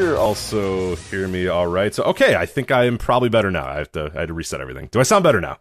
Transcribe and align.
here 0.00 0.16
also 0.16 0.96
hear 0.96 1.28
me 1.28 1.48
all 1.48 1.66
right. 1.66 1.94
So 1.94 2.02
okay, 2.04 2.34
I 2.34 2.46
think 2.46 2.70
I 2.70 2.84
am 2.84 2.98
probably 2.98 3.28
better 3.28 3.50
now. 3.50 3.66
I 3.66 3.76
have 3.76 3.92
to 3.92 4.10
I 4.14 4.20
had 4.20 4.28
to 4.28 4.34
reset 4.34 4.60
everything. 4.60 4.88
Do 4.90 5.00
I 5.00 5.02
sound 5.02 5.22
better 5.22 5.40
now? 5.40 5.58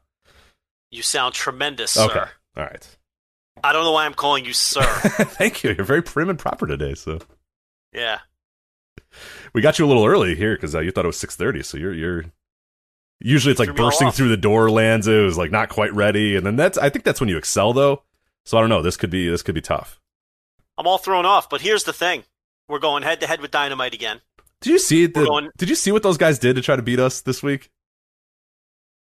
You 0.92 1.02
sound 1.02 1.34
tremendous, 1.34 1.92
sir. 1.92 2.06
Okay. 2.06 2.30
All 2.58 2.64
right. 2.64 2.98
I 3.64 3.74
don't 3.74 3.84
know 3.84 3.92
why 3.92 4.06
I'm 4.06 4.14
calling 4.14 4.46
you 4.46 4.54
sir. 4.54 4.82
Thank 4.84 5.64
you. 5.64 5.72
You're 5.72 5.86
very 5.86 6.02
prim 6.02 6.30
and 6.30 6.40
proper 6.40 6.66
today. 6.66 6.94
So 6.94 7.20
yeah. 7.94 8.20
we 9.54 9.62
got 9.62 9.78
you 9.78 9.86
a 9.86 9.88
little 9.90 10.06
early 10.06 10.36
here 10.36 10.56
because 10.56 10.74
uh, 10.74 10.80
you 10.80 10.92
thought 10.92 11.06
it 11.06 11.08
was 11.08 11.20
six 11.20 11.36
thirty. 11.36 11.62
So 11.62 11.78
you're 11.78 11.94
you're 11.94 12.26
usually 13.20 13.52
it's 13.52 13.60
like 13.60 13.68
Threw 13.68 13.76
me 13.76 13.82
all 13.82 13.88
bursting 13.90 14.12
through 14.12 14.30
the 14.30 14.38
door. 14.38 14.72
lands 14.72 15.08
it 15.08 15.22
was 15.22 15.38
like 15.38 15.52
not 15.52 15.70
quite 15.70 15.94
ready, 15.94 16.38
and 16.38 16.46
then 16.46 16.56
that's 16.56 16.78
I 16.78 16.90
think 16.90 17.04
that's 17.04 17.20
when 17.20 17.30
you 17.30 17.38
excel 17.38 17.74
though. 17.74 18.04
So 18.46 18.58
I 18.58 18.62
don't 18.62 18.70
know. 18.70 18.82
This 18.82 18.98
could 18.98 19.10
be 19.10 19.30
this 19.30 19.44
could 19.44 19.56
be 19.56 19.62
tough. 19.62 20.00
I'm 20.78 20.88
all 20.88 20.98
thrown 20.98 21.26
off, 21.26 21.50
but 21.50 21.60
here's 21.60 21.84
the 21.84 21.92
thing. 21.92 22.24
We're 22.70 22.80
going 22.80 23.04
head 23.04 23.20
to 23.20 23.28
head 23.28 23.42
with 23.42 23.52
Dynamite 23.52 23.94
again. 23.94 24.22
Did 24.62 24.72
you 24.72 24.80
see 24.80 25.06
the, 25.06 25.26
going- 25.26 25.50
Did 25.58 25.70
you 25.70 25.76
see 25.76 25.92
what 25.92 26.04
those 26.04 26.18
guys 26.18 26.40
did 26.40 26.56
to 26.56 26.62
try 26.62 26.76
to 26.76 26.82
beat 26.82 27.00
us 27.00 27.22
this 27.22 27.42
week? 27.42 27.70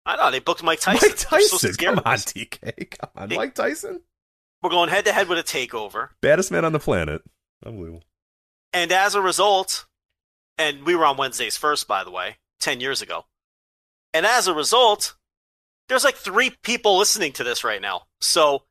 I 0.06 0.16
know, 0.16 0.30
they 0.30 0.38
booked 0.40 0.62
Mike 0.62 0.80
Tyson. 0.80 1.08
Mike 1.10 1.16
They're 1.30 1.40
so 1.42 1.58
Tyson, 1.58 1.74
come 1.84 1.98
on. 2.04 2.16
TK, 2.18 2.90
come 2.98 3.10
on, 3.16 3.28
They- 3.28 3.36
Mike 3.36 3.54
Tyson, 3.54 4.00
We're 4.62 4.70
going 4.70 4.88
head 4.90 5.04
to 5.06 5.12
head 5.12 5.28
with 5.28 5.38
a 5.38 5.42
takeover. 5.42 6.10
baddest 6.20 6.50
man 6.50 6.64
on 6.64 6.72
the 6.72 6.78
planet. 6.78 7.22
Unbelievable. 7.64 8.04
And 8.72 8.90
as 8.92 9.14
a 9.14 9.20
result, 9.22 9.86
and 10.58 10.84
we 10.84 10.94
were 10.94 11.04
on 11.06 11.16
Wednesdays 11.16 11.56
first, 11.56 11.86
by 11.88 12.04
the 12.04 12.10
way, 12.10 12.36
10 12.60 12.80
years 12.80 13.00
ago. 13.02 13.24
And 14.12 14.26
as 14.26 14.46
a 14.46 14.54
result, 14.54 15.14
there's 15.88 16.04
like 16.04 16.16
three 16.16 16.50
people 16.62 16.98
listening 16.98 17.32
to 17.32 17.44
this 17.44 17.64
right 17.64 17.80
now. 17.80 18.02
So 18.20 18.62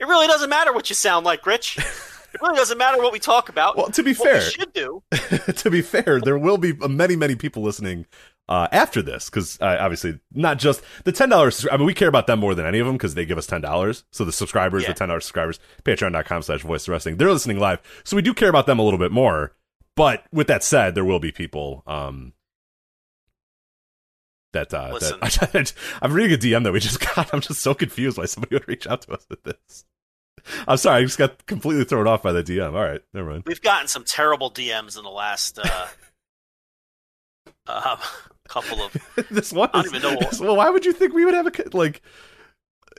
it 0.00 0.06
really 0.06 0.26
doesn't 0.26 0.50
matter 0.50 0.72
what 0.72 0.88
you 0.90 0.94
sound 0.94 1.24
like, 1.26 1.46
Rich. 1.46 1.78
It 2.36 2.42
really 2.42 2.56
doesn't 2.56 2.78
matter 2.78 2.98
what 2.98 3.12
we 3.12 3.18
talk 3.18 3.48
about. 3.48 3.76
Well, 3.76 3.88
to 3.90 4.02
be 4.02 4.14
fair, 4.14 4.34
we 4.36 4.40
should 4.40 4.72
do. 4.72 5.02
to 5.56 5.70
be 5.70 5.82
fair, 5.82 6.20
there 6.20 6.38
will 6.38 6.58
be 6.58 6.72
many, 6.74 7.16
many 7.16 7.34
people 7.34 7.62
listening 7.62 8.06
uh, 8.48 8.68
after 8.70 9.02
this 9.02 9.28
because 9.28 9.58
uh, 9.60 9.76
obviously 9.80 10.20
not 10.32 10.58
just 10.58 10.82
the 11.04 11.12
ten 11.12 11.28
dollars. 11.28 11.66
I 11.70 11.76
mean, 11.76 11.86
we 11.86 11.94
care 11.94 12.08
about 12.08 12.26
them 12.26 12.38
more 12.38 12.54
than 12.54 12.66
any 12.66 12.78
of 12.78 12.86
them 12.86 12.96
because 12.96 13.14
they 13.14 13.26
give 13.26 13.38
us 13.38 13.46
ten 13.46 13.60
dollars. 13.60 14.04
So 14.12 14.24
the 14.24 14.32
subscribers, 14.32 14.82
Yeah. 14.84 14.88
the 14.90 14.94
ten 14.94 15.08
dollars 15.08 15.24
subscribers, 15.24 15.58
Patreon.com/slash 15.84 16.62
Voice 16.62 16.88
Wrestling, 16.88 17.16
they're 17.16 17.32
listening 17.32 17.58
live. 17.58 17.80
So 18.04 18.14
we 18.16 18.22
do 18.22 18.32
care 18.34 18.48
about 18.48 18.66
them 18.66 18.78
a 18.78 18.82
little 18.82 19.00
bit 19.00 19.12
more. 19.12 19.52
But 19.96 20.24
with 20.32 20.46
that 20.48 20.62
said, 20.62 20.94
there 20.94 21.04
will 21.04 21.20
be 21.20 21.32
people. 21.32 21.82
Um, 21.86 22.34
that 24.52 24.72
uh, 24.72 24.90
Listen. 24.92 25.18
that 25.20 25.72
I'm 26.02 26.12
reading 26.12 26.34
a 26.34 26.38
DM 26.38 26.64
that 26.64 26.72
we 26.72 26.80
just 26.80 27.00
got. 27.14 27.32
I'm 27.34 27.40
just 27.40 27.60
so 27.60 27.74
confused 27.74 28.16
why 28.18 28.26
somebody 28.26 28.54
would 28.56 28.68
reach 28.68 28.86
out 28.86 29.02
to 29.02 29.12
us 29.12 29.26
with 29.28 29.42
this. 29.42 29.84
I'm 30.68 30.76
sorry, 30.76 31.00
I 31.00 31.04
just 31.04 31.18
got 31.18 31.44
completely 31.46 31.84
thrown 31.84 32.06
off 32.06 32.22
by 32.22 32.32
the 32.32 32.42
DM. 32.42 32.66
All 32.74 32.84
right, 32.84 33.00
never 33.14 33.30
mind. 33.30 33.44
We've 33.46 33.60
gotten 33.62 33.88
some 33.88 34.04
terrible 34.04 34.50
DMs 34.50 34.96
in 34.96 35.04
the 35.04 35.10
last 35.10 35.58
uh, 35.58 35.86
um, 37.66 37.98
couple 38.48 38.82
of. 38.82 38.96
this 39.30 39.52
one. 39.52 39.70
I 39.72 39.82
don't 39.82 39.86
is- 39.86 39.94
even 39.94 40.02
know 40.14 40.18
this- 40.20 40.40
well, 40.40 40.56
why 40.56 40.70
would 40.70 40.84
you 40.84 40.92
think 40.92 41.12
we 41.14 41.24
would 41.24 41.34
have 41.34 41.46
a 41.46 41.52
like? 41.76 42.02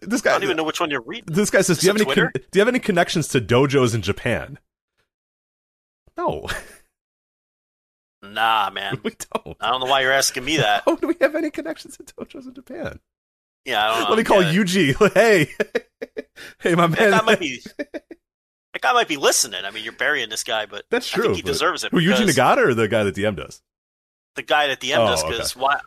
This 0.02 0.22
guy. 0.22 0.32
I 0.32 0.34
don't 0.34 0.44
even 0.44 0.58
know 0.58 0.64
which 0.64 0.80
one 0.80 0.92
you're 0.92 1.02
reading. 1.02 1.26
This 1.34 1.50
guy 1.50 1.62
says, 1.62 1.78
Is 1.78 1.82
"Do 1.82 1.88
you 1.88 1.94
have 1.94 2.02
any? 2.02 2.14
Con- 2.16 2.32
do 2.34 2.60
you 2.60 2.62
have 2.62 2.68
any 2.68 2.80
connections 2.80 3.28
to 3.30 3.42
dojos 3.42 3.96
in 3.96 4.02
Japan?" 4.02 4.60
No, 6.16 6.48
Nah, 8.24 8.70
man. 8.72 9.00
we 9.04 9.12
don't. 9.34 9.56
I 9.60 9.70
don't 9.70 9.80
know 9.80 9.86
why 9.86 10.02
you're 10.02 10.12
asking 10.12 10.44
me 10.46 10.58
that. 10.58 10.84
How 10.86 10.96
do 10.96 11.08
we 11.08 11.16
have 11.22 11.36
any 11.36 11.50
connections 11.52 11.98
to 11.98 12.04
dojos 12.04 12.48
in 12.48 12.54
Japan? 12.56 13.00
Yeah, 13.68 13.84
I 13.86 13.90
don't 14.00 14.04
know. 14.06 14.10
Let 14.10 14.18
me 14.18 14.24
call 14.24 14.42
Yeah. 14.42 14.54
Yuji. 14.54 15.14
Hey, 15.14 15.50
hey, 16.60 16.74
my 16.76 16.88
man. 16.88 17.12
guy 17.12 17.22
might 17.22 17.40
be. 17.40 17.62
That 18.74 18.82
guy 18.82 18.94
might 18.94 19.08
be 19.08 19.18
listening. 19.18 19.66
I 19.66 19.72
mean, 19.72 19.84
you're 19.84 19.94
burying 19.94 20.30
this 20.30 20.44
guy, 20.44 20.68
but 20.68 20.86
That's 20.92 21.12
I 21.12 21.16
true. 21.16 21.24
think 21.26 21.38
he 21.38 21.42
deserves 21.42 21.84
it. 21.84 21.92
Who 21.92 22.00
Yuji 22.00 22.28
Nagata 22.28 22.58
or 22.58 22.74
the 22.76 22.88
guy 22.88 23.04
that 23.06 23.16
DM'd 23.16 23.40
us? 23.40 23.62
The 24.36 24.44
guy 24.44 24.68
that 24.68 24.82
the 24.82 24.94
end 24.94 25.02
Oh, 25.02 25.08
does 25.08 25.24
because 25.24 25.56
why? 25.56 25.80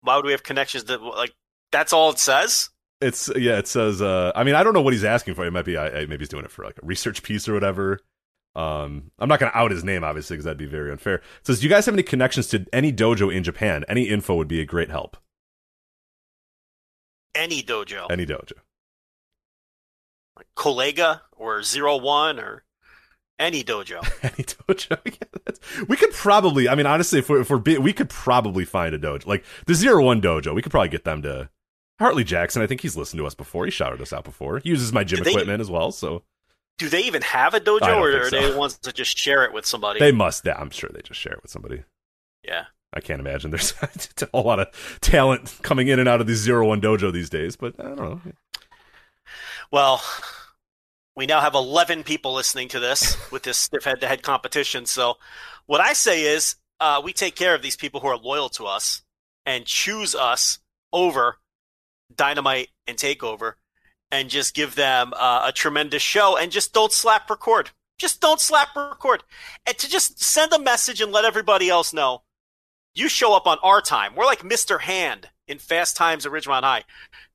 Why 0.00 0.16
would 0.16 0.24
we 0.24 0.32
have 0.32 0.42
connections 0.42 0.84
that 0.84 1.02
like? 1.02 1.34
That's 1.72 1.92
all 1.92 2.08
it 2.10 2.18
says. 2.18 2.70
It's 3.02 3.28
yeah. 3.36 3.58
It 3.58 3.68
says. 3.68 4.00
Uh, 4.00 4.32
I 4.34 4.44
mean, 4.44 4.54
I 4.54 4.62
don't 4.62 4.72
know 4.72 4.80
what 4.80 4.94
he's 4.94 5.04
asking 5.04 5.34
for. 5.34 5.44
It 5.44 5.50
might 5.50 5.66
be. 5.66 5.76
I, 5.76 5.88
I- 5.88 6.06
maybe 6.06 6.18
he's 6.20 6.28
doing 6.30 6.44
it 6.46 6.50
for 6.50 6.64
like 6.64 6.78
a 6.82 6.86
research 6.86 7.22
piece 7.22 7.48
or 7.48 7.52
whatever. 7.54 8.00
Um, 8.56 9.10
I'm 9.18 9.28
not 9.28 9.40
going 9.40 9.52
to 9.52 9.58
out 9.58 9.70
his 9.70 9.84
name, 9.84 10.02
obviously, 10.02 10.34
because 10.36 10.44
that'd 10.46 10.56
be 10.56 10.64
very 10.64 10.90
unfair. 10.90 11.16
It 11.16 11.22
says, 11.42 11.58
"Do 11.60 11.64
you 11.66 11.70
guys 11.70 11.84
have 11.84 11.94
any 11.94 12.02
connections 12.02 12.46
to 12.48 12.64
any 12.72 12.92
dojo 12.94 13.32
in 13.34 13.44
Japan? 13.44 13.84
Any 13.88 14.04
info 14.04 14.34
would 14.36 14.48
be 14.48 14.60
a 14.60 14.64
great 14.64 14.88
help. 14.88 15.18
Any 17.38 17.62
dojo, 17.62 18.06
Any 18.10 18.26
dojo." 18.26 18.52
like 20.36 20.46
Collega 20.56 21.20
or 21.32 21.62
Zero 21.62 21.96
One 21.96 22.38
or 22.38 22.64
any 23.38 23.62
dojo. 23.62 23.98
Any 24.22 24.44
dojo. 24.44 24.98
Yeah, 25.20 25.84
we 25.88 25.96
could 25.96 26.12
probably. 26.12 26.68
I 26.68 26.74
mean, 26.74 26.86
honestly, 26.86 27.20
if 27.20 27.28
we're, 27.28 27.40
if 27.40 27.50
we're 27.50 27.58
be, 27.58 27.78
we 27.78 27.92
could 27.92 28.08
probably 28.10 28.64
find 28.64 28.94
a 28.94 28.98
dojo 28.98 29.26
like 29.26 29.44
the 29.66 29.74
Zero 29.74 30.02
One 30.04 30.20
Dojo. 30.20 30.54
We 30.54 30.62
could 30.62 30.72
probably 30.72 30.88
get 30.88 31.04
them 31.04 31.22
to 31.22 31.48
Hartley 32.00 32.24
Jackson. 32.24 32.62
I 32.62 32.66
think 32.66 32.80
he's 32.80 32.96
listened 32.96 33.18
to 33.18 33.26
us 33.26 33.34
before. 33.34 33.64
He 33.64 33.70
shouted 33.70 34.00
us 34.00 34.12
out 34.12 34.24
before. 34.24 34.58
He 34.58 34.68
uses 34.70 34.92
my 34.92 35.04
gym 35.04 35.22
they- 35.22 35.30
equipment 35.30 35.60
as 35.60 35.70
well, 35.70 35.90
so 35.92 36.22
Do 36.78 36.88
they 36.88 37.02
even 37.02 37.22
have 37.22 37.54
a 37.54 37.60
dojo, 37.60 37.96
or 37.96 38.26
are 38.26 38.30
they 38.30 38.42
so. 38.42 38.52
the 38.52 38.58
ones 38.58 38.78
that 38.78 38.94
just 38.96 39.16
share 39.16 39.44
it 39.44 39.52
with 39.52 39.64
somebody? 39.66 40.00
they 40.00 40.12
must. 40.12 40.44
Yeah, 40.44 40.58
I'm 40.58 40.70
sure 40.70 40.90
they 40.92 41.00
just 41.02 41.20
share 41.20 41.32
it 41.34 41.42
with 41.42 41.50
somebody. 41.52 41.84
yeah. 42.44 42.64
I 42.92 43.00
can't 43.00 43.20
imagine 43.20 43.50
there's 43.50 43.74
a 44.22 44.28
whole 44.32 44.44
lot 44.44 44.60
of 44.60 44.98
talent 45.00 45.58
coming 45.62 45.88
in 45.88 45.98
and 45.98 46.08
out 46.08 46.20
of 46.20 46.26
the 46.26 46.34
Zero 46.34 46.66
One 46.68 46.80
Dojo 46.80 47.12
these 47.12 47.30
days, 47.30 47.56
but 47.56 47.74
I 47.78 47.84
don't 47.84 47.96
know. 47.96 48.20
Well, 49.70 50.02
we 51.14 51.26
now 51.26 51.40
have 51.40 51.54
11 51.54 52.04
people 52.04 52.32
listening 52.32 52.68
to 52.68 52.80
this 52.80 53.16
with 53.30 53.42
this 53.42 53.58
stiff 53.58 53.84
head 53.84 54.00
to 54.00 54.08
head 54.08 54.22
competition. 54.22 54.86
So, 54.86 55.16
what 55.66 55.80
I 55.80 55.92
say 55.92 56.22
is 56.22 56.56
uh, 56.80 57.02
we 57.04 57.12
take 57.12 57.34
care 57.34 57.54
of 57.54 57.62
these 57.62 57.76
people 57.76 58.00
who 58.00 58.08
are 58.08 58.16
loyal 58.16 58.48
to 58.50 58.66
us 58.66 59.02
and 59.44 59.66
choose 59.66 60.14
us 60.14 60.60
over 60.92 61.36
Dynamite 62.14 62.68
and 62.86 62.96
Takeover 62.96 63.54
and 64.10 64.30
just 64.30 64.54
give 64.54 64.74
them 64.74 65.12
uh, 65.14 65.42
a 65.46 65.52
tremendous 65.52 66.02
show 66.02 66.38
and 66.38 66.50
just 66.50 66.72
don't 66.72 66.92
slap 66.92 67.28
record. 67.28 67.70
Just 67.98 68.20
don't 68.20 68.40
slap 68.40 68.74
record. 68.74 69.24
And 69.66 69.76
to 69.76 69.88
just 69.88 70.22
send 70.22 70.52
a 70.52 70.58
message 70.58 71.00
and 71.02 71.12
let 71.12 71.24
everybody 71.24 71.68
else 71.68 71.92
know 71.92 72.22
you 72.98 73.08
show 73.08 73.34
up 73.34 73.46
on 73.46 73.58
our 73.62 73.80
time. 73.80 74.14
We're 74.14 74.24
like 74.26 74.40
Mr. 74.40 74.80
Hand 74.80 75.28
in 75.46 75.58
Fast 75.58 75.96
Times 75.96 76.26
at 76.26 76.32
Ridgemont 76.32 76.62
High. 76.62 76.84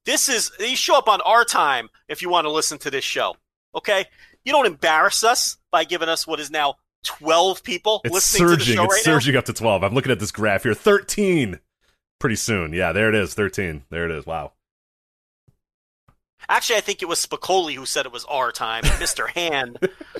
This 0.06 0.28
is 0.30 0.52
you 0.60 0.76
show 0.76 0.98
up 0.98 1.08
on 1.08 1.22
our 1.22 1.46
time 1.46 1.90
if 2.08 2.22
you 2.22 2.30
want 2.30 2.46
to 2.46 2.52
listen 2.52 2.78
to 2.80 2.92
this 2.92 3.04
show. 3.04 3.36
Okay? 3.76 4.06
You 4.46 4.52
don't 4.52 4.66
embarrass 4.66 5.24
us 5.24 5.58
by 5.72 5.84
giving 5.86 6.10
us 6.10 6.28
what 6.28 6.40
is 6.40 6.52
now 6.52 6.76
12 7.06 7.64
people 7.64 8.02
It's 8.04 8.14
listening 8.14 8.50
to 8.50 8.56
the 8.56 8.62
surging. 8.62 8.76
show 8.76 8.84
It's 8.86 8.94
right 8.94 9.04
surging 9.04 9.36
up 9.36 9.46
to 9.46 9.54
12. 9.54 9.84
I'm 9.84 9.94
looking 9.94 10.12
at 10.12 10.20
this 10.20 10.32
graph 10.32 10.64
here. 10.64 10.74
13 10.74 11.60
pretty 12.20 12.36
soon. 12.36 12.74
Yeah, 12.74 12.92
there 12.92 13.10
it 13.10 13.16
is. 13.16 13.34
13. 13.34 13.84
There 13.90 14.06
it 14.06 14.12
is. 14.12 14.26
Wow. 14.26 14.52
Actually, 16.50 16.78
I 16.78 16.82
think 16.82 17.02
it 17.02 17.08
was 17.08 17.26
Spicoli 17.26 17.76
who 17.76 17.86
said 17.86 18.06
it 18.06 18.12
was 18.12 18.26
our 18.26 18.52
time. 18.52 18.84
Mr. 18.84 19.30
Hand 19.30 19.80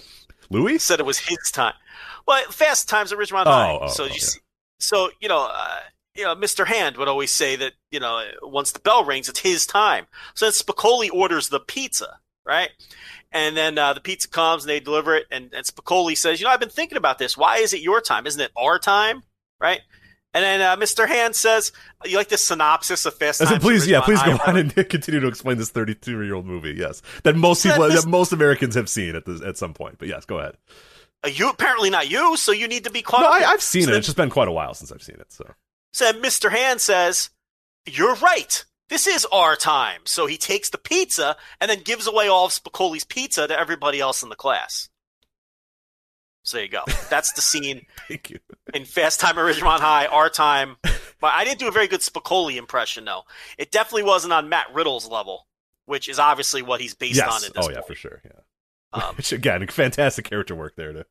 Louis? 0.50 0.80
said 0.80 1.00
it 1.00 1.06
was 1.06 1.20
his 1.20 1.52
time. 1.52 1.74
Well, 2.26 2.42
Fast 2.50 2.88
Times 2.88 3.12
at 3.12 3.20
Ridgemont 3.20 3.44
Oh, 3.46 3.52
High. 3.52 3.80
oh, 3.82 3.88
so 3.88 4.04
oh, 4.04 4.08
you 4.08 4.14
yeah. 4.14 4.20
see, 4.20 4.40
so 4.84 5.10
you 5.20 5.28
know, 5.30 5.48
uh, 5.52 5.80
you 6.16 6.24
know, 6.24 6.36
Mr. 6.36 6.66
Hand 6.68 6.98
would 6.98 7.08
always 7.08 7.32
say 7.32 7.56
that 7.56 7.74
you 7.92 8.00
know 8.00 8.24
once 8.42 8.72
the 8.72 8.80
bell 8.80 9.06
rings, 9.06 9.30
it's 9.30 9.40
his 9.40 9.66
time. 9.66 10.06
So 10.36 10.46
then 10.46 10.54
Spicoli 10.54 11.10
orders 11.12 11.50
the 11.50 11.60
pizza, 11.60 12.20
right? 12.46 12.70
And 13.32 13.58
then 13.58 13.78
uh, 13.78 13.94
the 13.94 14.02
pizza 14.02 14.28
comes 14.28 14.64
and 14.64 14.70
they 14.70 14.80
deliver 14.80 15.16
it, 15.16 15.26
and, 15.32 15.52
and 15.54 15.66
Spicoli 15.66 16.18
says, 16.18 16.40
"You 16.40 16.46
know, 16.46 16.52
I've 16.52 16.60
been 16.60 16.70
thinking 16.70 16.98
about 16.98 17.18
this. 17.18 17.36
Why 17.36 17.58
is 17.58 17.74
it 17.74 17.82
your 17.82 18.00
time? 18.02 18.28
Isn't 18.28 18.42
it 18.42 18.52
our 18.56 18.78
time?" 18.78 19.24
Right? 19.60 19.82
And 20.36 20.44
then 20.44 20.62
uh, 20.62 20.76
Mr. 20.78 21.08
Hand 21.08 21.36
says, 21.36 21.72
"You 22.06 22.18
like 22.18 22.30
the 22.30 22.38
synopsis 22.38 23.06
of 23.06 23.16
Fast 23.16 23.42
I 23.42 23.46
Times?" 23.46 23.56
said, 23.56 23.62
please, 23.62 23.88
yeah, 23.88 24.02
please 24.02 24.22
go 24.24 24.38
High?" 24.38 24.52
on 24.52 24.58
and 24.58 24.76
continue 24.90 25.20
to 25.20 25.28
explain 25.28 25.58
this 25.58 25.70
32 25.70 26.24
year 26.24 26.34
old 26.36 26.46
movie. 26.46 26.76
Yes, 26.78 27.02
that 27.24 27.36
most 27.36 27.64
people, 27.64 27.88
This- 27.88 28.04
that 28.04 28.10
most 28.10 28.34
Americans 28.34 28.76
have 28.76 28.90
seen 28.90 29.16
at 29.16 29.26
the, 29.26 29.44
at 29.46 29.58
some 29.58 29.74
point. 29.74 29.98
But 30.00 30.08
yes, 30.08 30.26
go 30.26 30.40
ahead. 30.40 30.56
Uh, 31.24 31.30
You 31.30 31.50
apparently 31.50 31.90
not 31.90 32.10
you, 32.10 32.36
so 32.38 32.52
you 32.52 32.68
need 32.68 32.84
to 32.86 32.90
be 32.92 33.02
caught 33.02 33.22
No. 33.22 33.30
I, 33.30 33.50
I've 33.52 33.62
seen 33.62 33.84
So 33.84 33.90
it. 33.90 33.92
then- 33.92 33.98
It's 34.00 34.08
just 34.08 34.18
been 34.18 34.30
quite 34.30 34.48
a 34.48 34.52
while 34.52 34.74
since 34.74 34.92
I've 34.92 35.04
seen 35.04 35.18
it. 35.20 35.32
So 35.32 35.50
said 35.94 36.16
Mr. 36.18 36.52
Hand 36.52 36.82
says, 36.82 37.30
You're 37.86 38.16
right. 38.16 38.64
This 38.90 39.08
is 39.08 39.26
our 39.32 39.56
time. 39.56 40.02
So 40.06 40.26
he 40.28 40.38
takes 40.38 40.70
the 40.70 40.78
pizza 40.78 41.36
and 41.60 41.70
then 41.72 41.80
gives 41.84 42.06
away 42.08 42.28
all 42.28 42.46
of 42.46 42.52
Spicoli's 42.52 43.04
pizza 43.06 43.48
to 43.48 43.58
everybody 43.60 44.00
else 44.00 44.22
in 44.24 44.30
the 44.30 44.36
class. 44.36 44.90
So 46.44 46.58
there 46.58 46.66
you 46.66 46.72
go. 46.72 46.84
That's 47.10 47.32
the 47.32 47.42
scene 47.42 47.86
thank 48.10 48.30
you. 48.30 48.40
in 48.74 48.84
Fast 48.86 49.20
Time 49.22 49.38
at 49.38 49.46
Ridgemont 49.46 49.80
High, 49.80 50.08
our 50.08 50.30
time. 50.30 50.76
But 50.84 51.32
I 51.34 51.46
didn't 51.46 51.60
do 51.60 51.70
a 51.70 51.72
very 51.72 51.88
good 51.88 52.02
Spicoli 52.02 52.58
impression, 52.58 53.06
though. 53.06 53.22
It 53.58 53.72
definitely 53.72 54.04
wasn't 54.04 54.34
on 54.34 54.50
Matt 54.50 54.68
Riddle's 54.74 55.08
level, 55.08 55.48
which 55.86 56.10
is 56.10 56.20
obviously 56.20 56.62
what 56.62 56.82
he's 56.82 56.94
based 56.96 57.22
on 57.22 57.28
Yes. 57.30 57.48
at 57.48 57.54
this 57.54 57.66
Oh 57.66 57.70
yeah, 57.70 57.76
point. 57.78 57.88
for 57.88 57.96
sure. 57.96 58.22
Yeah. 58.26 58.32
Um, 58.94 59.16
Which 59.16 59.32
again, 59.32 59.66
fantastic 59.68 60.26
character 60.26 60.56
work 60.56 60.76
there 60.76 60.94
to 60.94 61.06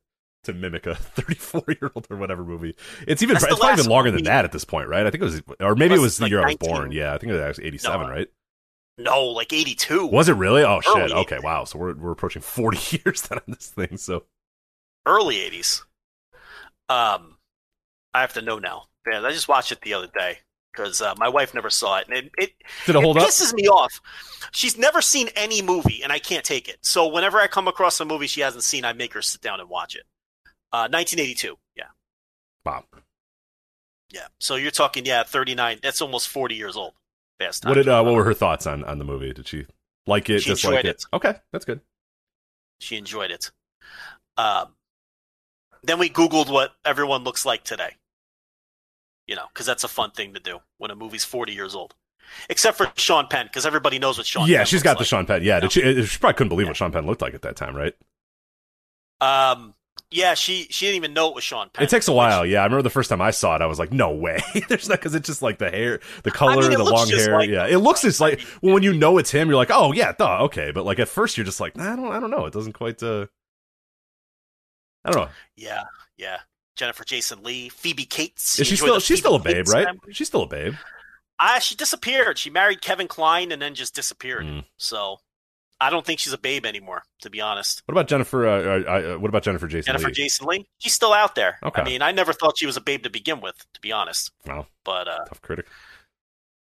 to 0.45 0.53
mimic 0.53 0.85
a 0.85 0.95
34 0.95 1.63
year 1.67 1.91
old 1.95 2.07
or 2.09 2.17
whatever 2.17 2.43
movie. 2.43 2.75
It's 3.07 3.21
even 3.23 3.35
it's 3.37 3.45
probably 3.45 3.71
even 3.73 3.89
longer 3.89 4.11
than 4.11 4.23
that 4.23 4.45
at 4.45 4.51
this 4.51 4.65
point, 4.65 4.87
right? 4.89 5.05
I 5.05 5.09
think 5.11 5.21
it 5.21 5.25
was, 5.25 5.41
or 5.59 5.75
maybe 5.75 5.95
it 5.95 5.97
Was 5.97 6.01
was 6.01 6.17
the 6.17 6.23
like 6.23 6.29
year 6.31 6.41
I 6.41 6.45
was 6.47 6.55
born. 6.57 6.91
Yeah, 6.91 7.13
I 7.13 7.17
think 7.17 7.29
it 7.31 7.33
was 7.33 7.41
actually 7.41 7.65
87, 7.65 8.07
No. 8.07 8.13
right? 8.13 8.27
no, 8.97 9.23
like 9.25 9.51
82. 9.51 10.05
Was 10.07 10.29
it 10.29 10.33
really? 10.35 10.63
Oh 10.63 10.79
shit. 10.81 10.95
Early 10.95 11.13
Okay, 11.13 11.39
wow. 11.41 11.63
So 11.65 11.79
we're 11.79 11.93
we're 11.95 12.11
approaching 12.11 12.41
40 12.41 13.01
years 13.05 13.21
then 13.23 13.39
on 13.39 13.43
this 13.53 13.67
thing. 13.69 13.97
So 13.97 14.23
early 15.05 15.35
80s. 15.37 15.81
Um, 16.89 17.37
I 18.13 18.21
have 18.21 18.33
to 18.33 18.41
know 18.41 18.59
now. 18.59 18.83
Man, 19.05 19.25
I 19.25 19.31
just 19.31 19.47
watched 19.47 19.71
it 19.71 19.81
the 19.81 19.93
other 19.93 20.07
day 20.07 20.39
because 20.73 21.01
uh, 21.01 21.13
my 21.17 21.29
wife 21.29 21.53
never 21.53 21.69
saw 21.69 21.99
it, 21.99 22.07
and 22.07 22.17
it, 22.17 22.31
it, 22.37 22.51
did 22.85 22.95
it 22.95 23.03
hold 23.03 23.17
it 23.17 23.23
up? 23.23 23.29
pisses 23.29 23.53
me 23.53 23.67
off. 23.67 24.01
She's 24.51 24.77
never 24.77 25.01
seen 25.01 25.29
any 25.35 25.61
movie, 25.61 26.01
and 26.03 26.11
I 26.11 26.19
can't 26.19 26.43
take 26.43 26.67
it. 26.67 26.77
So 26.81 27.07
whenever 27.07 27.39
I 27.39 27.47
come 27.47 27.67
across 27.67 27.99
a 27.99 28.05
movie 28.05 28.27
she 28.27 28.41
hasn't 28.41 28.63
seen, 28.63 28.83
I 28.85 28.93
make 28.93 29.13
her 29.13 29.21
sit 29.21 29.41
down 29.41 29.59
and 29.59 29.69
watch 29.69 29.95
it. 29.95 30.03
Uh, 30.71 30.89
1982, 30.91 31.55
yeah, 31.75 31.83
Wow. 32.65 32.83
yeah. 34.11 34.27
So 34.39 34.55
you're 34.55 34.71
talking, 34.71 35.05
yeah, 35.05 35.23
39. 35.23 35.79
That's 35.83 36.01
almost 36.01 36.27
40 36.29 36.55
years 36.55 36.75
old. 36.75 36.93
Fast 37.39 37.65
What 37.65 37.75
did 37.75 37.87
uh, 37.87 38.03
what 38.03 38.13
were 38.13 38.23
her 38.23 38.33
thoughts 38.33 38.67
on 38.67 38.83
on 38.83 38.99
the 38.99 39.03
movie? 39.05 39.33
Did 39.33 39.47
she 39.47 39.65
like 40.05 40.29
it? 40.29 40.41
She 40.43 40.51
dislike 40.51 40.77
enjoyed 40.77 40.85
it? 40.85 41.05
Okay, 41.13 41.33
that's 41.51 41.65
good. 41.65 41.79
She 42.79 42.95
enjoyed 42.95 43.31
it. 43.31 43.49
Um, 44.37 44.75
then 45.83 45.97
we 45.99 46.09
Googled 46.09 46.51
what 46.51 46.73
everyone 46.85 47.23
looks 47.23 47.43
like 47.45 47.63
today. 47.63 47.95
You 49.27 49.35
know, 49.35 49.45
because 49.53 49.65
that's 49.65 49.83
a 49.83 49.87
fun 49.87 50.11
thing 50.11 50.33
to 50.33 50.39
do 50.39 50.59
when 50.77 50.91
a 50.91 50.95
movie's 50.95 51.23
40 51.23 51.53
years 51.53 51.75
old. 51.75 51.95
Except 52.49 52.77
for 52.77 52.91
Sean 52.95 53.27
Penn, 53.27 53.45
because 53.45 53.65
everybody 53.65 53.99
knows 53.99 54.17
what 54.17 54.25
Sean 54.25 54.47
yeah, 54.47 54.59
Penn 54.59 54.65
she's 54.65 54.83
got 54.83 54.97
the. 54.97 55.05
Sean 55.05 55.25
Penn. 55.25 55.43
Yeah, 55.43 55.59
did 55.59 55.71
she, 55.71 56.03
she 56.05 56.19
probably 56.19 56.35
couldn't 56.35 56.49
believe 56.49 56.65
Yeah. 56.65 56.71
what 56.71 56.77
Sean 56.77 56.91
Penn 56.91 57.05
looked 57.05 57.21
like 57.21 57.33
at 57.33 57.41
that 57.43 57.55
time, 57.55 57.75
right? 57.75 57.93
Um, 59.21 59.73
yeah, 60.09 60.33
she 60.33 60.67
she 60.69 60.85
didn't 60.85 60.97
even 60.97 61.13
know 61.13 61.29
it 61.29 61.35
was 61.35 61.43
Sean 61.43 61.69
Penn. 61.71 61.83
It 61.83 61.89
takes 61.89 62.07
a 62.07 62.13
while. 62.13 62.45
Yeah, 62.45 62.61
I 62.61 62.63
remember 62.65 62.81
the 62.83 62.89
first 62.89 63.09
time 63.09 63.21
I 63.21 63.31
saw 63.31 63.55
it, 63.55 63.61
I 63.61 63.65
was 63.65 63.79
like, 63.79 63.91
"No 63.91 64.11
way!" 64.11 64.39
There's 64.69 64.89
not 64.89 64.99
because 64.99 65.15
it's 65.15 65.27
just 65.27 65.41
like 65.41 65.57
the 65.59 65.69
hair, 65.69 65.99
the 66.23 66.31
color, 66.31 66.61
mean, 66.67 66.77
the 66.77 66.83
long 66.83 67.07
hair. 67.09 67.33
like 67.33 67.49
yeah, 67.49 67.67
it 67.67 67.77
looks 67.79 68.01
just 68.01 68.19
like 68.19 68.41
well, 68.61 68.73
when 68.73 68.83
you 68.83 68.93
know 68.93 69.17
it's 69.17 69.31
him, 69.31 69.47
you're 69.47 69.57
like, 69.57 69.71
"Oh 69.71 69.91
yeah, 69.91 70.11
duh, 70.11 70.43
okay." 70.43 70.71
But 70.71 70.85
like 70.85 70.99
at 70.99 71.07
first, 71.07 71.37
you're 71.37 71.45
just 71.45 71.59
like, 71.59 71.79
"I 71.79 71.95
don't, 71.95 72.11
I 72.11 72.19
don't 72.19 72.31
know." 72.31 72.45
It 72.45 72.53
doesn't 72.53 72.73
quite. 72.73 73.01
uh 73.01 73.27
I 75.05 75.11
don't 75.11 75.25
know. 75.25 75.29
Yeah, 75.55 75.83
yeah. 76.17 76.39
Jennifer 76.75 77.03
Jason 77.03 77.43
Leigh, 77.43 77.69
Phoebe 77.69 78.05
Cates. 78.05 78.59
Is 78.59 78.67
she 78.67 78.75
still? 78.75 78.99
She's 78.99 79.19
still 79.19 79.35
a 79.35 79.39
babe, 79.39 79.57
Cates 79.57 79.73
right? 79.73 79.85
family. 79.85 80.13
She's 80.13 80.27
still 80.27 80.43
a 80.43 80.47
babe. 80.47 80.73
Ah, 81.39 81.59
she 81.59 81.75
disappeared. 81.75 82.37
She 82.37 82.49
married 82.49 82.81
Kevin 82.81 83.07
Kline 83.07 83.51
and 83.51 83.61
then 83.61 83.75
just 83.75 83.93
disappeared. 83.95 84.45
Mm. 84.45 84.65
So 84.77 85.17
I 85.81 85.89
don't 85.89 86.05
think 86.05 86.19
she's 86.19 86.31
a 86.33 86.37
babe 86.37 86.65
anymore, 86.65 87.03
to 87.21 87.29
be 87.29 87.41
honest. 87.41 87.81
What 87.85 87.93
about 87.93 88.07
Jennifer? 88.07 88.47
Uh, 88.47 88.59
uh, 88.61 89.13
uh, 89.15 89.19
what 89.19 89.29
about 89.29 89.43
Jennifer 89.43 89.67
Jason 89.67 89.91
Jennifer 89.91 90.07
Leigh? 90.07 90.13
Jason 90.13 90.47
Leigh, 90.47 90.65
she's 90.77 90.93
still 90.93 91.11
out 91.11 91.35
there. 91.35 91.57
Okay. 91.63 91.81
I 91.81 91.85
mean, 91.85 92.01
I 92.01 92.11
never 92.11 92.31
thought 92.33 92.57
she 92.57 92.65
was 92.65 92.77
a 92.77 92.81
babe 92.81 93.03
to 93.03 93.09
begin 93.09 93.41
with, 93.41 93.65
to 93.73 93.81
be 93.81 93.91
honest. 93.91 94.31
Wow, 94.45 94.67
But 94.85 95.07
uh, 95.07 95.25
tough 95.25 95.41
critic. 95.41 95.65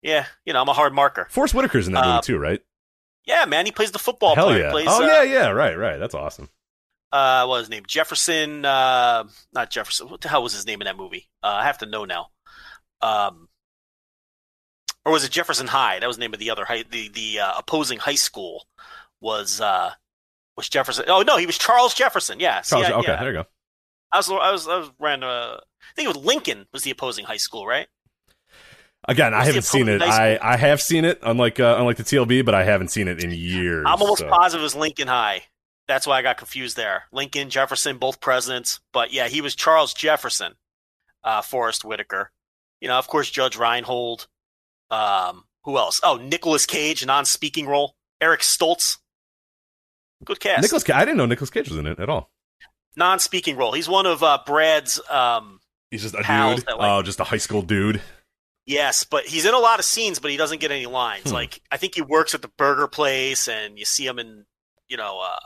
yeah, 0.02 0.26
you 0.44 0.52
know, 0.52 0.62
I'm 0.62 0.69
a 0.69 0.72
hard 0.72 0.94
marker. 0.94 1.26
Forest 1.31 1.54
Whitaker's 1.54 1.87
in 1.87 1.92
that 1.94 2.04
Uh, 2.04 2.14
movie 2.16 2.22
too, 2.22 2.38
right? 2.38 2.60
Yeah, 3.25 3.44
man, 3.44 3.66
he 3.66 3.72
plays 3.72 3.90
the 3.92 3.99
football 3.99 4.34
Hell 4.34 4.46
player. 4.49 4.62
yeah! 4.64 4.70
Plays, 4.70 4.87
oh 4.88 5.02
uh, 5.04 5.06
yeah, 5.06 5.22
yeah, 5.22 5.49
right, 5.50 5.76
right. 5.76 5.99
That's 5.99 6.14
awesome. 6.14 6.49
Uh, 7.12 7.47
what 7.47 7.56
was 7.56 7.62
his 7.62 7.70
name? 7.70 7.85
Jefferson. 7.87 8.64
Uh, 8.64 9.25
not 9.53 9.70
Jefferson. 9.70 10.08
What 10.08 10.20
the 10.20 10.29
hell 10.29 10.43
was 10.43 10.53
his 10.53 10.67
name 10.67 10.81
in 10.81 10.87
that 10.87 10.97
movie? 10.97 11.29
Uh, 11.43 11.58
I 11.61 11.64
have 11.64 11.79
to 11.79 11.87
know 11.87 12.05
now. 12.05 12.29
Um, 13.00 13.49
or 15.05 15.12
was 15.12 15.25
it 15.25 15.31
Jefferson 15.31 15.69
High? 15.69 16.00
That 16.00 16.06
was 16.06 16.17
the 16.17 16.20
name 16.20 16.35
of 16.35 16.41
the 16.41 16.50
other 16.50 16.64
high. 16.64 16.82
The 16.82 17.08
the 17.08 17.41
uh, 17.41 17.53
opposing 17.58 17.99
high 17.99 18.17
school 18.17 18.67
was 19.20 19.61
uh 19.61 19.93
was 20.56 20.69
Jefferson. 20.69 21.05
Oh 21.08 21.23
no, 21.23 21.37
he 21.37 21.47
was 21.47 21.58
Charles 21.58 21.94
Jefferson. 21.94 22.41
Yeah. 22.41 22.62
See, 22.62 22.76
I- 22.76 22.93
okay, 22.93 23.12
yeah. 23.12 23.17
there 23.20 23.32
you 23.32 23.38
go. 23.38 23.44
I 24.12 24.19
was 24.19 24.31
I 24.31 24.52
was 24.52 24.69
I 24.69 24.79
was 24.79 24.91
ran. 24.99 25.23
Uh, 25.23 25.59
I 25.59 25.94
think 25.94 26.09
it 26.09 26.17
was 26.17 26.25
Lincoln 26.25 26.67
was 26.73 26.82
the 26.82 26.91
opposing 26.91 27.25
high 27.25 27.37
school, 27.37 27.67
right? 27.67 27.87
Again, 29.09 29.35
I 29.35 29.44
haven't 29.44 29.62
seen 29.62 29.88
it. 29.88 30.02
I. 30.02 30.38
I 30.43 30.56
have 30.56 30.82
seen 30.82 31.05
it, 31.05 31.20
unlike 31.23 31.61
uh, 31.61 31.76
unlike 31.79 31.97
the 31.97 32.02
TLB, 32.02 32.44
but 32.44 32.55
I 32.55 32.64
haven't 32.64 32.88
seen 32.88 33.06
it 33.06 33.23
in 33.23 33.31
years. 33.31 33.85
I'm 33.87 34.00
almost 34.00 34.23
so. 34.23 34.29
positive 34.29 34.62
it 34.62 34.64
was 34.64 34.75
Lincoln 34.75 35.06
High. 35.06 35.43
That's 35.88 36.06
why 36.06 36.19
I 36.19 36.23
got 36.23 36.37
confused 36.37 36.77
there. 36.77 37.05
Lincoln, 37.12 37.49
Jefferson, 37.50 37.99
both 37.99 38.21
presidents. 38.21 38.81
But 38.93 39.12
yeah, 39.12 39.29
he 39.29 39.41
was 39.41 39.55
Charles 39.55 39.94
Jefferson, 39.94 40.55
uh, 41.23 41.43
Forest 41.43 41.85
Whitaker. 41.85 42.33
You 42.81 42.88
know, 42.88 42.99
of 42.99 43.06
course, 43.09 43.31
Judge 43.31 43.56
Reinhold. 43.56 44.27
Um, 44.91 45.44
who 45.65 45.79
else? 45.79 46.00
Oh, 46.03 46.17
Nicolas 46.17 46.67
Cage, 46.67 47.05
non-speaking 47.06 47.67
role. 47.67 47.94
Eric 48.21 48.41
Stoltz. 48.41 48.99
Good 50.25 50.41
cast. 50.41 50.62
Nicolas 50.62 50.83
Cage. 50.85 50.97
I 50.97 51.05
didn't 51.05 51.19
know 51.19 51.27
Nicolas 51.27 51.50
Cage 51.50 51.69
was 51.69 51.79
in 51.79 51.87
it 51.87 52.00
at 52.00 52.09
all. 52.09 52.31
non-speaking 52.97 53.56
role. 53.56 53.73
He's 53.73 53.88
one 53.88 54.06
of 54.06 54.23
uh, 54.23 54.38
Brad's. 54.47 55.00
Um, 55.11 55.61
He's 55.91 56.03
just 56.03 56.15
a 56.15 56.19
dude. 56.19 56.27
that, 56.67 56.79
like- 56.79 56.91
oh, 56.91 57.03
just 57.03 57.21
a 57.21 57.25
high 57.25 57.37
school 57.37 57.62
dude. 57.62 58.00
yes, 58.67 59.05
but 59.05 59.25
he's 59.27 59.44
in 59.44 59.55
a 59.55 59.59
lot 59.59 59.79
of 59.79 59.85
scenes, 59.85 60.19
but 60.19 60.31
he 60.31 60.37
doesn't 60.37 60.61
get 60.61 60.73
any 60.73 60.87
lines. 60.87 61.29
Hmm. 61.29 61.35
Like 61.35 61.61
I 61.71 61.77
think 61.77 61.94
he 61.94 62.03
works 62.03 62.35
at 62.35 62.43
the 62.43 62.50
burger 62.56 62.88
place, 62.88 63.47
and 63.49 63.79
you 63.79 63.85
see 63.85 64.05
him 64.06 64.19
in 64.19 64.47
you 64.88 64.97
know 64.97 65.21
uh, 65.21 65.38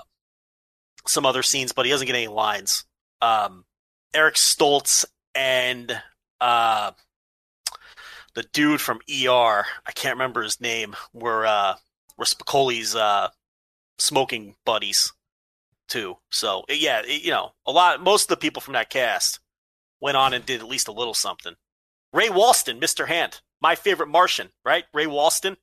some 1.07 1.27
other 1.27 1.43
scenes, 1.43 1.73
but 1.73 1.87
he 1.87 1.91
doesn't 1.93 2.07
get 2.07 2.17
any 2.17 2.29
lines. 2.29 2.85
Um, 3.23 3.65
Eric 4.15 4.35
Stoltz 4.35 5.05
and 5.35 6.01
uh, 6.41 6.93
the 8.35 8.43
dude 8.53 8.81
from 8.81 8.99
ER, 9.09 9.65
I 9.87 9.93
can't 9.95 10.15
remember 10.17 10.43
his 10.43 10.61
name, 10.61 10.97
were 11.13 11.47
uh, 11.47 11.75
were 12.17 12.25
Spicoli's 12.25 12.95
uh, 12.95 13.29
smoking 13.99 14.57
buddies 14.65 15.13
too. 15.89 16.17
So 16.31 16.65
yeah, 16.69 17.03
it- 17.05 17.23
you 17.23 17.31
know, 17.31 17.53
a 17.67 17.73
lot. 17.73 18.03
Most 18.03 18.25
of 18.25 18.29
the 18.29 18.37
people 18.37 18.61
from 18.63 18.75
that 18.75 18.91
cast 18.91 19.41
went 20.01 20.17
on 20.17 20.33
and 20.35 20.47
did 20.47 20.61
at 20.61 20.69
least 20.69 20.89
a 20.89 20.93
little 20.93 21.15
something. 21.15 21.55
Ray 22.13 22.29
Walston, 22.29 22.81
Mr. 22.81 23.07
Hand, 23.07 23.41
my 23.61 23.75
favorite 23.75 24.09
Martian, 24.09 24.49
right? 24.65 24.85
Ray 24.95 25.07
Walston. 25.07 25.57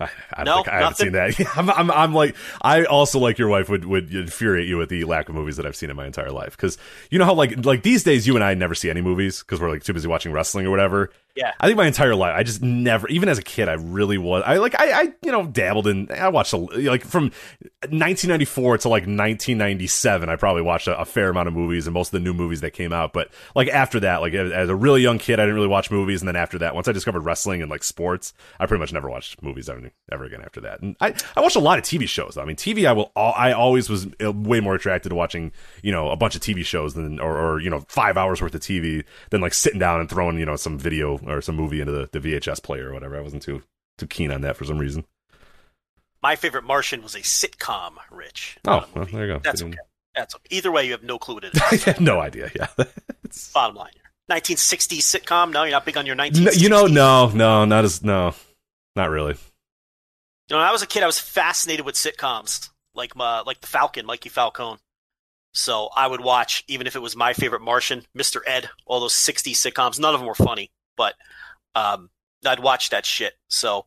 I, 0.00 0.08
I, 0.32 0.44
No, 0.44 0.64
I 0.66 0.78
haven't 0.78 0.96
seen 0.96 1.12
that. 1.12 1.38
I'm, 1.56 1.70
I'm, 1.70 1.90
I'm 1.90 2.14
like, 2.14 2.34
I 2.62 2.84
also 2.84 3.18
like 3.18 3.38
your 3.38 3.48
wife 3.48 3.68
would 3.68 3.84
would 3.84 4.12
infuriate 4.12 4.68
you 4.68 4.76
with 4.78 4.88
the 4.88 5.04
lack 5.04 5.28
of 5.28 5.34
movies 5.34 5.56
that 5.56 5.66
I've 5.66 5.76
seen 5.76 5.90
in 5.90 5.96
my 5.96 6.06
entire 6.06 6.30
life. 6.30 6.56
Because 6.56 6.78
you 7.10 7.18
know 7.18 7.24
how 7.24 7.34
like 7.34 7.64
like 7.64 7.82
these 7.82 8.02
days 8.02 8.26
you 8.26 8.34
and 8.34 8.44
I 8.44 8.54
never 8.54 8.74
see 8.74 8.90
any 8.90 9.02
movies 9.02 9.40
because 9.40 9.60
we're 9.60 9.70
like 9.70 9.84
too 9.84 9.92
busy 9.92 10.08
watching 10.08 10.32
wrestling 10.32 10.66
or 10.66 10.70
whatever. 10.70 11.10
Yeah. 11.36 11.52
I 11.58 11.66
think 11.66 11.76
my 11.76 11.86
entire 11.86 12.14
life, 12.14 12.34
I 12.36 12.44
just 12.44 12.62
never, 12.62 13.08
even 13.08 13.28
as 13.28 13.38
a 13.38 13.42
kid, 13.42 13.68
I 13.68 13.72
really 13.72 14.18
was. 14.18 14.44
I 14.46 14.58
like, 14.58 14.78
I, 14.80 14.92
I, 14.92 15.02
you 15.22 15.32
know, 15.32 15.46
dabbled 15.46 15.88
in. 15.88 16.08
I 16.12 16.28
watched 16.28 16.52
a, 16.52 16.58
like 16.58 17.04
from 17.04 17.32
1994 17.80 18.78
to 18.78 18.88
like 18.88 19.02
1997. 19.02 20.28
I 20.28 20.36
probably 20.36 20.62
watched 20.62 20.86
a, 20.86 20.96
a 20.96 21.04
fair 21.04 21.30
amount 21.30 21.48
of 21.48 21.54
movies 21.54 21.88
and 21.88 21.94
most 21.94 22.08
of 22.08 22.12
the 22.12 22.20
new 22.20 22.34
movies 22.34 22.60
that 22.60 22.70
came 22.70 22.92
out. 22.92 23.12
But 23.12 23.30
like 23.56 23.68
after 23.68 23.98
that, 24.00 24.20
like 24.20 24.32
as, 24.34 24.68
a 24.68 24.76
really 24.76 25.02
young 25.02 25.18
kid, 25.18 25.40
I 25.40 25.42
didn't 25.42 25.56
really 25.56 25.66
watch 25.66 25.90
movies. 25.90 26.20
And 26.20 26.28
then 26.28 26.36
after 26.36 26.58
that, 26.58 26.74
once 26.74 26.86
I 26.86 26.92
discovered 26.92 27.22
wrestling 27.22 27.62
and 27.62 27.70
like 27.70 27.82
sports, 27.82 28.32
I 28.60 28.66
pretty 28.66 28.80
much 28.80 28.92
never 28.92 29.10
watched 29.10 29.42
movies 29.42 29.68
ever, 29.68 29.90
ever 30.12 30.24
again 30.24 30.42
after 30.42 30.60
that. 30.60 30.82
And 30.82 30.94
I, 31.00 31.14
I 31.36 31.40
watched 31.40 31.56
a 31.56 31.60
lot 31.60 31.78
of 31.78 31.84
TV 31.84 32.08
shows. 32.08 32.34
Though. 32.36 32.42
I 32.42 32.44
mean, 32.44 32.56
TV, 32.56 32.86
I 32.86 32.92
will, 32.92 33.10
I 33.16 33.52
always 33.52 33.90
was 33.90 34.06
uh, 34.24 34.30
way 34.30 34.60
more 34.60 34.76
attracted 34.76 35.08
to 35.08 35.16
watching, 35.16 35.50
you 35.82 35.90
know, 35.90 36.10
a 36.10 36.16
bunch 36.16 36.36
of 36.36 36.42
TV 36.42 36.64
shows 36.64 36.94
than, 36.94 37.18
or, 37.18 37.36
or 37.36 37.60
you 37.60 37.70
know, 37.70 37.80
five 37.88 38.16
hours 38.16 38.40
worth 38.40 38.54
of 38.54 38.60
TV 38.60 39.02
than 39.30 39.40
like 39.40 39.52
sitting 39.52 39.80
down 39.80 39.98
and 39.98 40.08
throwing, 40.08 40.38
you 40.38 40.46
know, 40.46 40.54
some 40.54 40.78
video 40.78 41.18
or 41.26 41.40
some 41.40 41.56
movie 41.56 41.80
into 41.80 41.92
the, 41.92 42.08
the 42.12 42.20
VHS 42.20 42.62
player 42.62 42.90
or 42.90 42.94
whatever. 42.94 43.16
I 43.16 43.20
wasn't 43.20 43.42
too 43.42 43.62
too 43.98 44.06
keen 44.06 44.30
on 44.30 44.40
that 44.42 44.56
for 44.56 44.64
some 44.64 44.78
reason. 44.78 45.04
My 46.22 46.36
favorite 46.36 46.64
Martian 46.64 47.02
was 47.02 47.14
a 47.14 47.20
sitcom, 47.20 47.94
Rich. 48.10 48.58
Oh, 48.66 48.84
well, 48.94 49.04
there 49.06 49.26
you 49.26 49.32
go. 49.34 49.40
That's 49.44 49.62
okay. 49.62 49.76
That's 50.14 50.34
okay. 50.34 50.44
Either 50.50 50.72
way, 50.72 50.86
you 50.86 50.92
have 50.92 51.02
no 51.02 51.18
clue 51.18 51.34
what 51.34 51.44
it 51.44 51.54
is. 51.72 51.86
I 51.86 51.90
have 51.90 52.00
no 52.00 52.20
idea. 52.20 52.50
Yeah. 52.54 52.68
It's- 53.24 53.50
Bottom 53.52 53.76
line. 53.76 53.90
1960s 54.30 55.00
sitcom? 55.00 55.52
No, 55.52 55.64
you're 55.64 55.72
not 55.72 55.84
big 55.84 55.96
on 55.98 56.06
your 56.06 56.14
No, 56.14 56.24
you 56.24 56.68
know, 56.68 56.86
no, 56.86 57.28
no, 57.28 57.64
not 57.64 57.84
as 57.84 58.02
no, 58.02 58.34
not 58.96 59.10
really. 59.10 59.32
You 59.34 60.50
know, 60.50 60.56
when 60.58 60.66
I 60.66 60.72
was 60.72 60.82
a 60.82 60.86
kid, 60.86 61.02
I 61.02 61.06
was 61.06 61.18
fascinated 61.18 61.84
with 61.84 61.94
sitcoms, 61.94 62.70
like 62.94 63.14
my, 63.16 63.40
like 63.40 63.60
the 63.60 63.66
Falcon, 63.66 64.06
Mikey 64.06 64.28
Falcone. 64.30 64.78
So 65.52 65.88
I 65.94 66.06
would 66.06 66.20
watch, 66.20 66.64
even 66.68 66.86
if 66.86 66.96
it 66.96 67.02
was 67.02 67.16
my 67.16 67.32
favorite 67.32 67.60
Martian, 67.62 68.04
Mr. 68.16 68.40
Ed, 68.46 68.70
all 68.86 69.00
those 69.00 69.14
60s 69.14 69.52
sitcoms. 69.52 70.00
None 70.00 70.14
of 70.14 70.20
them 70.20 70.26
were 70.28 70.34
funny, 70.34 70.70
but 70.96 71.14
um, 71.74 72.10
I'd 72.46 72.60
watch 72.60 72.90
that 72.90 73.04
shit. 73.06 73.34
So 73.48 73.86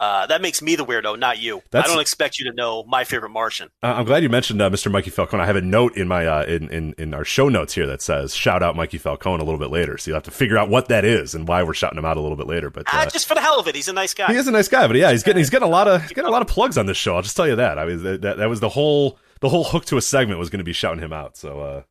uh, 0.00 0.26
that 0.26 0.40
makes 0.40 0.62
me 0.62 0.76
the 0.76 0.84
weirdo, 0.86 1.18
not 1.18 1.38
you. 1.38 1.62
That's- 1.70 1.88
I 1.90 1.92
don't 1.92 2.00
expect 2.00 2.38
you 2.38 2.46
to 2.50 2.56
know 2.56 2.84
my 2.84 3.04
favorite 3.04 3.28
Martian. 3.28 3.68
Uh, 3.82 3.88
I'm 3.98 4.06
glad 4.06 4.22
you 4.22 4.30
mentioned 4.30 4.62
uh, 4.62 4.70
Mr. 4.70 4.90
Mikey 4.90 5.10
Falcone. 5.10 5.42
I 5.42 5.46
have 5.46 5.56
a 5.56 5.60
note 5.60 5.94
in 5.98 6.08
my 6.08 6.26
uh, 6.26 6.44
in, 6.44 6.70
in 6.70 6.94
in 6.96 7.12
our 7.12 7.24
show 7.24 7.50
notes 7.50 7.74
here 7.74 7.86
that 7.86 8.00
says 8.00 8.34
shout 8.34 8.62
out 8.62 8.74
Mikey 8.76 8.96
Falcone 8.96 9.42
a 9.42 9.44
little 9.44 9.58
bit 9.60 9.70
later. 9.70 9.98
So 9.98 10.10
you'll 10.10 10.16
have 10.16 10.22
to 10.24 10.30
figure 10.30 10.56
out 10.56 10.70
what 10.70 10.88
that 10.88 11.04
is 11.04 11.34
and 11.34 11.46
why 11.46 11.62
we're 11.62 11.74
shouting 11.74 11.98
him 11.98 12.06
out 12.06 12.16
a 12.16 12.20
little 12.22 12.36
bit 12.38 12.46
later. 12.46 12.70
But 12.70 12.84
Ah, 12.86 13.02
uh, 13.02 13.10
just 13.10 13.28
for 13.28 13.34
the 13.34 13.42
hell 13.42 13.60
of 13.60 13.68
it, 13.68 13.74
he's 13.74 13.88
a 13.88 13.92
nice 13.92 14.14
guy. 14.14 14.28
he 14.32 14.38
is 14.38 14.48
a 14.48 14.52
nice 14.52 14.68
guy. 14.68 14.86
But 14.86 14.96
yeah, 14.96 15.10
he's 15.10 15.22
getting 15.22 15.40
he's 15.40 15.50
getting 15.50 15.68
a 15.68 15.70
lot 15.70 15.86
of 15.86 16.00
he's 16.00 16.12
getting 16.12 16.28
a 16.28 16.32
lot 16.32 16.40
of 16.40 16.48
plugs 16.48 16.78
on 16.78 16.86
this 16.86 16.96
show. 16.96 17.14
I'll 17.16 17.22
just 17.22 17.36
tell 17.36 17.46
you 17.46 17.56
that. 17.56 17.78
I 17.78 17.84
mean 17.84 18.02
that 18.02 18.22
that, 18.22 18.36
that 18.38 18.48
was 18.48 18.60
the 18.60 18.70
whole 18.70 19.18
the 19.40 19.50
whole 19.50 19.64
hook 19.64 19.84
to 19.86 19.98
a 19.98 20.02
segment 20.02 20.38
was 20.40 20.48
going 20.48 20.58
to 20.60 20.64
be 20.64 20.72
shouting 20.72 21.02
him 21.02 21.12
out. 21.12 21.36
So 21.36 21.60
uh, 21.60 21.82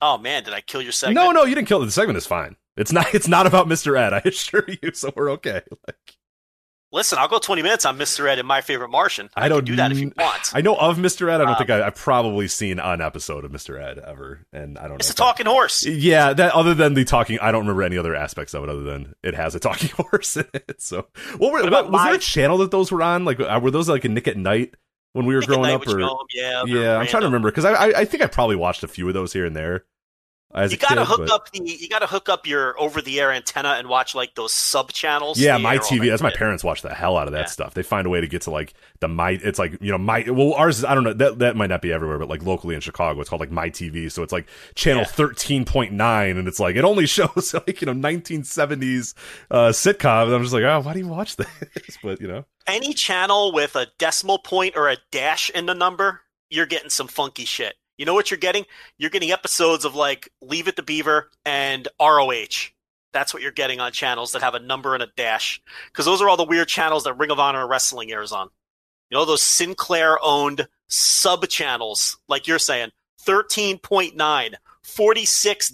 Oh 0.00 0.18
man, 0.18 0.42
did 0.42 0.52
I 0.52 0.60
kill 0.62 0.82
your 0.82 0.90
segment? 0.92 1.14
no, 1.14 1.30
no, 1.30 1.44
you 1.44 1.54
didn't 1.54 1.68
kill 1.68 1.80
it. 1.80 1.86
The 1.86 1.92
segment 1.92 2.16
is 2.16 2.26
fine. 2.26 2.56
It's 2.76 2.92
not 2.92 3.14
it's 3.14 3.28
not 3.28 3.46
about 3.46 3.66
Mr. 3.68 3.98
Ed. 3.98 4.12
I 4.12 4.22
assure 4.24 4.64
you. 4.82 4.92
So 4.92 5.12
we're 5.14 5.30
okay. 5.32 5.62
Like, 5.86 6.16
Listen, 6.92 7.18
I'll 7.18 7.26
go 7.26 7.40
20 7.40 7.60
minutes 7.62 7.84
on 7.84 7.98
Mr. 7.98 8.28
Ed 8.28 8.38
and 8.38 8.46
My 8.46 8.60
Favorite 8.60 8.88
Martian. 8.88 9.28
I 9.34 9.48
don't 9.48 9.58
can 9.58 9.64
do 9.64 9.76
that 9.76 9.90
if 9.90 9.98
you 9.98 10.12
want. 10.16 10.52
I 10.54 10.60
know 10.60 10.76
of 10.76 10.96
Mr. 10.96 11.28
Ed. 11.28 11.34
I 11.36 11.38
don't 11.38 11.48
Um, 11.48 11.56
think 11.56 11.70
I, 11.70 11.84
I've 11.84 11.96
probably 11.96 12.46
seen 12.46 12.78
an 12.78 13.00
episode 13.00 13.44
of 13.44 13.50
Mr. 13.50 13.82
Ed 13.82 13.98
ever, 13.98 14.46
and 14.52 14.78
I 14.78 14.82
don't 14.82 14.90
know. 14.90 14.96
it's 14.98 15.08
a 15.08 15.10
if 15.10 15.16
that- 15.16 15.22
talking 15.24 15.46
horse. 15.46 15.84
Yeah, 15.84 16.32
that 16.34 16.54
other 16.54 16.72
than 16.72 16.94
the 16.94 17.04
talking, 17.04 17.40
I 17.40 17.50
don't 17.50 17.62
remember 17.62 17.82
any 17.82 17.98
other 17.98 18.14
aspects 18.14 18.54
of 18.54 18.62
it 18.62 18.70
other 18.70 18.84
than 18.84 19.12
it 19.24 19.34
has 19.34 19.56
a 19.56 19.58
talking 19.60 19.90
horse 19.96 20.36
in 20.36 20.46
it. 20.54 20.80
So, 20.80 21.08
what 21.38 21.50
were 21.52 21.58
What 21.62 21.66
about 21.66 21.90
was 21.90 22.04
there 22.04 22.14
a 22.14 22.18
channel 22.18 22.58
that 22.58 22.70
those 22.70 22.92
were 22.92 23.02
on? 23.02 23.24
Like, 23.24 23.40
uh, 23.40 23.58
were 23.60 23.72
those 23.72 23.88
like 23.88 24.04
a 24.04 24.08
Nick 24.08 24.28
at 24.28 24.36
Night 24.36 24.74
when 25.14 25.26
we 25.26 25.34
were 25.34 25.40
Nick 25.40 25.48
growing 25.48 25.62
Night 25.62 25.74
up? 25.74 25.88
Or 25.88 25.98
yeah, 26.32 26.62
yeah, 26.64 26.96
I'm 26.98 27.08
trying 27.08 27.22
to 27.22 27.26
remember 27.26 27.50
because 27.50 27.64
I, 27.64 27.72
I 27.72 27.86
I 28.02 28.04
think 28.04 28.22
I 28.22 28.28
probably 28.28 28.54
watched 28.54 28.84
a 28.84 28.88
few 28.88 29.08
of 29.08 29.14
those 29.14 29.32
here 29.32 29.46
and 29.46 29.56
there. 29.56 29.84
As 30.54 30.70
You 30.70 30.78
gotta 30.78 31.00
kid, 31.00 31.06
hook 31.08 31.18
but- 31.26 31.30
up 31.30 31.50
the 31.50 31.60
you 31.64 31.88
gotta 31.88 32.06
hook 32.06 32.28
up 32.28 32.46
your 32.46 32.78
over 32.80 33.02
the 33.02 33.20
air 33.20 33.32
antenna 33.32 33.70
and 33.70 33.88
watch 33.88 34.14
like 34.14 34.36
those 34.36 34.52
sub 34.52 34.92
channels. 34.92 35.36
Yeah, 35.38 35.58
my 35.58 35.78
TV. 35.78 36.00
that 36.04 36.10
That's 36.10 36.22
my 36.22 36.30
parents 36.30 36.62
watch 36.62 36.82
the 36.82 36.94
hell 36.94 37.16
out 37.16 37.26
of 37.26 37.32
that 37.32 37.40
Yeah. 37.40 37.46
stuff. 37.46 37.74
They 37.74 37.82
find 37.82 38.06
a 38.06 38.10
way 38.10 38.20
to 38.20 38.28
get 38.28 38.42
to 38.42 38.50
like 38.52 38.72
the 39.00 39.08
my. 39.08 39.30
It's 39.30 39.58
like 39.58 39.72
you 39.80 39.90
know 39.90 39.98
my. 39.98 40.24
Well, 40.28 40.52
ours. 40.54 40.78
is- 40.78 40.84
I 40.84 40.94
don't 40.94 41.02
know. 41.02 41.12
That 41.12 41.40
that 41.40 41.56
might 41.56 41.70
not 41.70 41.82
be 41.82 41.92
everywhere, 41.92 42.18
but 42.18 42.28
like 42.28 42.44
locally 42.44 42.76
in 42.76 42.80
Chicago, 42.80 43.20
it's 43.20 43.28
called 43.28 43.40
like 43.40 43.50
my 43.50 43.68
TV. 43.68 44.10
So 44.12 44.22
it's 44.22 44.32
like 44.32 44.46
channel 44.76 45.02
Yeah. 45.02 45.08
thirteen 45.08 45.64
point 45.64 45.92
nine, 45.92 46.36
and 46.36 46.46
it's 46.46 46.60
like 46.60 46.76
it 46.76 46.84
only 46.84 47.06
shows 47.08 47.52
like 47.66 47.80
you 47.80 47.86
know 47.86 47.92
nineteen 47.92 48.44
seventies 48.44 49.14
uh 49.50 49.70
sitcoms. 49.70 50.32
I'm 50.32 50.42
just 50.42 50.54
like, 50.54 50.62
oh, 50.62 50.80
why 50.80 50.92
do 50.92 51.00
you 51.00 51.08
watch 51.08 51.34
this? 51.36 51.48
But 52.02 52.20
you 52.20 52.28
know, 52.28 52.44
Any 52.68 52.92
channel 52.94 53.52
with 53.52 53.74
a 53.74 53.88
decimal 53.98 54.38
point 54.38 54.74
or 54.76 54.88
a 54.88 54.98
dash 55.10 55.50
in 55.50 55.66
the 55.66 55.74
number, 55.74 56.20
you're 56.48 56.66
getting 56.66 56.90
some 56.90 57.08
funky 57.08 57.44
shit. 57.44 57.74
You 57.96 58.06
know 58.06 58.14
what 58.14 58.30
you're 58.30 58.38
getting? 58.38 58.64
You're 58.98 59.10
getting 59.10 59.30
episodes 59.30 59.84
of 59.84 59.94
like 59.94 60.30
Leave 60.40 60.68
It 60.68 60.76
to 60.76 60.82
Beaver 60.82 61.30
and 61.44 61.86
ROH. 62.00 62.70
That's 63.12 63.32
what 63.32 63.42
you're 63.42 63.52
getting 63.52 63.78
on 63.80 63.92
channels 63.92 64.32
that 64.32 64.42
have 64.42 64.54
a 64.54 64.60
number 64.60 64.94
and 64.94 65.02
a 65.02 65.08
dash. 65.16 65.62
Because 65.86 66.04
those 66.04 66.20
are 66.20 66.28
all 66.28 66.36
the 66.36 66.44
weird 66.44 66.68
channels 66.68 67.04
that 67.04 67.14
Ring 67.14 67.30
of 67.30 67.38
Honor 67.38 67.66
Wrestling 67.66 68.10
airs 68.10 68.32
on. 68.32 68.48
You 69.10 69.16
know, 69.16 69.24
those 69.24 69.42
Sinclair 69.42 70.18
owned 70.20 70.66
sub 70.88 71.46
channels, 71.46 72.18
like 72.28 72.48
you're 72.48 72.58
saying, 72.58 72.90
13.9, 73.24 74.54
46 74.82 75.72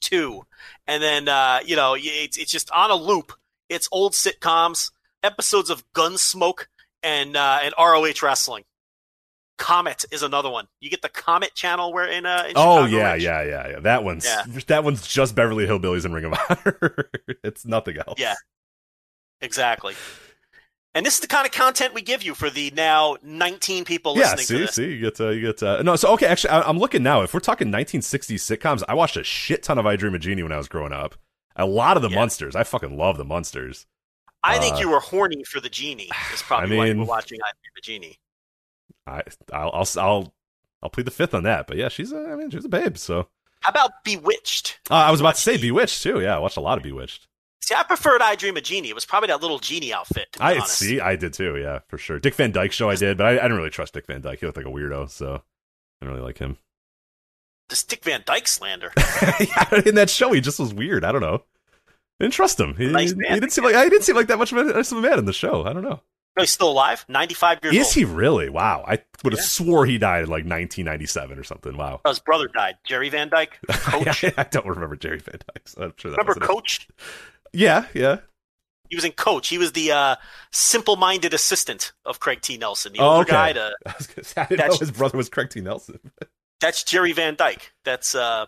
2. 0.00 0.46
And 0.86 1.02
then, 1.02 1.28
uh, 1.28 1.60
you 1.64 1.74
know, 1.74 1.96
it's, 1.98 2.38
it's 2.38 2.52
just 2.52 2.70
on 2.70 2.90
a 2.90 2.94
loop. 2.94 3.32
It's 3.68 3.88
old 3.90 4.12
sitcoms, 4.12 4.92
episodes 5.24 5.70
of 5.70 5.84
Gunsmoke, 5.92 6.66
and, 7.02 7.36
uh, 7.36 7.58
and 7.62 7.74
ROH 7.76 8.22
Wrestling. 8.22 8.64
Comet 9.58 10.04
is 10.10 10.22
another 10.22 10.50
one. 10.50 10.68
You 10.80 10.90
get 10.90 11.02
the 11.02 11.08
Comet 11.08 11.54
channel 11.54 11.92
where 11.92 12.06
in, 12.06 12.26
uh, 12.26 12.44
in 12.48 12.52
oh 12.56 12.84
Chicago 12.84 12.96
yeah, 12.96 13.12
Ridge. 13.12 13.22
yeah, 13.22 13.42
yeah, 13.42 13.68
yeah. 13.70 13.80
That 13.80 14.04
one's 14.04 14.24
Yeah. 14.24 14.42
that 14.66 14.84
one's 14.84 15.06
just 15.06 15.34
Beverly 15.34 15.66
Hillbillies 15.66 16.04
and 16.04 16.14
Ring 16.14 16.26
of 16.26 16.34
Honor. 16.48 17.10
it's 17.44 17.64
nothing 17.64 17.96
else. 17.98 18.18
Yeah. 18.18 18.34
Exactly. 19.40 19.94
And 20.94 21.04
this 21.04 21.14
is 21.14 21.20
the 21.20 21.26
kind 21.26 21.44
of 21.46 21.52
content 21.52 21.92
we 21.92 22.00
give 22.00 22.22
you 22.22 22.34
for 22.34 22.48
the 22.48 22.70
now 22.74 23.18
19 23.22 23.84
people 23.84 24.16
Yeah, 24.16 24.32
listening 24.34 24.60
to 24.66 24.72
see, 24.72 24.82
see, 24.84 24.92
you 24.94 25.00
get, 25.00 25.20
uh, 25.20 25.28
you 25.28 25.40
get, 25.42 25.62
uh, 25.62 25.82
no, 25.82 25.94
so 25.96 26.10
okay, 26.14 26.26
actually, 26.26 26.50
I, 26.50 26.62
I'm 26.62 26.78
looking 26.78 27.02
now. 27.02 27.20
If 27.20 27.34
we're 27.34 27.40
talking 27.40 27.70
1960s 27.70 28.36
sitcoms, 28.36 28.82
I 28.88 28.94
watched 28.94 29.18
a 29.18 29.22
shit 29.24 29.62
ton 29.62 29.76
of 29.78 29.84
I 29.84 29.96
Dream 29.96 30.14
of 30.14 30.22
Jeannie 30.22 30.42
when 30.42 30.52
I 30.52 30.56
was 30.56 30.68
growing 30.68 30.92
up. 30.94 31.14
A 31.54 31.66
lot 31.66 31.96
of 31.98 32.02
the 32.02 32.08
Yeah. 32.08 32.16
Munsters. 32.16 32.56
I 32.56 32.64
fucking 32.64 32.96
love 32.96 33.18
the 33.18 33.24
Munsters. 33.26 33.86
I 34.42 34.58
think 34.58 34.76
Uh, 34.76 34.78
you 34.80 34.88
were 34.90 35.00
horny 35.00 35.44
for 35.44 35.60
the 35.60 35.68
genie. 35.68 36.08
Is 36.32 36.40
probably 36.42 36.76
I 36.76 36.78
why 36.78 36.86
you 36.86 36.92
mean- 36.94 37.00
were 37.00 37.06
watching 37.06 37.40
I 37.44 37.50
Dream 37.62 37.72
of 37.76 37.82
Jeannie. 37.82 38.18
I, 39.06 39.22
I'll, 39.52 39.70
I'll, 39.72 39.88
I'll, 39.98 40.34
I'll 40.82 40.90
plead 40.90 41.06
the 41.06 41.10
fifth 41.10 41.34
on 41.34 41.42
that. 41.44 41.66
But 41.66 41.76
yeah, 41.76 41.88
she's, 41.88 42.12
a, 42.12 42.18
I 42.18 42.36
mean, 42.36 42.50
she's 42.50 42.64
a 42.64 42.68
babe. 42.68 42.96
So 42.96 43.28
How 43.60 43.70
about 43.70 44.04
Bewitched? 44.04 44.80
uh, 44.90 44.94
I 44.94 45.10
was 45.10 45.20
about 45.20 45.36
to 45.36 45.40
say 45.40 45.56
Bewitched 45.56 46.02
too. 46.02 46.20
Yeah, 46.20 46.36
I 46.36 46.38
watched 46.38 46.56
a 46.56 46.60
lot 46.60 46.78
of 46.78 46.84
Bewitched. 46.84 47.28
See, 47.62 47.74
I 47.74 47.82
preferred 47.82 48.22
I 48.22 48.36
Dream 48.36 48.56
of 48.56 48.62
Jeannie. 48.62 48.90
It 48.90 48.94
was 48.94 49.04
probably 49.04 49.26
that 49.28 49.42
little 49.42 49.58
genie 49.58 49.92
outfit. 49.92 50.32
To 50.34 50.38
be 50.38 50.44
I 50.44 50.52
honest. 50.52 50.78
see, 50.78 51.00
I 51.00 51.16
did 51.16 51.32
too. 51.32 51.56
Yeah, 51.56 51.80
for 51.88 51.98
sure. 51.98 52.20
Dick 52.20 52.34
Van 52.36 52.52
Dyke 52.52 52.70
show 52.70 52.88
I 52.90 52.94
did, 52.94 53.18
but 53.18 53.26
I, 53.26 53.30
I 53.30 53.34
didn't 53.42 53.56
really 53.56 53.70
trust 53.70 53.94
Dick 53.94 54.06
Van 54.06 54.20
Dyke. 54.20 54.38
He 54.38 54.46
looked 54.46 54.56
like 54.56 54.66
a 54.66 54.70
weirdo, 54.70 55.10
so 55.10 55.34
I 55.34 55.40
didn't 56.00 56.14
really 56.14 56.24
like 56.24 56.38
him. 56.38 56.58
This 57.68 57.82
Dick 57.82 58.04
Van 58.04 58.22
Dyke 58.24 58.46
slander. 58.46 58.92
yeah, 59.40 59.80
in 59.84 59.96
that 59.96 60.10
show, 60.10 60.30
he 60.32 60.40
just 60.40 60.60
was 60.60 60.72
weird. 60.72 61.04
I 61.04 61.10
don't 61.10 61.22
know. 61.22 61.42
I 62.20 62.24
didn't 62.24 62.34
trust 62.34 62.60
him. 62.60 62.76
He, 62.76 62.86
Nice 62.86 63.10
he 63.10 63.16
didn't 63.16 63.50
seem 63.50 63.64
like 63.64 63.74
I 63.74 63.88
didn't 63.88 64.04
seem 64.04 64.14
like 64.14 64.28
that 64.28 64.38
much 64.38 64.52
of 64.52 64.58
a, 64.58 64.70
of 64.70 64.92
a 64.92 65.00
man 65.00 65.18
in 65.18 65.24
the 65.24 65.32
show. 65.32 65.64
I 65.64 65.72
don't 65.72 65.82
know. 65.82 66.00
No, 66.36 66.42
he's 66.42 66.52
still 66.52 66.70
alive. 66.70 67.04
95 67.08 67.60
years 67.62 67.74
old. 67.74 67.80
Is 67.80 67.86
old. 67.88 67.94
he 67.94 68.04
really? 68.04 68.48
Wow. 68.50 68.84
I 68.86 68.98
would 69.24 69.32
have 69.32 69.40
Yeah. 69.40 69.46
swore 69.46 69.86
he 69.86 69.96
died 69.98 70.24
in 70.24 70.28
like 70.28 70.44
1997 70.44 71.38
or 71.38 71.44
something. 71.44 71.76
Wow. 71.76 72.00
His 72.06 72.18
brother 72.18 72.46
died. 72.48 72.76
Jerry 72.84 73.08
Van 73.08 73.28
Dyke. 73.30 73.58
Coach. 73.70 74.24
I, 74.36 74.42
don't 74.50 74.66
remember 74.66 74.96
Jerry 74.96 75.18
Van 75.18 75.38
Dyke. 75.54 75.66
So 75.68 75.82
I'm 75.82 75.94
sure 75.96 76.10
that 76.10 76.18
Remember 76.18 76.32
wasn't 76.38 76.44
it. 76.44 76.46
Coach? 76.46 76.88
Yeah, 77.52 77.86
yeah. 77.94 78.18
He 78.90 78.96
was 78.96 79.04
in 79.04 79.12
Coach. 79.12 79.48
He 79.48 79.58
was 79.58 79.72
the 79.72 79.90
uh, 79.92 80.16
simple-minded 80.52 81.32
assistant 81.34 81.92
of 82.04 82.20
Craig 82.20 82.40
T. 82.42 82.56
Nelson, 82.56 82.92
the 82.92 82.98
Oh, 83.00 83.20
okay. 83.22 83.30
guy. 83.32 83.52
To, 83.54 83.72
I, 83.86 83.94
was 83.96 84.06
gonna 84.06 84.24
say, 84.24 84.40
I 84.42 84.46
didn't 84.46 84.68
know 84.68 84.76
his 84.78 84.90
brother 84.92 85.16
was 85.16 85.28
Craig 85.28 85.50
T. 85.50 85.60
Nelson. 85.60 85.98
that's 86.60 86.84
Jerry 86.84 87.12
Van 87.12 87.34
Dyke. 87.34 87.72
That's 87.84 88.14
uh, 88.14 88.46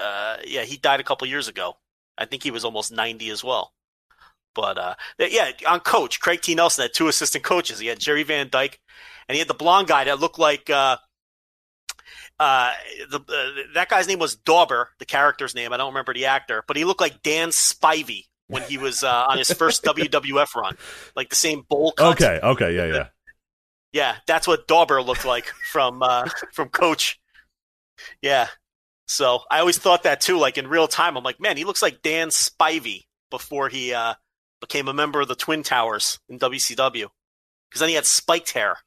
uh, 0.00 0.36
yeah. 0.44 0.62
He 0.64 0.76
died 0.76 1.00
a 1.00 1.04
couple 1.04 1.26
years 1.28 1.48
ago. 1.48 1.76
I 2.18 2.26
think 2.26 2.42
he 2.42 2.50
was 2.50 2.64
almost 2.64 2.92
90 2.92 3.30
as 3.30 3.42
well. 3.42 3.72
But 4.54 4.78
uh, 4.78 4.94
yeah, 5.18 5.52
on 5.68 5.80
Coach 5.80 6.20
Craig 6.20 6.42
T. 6.42 6.54
Nelson 6.54 6.82
had 6.82 6.94
two 6.94 7.08
assistant 7.08 7.44
coaches. 7.44 7.78
He 7.78 7.86
had 7.86 7.98
Jerry 7.98 8.22
Van 8.22 8.48
Dyke, 8.50 8.78
and 9.28 9.34
he 9.34 9.38
had 9.38 9.48
the 9.48 9.54
blonde 9.54 9.88
guy 9.88 10.04
that 10.04 10.20
looked 10.20 10.38
like. 10.38 10.68
Uh, 10.68 10.96
uh, 12.40 12.72
the 13.10 13.18
uh, 13.20 13.72
that 13.74 13.88
guy's 13.88 14.08
name 14.08 14.18
was 14.18 14.34
Dauber, 14.34 14.90
the 14.98 15.04
character's 15.04 15.54
name. 15.54 15.72
I 15.72 15.76
don't 15.76 15.92
remember 15.92 16.12
the 16.12 16.26
actor, 16.26 16.64
but 16.66 16.76
he 16.76 16.84
looked 16.84 17.00
like 17.00 17.22
Dan 17.22 17.50
Spivey 17.50 18.24
when 18.48 18.62
he 18.62 18.78
was 18.78 19.04
uh, 19.04 19.26
on 19.28 19.38
his 19.38 19.52
first 19.52 19.84
WWF 19.84 20.54
run, 20.54 20.76
like 21.14 21.28
the 21.28 21.36
same 21.36 21.62
bowl 21.68 21.92
cut. 21.92 22.20
Okay, 22.20 22.40
okay, 22.42 22.74
yeah, 22.74 22.86
yeah. 22.86 23.06
Yeah, 23.92 24.16
that's 24.26 24.48
what 24.48 24.66
Dauber 24.66 25.02
looked 25.02 25.26
like 25.26 25.44
from 25.70 26.02
uh, 26.02 26.26
from 26.54 26.70
Coach. 26.70 27.20
Yeah, 28.22 28.48
so 29.06 29.40
I 29.50 29.60
always 29.60 29.76
thought 29.76 30.04
that 30.04 30.22
too. 30.22 30.38
Like 30.38 30.56
in 30.56 30.66
real 30.66 30.88
time, 30.88 31.18
I'm 31.18 31.22
like, 31.22 31.38
man, 31.40 31.58
he 31.58 31.64
looks 31.64 31.82
like 31.82 32.00
Dan 32.00 32.28
Spivey 32.28 33.02
before 33.30 33.68
he 33.68 33.92
uh, 33.92 34.14
became 34.62 34.88
a 34.88 34.94
member 34.94 35.20
of 35.20 35.28
the 35.28 35.34
Twin 35.34 35.62
Towers 35.62 36.18
in 36.30 36.38
WCW, 36.38 37.08
because 37.68 37.80
then 37.80 37.90
he 37.90 37.94
had 37.94 38.06
spiked 38.06 38.52
hair. 38.52 38.78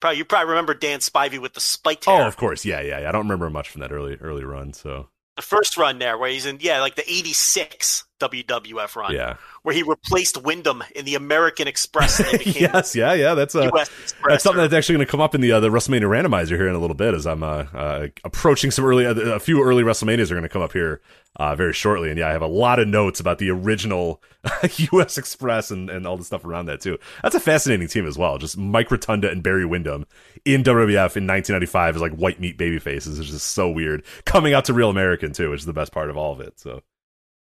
Probably 0.00 0.18
you 0.18 0.24
probably 0.24 0.50
remember 0.50 0.74
Dan 0.74 1.00
Spivey 1.00 1.40
with 1.40 1.54
the 1.54 1.60
spiked 1.60 2.06
oh, 2.06 2.12
hair. 2.12 2.24
Oh, 2.24 2.28
of 2.28 2.36
course, 2.36 2.64
yeah, 2.64 2.80
yeah, 2.80 3.00
yeah. 3.00 3.08
I 3.08 3.12
don't 3.12 3.24
remember 3.26 3.50
much 3.50 3.68
from 3.68 3.80
that 3.80 3.90
early 3.90 4.16
early 4.20 4.44
run, 4.44 4.72
so 4.72 5.08
the 5.34 5.42
first 5.42 5.76
run 5.76 5.98
there, 5.98 6.16
where 6.16 6.30
he's 6.30 6.46
in 6.46 6.58
yeah, 6.60 6.80
like 6.80 6.94
the 6.94 7.10
'86 7.10 8.04
WWF 8.20 8.96
run, 8.96 9.14
yeah. 9.14 9.36
where 9.62 9.74
he 9.74 9.82
replaced 9.82 10.42
Windham 10.42 10.84
in 10.94 11.04
the 11.04 11.14
American 11.14 11.66
Express. 11.66 12.20
And 12.20 12.30
became 12.38 12.70
yes, 12.72 12.94
yeah, 12.94 13.12
yeah. 13.14 13.34
That's 13.34 13.54
uh, 13.54 13.70
US 13.72 13.90
Express. 14.02 14.32
That's 14.32 14.44
something 14.44 14.62
that's 14.62 14.74
actually 14.74 14.96
going 14.96 15.06
to 15.06 15.10
come 15.10 15.20
up 15.20 15.34
in 15.34 15.40
the 15.40 15.52
uh, 15.52 15.60
the 15.60 15.68
WrestleMania 15.68 16.02
randomizer 16.02 16.56
here 16.56 16.68
in 16.68 16.74
a 16.74 16.78
little 16.78 16.96
bit, 16.96 17.14
as 17.14 17.26
I'm 17.26 17.42
uh, 17.42 17.66
uh, 17.74 18.06
approaching 18.24 18.70
some 18.70 18.84
early, 18.84 19.06
uh, 19.06 19.14
a 19.14 19.40
few 19.40 19.62
early 19.62 19.82
WrestleManias 19.82 20.30
are 20.30 20.34
going 20.34 20.42
to 20.42 20.48
come 20.48 20.62
up 20.62 20.72
here 20.72 21.00
uh, 21.36 21.54
very 21.54 21.72
shortly, 21.72 22.10
and 22.10 22.18
yeah, 22.18 22.28
I 22.28 22.32
have 22.32 22.42
a 22.42 22.46
lot 22.46 22.78
of 22.78 22.88
notes 22.88 23.20
about 23.20 23.38
the 23.38 23.50
original 23.50 24.22
U.S. 24.92 25.16
Express 25.16 25.70
and, 25.70 25.88
and 25.88 26.06
all 26.06 26.16
the 26.16 26.24
stuff 26.24 26.44
around 26.44 26.66
that 26.66 26.80
too. 26.80 26.98
That's 27.22 27.34
a 27.34 27.40
fascinating 27.40 27.88
team 27.88 28.06
as 28.06 28.18
well. 28.18 28.38
Just 28.38 28.58
Mike 28.58 28.90
Rotunda 28.90 29.30
and 29.30 29.42
Barry 29.42 29.64
Windham 29.64 30.06
in 30.44 30.62
WWF 30.62 31.16
in 31.16 31.26
1995 31.26 31.96
is 31.96 32.02
like 32.02 32.12
white 32.12 32.40
meat 32.40 32.58
baby 32.58 32.78
faces. 32.78 33.18
It's 33.18 33.30
just 33.30 33.52
so 33.52 33.70
weird 33.70 34.04
coming 34.24 34.54
out 34.54 34.64
to 34.66 34.74
Real 34.74 34.90
American 34.90 35.32
too, 35.32 35.50
which 35.50 35.60
is 35.60 35.66
the 35.66 35.72
best 35.72 35.92
part 35.92 36.10
of 36.10 36.16
all 36.16 36.32
of 36.32 36.40
it. 36.40 36.58
So 36.58 36.82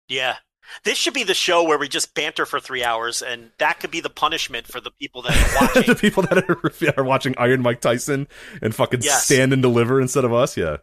Yeah. 0.08 0.36
This 0.84 0.96
should 0.98 1.14
be 1.14 1.24
the 1.24 1.34
show 1.34 1.62
where 1.64 1.78
we 1.78 1.88
just 1.88 2.14
banter 2.14 2.46
for 2.46 2.60
three 2.60 2.84
hours, 2.84 3.22
and 3.22 3.50
that 3.58 3.80
could 3.80 3.90
be 3.90 4.00
the 4.00 4.10
punishment 4.10 4.66
for 4.66 4.80
the 4.80 4.90
people 4.92 5.22
that 5.22 5.32
are 5.76 5.82
the 5.86 5.94
people 5.94 6.22
that 6.24 6.38
are, 6.48 7.00
are 7.00 7.04
watching 7.04 7.34
Iron 7.38 7.62
Mike 7.62 7.80
Tyson 7.80 8.28
and 8.62 8.74
fucking 8.74 9.00
Yes. 9.02 9.24
stand 9.24 9.52
and 9.52 9.62
deliver 9.62 10.00
instead 10.00 10.24
of 10.24 10.32
us, 10.32 10.56
yeah. 10.56 10.78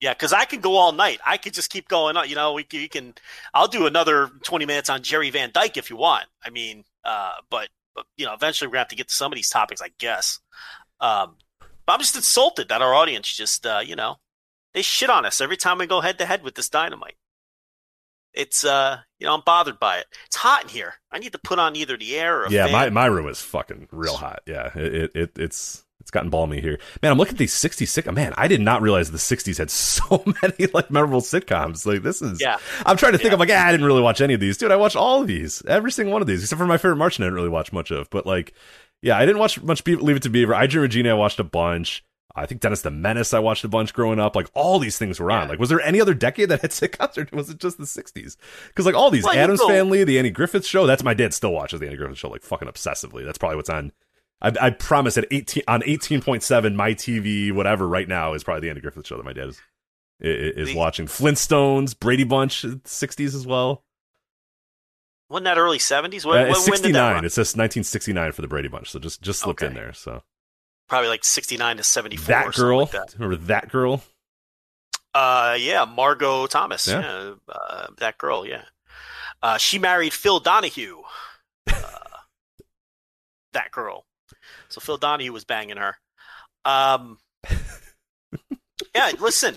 yeah, 0.00 0.12
because 0.14 0.32
I 0.32 0.44
could 0.44 0.62
go 0.62 0.76
all 0.76 0.92
night. 0.92 1.20
I 1.24 1.36
could 1.38 1.54
just 1.54 1.70
keep 1.70 1.88
going 1.88 2.16
on. 2.16 2.28
You 2.28 2.34
know, 2.36 2.52
we 2.52 2.64
can, 2.64 2.80
we 2.80 2.88
can. 2.88 3.14
I'll 3.52 3.68
do 3.68 3.86
another 3.86 4.30
twenty 4.42 4.66
minutes 4.66 4.90
on 4.90 5.02
Jerry 5.02 5.30
Van 5.30 5.50
Dyke 5.52 5.76
if 5.76 5.90
you 5.90 5.96
want. 5.96 6.26
I 6.44 6.50
mean, 6.50 6.84
uh, 7.04 7.32
but, 7.50 7.68
but 7.94 8.04
you 8.16 8.26
know, 8.26 8.34
eventually 8.34 8.68
we're 8.68 8.72
gonna 8.72 8.80
have 8.80 8.88
to 8.88 8.96
get 8.96 9.08
to 9.08 9.14
some 9.14 9.32
of 9.32 9.36
these 9.36 9.48
topics, 9.50 9.80
I 9.82 9.90
guess. 9.98 10.40
Um, 11.00 11.36
But 11.86 11.94
I'm 11.94 12.00
just 12.00 12.16
insulted 12.16 12.68
that 12.68 12.80
our 12.82 12.94
audience 12.94 13.32
just, 13.34 13.66
uh, 13.66 13.80
you 13.84 13.94
know, 13.96 14.16
they 14.72 14.82
shit 14.82 15.10
on 15.10 15.24
us 15.26 15.40
every 15.40 15.56
time 15.56 15.78
we 15.78 15.86
go 15.86 16.00
head 16.00 16.18
to 16.18 16.26
head 16.26 16.42
with 16.42 16.54
this 16.54 16.68
dynamite. 16.68 17.16
It's, 18.34 18.64
uh, 18.64 18.98
you 19.18 19.26
know, 19.26 19.34
I'm 19.34 19.42
bothered 19.46 19.78
by 19.78 19.98
it. 19.98 20.06
It's 20.26 20.36
hot 20.36 20.64
in 20.64 20.68
here. 20.68 20.94
I 21.12 21.18
need 21.18 21.32
to 21.32 21.38
put 21.38 21.58
on 21.58 21.76
either 21.76 21.96
the 21.96 22.16
air 22.16 22.40
or 22.40 22.44
a 22.44 22.50
Yeah, 22.50 22.64
fan. 22.64 22.72
my, 22.72 22.90
my 22.90 23.06
room 23.06 23.28
is 23.28 23.40
fucking 23.40 23.88
real 23.92 24.16
hot. 24.16 24.40
Yeah, 24.46 24.70
it, 24.74 24.94
it, 24.94 25.10
it 25.14 25.38
it's 25.38 25.84
it's 26.00 26.10
gotten 26.10 26.28
balmy 26.28 26.60
here. 26.60 26.78
Man, 27.02 27.12
I'm 27.12 27.16
looking 27.18 27.32
at 27.34 27.38
these 27.38 27.54
60s 27.54 28.12
Man, 28.12 28.34
I 28.36 28.46
did 28.48 28.60
not 28.60 28.82
realize 28.82 29.10
the 29.10 29.16
60s 29.16 29.56
had 29.56 29.70
so 29.70 30.22
many 30.42 30.66
like 30.74 30.90
memorable 30.90 31.20
sitcoms. 31.22 31.86
Like 31.86 32.02
this 32.02 32.20
is. 32.20 32.40
Yeah. 32.42 32.58
I'm 32.84 32.96
trying 32.96 33.12
to 33.12 33.18
think. 33.18 33.28
Yeah. 33.28 33.34
I'm 33.34 33.38
like, 33.38 33.50
ah, 33.50 33.66
I 33.66 33.70
didn't 33.70 33.86
really 33.86 34.02
watch 34.02 34.20
any 34.20 34.34
of 34.34 34.40
these, 34.40 34.58
dude. 34.58 34.72
I 34.72 34.76
watched 34.76 34.96
all 34.96 35.22
of 35.22 35.28
these, 35.28 35.62
every 35.66 35.92
single 35.92 36.12
one 36.12 36.20
of 36.20 36.28
these, 36.28 36.42
except 36.42 36.58
for 36.58 36.66
my 36.66 36.76
favorite 36.76 36.96
Martian. 36.96 37.22
I 37.22 37.26
didn't 37.26 37.36
really 37.36 37.48
watch 37.48 37.72
much 37.72 37.90
of, 37.90 38.10
but 38.10 38.26
like, 38.26 38.52
yeah, 39.00 39.16
I 39.16 39.24
didn't 39.24 39.38
watch 39.38 39.62
much. 39.62 39.84
Be- 39.84 39.96
Leave 39.96 40.16
it 40.16 40.22
to 40.24 40.30
Beaver. 40.30 40.54
I 40.54 40.66
Dream 40.66 40.82
Regina. 40.82 41.10
I 41.10 41.14
watched 41.14 41.38
a 41.38 41.44
bunch. 41.44 42.04
I 42.36 42.46
think 42.46 42.60
Dennis 42.60 42.82
the 42.82 42.90
Menace. 42.90 43.32
I 43.32 43.38
watched 43.38 43.62
a 43.64 43.68
bunch 43.68 43.94
growing 43.94 44.18
up. 44.18 44.34
Like 44.34 44.48
all 44.54 44.78
these 44.80 44.98
things 44.98 45.20
were 45.20 45.30
on. 45.30 45.48
Like, 45.48 45.58
was 45.60 45.68
there 45.68 45.80
any 45.80 46.00
other 46.00 46.14
decade 46.14 46.48
that 46.48 46.62
had 46.62 46.70
sitcoms, 46.72 47.16
or 47.16 47.36
was 47.36 47.48
it 47.48 47.58
just 47.58 47.78
the 47.78 47.84
60s? 47.84 48.36
Because 48.68 48.86
like 48.86 48.94
all 48.96 49.10
these 49.10 49.22
Well, 49.24 49.36
Addams 49.36 49.62
Family, 49.62 50.02
the 50.04 50.18
Andy 50.18 50.30
Griffith 50.30 50.66
Show. 50.66 50.86
That's 50.86 51.04
my 51.04 51.14
dad 51.14 51.32
still 51.32 51.52
watches 51.52 51.78
the 51.80 51.86
Andy 51.86 51.96
Griffith 51.96 52.18
Show 52.18 52.28
like 52.30 52.42
fucking 52.42 52.66
obsessively. 52.68 53.24
That's 53.24 53.38
probably 53.38 53.56
what's 53.56 53.70
on. 53.70 53.92
I, 54.42 54.52
I 54.60 54.70
promise 54.70 55.16
at 55.16 55.26
18 55.30 55.62
on 55.68 55.82
18.7 55.82 56.74
my 56.74 56.92
TV 56.92 57.52
whatever 57.52 57.86
right 57.86 58.08
now 58.08 58.34
is 58.34 58.42
probably 58.42 58.62
the 58.62 58.68
Andy 58.68 58.80
Griffith 58.80 59.06
Show 59.06 59.16
that 59.16 59.24
my 59.24 59.32
dad 59.32 59.48
is 59.50 59.62
is 60.20 60.68
The- 60.68 60.76
watching. 60.76 61.06
Flintstones, 61.06 61.98
Brady 61.98 62.24
Bunch, 62.24 62.62
60s 62.62 63.34
as 63.34 63.46
well. 63.46 63.84
Wasn't 65.28 65.44
that 65.44 65.58
early 65.58 65.78
70s? 65.78 66.24
When, 66.24 66.36
Uh, 66.36 66.42
when, 66.42 66.52
when 66.52 66.54
did 66.54 66.66
that 66.66 66.76
69. 66.78 67.14
run? 67.14 67.24
It 67.24 67.30
says 67.32 67.48
1969 67.56 68.32
for 68.32 68.42
the 68.42 68.48
Brady 68.48 68.68
Bunch, 68.68 68.90
so 68.90 68.98
just 68.98 69.22
just 69.22 69.40
slipped 69.40 69.62
in 69.62 69.74
there. 69.74 69.92
So 69.92 70.22
Probably 70.88 71.08
like 71.08 71.24
69 71.24 71.78
to 71.78 71.82
74. 71.82 72.26
that 72.26 72.54
girl, 72.54 72.78
Like 72.80 72.90
that. 72.90 73.14
remember 73.18 73.36
that 73.46 73.70
girl? 73.70 74.02
Uh, 75.14 75.56
yeah, 75.58 75.84
Margot 75.84 76.46
Thomas. 76.46 76.86
Yeah. 76.88 77.00
Yeah, 77.00 77.34
uh, 77.48 77.86
that 77.98 78.18
girl. 78.18 78.46
Yeah, 78.46 78.62
uh, 79.42 79.56
she 79.58 79.78
married 79.78 80.12
Phil 80.12 80.40
Donahue. 80.40 81.02
Uh, 81.68 81.72
that 83.52 83.70
girl. 83.70 84.04
So 84.68 84.80
Phil 84.80 84.96
Donahue 84.98 85.32
was 85.32 85.44
banging 85.44 85.76
her. 85.76 85.96
Um, 86.64 87.18
yeah, 88.94 89.12
listen, 89.20 89.56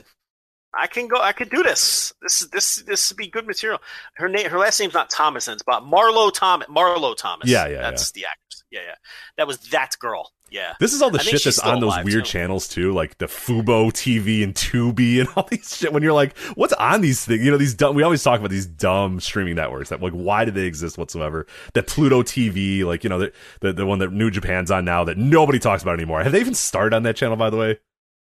I 0.74 0.88
can 0.88 1.08
go. 1.08 1.20
I 1.20 1.34
can 1.34 1.48
do 1.50 1.64
this. 1.64 2.14
This 2.22 2.42
is 2.42 2.50
this 2.50 2.76
this 2.84 3.10
would 3.10 3.18
be 3.18 3.28
good 3.28 3.48
material. 3.48 3.80
Her 4.14 4.30
name, 4.30 4.50
her 4.50 4.60
last 4.60 4.80
name's 4.80 4.94
not 4.94 5.10
Thomas, 5.10 5.48
it's 5.48 5.64
but 5.64 5.82
Marlo 5.84 6.32
Thomas. 6.32 6.68
Marlo 6.68 7.16
Thomas. 7.18 7.50
Yeah, 7.50 7.68
yeah, 7.68 7.82
That's 7.82 8.12
the 8.12 8.26
actress. 8.26 8.64
Yeah, 8.70 8.82
yeah. 8.86 8.96
That 9.38 9.48
was 9.48 9.58
that 9.70 9.96
girl. 10.00 10.32
Yeah. 10.50 10.74
This 10.80 10.94
is 10.94 11.02
all 11.02 11.10
the 11.10 11.20
I 11.20 11.24
shit 11.24 11.44
that's 11.44 11.60
on 11.60 11.80
those 11.82 11.96
weird 12.04 12.24
too. 12.26 12.32
channels 12.32 12.68
too, 12.68 12.94
like 12.94 13.18
the 13.18 13.26
Fubo 13.26 13.92
TV 13.92 14.44
and 14.44 14.54
Tubi 14.56 15.20
and 15.20 15.28
all 15.36 15.48
these 15.50 15.76
shit. 15.76 15.92
When 15.92 16.04
you're 16.04 16.14
like, 16.14 16.38
what's 16.56 16.74
on 16.74 17.02
these 17.02 17.26
things? 17.26 17.44
You 17.44 17.52
know, 17.52 17.58
these 17.58 17.74
dumb. 17.74 17.96
We 17.96 18.04
always 18.04 18.24
talk 18.24 18.40
about 18.40 18.52
these 18.52 18.66
dumb 18.66 19.20
streaming 19.20 19.56
networks 19.56 19.90
that 19.90 20.02
like, 20.02 20.14
why 20.14 20.46
do 20.46 20.52
they 20.52 20.66
exist 20.66 20.98
whatsoever? 20.98 21.46
That 21.74 21.88
Pluto 21.88 22.24
TV, 22.24 22.84
like 22.86 23.04
you 23.04 23.10
know, 23.10 23.20
the 23.20 23.34
the, 23.62 23.74
the 23.74 23.86
one 23.86 24.00
that 24.00 24.12
New 24.14 24.32
Japan's 24.32 24.72
on 24.72 24.86
now 24.86 25.04
that 25.04 25.18
nobody 25.18 25.60
talks 25.60 25.84
about 25.84 25.96
anymore. 25.96 26.24
Have 26.24 26.32
they 26.32 26.40
even 26.40 26.54
started 26.54 26.96
on 26.96 27.04
that 27.04 27.16
channel? 27.16 27.36
By 27.36 27.50
the 27.50 27.58
way, 27.58 27.80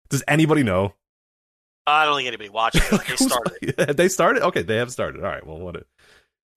does 0.09 0.23
anybody 0.27 0.63
know? 0.63 0.95
I 1.87 2.05
don't 2.05 2.17
think 2.17 2.29
anybody 2.29 2.51
watched 2.51 2.77
it. 2.77 2.93
Like, 2.93 3.07
They 3.07 3.17
started. 3.17 3.75
Have 3.87 3.97
they 3.97 4.09
started? 4.09 4.43
Okay, 4.45 4.63
they 4.63 4.77
have 4.77 4.91
started. 4.93 5.25
All 5.25 5.31
right. 5.31 5.47
Well, 5.47 5.59
what? 5.59 5.85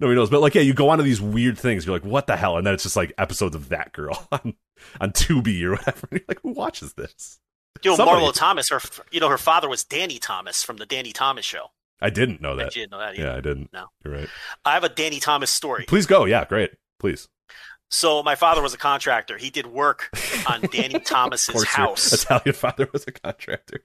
Nobody 0.02 0.16
knows, 0.16 0.30
but 0.32 0.42
like, 0.42 0.56
yeah, 0.56 0.64
you 0.64 0.74
go 0.74 0.90
onto 0.90 1.04
these 1.04 1.22
weird 1.22 1.58
things. 1.60 1.86
You're 1.86 1.96
like, 1.96 2.04
what 2.04 2.26
the 2.28 2.36
hell? 2.36 2.58
And 2.58 2.66
then 2.66 2.74
it's 2.74 2.82
just 2.84 2.96
like 2.96 3.14
episodes 3.20 3.56
of 3.56 3.70
that 3.70 3.94
girl 3.94 4.28
on 4.32 4.56
on 5.00 5.12
Tubi 5.12 5.62
or 5.64 5.72
whatever. 5.72 6.08
And 6.10 6.20
you're 6.20 6.26
like, 6.28 6.42
who 6.42 6.52
watches 6.54 6.94
this? 6.96 7.40
You 7.84 7.92
know, 7.92 7.98
Somebody- 7.98 8.26
Marlo 8.26 8.34
Thomas, 8.34 8.70
her, 8.70 8.82
you 9.12 9.20
know, 9.20 9.30
her 9.30 9.38
father 9.38 9.70
was 9.70 9.84
Danny 9.84 10.18
Thomas 10.20 10.64
from 10.64 10.78
the 10.78 10.86
Danny 10.86 11.12
Thomas 11.14 11.46
Show. 11.46 11.68
I 12.02 12.10
didn't 12.10 12.42
know 12.42 12.56
that. 12.56 12.76
you 12.76 12.82
didn't 12.82 12.92
know 12.94 12.98
that 13.00 13.14
either. 13.14 13.24
Yeah, 13.28 13.36
I 13.36 13.42
didn't. 13.42 13.72
No. 13.72 13.86
You're 14.04 14.14
right. 14.16 14.28
I 14.66 14.74
have 14.74 14.84
a 14.84 14.90
Danny 14.90 15.20
Thomas 15.20 15.52
story. 15.52 15.86
Please 15.88 16.08
go. 16.08 16.26
Yeah, 16.26 16.46
great. 16.46 16.72
Please. 17.00 17.28
So 17.92 18.24
my 18.24 18.34
father 18.36 18.62
was 18.64 18.74
a 18.74 18.78
contractor. 18.80 19.38
He 19.38 19.52
did 19.52 19.68
work 19.68 20.10
on 20.48 20.62
Danny 20.72 21.00
Thomas's 21.00 21.64
house. 21.64 22.12
Italian 22.12 22.54
father 22.56 22.90
was 22.92 23.06
a 23.08 23.12
contractor. 23.12 23.84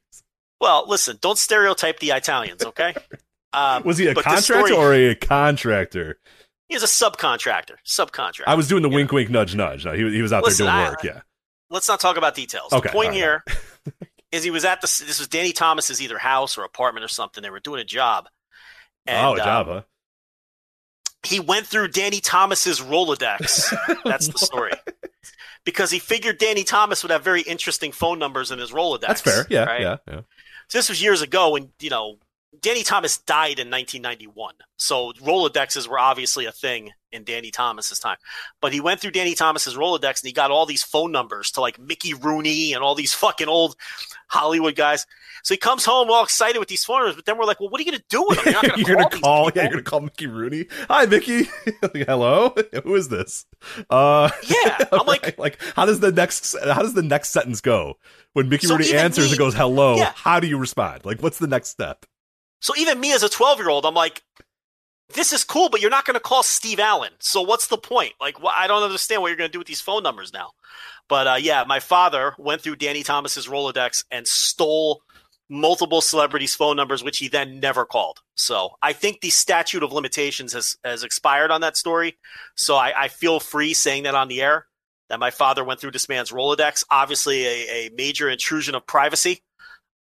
Well, 0.63 0.85
listen, 0.89 1.19
don't 1.21 1.37
stereotype 1.37 1.99
the 1.99 2.11
Italians, 2.13 2.65
okay? 2.65 2.95
Um, 3.53 3.85
Was 3.85 3.99
he 3.99 4.07
a 4.07 4.15
contractor 4.15 4.67
story- 4.67 4.73
or 4.73 4.93
a 4.93 5.15
contractor? 5.15 6.19
He 6.69 6.75
was 6.75 6.83
a 6.83 6.87
subcontractor. 6.87 7.77
Subcontractor. 7.87 8.45
I 8.47 8.55
was 8.55 8.69
doing 8.69 8.83
the 8.83 8.89
wink, 8.89 9.13
wink, 9.13 9.31
nudge, 9.31 9.55
nudge. 9.55 9.85
No, 9.85 9.93
he, 9.93 10.11
he 10.11 10.23
was 10.23 10.33
out 10.33 10.43
Listen, 10.43 10.67
there 10.67 10.75
doing 10.75 10.87
I- 10.87 10.91
work. 10.91 11.05
Yeah. 11.05 11.21
Let's 11.71 11.89
not 11.89 12.01
talk 12.01 12.17
about 12.17 12.35
details. 12.35 12.73
Okay, 12.73 12.89
the 12.89 12.93
point 12.93 13.09
right. 13.09 13.17
here 13.17 13.45
is 14.33 14.45
he 14.45 14.51
was 14.51 14.65
at 14.65 14.81
the. 14.81 14.87
This 14.87 15.19
was 15.19 15.27
Danny 15.27 15.53
Thomas's 15.53 16.01
either 16.01 16.17
house 16.17 16.57
or 16.57 16.63
apartment 16.63 17.05
or 17.05 17.09
something. 17.09 17.43
They 17.43 17.51
were 17.51 17.59
doing 17.59 17.81
a 17.81 17.85
job. 17.85 18.29
oh, 19.09 19.13
a 19.13 19.31
um, 19.33 19.37
job, 19.37 19.67
huh? 19.67 19.83
he 21.27 21.41
went 21.41 21.67
through 21.67 21.89
Danny 21.89 22.21
Thomas's 22.21 22.81
Rolodex. 22.81 23.75
That's 24.05 24.29
the 24.29 24.39
story. 24.39 24.73
Because 25.65 25.91
he 25.91 25.99
figured 25.99 26.39
Danny 26.39 26.65
Thomas 26.65 27.03
would 27.03 27.11
have 27.11 27.25
very 27.25 27.43
interesting 27.43 27.93
phone 27.93 28.19
numbers 28.19 28.51
in 28.51 28.59
his 28.59 28.71
Rolodex. 28.71 29.01
That's 29.01 29.21
fair. 29.21 29.47
Yeah, 29.51 29.65
right? 29.65 29.81
yeah, 29.81 29.97
yeah. 30.07 30.21
So 30.69 30.79
this 30.79 30.89
was 30.89 31.03
years 31.03 31.23
ago 31.23 31.51
when, 31.51 31.71
you 31.81 31.91
know, 31.91 32.19
Danny 32.61 32.83
Thomas 32.83 33.19
died 33.19 33.59
in 33.59 33.71
1991. 33.71 34.55
So 34.79 35.13
Rolodexes 35.23 35.89
were 35.89 35.99
obviously 35.99 36.47
a 36.47 36.53
thing 36.53 36.91
in 37.13 37.25
Danny 37.25 37.51
Thomas's 37.51 37.99
time. 37.99 38.17
But 38.61 38.73
he 38.73 38.81
went 38.81 39.01
through 39.01 39.13
Danny 39.13 39.35
Thomas's 39.35 39.75
Rolodex 39.75 40.21
and 40.23 40.27
he 40.29 40.33
got 40.33 40.51
all 40.51 40.67
these 40.67 40.83
phone 40.83 41.13
numbers 41.13 41.51
to 41.53 41.61
like 41.61 41.79
Mickey 41.79 42.13
Rooney 42.15 42.73
and 42.75 42.83
all 42.83 42.95
these 42.95 43.15
fucking 43.15 43.49
old 43.49 43.75
Hollywood 44.29 44.75
guys. 44.77 45.07
So 45.43 45.55
he 45.55 45.59
comes 45.59 45.85
home 45.85 46.11
all 46.11 46.25
excited 46.25 46.59
with 46.59 46.69
these 46.69 46.85
phone 46.85 46.99
numbers, 46.99 47.17
but 47.17 47.25
then 47.25 47.39
we're 47.39 47.45
like, 47.45 47.61
well, 47.61 47.69
what 47.71 47.81
are 47.81 47.85
you 47.85 47.91
going 47.91 48.01
to 48.01 48.05
do 48.11 48.27
with 48.29 48.43
them? 48.45 48.53
You're 48.53 48.63
not 48.63 48.69
going 48.69 48.85
to 48.85 48.91
you're 48.91 49.09
call, 49.09 49.21
call. 49.21 49.51
Yeah, 49.55 49.63
you're 49.63 49.71
gonna 49.71 49.83
call 49.83 50.01
Mickey 50.01 50.27
Rooney. 50.27 50.67
Hi, 50.89 51.07
Mickey. 51.07 51.49
Like, 51.83 52.07
Hello. 52.07 52.55
Who 52.85 52.95
is 52.97 53.09
this? 53.09 53.47
Uh, 53.89 54.31
Yeah, 54.49 54.79
I'm 54.93 55.07
like- 55.07 55.23
right, 55.23 55.39
like, 55.39 55.63
how 55.75 55.87
does 55.87 56.01
the 56.01 56.11
next 56.13 56.55
how 56.65 56.83
does 56.83 56.95
the 56.95 57.03
next 57.03 57.31
sentence 57.31 57.61
go 57.61 57.95
when 58.35 58.49
Mickey 58.49 58.67
So 58.67 58.77
Rooney 58.77 58.93
answers 58.95 59.27
me- 59.27 59.31
and 59.33 59.39
goes 59.39 59.55
hello? 59.55 59.97
Yeah. 59.97 60.13
How 60.17 60.41
do 60.41 60.47
you 60.49 60.59
respond? 60.59 61.05
Like, 61.05 61.23
what's 61.23 61.39
the 61.39 61.47
next 61.47 61.69
step? 61.71 62.05
So 62.67 62.75
even 62.77 62.99
me 62.99 63.13
as 63.13 63.23
a 63.23 63.29
12 63.29 63.61
year 63.61 63.69
old, 63.69 63.87
I'm 63.87 63.95
like, 63.95 64.25
this 65.15 65.33
is 65.33 65.45
cool, 65.45 65.69
but 65.69 65.81
you're 65.81 65.89
not 65.89 66.05
going 66.05 66.17
to 66.17 66.21
call 66.21 66.43
Steve 66.43 66.81
Allen. 66.81 67.13
So 67.21 67.41
what's 67.41 67.69
the 67.69 67.79
point? 67.79 68.15
Like, 68.21 68.39
wh- 68.39 68.59
I 68.59 68.67
don't 68.67 68.83
understand 68.83 69.23
what 69.23 69.29
you're 69.29 69.37
going 69.37 69.49
to 69.49 69.53
do 69.53 69.61
with 69.61 69.69
these 69.69 69.81
phone 69.81 70.03
numbers 70.03 70.33
now. 70.33 70.51
But 71.09 71.29
uh, 71.29 71.37
yeah, 71.39 71.63
my 71.65 71.79
father 71.79 72.35
went 72.39 72.63
through 72.63 72.75
Danny 72.75 73.05
Thomas's 73.05 73.47
Rolodex 73.47 74.03
and 74.11 74.27
stole 74.27 75.03
multiple 75.49 76.01
celebrities' 76.01 76.57
phone 76.57 76.75
numbers, 76.75 77.05
which 77.05 77.19
he 77.19 77.29
then 77.29 77.61
never 77.61 77.85
called. 77.85 78.19
So 78.35 78.71
I 78.83 78.95
think 78.95 79.21
the 79.21 79.31
statute 79.31 79.85
of 79.85 79.93
limitations 79.93 80.53
has, 80.53 80.77
has 80.83 81.05
expired 81.05 81.53
on 81.53 81.61
that 81.61 81.77
story. 81.77 82.17
So 82.57 82.75
I, 82.75 83.03
I 83.03 83.07
feel 83.07 83.39
free 83.39 83.75
saying 83.75 84.03
that 84.03 84.17
on 84.17 84.27
the 84.27 84.43
air 84.43 84.67
that 85.09 85.21
my 85.21 85.31
father 85.31 85.63
went 85.63 85.79
through 85.79 85.93
this 85.93 86.09
man's 86.09 86.33
Rolodex. 86.33 86.83
Obviously, 86.91 87.47
a, 87.47 87.87
a 87.87 87.91
major 87.97 88.29
intrusion 88.29 88.75
of 88.75 88.85
privacy. 88.89 89.45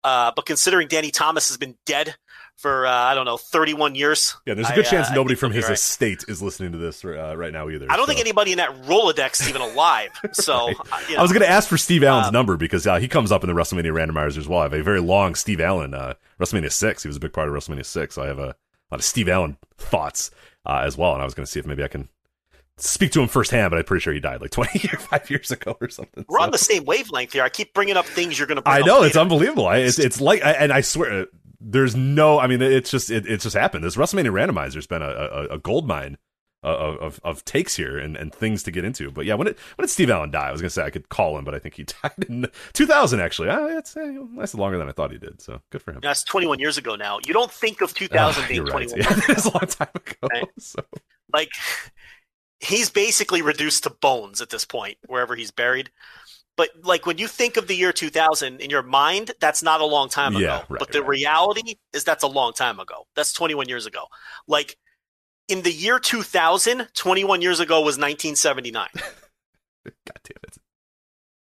Uh, 0.03 0.33
but 0.35 0.47
considering 0.47 0.89
Danny 0.89 1.11
Thomas 1.11 1.49
has 1.49 1.59
been 1.59 1.77
dead 1.85 2.15
for 2.57 2.87
uh, 2.87 2.91
I 2.93 3.15
don't 3.15 3.25
know 3.25 3.37
31 3.37 3.95
years. 3.95 4.37
Yeah, 4.47 4.55
there's 4.55 4.71
a 4.71 4.75
good 4.75 4.87
uh, 4.87 4.91
chance 4.91 5.11
I 5.11 5.15
nobody 5.15 5.35
from 5.35 5.53
his 5.53 5.65
right. 5.65 5.75
estate 5.75 6.25
is 6.29 6.43
listening 6.43 6.73
to 6.73 6.79
this 6.79 7.05
uh, 7.05 7.37
right 7.37 7.53
now 7.53 7.69
either. 7.69 7.87
I 7.91 7.97
don't 7.97 8.05
so. 8.07 8.11
think 8.11 8.21
anybody 8.21 8.53
in 8.53 8.59
that 8.59 8.71
Rolodex 8.85 9.41
is 9.43 9.49
even 9.49 9.63
alive. 9.73 10.11
So 10.33 10.67
Right. 10.69 10.77
uh, 10.93 10.99
you 11.09 11.17
I 11.17 11.23
was 11.23 11.33
going 11.33 11.43
to 11.43 11.51
ask 11.51 11.69
for 11.69 11.77
Steve 11.79 12.03
Allen's 12.05 12.29
Um, 12.29 12.33
number 12.33 12.57
because 12.57 12.87
uh, 12.87 12.97
he 12.99 13.09
comes 13.09 13.33
up 13.33 13.43
in 13.45 13.49
the 13.49 13.55
WrestleMania 13.55 13.93
randomizers 13.93 14.39
as 14.39 14.49
well. 14.49 14.61
I 14.61 14.65
have 14.65 14.73
a 14.73 14.83
very 14.83 15.01
long 15.01 15.35
Steve 15.35 15.61
Allen 15.61 15.95
uh, 15.95 16.15
WrestleMania 16.41 16.73
six. 16.73 17.03
He 17.03 17.09
was 17.09 17.17
a 17.17 17.21
big 17.21 17.33
part 17.33 17.49
of 17.49 17.55
WrestleMania 17.55 17.85
six. 17.85 18.15
So 18.15 18.23
I 18.23 18.27
have 18.27 18.39
a 18.39 18.55
lot 18.91 19.01
of 19.01 19.05
Steve 19.05 19.29
Allen 19.29 19.57
thoughts 19.77 20.31
uh, 20.67 20.83
as 20.85 20.97
well, 20.97 21.13
and 21.13 21.21
I 21.21 21.25
was 21.25 21.35
going 21.35 21.45
to 21.45 21.51
see 21.51 21.61
if 21.61 21.67
maybe 21.67 21.83
I 21.85 21.89
can 21.89 22.09
speak 22.77 23.13
to 23.13 23.21
him 23.21 23.29
firsthand. 23.29 23.71
But 23.71 23.79
I'm 23.79 23.85
pretty 23.85 24.01
sure 24.03 24.13
he 24.13 24.21
died 24.21 24.41
like 24.41 24.51
20 24.53 24.89
or 24.93 24.99
five 24.99 25.29
years 25.31 25.51
ago 25.51 25.77
or 25.81 25.89
something. 25.89 26.25
We're 26.29 26.39
so. 26.39 26.45
on 26.45 26.51
the 26.51 26.59
same 26.59 26.85
wavelength 26.85 27.33
here. 27.33 27.43
I 27.43 27.49
keep 27.49 27.75
bringing 27.75 27.97
up 27.97 28.07
things 28.07 28.39
you're 28.39 28.47
going 28.47 28.57
to. 28.57 28.63
bring 28.63 28.77
I 28.77 28.81
know 28.81 29.03
it's 29.03 29.17
unbelievable. 29.17 29.67
I, 29.67 29.79
it's 29.79 29.99
it's 29.99 30.21
like, 30.21 30.45
I, 30.45 30.53
and 30.53 30.73
I 30.73 30.81
swear, 30.81 31.23
uh, 31.23 31.25
there's 31.65 31.97
no. 31.97 32.39
I 32.39 32.47
mean, 32.47 32.61
it's 32.61 32.91
just 32.91 33.11
it, 33.11 33.27
it's 33.27 33.45
just 33.45 33.57
happened. 33.57 33.85
This 33.85 33.97
WrestleMania 33.97 34.33
randomizer's 34.33 34.87
been 34.87 35.03
a, 35.03 35.07
a, 35.09 35.47
a 35.55 35.59
gold 35.59 35.89
mine 35.89 36.19
uh, 36.63 36.69
of, 36.77 36.97
of 36.99 37.21
of 37.25 37.45
takes 37.45 37.77
here 37.77 37.99
and, 37.99 38.17
and 38.17 38.35
things 38.35 38.63
to 38.65 38.71
get 38.71 38.85
into. 38.85 39.11
But 39.11 39.25
yeah, 39.25 39.35
when 39.35 39.49
it 39.49 39.59
when 39.77 39.85
did 39.85 39.91
Steve 39.91 40.11
Allen 40.11 40.31
die? 40.31 40.49
I 40.49 40.53
was 40.53 40.61
gonna 40.61 40.71
say 40.71 40.83
I 40.83 40.91
could 40.91 41.09
call 41.09 41.39
him, 41.39 41.45
but 41.45 41.55
I 41.55 41.59
think 41.59 41.75
he 41.75 41.85
died 42.03 42.13
in 42.29 42.47
2000. 42.75 43.21
Actually, 43.21 43.49
uh, 43.49 43.67
it's 43.67 43.97
uh, 43.97 44.13
lasted 44.37 44.59
longer 44.59 44.79
than 44.79 44.89
I 44.89 44.93
thought 44.93 45.11
he 45.13 45.19
did. 45.19 45.41
So 45.41 45.61
good 45.71 45.83
for 45.83 45.93
him. 45.93 46.01
That's 46.03 46.23
21 46.25 46.59
years 46.59 46.77
ago 46.79 46.97
now. 46.97 47.19
You 47.27 47.33
don't 47.33 47.51
think 47.53 47.81
of 47.81 47.95
2000 47.95 48.43
Ah, 48.43 48.47
being 48.49 48.65
right. 48.65 48.89
21. 48.89 48.99
Yeah, 48.99 49.21
it's 49.29 49.47
a 49.47 49.53
long 49.53 49.67
time 49.67 49.89
ago. 49.95 50.29
Right. 50.31 50.49
So 50.59 50.85
Like 51.33 51.51
he's 52.61 52.91
basically 52.91 53.43
reduced 53.43 53.85
to 53.85 53.91
bones 53.91 54.41
at 54.41 54.51
this 54.51 54.65
point, 54.65 54.99
wherever 55.07 55.35
he's 55.37 55.51
buried. 55.51 55.91
But 56.57 56.71
like 56.83 57.05
when 57.05 57.19
you 57.19 57.27
think 57.27 57.57
of 57.57 57.67
the 57.67 57.75
year 57.75 57.93
2000 57.93 58.61
in 58.61 58.71
your 58.71 58.83
mind, 58.83 59.33
that's 59.41 59.63
not 59.63 59.81
a 59.81 59.85
long 59.85 60.09
time 60.09 60.37
ago. 60.37 60.45
Yeah, 60.45 60.63
right, 60.69 60.79
but 60.79 60.93
the 60.93 61.01
right. 61.01 61.09
reality 61.09 61.75
is 61.93 62.05
that's 62.05 62.23
a 62.23 62.29
long 62.29 62.53
time 62.53 62.79
ago. 62.79 63.07
That's 63.17 63.33
21 63.33 63.69
years 63.69 63.87
ago. 63.87 64.05
Like 64.47 64.77
in 65.49 65.63
the 65.63 65.73
year 65.73 65.99
2000, 65.99 66.89
21 66.95 67.43
years 67.43 67.61
ago 67.61 67.79
was 67.79 67.99
1979. 67.99 68.89
God 68.95 69.03
damn 70.23 70.37
it. 70.45 70.57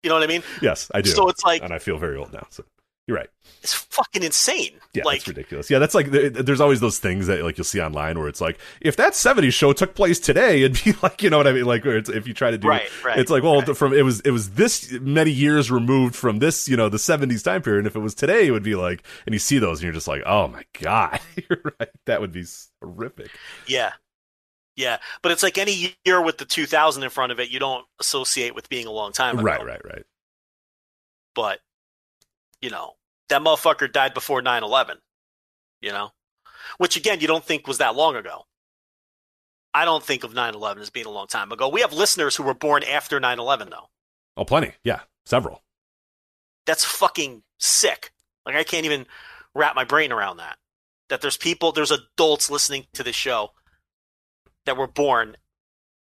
You 0.03 0.11
know 0.11 0.17
what 0.17 0.25
I 0.25 0.27
mean? 0.27 0.43
Yes, 0.63 0.91
I 0.95 1.01
do. 1.01 1.11
So 1.11 1.29
it's 1.29 1.45
like 1.45 1.63
and 1.63 1.73
I 1.73 1.79
feel 1.79 1.99
very 1.99 2.17
old 2.17 2.33
now. 2.33 2.47
So 2.51 2.65
you're 3.09 3.17
right. 3.17 3.29
it's 3.63 3.75
fucking 3.75 4.23
insane. 4.23 4.79
Yeah, 4.95 5.03
like 5.05 5.21
that's 5.21 5.29
ridiculous. 5.29 5.71
Yeah, 5.71 5.81
that's 5.81 5.95
like 5.95 6.11
there's 6.11 6.61
always 6.61 6.79
those 6.79 7.01
things 7.01 7.27
that 7.27 7.43
like 7.43 7.59
you'll 7.59 7.65
see 7.65 7.81
online 7.81 8.19
where 8.19 8.29
it's 8.29 8.41
like 8.41 8.59
if 8.81 8.95
that 8.97 9.15
'70s 9.15 9.53
show 9.53 9.73
took 9.73 9.95
place 9.97 10.21
today, 10.21 10.63
it'd 10.63 10.85
be 10.85 10.93
like 11.03 11.23
you 11.23 11.31
know 11.31 11.39
what 11.39 11.49
I 11.49 11.53
mean. 11.53 11.65
Like 11.65 11.85
where 11.85 11.97
it's, 11.97 12.09
if 12.11 12.29
you 12.29 12.35
try 12.35 12.53
to 12.53 12.59
do, 12.59 12.69
Right, 12.69 12.89
right, 13.05 13.19
it's 13.19 13.31
like 13.31 13.43
well 13.43 13.63
right. 13.63 13.77
from 13.77 13.93
it 13.95 14.03
was 14.03 14.21
it 14.21 14.31
was 14.31 14.51
this 14.51 14.93
many 15.01 15.33
years 15.33 15.71
removed 15.71 16.15
from 16.15 16.39
this 16.39 16.69
you 16.69 16.77
know 16.77 16.89
the 16.89 16.99
'70s 16.99 17.43
time 17.43 17.63
period. 17.63 17.79
And 17.81 17.87
if 17.89 17.97
it 17.97 18.01
was 18.01 18.15
today, 18.15 18.47
it 18.47 18.51
would 18.53 18.63
be 18.63 18.77
like 18.77 19.03
and 19.27 19.35
you 19.35 19.41
see 19.41 19.59
those 19.59 19.79
and 19.79 19.85
you're 19.85 19.93
just 19.95 20.07
like 20.09 20.23
oh 20.25 20.47
my 20.47 20.63
god, 20.81 21.19
you're 21.49 21.63
right. 21.81 21.89
That 22.05 22.21
would 22.21 22.31
be 22.33 22.45
horrific. 22.81 23.31
Yeah. 23.67 23.93
Yeah. 24.77 24.99
But 25.23 25.33
it's 25.33 25.43
like 25.43 25.59
any 25.59 25.97
year 26.05 26.23
with 26.23 26.39
the 26.39 26.45
2000 26.45 27.03
in 27.03 27.11
front 27.11 27.33
of 27.33 27.41
it, 27.41 27.51
you 27.51 27.59
don't 27.59 27.85
associate 27.99 28.55
with 28.55 28.69
being 28.69 28.87
a 28.87 28.93
long 28.93 29.11
time 29.13 29.41
ago. 29.41 29.43
Right, 29.43 29.65
right, 29.65 29.85
right. 29.85 30.05
But, 31.35 31.59
you 32.61 32.71
know, 32.71 32.93
that 33.29 33.43
motherfucker 33.43 33.93
died 33.93 34.15
before 34.15 34.43
9 34.43 34.63
11, 34.63 34.99
you 35.81 35.93
know? 35.93 36.13
Which, 36.79 36.97
again, 36.97 37.21
you 37.21 37.27
don't 37.27 37.45
think 37.45 37.67
was 37.67 37.79
that 37.79 37.95
long 37.95 38.17
ago. 38.17 38.45
I 39.75 39.85
don't 39.85 40.05
think 40.05 40.25
of 40.25 40.35
9 40.35 40.55
11 40.55 40.83
as 40.83 40.91
being 40.91 41.07
a 41.07 41.11
long 41.11 41.27
time 41.27 41.53
ago. 41.53 41.69
We 41.69 41.83
have 41.83 41.93
listeners 41.93 42.37
who 42.37 42.43
were 42.43 42.55
born 42.55 42.83
after 42.83 43.21
9 43.21 43.39
11, 43.39 43.71
though. 43.71 43.89
Oh, 44.37 44.45
plenty. 44.45 44.73
Yeah, 44.83 45.01
several. 45.25 45.63
That's 46.67 46.85
fucking 46.85 47.43
sick. 47.59 48.13
Like, 48.45 48.57
I 48.57 48.65
can't 48.65 48.87
even 48.87 49.07
wrap 49.55 49.75
my 49.75 49.85
brain 49.85 50.13
around 50.13 50.39
that. 50.39 50.57
That 51.09 51.21
there's 51.21 51.37
people, 51.37 51.73
there's 51.73 51.91
adults 51.91 52.51
listening 52.51 52.87
to 52.95 53.03
this 53.03 53.17
show 53.17 53.53
that 54.67 54.77
were 54.77 54.87
born 54.87 55.37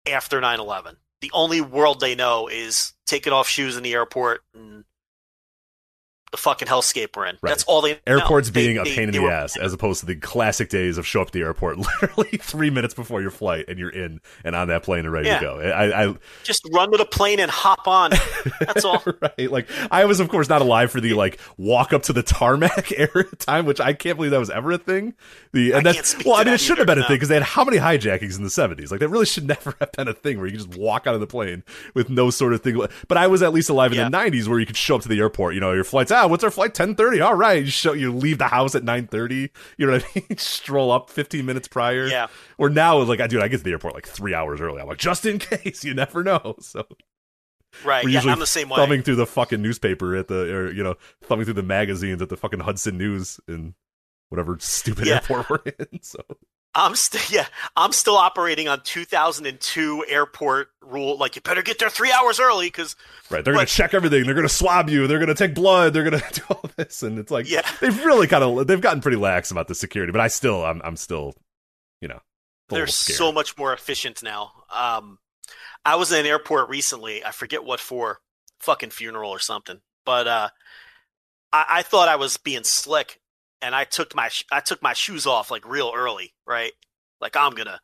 after 0.06 0.40
9 0.40 0.60
11. 0.60 0.96
The 1.20 1.30
only 1.32 1.60
world 1.60 2.00
they 2.00 2.14
know 2.14 2.48
is 2.48 2.92
taking 3.06 3.32
off 3.32 3.48
shoes 3.48 3.76
in 3.76 3.82
the 3.82 3.94
airport 3.94 4.42
and 4.54 4.84
the 6.32 6.36
fucking 6.36 6.66
hellscape 6.68 7.16
we're 7.16 7.26
in. 7.26 7.36
Right. 7.40 7.50
That's 7.50 7.64
all 7.64 7.80
they 7.82 7.92
know. 7.92 7.98
Airports 8.06 8.50
They- 8.50 8.64
being 8.64 8.78
a 8.78 8.84
they- 8.84 8.94
pain 8.94 9.04
in 9.04 9.10
they 9.12 9.18
the 9.18 9.24
were- 9.24 9.30
ass, 9.30 9.56
as 9.56 9.72
opposed 9.72 10.00
to 10.00 10.06
the 10.06 10.16
classic 10.16 10.68
days 10.68 10.98
of 10.98 11.06
show 11.06 11.20
up 11.22 11.28
at 11.28 11.32
the 11.32 11.40
airport 11.42 11.78
literally 12.02 12.36
three 12.38 12.70
minutes 12.70 12.94
before 12.94 13.20
your 13.22 13.30
flight, 13.30 13.66
and 13.68 13.78
you're 13.78 13.90
in 13.90 14.20
and 14.44 14.56
on 14.56 14.68
that 14.68 14.82
plane 14.82 15.00
and 15.04 15.12
ready 15.12 15.28
Yeah. 15.28 15.38
to 15.38 15.44
go. 15.44 15.60
I, 15.60 16.04
I 16.08 16.14
Just 16.42 16.68
run 16.72 16.90
to 16.90 16.98
the 16.98 17.04
plane 17.04 17.38
and 17.40 17.50
hop 17.50 17.86
on. 17.86 18.10
That's 18.60 18.84
all. 18.84 19.02
right. 19.22 19.50
Like 19.50 19.68
I 19.90 20.04
was, 20.04 20.20
of 20.20 20.28
course, 20.28 20.48
not 20.48 20.62
alive 20.62 20.90
for 20.90 21.00
the 21.00 21.14
like 21.14 21.38
walk 21.56 21.92
up 21.92 22.02
to 22.04 22.12
the 22.12 22.22
tarmac 22.22 22.92
era 22.96 23.24
time, 23.38 23.64
which 23.66 23.80
I 23.80 23.92
can't 23.92 24.16
believe 24.16 24.32
that 24.32 24.38
was 24.38 24.50
ever 24.50 24.72
a 24.72 24.78
thing. 24.78 25.14
The 25.52 25.72
and 25.72 25.86
I 25.88 25.92
that's 25.92 26.24
well, 26.24 26.34
I 26.34 26.44
mean, 26.44 26.54
it 26.54 26.60
should 26.60 26.78
have 26.78 26.86
been 26.86 26.98
a 26.98 27.06
thing 27.06 27.16
because 27.16 27.28
they 27.28 27.34
had 27.36 27.44
how 27.44 27.64
many 27.64 27.78
hijackings 27.78 28.36
in 28.36 28.42
the 28.44 28.50
seventies? 28.50 28.90
Like 28.90 29.00
that 29.00 29.08
really 29.08 29.26
should 29.26 29.46
never 29.46 29.74
have 29.80 29.92
been 29.92 30.08
a 30.08 30.12
thing 30.14 30.38
where 30.38 30.46
you 30.46 30.58
could 30.58 30.66
just 30.70 30.78
walk 30.78 31.06
out 31.06 31.14
of 31.14 31.20
the 31.20 31.26
plane 31.26 31.62
with 31.94 32.10
no 32.10 32.30
sort 32.30 32.52
of 32.52 32.62
thing. 32.62 32.80
But 33.08 33.16
I 33.16 33.26
was 33.28 33.42
at 33.42 33.52
least 33.52 33.70
alive 33.70 33.92
in 33.92 33.98
Yeah. 33.98 34.04
the 34.04 34.10
nineties 34.10 34.48
where 34.48 34.58
you 34.58 34.66
could 34.66 34.76
show 34.76 34.96
up 34.96 35.02
to 35.02 35.08
the 35.08 35.18
airport. 35.20 35.54
You 35.54 35.60
know, 35.60 35.72
your 35.72 35.84
flight's 35.84 36.10
ah, 36.16 36.26
what's 36.26 36.42
our 36.44 36.50
flight? 36.50 36.74
Ten 36.74 36.94
thirty. 36.94 37.20
All 37.20 37.34
right, 37.34 37.64
you 37.64 37.70
show 37.70 37.92
you 37.92 38.12
leave 38.12 38.38
the 38.38 38.48
house 38.48 38.74
at 38.74 38.84
nine 38.84 39.06
thirty. 39.06 39.50
You 39.76 39.86
know 39.86 39.92
what 39.92 40.04
I 40.14 40.22
mean? 40.28 40.38
Stroll 40.38 40.90
up 40.90 41.10
fifteen 41.10 41.46
minutes 41.46 41.68
prior. 41.68 42.06
Yeah. 42.06 42.26
Or 42.58 42.68
now, 42.70 42.98
like 42.98 43.20
I 43.20 43.26
do, 43.26 43.40
I 43.40 43.48
get 43.48 43.58
to 43.58 43.62
the 43.64 43.70
airport 43.72 43.94
like 43.94 44.06
three 44.06 44.34
hours 44.34 44.60
early. 44.60 44.80
I'm 44.80 44.88
like, 44.88 44.98
just 44.98 45.24
in 45.26 45.38
case, 45.40 45.84
you 45.84 45.94
never 45.94 46.22
know. 46.24 46.56
So 46.60 46.86
Right. 47.84 48.04
we're 48.04 48.10
Yeah, 48.10 48.22
I'm 48.22 48.38
the 48.38 48.46
same 48.46 48.68
way. 48.70 48.76
thumbing 48.76 49.02
through 49.02 49.16
the 49.16 49.26
fucking 49.26 49.60
newspaper 49.60 50.16
at 50.16 50.28
the, 50.28 50.54
or 50.54 50.72
you 50.72 50.82
know, 50.82 50.94
thumbing 51.24 51.44
through 51.44 51.54
the 51.54 51.62
magazines 51.62 52.22
at 52.22 52.30
the 52.30 52.36
fucking 52.36 52.60
Hudson 52.60 52.96
News 52.96 53.38
in 53.46 53.74
whatever 54.30 54.56
stupid 54.60 55.06
Yeah. 55.06 55.16
airport 55.16 55.50
we're 55.50 55.58
in. 55.78 55.98
So 56.02 56.20
I'm 56.76 56.94
still 56.94 57.22
yeah, 57.30 57.46
I'm 57.74 57.90
still 57.92 58.16
operating 58.16 58.68
on 58.68 58.82
2002 58.84 60.04
airport 60.08 60.68
rule. 60.82 61.16
Like 61.16 61.34
you 61.34 61.42
better 61.42 61.62
get 61.62 61.78
there 61.78 61.88
three 61.90 62.12
hours 62.12 62.38
early 62.38 62.66
because 62.66 62.94
right, 63.30 63.42
they're 63.44 63.54
gonna 63.54 63.66
check 63.66 63.94
everything. 63.94 64.24
They're 64.24 64.34
gonna 64.34 64.48
swab 64.48 64.90
you. 64.90 65.06
They're 65.06 65.18
gonna 65.18 65.34
take 65.34 65.54
blood. 65.54 65.94
They're 65.94 66.04
gonna 66.04 66.22
do 66.32 66.42
all 66.50 66.70
this, 66.76 67.02
and 67.02 67.18
it's 67.18 67.30
like, 67.30 67.50
Yeah. 67.50 67.62
they've 67.80 68.04
really 68.04 68.26
kind 68.26 68.44
of 68.44 68.66
they've 68.66 68.80
gotten 68.80 69.00
pretty 69.00 69.16
lax 69.16 69.50
about 69.50 69.68
the 69.68 69.74
security. 69.74 70.12
But 70.12 70.20
I 70.20 70.28
still, 70.28 70.64
I'm, 70.64 70.82
I'm 70.84 70.96
still, 70.96 71.34
you 72.02 72.08
know, 72.08 72.20
they're 72.68 72.86
so 72.86 73.32
much 73.32 73.56
more 73.56 73.72
efficient 73.72 74.22
now. 74.22 74.52
Um, 74.72 75.18
I 75.84 75.96
was 75.96 76.12
in 76.12 76.20
an 76.20 76.26
airport 76.26 76.68
recently. 76.68 77.24
I 77.24 77.30
forget 77.30 77.64
what 77.64 77.80
for, 77.80 78.18
fucking 78.60 78.90
funeral 78.90 79.30
or 79.30 79.38
something. 79.38 79.80
But 80.04 80.26
uh, 80.26 80.48
I, 81.52 81.66
I 81.70 81.82
thought 81.82 82.08
I 82.08 82.16
was 82.16 82.36
being 82.36 82.64
slick, 82.64 83.20
and 83.62 83.74
I 83.74 83.84
took 83.84 84.14
my 84.14 84.28
sh- 84.28 84.44
I 84.50 84.60
took 84.60 84.82
my 84.82 84.92
shoes 84.92 85.26
off 85.26 85.50
like 85.50 85.66
real 85.66 85.92
early, 85.94 86.34
right? 86.46 86.72
Like 87.20 87.36
I'm 87.36 87.52
gonna 87.54 87.80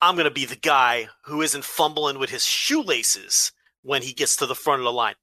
I'm 0.00 0.16
gonna 0.16 0.30
be 0.30 0.44
the 0.44 0.56
guy 0.56 1.08
who 1.24 1.42
isn't 1.42 1.64
fumbling 1.64 2.18
with 2.18 2.30
his 2.30 2.44
shoelaces 2.44 3.52
when 3.82 4.02
he 4.02 4.12
gets 4.12 4.36
to 4.36 4.46
the 4.46 4.54
front 4.54 4.80
of 4.80 4.84
the 4.84 4.92
line. 4.92 5.14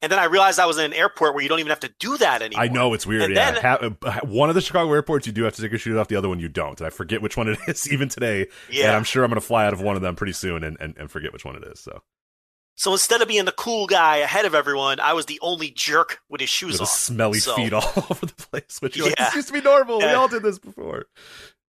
And 0.00 0.10
then 0.10 0.18
I 0.18 0.24
realized 0.24 0.58
I 0.60 0.66
was 0.66 0.78
in 0.78 0.84
an 0.84 0.92
airport 0.92 1.34
where 1.34 1.42
you 1.42 1.48
don't 1.48 1.58
even 1.60 1.70
have 1.70 1.80
to 1.80 1.92
do 1.98 2.16
that 2.18 2.42
anymore. 2.42 2.64
I 2.64 2.68
know 2.68 2.94
it's 2.94 3.06
weird. 3.06 3.22
And 3.22 3.34
yeah, 3.34 3.50
then- 3.52 3.62
Ha- 3.62 3.90
uh, 4.02 4.20
one 4.26 4.48
of 4.48 4.54
the 4.54 4.60
Chicago 4.60 4.92
airports 4.92 5.26
you 5.26 5.32
do 5.32 5.44
have 5.44 5.54
to 5.54 5.62
take 5.62 5.70
your 5.72 5.78
shoes 5.78 5.96
off. 5.96 6.08
The 6.08 6.16
other 6.16 6.28
one 6.28 6.38
you 6.40 6.48
don't. 6.48 6.78
And 6.80 6.86
I 6.86 6.90
forget 6.90 7.22
which 7.22 7.36
one 7.36 7.48
it 7.48 7.58
is 7.66 7.90
even 7.92 8.08
today. 8.08 8.42
And 8.42 8.48
Yeah. 8.70 8.96
I'm 8.96 9.04
sure 9.04 9.24
I'm 9.24 9.30
going 9.30 9.40
to 9.40 9.46
fly 9.46 9.66
out 9.66 9.72
of 9.72 9.80
one 9.80 9.96
of 9.96 10.02
them 10.02 10.14
pretty 10.16 10.32
soon 10.32 10.62
and, 10.64 10.76
and, 10.80 10.96
and 10.96 11.10
forget 11.10 11.32
which 11.32 11.44
one 11.44 11.56
it 11.56 11.64
is. 11.64 11.80
So 11.80 12.02
So 12.76 12.92
instead 12.92 13.22
of 13.22 13.28
being 13.28 13.44
the 13.44 13.52
cool 13.52 13.86
guy 13.86 14.16
ahead 14.16 14.44
of 14.46 14.54
everyone, 14.54 14.98
I 14.98 15.12
was 15.12 15.26
the 15.26 15.38
only 15.42 15.70
jerk 15.70 16.20
with 16.28 16.40
his 16.40 16.50
shoes 16.50 16.72
with 16.72 16.82
off. 16.82 16.88
smelly 16.88 17.38
So- 17.38 17.54
feet 17.56 17.72
all 17.72 17.82
over 18.10 18.26
the 18.26 18.34
place. 18.50 18.78
Which 18.80 18.96
you're 18.96 19.06
like, 19.06 19.18
Yeah. 19.18 19.26
this 19.26 19.34
used 19.36 19.48
to 19.48 19.54
be 19.54 19.60
normal. 19.60 19.98
We 19.98 20.06
all 20.06 20.28
did 20.28 20.42
this 20.42 20.58
before. 20.58 21.06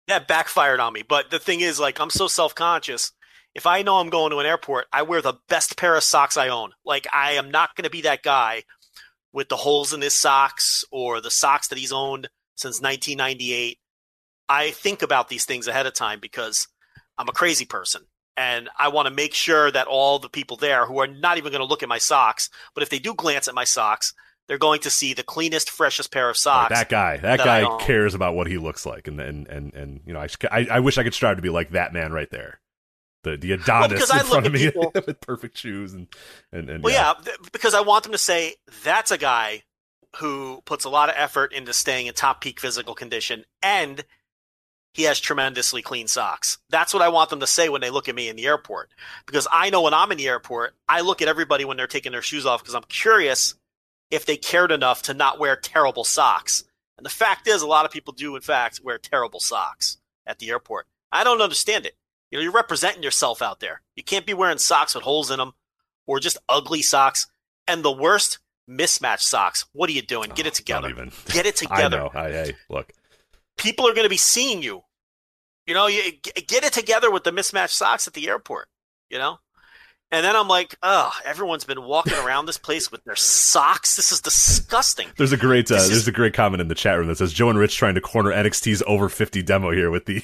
that 0.09 0.27
backfired 0.29 0.81
on 0.81 0.93
me. 0.93 1.03
But 1.07 1.31
the 1.31 1.39
thing 1.39 1.61
is, 1.61 1.79
like, 1.81 2.01
I'm 2.01 2.11
so 2.11 2.29
self 2.29 2.55
conscious. 2.55 3.13
If 3.55 3.67
I 3.67 3.83
know 3.83 3.97
I'm 3.97 4.11
going 4.11 4.31
to 4.33 4.39
an 4.39 4.47
airport, 4.47 4.87
I 4.93 5.03
wear 5.03 5.21
the 5.23 5.35
best 5.49 5.77
pair 5.79 5.97
of 5.97 6.05
socks 6.05 6.37
I 6.37 6.49
own. 6.49 6.73
Like, 6.85 7.07
I 7.13 7.33
am 7.33 7.51
not 7.51 7.75
going 7.75 7.85
to 7.85 7.91
be 7.91 8.03
that 8.03 8.23
guy 8.23 8.65
with 9.33 9.49
the 9.49 9.57
holes 9.57 9.93
in 9.93 10.01
his 10.03 10.15
socks 10.15 10.85
or 10.91 11.21
the 11.21 11.31
socks 11.31 11.69
that 11.69 11.79
he's 11.79 11.93
owned 11.93 12.29
since 12.55 12.81
1998. 12.81 13.79
I 14.49 14.71
think 14.71 15.03
about 15.03 15.29
these 15.29 15.45
things 15.45 15.67
ahead 15.69 15.87
of 15.87 15.95
time 15.95 16.21
because 16.21 16.69
I'm 17.19 17.29
a 17.29 17.33
crazy 17.33 17.65
person. 17.65 18.03
And 18.37 18.69
I 18.79 18.89
want 18.89 19.07
to 19.07 19.15
make 19.15 19.35
sure 19.35 19.71
that 19.71 19.87
all 19.87 20.19
the 20.19 20.29
people 20.29 20.57
there 20.57 20.85
who 20.87 20.99
are 21.01 21.07
not 21.07 21.39
even 21.39 21.53
going 21.53 21.63
to 21.63 21.67
look 21.67 21.83
at 21.83 21.89
my 21.89 21.99
socks, 21.99 22.51
but 22.75 22.83
if 22.83 22.91
they 22.91 22.99
do 22.99 23.15
glance 23.15 23.49
at 23.49 23.55
my 23.55 23.65
socks, 23.65 24.13
they're 24.47 24.59
going 24.59 24.81
to 24.81 24.91
see 24.91 25.15
the 25.15 25.23
cleanest, 25.23 25.71
freshest 25.71 26.13
pair 26.13 26.29
of 26.31 26.37
socks. 26.37 26.71
that 26.71 26.89
guy, 26.89 27.17
that, 27.17 27.39
that 27.39 27.45
guy 27.45 27.77
cares 27.79 28.15
about 28.15 28.35
what 28.35 28.47
he 28.47 28.59
looks 28.59 28.87
like, 28.87 29.09
and 29.09 29.21
and 29.21 29.49
and 29.49 29.75
and 29.75 30.01
you 30.07 30.13
know, 30.13 30.21
I, 30.21 30.29
I, 30.51 30.67
I 30.73 30.81
wish 30.81 30.99
I 30.99 31.03
could 31.03 31.15
strive 31.15 31.37
to 31.37 31.43
be 31.43 31.49
like 31.49 31.71
that 31.71 31.93
man 31.93 32.13
right 32.13 32.31
there, 32.31 32.61
the 33.25 33.37
the 33.37 33.53
Adonis 33.53 33.89
because 33.89 34.11
in 34.15 34.27
front 34.27 34.47
of 34.47 34.53
me 34.53 34.59
people- 34.61 34.93
with 35.07 35.21
perfect 35.21 35.59
shoes 35.59 35.95
and 35.95 36.07
and 36.53 36.71
and 36.71 36.85
Well, 36.85 36.93
yeah, 36.93 37.15
th- 37.25 37.39
because 37.53 37.75
I 37.75 37.81
want 37.81 38.05
them 38.05 38.13
to 38.13 38.19
say 38.19 38.55
that's 38.85 39.11
a 39.11 39.19
guy 39.19 39.63
who 40.19 40.63
puts 40.65 40.85
a 40.85 40.91
lot 40.91 41.09
of 41.09 41.15
effort 41.19 41.53
into 41.53 41.73
staying 41.73 42.07
in 42.07 42.15
top 42.15 42.41
peak 42.41 42.61
physical 42.61 42.95
condition 42.95 43.45
and 43.63 44.05
he 44.97 45.03
has 45.03 45.21
tremendously 45.21 45.83
clean 45.83 46.09
socks. 46.09 46.57
That's 46.71 46.95
what 46.95 47.03
I 47.03 47.11
want 47.11 47.29
them 47.29 47.41
to 47.41 47.47
say 47.47 47.69
when 47.69 47.83
they 47.83 47.91
look 47.91 48.09
at 48.09 48.15
me 48.15 48.31
in 48.31 48.37
the 48.37 48.47
airport. 48.47 48.89
Because 49.27 49.47
I 49.53 49.69
know 49.69 49.83
when 49.83 49.93
I'm 49.93 50.11
in 50.11 50.17
the 50.17 50.27
airport, 50.27 50.75
I 50.89 51.03
look 51.03 51.21
at 51.21 51.29
everybody 51.29 51.67
when 51.67 51.77
they're 51.77 51.87
taking 51.87 52.13
their 52.13 52.23
shoes 52.23 52.47
off 52.47 52.63
because 52.63 52.75
I'm 52.75 52.83
curious 52.89 53.55
if 54.11 54.25
they 54.25 54.39
cared 54.39 54.73
enough 54.73 55.03
to 55.03 55.13
not 55.15 55.39
wear 55.39 55.55
terrible 55.55 56.03
socks. 56.03 56.65
And 56.97 57.05
the 57.05 57.11
fact 57.11 57.47
is, 57.47 57.61
a 57.61 57.67
lot 57.67 57.85
of 57.85 57.91
people 57.91 58.15
do, 58.15 58.37
in 58.37 58.41
fact, 58.41 58.81
wear 58.83 58.97
terrible 58.97 59.39
socks 59.39 59.99
at 60.27 60.39
the 60.39 60.49
airport. 60.49 60.87
I 61.13 61.25
don't 61.25 61.43
understand 61.43 61.85
it. 61.85 61.95
You 62.31 62.39
know, 62.39 62.43
you're 62.43 62.53
representing 62.53 63.03
yourself 63.03 63.43
out 63.43 63.61
there. 63.61 63.83
You 63.97 64.03
can't 64.03 64.25
be 64.25 64.33
wearing 64.33 64.57
socks 64.59 64.95
with 64.95 65.05
holes 65.05 65.31
in 65.31 65.39
them 65.39 65.53
or 66.07 66.21
just 66.21 66.39
ugly 66.49 66.81
socks. 66.81 67.27
And 67.69 67.83
the 67.83 67.93
worst, 67.93 68.39
mismatched 68.67 69.27
socks. 69.27 69.67
What 69.75 69.91
are 69.91 69.93
you 69.93 70.01
doing? 70.01 70.31
Get 70.35 70.47
it 70.47 70.55
Oh, 70.55 70.57
together. 70.57 70.89
even. 70.89 71.13
Get 71.27 71.45
it 71.45 71.61
I 71.71 71.77
together. 71.77 71.99
know. 71.99 72.11
I, 72.15 72.31
hey, 72.31 72.57
look, 72.71 72.93
People 73.59 73.89
are 73.89 73.95
going 73.95 74.05
to 74.05 74.11
be 74.11 74.19
seeing 74.19 74.63
you. 74.63 74.83
You 75.67 75.75
know, 75.75 75.87
you 75.89 76.13
get 76.47 76.65
it 76.65 76.73
together 76.73 77.11
with 77.11 77.25
the 77.25 77.33
mismatched 77.33 77.75
socks 77.75 78.07
at 78.07 78.15
the 78.15 78.29
airport. 78.29 78.69
You 79.11 79.19
know, 79.19 79.39
and 80.11 80.25
then 80.25 80.35
I'm 80.37 80.49
like, 80.49 80.77
oh, 80.83 81.13
everyone's 81.25 81.65
been 81.65 81.83
walking 81.83 82.15
around 82.15 82.47
this 82.47 82.59
place 82.59 82.91
with 82.91 83.03
their 83.05 83.15
socks. 83.17 83.97
This 83.97 84.11
is 84.13 84.21
disgusting. 84.21 85.09
There's 85.17 85.33
a 85.33 85.37
great 85.37 85.71
uh, 85.71 85.77
is- 85.77 85.89
there's 85.91 86.09
a 86.09 86.13
great 86.13 86.35
comment 86.35 86.61
in 86.61 86.69
the 86.69 86.75
chat 86.75 86.99
room 86.99 87.07
that 87.09 87.19
says 87.19 87.33
Joe 87.33 87.51
and 87.51 87.59
Rich 87.59 87.77
trying 87.77 87.95
to 87.97 88.01
corner 88.01 88.31
NXT's 88.33 88.83
over 88.87 89.09
50 89.09 89.43
demo 89.43 89.71
here 89.71 89.91
with 89.91 90.07
the 90.07 90.23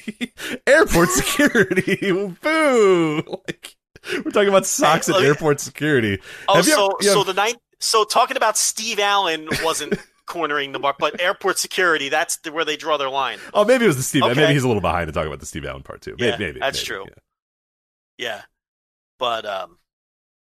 airport 0.67 1.09
security. 1.11 1.97
Boo! 2.43 3.23
Like 3.47 3.77
we're 4.25 4.31
talking 4.33 4.49
about 4.49 4.67
socks 4.67 5.09
and 5.09 5.25
airport 5.25 5.61
security. 5.61 6.21
Oh, 6.49 6.57
Have 6.57 6.67
you 6.67 6.73
so 6.75 6.85
ever- 6.87 6.97
you 7.03 7.09
so 7.11 7.19
have- 7.19 7.27
the 7.27 7.35
night. 7.35 7.57
So 7.79 8.05
talking 8.05 8.37
about 8.37 8.57
Steve 8.57 9.01
Allen 9.01 9.49
wasn't 9.65 9.95
cornering 10.27 10.73
the 10.73 10.79
mark, 10.79 10.97
but 10.99 11.21
airport 11.21 11.59
security. 11.59 12.09
That's 12.09 12.39
the, 12.39 12.53
where 12.53 12.65
they 12.65 12.77
draw 12.77 12.97
their 12.97 13.11
line. 13.11 13.39
oh, 13.55 13.65
maybe 13.65 13.85
it 13.85 13.89
was 13.89 13.97
the 13.97 14.03
Steve. 14.03 14.23
Okay. 14.23 14.35
Maybe 14.35 14.53
he's 14.53 14.65
a 14.65 14.69
little 14.69 14.81
behind 14.81 15.09
to 15.09 15.13
talk 15.13 15.27
about 15.27 15.41
the 15.41 15.47
Steve 15.47 15.65
Allen 15.65 15.83
part 15.83 16.03
too. 16.03 16.17
Maybe, 16.19 16.31
Yeah, 16.31 16.37
maybe 16.39 16.61
that's 16.61 16.79
maybe, 16.79 16.87
true. 16.87 17.05
yeah. 17.09 17.15
Yeah, 18.19 18.43
but 19.19 19.47
um, 19.47 19.79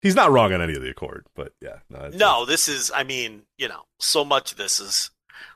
He's 0.01 0.15
not 0.15 0.31
wrong 0.31 0.53
on 0.53 0.61
any 0.61 0.73
of 0.75 0.81
the 0.81 0.89
accord, 0.89 1.25
but 1.35 1.53
yeah, 1.61 1.77
no, 1.89 2.09
No, 2.09 2.45
this 2.45 2.67
is, 2.67 2.91
I 2.93 3.03
mean, 3.03 3.43
you 3.57 3.67
know, 3.67 3.83
so 3.99 4.25
much 4.25 4.51
of 4.51 4.57
this 4.57 4.79
is. 4.79 5.11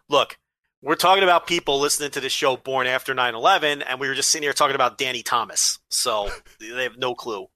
Look, 0.07 0.37
we're 0.81 0.95
talking 0.95 1.23
about 1.23 1.47
people 1.47 1.79
listening 1.79 2.11
to 2.11 2.19
this 2.21 2.31
show 2.31 2.55
born 2.55 2.85
after 2.85 3.13
9 3.13 3.33
11, 3.35 3.81
and 3.81 3.99
we 3.99 4.07
were 4.07 4.13
just 4.13 4.29
sitting 4.29 4.43
here 4.43 4.53
talking 4.53 4.75
about 4.75 4.97
Danny 4.97 5.23
Thomas. 5.23 5.79
So 5.89 6.29
they 6.59 6.83
have 6.83 6.97
no 6.97 7.15
clue 7.15 7.47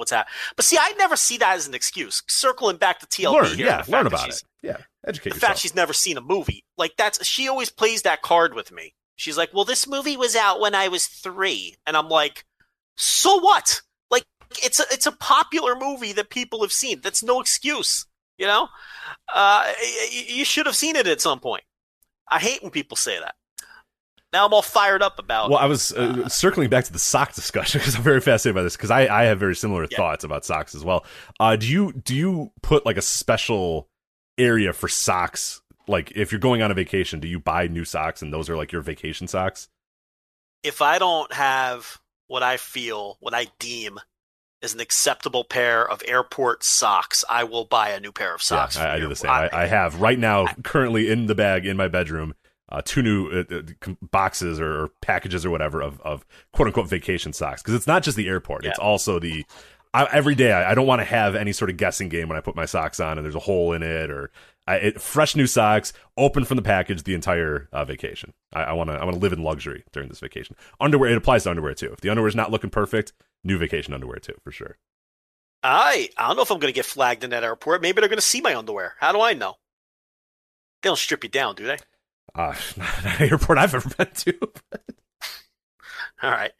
what's 0.00 0.10
that. 0.10 0.26
But 0.56 0.64
see, 0.64 0.78
I 0.78 0.94
never 0.98 1.14
see 1.14 1.36
that 1.36 1.56
as 1.56 1.68
an 1.68 1.74
excuse. 1.74 2.22
Circling 2.26 2.78
back 2.78 2.98
to 3.00 3.06
TLB 3.06 3.32
learn, 3.32 3.56
here, 3.56 3.66
yeah, 3.66 3.84
learn 3.86 4.06
about 4.06 4.30
it. 4.30 4.42
Yeah, 4.62 4.76
educate 5.06 5.30
The 5.30 5.36
yourself. 5.36 5.50
fact 5.52 5.60
she's 5.60 5.74
never 5.74 5.92
seen 5.92 6.16
a 6.16 6.20
movie, 6.20 6.64
like 6.76 6.92
that's 6.96 7.24
she 7.26 7.48
always 7.48 7.70
plays 7.70 8.02
that 8.02 8.22
card 8.22 8.54
with 8.54 8.70
me. 8.72 8.94
She's 9.16 9.36
like, 9.36 9.52
"Well, 9.54 9.64
this 9.64 9.86
movie 9.86 10.16
was 10.16 10.34
out 10.36 10.60
when 10.60 10.74
I 10.74 10.88
was 10.88 11.06
three. 11.06 11.76
and 11.86 11.96
I'm 11.96 12.08
like, 12.08 12.44
"So 12.96 13.38
what? 13.40 13.82
Like, 14.10 14.24
it's 14.62 14.80
a 14.80 14.84
it's 14.90 15.06
a 15.06 15.12
popular 15.12 15.76
movie 15.76 16.12
that 16.12 16.30
people 16.30 16.60
have 16.62 16.72
seen. 16.72 17.00
That's 17.02 17.22
no 17.22 17.40
excuse, 17.40 18.06
you 18.38 18.46
know. 18.46 18.68
Uh, 19.34 19.72
you 20.10 20.44
should 20.44 20.66
have 20.66 20.76
seen 20.76 20.96
it 20.96 21.06
at 21.06 21.20
some 21.20 21.40
point. 21.40 21.64
I 22.30 22.38
hate 22.38 22.62
when 22.62 22.70
people 22.70 22.96
say 22.96 23.18
that. 23.18 23.34
Now 24.32 24.46
I'm 24.46 24.52
all 24.54 24.62
fired 24.62 25.02
up 25.02 25.18
about. 25.18 25.50
Well, 25.50 25.58
I 25.58 25.66
was 25.66 25.90
uh, 25.92 26.28
circling 26.28 26.68
back 26.70 26.84
to 26.84 26.92
the 26.92 26.98
sock 27.00 27.34
discussion 27.34 27.78
because 27.80 27.96
I'm 27.96 28.02
very 28.02 28.20
fascinated 28.20 28.54
by 28.54 28.62
this 28.62 28.76
because 28.76 28.90
I, 28.90 29.06
I 29.08 29.24
have 29.24 29.40
very 29.40 29.56
similar 29.56 29.86
Yeah. 29.90 29.96
thoughts 29.96 30.22
about 30.24 30.44
socks 30.44 30.74
as 30.74 30.84
well. 30.84 31.04
Uh, 31.40 31.56
do 31.56 31.66
you 31.66 31.92
do 31.92 32.14
you 32.14 32.52
put 32.62 32.86
like 32.86 32.96
a 32.96 33.02
special 33.02 33.89
area 34.40 34.72
for 34.72 34.88
socks? 34.88 35.60
Like 35.86 36.12
if 36.14 36.32
you're 36.32 36.40
going 36.40 36.62
on 36.62 36.70
a 36.70 36.74
vacation, 36.74 37.20
do 37.20 37.28
you 37.28 37.38
buy 37.38 37.66
new 37.66 37.84
socks 37.84 38.22
and 38.22 38.32
those 38.32 38.48
are 38.48 38.56
like 38.56 38.72
your 38.72 38.82
vacation 38.82 39.26
socks? 39.26 39.68
if 40.62 40.82
I 40.82 40.98
don't 40.98 41.32
have 41.32 42.00
what 42.26 42.42
I 42.42 42.56
feel, 42.56 43.16
what 43.20 43.34
I 43.34 43.46
deem 43.58 43.98
is 44.62 44.74
an 44.74 44.80
acceptable 44.80 45.42
pair 45.42 45.88
of 45.88 46.02
airport 46.06 46.62
socks, 46.62 47.24
I 47.28 47.44
will 47.44 47.64
buy 47.64 47.90
a 47.90 48.00
new 48.00 48.12
pair 48.12 48.34
of 48.34 48.42
socks. 48.42 48.76
Yeah, 48.76 48.84
I, 48.84 48.94
I 48.94 49.00
do 49.00 49.08
the 49.08 49.16
same. 49.16 49.30
I, 49.30 49.48
I 49.52 49.66
have 49.66 50.00
right 50.00 50.18
now, 50.18 50.46
currently 50.62 51.10
in 51.10 51.26
the 51.26 51.34
bag 51.34 51.66
in 51.66 51.76
my 51.76 51.88
bedroom, 51.88 52.34
uh, 52.68 52.82
two 52.84 53.02
new 53.02 53.28
uh, 53.28 53.44
uh, 53.50 53.92
boxes 54.02 54.60
or, 54.60 54.82
or 54.82 54.88
packages 55.00 55.46
or 55.46 55.50
whatever 55.50 55.80
of, 55.80 56.00
of 56.02 56.26
quote 56.52 56.68
unquote 56.68 56.88
vacation 56.88 57.32
socks 57.32 57.62
because 57.62 57.74
it's 57.74 57.86
not 57.86 58.02
just 58.02 58.16
the 58.16 58.28
airport; 58.28 58.64
it's 58.64 58.78
also 58.78 59.18
the 59.18 59.44
I, 59.92 60.06
every 60.12 60.34
day. 60.34 60.52
I, 60.52 60.72
I 60.72 60.74
don't 60.74 60.86
want 60.86 61.00
to 61.00 61.04
have 61.04 61.34
any 61.34 61.52
sort 61.52 61.70
of 61.70 61.76
guessing 61.76 62.08
game 62.08 62.28
when 62.28 62.38
I 62.38 62.40
put 62.40 62.56
my 62.56 62.64
socks 62.64 63.00
on 63.00 63.18
and 63.18 63.24
there's 63.24 63.34
a 63.34 63.40
hole 63.40 63.72
in 63.72 63.82
it 63.82 64.10
or 64.10 64.30
I, 64.66 64.76
it, 64.76 65.00
fresh 65.00 65.34
new 65.34 65.46
socks, 65.46 65.92
open 66.16 66.44
from 66.44 66.56
the 66.56 66.62
package 66.62 67.02
the 67.02 67.14
entire 67.14 67.68
uh, 67.72 67.84
vacation. 67.84 68.32
I 68.52 68.72
want 68.72 68.90
to 68.90 68.96
I 68.96 69.04
want 69.04 69.16
to 69.16 69.20
live 69.20 69.32
in 69.32 69.42
luxury 69.42 69.84
during 69.92 70.08
this 70.08 70.20
vacation. 70.20 70.54
Underwear 70.80 71.10
it 71.10 71.16
applies 71.16 71.44
to 71.44 71.50
underwear 71.50 71.74
too. 71.74 71.92
If 71.92 72.00
the 72.00 72.10
underwear 72.10 72.28
is 72.28 72.36
not 72.36 72.50
looking 72.50 72.70
perfect, 72.70 73.12
new 73.42 73.58
vacation 73.58 73.94
underwear 73.94 74.18
too 74.18 74.34
for 74.44 74.52
sure. 74.52 74.76
I 75.62 76.10
I 76.16 76.28
don't 76.28 76.36
know 76.36 76.42
if 76.42 76.50
I'm 76.50 76.58
going 76.58 76.72
to 76.72 76.76
get 76.76 76.86
flagged 76.86 77.24
in 77.24 77.30
that 77.30 77.44
airport. 77.44 77.82
Maybe 77.82 78.00
they're 78.00 78.08
going 78.08 78.18
to 78.18 78.24
see 78.24 78.40
my 78.40 78.54
underwear. 78.54 78.94
How 78.98 79.12
do 79.12 79.20
I 79.20 79.34
know? 79.34 79.56
They 80.82 80.88
don't 80.88 80.98
strip 80.98 81.24
you 81.24 81.30
down, 81.30 81.56
do 81.56 81.66
they? 81.66 81.78
Uh, 82.34 82.54
not 82.76 83.04
an 83.20 83.28
airport 83.28 83.58
I've 83.58 83.74
ever 83.74 83.88
been 83.88 84.10
to. 84.14 84.38
All 86.22 86.30
right. 86.30 86.52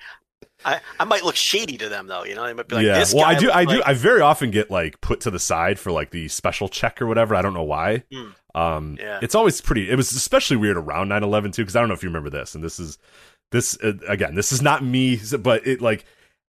I, 0.65 0.81
I 0.99 1.05
might 1.05 1.25
look 1.25 1.37
shady 1.37 1.77
to 1.79 1.89
them 1.89 2.07
though. 2.07 2.25
You 2.25 2.35
know, 2.35 2.45
they 2.47 2.53
might 2.53 2.69
be 2.69 2.77
like, 2.77 2.87
yeah. 2.87 2.99
"This 2.99 3.15
well, 3.15 3.25
I 3.25 3.35
do. 3.35 3.51
I 3.51 3.65
do. 3.65 3.83
I 3.85 3.95
very 3.95 4.21
often 4.21 4.51
get 4.51 4.71
like 4.71 5.01
put 5.01 5.21
to 5.23 5.31
the 5.31 5.39
side 5.39 5.79
for 5.79 5.91
like 5.93 6.11
the 6.11 6.29
special 6.29 6.69
check 6.69 7.01
or 7.01 7.07
whatever. 7.07 7.35
I 7.35 7.43
don't 7.43 7.55
know 7.55 7.63
why. 7.63 8.03
Hmm. 8.13 8.29
Um, 8.55 8.97
Yeah. 9.01 9.21
it's 9.23 9.35
always 9.35 9.61
pretty. 9.61 9.89
It 9.91 9.95
was 9.97 10.11
especially 10.13 10.57
weird 10.57 10.77
around 10.77 11.09
9-11 11.09 11.53
too, 11.55 11.63
because 11.63 11.77
I 11.77 11.81
don't 11.81 11.89
know 11.89 11.95
if 11.95 12.03
you 12.03 12.09
remember 12.09 12.31
this. 12.31 12.55
And 12.55 12.63
this 12.65 12.81
is 12.81 12.99
this 13.53 13.79
uh, 13.83 13.93
again. 14.09 14.35
This 14.35 14.53
is 14.53 14.61
not 14.61 14.85
me, 14.85 15.21
but 15.39 15.67
it 15.67 15.81
like 15.81 16.05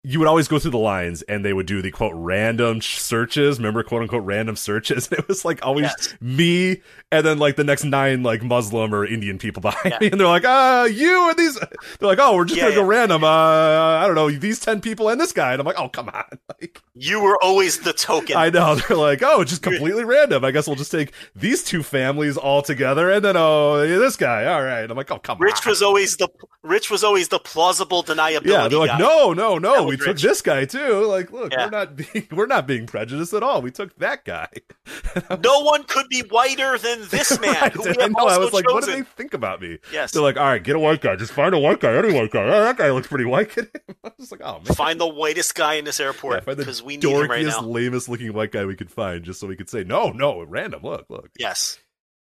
you 0.05 0.19
would 0.19 0.27
always 0.27 0.49
go 0.49 0.59
through 0.59 0.73
the 0.73 0.79
lines 0.79 1.23
and 1.23 1.45
they 1.45 1.53
would 1.53 1.67
do 1.67 1.81
the 1.81 1.91
quote 1.93 2.13
random 2.17 2.81
searches. 2.81 3.59
Remember 3.59 3.83
quote 3.85 4.03
unquote 4.03 4.25
random 4.25 4.57
searches. 4.57 5.09
And 5.09 5.19
it 5.21 5.29
was 5.29 5.45
like 5.45 5.65
always 5.65 5.83
Yes. 5.85 6.15
me 6.21 6.83
and 7.13 7.25
then 7.25 7.39
like 7.39 7.55
the 7.57 7.63
next 7.65 7.85
nine 7.85 8.23
like 8.25 8.43
Muslim 8.43 8.93
or 8.95 9.07
Indian 9.07 9.39
people 9.39 9.61
behind 9.63 9.93
Yeah. 9.93 9.99
me, 10.01 10.11
and 10.11 10.21
they're 10.21 10.27
like, 10.27 10.45
uh, 10.45 10.89
you 10.91 11.29
and 11.29 11.39
these. 11.39 11.55
They're 11.59 11.69
like, 12.09 12.19
oh, 12.21 12.35
we're 12.35 12.45
just 12.47 12.57
Yeah, 12.57 12.65
gonna 12.71 12.75
go 12.77 12.85
random. 12.85 13.23
Uh, 13.23 13.29
I 13.29 14.07
don't 14.07 14.15
know 14.17 14.31
these 14.31 14.59
ten 14.61 14.81
people 14.81 15.09
and 15.09 15.21
this 15.21 15.33
guy, 15.33 15.53
and 15.53 15.61
I'm 15.61 15.67
like, 15.67 15.79
oh, 15.79 15.89
come 15.89 16.09
on, 16.09 16.25
like. 16.61 16.81
you 16.95 17.21
were 17.23 17.39
always 17.43 17.79
the 17.81 17.93
token. 17.93 18.37
I 18.37 18.51
know 18.51 18.75
they're 18.75 18.97
like, 18.97 19.23
oh, 19.23 19.43
it's 19.43 19.51
just 19.51 19.63
completely 19.63 20.05
random. 20.05 20.45
I 20.45 20.51
guess 20.51 20.67
we'll 20.67 20.77
just 20.77 20.91
take 20.91 21.13
these 21.37 21.63
two 21.63 21.83
families 21.83 22.37
all 22.37 22.63
together, 22.63 23.11
and 23.11 23.25
then 23.25 23.37
oh, 23.37 23.83
yeah, 23.83 23.99
this 23.99 24.17
guy. 24.17 24.47
All 24.47 24.63
right, 24.63 24.91
I'm 24.91 24.97
like, 24.97 25.11
oh, 25.13 25.19
come 25.19 25.39
Rich 25.39 25.65
on. 25.67 25.71
was 25.71 25.83
always 25.83 26.17
the 26.17 26.29
Rich 26.63 26.91
was 26.91 27.05
always 27.05 27.29
the 27.29 27.39
plausible 27.39 28.03
deniability. 28.03 28.47
yeah, 28.47 28.69
they're 28.69 28.79
like, 28.79 28.91
guy. 28.91 28.99
no, 28.99 29.33
no, 29.33 29.59
no. 29.59 29.92
We 29.99 30.05
took 30.05 30.19
this 30.19 30.43
guy 30.43 30.65
too. 30.65 31.05
Like, 31.07 31.33
look, 31.33 31.53
Yeah. 31.53 31.65
we're 31.67 31.71
not 31.71 31.97
being 31.97 32.29
we're 32.31 32.47
not 32.47 32.67
being 32.67 32.87
prejudiced 32.87 33.33
at 33.35 33.43
all. 33.43 33.63
We 33.63 33.71
took 33.71 33.97
that 33.99 34.25
guy. 34.25 34.49
no 35.43 35.61
one 35.61 35.85
could 35.85 36.09
be 36.09 36.21
whiter 36.29 36.79
than 36.79 37.07
this 37.09 37.39
man. 37.41 37.55
Right, 37.55 37.73
who 37.73 37.83
we 37.83 37.91
I 38.01 38.09
know. 38.09 38.27
I 38.27 38.39
was 38.39 38.53
like, 38.53 38.69
what 38.71 38.85
do 38.85 38.93
they 38.93 39.03
think 39.03 39.35
about 39.35 39.61
me? 39.61 39.79
Yes. 39.93 40.13
They're 40.13 40.23
like, 40.23 40.37
all 40.37 40.45
right, 40.47 40.63
get 40.63 40.77
a 40.77 40.79
white 40.79 41.01
guy. 41.01 41.17
Just 41.17 41.33
find 41.33 41.55
a 41.55 41.59
white 41.59 41.81
guy. 41.81 41.95
Any 41.95 42.13
white 42.13 42.31
guy. 42.31 42.43
Oh, 42.45 42.65
that 42.65 42.77
guy 42.77 42.91
looks 42.91 43.09
pretty 43.09 43.25
white. 43.25 43.57
I 44.05 44.11
was 44.19 44.31
like, 44.33 44.41
oh 44.43 44.55
man. 44.65 44.75
Find 44.75 45.01
the 45.01 45.07
whitest 45.09 45.55
guy 45.55 45.75
in 45.75 45.85
this 45.85 46.01
airport 46.01 46.45
because 46.47 46.83
we 46.83 46.97
need 46.97 47.05
him 47.05 47.29
right 47.29 47.45
dorkiest, 47.45 47.63
now. 47.63 47.69
lamest 47.69 48.09
looking 48.09 48.33
white 48.33 48.53
guy 48.53 48.65
we 48.65 48.77
could 48.77 48.91
find, 48.91 49.23
just 49.25 49.41
so 49.41 49.47
we 49.47 49.57
could 49.57 49.71
say, 49.71 49.85
no, 49.85 50.11
no, 50.11 50.43
random. 50.43 50.83
Look, 50.83 51.07
look. 51.09 51.31
Yes. 51.39 51.79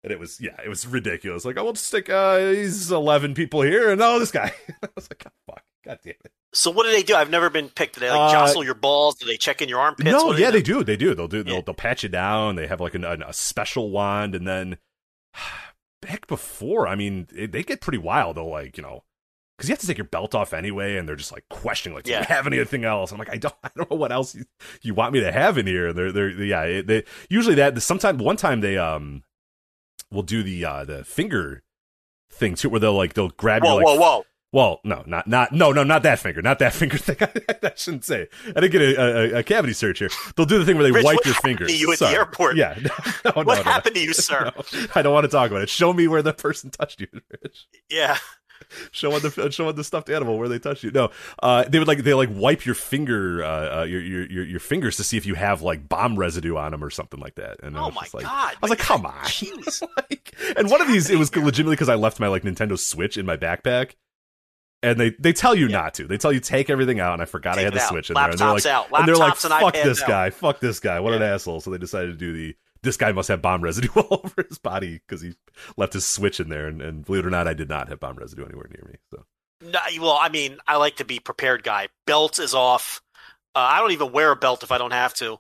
And 0.04 0.12
it 0.12 0.20
was, 0.20 0.40
yeah, 0.40 0.56
it 0.64 0.70
was 0.70 0.86
ridiculous. 0.86 1.46
Like, 1.46 1.58
I 1.58 1.62
will 1.64 1.74
just 1.74 1.88
stick, 1.88 2.12
uh, 2.12 2.38
these 2.38 2.92
11 2.92 3.34
people 3.34 3.64
here 3.64 3.90
and 3.92 4.00
oh, 4.04 4.20
this 4.20 4.30
guy. 4.32 4.54
I 4.84 4.88
was 4.96 5.10
like, 5.10 5.24
oh, 5.26 5.32
fuck. 5.48 5.64
God 5.84 5.98
damn 6.04 6.14
it. 6.24 6.32
So 6.56 6.72
what 6.72 6.86
do 6.86 6.92
they 6.92 7.04
do? 7.04 7.16
I've 7.16 7.30
never 7.30 7.50
been 7.50 7.70
picked. 7.70 7.96
Do 7.96 8.00
they 8.02 8.10
like 8.10 8.30
Uh, 8.30 8.32
jostle 8.32 8.64
your 8.64 8.74
balls? 8.76 9.16
Do 9.16 9.26
they 9.26 9.38
check 9.38 9.62
in 9.62 9.70
your 9.70 9.80
armpits? 9.80 10.10
no, 10.10 10.34
yeah, 10.36 10.52
they 10.52 10.62
do. 10.62 10.84
They 10.84 10.96
do. 10.98 11.14
They'll 11.14 11.28
do, 11.28 11.44
they'll, 11.44 11.56
Yeah. 11.56 11.62
they'll 11.66 11.74
patch 11.76 12.04
you 12.04 12.10
down. 12.10 12.56
They 12.56 12.68
have 12.68 12.80
like 12.82 12.96
an, 12.96 13.04
an, 13.04 13.22
a 13.22 13.34
special 13.34 13.92
wand. 13.92 14.34
And 14.36 14.48
then 14.48 14.78
back 16.02 16.28
before, 16.28 16.88
I 16.88 16.96
mean, 16.96 17.28
it, 17.36 17.52
they 17.52 17.64
get 17.64 17.82
pretty 17.82 17.98
wild. 17.98 18.38
They'll 18.38 18.50
like, 18.50 18.78
you 18.78 18.84
know, 18.84 19.04
because 19.58 19.70
you 19.70 19.74
have 19.74 19.80
to 19.80 19.88
take 19.88 19.98
your 19.98 20.06
belt 20.06 20.36
off 20.36 20.54
anyway, 20.54 20.98
and 20.98 21.08
they're 21.08 21.16
just 21.16 21.32
like 21.32 21.46
questioning, 21.50 21.96
like, 21.96 22.04
do 22.06 22.12
Yeah. 22.12 22.20
you 22.20 22.26
have 22.26 22.46
anything 22.48 22.84
else? 22.86 23.12
I'm 23.12 23.18
like, 23.18 23.32
I 23.34 23.38
don't, 23.38 23.56
I 23.64 23.70
don't 23.76 23.90
know 23.92 23.98
what 23.98 24.12
else 24.12 24.36
you, 24.36 24.46
you 24.82 24.94
want 24.94 25.14
me 25.14 25.22
to 25.22 25.32
have 25.32 25.58
in 25.58 25.66
here. 25.68 25.94
They're, 25.94 26.12
they're, 26.12 26.30
yeah, 26.30 26.64
it, 26.64 26.88
they 26.88 27.04
usually 27.30 27.56
that. 27.56 27.82
Sometimes 27.82 28.22
one 28.22 28.38
time 28.38 28.62
they 28.62 28.78
um 28.78 29.24
will 30.12 30.24
do 30.24 30.44
the 30.44 30.64
uh 30.64 30.84
the 30.86 31.04
finger 31.04 31.64
thing 32.32 32.56
too, 32.56 32.70
where 32.70 32.80
they'll 32.80 32.94
like 32.96 33.14
they'll 33.14 33.30
grab 33.30 33.64
Whoa, 33.64 33.80
your 33.80 33.84
like. 33.86 34.00
whoa, 34.00 34.18
whoa! 34.18 34.26
Well, 34.56 34.80
no, 34.86 35.04
not 35.06 35.28
not 35.28 35.52
no 35.52 35.74
no 35.74 35.84
not 35.84 36.04
that 36.04 36.18
finger, 36.18 36.42
not 36.42 36.60
that 36.60 36.72
finger 36.82 36.98
thing. 36.98 37.18
I 37.62 37.74
shouldn't 37.76 38.06
say. 38.06 38.30
I 38.56 38.62
didn't 38.62 38.72
get 38.72 38.82
a, 38.84 39.36
a, 39.36 39.40
a 39.40 39.44
cavity 39.44 39.74
search 39.74 40.00
here. 40.00 40.08
They'll 40.38 40.46
do 40.46 40.58
the 40.58 40.64
thing 40.64 40.78
where 40.78 40.86
they 40.86 40.92
Rich, 40.94 41.04
wipe 41.04 41.26
your 41.26 41.36
to 41.36 41.74
you 41.74 41.92
at 41.92 42.00
the 42.00 42.08
airport? 42.08 42.56
Yeah, 42.56 42.74
no, 42.82 42.90
no, 43.26 43.32
What 43.44 43.48
no, 43.48 43.64
happened 43.64 43.96
to 43.96 44.02
you, 44.02 44.14
sir? 44.14 44.54
I 44.96 45.02
don't 45.02 45.14
want 45.14 45.26
to 45.26 45.30
talk 45.30 45.52
about 45.52 45.62
it. 45.62 45.68
Show 45.68 45.92
me 45.92 46.08
where 46.08 46.22
the 46.22 46.32
person 46.32 46.70
touched 46.70 47.02
you, 47.02 47.08
Rich 47.44 47.68
Yeah. 47.90 48.18
show 48.92 49.12
on 49.12 49.22
the 49.22 49.52
show 49.52 49.68
on 49.68 49.76
the 49.76 49.84
stuffed 49.84 50.10
animal 50.10 50.38
where 50.40 50.48
they 50.48 50.58
touched 50.58 50.86
you. 50.86 50.92
No, 50.92 51.12
uh, 51.44 51.66
they 51.68 51.78
would 51.78 51.90
like 51.90 52.06
they 52.06 52.14
like 52.14 52.30
wipe 52.32 52.66
your 52.66 52.76
finger, 52.76 53.44
uh, 53.44 53.82
uh, 53.82 53.84
your, 53.84 54.00
your 54.00 54.26
your 54.28 54.46
your 54.46 54.60
fingers 54.62 54.96
to 54.96 55.04
see 55.04 55.18
if 55.18 55.26
you 55.26 55.36
have 55.36 55.64
like 55.64 55.90
bomb 55.90 56.16
residue 56.18 56.56
on 56.56 56.72
them 56.72 56.82
or 56.82 56.90
something 56.90 57.20
like 57.20 57.36
that. 57.36 57.58
And 57.62 57.76
I 57.76 57.82
Oh 57.82 57.92
my 57.92 58.08
like, 58.14 58.24
god! 58.24 58.54
I 58.54 58.58
was 58.62 58.70
like, 58.70 58.80
come 58.80 59.06
on. 59.06 59.22
Like, 59.98 60.34
and 60.56 60.72
one 60.72 60.82
of 60.82 60.88
these, 60.88 61.10
it 61.10 61.20
was 61.20 61.36
legitimately 61.36 61.76
because 61.76 61.90
I 61.90 61.96
left 61.96 62.22
my 62.22 62.28
like 62.30 62.44
Nintendo 62.44 62.80
Switch 62.80 63.18
in 63.18 63.26
my 63.26 63.36
backpack. 63.36 63.96
And 64.86 65.00
they, 65.00 65.10
they 65.20 65.34
tell 65.34 65.56
you 65.56 65.68
Yeah. 65.68 65.78
not 65.82 65.94
to. 65.96 66.06
They 66.08 66.18
tell 66.18 66.32
you 66.32 66.40
take 66.40 66.70
everything 66.70 67.00
out, 67.00 67.14
and 67.14 67.22
I 67.22 67.26
forgot 67.26 67.58
I 67.58 67.62
had 67.62 67.74
the 67.74 67.82
out. 67.82 67.90
Switch 67.90 68.10
in 68.10 68.14
there. 68.14 68.30
And 68.30 68.38
they're 68.40 68.48
like, 68.48 68.66
out. 68.68 68.88
and 68.94 69.08
they're 69.08 69.16
like, 69.16 69.44
and 69.44 69.54
fuck 69.54 69.74
this 69.74 70.02
out. 70.04 70.08
guy, 70.08 70.30
fuck 70.30 70.60
this 70.60 70.80
guy, 70.80 71.00
what 71.00 71.14
an 71.14 71.22
asshole. 71.24 71.60
So 71.62 71.72
they 71.72 71.78
decided 71.78 72.08
to 72.12 72.18
do 72.18 72.34
the 72.34 72.56
this 72.84 72.98
guy 72.98 73.12
must 73.12 73.28
have 73.30 73.42
bomb 73.42 73.62
residue 73.62 73.90
all 73.96 74.22
over 74.24 74.46
his 74.48 74.60
body 74.60 75.02
because 75.08 75.20
he 75.22 75.34
left 75.76 75.94
his 75.94 76.06
Switch 76.06 76.40
in 76.40 76.50
there. 76.50 76.68
And, 76.68 76.82
and 76.84 77.04
believe 77.04 77.24
it 77.24 77.28
or 77.28 77.32
not, 77.32 77.48
I 77.48 77.56
did 77.56 77.68
not 77.68 77.90
have 77.90 78.00
bomb 78.00 78.16
residue 78.16 78.46
anywhere 78.46 78.68
near 78.70 78.88
me. 78.88 79.00
So 79.10 79.26
No, 79.62 79.80
well, 80.00 80.20
I 80.22 80.30
mean, 80.30 80.60
I 80.68 80.78
like 80.78 80.98
to 80.98 81.06
be 81.06 81.20
prepared, 81.20 81.64
guy. 81.64 81.88
Belt 82.06 82.38
is 82.38 82.54
off. 82.54 83.02
Uh, 83.56 83.60
I 83.60 83.80
don't 83.80 83.92
even 83.92 84.12
wear 84.12 84.30
a 84.32 84.36
belt 84.36 84.62
if 84.62 84.72
I 84.72 84.78
don't 84.78 84.92
have 84.94 85.16
to. 85.16 85.38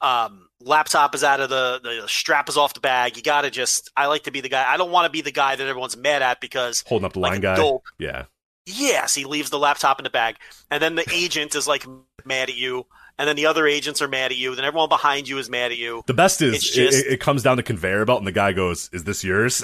Um, 0.00 0.48
laptop 0.60 1.14
is 1.14 1.22
out 1.24 1.40
of 1.40 1.50
the 1.50 1.80
the 1.82 2.06
strap 2.08 2.48
is 2.48 2.56
off 2.56 2.72
the 2.74 2.80
bag. 2.80 3.16
You 3.16 3.22
got 3.22 3.42
to 3.42 3.50
just. 3.50 3.90
I 3.96 4.06
like 4.06 4.22
to 4.24 4.30
be 4.30 4.40
the 4.40 4.48
guy. 4.48 4.70
I 4.72 4.76
don't 4.76 4.90
want 4.90 5.04
to 5.06 5.10
be 5.10 5.20
the 5.20 5.32
guy 5.32 5.56
that 5.56 5.66
everyone's 5.66 5.96
mad 5.96 6.22
at 6.22 6.40
because 6.40 6.82
holding 6.86 7.04
up 7.06 7.12
the 7.14 7.20
like 7.20 7.32
line 7.32 7.40
guy. 7.42 7.56
dope. 7.56 7.84
Yeah. 7.98 8.24
Yes, 8.66 9.14
he 9.14 9.24
leaves 9.24 9.50
the 9.50 9.58
laptop 9.58 9.98
in 10.00 10.04
the 10.04 10.10
bag, 10.10 10.36
and 10.70 10.82
then 10.82 10.94
the 10.96 11.08
agent 11.12 11.54
is 11.54 11.66
like 11.68 11.86
mad 12.24 12.48
at 12.50 12.56
you, 12.56 12.86
and 13.18 13.28
then 13.28 13.36
the 13.36 13.46
other 13.46 13.66
agents 13.66 14.02
are 14.02 14.08
mad 14.08 14.32
at 14.32 14.36
you. 14.36 14.54
Then 14.56 14.64
everyone 14.64 14.88
behind 14.88 15.28
you 15.28 15.38
is 15.38 15.48
mad 15.48 15.70
at 15.70 15.78
you. 15.78 16.02
The 16.06 16.14
best 16.14 16.42
is 16.42 16.54
it, 16.56 16.60
just- 16.72 17.06
it, 17.06 17.12
it 17.12 17.20
comes 17.20 17.42
down 17.42 17.56
the 17.56 17.62
conveyor 17.62 18.04
belt, 18.04 18.18
and 18.18 18.26
the 18.26 18.32
guy 18.32 18.52
goes, 18.52 18.90
"Is 18.92 19.04
this 19.04 19.22
yours?" 19.22 19.62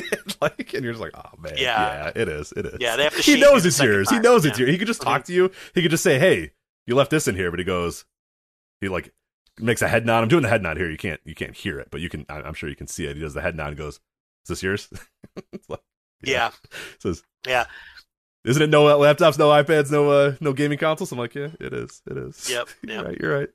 like, 0.40 0.74
and 0.74 0.82
you're 0.82 0.92
just 0.92 1.00
like, 1.02 1.12
"Oh 1.14 1.30
man, 1.38 1.54
Yeah. 1.56 2.04
yeah, 2.16 2.22
it 2.22 2.28
is, 2.28 2.52
it 2.56 2.66
is." 2.66 2.76
Yeah, 2.80 2.96
they 2.96 3.04
have 3.04 3.14
to 3.14 3.22
He 3.22 3.38
knows 3.40 3.64
it's 3.64 3.80
yours. 3.80 4.10
He 4.10 4.16
time. 4.16 4.22
knows 4.22 4.44
it's 4.44 4.58
Yeah. 4.58 4.64
yours. 4.66 4.72
He 4.72 4.78
could 4.78 4.88
just 4.88 5.02
talk 5.02 5.22
mm-hmm. 5.22 5.26
to 5.26 5.32
you. 5.32 5.50
He 5.74 5.82
could 5.82 5.90
just 5.92 6.02
say, 6.02 6.18
"Hey, 6.18 6.50
you 6.86 6.94
left 6.96 7.10
this 7.10 7.28
in 7.28 7.36
here," 7.36 7.50
but 7.50 7.60
he 7.60 7.64
goes, 7.64 8.04
he 8.80 8.88
like 8.88 9.12
makes 9.58 9.82
a 9.82 9.88
head 9.88 10.06
nod. 10.06 10.22
I'm 10.22 10.28
doing 10.28 10.42
the 10.42 10.48
head 10.48 10.62
nod 10.62 10.76
here. 10.76 10.90
You 10.90 10.96
can't 10.98 11.20
you 11.24 11.34
can't 11.34 11.54
hear 11.54 11.78
it, 11.78 11.88
but 11.90 12.00
you 12.00 12.08
can. 12.08 12.26
I'm 12.28 12.54
sure 12.54 12.68
you 12.68 12.76
can 12.76 12.86
see 12.88 13.06
it. 13.06 13.16
He 13.16 13.22
does 13.22 13.34
the 13.34 13.42
head 13.42 13.54
nod 13.54 13.68
and 13.68 13.76
goes, 13.76 14.00
"Is 14.44 14.48
this 14.48 14.62
yours?" 14.62 14.88
It's 15.52 15.68
like, 15.68 15.80
Yeah, 16.22 16.50
Says, 16.98 17.22
yeah, 17.46 17.64
"Isn't 18.44 18.62
it 18.62 18.70
no 18.70 18.84
laptops, 18.84 19.38
no 19.38 19.48
iPads, 19.50 19.90
no 19.90 20.10
uh, 20.10 20.34
no 20.40 20.52
gaming 20.52 20.78
consoles?" 20.78 21.12
I'm 21.12 21.18
like, 21.18 21.34
"Yeah, 21.34 21.48
it 21.60 21.72
is. 21.72 22.02
It 22.10 22.16
is." 22.16 22.48
Yep, 22.50 22.68
you're 22.82 23.04
right. 23.04 23.18
You're 23.20 23.38
right. 23.38 23.48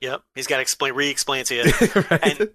yep. 0.00 0.22
He's 0.34 0.46
got 0.46 0.56
to 0.56 0.62
explain, 0.62 0.94
re-explain 0.94 1.44
to 1.46 1.54
you. 1.54 1.62
right. 2.10 2.40
And- 2.40 2.50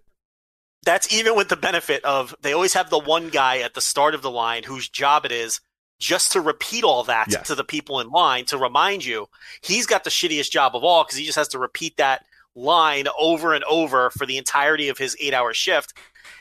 That's 0.83 1.11
even 1.13 1.35
with 1.35 1.49
the 1.49 1.55
benefit 1.57 2.03
of 2.05 2.35
they 2.41 2.53
always 2.53 2.73
have 2.73 2.89
the 2.91 2.99
one 2.99 3.29
guy 3.29 3.59
at 3.59 3.73
the 3.73 3.81
start 3.81 4.13
of 4.13 4.21
the 4.21 4.29
line 4.31 4.63
whose 4.63 4.87
job 4.87 5.25
it 5.25 5.31
is 5.31 5.59
just 5.99 6.33
to 6.33 6.41
repeat 6.41 6.83
all 6.83 7.03
that 7.05 7.27
Yes. 7.31 7.47
to 7.47 7.55
the 7.55 7.63
people 7.63 7.99
in 8.01 8.09
line 8.09 8.45
to 8.45 8.57
remind 8.57 9.03
you. 9.05 9.27
He's 9.61 9.85
got 9.87 10.03
the 10.03 10.09
shittiest 10.11 10.51
job 10.51 10.75
of 10.75 10.83
all 10.83 11.03
because 11.03 11.17
he 11.17 11.25
just 11.25 11.37
has 11.37 11.47
to 11.49 11.59
repeat 11.59 11.97
that 11.97 12.25
line 12.53 13.05
over 13.19 13.53
and 13.53 13.63
over 13.63 14.09
for 14.11 14.25
the 14.27 14.37
entirety 14.37 14.89
of 14.89 14.97
his 14.97 15.15
eight 15.19 15.33
hour 15.33 15.53
shift. 15.53 15.93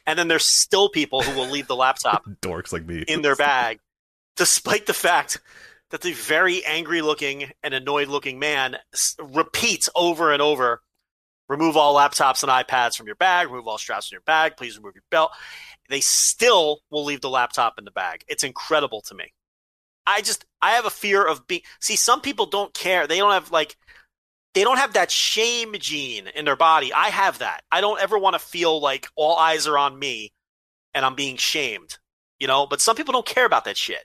And 0.07 0.19
then 0.19 0.29
there's 0.29 0.47
still 0.47 0.89
people 0.91 1.23
who 1.23 1.39
will 1.39 1.49
leave 1.49 1.67
the 1.67 1.77
laptop 1.77 2.25
Dorks 2.43 2.73
like 2.73 2.85
me. 2.85 3.05
in 3.09 3.23
their 3.23 3.37
bag, 3.37 3.81
despite 4.37 4.87
the 4.87 4.95
fact 4.95 5.41
that 5.91 6.01
the 6.01 6.13
very 6.13 6.65
angry 6.65 7.03
looking 7.03 7.53
and 7.63 7.75
annoyed 7.75 8.09
looking 8.09 8.39
man 8.39 8.77
repeats 9.21 9.89
over 9.95 10.33
and 10.33 10.43
over 10.43 10.83
remove 11.49 11.77
all 11.77 11.95
laptops 11.95 12.43
and 12.43 12.51
iPads 12.51 12.97
from 12.97 13.07
your 13.07 13.17
bag, 13.17 13.49
remove 13.49 13.69
all 13.69 13.79
straps 13.79 14.09
from 14.09 14.17
your 14.17 14.23
bag, 14.23 14.57
please 14.57 14.77
remove 14.77 14.95
your 14.95 15.05
belt. 15.11 15.31
They 15.89 16.01
still 16.01 16.81
will 16.91 17.05
leave 17.05 17.21
the 17.21 17.31
laptop 17.31 17.75
in 17.79 17.85
the 17.85 17.91
bag. 17.91 18.25
It's 18.29 18.45
incredible 18.45 19.03
to 19.03 19.15
me. 19.15 19.33
I 20.07 20.23
just, 20.23 20.45
I 20.61 20.73
have 20.73 20.87
a 20.87 20.91
fear 20.91 21.25
of 21.25 21.47
being, 21.47 21.63
see, 21.81 21.97
some 21.97 22.21
people 22.21 22.47
don't 22.47 22.73
care. 22.75 23.07
They 23.07 23.19
don't 23.19 23.33
have 23.33 23.51
like, 23.51 23.77
they 24.55 24.63
don't 24.63 24.79
have 24.79 24.95
that 24.95 25.11
shame 25.11 25.75
gene 25.79 26.29
in 26.29 26.45
their 26.45 26.57
body. 26.57 26.93
I 26.93 27.09
have 27.09 27.39
that. 27.41 27.63
I 27.71 27.81
don't 27.81 28.01
ever 28.01 28.19
want 28.19 28.35
to 28.35 28.39
feel 28.39 28.81
like 28.81 29.09
all 29.17 29.37
eyes 29.37 29.67
are 29.67 29.79
on 29.79 29.99
me 29.99 30.33
and 30.93 31.05
I'm 31.05 31.15
being 31.15 31.37
shamed, 31.37 31.99
you 32.39 32.47
know, 32.47 32.67
but 32.67 32.81
some 32.81 32.97
people 32.97 33.13
don't 33.13 33.27
care 33.27 33.47
about 33.47 33.65
that 33.65 33.77
shit, 33.77 34.05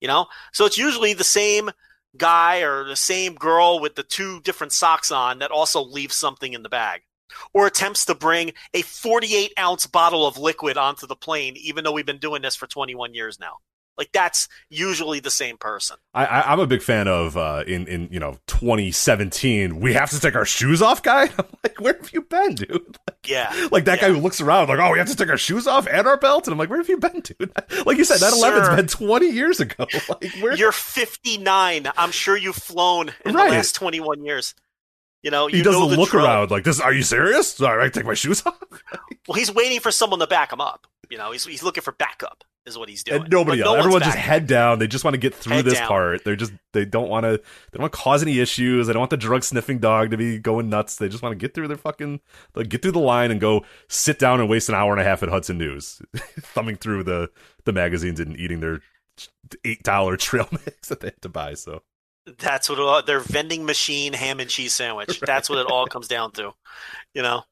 you 0.00 0.08
know? 0.08 0.26
So 0.52 0.64
it's 0.64 0.78
usually 0.78 1.14
the 1.14 1.24
same 1.24 1.70
guy 2.16 2.60
or 2.60 2.84
the 2.84 2.96
same 2.96 3.34
girl 3.34 3.80
with 3.80 3.94
the 3.94 4.02
two 4.02 4.40
different 4.40 4.72
socks 4.72 5.10
on 5.10 5.38
that 5.40 5.50
also 5.50 5.82
leaves 5.82 6.16
something 6.16 6.52
in 6.52 6.62
the 6.62 6.68
bag 6.68 7.02
or 7.52 7.66
attempts 7.66 8.04
to 8.06 8.14
bring 8.14 8.52
a 8.74 8.82
48 8.82 9.52
ounce 9.58 9.86
bottle 9.86 10.26
of 10.26 10.38
liquid 10.38 10.76
onto 10.76 11.06
the 11.06 11.16
plane, 11.16 11.56
even 11.56 11.84
though 11.84 11.92
we've 11.92 12.06
been 12.06 12.18
doing 12.18 12.42
this 12.42 12.56
for 12.56 12.66
21 12.66 13.14
years 13.14 13.38
now. 13.38 13.58
Like 13.98 14.12
that's 14.12 14.48
usually 14.68 15.20
the 15.20 15.30
same 15.30 15.56
person. 15.56 15.96
I, 16.12 16.26
I, 16.26 16.52
I'm 16.52 16.60
a 16.60 16.66
big 16.66 16.82
fan 16.82 17.08
of 17.08 17.36
uh, 17.36 17.64
in 17.66 17.86
in 17.86 18.08
you 18.10 18.20
know 18.20 18.36
2017. 18.46 19.80
We 19.80 19.94
have 19.94 20.10
to 20.10 20.20
take 20.20 20.34
our 20.34 20.44
shoes 20.44 20.82
off, 20.82 21.02
guy. 21.02 21.22
I'm 21.38 21.44
like, 21.62 21.80
where 21.80 21.96
have 21.96 22.10
you 22.12 22.22
been, 22.22 22.54
dude? 22.54 22.70
Like, 23.08 23.16
Yeah. 23.26 23.68
like 23.72 23.86
that 23.86 24.00
guy 24.00 24.08
who 24.08 24.18
looks 24.18 24.40
around 24.40 24.68
like, 24.68 24.78
oh, 24.78 24.92
we 24.92 24.98
have 24.98 25.08
to 25.08 25.16
take 25.16 25.28
our 25.30 25.36
shoes 25.38 25.66
off 25.66 25.86
and 25.88 26.06
our 26.06 26.16
belt, 26.16 26.46
and 26.46 26.52
I'm 26.52 26.58
like, 26.58 26.70
where 26.70 26.78
have 26.78 26.88
you 26.88 26.98
been, 26.98 27.20
dude? 27.20 27.52
Like 27.86 27.98
you 27.98 28.04
said, 28.04 28.18
that 28.20 28.32
11's 28.32 28.76
been 28.76 28.86
20 28.86 29.26
years 29.30 29.60
ago. 29.60 29.86
Like, 30.08 30.32
where? 30.40 30.54
You're 30.56 30.72
59. 30.72 31.88
I'm 31.96 32.10
sure 32.10 32.36
you've 32.36 32.56
flown 32.56 33.08
in 33.24 33.34
Right. 33.34 33.48
the 33.50 33.56
last 33.56 33.74
21 33.74 34.24
years. 34.24 34.54
You 35.22 35.30
know, 35.30 35.46
he 35.48 35.58
you 35.58 35.62
does 35.64 35.74
know 35.74 35.88
the 35.88 35.94
the 35.96 36.00
look 36.00 36.10
drill. 36.10 36.24
around 36.24 36.50
like 36.50 36.64
this. 36.64 36.80
Are 36.80 36.92
you 36.92 37.02
serious? 37.02 37.54
Sorry, 37.54 37.84
I 37.84 37.88
take 37.88 38.04
my 38.04 38.14
shoes 38.14 38.44
off. 38.46 38.58
Well, 39.26 39.36
he's 39.36 39.52
waiting 39.52 39.80
for 39.80 39.90
someone 39.90 40.20
to 40.20 40.26
back 40.26 40.52
him 40.52 40.60
up. 40.60 40.86
You 41.10 41.18
know, 41.18 41.32
he's 41.32 41.44
he's 41.44 41.62
looking 41.64 41.82
for 41.82 41.92
backup. 41.92 42.44
Is 42.66 42.76
what 42.76 42.88
he's 42.88 43.04
doing. 43.04 43.22
and 43.22 43.30
nobody 43.30 43.60
But 43.62 43.66
else. 43.68 43.74
no 43.74 43.78
Everyone 43.78 44.02
just 44.02 44.16
head 44.16 44.46
down. 44.48 44.80
They 44.80 44.88
just 44.88 45.04
want 45.04 45.14
to 45.14 45.18
get 45.18 45.34
through 45.34 45.54
Head 45.56 45.64
this 45.64 45.74
down. 45.78 45.86
part. 45.88 46.24
They're 46.24 46.34
just 46.34 46.52
they 46.72 46.84
don't 46.84 47.08
want 47.08 47.22
to 47.24 47.36
they 47.38 47.76
don't 47.78 47.82
want 47.82 47.92
to 47.92 47.98
cause 47.98 48.22
any 48.22 48.40
issues. 48.40 48.86
They 48.88 48.92
don't 48.92 49.00
want 49.00 49.10
the 49.10 49.16
drug 49.16 49.44
sniffing 49.44 49.78
dog 49.78 50.10
to 50.10 50.16
be 50.16 50.38
going 50.38 50.68
nuts. 50.68 50.96
They 50.96 51.08
just 51.08 51.22
want 51.22 51.32
to 51.32 51.36
get 51.36 51.54
through 51.54 51.68
their 51.68 51.76
fucking 51.76 52.20
like, 52.56 52.68
get 52.68 52.82
through 52.82 52.90
the 52.92 52.98
line 52.98 53.30
and 53.30 53.40
go 53.40 53.64
sit 53.88 54.18
down 54.18 54.40
and 54.40 54.48
waste 54.48 54.68
an 54.68 54.74
hour 54.74 54.90
and 54.92 55.00
a 55.00 55.04
half 55.04 55.22
at 55.22 55.28
Hudson 55.28 55.58
News, 55.58 56.02
thumbing 56.40 56.76
through 56.76 57.04
the 57.04 57.30
the 57.64 57.72
magazines 57.72 58.18
and 58.18 58.36
eating 58.36 58.58
their 58.60 58.80
eight 59.64 59.82
dollar 59.84 60.16
trail 60.16 60.48
mix 60.52 60.88
that 60.88 60.98
they 61.00 61.06
had 61.08 61.22
to 61.22 61.28
buy. 61.28 61.54
So 61.54 61.82
That's 62.38 62.68
what 62.68 62.78
all, 62.80 63.02
their 63.02 63.20
vending 63.20 63.64
machine 63.64 64.12
ham 64.12 64.40
and 64.40 64.50
cheese 64.50 64.74
sandwich. 64.74 65.20
That's 65.26 65.48
what 65.48 65.58
it 65.58 65.66
all 65.66 65.86
comes 65.86 66.08
down 66.08 66.32
to. 66.32 66.52
You 67.14 67.22
know, 67.22 67.44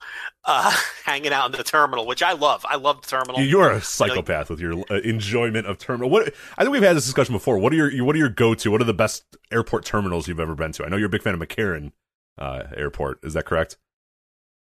uh, 0.44 0.74
hanging 1.04 1.32
out 1.32 1.46
in 1.46 1.52
the 1.56 1.62
terminal, 1.64 2.06
which 2.06 2.22
I 2.22 2.32
love. 2.32 2.66
I 2.68 2.76
love 2.76 3.00
the 3.02 3.08
terminal. 3.08 3.40
You- 3.40 3.46
You're 3.46 3.70
a 3.70 3.80
psychopath 3.80 4.50
with 4.50 4.60
your 4.60 4.84
uh, 4.90 5.00
enjoyment 5.04 5.66
of 5.66 5.78
terminal. 5.78 6.10
What 6.10 6.34
I 6.58 6.62
think 6.64 6.72
we've 6.72 6.82
had 6.82 6.96
this 6.96 7.04
discussion 7.04 7.34
before. 7.34 7.58
What 7.58 7.72
are 7.72 7.76
your 7.76 8.04
what 8.04 8.14
are 8.16 8.18
your 8.18 8.28
go 8.28 8.54
to? 8.54 8.70
What 8.70 8.80
are 8.80 8.84
the 8.84 8.92
best 8.94 9.24
airport 9.52 9.84
terminals 9.84 10.26
you've 10.28 10.40
ever 10.40 10.54
been 10.54 10.72
to? 10.72 10.84
I 10.84 10.88
know 10.88 10.96
you're 10.96 11.06
a 11.06 11.10
big 11.10 11.22
fan 11.22 11.34
of 11.34 11.40
McCarran 11.40 11.92
uh, 12.38 12.64
Airport. 12.76 13.20
Is 13.22 13.34
that 13.34 13.46
correct? 13.46 13.76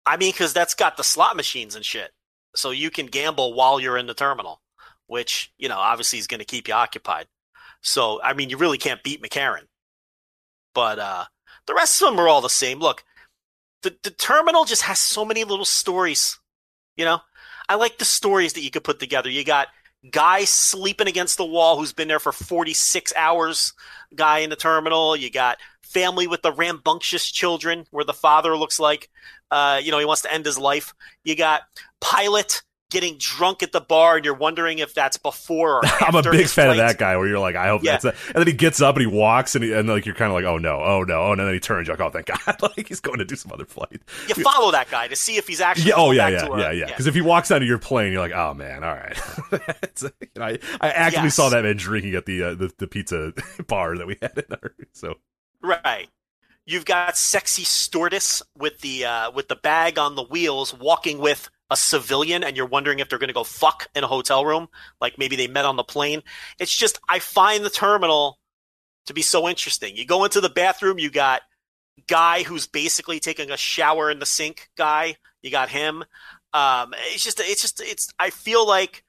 I 0.04 0.16
mean, 0.18 0.30
because 0.32 0.52
that's 0.52 0.74
got 0.74 0.96
the 0.96 1.04
slot 1.04 1.36
machines 1.36 1.74
and 1.74 1.84
shit, 1.84 2.12
so 2.54 2.70
you 2.70 2.90
can 2.90 3.06
gamble 3.06 3.54
while 3.54 3.80
you're 3.80 3.96
in 3.96 4.06
the 4.06 4.14
terminal, 4.14 4.60
which 5.06 5.52
you 5.56 5.68
know 5.68 5.78
obviously 5.78 6.18
is 6.18 6.26
going 6.26 6.38
to 6.40 6.44
keep 6.44 6.68
you 6.68 6.74
occupied. 6.74 7.26
So 7.80 8.20
I 8.22 8.34
mean, 8.34 8.50
you 8.50 8.56
really 8.58 8.78
can't 8.78 9.02
beat 9.02 9.22
McCarran. 9.22 9.62
But 10.76 10.98
uh, 10.98 11.24
the 11.66 11.74
rest 11.74 12.02
of 12.02 12.10
them 12.10 12.20
are 12.20 12.28
all 12.28 12.42
the 12.42 12.50
same. 12.50 12.80
Look, 12.80 13.02
the 13.82 13.96
the 14.02 14.10
terminal 14.10 14.66
just 14.66 14.82
has 14.82 14.98
so 14.98 15.24
many 15.24 15.42
little 15.42 15.64
stories. 15.64 16.38
You 16.96 17.06
know, 17.06 17.20
I 17.66 17.76
like 17.76 17.96
the 17.96 18.04
stories 18.04 18.52
that 18.52 18.60
you 18.60 18.70
could 18.70 18.84
put 18.84 19.00
together. 19.00 19.30
You 19.30 19.42
got 19.42 19.68
guy 20.10 20.44
sleeping 20.44 21.08
against 21.08 21.38
the 21.38 21.46
wall 21.46 21.78
who's 21.78 21.94
been 21.94 22.08
there 22.08 22.20
for 22.20 22.30
46 22.30 23.12
hours 23.16 23.72
guy 24.14 24.40
in 24.40 24.50
the 24.50 24.56
terminal 24.56 25.16
you 25.16 25.30
got 25.30 25.58
family 25.82 26.28
with 26.28 26.42
the 26.42 26.52
rambunctious 26.52 27.28
children 27.28 27.86
where 27.90 28.04
the 28.04 28.12
father 28.12 28.56
looks 28.56 28.78
like 28.78 29.10
uh, 29.50 29.80
you 29.82 29.90
know 29.90 29.98
he 29.98 30.04
wants 30.04 30.22
to 30.22 30.32
end 30.32 30.44
his 30.44 30.58
life 30.58 30.94
you 31.24 31.34
got 31.34 31.62
pilot 32.00 32.62
getting 32.90 33.16
drunk 33.18 33.64
at 33.64 33.72
the 33.72 33.80
bar 33.80 34.14
and 34.16 34.24
you're 34.24 34.32
wondering 34.34 34.78
if 34.78 34.94
that's 34.94 35.16
before 35.16 35.78
or 35.78 35.82
I'm 36.00 36.14
a 36.14 36.22
big 36.22 36.46
fan 36.46 36.70
of 36.70 36.76
that 36.76 36.98
guy 36.98 37.16
where 37.16 37.26
you're 37.26 37.40
like, 37.40 37.56
I 37.56 37.66
hope 37.66 37.82
Yeah. 37.82 37.92
that's 37.98 38.04
it. 38.04 38.14
And 38.28 38.36
then 38.36 38.46
he 38.46 38.52
gets 38.52 38.80
up 38.80 38.94
and 38.96 39.00
he 39.00 39.06
walks 39.08 39.56
and, 39.56 39.64
he, 39.64 39.72
and 39.72 39.88
like 39.88 40.06
you're 40.06 40.14
kind 40.14 40.30
of 40.30 40.34
like, 40.34 40.44
oh 40.44 40.56
no, 40.58 40.80
oh 40.80 41.02
no, 41.02 41.22
oh, 41.22 41.32
and 41.32 41.40
then 41.40 41.52
he 41.52 41.58
turns, 41.58 41.88
you're 41.88 41.96
like, 41.96 42.06
oh 42.06 42.10
thank 42.10 42.26
God, 42.26 42.62
like 42.76 42.86
he's 42.86 43.00
going 43.00 43.18
to 43.18 43.24
do 43.24 43.34
some 43.34 43.50
other 43.50 43.64
flight. 43.64 44.00
you 44.28 44.34
follow 44.36 44.70
that 44.70 44.88
guy 44.88 45.08
to 45.08 45.16
see 45.16 45.36
if 45.36 45.48
he's 45.48 45.60
actually 45.60 45.88
Yeah, 45.88 45.94
oh 45.96 46.12
yeah, 46.12 46.28
yeah, 46.28 46.46
a- 46.46 46.58
yeah, 46.60 46.70
yeah. 46.70 46.86
Because 46.86 47.08
if 47.08 47.14
he 47.14 47.20
walks 47.20 47.50
onto 47.50 47.66
your 47.66 47.78
plane, 47.78 48.12
you're 48.12 48.20
like, 48.22 48.32
oh 48.32 48.54
man, 48.54 48.84
all 48.84 48.94
right. 48.94 49.18
You 50.02 50.10
know, 50.36 50.44
I, 50.44 50.58
I 50.80 50.90
actually 50.90 51.24
Yes. 51.24 51.34
saw 51.34 51.48
that 51.48 51.64
man 51.64 51.76
drinking 51.76 52.14
at 52.14 52.26
the, 52.26 52.42
uh, 52.42 52.54
the 52.54 52.70
the 52.78 52.86
pizza 52.86 53.32
bar 53.66 53.96
that 53.96 54.06
we 54.06 54.16
had 54.20 54.36
in 54.36 54.44
our 54.52 54.72
so. 54.92 55.14
Right. 55.62 56.08
You've 56.66 56.84
got 56.84 57.16
sexy 57.16 57.62
stewardess 57.64 58.42
with 58.56 58.80
the 58.80 59.04
uh, 59.06 59.30
with 59.30 59.48
the 59.48 59.56
bag 59.56 59.98
on 59.98 60.14
the 60.16 60.22
wheels, 60.24 60.74
walking 60.74 61.18
with 61.18 61.48
a 61.70 61.76
civilian, 61.76 62.44
and 62.44 62.56
you're 62.56 62.66
wondering 62.66 63.00
if 63.00 63.08
they're 63.08 63.18
going 63.18 63.28
to 63.28 63.34
go 63.34 63.44
fuck 63.44 63.88
in 63.94 64.04
a 64.04 64.08
hotel 64.08 64.44
room, 64.44 64.68
like 65.00 65.18
maybe 65.18 65.36
they 65.36 65.48
met 65.48 65.64
on 65.64 65.76
the 65.76 65.84
plane. 65.84 66.22
It's 66.58 66.76
just 66.76 66.98
I 67.08 67.18
find 67.18 67.64
the 67.64 67.70
terminal 67.70 68.38
to 69.06 69.14
be 69.14 69.22
so 69.22 69.48
interesting. 69.48 69.96
You 69.96 70.06
go 70.06 70.24
into 70.24 70.40
the 70.40 70.48
bathroom, 70.48 70.98
you 70.98 71.10
got 71.10 71.42
guy 72.06 72.42
who's 72.42 72.66
basically 72.66 73.18
taking 73.20 73.50
a 73.50 73.56
shower 73.56 74.10
in 74.10 74.18
the 74.18 74.26
sink. 74.26 74.68
Guy, 74.76 75.16
you 75.42 75.50
got 75.50 75.68
him. 75.68 76.04
Um, 76.52 76.94
it's 77.12 77.24
just 77.24 77.40
it's 77.40 77.62
just 77.62 77.80
it's. 77.80 78.12
I 78.18 78.30
feel 78.30 78.66
like 78.66 79.02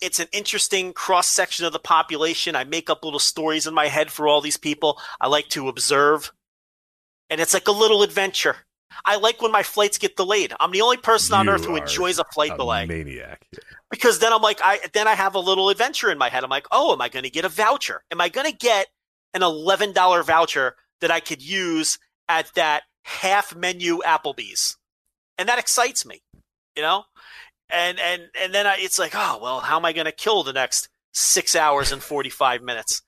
it's 0.00 0.20
an 0.20 0.28
interesting 0.32 0.92
cross 0.92 1.28
section 1.28 1.66
of 1.66 1.72
the 1.72 1.78
population. 1.78 2.56
I 2.56 2.64
make 2.64 2.90
up 2.90 3.04
little 3.04 3.18
stories 3.18 3.66
in 3.66 3.74
my 3.74 3.86
head 3.86 4.10
for 4.10 4.28
all 4.28 4.40
these 4.40 4.56
people. 4.56 5.00
I 5.20 5.28
like 5.28 5.48
to 5.50 5.68
observe. 5.68 6.32
And 7.30 7.40
it's 7.40 7.54
like 7.54 7.68
a 7.68 7.72
little 7.72 8.02
adventure. 8.02 8.56
I 9.04 9.16
like 9.16 9.40
when 9.42 9.52
my 9.52 9.62
flights 9.62 9.98
get 9.98 10.16
delayed. 10.16 10.52
I'm 10.60 10.70
the 10.70 10.80
only 10.80 10.96
person 10.96 11.34
on 11.34 11.46
You 11.46 11.52
earth 11.52 11.64
who 11.64 11.76
enjoys 11.76 12.18
a 12.18 12.24
flight 12.32 12.52
a 12.52 12.56
delay 12.56 12.86
maniac. 12.86 13.46
because 13.90 14.18
then 14.18 14.32
I'm 14.32 14.42
like, 14.42 14.60
I 14.62 14.80
then 14.92 15.06
I 15.08 15.14
have 15.14 15.34
a 15.34 15.40
little 15.40 15.68
adventure 15.70 16.10
in 16.10 16.18
my 16.18 16.28
head. 16.28 16.44
I'm 16.44 16.50
like, 16.50 16.66
oh, 16.70 16.92
am 16.92 17.00
I 17.00 17.08
going 17.08 17.24
to 17.24 17.30
get 17.30 17.44
a 17.44 17.48
voucher? 17.48 18.02
Am 18.10 18.20
I 18.20 18.28
going 18.28 18.50
to 18.50 18.56
get 18.56 18.88
an 19.34 19.42
eleven 19.42 19.92
dollar 19.92 20.22
voucher 20.22 20.76
that 21.00 21.10
I 21.10 21.20
could 21.20 21.42
use 21.42 21.98
at 22.28 22.52
that 22.54 22.82
half 23.04 23.54
menu 23.54 23.98
Applebee's? 23.98 24.76
And 25.38 25.48
that 25.48 25.58
excites 25.58 26.04
me, 26.04 26.22
you 26.76 26.82
know. 26.82 27.04
And 27.70 28.00
and 28.00 28.22
and 28.40 28.54
then 28.54 28.66
I, 28.66 28.76
it's 28.78 28.98
like, 28.98 29.12
oh 29.14 29.38
well, 29.40 29.60
how 29.60 29.76
am 29.76 29.84
I 29.84 29.92
going 29.92 30.06
to 30.06 30.12
kill 30.12 30.42
the 30.42 30.52
next 30.52 30.88
six 31.12 31.54
hours 31.54 31.92
and 31.92 32.02
forty 32.02 32.30
five 32.30 32.62
minutes 32.62 33.02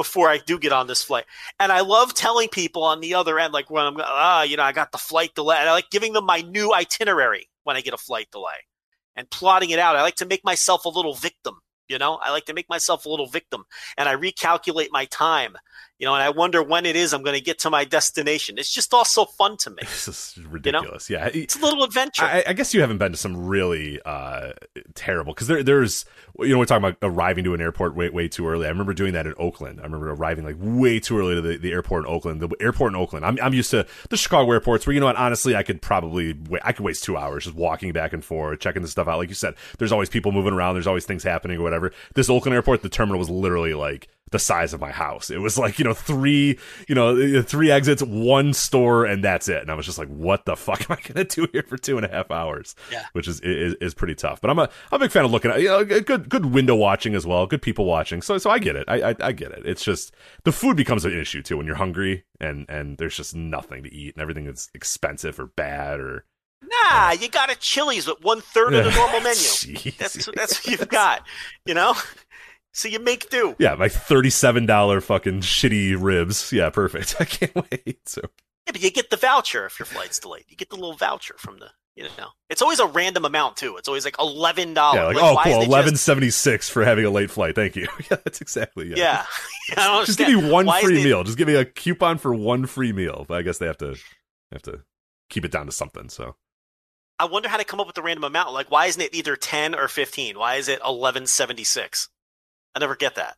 before 0.00 0.30
I 0.30 0.38
do 0.38 0.58
get 0.58 0.72
on 0.72 0.86
this 0.86 1.02
flight? 1.02 1.26
And 1.58 1.70
I 1.70 1.80
love 1.80 2.14
telling 2.14 2.48
people 2.48 2.82
on 2.82 3.00
the 3.00 3.12
other 3.12 3.38
end, 3.38 3.52
like 3.52 3.68
when 3.68 3.84
I'm 3.84 3.96
ah, 3.98 4.42
you 4.44 4.56
know, 4.56 4.62
I 4.62 4.72
got 4.72 4.92
the 4.92 4.98
flight 4.98 5.34
delay. 5.34 5.58
And 5.58 5.68
I 5.68 5.72
like 5.72 5.90
giving 5.90 6.14
them 6.14 6.24
my 6.24 6.40
new 6.40 6.72
itinerary 6.72 7.50
when 7.64 7.76
I 7.76 7.82
get 7.82 7.92
a 7.92 7.98
flight 7.98 8.28
delay 8.32 8.64
and 9.14 9.28
plotting 9.28 9.68
it 9.68 9.78
out. 9.78 9.96
I 9.96 10.02
like 10.02 10.16
to 10.16 10.24
make 10.24 10.42
myself 10.42 10.86
a 10.86 10.88
little 10.88 11.12
victim. 11.12 11.60
You 11.90 11.98
know, 11.98 12.14
I 12.22 12.30
like 12.30 12.44
to 12.46 12.54
make 12.54 12.68
myself 12.68 13.04
a 13.04 13.08
little 13.08 13.26
victim 13.26 13.64
and 13.98 14.08
I 14.08 14.14
recalculate 14.14 14.88
my 14.92 15.06
time, 15.06 15.56
you 15.98 16.06
know, 16.06 16.14
and 16.14 16.22
I 16.22 16.30
wonder 16.30 16.62
when 16.62 16.86
it 16.86 16.94
is 16.96 17.12
I'm 17.12 17.22
going 17.22 17.36
to 17.36 17.42
get 17.42 17.58
to 17.60 17.70
my 17.70 17.84
destination. 17.84 18.58
It's 18.58 18.72
just 18.72 18.94
all 18.94 19.04
so 19.04 19.24
fun 19.26 19.56
to 19.58 19.70
me. 19.70 19.82
This 20.00 20.36
is 20.38 20.46
ridiculous. 20.46 21.10
Yeah, 21.10 21.26
It's 21.26 21.56
a 21.56 21.60
little 21.60 21.84
adventure. 21.84 22.24
I, 22.24 22.44
I 22.46 22.52
guess 22.54 22.72
you 22.72 22.80
haven't 22.80 22.98
been 22.98 23.12
to 23.12 23.18
some 23.18 23.46
really 23.46 24.00
uh, 24.04 24.52
terrible 24.94 25.34
because 25.34 25.48
there, 25.48 25.62
there's 25.62 26.04
you 26.38 26.48
know 26.48 26.58
we're 26.58 26.64
talking 26.64 26.84
about 26.84 26.96
arriving 27.02 27.44
to 27.44 27.54
an 27.54 27.60
airport 27.60 27.94
way 27.94 28.08
way 28.08 28.28
too 28.28 28.48
early. 28.48 28.66
I 28.66 28.70
remember 28.70 28.94
doing 28.94 29.12
that 29.12 29.26
in 29.26 29.34
Oakland. 29.36 29.80
I 29.80 29.82
remember 29.82 30.10
arriving 30.10 30.44
like 30.44 30.56
way 30.58 31.00
too 31.00 31.18
early 31.18 31.34
to 31.34 31.40
the, 31.42 31.58
the 31.58 31.72
airport 31.72 32.06
in 32.06 32.10
Oakland. 32.10 32.40
The 32.40 32.48
airport 32.60 32.92
in 32.92 32.96
Oakland. 32.96 33.26
I'm 33.26 33.38
I'm 33.42 33.52
used 33.52 33.70
to 33.72 33.86
the 34.08 34.16
Chicago 34.16 34.50
airports 34.52 34.86
where 34.86 34.94
you 34.94 35.00
know 35.00 35.06
what 35.06 35.16
honestly 35.16 35.54
I 35.54 35.62
could 35.62 35.82
probably 35.82 36.34
wait, 36.48 36.62
I 36.64 36.72
could 36.72 36.84
waste 36.84 37.04
two 37.04 37.16
hours 37.16 37.44
just 37.44 37.56
walking 37.56 37.92
back 37.92 38.12
and 38.14 38.24
forth 38.24 38.60
checking 38.60 38.82
the 38.82 38.88
stuff 38.88 39.06
out. 39.06 39.18
Like 39.18 39.28
you 39.28 39.34
said, 39.34 39.54
there's 39.78 39.92
always 39.92 40.08
people 40.08 40.32
moving 40.32 40.54
around. 40.54 40.74
There's 40.74 40.86
always 40.86 41.04
things 41.04 41.24
happening 41.24 41.58
or 41.58 41.62
whatever. 41.62 41.79
This 42.14 42.30
Oakland 42.30 42.54
airport, 42.54 42.82
the 42.82 42.88
terminal 42.88 43.18
was 43.18 43.30
literally 43.30 43.74
like 43.74 44.08
the 44.30 44.38
size 44.38 44.72
of 44.72 44.80
my 44.80 44.92
house. 44.92 45.30
It 45.30 45.38
was 45.38 45.58
like, 45.58 45.78
you 45.78 45.84
know, 45.84 45.94
three, 45.94 46.58
you 46.88 46.94
know, 46.94 47.16
uh, 47.16 47.42
three 47.42 47.70
exits, 47.70 48.02
one 48.02 48.52
store, 48.52 49.04
and 49.04 49.24
that's 49.24 49.48
it. 49.48 49.60
And 49.60 49.70
I 49.70 49.74
was 49.74 49.86
just 49.86 49.98
like, 49.98 50.08
what 50.08 50.44
the 50.44 50.56
fuck 50.56 50.80
am 50.90 50.96
I 50.96 51.12
going 51.12 51.26
to 51.26 51.40
do 51.42 51.48
here 51.52 51.64
for 51.64 51.76
two 51.76 51.96
and 51.96 52.06
a 52.06 52.10
half 52.10 52.30
hours? 52.30 52.74
Yeah. 52.92 53.04
Which 53.12 53.26
is, 53.26 53.40
is, 53.40 53.74
is 53.80 53.94
pretty 53.94 54.14
tough. 54.14 54.40
But 54.40 54.50
I'm 54.50 54.58
a, 54.58 54.70
I'm 54.92 54.96
a 54.96 54.98
big 55.00 55.10
fan 55.10 55.24
of 55.24 55.32
looking 55.32 55.50
at, 55.50 55.60
you 55.60 55.68
know, 55.68 55.84
good, 55.84 56.28
good 56.28 56.46
window 56.46 56.76
watching 56.76 57.14
as 57.14 57.26
well. 57.26 57.46
Good 57.46 57.62
people 57.62 57.84
watching. 57.84 58.22
So, 58.22 58.38
so 58.38 58.50
I 58.50 58.58
get 58.58 58.76
it. 58.76 58.84
I, 58.88 59.10
I, 59.10 59.16
I 59.20 59.32
get 59.32 59.50
it. 59.50 59.66
It's 59.66 59.84
just, 59.84 60.14
the 60.44 60.52
food 60.52 60.76
becomes 60.76 61.04
an 61.04 61.18
issue 61.18 61.42
too 61.42 61.56
when 61.56 61.66
you're 61.66 61.76
hungry 61.76 62.24
and, 62.40 62.66
and 62.68 62.98
there's 62.98 63.16
just 63.16 63.34
nothing 63.34 63.82
to 63.82 63.92
eat 63.92 64.14
and 64.14 64.22
everything 64.22 64.46
is 64.46 64.70
expensive 64.74 65.40
or 65.40 65.46
bad 65.46 65.98
or, 66.00 66.24
Nah, 66.62 67.12
you 67.12 67.28
got 67.28 67.50
a 67.50 67.56
Chili's 67.56 68.06
with 68.06 68.22
one 68.22 68.40
third 68.40 68.74
of 68.74 68.84
the 68.84 68.90
normal 68.92 69.20
menu. 69.20 69.92
That's 69.98 70.26
that's 70.34 70.64
what 70.64 70.66
you've 70.66 70.88
got, 70.88 71.26
you 71.64 71.74
know. 71.74 71.94
So 72.72 72.86
you 72.88 73.00
make 73.00 73.30
do. 73.30 73.56
Yeah, 73.58 73.74
like 73.74 73.92
thirty-seven 73.92 74.66
dollar 74.66 75.00
fucking 75.00 75.40
shitty 75.40 75.96
ribs. 75.98 76.52
Yeah, 76.52 76.70
perfect. 76.70 77.16
I 77.20 77.24
can't 77.24 77.54
wait. 77.54 77.98
So 78.08 78.20
Yeah, 78.66 78.72
but 78.72 78.82
you 78.82 78.90
get 78.92 79.10
the 79.10 79.16
voucher 79.16 79.66
if 79.66 79.78
your 79.78 79.86
flight's 79.86 80.18
delayed. 80.20 80.44
You 80.48 80.56
get 80.56 80.68
the 80.70 80.76
little 80.76 80.94
voucher 80.94 81.34
from 81.38 81.58
the, 81.58 81.70
you 81.96 82.04
know. 82.16 82.28
It's 82.48 82.62
always 82.62 82.78
a 82.78 82.86
random 82.86 83.24
amount 83.24 83.56
too. 83.56 83.76
It's 83.76 83.88
always 83.88 84.04
like 84.04 84.16
eleven 84.20 84.72
dollars. 84.74 85.16
yeah, 85.16 85.22
like, 85.22 85.38
oh 85.38 85.40
cool, 85.42 85.62
eleven 85.62 85.96
seventy-six 85.96 86.68
for 86.68 86.84
having 86.84 87.04
a 87.06 87.10
late 87.10 87.30
flight. 87.30 87.54
Thank 87.56 87.74
you. 87.74 87.88
yeah, 88.10 88.18
that's 88.22 88.40
exactly. 88.40 88.90
Yeah. 88.94 89.24
Yeah, 89.76 90.04
Just 90.06 90.18
give 90.18 90.28
me 90.28 90.48
one 90.50 90.66
Why 90.66 90.80
free 90.82 91.00
it- 91.00 91.04
meal. 91.04 91.24
Just 91.24 91.38
give 91.38 91.48
me 91.48 91.54
a 91.54 91.64
coupon 91.64 92.18
for 92.18 92.32
one 92.34 92.66
free 92.66 92.92
meal. 92.92 93.24
But 93.26 93.38
I 93.38 93.42
guess 93.42 93.58
they 93.58 93.66
have 93.66 93.78
to 93.78 93.96
have 94.52 94.62
to 94.62 94.82
keep 95.28 95.44
it 95.44 95.50
down 95.50 95.66
to 95.66 95.72
something. 95.72 96.08
So 96.08 96.36
I 97.20 97.26
wonder 97.26 97.50
how 97.50 97.58
they 97.58 97.64
come 97.64 97.80
up 97.80 97.86
with 97.86 97.96
the 97.96 98.02
random 98.02 98.24
amount. 98.24 98.54
Like, 98.54 98.70
why 98.70 98.86
isn't 98.86 99.02
it 99.02 99.14
either 99.14 99.36
ten 99.36 99.74
or 99.74 99.88
fifteen? 99.88 100.38
Why 100.38 100.54
is 100.54 100.68
it 100.68 100.80
eleven 100.82 101.26
seventy 101.26 101.64
six? 101.64 102.08
I 102.74 102.78
never 102.78 102.96
get 102.96 103.16
that. 103.16 103.36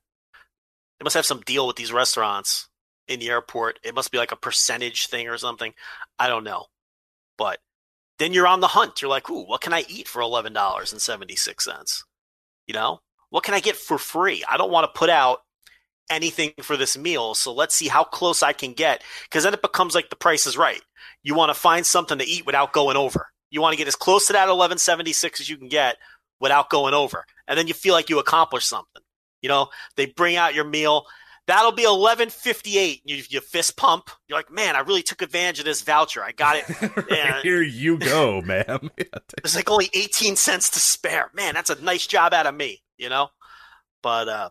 They 1.00 1.04
must 1.04 1.16
have 1.16 1.26
some 1.26 1.40
deal 1.40 1.66
with 1.66 1.74
these 1.74 1.92
restaurants 1.92 2.68
in 3.08 3.18
the 3.18 3.30
airport. 3.30 3.80
It 3.82 3.94
must 3.94 4.12
be 4.12 4.18
like 4.18 4.30
a 4.30 4.36
percentage 4.36 5.08
thing 5.08 5.28
or 5.28 5.36
something. 5.36 5.74
I 6.16 6.28
don't 6.28 6.44
know. 6.44 6.66
But 7.36 7.58
then 8.20 8.32
you're 8.32 8.46
on 8.46 8.60
the 8.60 8.68
hunt. 8.68 9.02
You're 9.02 9.10
like, 9.10 9.28
ooh, 9.28 9.44
what 9.44 9.62
can 9.62 9.72
I 9.72 9.84
eat 9.88 10.06
for 10.06 10.22
eleven 10.22 10.52
dollars 10.52 10.92
and 10.92 11.00
seventy 11.02 11.34
six 11.34 11.64
cents? 11.64 12.04
You 12.68 12.74
know, 12.74 13.00
what 13.30 13.42
can 13.42 13.54
I 13.54 13.60
get 13.60 13.74
for 13.74 13.98
free? 13.98 14.44
I 14.48 14.58
don't 14.58 14.70
want 14.70 14.84
to 14.84 14.96
put 14.96 15.10
out 15.10 15.40
anything 16.08 16.52
for 16.62 16.76
this 16.76 16.96
meal, 16.96 17.34
so 17.34 17.52
let's 17.52 17.74
see 17.74 17.88
how 17.88 18.04
close 18.04 18.44
I 18.44 18.52
can 18.52 18.74
get. 18.74 19.02
Because 19.24 19.42
then 19.42 19.54
it 19.54 19.62
becomes 19.62 19.96
like 19.96 20.08
the 20.08 20.14
price 20.14 20.46
is 20.46 20.56
right. 20.56 20.82
You 21.24 21.34
want 21.34 21.50
to 21.50 21.60
find 21.60 21.84
something 21.84 22.18
to 22.18 22.24
eat 22.24 22.46
without 22.46 22.72
going 22.72 22.96
over. 22.96 23.26
You 23.52 23.60
want 23.60 23.74
to 23.74 23.76
get 23.78 23.86
as 23.86 23.94
close 23.94 24.26
to 24.26 24.32
that 24.32 24.48
1176 24.48 25.40
as 25.40 25.48
you 25.48 25.56
can 25.56 25.68
get 25.68 25.96
without 26.40 26.70
going 26.70 26.94
over. 26.94 27.24
And 27.46 27.56
then 27.56 27.68
you 27.68 27.74
feel 27.74 27.94
like 27.94 28.10
you 28.10 28.18
accomplished 28.18 28.68
something. 28.68 29.02
You 29.42 29.48
know, 29.48 29.68
they 29.96 30.06
bring 30.06 30.34
out 30.36 30.54
your 30.54 30.64
meal. 30.64 31.04
That'll 31.46 31.72
be 31.72 31.82
1158. 31.82 33.02
You, 33.04 33.22
you 33.28 33.40
fist 33.40 33.76
pump. 33.76 34.10
You're 34.28 34.38
like, 34.38 34.50
man, 34.50 34.74
I 34.74 34.80
really 34.80 35.02
took 35.02 35.22
advantage 35.22 35.58
of 35.58 35.64
this 35.64 35.82
voucher. 35.82 36.24
I 36.24 36.32
got 36.32 36.56
it. 36.56 36.64
Yeah. 37.10 37.42
here 37.42 37.62
you 37.62 37.98
go, 37.98 38.40
ma'am. 38.44 38.90
There's 39.42 39.54
like 39.56 39.70
only 39.70 39.90
18 39.92 40.36
cents 40.36 40.70
to 40.70 40.80
spare. 40.80 41.30
Man, 41.34 41.54
that's 41.54 41.70
a 41.70 41.80
nice 41.82 42.06
job 42.06 42.32
out 42.32 42.46
of 42.46 42.54
me, 42.54 42.82
you 42.96 43.08
know? 43.08 43.28
But 44.02 44.28
uh 44.28 44.50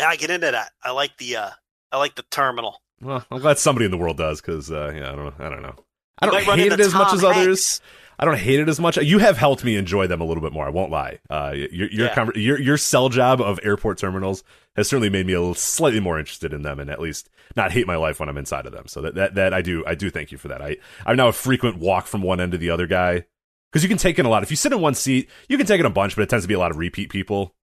I 0.00 0.16
get 0.16 0.30
into 0.30 0.50
that. 0.50 0.72
I 0.82 0.90
like 0.90 1.16
the 1.18 1.36
uh 1.36 1.50
I 1.92 1.98
like 1.98 2.16
the 2.16 2.24
terminal. 2.30 2.82
well, 3.00 3.24
I'm 3.30 3.40
glad 3.40 3.58
somebody 3.58 3.84
in 3.84 3.92
the 3.92 3.96
world 3.96 4.16
does 4.18 4.40
because 4.40 4.70
uh, 4.70 4.92
yeah, 4.94 5.12
I 5.12 5.14
don't, 5.16 5.34
I 5.40 5.48
don't 5.48 5.62
know. 5.62 5.76
I 6.20 6.26
don't 6.26 6.42
hate 6.58 6.72
it 6.72 6.80
as 6.80 6.94
much 6.94 7.08
Tom 7.08 7.16
as 7.18 7.24
others. 7.24 7.80
I 8.16 8.24
don't 8.24 8.38
hate 8.38 8.60
it 8.60 8.68
as 8.68 8.78
much. 8.78 8.96
You 8.96 9.18
have 9.18 9.36
helped 9.36 9.64
me 9.64 9.74
enjoy 9.76 10.06
them 10.06 10.20
a 10.20 10.24
little 10.24 10.42
bit 10.42 10.52
more. 10.52 10.64
I 10.64 10.70
won't 10.70 10.92
lie. 10.92 11.18
Uh, 11.28 11.52
your 11.54 11.88
your, 11.90 12.06
Yeah. 12.06 12.14
conver- 12.14 12.36
your 12.36 12.60
your 12.60 12.76
sell 12.76 13.08
job 13.08 13.40
of 13.40 13.58
airport 13.64 13.98
terminals 13.98 14.44
has 14.76 14.88
certainly 14.88 15.10
made 15.10 15.26
me 15.26 15.32
a 15.32 15.40
little 15.40 15.54
slightly 15.56 15.98
more 15.98 16.18
interested 16.18 16.52
in 16.52 16.62
them, 16.62 16.78
and 16.78 16.88
at 16.90 17.00
least 17.00 17.28
not 17.56 17.72
hate 17.72 17.88
my 17.88 17.96
life 17.96 18.20
when 18.20 18.28
I'm 18.28 18.38
inside 18.38 18.66
of 18.66 18.72
them. 18.72 18.86
So 18.86 19.02
that 19.02 19.16
that, 19.16 19.34
that 19.34 19.52
I 19.54 19.62
do 19.62 19.82
I 19.86 19.96
do 19.96 20.10
thank 20.10 20.30
you 20.30 20.38
for 20.38 20.46
that. 20.48 20.62
I 20.62 20.76
I'm 21.04 21.16
now 21.16 21.26
a 21.28 21.32
frequent 21.32 21.78
walk 21.78 22.06
from 22.06 22.22
one 22.22 22.40
end 22.40 22.52
to 22.52 22.58
the 22.58 22.70
other 22.70 22.86
guy 22.86 23.24
because 23.72 23.82
you 23.82 23.88
can 23.88 23.98
take 23.98 24.16
in 24.20 24.26
a 24.26 24.28
lot. 24.28 24.44
If 24.44 24.50
you 24.50 24.56
sit 24.56 24.72
in 24.72 24.80
one 24.80 24.94
seat, 24.94 25.28
you 25.48 25.56
can 25.58 25.66
take 25.66 25.80
in 25.80 25.86
a 25.86 25.90
bunch, 25.90 26.14
but 26.14 26.22
it 26.22 26.28
tends 26.30 26.44
to 26.44 26.48
be 26.48 26.54
a 26.54 26.58
lot 26.60 26.70
of 26.70 26.76
repeat 26.78 27.10
people, 27.10 27.56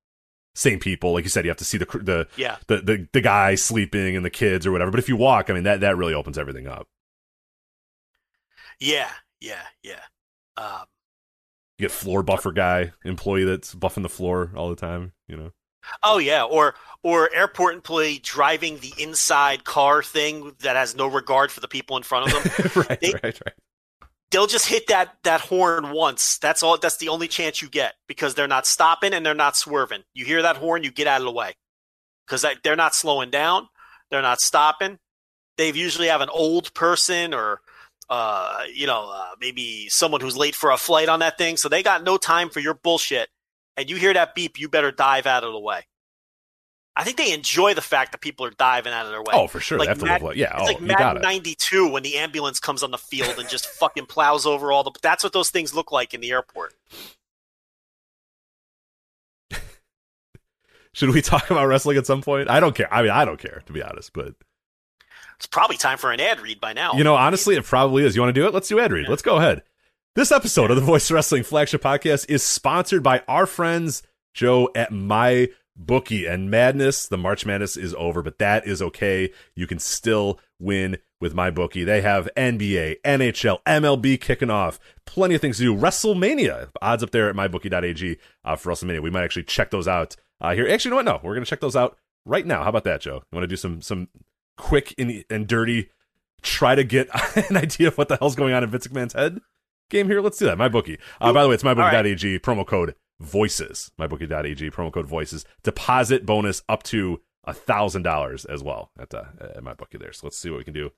same 0.54 0.80
people. 0.80 1.14
Like 1.14 1.24
you 1.24 1.30
said, 1.30 1.46
you 1.46 1.50
have 1.50 1.58
to 1.60 1.66
see 1.66 1.78
the 1.78 1.86
the 1.86 2.28
Yeah. 2.36 2.58
the 2.68 2.78
the, 2.82 3.08
the 3.14 3.22
guy 3.22 3.56
sleeping 3.56 4.18
and 4.18 4.26
the 4.26 4.30
kids 4.30 4.68
or 4.68 4.74
whatever. 4.74 4.92
But 4.92 5.00
if 5.00 5.08
you 5.08 5.16
walk, 5.16 5.50
I 5.50 5.54
mean 5.54 5.64
that 5.64 5.80
that 5.80 5.96
really 5.96 6.14
opens 6.14 6.38
everything 6.38 6.68
up. 6.68 6.88
Yeah, 8.82 9.10
yeah, 9.40 9.62
yeah. 9.84 10.02
Um 10.58 10.86
You 11.80 11.84
get 11.88 11.92
floor 11.92 12.24
buffer 12.24 12.52
guy 12.52 12.92
employee 13.06 13.46
that's 13.46 13.74
buffing 13.74 14.04
the 14.04 14.10
floor 14.10 14.52
all 14.56 14.70
the 14.70 14.76
time. 14.76 15.14
You 15.30 15.38
know. 15.38 15.52
Oh 16.04 16.18
yeah, 16.18 16.44
or 16.44 16.76
or 17.04 17.34
airport 17.34 17.76
employee 17.76 18.20
driving 18.22 18.80
the 18.80 18.94
inside 18.98 19.64
car 19.64 20.04
thing 20.04 20.54
that 20.60 20.76
has 20.76 20.96
no 20.96 21.08
regard 21.08 21.52
for 21.52 21.60
the 21.60 21.68
people 21.68 21.96
in 21.98 22.04
front 22.04 22.28
of 22.34 22.44
them. 22.44 22.84
right, 22.90 23.00
They- 23.00 23.14
right, 23.14 23.24
right. 23.24 23.54
They'll 24.32 24.48
just 24.48 24.68
hit 24.68 24.88
that 24.88 25.18
that 25.24 25.42
horn 25.42 25.92
once. 25.92 26.38
That's 26.38 26.64
all. 26.64 26.78
That's 26.78 26.98
the 26.98 27.10
only 27.10 27.28
chance 27.28 27.62
you 27.62 27.70
get 27.70 27.96
because 28.08 28.34
they're 28.34 28.48
not 28.48 28.66
stopping 28.66 29.14
and 29.14 29.26
they're 29.26 29.34
not 29.34 29.58
swerving. 29.58 30.04
You 30.14 30.24
hear 30.24 30.42
that 30.44 30.56
horn, 30.56 30.84
you 30.84 30.92
get 30.92 31.06
out 31.06 31.20
of 31.20 31.26
the 31.26 31.34
way 31.34 31.54
because 32.26 32.46
they're 32.64 32.78
not 32.78 32.96
slowing 32.96 33.30
down. 33.30 33.68
They're 34.10 34.22
not 34.22 34.40
stopping. 34.40 35.00
They 35.58 35.74
usually 35.74 36.08
have 36.08 36.22
an 36.22 36.30
old 36.30 36.74
person 36.74 37.34
or 37.34 37.60
uh, 38.12 38.66
you 38.72 38.86
know 38.86 39.10
uh, 39.12 39.30
maybe 39.40 39.88
someone 39.90 40.22
who's 40.22 40.38
late 40.38 40.54
for 40.54 40.70
a 40.70 40.78
flight 40.78 41.10
on 41.10 41.20
that 41.20 41.38
thing, 41.38 41.58
so 41.58 41.70
they 41.70 41.82
got 41.82 42.04
no 42.04 42.18
time 42.18 42.50
for 42.50 42.60
your 42.60 42.76
bullshit. 42.76 43.30
And 43.78 43.90
you 43.90 43.96
hear 43.96 44.14
that 44.14 44.36
beep, 44.36 44.60
you 44.60 44.68
better 44.68 44.92
dive 44.92 45.26
out 45.26 45.46
of 45.46 45.54
the 45.54 45.60
way. 45.60 45.88
I 46.94 47.06
think 47.06 47.16
they 47.16 47.32
enjoy 47.34 47.74
the 47.74 47.82
fact 47.82 48.12
that 48.12 48.20
people 48.20 48.46
are 48.46 48.52
diving 48.52 48.92
out 48.92 49.06
of 49.06 49.12
their 49.12 49.22
way. 49.22 49.32
Oh, 49.32 49.48
for 49.48 49.62
sure. 49.62 49.80
Like 49.80 49.86
they 49.86 49.92
have 49.92 50.00
to 50.00 50.06
Mad-. 50.06 50.22
Like, 50.22 50.36
yeah. 50.36 50.52
It's 50.60 50.64
oh, 50.64 50.66
like 50.66 50.82
Madden 50.82 51.22
92 51.22 51.90
when 51.90 52.04
the 52.04 52.18
ambulance 52.18 52.60
comes 52.60 52.84
on 52.84 52.92
the 52.92 52.98
field 52.98 53.40
and 53.40 53.48
just 53.48 53.66
fucking 53.66 54.08
plows 54.08 54.46
over 54.46 54.74
all 54.74 54.84
the. 54.84 54.92
That's 55.02 55.24
what 55.24 55.32
those 55.32 55.50
things 55.50 55.74
look 55.74 55.94
like 55.94 56.14
in 56.14 56.20
the 56.20 56.32
airport. 56.32 56.74
Should 60.94 61.12
we 61.12 61.22
talk 61.22 61.50
about 61.50 61.66
wrestling 61.68 61.96
at 61.96 62.06
some 62.06 62.22
point? 62.22 62.50
I 62.50 62.60
don't 62.60 62.76
care. 62.76 62.94
I 62.94 63.04
mean, 63.04 63.12
I 63.12 63.24
don't 63.24 63.40
care 63.40 63.64
to 63.66 63.72
be 63.74 63.82
honest, 63.82 64.12
but 64.12 64.36
It's 65.42 65.48
probably 65.48 65.76
time 65.76 65.98
for 65.98 66.12
an 66.12 66.20
ad 66.20 66.40
read 66.40 66.62
by 66.62 66.72
now. 66.72 66.94
you 66.94 67.04
know, 67.04 67.16
honestly, 67.16 67.56
it 67.56 67.64
probably 67.64 68.06
is. 68.06 68.16
You 68.16 68.22
want 68.22 68.36
to 68.36 68.40
do 68.40 68.46
it? 68.46 68.54
Let's 68.54 68.68
do 68.68 68.80
ad 68.80 68.92
read. 68.92 69.10
Let's 69.10 69.24
go 69.24 69.38
ahead. 69.38 69.64
This 70.14 70.32
episode 70.32 70.70
of 70.70 70.76
the 70.76 70.84
Voice 70.84 71.10
Wrestling 71.10 71.42
flagship 71.42 71.82
podcast 71.82 72.30
is 72.30 72.44
sponsored 72.44 73.02
by 73.02 73.24
our 73.28 73.48
friends 73.48 74.04
Joe 74.36 74.70
at 74.76 74.92
My 74.92 75.50
Bookie 75.76 76.28
and 76.28 76.52
Madness. 76.52 77.08
The 77.08 77.18
March 77.18 77.44
Madness 77.44 77.76
is 77.76 77.96
over, 77.96 78.22
but 78.22 78.38
that 78.38 78.68
is 78.68 78.84
okay. 78.84 79.32
You 79.56 79.66
can 79.66 79.80
still 79.80 80.40
win 80.60 81.00
with 81.20 81.34
My 81.34 81.50
Bookie. 81.50 81.86
They 81.86 82.02
have 82.02 82.30
NBA, 82.38 82.98
NHL, 83.04 83.64
MLB 83.66 84.22
kicking 84.22 84.52
off. 84.52 84.80
Plenty 85.08 85.34
of 85.34 85.42
things 85.42 85.58
to 85.58 85.64
do. 85.64 85.76
WrestleMania 85.76 86.70
odds 86.84 87.02
up 87.02 87.10
there 87.10 87.28
at 87.28 87.36
mybookie.ag 87.36 88.18
uh, 88.46 88.56
for 88.56 88.72
WrestleMania. 88.72 89.02
We 89.02 89.10
might 89.10 89.24
actually 89.24 89.46
check 89.46 89.72
those 89.72 89.88
out 89.88 90.16
uh, 90.40 90.54
here. 90.54 90.68
Actually, 90.68 90.90
you 90.90 90.92
know 90.92 90.96
what? 90.98 91.06
No, 91.06 91.20
we're 91.24 91.34
going 91.34 91.44
to 91.44 91.50
check 91.50 91.62
those 91.62 91.76
out 91.76 91.98
right 92.28 92.46
now. 92.46 92.62
How 92.62 92.70
about 92.70 92.84
that, 92.84 93.02
Joe? 93.02 93.24
You 93.32 93.36
want 93.36 93.44
to 93.44 93.48
do 93.48 93.56
some 93.56 93.82
some 93.82 94.08
quick 94.58 94.94
and, 94.98 95.24
and 95.30 95.48
dirty? 95.48 95.90
Try 96.42 96.74
to 96.76 96.84
get 96.84 97.08
an 97.50 97.58
idea 97.58 97.90
of 97.90 97.98
what 97.98 98.08
the 98.08 98.18
hell's 98.18 98.36
going 98.36 98.54
on 98.54 98.64
in 98.64 98.70
Vince 98.70 98.88
McMahon's 98.88 99.14
head 99.14 99.40
game 99.90 100.08
here. 100.08 100.22
Let's 100.22 100.40
do 100.40 100.46
that. 100.46 100.58
My 100.58 100.70
bookie. 100.70 100.98
Uh, 101.20 101.32
by 101.32 101.44
the 101.44 101.50
way, 101.50 101.54
it's 101.56 101.64
mybookie.ag 101.64 102.40
promo 102.40 102.66
code 102.66 102.96
voices. 103.20 103.92
Mybookie.ag 104.00 104.72
promo 104.72 104.92
code 104.92 105.06
voices. 105.06 105.46
Deposit 105.64 106.26
bonus 106.26 106.64
up 106.68 106.82
to 106.84 107.22
a 107.44 107.54
thousand 107.54 108.04
dollars 108.04 108.46
as 108.46 108.64
well 108.64 108.92
at 109.00 109.14
uh, 109.14 109.26
at 109.56 109.64
my 109.64 109.74
bookie 109.74 109.98
there. 110.00 110.14
So 110.14 110.26
let's 110.28 110.38
see 110.38 110.50
what 110.50 110.58
we 110.58 110.64
can 110.64 110.74
do 110.74 110.92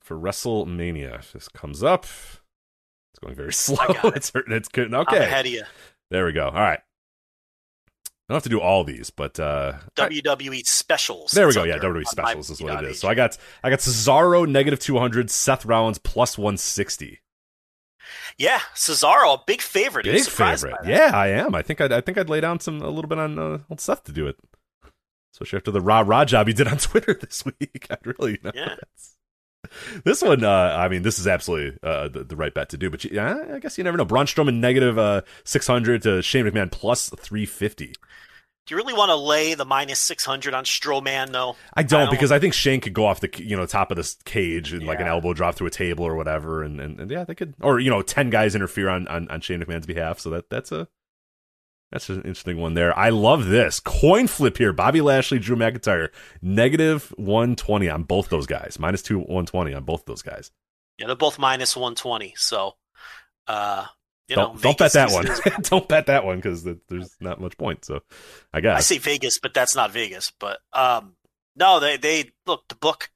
for 0.00 0.16
WrestleMania. 0.18 1.18
If 1.18 1.32
this 1.32 1.48
comes 1.48 1.82
up, 1.82 2.04
it's 2.04 3.18
going 3.22 3.34
very 3.34 3.52
slow. 3.52 3.84
it. 3.88 4.16
It's 4.16 4.30
hurting. 4.32 4.54
It's 4.54 4.68
good. 4.68 4.94
Okay, 4.94 5.18
ahead 5.18 5.46
of 5.46 5.52
you. 5.52 5.62
there 6.10 6.24
we 6.24 6.32
go. 6.32 6.46
All 6.46 6.52
right. 6.52 6.80
I 8.28 8.32
don't 8.32 8.36
have 8.36 8.42
to 8.44 8.48
do 8.48 8.60
all 8.60 8.84
these, 8.84 9.10
but 9.10 9.38
uh, 9.38 9.74
WWE 9.96 10.66
specials. 10.66 11.32
there 11.32 11.46
we 11.46 11.52
go. 11.52 11.64
Yeah, 11.64 11.76
WWE 11.78 12.04
specials 12.06 12.48
is 12.48 12.62
what 12.62 12.82
it 12.82 12.90
is. 12.90 12.98
So 13.00 13.08
I 13.08 13.14
got 13.14 13.36
I 13.62 13.68
got 13.70 13.80
Cesaro 13.80 14.48
negative 14.48 14.78
two 14.80 14.98
hundred, 14.98 15.30
Seth 15.30 15.66
Rollins 15.66 15.98
plus 15.98 16.38
one 16.38 16.56
sixty. 16.56 17.20
yeah, 18.38 18.60
Cesaro, 18.74 19.34
a 19.34 19.42
big 19.46 19.60
favorite. 19.60 20.04
Big 20.04 20.24
favorite. 20.24 20.74
Yeah, 20.86 21.10
I 21.14 21.28
am. 21.28 21.54
I 21.54 21.60
think 21.62 21.80
I'd, 21.82 21.92
I 21.92 22.00
think 22.00 22.16
I'd 22.18 22.30
lay 22.30 22.40
down 22.40 22.60
some 22.60 22.80
a 22.80 22.88
little 22.88 23.08
bit 23.08 23.18
on 23.18 23.38
uh, 23.38 23.58
old 23.68 23.80
Seth 23.80 24.04
to 24.04 24.12
do 24.12 24.26
it, 24.26 24.36
especially 25.34 25.58
after 25.58 25.70
the 25.70 25.80
rah 25.82 26.00
rah 26.06 26.24
job 26.24 26.46
he 26.46 26.54
did 26.54 26.66
on 26.66 26.78
Twitter 26.78 27.12
this 27.14 27.44
week. 27.44 27.86
I'd 27.90 28.06
really, 28.06 28.38
know, 28.42 28.52
Yeah. 28.54 28.68
that's- 28.70 29.16
This 30.04 30.22
one, 30.22 30.44
uh, 30.44 30.50
I 30.78 30.88
mean, 30.88 31.02
this 31.02 31.18
is 31.18 31.26
absolutely 31.26 31.78
uh, 31.82 32.08
the, 32.08 32.24
the 32.24 32.36
right 32.36 32.52
bet 32.54 32.68
to 32.70 32.76
do. 32.76 32.90
But 32.90 33.04
you, 33.04 33.10
yeah, 33.14 33.36
I 33.54 33.58
guess 33.58 33.76
you 33.78 33.84
never 33.84 33.96
know. 33.96 34.04
Braun 34.04 34.26
Strowman 34.26 34.56
negative 34.60 34.98
uh, 34.98 35.22
six 35.44 35.66
hundred 35.66 36.02
to 36.02 36.22
Shane 36.22 36.44
McMahon 36.46 36.70
plus 36.70 37.08
three 37.18 37.46
fifty. 37.46 37.94
Do 38.66 38.74
you 38.74 38.78
really 38.78 38.94
want 38.94 39.10
to 39.10 39.16
lay 39.16 39.52
the 39.52 39.66
minus 39.66 40.00
600 40.00 40.54
on 40.54 40.64
Strowman, 40.64 41.32
though? 41.32 41.54
I 41.74 41.82
don't, 41.82 42.00
I 42.00 42.04
don't- 42.04 42.10
because 42.12 42.32
I 42.32 42.38
think 42.38 42.54
Shane 42.54 42.80
could 42.80 42.94
go 42.94 43.04
off 43.04 43.20
the 43.20 43.28
you 43.36 43.56
know 43.56 43.66
top 43.66 43.90
of 43.90 43.98
this 43.98 44.16
cage 44.24 44.72
and 44.72 44.86
like 44.86 45.00
an 45.00 45.06
elbow 45.06 45.34
drop 45.34 45.54
through 45.56 45.66
a 45.66 45.70
table 45.70 46.06
or 46.06 46.14
whatever, 46.16 46.62
and, 46.62 46.80
and, 46.80 46.98
and 46.98 47.10
yeah, 47.10 47.24
they 47.24 47.34
could 47.34 47.52
or 47.60 47.78
you 47.78 47.90
know 47.90 48.00
ten 48.00 48.30
guys 48.30 48.54
interfere 48.54 48.88
on, 48.88 49.06
on, 49.08 49.28
on 49.28 49.42
Shane 49.42 49.60
McMahon's 49.60 49.86
behalf. 49.86 50.18
So 50.18 50.30
that 50.30 50.48
that's 50.48 50.72
a 50.72 50.88
That's 51.94 52.08
an 52.08 52.16
interesting 52.22 52.60
one 52.60 52.74
there. 52.74 52.96
I 52.98 53.10
love 53.10 53.46
this 53.46 53.78
coin 53.78 54.26
flip 54.26 54.58
here. 54.58 54.72
Bobby 54.72 55.00
Lashley, 55.00 55.38
Drew 55.38 55.54
McIntyre, 55.54 56.08
negative 56.42 57.14
one 57.16 57.54
twenty 57.54 57.88
on 57.88 58.02
both 58.02 58.30
those 58.30 58.48
guys, 58.48 58.78
minus 58.80 59.00
two 59.00 59.20
one 59.20 59.46
twenty 59.46 59.72
on 59.72 59.84
both 59.84 60.04
those 60.04 60.20
guys. 60.20 60.50
Yeah, 60.98 61.06
they're 61.06 61.16
both 61.16 61.38
minus 61.38 61.76
120. 61.76 62.34
So, 62.36 62.74
uh, 63.46 63.86
you 64.28 64.34
don't 64.34 64.54
know, 64.54 64.60
don't 64.60 64.78
bet 64.78 64.92
that 64.94 65.12
one. 65.12 65.26
don't 65.62 65.88
bet 65.88 66.06
that 66.06 66.24
one 66.24 66.36
because 66.38 66.64
there's 66.64 67.14
not 67.20 67.40
much 67.40 67.56
point. 67.56 67.84
So 67.84 68.00
I 68.52 68.60
guess 68.60 68.76
I 68.76 68.80
say 68.80 68.98
Vegas, 68.98 69.38
but 69.38 69.54
that's 69.54 69.76
not 69.76 69.92
Vegas. 69.92 70.32
But 70.40 70.58
um, 70.72 71.14
no, 71.54 71.78
they 71.78 71.96
they 71.96 72.32
look 72.44 72.64
the 72.68 72.74
book 72.74 73.10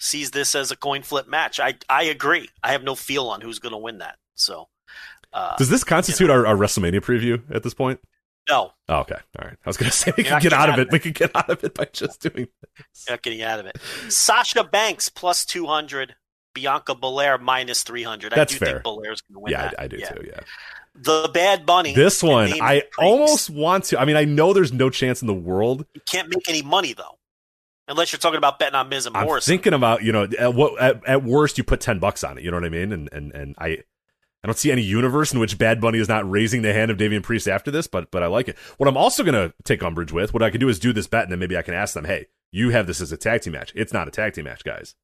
sees 0.00 0.32
this 0.32 0.56
as 0.56 0.72
a 0.72 0.76
coin 0.76 1.02
flip 1.02 1.28
match. 1.28 1.60
I 1.60 1.74
I 1.88 2.04
agree. 2.04 2.48
I 2.64 2.72
have 2.72 2.82
no 2.82 2.96
feel 2.96 3.28
on 3.28 3.42
who's 3.42 3.60
going 3.60 3.74
to 3.74 3.78
win 3.78 3.98
that. 3.98 4.16
So, 4.34 4.68
uh, 5.32 5.54
Does 5.56 5.68
this 5.68 5.84
constitute 5.84 6.30
our, 6.30 6.46
our 6.46 6.56
WrestleMania 6.56 7.00
preview 7.00 7.42
at 7.54 7.62
this 7.62 7.74
point? 7.74 8.00
No, 8.48 8.72
Oh, 8.88 8.96
okay, 9.00 9.16
all 9.38 9.46
right. 9.48 9.56
I 9.64 9.68
was 9.68 9.76
gonna 9.76 9.90
say 9.92 10.12
we 10.16 10.24
You're 10.24 10.32
can 10.32 10.40
get 10.42 10.50
getting 10.50 10.58
out 10.58 10.68
of 10.68 10.72
out 10.74 10.78
it. 10.80 10.92
We 10.92 10.98
could 10.98 11.14
get 11.14 11.34
out 11.34 11.48
of 11.50 11.64
it 11.64 11.74
by 11.74 11.86
just 11.92 12.20
doing. 12.20 12.48
This. 12.76 13.06
not 13.08 13.22
getting 13.22 13.42
out 13.42 13.60
of 13.60 13.66
it. 13.66 13.78
Sasha 14.08 14.64
Banks 14.64 15.08
plus 15.08 15.44
200. 15.44 16.14
Bianca 16.54 16.94
Belair 16.94 17.36
minus 17.36 17.82
300. 17.82 18.32
I 18.32 18.36
That's 18.36 18.52
do 18.52 18.58
fair. 18.60 18.68
think 18.74 18.82
Belair's 18.84 19.20
going 19.22 19.34
to 19.34 19.40
win 19.40 19.50
Yeah, 19.50 19.62
that. 19.70 19.80
I, 19.80 19.84
I 19.84 19.88
do 19.88 19.96
too. 19.96 20.24
Yeah, 20.24 20.38
The 20.94 21.28
Bad 21.34 21.66
Bunny. 21.66 21.94
this 21.96 22.22
one 22.22 22.52
I 22.62 22.80
Priest. 22.80 22.92
almost 22.98 23.50
want 23.50 23.84
to. 23.86 23.98
I 24.00 24.04
mean, 24.04 24.14
I 24.16 24.24
know 24.24 24.52
there's 24.52 24.72
no 24.72 24.88
chance 24.88 25.20
in 25.20 25.26
the 25.26 25.34
world. 25.34 25.84
You 25.94 26.00
can't 26.06 26.28
make 26.28 26.48
any 26.48 26.62
money 26.62 26.92
though, 26.92 27.18
unless 27.88 28.12
you're 28.12 28.20
talking 28.20 28.38
about 28.38 28.60
betting 28.60 28.76
on 28.76 28.88
Miz 28.88 29.06
and 29.06 29.16
I'm 29.16 29.24
Morrison. 29.24 29.50
thinking 29.52 29.72
about 29.72 30.04
you 30.04 30.12
know 30.12 30.28
at 30.38 30.54
what 30.54 30.80
at, 30.80 31.04
at 31.08 31.24
worst 31.24 31.58
you 31.58 31.64
put 31.64 31.80
ten 31.80 31.98
bucks 31.98 32.22
on 32.22 32.38
it. 32.38 32.44
You 32.44 32.52
know 32.52 32.58
what 32.58 32.64
I 32.64 32.68
mean? 32.68 32.92
And 32.92 33.08
and 33.12 33.32
and 33.32 33.56
I. 33.58 33.78
I 34.44 34.46
don't 34.46 34.58
see 34.58 34.70
any 34.70 34.82
universe 34.82 35.32
in 35.32 35.40
which 35.40 35.56
Bad 35.56 35.80
Bunny 35.80 35.98
is 35.98 36.08
not 36.08 36.30
raising 36.30 36.60
the 36.60 36.74
hand 36.74 36.90
of 36.90 36.98
Damian 36.98 37.22
Priest 37.22 37.48
after 37.48 37.70
this, 37.70 37.86
but 37.86 38.10
but 38.10 38.22
I 38.22 38.26
like 38.26 38.46
it. 38.46 38.58
What 38.76 38.88
I'm 38.88 38.96
also 38.96 39.24
gonna 39.24 39.54
take 39.64 39.82
umbrage 39.82 40.12
with, 40.12 40.34
what 40.34 40.42
I 40.42 40.50
can 40.50 40.60
do 40.60 40.68
is 40.68 40.78
do 40.78 40.92
this 40.92 41.06
bet, 41.06 41.22
and 41.22 41.32
then 41.32 41.38
maybe 41.38 41.56
I 41.56 41.62
can 41.62 41.72
ask 41.72 41.94
them, 41.94 42.04
"Hey, 42.04 42.26
you 42.52 42.68
have 42.70 42.86
this 42.86 43.00
as 43.00 43.10
a 43.10 43.16
tag 43.16 43.40
team 43.40 43.54
match. 43.54 43.72
It's 43.74 43.92
not 43.92 44.06
a 44.06 44.10
tag 44.10 44.34
team 44.34 44.44
match, 44.44 44.62
guys. 44.62 44.94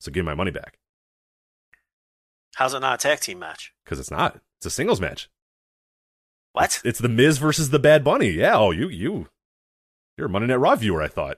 So 0.00 0.10
give 0.10 0.24
me 0.24 0.30
my 0.30 0.34
money 0.34 0.50
back 0.52 0.78
How's 2.54 2.72
it 2.74 2.80
not 2.80 2.94
a 2.94 2.98
tag 3.08 3.20
team 3.20 3.38
match? 3.38 3.72
because 3.84 4.00
it's 4.00 4.10
not. 4.10 4.40
It's 4.58 4.66
a 4.66 4.70
singles 4.70 5.00
match. 5.00 5.28
What? 6.52 6.80
It's 6.84 6.98
the 6.98 7.08
Miz 7.08 7.38
versus 7.38 7.70
the 7.70 7.78
Bad 7.78 8.02
Bunny. 8.02 8.30
Yeah. 8.30 8.56
Oh, 8.56 8.70
you 8.72 8.88
you 8.88 9.28
you're 10.16 10.26
a 10.26 10.30
Monday 10.30 10.48
Night 10.48 10.56
Raw 10.56 10.74
viewer. 10.76 11.02
I 11.02 11.08
thought. 11.08 11.36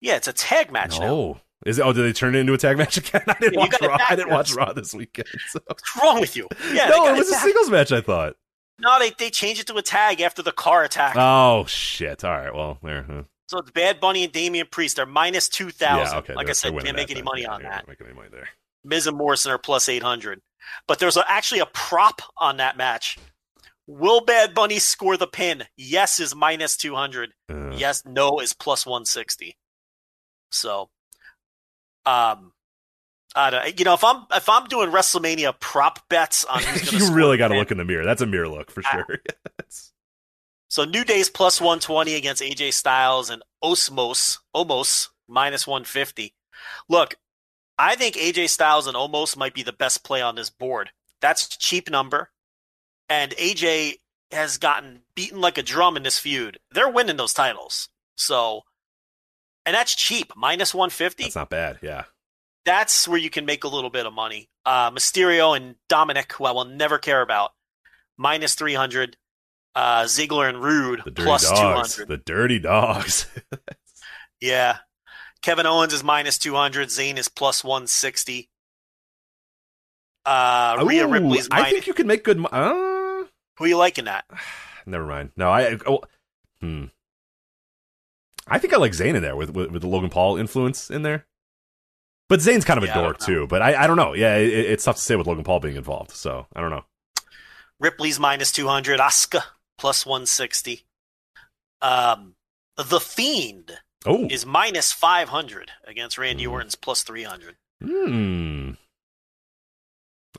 Yeah, 0.00 0.16
it's 0.16 0.28
a 0.28 0.32
tag 0.32 0.70
match 0.70 1.00
now. 1.00 1.40
Is 1.64 1.78
it? 1.78 1.82
Oh, 1.82 1.92
did 1.92 2.02
they 2.02 2.12
turn 2.12 2.34
it 2.34 2.38
into 2.40 2.52
a 2.54 2.58
tag 2.58 2.76
match 2.78 2.96
again? 2.96 3.22
I 3.28 3.34
didn't 3.40 3.54
Yeah, 3.54 3.60
watch 3.60 3.80
Raw. 3.80 3.98
I 4.10 4.16
didn't 4.16 4.30
watch 4.30 4.54
Raw 4.54 4.72
this 4.72 4.94
weekend. 4.94 5.28
So. 5.50 5.60
What's 5.66 5.82
wrong 6.02 6.20
with 6.20 6.36
you? 6.36 6.48
Yeah, 6.72 6.88
no, 6.88 7.06
it 7.08 7.16
was 7.18 7.28
a 7.28 7.32
back. 7.32 7.42
singles 7.42 7.70
match. 7.70 7.92
I 7.92 8.00
thought. 8.00 8.36
No, 8.78 8.98
they 8.98 9.10
they 9.18 9.30
changed 9.30 9.60
it 9.60 9.66
to 9.68 9.74
a 9.76 9.82
tag 9.82 10.20
after 10.20 10.42
the 10.42 10.52
car 10.52 10.82
attack. 10.84 11.14
Oh 11.16 11.64
shit! 11.66 12.24
All 12.24 12.32
right. 12.32 12.52
Well, 12.54 12.78
there. 12.82 13.02
huh. 13.04 13.22
so 13.46 13.58
it's 13.58 13.70
Bad 13.70 14.00
Bunny 14.00 14.24
and 14.24 14.32
Damian 14.32 14.66
Priest 14.70 14.96
They're 14.96 15.06
minus 15.06 15.48
two 15.48 15.70
thousand. 15.70 16.14
Yeah. 16.14 16.18
Okay. 16.20 16.34
like 16.34 16.46
they're- 16.46 16.50
I 16.50 16.54
said, 16.54 16.72
can't 16.80 16.96
make 16.96 17.10
any 17.10 17.20
then. 17.20 17.24
money 17.24 17.42
Yeah, 17.42 17.52
on 17.52 17.62
that. 17.62 17.86
making 17.86 18.06
any 18.06 18.16
money 18.16 18.28
there. 18.32 18.48
Miz 18.84 19.06
and 19.06 19.16
Morrison 19.16 19.52
are 19.52 19.58
plus 19.58 19.88
eight 19.88 20.02
hundred. 20.02 20.40
But 20.88 20.98
there's 20.98 21.16
a, 21.16 21.24
actually 21.30 21.60
a 21.60 21.66
prop 21.66 22.22
on 22.38 22.56
that 22.56 22.76
match. 22.76 23.18
Will 23.86 24.20
Bad 24.24 24.54
Bunny 24.54 24.78
score 24.78 25.16
the 25.16 25.26
pin? 25.26 25.64
Yes 25.76 26.18
is 26.18 26.34
minus 26.34 26.76
two 26.76 26.94
hundred. 26.96 27.34
Uh, 27.48 27.70
Yes, 27.76 28.02
no 28.04 28.38
is 28.40 28.52
plus 28.52 28.84
one 28.86 29.04
sixty. 29.04 29.56
So, 30.50 30.90
um, 32.06 32.52
I 33.34 33.50
don't, 33.50 33.78
you 33.78 33.84
know, 33.84 33.94
if 33.94 34.04
I'm 34.04 34.24
if 34.32 34.48
I'm 34.48 34.66
doing 34.66 34.90
WrestleMania 34.90 35.58
prop 35.60 36.08
bets 36.08 36.44
on 36.44 36.62
who's 36.62 36.92
you 37.08 37.14
really 37.14 37.36
got 37.38 37.48
to 37.48 37.56
look 37.56 37.70
in 37.70 37.78
the 37.78 37.84
mirror. 37.84 38.04
That's 38.04 38.22
a 38.22 38.26
mirror 38.26 38.48
look 38.48 38.70
for 38.70 38.82
Ah. 38.86 39.04
sure. 39.06 39.18
So 40.68 40.84
New 40.84 41.04
Day's 41.04 41.28
plus 41.28 41.60
120 41.60 42.14
against 42.14 42.40
AJ 42.40 42.72
Styles 42.72 43.28
and 43.28 43.42
Osmos, 43.62 44.38
Omos 44.56 45.08
minus 45.28 45.66
150. 45.66 46.34
Look, 46.88 47.16
I 47.78 47.94
think 47.94 48.16
AJ 48.16 48.48
Styles 48.48 48.86
and 48.86 48.96
Omos 48.96 49.36
might 49.36 49.52
be 49.52 49.62
the 49.62 49.74
best 49.74 50.02
play 50.02 50.22
on 50.22 50.34
this 50.34 50.48
board. 50.48 50.88
That's 51.20 51.44
a 51.44 51.58
cheap 51.58 51.90
number. 51.90 52.30
And 53.10 53.32
AJ 53.32 53.96
has 54.30 54.56
gotten 54.56 55.02
beaten 55.14 55.42
like 55.42 55.58
a 55.58 55.62
drum 55.62 55.94
in 55.94 56.04
this 56.04 56.18
feud. 56.18 56.58
They're 56.70 56.88
winning 56.88 57.18
those 57.18 57.34
titles. 57.34 57.90
So, 58.16 58.62
and 59.66 59.74
that's 59.74 59.94
cheap, 59.94 60.32
minus 60.36 60.74
150. 60.74 61.24
That's 61.24 61.36
not 61.36 61.50
bad. 61.50 61.78
Yeah. 61.82 62.04
That's 62.64 63.08
where 63.08 63.18
you 63.18 63.30
can 63.30 63.44
make 63.44 63.64
a 63.64 63.68
little 63.68 63.90
bit 63.90 64.06
of 64.06 64.12
money. 64.12 64.48
Uh, 64.64 64.90
Mysterio 64.90 65.56
and 65.56 65.74
Dominic, 65.88 66.32
who 66.34 66.44
I 66.44 66.52
will 66.52 66.64
never 66.64 66.98
care 66.98 67.22
about, 67.22 67.50
minus 68.16 68.54
300. 68.54 69.16
Uh, 69.74 70.02
Ziggler 70.04 70.48
and 70.48 70.62
Roode, 70.62 71.00
The 71.04 71.10
dirty 71.10 71.26
plus 71.26 71.48
dogs. 71.48 71.96
200. 71.96 72.08
The 72.08 72.18
dirty 72.18 72.58
dogs. 72.58 73.26
Yeah. 74.42 74.78
Kevin 75.40 75.66
Owens 75.66 75.92
is 75.92 76.02
minus 76.02 76.36
200. 76.36 76.88
Zayn 76.88 77.16
is 77.16 77.28
plus 77.28 77.62
160. 77.64 78.50
Uh, 80.26 80.84
Rhea 80.84 81.06
Ooh, 81.06 81.10
Ripley's 81.10 81.48
I 81.50 81.70
think 81.70 81.86
you 81.86 81.94
can 81.94 82.06
make 82.06 82.24
good. 82.24 82.38
Mo- 82.38 82.48
uh, 82.50 83.26
Who 83.58 83.64
are 83.64 83.68
you 83.68 83.76
liking 83.76 84.04
that? 84.06 84.24
never 84.86 85.06
mind. 85.06 85.30
No, 85.36 85.48
I. 85.50 85.78
Oh, 85.86 86.00
hmm. 86.60 86.86
I 88.54 88.58
think 88.58 88.72
I 88.74 88.76
like 88.76 88.92
Zayn 88.92 89.14
in 89.14 89.22
there 89.22 89.34
with, 89.36 89.50
with 89.50 89.70
with 89.70 89.82
the 89.82 89.88
Logan 89.88 90.10
Paul 90.10 90.36
influence 90.36 90.90
in 90.90 91.02
there. 91.02 91.26
But 92.28 92.40
Zayn's 92.40 92.64
kind 92.64 92.78
of 92.78 92.84
a 92.84 92.86
Yeah, 92.86 92.98
I 92.98 93.02
dork 93.02 93.18
too. 93.18 93.46
But 93.46 93.62
I, 93.62 93.84
I 93.84 93.86
don't 93.86 93.96
know. 93.96 94.12
Yeah, 94.14 94.36
it, 94.36 94.48
it's 94.52 94.84
tough 94.84 94.96
to 94.96 95.02
say 95.02 95.16
with 95.16 95.26
Logan 95.26 95.44
Paul 95.44 95.60
being 95.60 95.76
involved. 95.76 96.12
So 96.12 96.46
I 96.54 96.60
don't 96.60 96.70
know. 96.70 96.84
Ripley's 97.80 98.18
minus 98.20 98.52
200. 98.52 99.00
Asuka 99.00 99.42
plus 99.76 100.06
160. 100.06 100.84
Um, 101.80 102.36
The 102.76 103.00
Fiend 103.00 103.78
Oh, 104.06 104.26
is 104.30 104.44
minus 104.46 104.92
500 104.92 105.70
against 105.84 106.18
Randy 106.18 106.44
Hmm. 106.44 106.50
Orton's 106.52 106.74
plus 106.74 107.02
300. 107.02 107.56
hmm. 107.82 108.70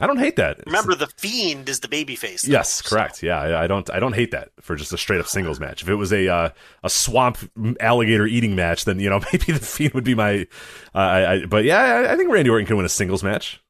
I 0.01 0.07
don't 0.07 0.17
hate 0.17 0.37
that. 0.37 0.59
Remember, 0.65 0.95
The 0.95 1.05
Fiend 1.07 1.69
is 1.69 1.81
the 1.81 1.87
babyface. 1.87 2.47
Yes, 2.47 2.69
so- 2.81 2.89
correct. 2.89 3.21
Yeah, 3.21 3.39
I, 3.39 3.65
I 3.65 3.67
don't. 3.67 3.87
I 3.91 3.99
don't 3.99 4.13
hate 4.13 4.31
that 4.31 4.49
for 4.59 4.75
just 4.75 4.91
a 4.91 4.97
straight 4.97 5.19
up 5.19 5.27
singles 5.27 5.59
match. 5.59 5.83
If 5.83 5.89
it 5.89 5.95
was 5.95 6.11
a 6.11 6.27
uh, 6.27 6.49
a 6.83 6.89
swamp 6.89 7.37
alligator 7.79 8.25
eating 8.25 8.55
match, 8.55 8.85
then 8.85 8.99
you 8.99 9.09
know 9.09 9.19
maybe 9.31 9.51
the 9.51 9.59
fiend 9.59 9.93
would 9.93 10.03
be 10.03 10.15
my. 10.15 10.47
Uh, 10.95 10.97
I, 10.97 11.33
I, 11.33 11.45
but 11.45 11.63
yeah, 11.63 11.77
I, 11.79 12.13
I 12.13 12.15
think 12.17 12.31
Randy 12.31 12.49
Orton 12.49 12.65
can 12.65 12.75
win 12.77 12.85
a 12.85 12.89
singles 12.89 13.23
match 13.23 13.61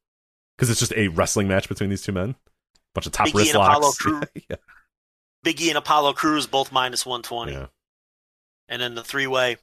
because 0.58 0.70
it's 0.70 0.80
just 0.80 0.94
a 0.94 1.10
wrestling 1.10 1.48
match 1.50 1.68
between 1.68 1.90
these 1.90 2.02
two 2.04 2.14
men. 2.14 2.36
Bunch 2.94 3.06
of 3.08 3.12
top 3.12 3.26
Big 3.26 3.36
E 3.36 3.38
wrist 3.40 3.54
and 3.56 3.64
Apollo 3.64 3.82
locks. 3.82 3.98
Crews. 3.98 4.24
yeah, 4.50 4.56
Big 5.44 5.60
E 5.62 5.70
and 5.70 5.78
Apollo 5.78 6.14
Crews 6.14 6.48
both 6.48 6.72
minus 6.72 7.06
120. 7.06 7.52
yeah. 7.52 7.66
And 8.70 8.82
then 8.82 8.96
the 8.96 9.04
three 9.04 9.28
way, 9.28 9.58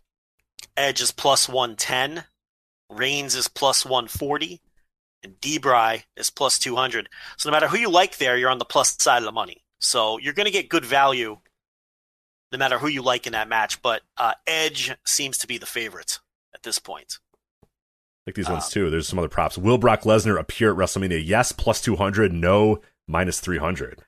Edge 0.76 1.00
is 1.00 1.10
plus 1.10 1.48
110, 1.48 2.24
Reigns 2.90 3.34
is 3.34 3.48
plus 3.48 3.84
140, 3.86 4.60
and 5.22 5.40
D-Bry 5.40 6.04
is 6.16 6.30
plus 6.30 6.58
200. 6.58 7.08
So 7.36 7.48
no 7.48 7.52
matter 7.54 7.68
who 7.68 7.78
you 7.78 7.90
like 7.90 8.18
there, 8.18 8.36
you're 8.36 8.50
on 8.50 8.58
the 8.58 8.64
plus 8.64 8.96
side 9.02 9.18
of 9.18 9.24
the 9.24 9.32
money. 9.32 9.64
So 9.78 10.18
you're 10.18 10.32
going 10.34 10.46
to 10.46 10.50
get 10.52 10.68
good 10.68 10.84
value 10.84 11.38
no 12.52 12.58
matter 12.58 12.78
who 12.78 12.88
you 12.88 13.02
like 13.02 13.26
in 13.26 13.32
that 13.32 13.48
match. 13.48 13.80
But 13.82 14.02
uh, 14.16 14.34
Edge 14.46 14.94
seems 15.04 15.38
to 15.38 15.46
be 15.46 15.58
the 15.58 15.66
favorite 15.66 16.18
at 16.54 16.62
this 16.62 16.78
point. 16.78 17.18
like 18.26 18.34
these 18.34 18.48
Uh, 18.48 18.52
ones 18.52 18.68
too. 18.68 18.90
There's 18.90 19.08
some 19.08 19.18
other 19.18 19.28
props. 19.28 19.56
Will 19.58 19.78
Brock 19.78 20.02
Lesnar 20.02 20.38
appear 20.38 20.72
at 20.72 20.76
WrestleMania? 20.76 21.22
Yes, 21.24 21.52
plus 21.52 21.80
two 21.80 21.96
hundred. 21.96 22.32
No, 22.32 22.80
minus 23.08 23.40
three 23.40 23.58
hundred. 23.58 24.02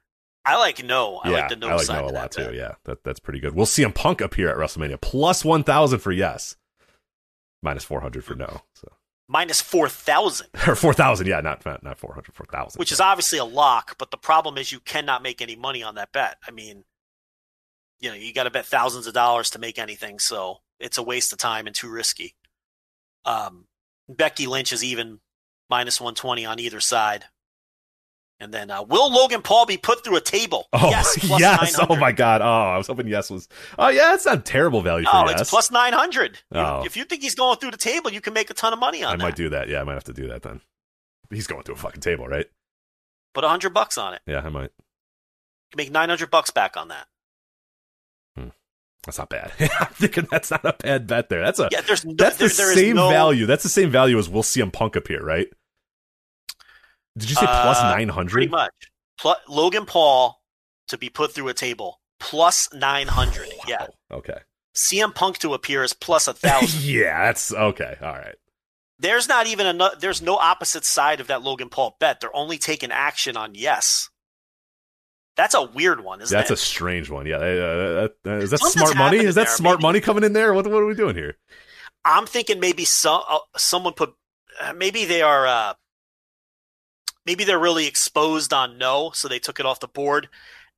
I 0.44 0.56
like 0.58 0.82
no. 0.84 1.20
I 1.22 1.30
yeah, 1.30 1.36
like 1.36 1.48
the 1.50 1.56
no 1.56 1.68
I 1.68 1.74
like 1.74 1.84
side 1.86 2.02
no 2.04 2.08
a 2.08 2.10
lot 2.10 2.32
too. 2.32 2.44
bet. 2.46 2.54
Yeah, 2.54 2.72
that 2.84 3.04
that's 3.04 3.20
pretty 3.20 3.38
good. 3.38 3.54
We'll 3.54 3.66
CM 3.66 3.94
Punk 3.94 4.20
appear 4.20 4.48
at 4.50 4.56
WrestleMania 4.56 5.00
plus 5.00 5.44
one 5.44 5.62
thousand 5.62 6.00
for 6.00 6.10
yes, 6.10 6.56
minus 7.62 7.84
four 7.84 8.00
hundred 8.00 8.24
for 8.24 8.34
no. 8.34 8.62
So 8.74 8.88
Minus 9.32 9.62
4,000, 9.62 10.48
or 10.68 10.74
four 10.74 10.92
thousand. 10.92 11.26
Yeah, 11.26 11.40
not 11.40 11.64
not, 11.64 11.82
not 11.82 11.98
four 11.98 12.12
hundred. 12.12 12.34
Four 12.34 12.44
thousand. 12.44 12.78
which 12.78 12.92
is 12.92 13.00
obviously 13.00 13.38
a 13.38 13.46
lock. 13.46 13.96
But 13.96 14.10
the 14.10 14.18
problem 14.18 14.58
is 14.58 14.70
you 14.70 14.78
cannot 14.78 15.22
make 15.22 15.40
any 15.40 15.56
money 15.56 15.82
on 15.82 15.94
that 15.94 16.12
bet. 16.12 16.36
I 16.46 16.50
mean, 16.50 16.84
you 17.98 18.10
know, 18.10 18.14
you 18.14 18.34
got 18.34 18.42
to 18.44 18.50
bet 18.50 18.66
thousands 18.66 19.06
of 19.06 19.14
dollars 19.14 19.48
to 19.50 19.58
make 19.58 19.78
anything. 19.78 20.18
So 20.18 20.58
it's 20.78 20.98
a 20.98 21.02
waste 21.02 21.32
of 21.32 21.38
time 21.38 21.66
and 21.66 21.74
too 21.74 21.88
risky. 21.88 22.34
Um, 23.24 23.68
Becky 24.06 24.46
Lynch 24.46 24.70
is 24.70 24.84
even 24.84 25.20
minus 25.70 25.98
120 25.98 26.44
on 26.44 26.58
either 26.58 26.80
side. 26.80 27.24
And 28.42 28.52
then, 28.52 28.70
uh, 28.72 28.82
will 28.82 29.12
Logan 29.12 29.40
Paul 29.40 29.66
be 29.66 29.76
put 29.76 30.02
through 30.04 30.16
a 30.16 30.20
table? 30.20 30.66
Oh 30.72 30.90
yes. 30.90 31.16
plus 31.26 31.40
yes! 31.40 31.76
Oh 31.88 31.94
my 31.94 32.10
god! 32.10 32.40
Oh, 32.42 32.44
I 32.44 32.76
was 32.76 32.88
hoping 32.88 33.06
yes 33.06 33.30
was. 33.30 33.48
Oh 33.78 33.88
yeah, 33.88 34.14
it's 34.14 34.26
not 34.26 34.44
terrible 34.44 34.82
value 34.82 35.04
for 35.06 35.14
Oh, 35.14 35.28
yes. 35.28 35.42
it's 35.42 35.50
plus 35.50 35.70
900. 35.70 36.40
You- 36.50 36.60
Oh. 36.60 36.82
If 36.84 36.96
you 36.96 37.04
think 37.04 37.22
he's 37.22 37.36
going 37.36 37.56
through 37.58 37.70
the 37.70 37.76
table, 37.76 38.12
you 38.12 38.20
can 38.20 38.34
make 38.34 38.50
a 38.50 38.54
ton 38.54 38.72
of 38.72 38.80
money 38.80 39.04
on 39.04 39.12
I 39.14 39.16
that. 39.16 39.22
might 39.22 39.36
do 39.36 39.48
that. 39.50 39.68
Yeah, 39.68 39.80
I 39.80 39.84
might 39.84 39.94
have 39.94 40.04
to 40.04 40.12
do 40.12 40.26
that 40.28 40.42
then. 40.42 40.60
He's 41.30 41.46
going 41.46 41.62
through 41.62 41.76
a 41.76 41.78
fucking 41.78 42.00
table, 42.00 42.26
right? 42.26 42.46
Put 43.32 43.44
a 43.44 43.46
100 43.46 43.70
bucks 43.72 43.96
on 43.96 44.12
it. 44.14 44.20
Yeah, 44.26 44.40
I 44.44 44.48
might. 44.48 44.70
You 44.74 45.70
can 45.70 45.76
make 45.78 45.90
900 45.92 46.30
bucks 46.30 46.50
back 46.50 46.76
on 46.76 46.88
that. 46.88 47.06
That's 49.04 49.18
not 49.18 49.30
bad. 49.30 49.50
I'm 49.80 49.86
thinking 49.88 50.28
that's 50.30 50.50
not 50.52 50.64
a 50.64 50.74
bad 50.74 51.08
bet 51.08 51.28
there. 51.28 51.40
That's 51.42 51.58
a 51.58 51.68
Yeah, 51.72 51.80
there's 51.80 52.04
no, 52.04 52.14
that's 52.16 52.36
there, 52.36 52.48
the 52.48 52.54
there 52.54 52.74
same 52.74 52.94
no, 52.96 53.08
value. 53.08 53.46
That's 53.46 53.64
the 53.64 53.68
same 53.68 53.90
value 53.90 54.16
as 54.16 54.28
we'll 54.28 54.44
CM 54.44 54.72
Punk 54.72 54.94
appear, 54.94 55.20
right? 55.24 55.48
Did 57.18 57.30
you 57.30 57.36
say 57.36 57.46
plus 57.46 57.78
Uh, 57.78 57.94
nine 57.96 58.28
Pretty 58.28 58.48
much. 58.48 58.72
Pl- 59.18 59.36
Logan 59.48 59.86
Paul 59.86 60.40
to 60.88 60.98
be 60.98 61.08
put 61.08 61.32
through 61.34 61.48
a 61.48 61.54
table 61.54 62.00
plus 62.20 62.68
900. 62.72 63.48
Yeah. 63.66 63.86
Okay. 64.10 64.38
CM 64.74 65.14
Punk 65.14 65.38
to 65.38 65.52
appear 65.54 65.82
is 65.82 65.92
plus 65.92 66.26
a 66.28 66.32
thousand. 66.34 66.82
yeah, 66.84 67.24
that's 67.26 67.52
okay. 67.52 67.96
All 68.00 68.12
right. 68.12 68.34
there's 68.98 69.28
not 69.28 69.46
even 69.46 69.80
a 69.80 69.90
there's 69.98 70.22
no 70.22 70.36
opposite 70.36 70.84
side 70.84 71.20
of 71.20 71.26
that 71.26 71.42
Logan 71.42 71.68
Paul 71.68 71.96
bet. 72.00 72.20
They're 72.20 72.34
only 72.34 72.56
taking 72.58 72.90
action 72.90 73.36
on 73.36 73.54
yes. 73.54 74.08
That's 75.36 75.54
a 75.54 75.62
weird 75.62 76.04
one, 76.04 76.20
isn't 76.20 76.34
That's 76.36 76.50
it? 76.50 76.54
a 76.54 76.56
strange 76.58 77.08
one. 77.10 77.26
Yeah. 77.26 77.36
Uh, 77.36 78.08
uh, 78.26 78.30
uh, 78.30 78.36
is 78.36 78.50
that 78.50 78.58
Something's 78.60 78.90
smart 78.90 78.96
money? 78.96 79.18
Is 79.24 79.34
that 79.34 79.46
there, 79.46 79.56
smart 79.56 79.78
maybe. 79.78 79.82
money 79.88 80.00
coming 80.00 80.24
in 80.24 80.34
there? 80.34 80.52
What, 80.52 80.66
what 80.66 80.82
are 80.82 80.86
we 80.86 80.94
doing 80.94 81.14
here? 81.16 81.36
I'm 82.04 82.26
thinking 82.26 82.60
maybe 82.60 82.84
some 82.84 83.22
uh, 83.28 83.38
someone 83.56 83.94
put 83.94 84.12
uh, 84.60 84.72
maybe 84.74 85.04
they 85.06 85.22
are 85.22 85.46
uh, 85.46 85.74
maybe 87.26 87.44
they're 87.44 87.58
really 87.58 87.86
exposed 87.86 88.52
on 88.52 88.78
no, 88.78 89.10
so 89.14 89.28
they 89.28 89.38
took 89.38 89.60
it 89.60 89.66
off 89.66 89.80
the 89.80 89.88
board, 89.88 90.28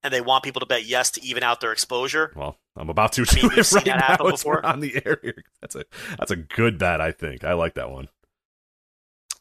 and 0.02 0.12
they 0.12 0.20
want 0.20 0.44
people 0.44 0.60
to 0.60 0.66
bet 0.66 0.84
yes 0.86 1.10
to 1.12 1.22
even 1.24 1.42
out 1.42 1.60
their 1.60 1.72
exposure. 1.72 2.32
Well, 2.36 2.58
I'm 2.76 2.90
about 2.90 3.12
to 3.12 3.24
I 3.28 3.34
mean, 3.34 3.48
do 3.50 3.60
it 3.60 3.64
seen 3.64 3.76
right 3.78 3.84
that 3.86 3.96
now. 3.98 4.06
happen 4.06 4.26
as 4.32 4.44
we're 4.44 4.56
before. 4.56 4.66
on 4.66 4.80
the 4.80 5.00
air 5.04 5.18
here. 5.22 5.44
That's 5.60 5.76
a 5.76 5.84
that's 6.18 6.30
a 6.30 6.36
good 6.36 6.78
bet. 6.78 7.00
I 7.00 7.12
think 7.12 7.44
I 7.44 7.52
like 7.54 7.74
that 7.74 7.90
one. 7.90 8.08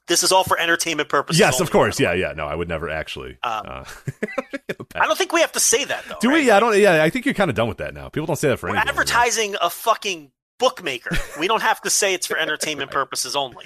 This 0.08 0.22
is 0.22 0.34
all 0.34 0.44
for 0.44 0.60
entertainment 0.60 1.08
purposes. 1.08 1.40
yes, 1.40 1.56
only, 1.56 1.64
of 1.64 1.72
course. 1.72 1.98
by 1.98 2.04
the 2.04 2.10
way. 2.12 2.20
Yeah, 2.20 2.28
yeah. 2.30 2.34
No, 2.34 2.46
I 2.46 2.56
would 2.56 2.68
never 2.68 2.90
actually. 2.90 3.38
Um, 3.42 3.64
uh, 3.66 3.86
I 4.96 5.06
don't 5.06 5.18
think 5.18 5.32
we 5.32 5.40
have 5.42 5.54
to 5.54 5.62
say 5.62 5.86
that 5.86 6.04
though. 6.10 6.16
do 6.20 6.28
right? 6.30 6.36
we? 6.42 6.48
Yeah, 6.48 6.58
I 6.58 6.60
don't. 6.60 6.78
Yeah, 6.78 7.02
I 7.04 7.10
think 7.10 7.26
you're 7.26 7.34
kind 7.34 7.50
of 7.50 7.56
done 7.56 7.70
with 7.70 7.78
that 7.78 7.94
now. 7.94 8.10
People 8.10 8.28
don't 8.28 8.36
say 8.36 8.50
that 8.50 8.58
for 8.58 8.68
We're 8.68 8.76
anything. 8.76 8.90
anymore. 8.90 9.02
advertising 9.04 9.56
a 9.62 9.70
fucking 9.70 10.32
bookmaker. 10.60 11.16
we 11.40 11.48
don't 11.48 11.62
have 11.62 11.80
to 11.82 11.90
say 11.90 12.14
it's 12.14 12.28
for 12.28 12.38
entertainment 12.38 12.92
purposes 12.92 13.36
only. 13.36 13.66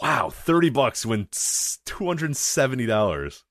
Wow, 0.00 0.30
thirty 0.30 0.70
bucks 0.70 1.04
wins 1.04 1.78
two 1.84 2.06
hundred 2.06 2.26
and 2.26 2.36
seventy 2.36 2.86
dollars. 2.86 3.44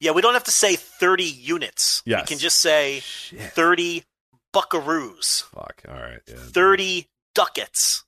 Yeah, 0.00 0.10
we 0.10 0.20
don't 0.22 0.34
have 0.34 0.44
to 0.44 0.50
say 0.50 0.76
30 0.76 1.24
units. 1.24 2.02
Yes. 2.04 2.22
We 2.22 2.26
can 2.26 2.38
just 2.38 2.58
say 2.58 2.98
Shit. 3.00 3.40
30 3.52 4.04
buckaroos, 4.52 5.44
Fuck. 5.44 5.82
All 5.88 5.94
right. 5.94 6.20
Yeah. 6.28 6.34
30 6.36 7.08
ducats. 7.34 8.04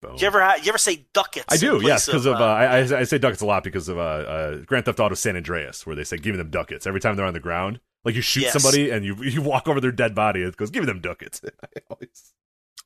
Boom. 0.00 0.16
You 0.18 0.26
ever 0.26 0.38
you 0.62 0.68
ever 0.70 0.78
say 0.78 1.06
ducats? 1.12 1.46
I 1.50 1.56
do, 1.58 1.80
yes, 1.82 2.06
because 2.06 2.24
of, 2.26 2.36
uh, 2.36 2.38
uh, 2.44 2.46
I, 2.46 2.64
I 2.78 2.78
I 3.00 3.02
say 3.04 3.18
ducats 3.18 3.42
a 3.42 3.46
lot 3.46 3.62
because 3.62 3.88
of 3.88 3.98
uh, 3.98 4.00
uh, 4.00 4.56
Grand 4.64 4.84
Theft 4.84 4.98
Auto 5.00 5.14
San 5.14 5.36
Andreas, 5.36 5.86
where 5.86 5.94
they 5.94 6.02
say 6.04 6.16
give 6.16 6.32
me 6.34 6.38
them 6.38 6.50
ducats 6.50 6.86
every 6.86 6.98
time 7.00 7.14
they're 7.16 7.26
on 7.26 7.34
the 7.34 7.40
ground. 7.40 7.78
Like 8.04 8.16
you 8.16 8.20
shoot 8.22 8.42
Yes. 8.42 8.52
somebody 8.54 8.90
and 8.90 9.04
you 9.04 9.14
you 9.22 9.42
walk 9.42 9.68
over 9.68 9.80
their 9.80 9.92
dead 9.92 10.14
body, 10.14 10.42
it 10.42 10.56
goes 10.56 10.70
give 10.70 10.82
me 10.82 10.86
them 10.86 11.00
ducats. 11.00 11.40
Always- 11.90 12.32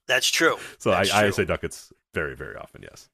That's 0.08 0.28
true. 0.28 0.56
so 0.78 0.90
I, 0.90 0.96
That's 1.04 1.12
I 1.14 1.22
true. 1.22 1.32
say 1.32 1.44
ducats 1.46 1.92
very 2.12 2.34
very 2.36 2.56
often. 2.56 2.82
Yes. 2.82 3.08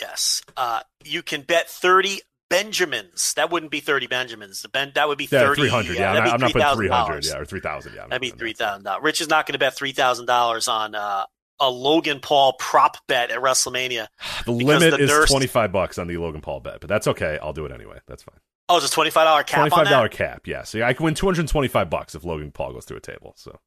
Yes. 0.00 0.42
Uh, 0.56 0.80
you 1.04 1.22
can 1.22 1.42
bet 1.42 1.68
30 1.68 2.20
Benjamins. 2.50 3.34
That 3.34 3.50
wouldn't 3.50 3.70
be 3.70 3.80
30 3.80 4.06
Benjamins. 4.06 4.62
The 4.62 4.68
ben, 4.68 4.92
that 4.94 5.08
would 5.08 5.18
be 5.18 5.24
Yeah, 5.30 5.40
30. 5.40 5.60
three 5.60 5.68
hundred. 5.68 5.96
Yeah, 5.98 6.08
I'm, 6.10 6.14
that'd 6.16 6.24
not- 6.26 6.34
I'm 6.34 6.40
not 6.40 6.52
putting 6.52 6.76
three 6.76 6.88
$3,000. 6.88 7.06
hundred. 7.06 7.24
Yeah, 7.26 7.38
or 7.38 7.44
three 7.44 7.60
thousand. 7.60 7.94
Yeah, 7.94 8.02
I'm 8.04 8.08
That'd 8.10 8.22
be 8.22 8.30
three 8.30 8.52
thousand. 8.54 8.86
Rich 9.02 9.20
is 9.20 9.28
not 9.28 9.46
going 9.46 9.52
to 9.54 9.58
bet 9.58 9.74
three 9.74 9.92
thousand 9.92 10.26
dollars 10.26 10.66
on 10.68 10.94
uh, 10.94 11.24
a 11.60 11.70
Logan 11.70 12.20
Paul 12.20 12.54
prop 12.58 12.96
bet 13.06 13.30
at 13.30 13.40
WrestleMania. 13.40 14.06
The 14.46 14.52
limit 14.52 14.92
the 14.92 14.98
is 15.04 15.10
nurse- 15.10 15.30
twenty 15.30 15.46
five 15.46 15.72
bucks 15.72 15.98
on 15.98 16.06
the 16.06 16.16
Logan 16.16 16.40
Paul 16.40 16.60
bet, 16.60 16.80
but 16.80 16.88
that's 16.88 17.06
okay. 17.08 17.38
I'll 17.42 17.52
do 17.52 17.66
it 17.66 17.72
anyway. 17.72 17.98
That's 18.06 18.22
fine. 18.22 18.38
Oh, 18.70 18.76
it's 18.78 18.86
a 18.86 18.90
twenty 18.90 19.10
five 19.10 19.26
dollar 19.26 19.42
cap 19.42 19.68
Twenty 19.68 19.74
on 19.94 20.02
that. 20.04 20.10
cap. 20.12 20.46
Yeah, 20.46 20.62
so 20.62 20.78
yeah, 20.78 20.86
I 20.88 20.92
can 20.94 21.04
win 21.04 21.14
two 21.14 21.26
hundred 21.26 21.40
and 21.40 21.48
twenty 21.50 21.68
five 21.68 21.90
bucks 21.90 22.14
if 22.14 22.24
Logan 22.24 22.50
Paul 22.52 22.72
goes 22.72 22.84
through 22.86 22.96
a 22.98 23.00
table. 23.00 23.34
So 23.36 23.58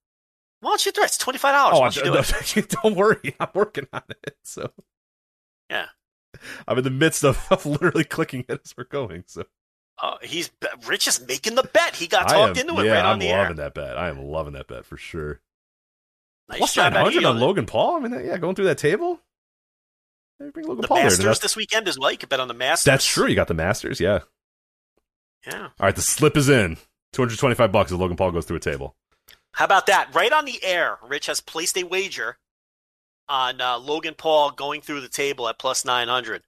Why 0.62 0.72
don't 0.72 0.86
you 0.88 0.92
do 0.92 1.02
it? 1.02 1.06
It's 1.06 1.18
twenty 1.20 1.38
five 1.38 1.54
dollars. 1.54 1.78
oh, 1.78 1.82
Why 1.82 1.90
don't 1.90 2.56
you 2.56 2.62
do 2.62 2.62
it? 2.62 2.70
Don't 2.84 2.96
worry, 2.96 3.36
I'm 3.40 3.50
working 3.54 3.88
on 3.94 4.02
it. 4.10 4.36
So 4.44 4.72
Yeah. 5.70 5.86
I'm 6.68 6.78
in 6.78 6.84
the 6.84 6.90
midst 6.90 7.24
of, 7.24 7.46
of 7.52 7.66
literally 7.66 8.04
clicking 8.04 8.46
it 8.48 8.62
as 8.64 8.74
we're 8.78 8.84
going. 8.86 9.24
So 9.28 9.46
Uh, 10.02 10.18
he's 10.22 10.50
Rich 10.88 11.08
is 11.08 11.26
making 11.28 11.56
the 11.56 11.64
bet. 11.64 11.96
He 11.96 12.08
got 12.08 12.30
talked 12.30 12.58
am- 12.58 12.68
into 12.70 12.82
it 12.82 12.86
yeah, 12.86 12.94
right 12.94 13.06
I'm 13.06 13.20
the 13.20 13.30
loving 13.30 13.48
air. 13.50 13.54
that 13.56 13.74
bet. 13.74 13.98
I 13.98 14.10
am 14.10 14.20
loving 14.24 14.54
that 14.54 14.68
bet 14.68 14.86
for 14.86 14.98
sure. 14.98 15.40
Nice 16.50 16.58
Plus 16.58 16.74
job 16.74 16.94
nine 16.94 17.04
hundred 17.06 17.26
on. 17.26 17.40
Logan 17.40 17.66
Paul. 17.66 17.96
I 17.96 18.00
mean, 18.00 18.12
that- 18.12 18.26
yeah, 18.26 18.38
going 18.38 18.56
through 18.56 18.66
that 18.66 18.78
table. 18.78 19.20
Bring 20.40 20.66
Logan 20.66 20.82
The 20.82 20.88
Paul 20.88 20.98
there. 20.98 21.06
Masters 21.06 21.26
That's, 21.26 21.40
this 21.40 21.56
weekend 21.56 21.88
as 21.88 22.00
well. 22.00 22.12
You 22.12 22.18
could 22.18 22.30
bet 22.30 22.40
on 22.40 22.48
the 22.48 22.56
Masters. 22.56 22.86
that's 22.86 23.06
true. 23.06 23.28
You 23.28 23.36
got 23.36 23.48
the 23.48 23.54
Masters. 23.54 24.00
Yeah. 24.00 24.20
Yeah. 25.46 25.66
All 25.66 25.72
right, 25.80 25.96
the 25.96 26.02
slip 26.02 26.36
is 26.38 26.50
in. 26.50 26.78
Two 27.14 27.22
hundred 27.22 27.38
twenty 27.40 27.56
five 27.56 27.72
bucks 27.72 27.92
if 27.92 28.00
Logan 28.00 28.18
Paul 28.18 28.32
goes 28.32 28.46
through 28.46 28.58
a 28.58 28.62
table. 28.62 28.96
How 29.54 29.66
about 29.66 29.86
that? 29.88 30.16
Right 30.16 30.32
on 30.32 30.46
the 30.46 30.64
air, 30.64 30.98
Rich 31.04 31.26
has 31.28 31.42
placed 31.42 31.78
a 31.78 31.84
wager 31.84 32.38
on 33.32 33.62
uh, 33.62 33.80
Logan 33.80 34.14
Paul 34.18 34.52
going 34.52 34.82
through 34.82 35.02
the 35.02 35.10
table 35.10 35.48
at 35.48 35.58
plus 35.58 35.86
nine 35.86 36.10
hundred. 36.10 36.44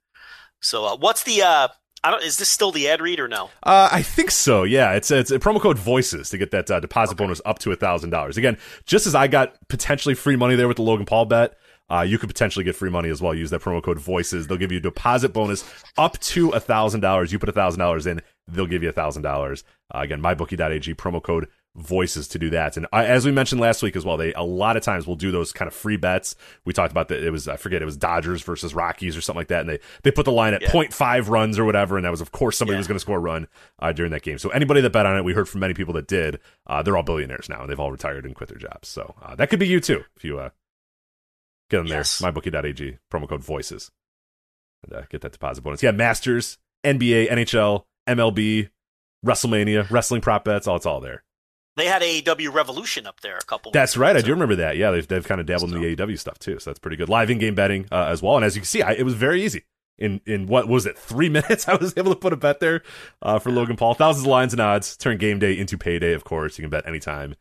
So, 0.60 0.84
uh, 0.84 0.96
what's 0.96 1.24
the? 1.24 1.42
Uh, 1.42 1.68
I 2.04 2.10
don't. 2.10 2.22
Is 2.22 2.36
this 2.36 2.50
still 2.50 2.70
the 2.70 2.88
ad 2.88 3.00
read 3.00 3.18
or 3.18 3.28
no? 3.28 3.46
Uh, 3.62 3.88
I 3.90 4.02
think 4.02 4.30
so. 4.30 4.62
Yeah, 4.62 4.92
it's 4.92 5.10
it's 5.10 5.30
a 5.30 5.38
promo 5.38 5.60
code 5.60 5.78
Voices 5.78 6.28
to 6.30 6.38
get 6.38 6.50
that 6.50 6.70
uh, 6.70 6.80
deposit 6.80 7.16
bonus 7.16 7.40
up 7.46 7.58
to 7.60 7.72
a 7.72 7.76
thousand 7.76 8.10
dollars. 8.10 8.36
Again, 8.36 8.58
just 8.84 9.06
as 9.06 9.14
I 9.14 9.26
got 9.26 9.56
potentially 9.68 10.14
free 10.14 10.36
money 10.36 10.54
there 10.54 10.68
with 10.68 10.76
the 10.76 10.82
Logan 10.82 11.06
Paul 11.06 11.24
bet, 11.24 11.54
uh, 11.90 12.02
you 12.02 12.18
could 12.18 12.28
potentially 12.28 12.64
get 12.64 12.76
free 12.76 12.90
money 12.90 13.08
as 13.08 13.22
well. 13.22 13.34
Use 13.34 13.50
that 13.50 13.62
promo 13.62 13.82
code 13.82 13.98
Voices. 13.98 14.46
They'll 14.46 14.58
give 14.58 14.70
you 14.70 14.78
a 14.78 14.82
deposit 14.82 15.32
bonus 15.32 15.64
up 15.96 16.18
to 16.20 16.50
a 16.50 16.60
thousand 16.60 17.00
dollars. 17.00 17.32
You 17.32 17.38
put 17.38 17.48
a 17.48 17.52
thousand 17.52 17.80
dollars 17.80 18.06
in, 18.06 18.20
they'll 18.46 18.66
give 18.66 18.82
you 18.82 18.90
a 18.90 18.92
thousand 18.92 19.22
dollars. 19.22 19.64
Uh, 19.94 20.00
Again, 20.00 20.20
mybookie.ag 20.20 20.94
promo 20.94 21.22
code 21.22 21.48
Voices 21.76 22.28
to 22.28 22.38
do 22.38 22.50
that. 22.50 22.76
And 22.76 22.86
uh, 22.92 23.02
as 23.04 23.26
we 23.26 23.32
mentioned 23.32 23.60
last 23.60 23.82
week 23.82 23.96
as 23.96 24.04
well, 24.04 24.16
they 24.16 24.32
a 24.34 24.42
lot 24.44 24.76
of 24.76 24.84
times 24.84 25.08
will 25.08 25.16
do 25.16 25.32
those 25.32 25.52
kind 25.52 25.66
of 25.66 25.74
free 25.74 25.96
bets. 25.96 26.36
We 26.64 26.72
talked 26.72 26.92
about 26.92 27.08
that. 27.08 27.20
It 27.24 27.30
was 27.30 27.48
I 27.48 27.56
forget 27.56 27.82
it 27.82 27.84
was 27.84 27.96
Dodgers 27.96 28.42
versus 28.42 28.74
Rockies 28.74 29.16
or 29.16 29.20
something 29.20 29.40
like 29.40 29.48
that, 29.48 29.62
and 29.62 29.68
they 29.68 29.80
they 30.04 30.12
put 30.12 30.24
the 30.24 30.30
line 30.30 30.54
at 30.54 30.62
Yeah. 30.62 30.70
0.5 30.70 31.28
runs 31.28 31.58
or 31.58 31.64
whatever, 31.64 31.96
and 31.96 32.04
that 32.04 32.10
was 32.12 32.20
of 32.20 32.30
course 32.30 32.56
somebody 32.56 32.76
Yeah. 32.76 32.78
was 32.78 32.86
going 32.86 32.94
to 32.96 33.00
score 33.00 33.16
a 33.16 33.20
run 33.20 33.48
uh, 33.80 33.90
during 33.90 34.12
that 34.12 34.22
game. 34.22 34.38
So 34.38 34.50
anybody 34.50 34.82
that 34.82 34.90
bet 34.90 35.04
on 35.04 35.16
it, 35.18 35.24
we 35.24 35.32
heard 35.32 35.48
from 35.48 35.62
many 35.62 35.74
people 35.74 35.94
that 35.94 36.06
did. 36.06 36.38
Uh, 36.64 36.80
they're 36.82 36.96
all 36.96 37.02
billionaires 37.02 37.48
now, 37.48 37.62
and 37.62 37.68
they've 37.68 37.80
all 37.80 37.90
retired 37.90 38.24
and 38.24 38.36
quit 38.36 38.50
their 38.50 38.58
jobs. 38.58 38.86
So 38.86 39.14
uh, 39.20 39.34
that 39.34 39.50
could 39.50 39.58
be 39.58 39.66
you 39.66 39.80
too 39.80 40.04
if 40.16 40.22
you 40.22 40.38
uh, 40.38 40.50
get 41.70 41.80
on 41.80 41.88
Yes. 41.88 42.18
there. 42.20 42.30
MyBookie.ag 42.30 42.98
promo 43.12 43.28
code 43.28 43.42
Voices 43.42 43.90
and 44.84 44.92
uh, 44.92 45.02
get 45.10 45.22
that 45.22 45.32
deposit 45.32 45.62
bonus. 45.62 45.82
Yeah, 45.82 45.90
Masters, 45.90 46.58
NBA, 46.84 47.30
NHL, 47.32 47.84
MLB, 48.08 48.68
WrestleMania, 49.26 49.90
wrestling 49.90 50.20
prop 50.20 50.44
bets. 50.44 50.68
All 50.68 50.76
it's 50.76 50.86
all 50.86 51.00
there. 51.00 51.24
They 51.76 51.86
had 51.86 52.02
AEW 52.02 52.52
Revolution 52.52 53.06
up 53.06 53.20
there 53.20 53.36
a 53.36 53.44
couple. 53.44 53.72
That's 53.72 53.96
right. 53.96 54.10
ago, 54.10 54.18
I 54.18 54.22
do 54.22 54.32
remember 54.32 54.56
that. 54.56 54.76
Yeah, 54.76 54.92
they've, 54.92 55.06
they've 55.06 55.26
kind 55.26 55.40
of 55.40 55.46
dabbled 55.46 55.74
in 55.74 55.80
the 55.80 55.96
AEW 55.96 56.18
stuff 56.18 56.38
too, 56.38 56.58
so 56.58 56.70
that's 56.70 56.78
pretty 56.78 56.96
good. 56.96 57.08
Live 57.08 57.30
in-game 57.30 57.54
betting 57.54 57.86
uh, 57.90 58.06
as 58.08 58.22
well, 58.22 58.36
and 58.36 58.44
as 58.44 58.54
you 58.54 58.60
can 58.60 58.66
see, 58.66 58.82
I, 58.82 58.92
it 58.92 59.04
was 59.04 59.14
very 59.14 59.42
easy. 59.42 59.64
In 59.96 60.20
in 60.26 60.46
what 60.46 60.66
was 60.68 60.86
it? 60.86 60.98
Three 60.98 61.28
minutes, 61.40 61.68
I 61.68 61.76
was 61.76 61.96
able 61.96 62.12
to 62.12 62.18
put 62.18 62.32
a 62.32 62.36
bet 62.36 62.60
there 62.60 62.82
uh, 63.22 63.38
for 63.38 63.50
Logan 63.50 63.76
Paul. 63.76 63.94
Thousands 63.94 64.24
of 64.24 64.30
lines 64.30 64.52
and 64.52 64.60
odds. 64.60 64.96
Turn 64.96 65.18
game 65.18 65.38
day 65.38 65.56
into 65.56 65.78
payday. 65.78 66.14
Of 66.14 66.24
course, 66.24 66.58
you 66.58 66.62
can 66.62 66.70
bet 66.70 66.86
anytime, 66.86 67.34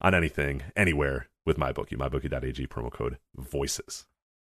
on 0.00 0.14
anything, 0.14 0.62
anywhere 0.76 1.28
with 1.44 1.56
MyBookie. 1.56 1.96
MyBookie.ag 1.96 2.66
promo 2.68 2.92
code 2.92 3.18
Voices. 3.36 4.06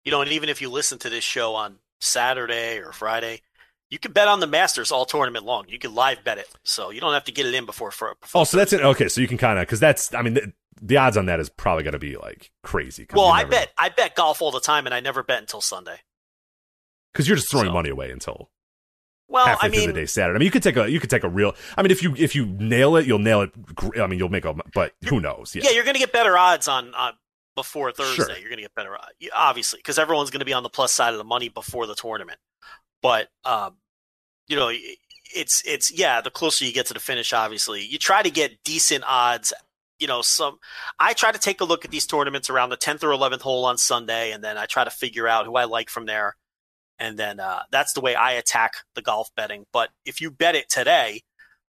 You 0.03 0.11
know, 0.11 0.21
and 0.21 0.31
even 0.31 0.49
if 0.49 0.61
you 0.61 0.69
listen 0.69 0.97
to 0.99 1.09
this 1.09 1.23
show 1.23 1.55
on 1.55 1.77
Saturday 1.99 2.79
or 2.79 2.91
Friday, 2.91 3.41
you 3.89 3.99
can 3.99 4.11
bet 4.11 4.27
on 4.27 4.39
the 4.39 4.47
Masters 4.47 4.91
all 4.91 5.05
tournament 5.05 5.45
long. 5.45 5.65
You 5.67 5.77
can 5.79 5.93
live 5.93 6.23
bet 6.23 6.37
it, 6.37 6.47
so 6.63 6.89
you 6.89 6.99
don't 7.01 7.13
have 7.13 7.25
to 7.25 7.31
get 7.31 7.45
it 7.45 7.53
in 7.53 7.65
before. 7.65 7.91
For, 7.91 8.15
before 8.21 8.41
Oh, 8.41 8.43
so 8.43 8.57
that's 8.57 8.73
it. 8.73 8.81
Okay, 8.81 9.07
so 9.07 9.21
you 9.21 9.27
can 9.27 9.37
kind 9.37 9.59
of 9.59 9.63
because 9.65 9.79
that's. 9.79 10.13
I 10.13 10.21
mean, 10.21 10.33
the, 10.35 10.53
the 10.81 10.97
odds 10.97 11.17
on 11.17 11.27
that 11.27 11.39
is 11.39 11.49
probably 11.49 11.83
going 11.83 11.93
to 11.93 11.99
be 11.99 12.17
like 12.17 12.51
crazy. 12.63 13.07
well, 13.13 13.27
I 13.27 13.43
bet 13.43 13.71
I 13.77 13.89
bet 13.89 14.15
golf 14.15 14.41
all 14.41 14.51
the 14.51 14.59
time, 14.59 14.85
and 14.85 14.93
I 14.93 14.99
never 14.99 15.23
bet 15.23 15.39
until 15.39 15.61
Sunday. 15.61 15.97
because 17.13 17.27
you're 17.27 17.37
just 17.37 17.49
throwing 17.51 17.67
so- 17.67 17.73
money 17.73 17.89
away 17.89 18.11
until 18.11 18.49
Well, 19.27 19.45
halfway 19.45 19.67
I 19.67 19.71
mean, 19.71 19.81
through 19.83 19.93
the 19.93 19.99
day 20.01 20.05
Saturday. 20.05 20.35
I 20.35 20.39
mean, 20.39 20.45
you 20.45 20.51
could 20.51 20.63
take 20.63 20.77
a 20.77 20.89
you 20.89 20.99
could 20.99 21.09
take 21.09 21.23
a 21.23 21.29
real. 21.29 21.55
I 21.77 21.81
mean, 21.81 21.91
if 21.91 22.01
you 22.03 22.13
if 22.17 22.35
you 22.35 22.45
nail 22.45 22.95
it, 22.97 23.05
you'll 23.05 23.19
nail 23.19 23.41
it. 23.41 23.51
I 23.99 24.07
mean, 24.07 24.19
you'll 24.19 24.29
make 24.29 24.45
a. 24.45 24.53
But 24.73 24.93
who 25.07 25.19
knows? 25.21 25.55
Yeah. 25.55 25.61
yeah, 25.65 25.71
you're 25.71 25.83
going 25.83 25.95
to 25.95 25.99
get 25.99 26.11
better 26.11 26.37
odds 26.37 26.67
on 26.67 26.93
on 26.95 27.13
before 27.55 27.91
Thursday. 27.93 28.15
Sure. 28.15 28.37
You're 28.37 28.49
going 28.49 28.57
to 28.57 28.63
get 28.63 28.75
better, 28.75 28.95
uh, 28.95 28.99
odds, 29.21 29.29
obviously, 29.33 29.79
because 29.79 29.97
everyone's 29.97 30.29
going 30.29 30.39
to 30.41 30.45
be 30.45 30.51
on 30.51 30.63
the 30.63 30.69
plus 30.69 30.91
side 30.91 31.13
of 31.13 31.17
the 31.17 31.23
money 31.23 31.47
before 31.47 31.87
the 31.87 31.95
tournament. 31.95 32.37
But 33.05 33.27
um, 33.43 33.75
you 34.47 34.55
know, 34.55 34.71
it's 35.35 35.61
it's 35.63 35.91
yeah. 35.91 36.21
The 36.21 36.31
closer 36.31 36.65
you 36.65 36.73
get 36.73 36.87
to 36.87 36.95
the 36.95 36.99
finish, 36.99 37.33
obviously, 37.33 37.85
you 37.85 37.99
try 37.99 38.23
to 38.23 38.31
get 38.31 38.63
decent 38.63 39.03
odds. 39.07 39.53
You 39.99 40.07
know, 40.07 40.23
some 40.23 40.57
I 40.99 41.13
try 41.13 41.31
to 41.31 41.37
take 41.37 41.61
a 41.61 41.65
look 41.65 41.85
at 41.85 41.91
these 41.91 42.07
tournaments 42.07 42.49
around 42.49 42.71
the 42.71 42.77
10th 42.77 43.03
or 43.03 43.09
11th 43.09 43.41
hole 43.41 43.63
on 43.65 43.77
Sunday, 43.77 44.31
and 44.31 44.43
then 44.43 44.57
I 44.57 44.65
try 44.65 44.83
to 44.83 44.89
figure 44.89 45.27
out 45.27 45.45
who 45.45 45.55
I 45.55 45.65
like 45.65 45.91
from 45.91 46.07
there. 46.07 46.35
And 46.97 47.15
then 47.15 47.39
uh, 47.39 47.61
that's 47.69 47.93
the 47.93 48.01
way 48.01 48.15
I 48.15 48.31
attack 48.31 48.71
the 48.95 49.03
golf 49.03 49.29
betting. 49.35 49.67
But 49.71 49.91
if 50.03 50.19
you 50.19 50.31
bet 50.31 50.55
it 50.55 50.67
today, 50.67 51.21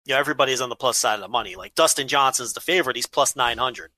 you 0.04 0.12
know 0.12 0.20
everybody's 0.20 0.60
on 0.60 0.68
the 0.68 0.76
plus 0.76 0.98
side 0.98 1.14
of 1.14 1.22
the 1.22 1.28
money. 1.28 1.56
Like 1.56 1.74
Dustin 1.74 2.08
Johnson's 2.08 2.52
the 2.52 2.60
favorite; 2.60 2.96
he's 2.96 3.06
plus 3.06 3.34
900 3.34 3.90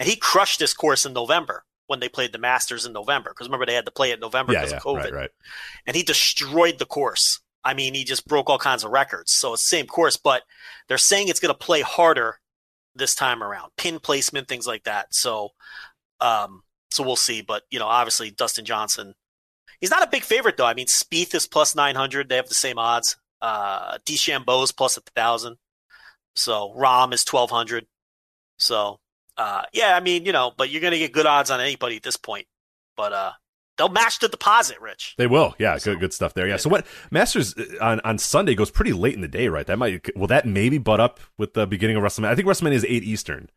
and 0.00 0.08
he 0.08 0.16
crushed 0.16 0.58
this 0.58 0.74
course 0.74 1.06
in 1.06 1.12
November 1.12 1.64
when 1.86 2.00
they 2.00 2.08
played 2.08 2.32
the 2.32 2.38
Masters 2.38 2.86
in 2.86 2.92
November. 2.92 3.30
Because 3.30 3.48
remember 3.48 3.66
they 3.66 3.74
had 3.74 3.86
to 3.86 3.90
play 3.90 4.10
it 4.10 4.14
in 4.14 4.20
November 4.20 4.52
because 4.52 4.70
yeah, 4.70 4.76
of 4.78 4.82
COVID, 4.82 5.04
right, 5.04 5.12
right. 5.12 5.30
and 5.86 5.96
he 5.96 6.02
destroyed 6.02 6.78
the 6.78 6.86
course. 6.86 7.40
I 7.64 7.74
mean, 7.74 7.94
he 7.94 8.04
just 8.04 8.26
broke 8.26 8.50
all 8.50 8.58
kinds 8.58 8.84
of 8.84 8.90
records. 8.90 9.32
So 9.32 9.54
it's 9.54 9.62
the 9.68 9.76
same 9.76 9.86
course, 9.86 10.16
but 10.16 10.42
they're 10.88 10.98
saying 10.98 11.28
it's 11.28 11.40
going 11.40 11.54
to 11.54 11.58
play 11.58 11.80
harder 11.80 12.38
this 12.94 13.14
time 13.14 13.42
around, 13.42 13.70
pin 13.76 13.98
placement, 14.00 14.48
things 14.48 14.66
like 14.66 14.84
that. 14.84 15.14
So, 15.14 15.50
um, 16.20 16.62
so 16.90 17.02
we'll 17.02 17.16
see. 17.16 17.42
But 17.42 17.62
you 17.70 17.78
know, 17.78 17.86
obviously 17.86 18.30
Dustin 18.30 18.64
Johnson, 18.64 19.14
he's 19.80 19.90
not 19.90 20.02
a 20.02 20.10
big 20.10 20.24
favorite 20.24 20.56
though. 20.56 20.66
I 20.66 20.74
mean, 20.74 20.86
Spieth 20.86 21.34
is 21.34 21.46
plus 21.46 21.74
nine 21.74 21.94
hundred; 21.94 22.28
they 22.28 22.36
have 22.36 22.48
the 22.48 22.54
same 22.54 22.78
odds. 22.78 23.16
Uh, 23.40 23.98
DeChambeau's 24.06 24.72
plus 24.72 24.96
a 24.96 25.00
thousand. 25.16 25.56
So 26.34 26.74
Rahm 26.76 27.12
is 27.12 27.24
twelve 27.24 27.50
hundred. 27.50 27.86
So 28.58 29.00
uh, 29.36 29.62
yeah, 29.72 29.96
I 29.96 30.00
mean, 30.00 30.24
you 30.26 30.32
know, 30.32 30.52
but 30.56 30.70
you're 30.70 30.80
going 30.80 30.92
to 30.92 30.98
get 30.98 31.12
good 31.12 31.26
odds 31.26 31.50
on 31.50 31.60
anybody 31.60 31.96
at 31.96 32.02
this 32.02 32.16
point. 32.16 32.46
But 32.96 33.12
uh, 33.12 33.32
they'll 33.78 33.88
match 33.88 34.18
the 34.18 34.28
deposit, 34.28 34.80
Rich. 34.80 35.14
They 35.16 35.26
will, 35.26 35.54
yeah, 35.58 35.78
good 35.78 35.98
good 36.00 36.12
stuff 36.12 36.34
there. 36.34 36.46
Yeah. 36.46 36.56
So 36.58 36.68
what 36.68 36.86
Masters 37.10 37.54
uh, 37.56 37.64
on 37.80 38.00
on 38.00 38.18
Sunday 38.18 38.54
goes 38.54 38.70
pretty 38.70 38.92
late 38.92 39.14
in 39.14 39.20
the 39.22 39.28
day, 39.28 39.48
right? 39.48 39.66
That 39.66 39.78
might 39.78 40.14
will 40.16 40.26
that 40.28 40.46
maybe 40.46 40.78
butt 40.78 41.00
up 41.00 41.20
with 41.38 41.54
the 41.54 41.66
beginning 41.66 41.96
of 41.96 42.02
WrestleMania. 42.02 42.28
I 42.28 42.34
think 42.34 42.46
WrestleMania 42.48 42.72
is 42.74 42.84
eight 42.86 43.02
Eastern 43.04 43.48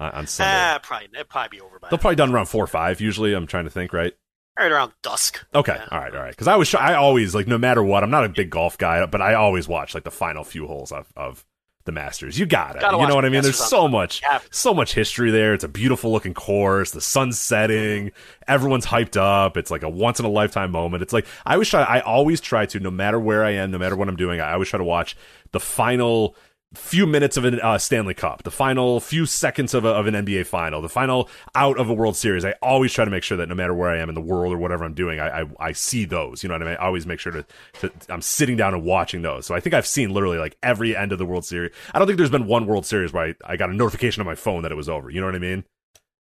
uh, 0.00 0.10
on 0.14 0.26
Sunday. 0.26 0.52
Ah, 0.54 0.80
probably 0.82 1.08
it'll 1.12 1.24
probably 1.26 1.58
be 1.58 1.60
over 1.60 1.78
by 1.78 1.88
They'll 1.90 1.98
probably 1.98 2.16
done 2.16 2.32
around 2.32 2.46
four 2.46 2.64
or 2.64 2.68
five. 2.68 3.00
Usually, 3.00 3.34
I'm 3.34 3.46
trying 3.46 3.64
to 3.64 3.70
think, 3.70 3.92
right? 3.92 4.14
right 4.58 4.70
around 4.70 4.92
dusk. 5.02 5.44
Okay, 5.54 5.74
Yeah. 5.74 5.88
all 5.90 5.98
right, 5.98 6.14
all 6.14 6.20
right. 6.20 6.30
Because 6.30 6.46
I 6.46 6.56
was, 6.56 6.74
I 6.74 6.92
always 6.94 7.34
like, 7.34 7.46
no 7.46 7.56
matter 7.56 7.82
what, 7.82 8.02
I'm 8.04 8.10
not 8.10 8.24
a 8.24 8.28
big 8.28 8.50
golf 8.50 8.76
guy, 8.76 9.04
but 9.06 9.22
I 9.22 9.32
always 9.34 9.66
watch 9.66 9.94
like 9.94 10.04
the 10.04 10.10
final 10.10 10.44
few 10.44 10.66
holes 10.66 10.92
of 10.92 11.10
of 11.16 11.44
the 11.84 11.92
Masters. 11.92 12.38
You 12.38 12.46
got 12.46 12.76
it. 12.76 12.82
Gotta 12.82 12.98
You 12.98 13.06
know 13.06 13.14
what 13.14 13.24
I 13.24 13.28
mean? 13.28 13.42
There's 13.42 13.58
so 13.58 13.88
much, 13.88 14.22
so 14.50 14.72
much 14.72 14.94
history 14.94 15.30
there. 15.30 15.54
It's 15.54 15.64
a 15.64 15.68
beautiful 15.68 16.12
looking 16.12 16.34
course. 16.34 16.92
The 16.92 17.00
sun's 17.00 17.38
setting. 17.38 18.12
Everyone's 18.46 18.86
hyped 18.86 19.16
up. 19.16 19.56
It's 19.56 19.70
like 19.70 19.82
a 19.82 19.88
once 19.88 20.18
in 20.18 20.24
a 20.24 20.30
lifetime 20.30 20.70
moment. 20.70 21.02
It's 21.02 21.12
like 21.12 21.26
I 21.44 21.54
always 21.54 21.68
try. 21.68 21.82
I 21.82 22.00
always 22.00 22.40
try 22.40 22.66
to, 22.66 22.80
no 22.80 22.90
matter 22.90 23.18
where 23.18 23.44
I 23.44 23.50
am, 23.50 23.70
no 23.70 23.78
matter 23.78 23.96
what 23.96 24.08
I'm 24.08 24.16
doing, 24.16 24.40
I 24.40 24.52
always 24.52 24.68
try 24.68 24.78
to 24.78 24.84
watch 24.84 25.16
the 25.50 25.60
final 25.60 26.36
few 26.74 27.06
minutes 27.06 27.36
of 27.36 27.44
an 27.44 27.60
uh, 27.60 27.76
Stanley 27.78 28.14
Cup, 28.14 28.42
the 28.44 28.50
final 28.50 28.98
few 28.98 29.26
seconds 29.26 29.74
of, 29.74 29.84
a, 29.84 29.88
of 29.88 30.06
an 30.06 30.14
NBA 30.14 30.46
final, 30.46 30.80
the 30.80 30.88
final 30.88 31.28
out 31.54 31.78
of 31.78 31.90
a 31.90 31.94
World 31.94 32.16
Series. 32.16 32.44
I 32.44 32.52
always 32.62 32.92
try 32.92 33.04
to 33.04 33.10
make 33.10 33.22
sure 33.22 33.36
that 33.36 33.48
no 33.48 33.54
matter 33.54 33.74
where 33.74 33.90
I 33.90 33.98
am 33.98 34.08
in 34.08 34.14
the 34.14 34.20
world 34.22 34.52
or 34.54 34.58
whatever 34.58 34.84
I'm 34.84 34.94
doing, 34.94 35.20
I 35.20 35.42
I, 35.42 35.46
I 35.60 35.72
see 35.72 36.04
those. 36.04 36.42
You 36.42 36.48
know 36.48 36.54
what 36.54 36.62
I 36.62 36.66
mean? 36.66 36.76
I 36.80 36.86
always 36.86 37.06
make 37.06 37.20
sure 37.20 37.32
to, 37.32 37.44
to 37.80 37.92
I'm 38.08 38.22
sitting 38.22 38.56
down 38.56 38.74
and 38.74 38.84
watching 38.84 39.22
those. 39.22 39.44
So 39.46 39.54
I 39.54 39.60
think 39.60 39.74
I've 39.74 39.86
seen 39.86 40.10
literally 40.10 40.38
like 40.38 40.56
every 40.62 40.96
end 40.96 41.12
of 41.12 41.18
the 41.18 41.26
World 41.26 41.44
Series. 41.44 41.72
I 41.94 41.98
don't 41.98 42.06
think 42.08 42.16
there's 42.18 42.30
been 42.30 42.46
one 42.46 42.66
World 42.66 42.86
Series 42.86 43.12
where 43.12 43.26
I, 43.26 43.34
I 43.52 43.56
got 43.56 43.70
a 43.70 43.74
notification 43.74 44.20
on 44.20 44.26
my 44.26 44.34
phone 44.34 44.62
that 44.62 44.72
it 44.72 44.76
was 44.76 44.88
over. 44.88 45.10
You 45.10 45.20
know 45.20 45.26
what 45.26 45.36
I 45.36 45.40
mean? 45.40 45.64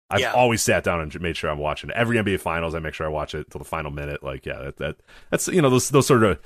I've 0.09 0.19
Yeah. 0.19 0.33
always 0.33 0.61
sat 0.61 0.83
down 0.83 0.99
and 1.01 1.21
made 1.21 1.37
sure 1.37 1.49
I'm 1.49 1.57
watching 1.59 1.89
every 1.91 2.17
NBA 2.17 2.39
Finals. 2.41 2.75
I 2.75 2.79
make 2.79 2.93
sure 2.93 3.05
I 3.05 3.09
watch 3.09 3.33
it 3.33 3.49
till 3.49 3.59
the 3.59 3.65
final 3.65 3.91
minute. 3.91 4.21
Like, 4.23 4.45
yeah, 4.45 4.57
that, 4.59 4.77
that 4.77 4.95
that's 5.29 5.47
you 5.47 5.61
know 5.61 5.69
those 5.69 5.89
those 5.89 6.07
sort 6.07 6.23
of 6.23 6.39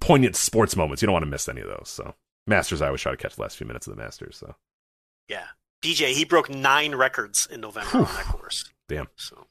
poignant 0.00 0.36
sports 0.36 0.74
moments. 0.74 1.02
You 1.02 1.06
don't 1.06 1.12
want 1.12 1.24
to 1.24 1.30
miss 1.30 1.48
any 1.48 1.60
of 1.60 1.68
those. 1.68 1.88
So 1.88 2.14
Masters, 2.50 2.82
I 2.82 2.86
always 2.86 3.00
try 3.00 3.12
to 3.12 3.16
catch 3.16 3.36
the 3.36 3.42
last 3.42 3.56
few 3.56 3.66
minutes 3.66 3.86
of 3.86 3.96
the 3.96 4.02
Masters. 4.02 4.36
So 4.36 4.54
Yeah, 5.28 5.46
DJ 5.82 6.12
he 6.12 6.24
broke 6.26 6.50
nine 6.50 6.94
records 6.94 7.48
in 7.50 7.60
November 7.62 7.98
on 7.98 8.04
that 8.04 8.26
course. 8.26 8.68
Damn. 8.88 9.08
So, 9.16 9.46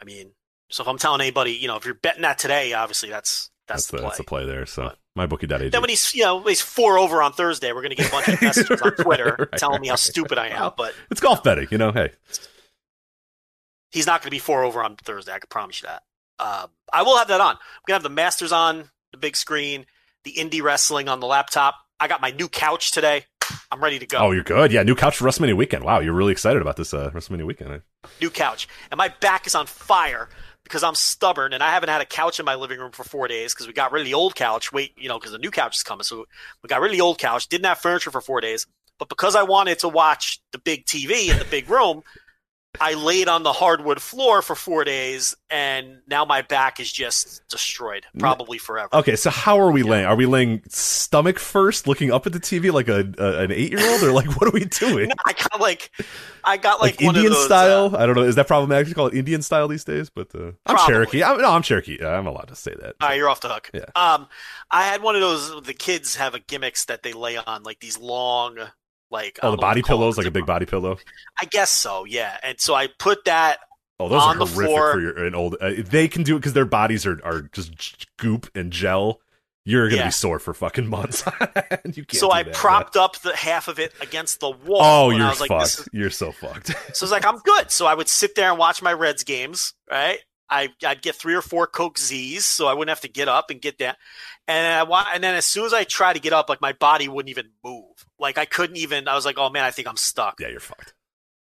I 0.00 0.04
mean, 0.04 0.30
so 0.70 0.82
if 0.82 0.88
I'm 0.88 0.96
telling 0.98 1.20
anybody, 1.20 1.52
you 1.52 1.68
know, 1.68 1.76
if 1.76 1.84
you're 1.84 1.94
betting 1.94 2.22
that 2.22 2.38
today, 2.38 2.72
obviously 2.72 3.10
that's 3.10 3.50
that's, 3.66 3.86
that's, 3.86 3.90
the 3.90 3.96
play. 3.98 4.02
that's 4.06 4.16
the 4.18 4.24
play 4.24 4.46
there. 4.46 4.66
So 4.66 4.84
But- 4.84 4.98
my 5.16 5.26
bookie.ag. 5.26 5.68
Then 5.68 5.80
when 5.80 5.90
he's 5.90 6.12
you 6.14 6.24
know 6.24 6.40
he's 6.42 6.60
four 6.60 6.98
over 6.98 7.22
on 7.22 7.32
Thursday, 7.32 7.72
we're 7.72 7.82
gonna 7.82 7.94
get 7.94 8.08
a 8.08 8.10
bunch 8.10 8.28
of 8.28 8.40
messages 8.42 8.80
on 8.82 8.92
Twitter 8.96 9.36
Right, 9.38 9.58
telling 9.58 9.80
me 9.80 9.88
how 9.88 9.92
right. 9.92 9.98
stupid 9.98 10.38
I 10.38 10.48
am. 10.48 10.60
Well, 10.60 10.74
But 10.76 10.94
it's 11.10 11.20
golf 11.20 11.42
betting, 11.44 11.68
you 11.70 11.78
know. 11.78 11.92
Hey, 11.92 12.10
he's 13.90 14.06
not 14.06 14.22
gonna 14.22 14.30
be 14.30 14.38
four 14.38 14.64
over 14.64 14.82
on 14.82 14.96
Thursday. 14.96 15.32
I 15.32 15.38
can 15.38 15.48
promise 15.48 15.82
you 15.82 15.88
that. 15.88 16.02
Um, 16.38 16.70
I 16.92 17.02
will 17.02 17.16
have 17.16 17.28
that 17.28 17.40
on. 17.40 17.54
I'm 17.54 17.58
gonna 17.86 17.94
have 17.96 18.02
the 18.02 18.08
Masters 18.10 18.52
on 18.52 18.90
the 19.12 19.18
big 19.18 19.36
screen, 19.36 19.86
the 20.24 20.32
indie 20.32 20.62
wrestling 20.62 21.08
on 21.08 21.20
the 21.20 21.26
laptop. 21.26 21.76
I 22.00 22.08
got 22.08 22.20
my 22.20 22.30
new 22.30 22.48
couch 22.48 22.92
today. 22.92 23.26
I'm 23.70 23.82
ready 23.82 23.98
to 23.98 24.06
go. 24.06 24.18
oh, 24.18 24.30
you're 24.30 24.42
good. 24.42 24.72
Yeah, 24.72 24.82
new 24.82 24.94
couch 24.94 25.16
for 25.18 25.24
WrestleMania 25.24 25.54
weekend. 25.54 25.84
Wow, 25.84 26.00
you're 26.00 26.14
really 26.14 26.32
excited 26.32 26.62
about 26.62 26.76
this 26.76 26.94
uh, 26.94 27.10
WrestleMania 27.10 27.46
weekend. 27.46 27.82
new 28.20 28.30
couch, 28.30 28.68
and 28.90 28.98
my 28.98 29.08
back 29.20 29.46
is 29.46 29.54
on 29.54 29.66
fire 29.66 30.28
because 30.64 30.82
I'm 30.82 30.94
stubborn 30.94 31.52
and 31.52 31.62
I 31.62 31.70
haven't 31.70 31.90
had 31.90 32.00
a 32.00 32.06
couch 32.06 32.40
in 32.40 32.46
my 32.46 32.54
living 32.54 32.78
room 32.78 32.90
for 32.90 33.04
four 33.04 33.28
days 33.28 33.52
because 33.52 33.66
we 33.66 33.74
got 33.74 33.92
rid 33.92 34.00
of 34.00 34.06
the 34.06 34.14
old 34.14 34.34
couch. 34.34 34.72
Wait, 34.72 34.92
you 34.96 35.08
know, 35.08 35.18
because 35.18 35.32
the 35.32 35.38
new 35.38 35.50
couch 35.50 35.76
is 35.76 35.82
coming, 35.82 36.04
so 36.04 36.24
we 36.62 36.68
got 36.68 36.80
rid 36.80 36.90
of 36.90 36.96
the 36.96 37.02
old 37.02 37.18
couch. 37.18 37.48
Didn't 37.48 37.66
have 37.66 37.78
furniture 37.78 38.10
for 38.10 38.22
four 38.22 38.40
days, 38.40 38.66
but 38.98 39.08
because 39.10 39.36
I 39.36 39.42
wanted 39.42 39.78
to 39.80 39.88
watch 39.88 40.40
the 40.52 40.58
big 40.58 40.86
TV 40.86 41.30
in 41.30 41.38
the 41.38 41.44
big 41.44 41.68
room, 41.68 42.02
I 42.80 42.94
laid 42.94 43.28
on 43.28 43.42
the 43.42 43.52
hardwood 43.52 44.00
floor 44.00 44.42
for 44.42 44.54
four 44.54 44.84
days, 44.84 45.34
and 45.50 46.00
now 46.08 46.24
my 46.24 46.42
back 46.42 46.80
is 46.80 46.90
just 46.90 47.46
destroyed, 47.48 48.06
probably 48.18 48.58
forever. 48.58 48.88
Okay, 48.92 49.16
so 49.16 49.30
how 49.30 49.58
are 49.60 49.70
we 49.70 49.82
laying? 49.82 50.06
Are 50.06 50.16
we 50.16 50.26
laying 50.26 50.62
stomach 50.68 51.38
first, 51.38 51.86
looking 51.86 52.12
up 52.12 52.26
at 52.26 52.32
the 52.32 52.40
TV 52.40 52.72
like 52.72 52.88
a, 52.88 53.12
a 53.18 53.42
an 53.42 53.52
eight 53.52 53.70
year 53.70 53.90
old, 53.90 54.02
or 54.02 54.12
like 54.12 54.26
what 54.40 54.48
are 54.48 54.52
we 54.52 54.64
doing? 54.64 55.10
I 55.24 55.32
got 55.32 55.60
like, 55.60 55.90
I 56.42 56.56
got 56.56 56.80
like, 56.80 57.00
like, 57.00 57.06
one 57.06 57.16
Indian 57.16 57.32
of 57.32 57.38
those, 57.38 57.46
style. 57.46 57.94
uh, 57.94 57.98
I 57.98 58.06
don't 58.06 58.16
know. 58.16 58.22
Is 58.22 58.34
that 58.36 58.46
problematic 58.46 58.88
to 58.88 58.94
call 58.94 59.06
it 59.06 59.14
Indian 59.14 59.42
style 59.42 59.68
these 59.68 59.84
days? 59.84 60.10
But 60.10 60.34
uh, 60.34 60.52
I'm 60.66 60.76
Probably. 60.76 60.92
Cherokee. 60.92 61.24
I'm, 61.24 61.40
no, 61.40 61.50
I'm 61.50 61.62
Cherokee. 61.62 62.04
I'm 62.04 62.26
allowed 62.26 62.48
to 62.48 62.56
say 62.56 62.74
that. 62.74 62.96
All 63.00 63.08
right, 63.08 63.16
you're 63.16 63.28
off 63.28 63.40
the 63.40 63.48
hook. 63.48 63.70
Yeah. 63.72 63.84
Um, 63.94 64.28
I 64.70 64.84
had 64.84 65.02
one 65.02 65.14
of 65.14 65.20
those. 65.20 65.62
The 65.62 65.74
kids 65.74 66.16
have 66.16 66.34
a 66.34 66.40
gimmicks 66.40 66.86
that 66.86 67.02
they 67.02 67.12
lay 67.12 67.36
on, 67.36 67.62
like 67.62 67.80
these 67.80 67.98
long, 67.98 68.58
like 69.14 69.38
oh, 69.42 69.50
the 69.52 69.56
body 69.56 69.82
pillows, 69.82 70.18
like 70.18 70.26
a 70.26 70.30
big 70.30 70.44
body 70.44 70.66
pillow. 70.66 70.98
I 71.40 71.46
guess 71.46 71.70
so. 71.70 72.04
Yeah. 72.04 72.36
And 72.42 72.60
so 72.60 72.74
I 72.74 72.88
put 72.98 73.24
that. 73.24 73.58
Oh, 74.00 74.08
those 74.08 74.22
On 74.22 74.36
are 74.36 74.38
the 74.40 74.44
horrific 74.46 74.74
floor. 74.74 74.92
for 74.92 75.00
your 75.00 75.24
an 75.24 75.34
old. 75.34 75.56
Uh, 75.60 75.70
they 75.78 76.08
can 76.08 76.22
do 76.24 76.36
it 76.36 76.40
because 76.40 76.52
their 76.52 76.64
bodies 76.66 77.06
are 77.06 77.18
are 77.24 77.42
just 77.52 78.06
goop 78.18 78.50
and 78.54 78.70
gel. 78.72 79.20
You're 79.66 79.88
gonna 79.88 80.00
Yeah. 80.02 80.08
be 80.08 80.12
sore 80.12 80.38
for 80.38 80.52
fucking 80.52 80.86
months. 80.88 81.24
you 81.86 82.04
can't 82.04 82.12
so 82.12 82.30
I 82.30 82.42
that, 82.42 82.52
propped 82.54 82.96
up 82.96 83.18
the 83.20 83.34
half 83.34 83.66
of 83.68 83.78
it 83.78 83.92
against 84.02 84.40
the 84.40 84.50
wall. 84.50 84.80
Oh, 84.82 85.10
you're 85.10 85.24
I 85.24 85.30
was 85.30 85.40
like, 85.40 85.48
fucked. 85.48 85.62
this 85.62 85.78
is- 85.80 85.88
You're 85.92 86.10
so 86.10 86.32
fucked. 86.32 86.66
so 86.68 86.74
I 86.74 87.04
was 87.04 87.10
like, 87.10 87.24
I'm 87.24 87.38
good. 87.38 87.70
So 87.70 87.86
I 87.86 87.94
would 87.94 88.08
sit 88.10 88.34
there 88.34 88.50
and 88.50 88.58
watch 88.58 88.82
my 88.82 88.92
Reds 88.92 89.24
games. 89.24 89.72
Right. 89.90 90.18
I, 90.50 90.68
I'd 90.84 91.02
get 91.02 91.14
three 91.16 91.34
or 91.34 91.42
four 91.42 91.66
Coke 91.66 91.98
Z's, 91.98 92.44
so 92.44 92.66
I 92.66 92.74
wouldn't 92.74 92.90
have 92.90 93.00
to 93.00 93.08
get 93.08 93.28
up 93.28 93.50
and 93.50 93.60
get 93.60 93.78
that. 93.78 93.96
And 94.46 94.66
I 94.66 94.82
wa- 94.82 95.06
and 95.12 95.24
then 95.24 95.34
as 95.34 95.46
soon 95.46 95.64
as 95.64 95.72
I 95.72 95.84
try 95.84 96.12
to 96.12 96.20
get 96.20 96.32
up, 96.32 96.48
like 96.48 96.60
my 96.60 96.72
body 96.72 97.08
wouldn't 97.08 97.30
even 97.30 97.50
move. 97.64 97.84
Like 98.18 98.38
I 98.38 98.44
couldn't 98.44 98.76
even. 98.76 99.08
I 99.08 99.14
was 99.14 99.24
like, 99.24 99.38
oh 99.38 99.50
man, 99.50 99.64
I 99.64 99.70
think 99.70 99.88
I'm 99.88 99.96
stuck. 99.96 100.40
yeah, 100.40 100.48
you're 100.48 100.60
fucked. 100.60 100.94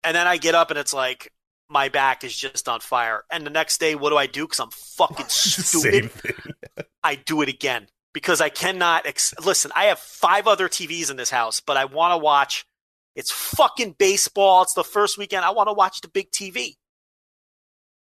And 0.04 0.14
then 0.14 0.26
I 0.26 0.36
get 0.36 0.54
up 0.54 0.70
and 0.70 0.78
it's 0.78 0.92
like 0.94 1.32
my 1.68 1.88
back 1.88 2.24
is 2.24 2.36
just 2.36 2.68
on 2.68 2.80
fire. 2.80 3.24
And 3.30 3.46
the 3.46 3.50
next 3.50 3.78
day, 3.78 3.94
what 3.94 4.10
do 4.10 4.16
I 4.16 4.26
do? 4.26 4.44
Because 4.44 4.60
I'm 4.60 4.70
fucking 4.70 5.26
stupid. 5.28 6.10
I 7.02 7.14
do 7.14 7.42
it 7.42 7.48
again 7.48 7.86
because 8.12 8.40
I 8.40 8.48
cannot. 8.48 9.06
Ex- 9.06 9.34
Listen, 9.44 9.70
I 9.74 9.84
have 9.86 9.98
five 9.98 10.46
other 10.46 10.68
TVs 10.68 11.10
in 11.10 11.16
this 11.16 11.30
house, 11.30 11.60
but 11.60 11.76
I 11.76 11.86
want 11.86 12.12
to 12.12 12.18
watch. 12.18 12.66
It's 13.16 13.30
fucking 13.30 13.96
baseball. 13.98 14.62
It's 14.62 14.74
the 14.74 14.84
first 14.84 15.18
weekend. 15.18 15.44
I 15.44 15.50
want 15.50 15.68
to 15.68 15.72
watch 15.72 16.00
the 16.00 16.08
big 16.08 16.30
TV. 16.30 16.76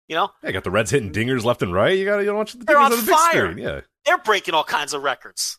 You 0.08 0.16
know, 0.16 0.30
Yeah, 0.42 0.52
got 0.52 0.64
the 0.64 0.70
Reds 0.70 0.90
hitting 0.90 1.12
dingers 1.12 1.44
left 1.44 1.62
and 1.62 1.72
right. 1.72 1.96
You 1.96 2.04
got 2.04 2.18
to 2.18 2.30
watch 2.32 2.52
the 2.52 2.64
They're 2.64 2.76
dingers 2.76 2.84
on 2.84 2.92
on 2.92 2.98
the 2.98 3.06
big 3.06 3.14
fire. 3.14 3.50
screen. 3.52 3.58
Yeah. 3.58 3.80
they're 4.04 4.18
breaking 4.18 4.54
all 4.54 4.64
kinds 4.64 4.92
of 4.92 5.02
records. 5.02 5.58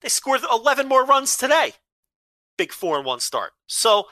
They 0.00 0.08
scored 0.08 0.40
11 0.50 0.88
more 0.88 1.04
runs 1.04 1.36
today. 1.36 1.72
Big 2.56 2.72
four 2.72 2.96
and 2.96 3.04
one 3.06 3.20
start. 3.20 3.52
So, 3.66 4.06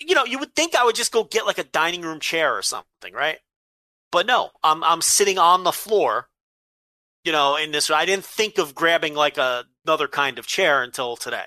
you 0.00 0.14
know, 0.14 0.24
you 0.24 0.38
would 0.38 0.54
think 0.54 0.74
I 0.74 0.84
would 0.84 0.94
just 0.94 1.12
go 1.12 1.24
get 1.24 1.46
like 1.46 1.58
a 1.58 1.64
dining 1.64 2.02
room 2.02 2.20
chair 2.20 2.56
or 2.56 2.62
something, 2.62 3.12
right? 3.12 3.38
But 4.10 4.26
no, 4.26 4.50
I'm 4.62 4.82
I'm 4.82 5.02
sitting 5.02 5.38
on 5.38 5.64
the 5.64 5.72
floor. 5.72 6.28
You 7.24 7.32
know, 7.32 7.56
in 7.56 7.72
this, 7.72 7.90
I 7.90 8.06
didn't 8.06 8.24
think 8.24 8.56
of 8.58 8.74
grabbing 8.74 9.14
like 9.14 9.36
a, 9.36 9.64
another 9.84 10.08
kind 10.08 10.38
of 10.38 10.46
chair 10.46 10.82
until 10.82 11.16
today, 11.16 11.44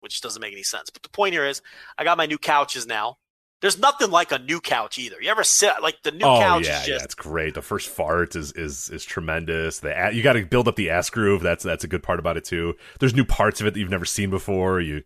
which 0.00 0.20
doesn't 0.20 0.40
make 0.40 0.52
any 0.52 0.64
sense. 0.64 0.90
But 0.90 1.02
the 1.04 1.08
point 1.08 1.34
here 1.34 1.46
is, 1.46 1.62
I 1.96 2.02
got 2.04 2.18
my 2.18 2.26
new 2.26 2.38
couches 2.38 2.86
now. 2.86 3.18
There's 3.60 3.78
nothing 3.78 4.10
like 4.10 4.32
a 4.32 4.38
new 4.38 4.60
couch 4.60 4.98
either. 4.98 5.20
You 5.20 5.30
ever 5.30 5.44
sit 5.44 5.72
like 5.82 6.02
the 6.02 6.12
new 6.12 6.24
oh 6.24 6.40
couch 6.40 6.66
yeah, 6.66 6.80
is 6.80 6.88
yeah, 6.88 6.94
just 6.94 7.04
it's 7.04 7.14
great. 7.14 7.54
The 7.54 7.62
first 7.62 7.88
fart 7.88 8.34
is 8.34 8.52
is 8.52 8.88
is 8.88 9.04
tremendous. 9.04 9.80
The 9.80 10.10
you 10.14 10.22
got 10.22 10.32
to 10.32 10.44
build 10.46 10.66
up 10.66 10.76
the 10.76 10.90
ass 10.90 11.10
groove. 11.10 11.42
That's 11.42 11.62
that's 11.62 11.84
a 11.84 11.88
good 11.88 12.02
part 12.02 12.18
about 12.18 12.36
it 12.36 12.44
too. 12.44 12.74
There's 12.98 13.14
new 13.14 13.24
parts 13.24 13.60
of 13.60 13.66
it 13.66 13.74
that 13.74 13.80
you've 13.80 13.90
never 13.90 14.06
seen 14.06 14.30
before. 14.30 14.80
You 14.80 15.02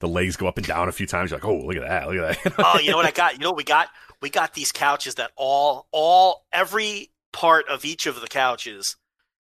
the 0.00 0.08
legs 0.08 0.36
go 0.36 0.46
up 0.48 0.58
and 0.58 0.66
down 0.66 0.88
a 0.88 0.92
few 0.92 1.06
times. 1.06 1.30
You're 1.30 1.38
like, 1.38 1.48
oh, 1.48 1.58
look 1.58 1.76
at 1.76 1.82
that, 1.82 2.08
look 2.08 2.16
at 2.16 2.42
that. 2.42 2.54
oh, 2.58 2.78
you 2.78 2.90
know 2.90 2.96
what 2.96 3.06
I 3.06 3.10
got? 3.12 3.34
You 3.34 3.40
know 3.40 3.50
what 3.50 3.56
we 3.56 3.64
got? 3.64 3.88
We 4.20 4.30
got 4.30 4.54
these 4.54 4.72
couches 4.72 5.14
that 5.16 5.30
all 5.36 5.86
all 5.92 6.46
every 6.52 7.10
part 7.32 7.68
of 7.68 7.84
each 7.84 8.06
of 8.06 8.20
the 8.20 8.26
couches 8.26 8.96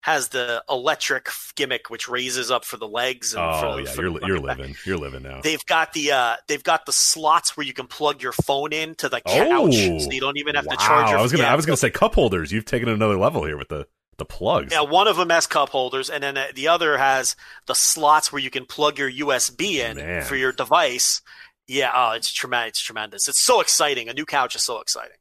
has 0.02 0.30
the 0.30 0.64
electric 0.70 1.30
gimmick 1.56 1.89
which 1.89 2.10
raises 2.10 2.49
up 2.49 2.66
for 2.66 2.78
the 2.78 2.88
legs 2.88 3.34
and 3.34 3.43
oh 3.43 3.60
for, 3.76 3.80
yeah, 3.82 3.91
for 3.91 4.02
you're 4.02 4.28
you're 4.28 4.41
back. 4.41 4.58
living, 4.58 4.76
you're 4.86 4.97
living 4.97 5.24
now. 5.24 5.41
They've 5.41 5.64
got 5.68 5.93
the 5.93 6.12
uh 6.12 6.36
they've 6.47 6.64
got 6.64 6.86
the 6.86 6.91
slots 6.91 7.56
where 7.56 7.66
you 7.66 7.74
can 7.74 7.88
plug 7.88 8.22
your 8.22 8.32
phone 8.34 8.74
in 8.74 8.95
to 8.95 9.10
the 9.10 9.22
couch 9.22 9.47
Oh, 9.52 9.70
so 9.72 10.12
you 10.12 10.20
don't 10.20 10.38
even 10.38 10.56
have 10.56 10.66
wow. 10.66 10.74
to 10.74 10.78
charge 10.80 11.10
your 11.10 11.20
I 11.20 11.22
was 11.22 11.32
gonna 11.32 11.43
yeah, 11.43 11.54
I 11.54 11.56
was 11.56 11.66
gonna 11.66 11.78
say 11.78 11.89
cup 11.91 12.16
holders. 12.16 12.52
You've 12.52 12.66
taken 12.66 12.89
another 12.89 13.18
level 13.18 13.45
here 13.45 13.58
with 13.58 13.70
the 13.70 13.88
the 14.18 14.26
plugs. 14.26 14.72
Yeah, 14.72 14.82
one 14.82 15.08
of 15.08 15.18
them 15.18 15.30
has 15.30 15.47
cup 15.47 15.70
holders, 15.70 16.10
and 16.10 16.22
then 16.24 16.38
uh, 16.38 16.45
the 16.54 16.68
other 16.68 16.97
has 16.97 17.36
the 17.66 17.74
slots 17.74 18.32
where 18.32 18.41
you 18.41 18.52
can 18.52 18.66
plug 18.66 18.99
your 18.99 19.10
USB 19.12 19.78
in 19.88 19.97
Man. 19.97 20.24
for 20.24 20.36
your 20.36 20.52
device. 20.52 21.22
Yeah, 21.68 21.91
oh, 21.95 22.12
it's 22.12 22.32
tremendous. 22.32 22.72
It's 22.72 22.82
tremendous. 22.82 23.28
It's 23.28 23.41
so 23.43 23.62
exciting. 23.62 24.10
A 24.10 24.14
new 24.14 24.26
couch 24.26 24.56
is 24.56 24.64
so 24.64 24.80
exciting. 24.80 25.18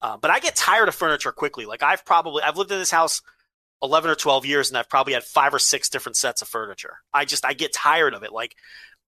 Uh, 0.00 0.16
but 0.16 0.30
I 0.30 0.38
get 0.38 0.56
tired 0.56 0.88
of 0.88 0.94
furniture 0.94 1.32
quickly. 1.32 1.66
Like 1.66 1.82
I've 1.82 2.04
probably 2.04 2.42
I've 2.42 2.56
lived 2.56 2.72
in 2.72 2.78
this 2.78 2.90
house 2.90 3.20
eleven 3.82 4.10
or 4.10 4.14
twelve 4.14 4.46
years, 4.46 4.68
and 4.68 4.78
I've 4.78 4.88
probably 4.88 5.14
had 5.14 5.24
five 5.24 5.52
or 5.52 5.58
six 5.58 5.88
different 5.88 6.16
sets 6.16 6.42
of 6.42 6.48
furniture. 6.48 6.98
I 7.12 7.24
just 7.24 7.44
I 7.44 7.52
get 7.52 7.72
tired 7.72 8.14
of 8.14 8.22
it. 8.22 8.32
Like 8.32 8.56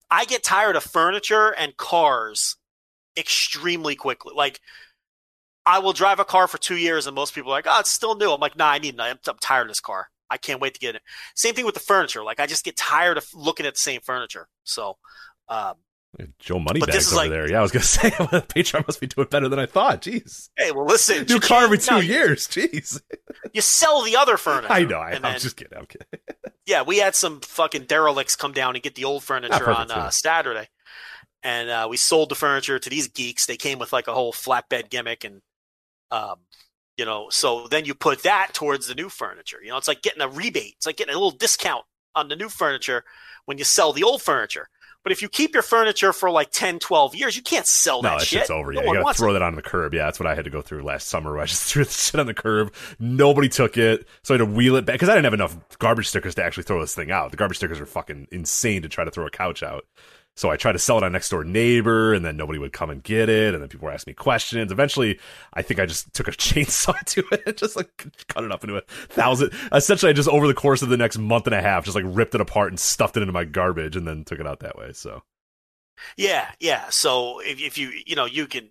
I 0.09 0.25
get 0.25 0.43
tired 0.43 0.75
of 0.75 0.83
furniture 0.83 1.49
and 1.57 1.75
cars 1.77 2.57
extremely 3.17 3.95
quickly. 3.95 4.33
Like 4.35 4.59
I 5.65 5.79
will 5.79 5.93
drive 5.93 6.19
a 6.19 6.25
car 6.25 6.47
for 6.47 6.57
two 6.57 6.77
years, 6.77 7.07
and 7.07 7.15
most 7.15 7.33
people 7.33 7.51
are 7.51 7.57
like, 7.57 7.67
"Oh, 7.67 7.79
it's 7.79 7.89
still 7.89 8.15
new." 8.15 8.31
I'm 8.31 8.39
like, 8.39 8.57
"Nah, 8.57 8.69
I 8.69 8.79
need. 8.79 8.99
I'm, 8.99 9.17
I'm 9.27 9.37
tired 9.41 9.63
of 9.63 9.69
this 9.69 9.79
car. 9.79 10.09
I 10.29 10.37
can't 10.37 10.61
wait 10.61 10.73
to 10.75 10.79
get 10.79 10.95
it." 10.95 11.01
Same 11.35 11.55
thing 11.55 11.65
with 11.65 11.73
the 11.75 11.79
furniture. 11.79 12.23
Like 12.23 12.39
I 12.39 12.45
just 12.45 12.65
get 12.65 12.77
tired 12.77 13.17
of 13.17 13.27
looking 13.33 13.65
at 13.65 13.73
the 13.73 13.79
same 13.79 14.01
furniture. 14.01 14.47
So, 14.63 14.97
um, 15.49 15.75
Joe 16.39 16.55
But 16.55 16.73
Moneybags 16.75 16.93
this 16.93 17.07
is 17.07 17.13
over 17.13 17.21
like- 17.23 17.29
there. 17.31 17.49
Yeah, 17.49 17.59
I 17.59 17.61
was 17.61 17.71
gonna 17.71 17.83
say 17.85 18.09
Patreon 18.11 18.87
must 18.87 18.99
be 18.99 19.07
doing 19.07 19.27
better 19.29 19.49
than 19.49 19.59
I 19.59 19.65
thought. 19.65 20.01
Jeez, 20.01 20.49
Hey, 20.57 20.71
well, 20.71 20.85
listen, 20.85 21.25
new 21.27 21.39
car 21.39 21.63
every 21.63 21.77
two 21.77 21.95
no, 21.95 21.99
years. 21.99 22.47
Jeez, 22.47 23.01
You 23.53 23.61
sell 23.61 24.01
the 24.03 24.15
other 24.15 24.37
furniture. 24.37 24.71
I 24.71 24.83
know. 24.83 24.97
I, 24.99 25.11
I'm 25.11 25.21
then- 25.21 25.39
just 25.39 25.57
kidding. 25.57 25.77
I'm 25.77 25.85
kidding. 25.85 26.07
yeah, 26.65 26.81
we 26.83 26.97
had 26.97 27.15
some 27.15 27.41
fucking 27.41 27.83
derelicts 27.85 28.35
come 28.35 28.53
down 28.53 28.75
and 28.75 28.83
get 28.83 28.95
the 28.95 29.05
old 29.05 29.23
furniture 29.23 29.69
on 29.71 29.91
uh. 29.91 30.09
Saturday, 30.09 30.67
and 31.43 31.69
uh, 31.69 31.87
we 31.89 31.97
sold 31.97 32.29
the 32.29 32.35
furniture 32.35 32.79
to 32.79 32.89
these 32.89 33.07
geeks. 33.07 33.45
They 33.45 33.57
came 33.57 33.79
with 33.79 33.91
like 33.93 34.07
a 34.07 34.13
whole 34.13 34.33
flatbed 34.33 34.89
gimmick, 34.89 35.23
and 35.23 35.41
um, 36.11 36.35
you 36.97 37.05
know, 37.05 37.27
so 37.29 37.67
then 37.67 37.85
you 37.85 37.93
put 37.93 38.23
that 38.23 38.53
towards 38.53 38.87
the 38.87 38.95
new 38.95 39.09
furniture. 39.09 39.59
You 39.61 39.69
know, 39.69 39.77
it's 39.77 39.87
like 39.87 40.01
getting 40.01 40.21
a 40.21 40.29
rebate. 40.29 40.75
It's 40.77 40.85
like 40.85 40.97
getting 40.97 41.13
a 41.13 41.17
little 41.17 41.31
discount 41.31 41.83
on 42.15 42.29
the 42.29 42.35
new 42.35 42.47
furniture 42.49 43.03
when 43.45 43.57
you 43.57 43.63
sell 43.65 43.91
the 43.91 44.03
old 44.03 44.21
furniture. 44.21 44.69
But 45.05 45.11
if 45.11 45.21
you 45.21 45.29
keep 45.29 45.53
your 45.53 45.61
furniture 45.61 46.11
for 46.11 46.31
like 46.31 46.49
10, 46.49 46.79
12 46.79 47.15
years, 47.15 47.37
you 47.37 47.43
can't 47.43 47.67
sell 47.67 48.01
No, 48.01 48.09
that 48.09 48.19
that 48.19 48.25
shit. 48.25 48.39
shit's 48.39 48.49
over. 48.49 48.73
No 48.73 48.81
Yeah, 48.81 48.87
you 48.87 49.03
gotta 49.03 49.13
throw 49.17 49.29
it. 49.29 49.33
that 49.33 49.43
on 49.43 49.53
the 49.53 49.61
curb. 49.61 49.93
Yeah, 49.93 50.05
that's 50.05 50.19
what 50.19 50.25
I 50.25 50.33
had 50.33 50.45
to 50.45 50.49
go 50.49 50.61
through 50.63 50.81
last 50.81 51.07
summer. 51.07 51.31
Where 51.33 51.41
I 51.41 51.45
just 51.55 51.63
threw 51.63 51.83
the 51.85 51.91
shit 51.91 52.19
on 52.19 52.25
the 52.25 52.33
curb. 52.33 52.73
Nobody 52.99 53.47
took 53.47 53.77
it, 53.77 54.07
so 54.23 54.33
I 54.33 54.39
had 54.39 54.45
to 54.47 54.51
wheel 54.51 54.75
it 54.77 54.85
back 54.85 54.95
because 54.95 55.07
I 55.09 55.13
didn't 55.13 55.25
have 55.25 55.33
enough 55.35 55.55
garbage 55.77 56.07
stickers 56.09 56.33
to 56.35 56.43
actually 56.43 56.63
throw 56.63 56.81
this 56.81 56.95
thing 56.95 57.11
out. 57.11 57.29
The 57.29 57.37
garbage 57.37 57.57
stickers 57.57 57.79
are 57.79 57.85
fucking 57.85 58.29
insane 58.31 58.81
to 58.81 58.89
try 58.89 59.03
to 59.05 59.11
throw 59.11 59.27
a 59.27 59.29
couch 59.29 59.61
out. 59.61 59.85
So 60.35 60.49
I 60.49 60.57
tried 60.57 60.73
to 60.73 60.79
sell 60.79 60.97
it 60.97 61.03
on 61.03 61.13
next 61.13 61.29
door 61.29 61.45
neighbor, 61.45 62.13
and 62.13 62.25
then 62.25 62.35
nobody 62.35 62.59
would 62.59 62.73
come 62.73 62.89
and 62.89 63.01
get 63.01 63.29
it, 63.29 63.53
and 63.53 63.63
then 63.63 63.69
people 63.69 63.85
were 63.85 63.93
asking 63.93 64.11
me 64.11 64.15
questions. 64.15 64.71
Eventually, 64.71 65.19
I 65.53 65.61
think 65.61 65.79
I 65.79 65.85
just 65.85 66.13
took 66.13 66.27
a 66.27 66.31
chainsaw 66.33 66.99
to 67.05 67.23
it 67.31 67.43
and 67.45 67.57
just 67.57 67.75
like 67.75 68.07
cut 68.27 68.43
it 68.43 68.51
up 68.51 68.63
into 68.63 68.75
a 68.75 68.81
thousand. 68.81 69.51
Essentially, 69.71 70.09
I 70.09 70.13
just 70.13 70.29
over 70.29 70.47
the 70.47 70.53
course 70.53 70.81
of 70.81 70.89
the 70.89 70.97
next 70.97 71.17
month 71.17 71.47
and 71.47 71.55
a 71.55 71.61
half, 71.61 71.85
just 71.85 71.95
like 71.95 72.05
ripped 72.07 72.35
it 72.35 72.41
apart 72.41 72.71
and 72.71 72.79
stuffed 72.79 73.17
it 73.17 73.21
into 73.21 73.33
my 73.33 73.45
garbage, 73.45 73.95
and 73.95 74.07
then 74.07 74.25
took 74.25 74.39
it 74.39 74.47
out 74.47 74.59
that 74.59 74.77
way. 74.77 74.91
So 74.93 75.23
Yeah, 76.17 76.51
yeah. 76.59 76.89
So 76.89 77.39
if, 77.39 77.61
if 77.61 77.77
you 77.77 77.91
you 78.05 78.15
know 78.15 78.25
you 78.25 78.47
can 78.47 78.69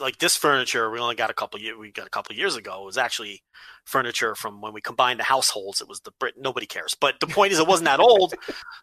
like 0.00 0.18
this 0.18 0.36
furniture, 0.36 0.90
we 0.90 0.98
only 0.98 1.14
got 1.14 1.30
a 1.30 1.34
couple. 1.34 1.60
We 1.78 1.90
got 1.92 2.06
a 2.06 2.10
couple 2.10 2.34
years 2.34 2.56
ago. 2.56 2.82
It 2.82 2.86
was 2.86 2.98
actually 2.98 3.42
furniture 3.84 4.34
from 4.34 4.60
when 4.60 4.72
we 4.72 4.80
combined 4.80 5.20
the 5.20 5.24
households. 5.24 5.80
It 5.80 5.88
was 5.88 6.00
the 6.00 6.12
Brit. 6.18 6.34
Nobody 6.38 6.66
cares. 6.66 6.94
But 6.98 7.20
the 7.20 7.26
point 7.26 7.52
is, 7.52 7.58
it 7.58 7.66
wasn't 7.66 7.86
that 7.86 8.00
old. 8.00 8.34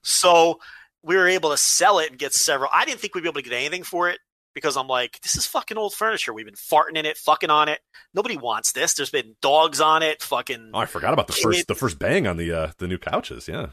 So 0.03 0.59
we 1.03 1.15
were 1.15 1.27
able 1.27 1.51
to 1.51 1.57
sell 1.57 1.99
it 1.99 2.09
and 2.09 2.19
get 2.19 2.33
several. 2.33 2.69
I 2.73 2.85
didn't 2.85 2.99
think 2.99 3.15
we'd 3.15 3.21
be 3.21 3.27
able 3.29 3.41
to 3.41 3.49
get 3.49 3.53
anything 3.55 3.83
for 3.83 4.09
it 4.09 4.19
because 4.53 4.75
I'm 4.75 4.87
like, 4.87 5.19
this 5.21 5.35
is 5.35 5.45
fucking 5.45 5.77
old 5.77 5.93
furniture. 5.93 6.33
We've 6.33 6.45
been 6.45 6.55
farting 6.55 6.97
in 6.97 7.05
it, 7.05 7.17
fucking 7.17 7.49
on 7.49 7.69
it. 7.69 7.79
Nobody 8.13 8.37
wants 8.37 8.71
this. 8.71 8.93
There's 8.93 9.09
been 9.11 9.35
dogs 9.41 9.79
on 9.79 10.03
it. 10.03 10.21
Fucking. 10.21 10.71
Oh, 10.73 10.79
I 10.79 10.85
forgot 10.85 11.13
about 11.13 11.27
the 11.27 11.33
It- 11.33 11.41
first 11.43 11.67
the 11.67 11.75
first 11.75 11.99
bang 11.99 12.25
on 12.27 12.37
the 12.37 12.51
uh 12.51 12.71
the 12.79 12.87
new 12.87 12.97
couches. 12.97 13.47
Yeah, 13.47 13.67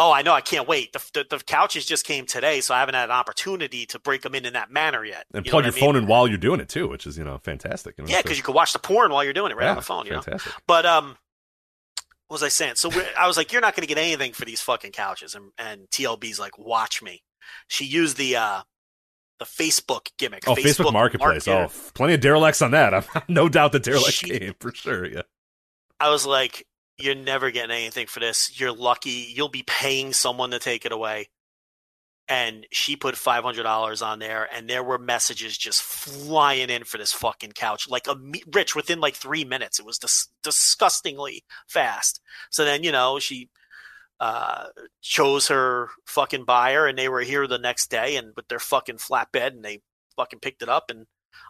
Oh, 0.00 0.12
I 0.12 0.22
know. 0.22 0.32
I 0.32 0.40
can't 0.40 0.68
wait. 0.68 0.92
The, 0.92 1.02
the, 1.12 1.26
the 1.38 1.44
couches 1.44 1.84
just 1.84 2.06
came 2.06 2.24
today, 2.24 2.60
so 2.60 2.72
I 2.72 2.78
haven't 2.78 2.94
had 2.94 3.06
an 3.06 3.10
opportunity 3.10 3.84
to 3.86 3.98
break 3.98 4.22
them 4.22 4.32
in 4.36 4.46
in 4.46 4.52
that 4.52 4.70
manner 4.70 5.04
yet. 5.04 5.24
and 5.34 5.44
You 5.44 5.50
plug 5.50 5.64
your 5.64 5.72
I 5.72 5.74
mean? 5.74 5.84
phone 5.84 5.96
in 5.96 6.06
while 6.06 6.28
you're 6.28 6.38
doing 6.38 6.60
it 6.60 6.68
too, 6.68 6.86
which 6.86 7.04
is 7.04 7.18
you 7.18 7.24
know 7.24 7.38
fantastic. 7.42 7.96
You 7.98 8.04
know, 8.04 8.10
Yeah, 8.10 8.22
because 8.22 8.36
you 8.38 8.44
can 8.44 8.54
watch 8.54 8.72
the 8.72 8.78
porn 8.78 9.10
while 9.10 9.24
you're 9.24 9.32
doing 9.32 9.50
it 9.50 9.56
right 9.56 9.64
yeah, 9.64 9.70
on 9.70 9.76
the 9.76 9.82
phone. 9.82 10.06
You 10.06 10.12
know. 10.12 10.22
fantastic. 10.22 10.52
But 10.68 10.86
um, 10.86 11.16
what 12.28 12.36
was 12.36 12.42
I 12.42 12.48
saying? 12.48 12.74
So 12.76 12.88
we're, 12.90 13.06
I 13.18 13.26
was 13.26 13.36
like, 13.36 13.52
you're 13.52 13.60
not 13.62 13.74
going 13.74 13.86
to 13.86 13.92
get 13.92 13.98
anything 13.98 14.32
for 14.32 14.44
these 14.44 14.60
fucking 14.60 14.92
couches, 14.92 15.34
and 15.34 15.50
and 15.58 15.88
TLB's 15.90 16.38
like, 16.38 16.58
watch 16.58 17.02
me. 17.02 17.22
She 17.68 17.84
used 17.84 18.16
the 18.16 18.36
uh 18.36 18.62
the 19.38 19.44
Facebook 19.44 20.08
gimmick. 20.18 20.44
Oh, 20.46 20.54
Facebook, 20.54 20.92
Marketplace. 20.92 21.48
Oh, 21.48 21.70
plenty 21.94 22.14
of 22.14 22.20
derelicts 22.20 22.60
on 22.60 22.72
that. 22.72 22.94
I'm 23.14 23.22
no 23.28 23.48
doubt 23.48 23.72
the 23.72 23.80
derelict 23.80 24.12
She- 24.12 24.38
came 24.38 24.54
for 24.60 24.74
sure. 24.74 25.06
Yeah, 25.06 25.22
I 25.98 26.10
was 26.10 26.26
like, 26.26 26.66
you're 26.98 27.14
never 27.14 27.50
getting 27.50 27.70
anything 27.70 28.06
for 28.06 28.20
this. 28.20 28.58
You're 28.60 28.72
lucky. 28.72 29.32
You'll 29.34 29.48
be 29.48 29.64
paying 29.66 30.12
someone 30.12 30.50
to 30.50 30.58
take 30.58 30.84
it 30.84 30.92
away. 30.92 31.28
And 32.30 32.66
she 32.70 32.94
put 32.94 33.16
five 33.16 33.42
hundred 33.42 33.62
dollars 33.62 34.02
on 34.02 34.18
there, 34.18 34.46
and 34.52 34.68
there 34.68 34.84
were 34.84 34.98
messages 34.98 35.56
just 35.56 35.80
flying 35.80 36.68
in 36.68 36.84
for 36.84 36.98
this 36.98 37.12
fucking 37.12 37.52
couch, 37.52 37.88
like 37.88 38.06
a 38.06 38.16
rich 38.52 38.76
within 38.76 39.00
like 39.00 39.14
three 39.14 39.44
minutes. 39.44 39.78
It 39.78 39.86
was 39.86 39.98
dis- 39.98 40.28
disgustingly 40.42 41.44
fast. 41.66 42.20
So 42.50 42.66
then, 42.66 42.84
you 42.84 42.92
know, 42.92 43.18
she 43.18 43.48
uh, 44.20 44.66
chose 45.00 45.48
her 45.48 45.88
fucking 46.06 46.44
buyer, 46.44 46.86
and 46.86 46.98
they 46.98 47.08
were 47.08 47.22
here 47.22 47.46
the 47.46 47.58
next 47.58 47.90
day, 47.90 48.16
and 48.16 48.32
with 48.36 48.48
their 48.48 48.58
fucking 48.58 48.98
flatbed, 48.98 49.48
and 49.48 49.64
they 49.64 49.80
fucking 50.16 50.40
picked 50.40 50.62
it 50.62 50.68
up, 50.68 50.90
and 50.90 51.06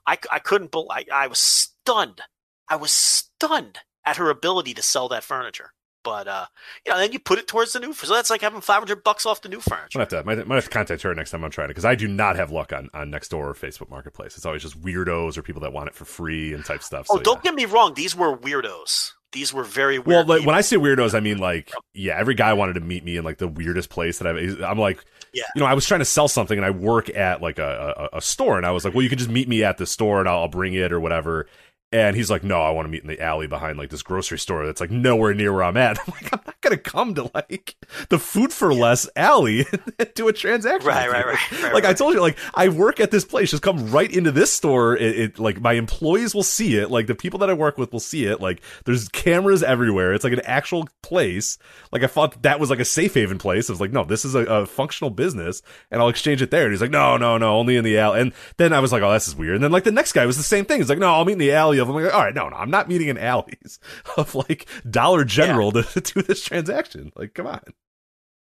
I, 0.07 0.19
I 0.31 0.39
couldn't 0.39 0.71
believe, 0.71 0.91
I, 0.91 1.05
I 1.13 1.27
was 1.27 1.39
stunned. 1.39 2.23
I 2.69 2.77
was 2.77 2.93
stunned 2.93 3.79
at 4.05 4.19
her 4.19 4.31
ability 4.31 4.75
to 4.75 4.83
sell 4.83 5.09
that 5.09 5.25
furniture. 5.25 5.73
But 6.09 6.29
uh, 6.29 6.47
you 6.87 6.93
know, 6.93 6.99
then 6.99 7.13
you 7.13 7.19
put 7.19 7.39
it 7.39 7.47
towards 7.47 7.73
the 7.73 7.81
new. 7.81 7.93
So 7.93 8.13
that's 8.15 8.31
like 8.31 8.41
having 8.41 8.61
five 8.61 8.79
hundred 8.79 9.05
bucks 9.05 9.27
off 9.27 9.43
the 9.43 9.49
new 9.49 9.57
I'm 9.59 9.63
furniture. 9.63 9.99
gonna 9.99 10.05
have 10.05 10.09
to 10.09 10.25
might, 10.25 10.47
might 10.47 10.55
have 10.57 10.65
to 10.65 10.71
contact 10.71 11.03
her 11.03 11.15
next 11.15 11.31
time 11.31 11.45
I'm 11.45 11.51
trying 11.51 11.67
it 11.67 11.69
because 11.69 11.85
I 11.85 11.95
do 11.95 12.09
not 12.09 12.37
have 12.37 12.51
luck 12.51 12.73
on 12.73 12.89
on 12.95 13.11
Nextdoor 13.11 13.35
or 13.35 13.55
Facebook 13.55 13.91
Marketplace. 13.91 14.37
It's 14.37 14.47
always 14.47 14.63
just 14.63 14.81
weirdos 14.81 15.37
or 15.37 15.43
people 15.43 15.63
that 15.63 15.73
want 15.73 15.89
it 15.89 15.95
for 15.95 16.05
free 16.05 16.53
and 16.55 16.65
type 16.65 16.83
stuff. 16.83 17.07
Oh, 17.11 17.17
so, 17.17 17.23
don't 17.23 17.37
yeah. 17.45 17.51
get 17.51 17.55
me 17.55 17.65
wrong; 17.67 17.95
these 17.95 18.17
were 18.17 18.37
weirdos. 18.37 19.13
These 19.33 19.53
were 19.53 19.63
very 19.65 19.99
Well, 19.99 20.25
like, 20.25 20.47
when 20.47 20.55
I 20.55 20.63
say 20.63 20.77
weirdos, 20.77 21.15
I 21.15 21.21
mean 21.21 21.37
like, 21.37 21.71
yeah, 21.93 22.17
every 22.17 22.33
guy 22.35 22.55
wanted 22.55 22.73
to 22.75 22.81
meet 22.81 23.05
me 23.05 23.19
in 23.19 23.25
like 23.25 23.37
the 23.37 23.47
weirdest 23.47 23.91
place 23.91 24.19
that 24.21 24.27
I've. 24.27 24.63
I'm 24.63 24.79
like, 24.79 25.05
Yeah. 25.35 25.43
you 25.55 25.61
know, 25.61 25.67
I 25.67 25.75
was 25.75 25.85
trying 25.87 26.01
to 26.01 26.07
sell 26.07 26.29
something, 26.29 26.57
and 26.57 26.65
I 26.65 26.71
work 26.71 27.11
at 27.15 27.43
like 27.43 27.59
a, 27.59 28.09
a, 28.15 28.17
a 28.17 28.21
store, 28.23 28.57
and 28.57 28.65
I 28.65 28.71
was 28.71 28.87
like, 28.87 28.95
well, 28.95 29.03
you 29.03 29.11
can 29.11 29.19
just 29.19 29.29
meet 29.31 29.47
me 29.47 29.63
at 29.65 29.77
the 29.77 29.85
store, 29.85 30.21
and 30.21 30.29
I'll, 30.31 30.39
I'll 30.39 30.49
bring 30.49 30.73
it 30.73 30.93
or 30.93 30.99
whatever. 31.01 31.47
And 31.91 32.15
he's 32.15 32.31
like, 32.31 32.45
no, 32.45 32.61
I 32.61 32.71
want 32.71 32.85
to 32.85 32.91
meet 32.91 33.01
in 33.01 33.09
the 33.09 33.21
alley 33.21 33.47
behind 33.47 33.79
like 33.79 33.89
this 33.89 34.03
grocery 34.03 34.39
store 34.39 34.67
that's 34.67 34.81
like 34.81 34.91
nowhere 34.91 35.33
near 35.33 35.55
where 35.55 35.63
I'm 35.63 35.79
at. 35.79 35.99
I'm 36.07 36.13
like, 36.13 36.33
I'm 36.33 36.41
not 36.45 36.61
gonna 36.61 36.77
come 36.77 37.15
to 37.15 37.31
like 37.35 37.77
the 38.11 38.19
Food 38.19 38.53
4 38.53 38.75
Less 38.75 39.09
alley 39.17 39.65
and 39.99 40.13
do 40.15 40.29
a 40.29 40.33
transaction. 40.35 40.87
Right, 40.87 41.11
right, 41.11 41.25
right, 41.25 41.63
right, 41.63 41.73
Like 41.73 41.87
I 41.87 41.95
told 41.95 42.13
you, 42.13 42.21
like 42.21 42.37
I 42.55 42.69
work 42.69 43.01
at 43.01 43.11
this 43.11 43.25
place. 43.25 43.51
Just 43.51 43.63
come 43.63 43.91
right 43.91 44.11
into 44.11 44.31
this 44.31 44.53
store. 44.53 44.97
It, 44.99 45.19
it 45.19 45.39
like 45.39 45.63
my 45.63 45.73
employees 45.73 46.35
will 46.35 46.43
see 46.43 46.77
it. 46.77 46.91
Like 46.91 47.07
the 47.07 47.15
people 47.15 47.39
that 47.39 47.49
I 47.49 47.55
work 47.55 47.79
with 47.79 47.91
will 47.91 48.01
see 48.01 48.27
it. 48.27 48.39
Like 48.39 48.61
there's 48.85 49.09
cameras 49.09 49.63
everywhere. 49.63 50.13
It's 50.13 50.25
like 50.25 50.35
an 50.35 50.43
actual 50.45 50.89
place. 51.03 51.57
Like 51.91 52.03
I 52.03 52.07
thought 52.07 52.43
that 52.43 52.61
was 52.61 52.69
like 52.69 52.81
a 52.81 52.85
safe 52.85 53.15
haven 53.15 53.39
place. 53.39 53.71
I 53.71 53.73
was 53.73 53.81
like, 53.81 53.93
no, 53.93 54.05
this 54.05 54.27
is 54.27 54.35
a, 54.35 54.41
a 54.41 54.67
functional 54.67 55.11
business, 55.11 55.63
and 55.91 56.03
I'll 56.03 56.09
exchange 56.09 56.43
it 56.43 56.51
there. 56.51 56.65
And 56.65 56.73
he's 56.73 56.83
like, 56.83 56.91
no, 56.91 57.17
no, 57.17 57.39
no, 57.39 57.57
only 57.57 57.77
in 57.77 57.85
the 57.85 57.99
alley. 57.99 58.21
And 58.21 58.33
then 58.59 58.75
I 58.75 58.81
was 58.81 58.93
like, 58.93 59.03
oh, 59.03 59.13
this 59.13 59.27
is 59.27 59.35
weird. 59.35 59.55
And 59.55 59.65
then 59.65 59.73
like 59.73 59.85
the 59.85 59.93
next 59.93 60.13
guy 60.13 60.27
was 60.27 60.37
the 60.37 60.43
same 60.43 60.67
thing. 60.67 60.81
He's 60.81 60.91
like, 60.91 60.99
no, 60.99 61.15
I'll 61.15 61.25
meet 61.25 61.33
in 61.33 61.39
the 61.39 61.53
alley 61.53 61.78
of. 61.79 61.89
I'm 61.89 61.95
like, 61.95 62.13
all 62.13 62.23
right, 62.23 62.35
no, 62.35 62.49
no, 62.49 62.57
I'm 62.57 62.71
not 62.71 62.89
meeting 62.89 63.09
in 63.09 63.19
alleys 63.19 63.79
of 64.17 64.35
like 64.35 64.67
Dollar 64.89 65.25
General 65.25 65.73
to 65.73 65.83
do 66.01 66.23
this 66.23 66.43
transaction. 66.45 67.13
Like, 67.17 67.35
come 67.35 67.47
on. 67.47 67.61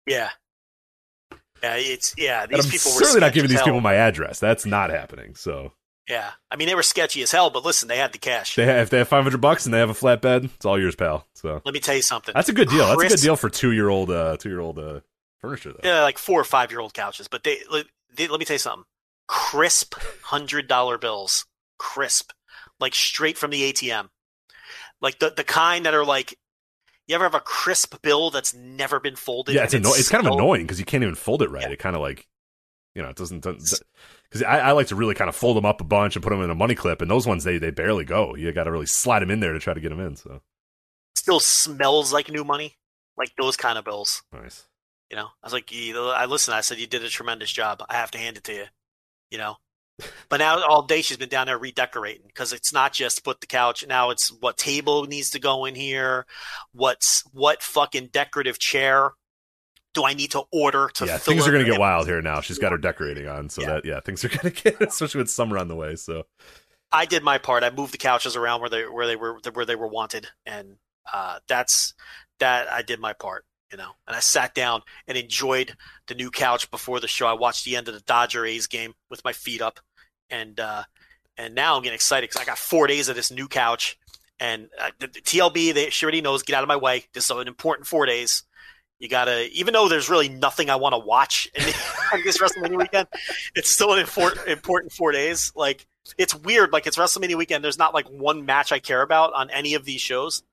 yeah, 0.06 0.30
yeah, 1.64 1.76
it's 1.78 2.16
yeah. 2.18 2.46
These 2.46 2.66
I'm 2.66 2.72
people 2.72 2.92
were 2.92 3.00
certainly 3.00 3.22
not 3.22 3.34
giving 3.34 3.50
these 3.50 3.60
hell. 3.60 3.66
people 3.68 3.82
my 3.82 3.96
address. 3.96 4.40
That's 4.40 4.66
not 4.66 4.90
happening. 4.90 5.36
So. 5.36 5.74
Yeah, 6.10 6.32
I 6.50 6.56
mean 6.56 6.68
they 6.68 6.76
were 6.76 6.84
sketchy 6.84 7.22
as 7.22 7.32
hell, 7.32 7.52
but 7.52 7.64
listen, 7.64 7.88
they 7.88 7.98
had 7.98 8.12
the 8.12 8.18
cash. 8.18 8.56
They 8.56 8.66
have, 8.66 8.80
if 8.82 8.90
they 8.90 8.98
have 8.98 9.08
500 9.08 9.40
bucks 9.40 9.66
and 9.66 9.74
they 9.74 9.78
have 9.78 9.92
a 9.92 9.94
flatbed, 9.94 10.46
it's 10.56 10.66
all 10.66 10.78
yours, 10.80 10.96
pal. 10.96 11.28
So 11.36 11.62
Let 11.64 11.74
me 11.74 11.80
tell 11.80 11.96
you 11.96 12.02
something. 12.02 12.34
that's 12.34 12.50
a 12.50 12.54
good 12.54 12.70
deal. 12.70 12.88
That's 12.88 13.04
a 13.04 13.16
good 13.16 13.22
deal 13.22 13.36
for 13.36 13.50
two 13.50 13.72
year 13.72 13.88
old, 13.88 14.10
uh, 14.10 14.36
two 14.38 14.50
year 14.50 14.60
old 14.60 14.80
uh, 14.80 15.02
furniture, 15.40 15.72
though. 15.72 15.80
Yeah, 15.88 16.02
like 16.02 16.18
four 16.18 16.42
or 16.42 16.44
five 16.44 16.72
year 16.72 16.80
old 16.80 16.94
couches. 16.96 17.28
But 17.28 17.44
they, 17.44 17.60
they 18.14 18.28
let 18.28 18.40
me 18.40 18.46
tell 18.46 18.56
you 18.56 18.60
something. 18.60 18.84
Crisp 19.28 19.94
hundred 20.24 20.68
dollar 20.68 20.98
bills, 20.98 21.46
crisp, 21.78 22.32
like 22.82 22.96
straight 22.96 23.38
from 23.38 23.52
the 23.52 23.72
ATM, 23.72 24.10
like 25.02 25.20
the 25.20 25.30
the 25.30 25.44
kind 25.44 25.86
that 25.86 25.94
are 25.94 26.06
like. 26.06 26.38
You 27.08 27.16
ever 27.16 27.26
have 27.26 27.36
a 27.36 27.42
crisp 27.42 28.02
bill 28.04 28.30
that's 28.30 28.54
never 28.54 29.00
been 29.02 29.18
folded? 29.18 29.54
Yeah, 29.54 29.66
it's 29.66 29.74
anno- 29.74 29.90
it's 29.90 30.08
kind 30.08 30.26
of 30.26 30.32
annoying 30.32 30.62
because 30.62 30.80
you 30.80 30.86
can't 30.86 31.04
even 31.04 31.16
fold 31.16 31.42
it 31.42 31.50
right. 31.50 31.64
Yeah. 31.64 31.72
It 31.72 31.80
kind 31.80 31.96
of 31.96 32.02
like, 32.02 32.26
you 32.96 33.02
know, 33.02 33.10
it 33.10 33.18
doesn't. 33.18 33.42
Because 33.44 34.44
I, 34.48 34.60
I 34.60 34.72
like 34.72 34.88
to 34.88 34.96
really 34.96 35.16
kind 35.16 35.28
of 35.28 35.36
fold 35.36 35.58
them 35.58 35.66
up 35.66 35.82
a 35.82 35.84
bunch 35.84 36.16
and 36.16 36.24
put 36.24 36.30
them 36.30 36.42
in 36.42 36.50
a 36.50 36.56
money 36.56 36.76
clip, 36.76 37.02
and 37.02 37.12
those 37.12 37.28
ones 37.28 37.44
they 37.44 37.58
they 37.58 37.72
barely 37.72 38.06
go. 38.06 38.36
You 38.36 38.50
got 38.54 38.64
to 38.66 38.72
really 38.72 38.86
slide 38.86 39.20
them 39.22 39.32
in 39.32 39.42
there 39.42 39.52
to 39.52 39.60
try 39.60 39.74
to 39.74 39.82
get 39.82 39.90
them 39.90 40.00
in. 40.00 40.16
So 40.16 40.42
Still 41.16 41.42
smells 41.42 42.14
like 42.14 42.30
new 42.30 42.46
money, 42.46 42.78
like 43.18 43.32
those 43.38 43.58
kind 43.58 43.78
of 43.78 43.84
bills. 43.84 44.24
nice. 44.32 44.66
You 45.10 45.18
know, 45.18 45.26
I 45.44 45.46
was 45.48 45.54
like, 45.54 45.70
you 45.74 45.94
know, 45.94 46.10
I 46.12 46.28
listened. 46.28 46.56
I 46.56 46.62
said 46.62 46.78
you 46.80 46.88
did 46.88 47.04
a 47.04 47.10
tremendous 47.10 47.52
job. 47.52 47.84
I 47.90 47.96
have 47.96 48.12
to 48.12 48.20
hand 48.20 48.38
it 48.38 48.46
to 48.46 48.54
you. 48.54 48.66
You 49.32 49.38
know, 49.40 49.58
but 50.30 50.38
now 50.38 50.64
all 50.66 50.84
day 50.84 51.02
she's 51.02 51.18
been 51.18 51.30
down 51.30 51.48
there 51.48 51.58
redecorating 51.58 52.24
because 52.28 52.54
it's 52.54 52.74
not 52.74 52.94
just 52.94 53.24
put 53.24 53.42
the 53.42 53.48
couch. 53.48 53.86
Now 53.88 54.10
it's 54.10 54.30
what 54.40 54.58
table 54.58 55.06
needs 55.06 55.30
to 55.32 55.40
go 55.40 55.66
in 55.66 55.76
here. 55.76 56.26
What's 56.74 57.24
what 57.32 57.62
fucking 57.64 58.08
decorative 58.12 58.60
chair 58.60 59.12
do 59.94 60.06
I 60.06 60.14
need 60.14 60.32
to 60.32 60.44
order 60.54 60.90
to? 60.96 61.06
yeah, 61.06 61.18
fill 61.18 61.34
things 61.34 61.48
are 61.48 61.52
gonna 61.52 61.66
get 61.66 61.80
wild 61.80 62.08
here 62.08 62.22
now. 62.22 62.42
She's 62.42 62.58
got 62.60 62.72
her 62.72 62.78
decorating 62.78 63.28
on, 63.28 63.50
so 63.50 63.62
Yeah. 63.62 63.68
that 63.68 63.86
yeah, 63.86 64.00
things 64.00 64.24
are 64.24 64.30
gonna 64.38 64.52
get 64.52 64.82
especially 64.82 65.20
with 65.20 65.30
summer 65.30 65.58
on 65.58 65.68
the 65.68 65.76
way. 65.76 65.96
So 65.96 66.24
I 66.92 67.06
did 67.06 67.24
my 67.24 67.38
part. 67.38 67.64
I 67.64 67.70
moved 67.70 67.94
the 67.94 67.98
couches 67.98 68.36
around 68.36 68.62
where 68.62 68.70
they 68.70 68.84
where 68.84 69.08
they 69.08 69.16
were 69.16 69.40
where 69.54 69.66
they 69.66 69.76
were 69.76 69.88
wanted, 69.88 70.28
and 70.46 70.76
uh, 71.14 71.40
that's 71.48 71.94
that. 72.40 72.72
I 72.72 72.82
did 72.82 73.00
my 73.00 73.14
part, 73.14 73.46
you 73.72 73.78
know. 73.78 73.92
And 74.08 74.16
I 74.16 74.20
sat 74.20 74.54
down 74.54 74.82
and 75.08 75.18
enjoyed 75.18 75.76
the 76.08 76.16
new 76.16 76.30
couch 76.32 76.70
before 76.72 77.00
the 77.00 77.08
show. 77.08 77.28
I 77.28 77.34
watched 77.34 77.64
the 77.66 77.76
end 77.76 77.88
of 77.88 77.94
the 77.94 78.02
Dodger 78.02 78.46
A's 78.46 78.68
game 78.68 78.94
with 79.10 79.24
my 79.24 79.32
feet 79.34 79.62
up, 79.62 79.80
and 80.32 80.60
uh, 80.60 80.84
and 81.38 81.56
now 81.56 81.76
I'm 81.76 81.84
getting 81.84 81.96
excited 81.96 82.30
because 82.30 82.42
I 82.42 82.46
got 82.46 82.58
four 82.58 82.88
days 82.88 83.10
of 83.10 83.16
this 83.16 83.32
new 83.32 83.48
couch. 83.48 83.98
And 84.40 84.70
uh, 84.80 84.90
the, 85.00 85.08
the 85.08 85.22
TLB, 85.22 85.74
they, 85.74 85.90
she 85.92 86.06
already 86.06 86.22
knows. 86.22 86.44
Get 86.44 86.56
out 86.56 86.64
of 86.64 86.68
my 86.68 86.76
way. 86.76 87.06
This 87.14 87.26
is 87.26 87.32
an 87.32 87.48
important 87.48 87.88
four 87.88 88.06
days. 88.06 88.44
You 89.00 89.10
gotta, 89.10 89.50
even 89.52 89.74
though 89.74 89.88
there's 89.88 90.10
really 90.10 90.30
nothing 90.30 90.70
I 90.70 90.76
want 90.76 90.94
to 90.94 91.00
watch 91.00 91.48
in, 91.56 91.64
this 92.24 92.40
WrestleMania 92.40 92.78
weekend, 92.78 93.08
it's 93.56 93.70
still 93.70 93.94
an 93.94 94.00
important, 94.00 94.48
important 94.48 94.94
four 94.94 95.12
days. 95.12 95.52
Like 95.56 95.86
it's 96.18 96.36
weird. 96.36 96.72
Like 96.74 96.88
it's 96.88 96.98
WrestleMania 96.98 97.36
weekend. 97.36 97.64
There's 97.64 97.78
not 97.78 97.94
like 97.94 98.08
one 98.08 98.46
match 98.46 98.72
I 98.72 98.80
care 98.80 99.02
about 99.02 99.34
on 99.34 99.50
any 99.52 99.76
of 99.76 99.86
these 99.86 100.02
shows. 100.02 100.44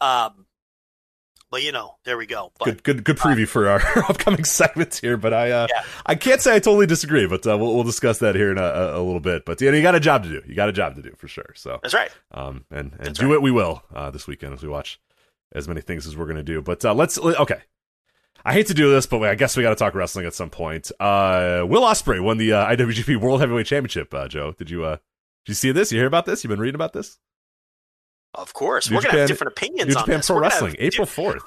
Um, 0.00 0.45
but 1.50 1.62
you 1.62 1.72
know, 1.72 1.96
there 2.04 2.18
we 2.18 2.26
go. 2.26 2.52
But, 2.58 2.64
good, 2.64 2.82
good, 2.82 3.04
good 3.04 3.16
preview 3.16 3.46
for 3.46 3.68
our 3.68 3.80
upcoming 4.08 4.44
segments 4.44 4.98
here. 4.98 5.16
But 5.16 5.32
I, 5.32 5.50
uh, 5.50 5.66
Yeah. 5.70 5.84
I 6.04 6.14
can't 6.14 6.40
say 6.40 6.54
I 6.54 6.58
totally 6.58 6.86
disagree. 6.86 7.26
But 7.26 7.46
uh, 7.46 7.56
we'll, 7.58 7.74
we'll 7.74 7.84
discuss 7.84 8.18
that 8.18 8.34
here 8.34 8.50
in 8.50 8.58
a, 8.58 8.62
a, 8.62 9.02
little 9.02 9.20
bit. 9.20 9.44
But 9.44 9.60
you 9.60 9.70
know, 9.70 9.76
you 9.76 9.82
got 9.82 9.94
a 9.94 10.00
job 10.00 10.24
to 10.24 10.28
do. 10.28 10.42
You 10.46 10.54
got 10.54 10.68
a 10.68 10.72
job 10.72 10.96
to 10.96 11.02
do 11.02 11.12
for 11.16 11.28
sure. 11.28 11.52
So 11.54 11.78
That's 11.82 11.94
right. 11.94 12.10
um, 12.32 12.64
and 12.70 12.92
and 12.92 13.06
That's 13.06 13.18
do 13.18 13.26
right. 13.26 13.32
what 13.32 13.42
we 13.42 13.50
will 13.50 13.82
uh, 13.94 14.10
this 14.10 14.26
weekend 14.26 14.54
as 14.54 14.62
we 14.62 14.68
watch 14.68 15.00
as 15.52 15.68
many 15.68 15.80
things 15.80 16.06
as 16.06 16.16
we're 16.16 16.26
going 16.26 16.36
to 16.36 16.42
do. 16.42 16.62
But 16.62 16.84
uh, 16.84 16.94
let's 16.94 17.18
okay. 17.18 17.60
I 18.44 18.52
hate 18.52 18.68
to 18.68 18.74
do 18.74 18.92
this, 18.92 19.06
but 19.06 19.20
I 19.24 19.34
guess 19.34 19.56
we 19.56 19.64
got 19.64 19.70
to 19.70 19.76
talk 19.76 19.94
wrestling 19.94 20.24
at 20.24 20.34
some 20.34 20.50
point. 20.50 20.92
Uh, 21.00 21.64
Will 21.66 21.82
Ospreay 21.82 22.22
won 22.22 22.38
the 22.38 22.52
uh, 22.52 22.66
IWGP 22.76 23.16
World 23.20 23.40
Heavyweight 23.40 23.66
Championship. 23.66 24.14
Uh, 24.14 24.28
Joe, 24.28 24.52
did 24.52 24.70
you 24.70 24.84
uh, 24.84 24.96
did 25.44 25.48
you 25.48 25.54
see 25.54 25.72
this? 25.72 25.90
You 25.90 25.98
hear 25.98 26.06
about 26.06 26.26
this? 26.26 26.44
You've 26.44 26.50
been 26.50 26.60
reading 26.60 26.76
about 26.76 26.92
this? 26.92 27.18
Of 28.36 28.52
course, 28.52 28.90
New 28.90 28.96
we're 28.96 29.02
gonna 29.02 29.18
have 29.18 29.28
different 29.28 29.52
opinions 29.52 29.88
New 29.94 29.96
on 29.96 30.04
Japan 30.04 30.18
this. 30.18 30.26
Pro 30.26 30.36
gonna 30.36 30.46
Wrestling, 30.48 30.72
di- 30.74 30.78
April 30.82 31.06
fourth. 31.06 31.42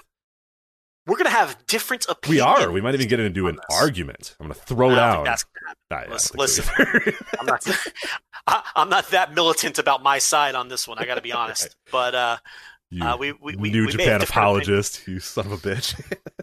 We're 1.07 1.17
gonna 1.17 1.29
have 1.29 1.57
different 1.65 2.05
opinions. 2.09 2.29
We 2.57 2.63
are. 2.63 2.71
We 2.71 2.81
might 2.81 2.93
even 2.95 3.07
get 3.07 3.19
into 3.19 3.47
an 3.47 3.55
this. 3.55 3.79
argument. 3.79 4.35
I'm 4.39 4.47
to 4.47 4.53
throw 4.59 4.87
I 4.91 4.95
don't 4.95 4.97
down. 4.97 5.23
that's. 5.23 5.45
Nah, 5.89 5.97
yeah, 6.01 6.05
I 6.07 6.11
Listen- 6.35 6.63
either. 6.79 7.13
I'm 7.39 7.45
not. 7.45 7.67
I, 8.47 8.63
I'm 8.75 8.89
not 8.89 9.09
that 9.11 9.33
militant 9.33 9.79
about 9.79 10.03
my 10.03 10.17
side 10.19 10.55
on 10.55 10.67
this 10.67 10.87
one. 10.87 10.97
I 10.99 11.05
got 11.05 11.15
to 11.15 11.21
be 11.21 11.31
honest. 11.33 11.75
But 11.91 12.15
uh, 12.15 12.37
you 12.91 13.03
Uh, 13.03 13.17
we- 13.17 13.31
we- 13.33 13.55
we- 13.55 13.69
New 13.71 13.85
we 13.85 13.91
Japan 13.91 14.21
apologist, 14.21 15.07
you 15.07 15.19
son 15.19 15.45
of 15.47 15.51
a 15.51 15.57
bitch. 15.57 15.99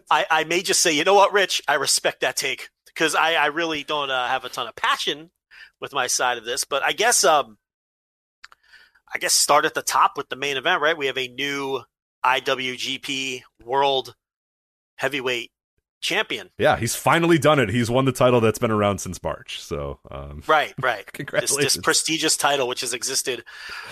I, 0.09 0.25
I 0.29 0.43
may 0.45 0.61
just 0.61 0.81
say, 0.81 0.91
you 0.93 1.03
know 1.03 1.13
what, 1.15 1.33
Rich, 1.33 1.61
I 1.67 1.75
respect 1.75 2.21
that 2.21 2.35
take 2.37 2.69
because 2.85 3.15
I, 3.15 3.33
I 3.33 3.47
really 3.47 3.83
don't 3.83 4.09
uh, 4.09 4.27
have 4.27 4.45
a 4.45 4.49
ton 4.49 4.67
of 4.67 4.75
passion 4.75 5.31
with 5.81 5.91
my 5.93 6.07
side 6.07 6.37
of 6.37 6.45
this. 6.45 6.63
But 6.63 6.81
I 6.83 6.93
guess, 6.93 7.23
um, 7.25 7.57
I 9.13 9.17
guess 9.19 9.33
start 9.33 9.65
at 9.65 9.73
the 9.73 9.81
top 9.81 10.17
with 10.17 10.29
the 10.29 10.35
main 10.35 10.57
event, 10.57 10.81
right? 10.81 10.97
We 10.97 11.07
have 11.07 11.17
a 11.17 11.27
new 11.27 11.81
IWGP 12.25 13.41
World 13.63 14.15
Heavyweight 14.97 15.51
Champion. 15.99 16.49
yeah, 16.59 16.77
he's 16.77 16.95
finally 16.95 17.39
done 17.39 17.59
it. 17.59 17.69
He's 17.69 17.89
won 17.89 18.05
the 18.05 18.11
title 18.11 18.39
that's 18.39 18.59
been 18.59 18.71
around 18.71 18.99
since 18.99 19.21
March. 19.23 19.59
So, 19.61 19.99
um, 20.11 20.43
Right, 20.47 20.73
right. 20.79 21.05
this, 21.05 21.11
congratulations. 21.13 21.73
this 21.73 21.77
prestigious 21.77 22.37
title, 22.37 22.67
which 22.67 22.81
has 22.81 22.93
existed 22.93 23.43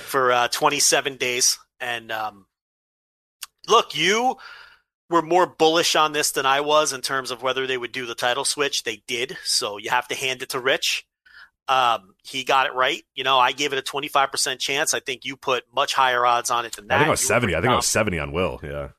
for 0.05 0.31
uh, 0.31 0.47
27 0.49 1.17
days. 1.17 1.57
And 1.79 2.11
um, 2.11 2.45
look, 3.67 3.95
you 3.97 4.37
were 5.09 5.21
more 5.23 5.47
bullish 5.47 5.95
on 5.95 6.11
this 6.11 6.31
than 6.31 6.45
I 6.45 6.61
was 6.61 6.93
in 6.93 7.01
terms 7.01 7.31
of 7.31 7.41
whether 7.41 7.65
they 7.65 7.77
would 7.77 7.91
do 7.91 8.05
the 8.05 8.15
title 8.15 8.45
switch. 8.45 8.83
They 8.83 9.01
did, 9.07 9.37
so 9.43 9.77
you 9.77 9.89
have 9.89 10.07
to 10.09 10.15
hand 10.15 10.41
it 10.43 10.49
to 10.49 10.59
Rich. 10.59 11.05
Um, 11.67 12.15
he 12.23 12.43
got 12.43 12.67
it 12.67 12.73
right. 12.73 13.03
You 13.15 13.23
know, 13.23 13.39
I 13.39 13.51
gave 13.51 13.73
it 13.73 13.79
a 13.79 13.81
25% 13.81 14.59
chance. 14.59 14.93
I 14.93 14.99
think 14.99 15.25
you 15.25 15.35
put 15.35 15.63
much 15.73 15.93
higher 15.93 16.25
odds 16.25 16.51
on 16.51 16.65
it 16.65 16.75
than 16.75 16.87
that. 16.87 16.95
I 16.95 16.97
think 16.99 17.07
it 17.07 17.11
was 17.11 17.27
70. 17.27 17.55
I 17.55 17.61
think 17.61 17.71
it 17.71 17.75
was 17.75 17.87
70 17.87 18.19
on 18.19 18.31
Will. 18.31 18.59
Yeah. 18.63 18.89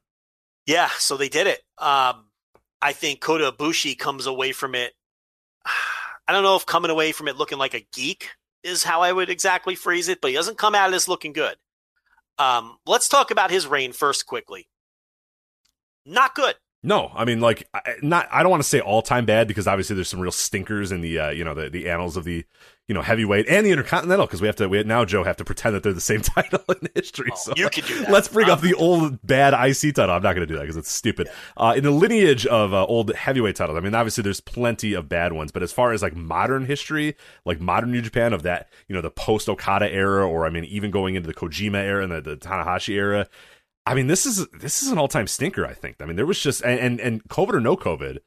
yeah, 0.67 0.89
so 0.99 1.17
they 1.17 1.29
did 1.29 1.47
it. 1.47 1.63
Um, 1.79 2.27
I 2.83 2.93
think 2.93 3.21
Kota 3.21 3.53
Ibushi 3.53 3.99
comes 3.99 4.27
away 4.27 4.53
from 4.53 4.75
it. 4.75 4.93
I 6.29 6.33
don't 6.33 6.43
know 6.43 6.57
if 6.57 6.67
coming 6.67 6.91
away 6.91 7.13
from 7.13 7.29
it 7.29 7.37
looking 7.37 7.59
like 7.59 7.75
a 7.75 7.87
geek 7.93 8.31
is 8.65 8.83
how 8.83 9.03
I 9.03 9.13
would 9.13 9.31
exactly 9.31 9.77
phrase 9.77 10.09
it, 10.09 10.21
but 10.21 10.31
he 10.31 10.37
doesn't 10.37 10.59
come 10.59 10.75
out 10.75 10.87
of 10.87 10.93
this 10.93 11.07
looking 11.07 11.33
good. 11.33 11.55
Um, 12.39 12.79
let's 12.85 13.09
talk 13.09 13.31
about 13.31 13.53
his 13.53 13.67
reign 13.67 13.93
first 13.93 14.27
quickly. 14.27 14.69
Not 16.05 16.35
good. 16.35 16.57
No, 16.87 17.11
I 17.17 17.25
mean, 17.25 17.41
like, 17.41 17.69
I- 17.75 17.97
not. 18.01 18.29
I 18.31 18.45
don't 18.45 18.51
want 18.51 18.63
to 18.63 18.69
say 18.69 18.79
all 18.79 19.03
time 19.03 19.27
bad 19.27 19.49
because 19.49 19.67
obviously 19.67 19.97
there's 19.97 20.07
some 20.09 20.21
real 20.21 20.31
stinkers 20.31 20.93
in 20.93 21.01
the, 21.01 21.19
uh, 21.19 21.31
you 21.31 21.43
know, 21.43 21.53
the, 21.53 21.69
the 21.69 21.91
annals 21.91 22.17
of 22.17 22.23
the, 22.23 22.45
you 22.87 22.95
know, 22.95 23.03
heavyweight 23.03 23.49
and 23.49 23.67
the 23.67 23.73
intercontinental 23.73 24.25
because 24.27 24.41
we 24.41 24.47
have 24.47 24.55
to. 24.55 24.69
We 24.69 24.85
now 24.85 25.05
Joe 25.05 25.25
have 25.25 25.37
to 25.39 25.45
pretend 25.45 25.75
that 25.75 25.83
they're 25.83 25.93
the 25.93 26.01
same 26.01 26.21
title 26.23 26.61
in 26.69 26.89
history. 26.95 27.31
Oh, 27.33 27.37
so 27.37 27.53
you 27.57 27.69
can 27.71 27.85
do 27.85 28.03
that. 28.03 28.13
Let's 28.13 28.29
bring 28.29 28.49
up 28.49 28.61
the 28.61 28.75
old 28.75 29.19
bad 29.27 29.53
IC 29.53 29.97
title. 29.97 30.15
I'm 30.15 30.23
not 30.23 30.37
going 30.37 30.47
to 30.47 30.53
do 30.53 30.55
that 30.55 30.61
because 30.61 30.77
it's 30.77 30.93
stupid. 30.93 31.29
Uh, 31.57 31.75
in 31.77 31.83
the 31.83 31.91
lineage 31.91 32.47
of 32.47 32.73
uh, 32.73 32.87
old 32.87 33.13
heavyweight 33.17 33.57
titles, 33.57 33.77
I 33.77 33.81
mean, 33.81 33.93
obviously 33.97 34.23
there's 34.23 34.41
plenty 34.41 34.95
of 34.95 35.09
bad 35.09 35.33
ones, 35.33 35.51
but 35.51 35.65
as 35.65 35.73
far 35.73 35.93
as 35.93 36.03
like 36.03 36.15
modern 36.15 36.67
history, 36.67 37.17
like 37.45 37.61
modern 37.61 37.91
New 37.91 38.01
Japan 38.01 38.33
of 38.33 38.45
that, 38.45 38.69
you 38.87 38.95
know, 38.95 39.03
the 39.03 39.11
post 39.11 39.49
Okada 39.49 39.93
era, 39.93 40.25
or 40.25 40.47
I 40.47 40.51
mean, 40.51 40.63
even 40.67 40.93
going 40.93 41.17
into 41.17 41.27
the 41.27 41.35
Kojima 41.35 41.79
era 41.83 42.05
and 42.05 42.13
the, 42.13 42.21
the 42.21 42.37
Tanahashi 42.37 42.95
era. 42.95 43.27
I 43.87 43.95
mean, 43.95 44.09
this 44.09 44.27
is 44.27 44.47
this 44.49 44.83
is 44.83 44.91
an 44.91 44.99
all 44.99 45.09
time 45.09 45.27
stinker. 45.29 45.65
I 45.65 45.73
think. 45.73 45.97
I 46.01 46.05
mean, 46.05 46.17
there 46.17 46.27
was 46.27 46.41
just 46.41 46.63
and, 46.63 46.79
and 46.81 47.01
and 47.01 47.25
COVID 47.25 47.55
or 47.55 47.61
no 47.61 47.77
COVID, 47.77 48.19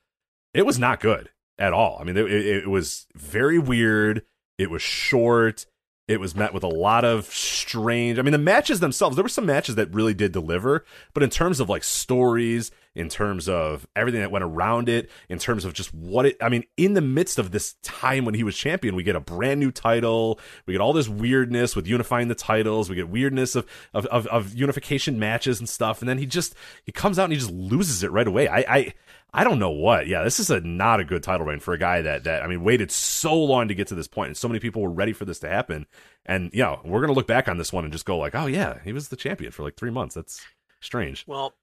it 0.53 0.66
was 0.66 0.80
not 0.80 0.99
good 0.99 1.30
at 1.57 1.74
all. 1.74 1.97
I 1.99 2.05
mean, 2.05 2.18
it, 2.18 2.32
it, 2.32 2.45
it 2.64 2.70
was 2.70 3.05
very 3.14 3.60
weird. 3.60 4.24
It 4.57 4.70
was 4.70 4.82
short. 4.82 5.66
It 6.07 6.20
was 6.20 6.36
met 6.36 6.53
with 6.55 6.64
a 6.64 6.68
lot 6.68 7.05
of 7.05 7.26
strange. 7.26 8.18
I 8.18 8.24
mean, 8.24 8.32
the 8.32 8.39
matches 8.39 8.80
themselves, 8.80 9.16
there 9.16 9.24
were 9.24 9.30
some 9.30 9.45
matches 9.45 9.76
that 9.76 9.93
really 9.93 10.16
did 10.16 10.32
deliver, 10.32 10.84
but 11.14 11.22
in 11.22 11.30
terms 11.30 11.60
of 11.60 11.70
like 11.70 11.84
stories, 11.84 12.72
in 12.95 13.09
terms 13.09 13.47
of 13.47 13.87
everything 13.95 14.21
that 14.21 14.31
went 14.31 14.43
around 14.43 14.89
it, 14.89 15.09
in 15.29 15.39
terms 15.39 15.65
of 15.65 15.73
just 15.73 15.93
what 15.93 16.25
it, 16.25 16.37
I 16.41 16.49
mean, 16.49 16.63
in 16.77 16.93
the 16.93 17.01
midst 17.01 17.39
of 17.39 17.51
this 17.51 17.75
time 17.83 18.25
when 18.25 18.35
he 18.35 18.43
was 18.43 18.57
champion, 18.57 18.95
we 18.95 19.03
get 19.03 19.15
a 19.15 19.19
brand 19.19 19.59
new 19.59 19.71
title. 19.71 20.39
We 20.65 20.73
get 20.73 20.81
all 20.81 20.93
this 20.93 21.09
weirdness 21.09 21.75
with 21.75 21.87
unifying 21.87 22.27
the 22.27 22.35
titles. 22.35 22.89
We 22.89 22.95
get 22.95 23.09
weirdness 23.09 23.55
of, 23.55 23.65
of, 23.93 24.05
of, 24.07 24.27
of 24.27 24.53
unification 24.53 25.19
matches 25.19 25.59
and 25.59 25.69
stuff. 25.69 26.01
And 26.01 26.09
then 26.09 26.17
he 26.17 26.25
just, 26.25 26.55
he 26.83 26.91
comes 26.91 27.19
out 27.19 27.25
and 27.25 27.33
he 27.33 27.39
just 27.39 27.51
loses 27.51 28.03
it 28.03 28.11
right 28.11 28.27
away. 28.27 28.47
I, 28.47 28.65
I, 28.67 28.93
I 29.33 29.43
don't 29.43 29.59
know 29.59 29.69
what. 29.69 30.07
Yeah, 30.07 30.23
this 30.23 30.39
is 30.39 30.49
a 30.49 30.59
not 30.59 30.99
a 30.99 31.05
good 31.05 31.21
title 31.21 31.45
reign 31.45 31.59
for 31.59 31.73
a 31.73 31.77
guy 31.77 32.01
that 32.01 32.23
that 32.23 32.41
I 32.41 32.47
mean 32.47 32.63
waited 32.63 32.91
so 32.91 33.35
long 33.35 33.67
to 33.67 33.75
get 33.75 33.87
to 33.87 33.95
this 33.95 34.07
point, 34.07 34.29
and 34.29 34.37
so 34.37 34.47
many 34.47 34.59
people 34.59 34.81
were 34.81 34.89
ready 34.89 35.13
for 35.13 35.25
this 35.25 35.39
to 35.39 35.49
happen. 35.49 35.85
And 36.25 36.49
you 36.51 36.63
know, 36.63 36.81
we're 36.83 37.01
gonna 37.01 37.13
look 37.13 37.27
back 37.27 37.47
on 37.47 37.57
this 37.57 37.71
one 37.71 37.83
and 37.83 37.93
just 37.93 38.05
go 38.05 38.17
like, 38.17 38.33
oh 38.33 38.47
yeah, 38.47 38.79
he 38.83 38.91
was 38.91 39.09
the 39.09 39.15
champion 39.15 39.51
for 39.51 39.61
like 39.61 39.75
three 39.75 39.91
months. 39.91 40.15
That's 40.15 40.41
strange. 40.81 41.25
Well, 41.27 41.53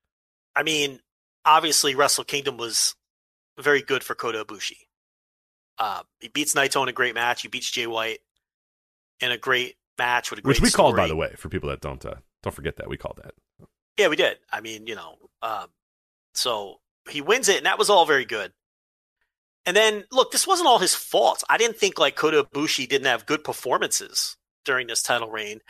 I 0.55 0.63
mean, 0.63 1.01
obviously, 1.47 1.95
Wrestle 1.95 2.25
Kingdom 2.25 2.57
was 2.57 2.95
very 3.59 3.81
good 3.81 4.05
for 4.05 4.15
Kota 4.15 4.45
Ibushi. 4.45 4.77
Uh, 5.79 6.03
he 6.21 6.29
beats 6.29 6.55
Naito 6.55 6.83
in 6.83 6.89
a 6.89 6.93
great 6.93 7.15
match. 7.15 7.43
He 7.43 7.49
beats 7.49 7.71
Jay 7.71 7.87
White 7.87 8.19
in 9.21 9.31
a 9.31 9.39
great 9.39 9.77
match 9.99 10.31
with 10.31 10.41
a 10.41 10.43
great 10.43 10.61
Which 10.61 10.61
we 10.61 10.71
called, 10.71 10.97
by 10.97 11.07
the 11.07 11.17
way, 11.17 11.33
for 11.37 11.49
people 11.49 11.69
that 11.71 11.81
don't 11.81 12.05
uh, 12.05 12.17
don't 12.43 12.55
forget 12.55 12.77
that 12.77 12.89
we 12.89 12.97
called 12.97 13.21
that. 13.23 13.35
Yeah, 13.99 14.09
we 14.09 14.17
did. 14.17 14.39
I 14.53 14.61
mean, 14.61 14.87
you 14.87 14.95
know, 14.95 15.17
um, 15.43 15.69
so 16.35 16.81
he 17.09 17.21
wins 17.21 17.49
it, 17.49 17.59
and 17.59 17.67
that 17.67 17.79
was 17.79 17.89
all 17.89 18.05
very 18.05 18.25
good. 18.25 18.53
And 19.65 19.77
then, 19.77 20.05
look, 20.13 20.31
this 20.31 20.47
wasn't 20.47 20.69
all 20.69 20.79
his 20.79 20.95
fault. 20.95 21.43
I 21.49 21.59
didn't 21.59 21.77
think 21.77 21.99
like 21.99 22.15
Kota 22.15 22.45
Ibushi 22.45 22.89
didn't 22.89 23.07
have 23.07 23.27
good 23.27 23.43
performances 23.43 24.37
during 24.65 24.87
this 24.87 25.03
title 25.03 25.31
reign. 25.31 25.61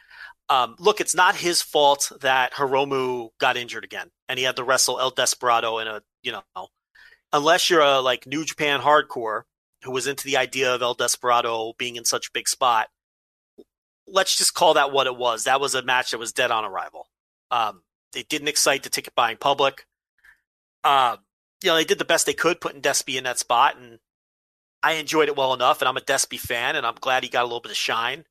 Um, 0.49 0.77
look, 0.79 1.01
it's 1.01 1.15
not 1.15 1.37
his 1.37 1.63
fault 1.63 2.13
that 2.21 2.53
Hiromu 2.53 3.31
got 3.39 3.57
injured 3.57 3.85
again, 3.85 4.11
and 4.29 4.39
he 4.39 4.45
had 4.45 4.57
to 4.57 4.65
wrestle 4.65 5.01
El 5.01 5.11
Desperado 5.11 5.79
in 5.79 5.89
a, 5.89 6.03
you 6.23 6.33
know, 6.33 6.43
unless 7.33 7.71
you're 7.71 7.81
a 7.81 8.01
like 8.01 8.27
New 8.27 8.45
Japan 8.45 8.81
hardcore 8.81 9.43
who 9.83 9.91
was 9.93 10.07
into 10.07 10.25
the 10.25 10.37
idea 10.37 10.75
of 10.75 10.83
El 10.83 10.95
Desperado 10.95 11.75
being 11.79 11.97
in 11.97 12.05
such 12.05 12.29
a 12.29 12.33
big 12.33 12.49
spot. 12.49 12.89
Let's 14.07 14.37
just 14.37 14.55
call 14.55 14.75
that 14.75 14.93
what 14.93 15.07
it 15.07 15.17
was. 15.17 15.45
That 15.45 15.61
was 15.61 15.75
a 15.75 15.83
match 15.83 16.11
that 16.11 16.19
was 16.19 16.33
dead 16.33 16.51
on 16.51 16.65
arrival. 16.65 17.09
Um, 17.51 17.83
it 18.15 18.29
didn't 18.29 18.49
excite 18.49 18.83
the 18.83 18.89
ticket 18.89 19.15
buying 19.15 19.37
public. 19.37 19.87
Uh, 20.85 21.17
you 21.63 21.71
know, 21.71 21.77
they 21.77 21.85
did 21.85 21.99
the 21.99 22.05
best 22.05 22.27
they 22.27 22.33
could 22.33 22.61
putting 22.61 22.81
Despy 22.81 23.17
in 23.17 23.25
that 23.25 23.39
spot, 23.39 23.77
and 23.77 23.99
I 24.83 24.93
enjoyed 24.93 25.29
it 25.29 25.37
well 25.37 25.55
enough. 25.55 25.81
And 25.81 25.89
I'm 25.89 25.97
a 25.97 26.01
Despy 26.01 26.39
fan, 26.39 26.77
and 26.77 26.87
I'm 26.87 26.95
glad 27.01 27.25
he 27.25 27.29
got 27.29 27.43
a 27.43 27.47
little 27.47 27.61
bit 27.61 27.73
of 27.73 27.77
shine. 27.77 28.25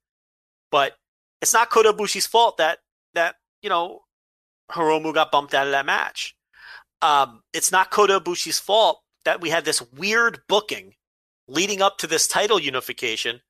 But 0.72 0.94
it's 1.42 1.54
not 1.54 1.70
Kota 1.70 1.92
Ibushi's 1.94 2.26
fault 2.28 2.58
that 2.58 2.80
that 3.14 3.36
you 3.62 3.70
know 3.70 4.05
Hiromu 4.72 5.14
got 5.14 5.32
bumped 5.32 5.54
out 5.54 5.68
of 5.68 5.72
that 5.72 5.86
match. 5.86 6.36
Um, 7.02 7.44
it's 7.54 7.72
not 7.72 7.92
Kota 7.92 8.20
Ibushi's 8.20 8.60
fault 8.60 9.02
that 9.26 9.42
we 9.42 9.50
had 9.50 9.66
this 9.66 9.82
weird 9.92 10.40
booking 10.48 10.94
leading 11.48 11.82
up 11.82 11.98
to 12.00 12.08
this 12.08 12.28
title 12.28 12.60
unification, 12.60 13.42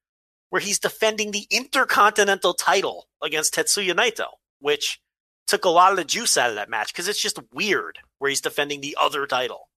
where 0.49 0.61
he's 0.61 0.79
defending 0.79 1.31
the 1.31 1.47
Intercontinental 1.49 2.53
title 2.53 3.07
against 3.23 3.53
Tetsuya 3.53 3.93
Naito, 3.93 4.27
which 4.59 4.99
took 5.47 5.65
a 5.65 5.69
lot 5.69 5.91
of 5.91 5.97
the 5.97 6.03
juice 6.03 6.37
out 6.37 6.49
of 6.49 6.55
that 6.55 6.69
match 6.69 6.93
because 6.93 7.07
it's 7.07 7.21
just 7.21 7.39
weird 7.53 7.99
where 8.19 8.29
he's 8.29 8.41
defending 8.41 8.81
the 8.81 8.97
other 8.99 9.25
title. 9.25 9.69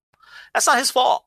That's 0.54 0.66
not 0.66 0.78
his 0.78 0.90
fault. 0.90 1.24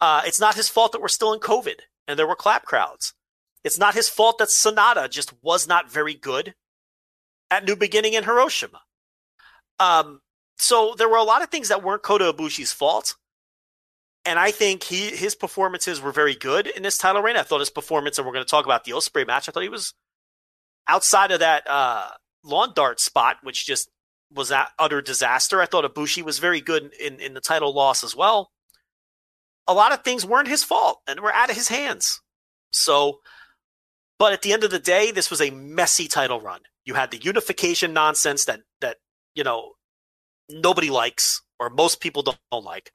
Uh, 0.00 0.22
it's 0.26 0.40
not 0.40 0.54
his 0.54 0.68
fault 0.68 0.92
that 0.92 1.00
we're 1.00 1.08
still 1.08 1.32
in 1.32 1.40
COVID 1.40 1.80
and 2.06 2.18
there 2.18 2.26
were 2.26 2.36
clap 2.36 2.64
crowds. 2.64 3.14
It's 3.62 3.78
not 3.78 3.94
his 3.94 4.08
fault 4.08 4.38
that 4.38 4.48
Sanada 4.48 5.08
just 5.08 5.32
was 5.42 5.66
not 5.66 5.90
very 5.90 6.14
good 6.14 6.54
at 7.50 7.64
New 7.64 7.76
Beginning 7.76 8.12
in 8.12 8.24
Hiroshima. 8.24 8.80
Um, 9.78 10.20
so 10.58 10.94
there 10.96 11.08
were 11.08 11.16
a 11.16 11.22
lot 11.22 11.42
of 11.42 11.50
things 11.50 11.68
that 11.68 11.82
weren't 11.82 12.02
Kota 12.02 12.32
Ibushi's 12.32 12.72
fault. 12.72 13.16
And 14.24 14.38
I 14.38 14.50
think 14.50 14.84
he 14.84 15.10
his 15.10 15.34
performances 15.34 16.00
were 16.00 16.12
very 16.12 16.34
good 16.34 16.66
in 16.66 16.82
this 16.82 16.96
title 16.96 17.20
reign. 17.20 17.36
I 17.36 17.42
thought 17.42 17.60
his 17.60 17.68
performance, 17.68 18.16
and 18.16 18.26
we're 18.26 18.32
going 18.32 18.44
to 18.44 18.50
talk 18.50 18.64
about 18.64 18.84
the 18.84 18.92
Ospreay 18.92 19.26
match. 19.26 19.48
I 19.48 19.52
thought 19.52 19.62
he 19.62 19.68
was 19.68 19.92
outside 20.88 21.30
of 21.30 21.40
that 21.40 21.68
uh, 21.68 22.08
lawn 22.42 22.72
dart 22.74 23.00
spot, 23.00 23.36
which 23.42 23.66
just 23.66 23.90
was 24.32 24.48
that 24.48 24.70
utter 24.78 25.02
disaster. 25.02 25.60
I 25.60 25.66
thought 25.66 25.84
Ibushi 25.84 26.22
was 26.22 26.38
very 26.38 26.60
good 26.60 26.92
in, 26.94 27.20
in 27.20 27.34
the 27.34 27.40
title 27.40 27.74
loss 27.74 28.02
as 28.02 28.16
well. 28.16 28.50
A 29.66 29.74
lot 29.74 29.92
of 29.92 30.02
things 30.02 30.26
weren't 30.26 30.48
his 30.48 30.64
fault 30.64 31.00
and 31.06 31.20
were 31.20 31.32
out 31.32 31.50
of 31.50 31.56
his 31.56 31.68
hands. 31.68 32.20
So, 32.70 33.20
but 34.18 34.32
at 34.32 34.42
the 34.42 34.52
end 34.52 34.64
of 34.64 34.70
the 34.70 34.78
day, 34.78 35.10
this 35.10 35.30
was 35.30 35.40
a 35.40 35.50
messy 35.50 36.08
title 36.08 36.40
run. 36.40 36.60
You 36.84 36.94
had 36.94 37.10
the 37.10 37.18
unification 37.18 37.92
nonsense 37.92 38.44
that 38.46 38.60
that 38.80 38.96
you 39.34 39.44
know 39.44 39.72
nobody 40.48 40.90
likes 40.90 41.42
or 41.58 41.70
most 41.70 42.00
people 42.00 42.22
don't, 42.22 42.38
don't 42.50 42.64
like. 42.64 42.92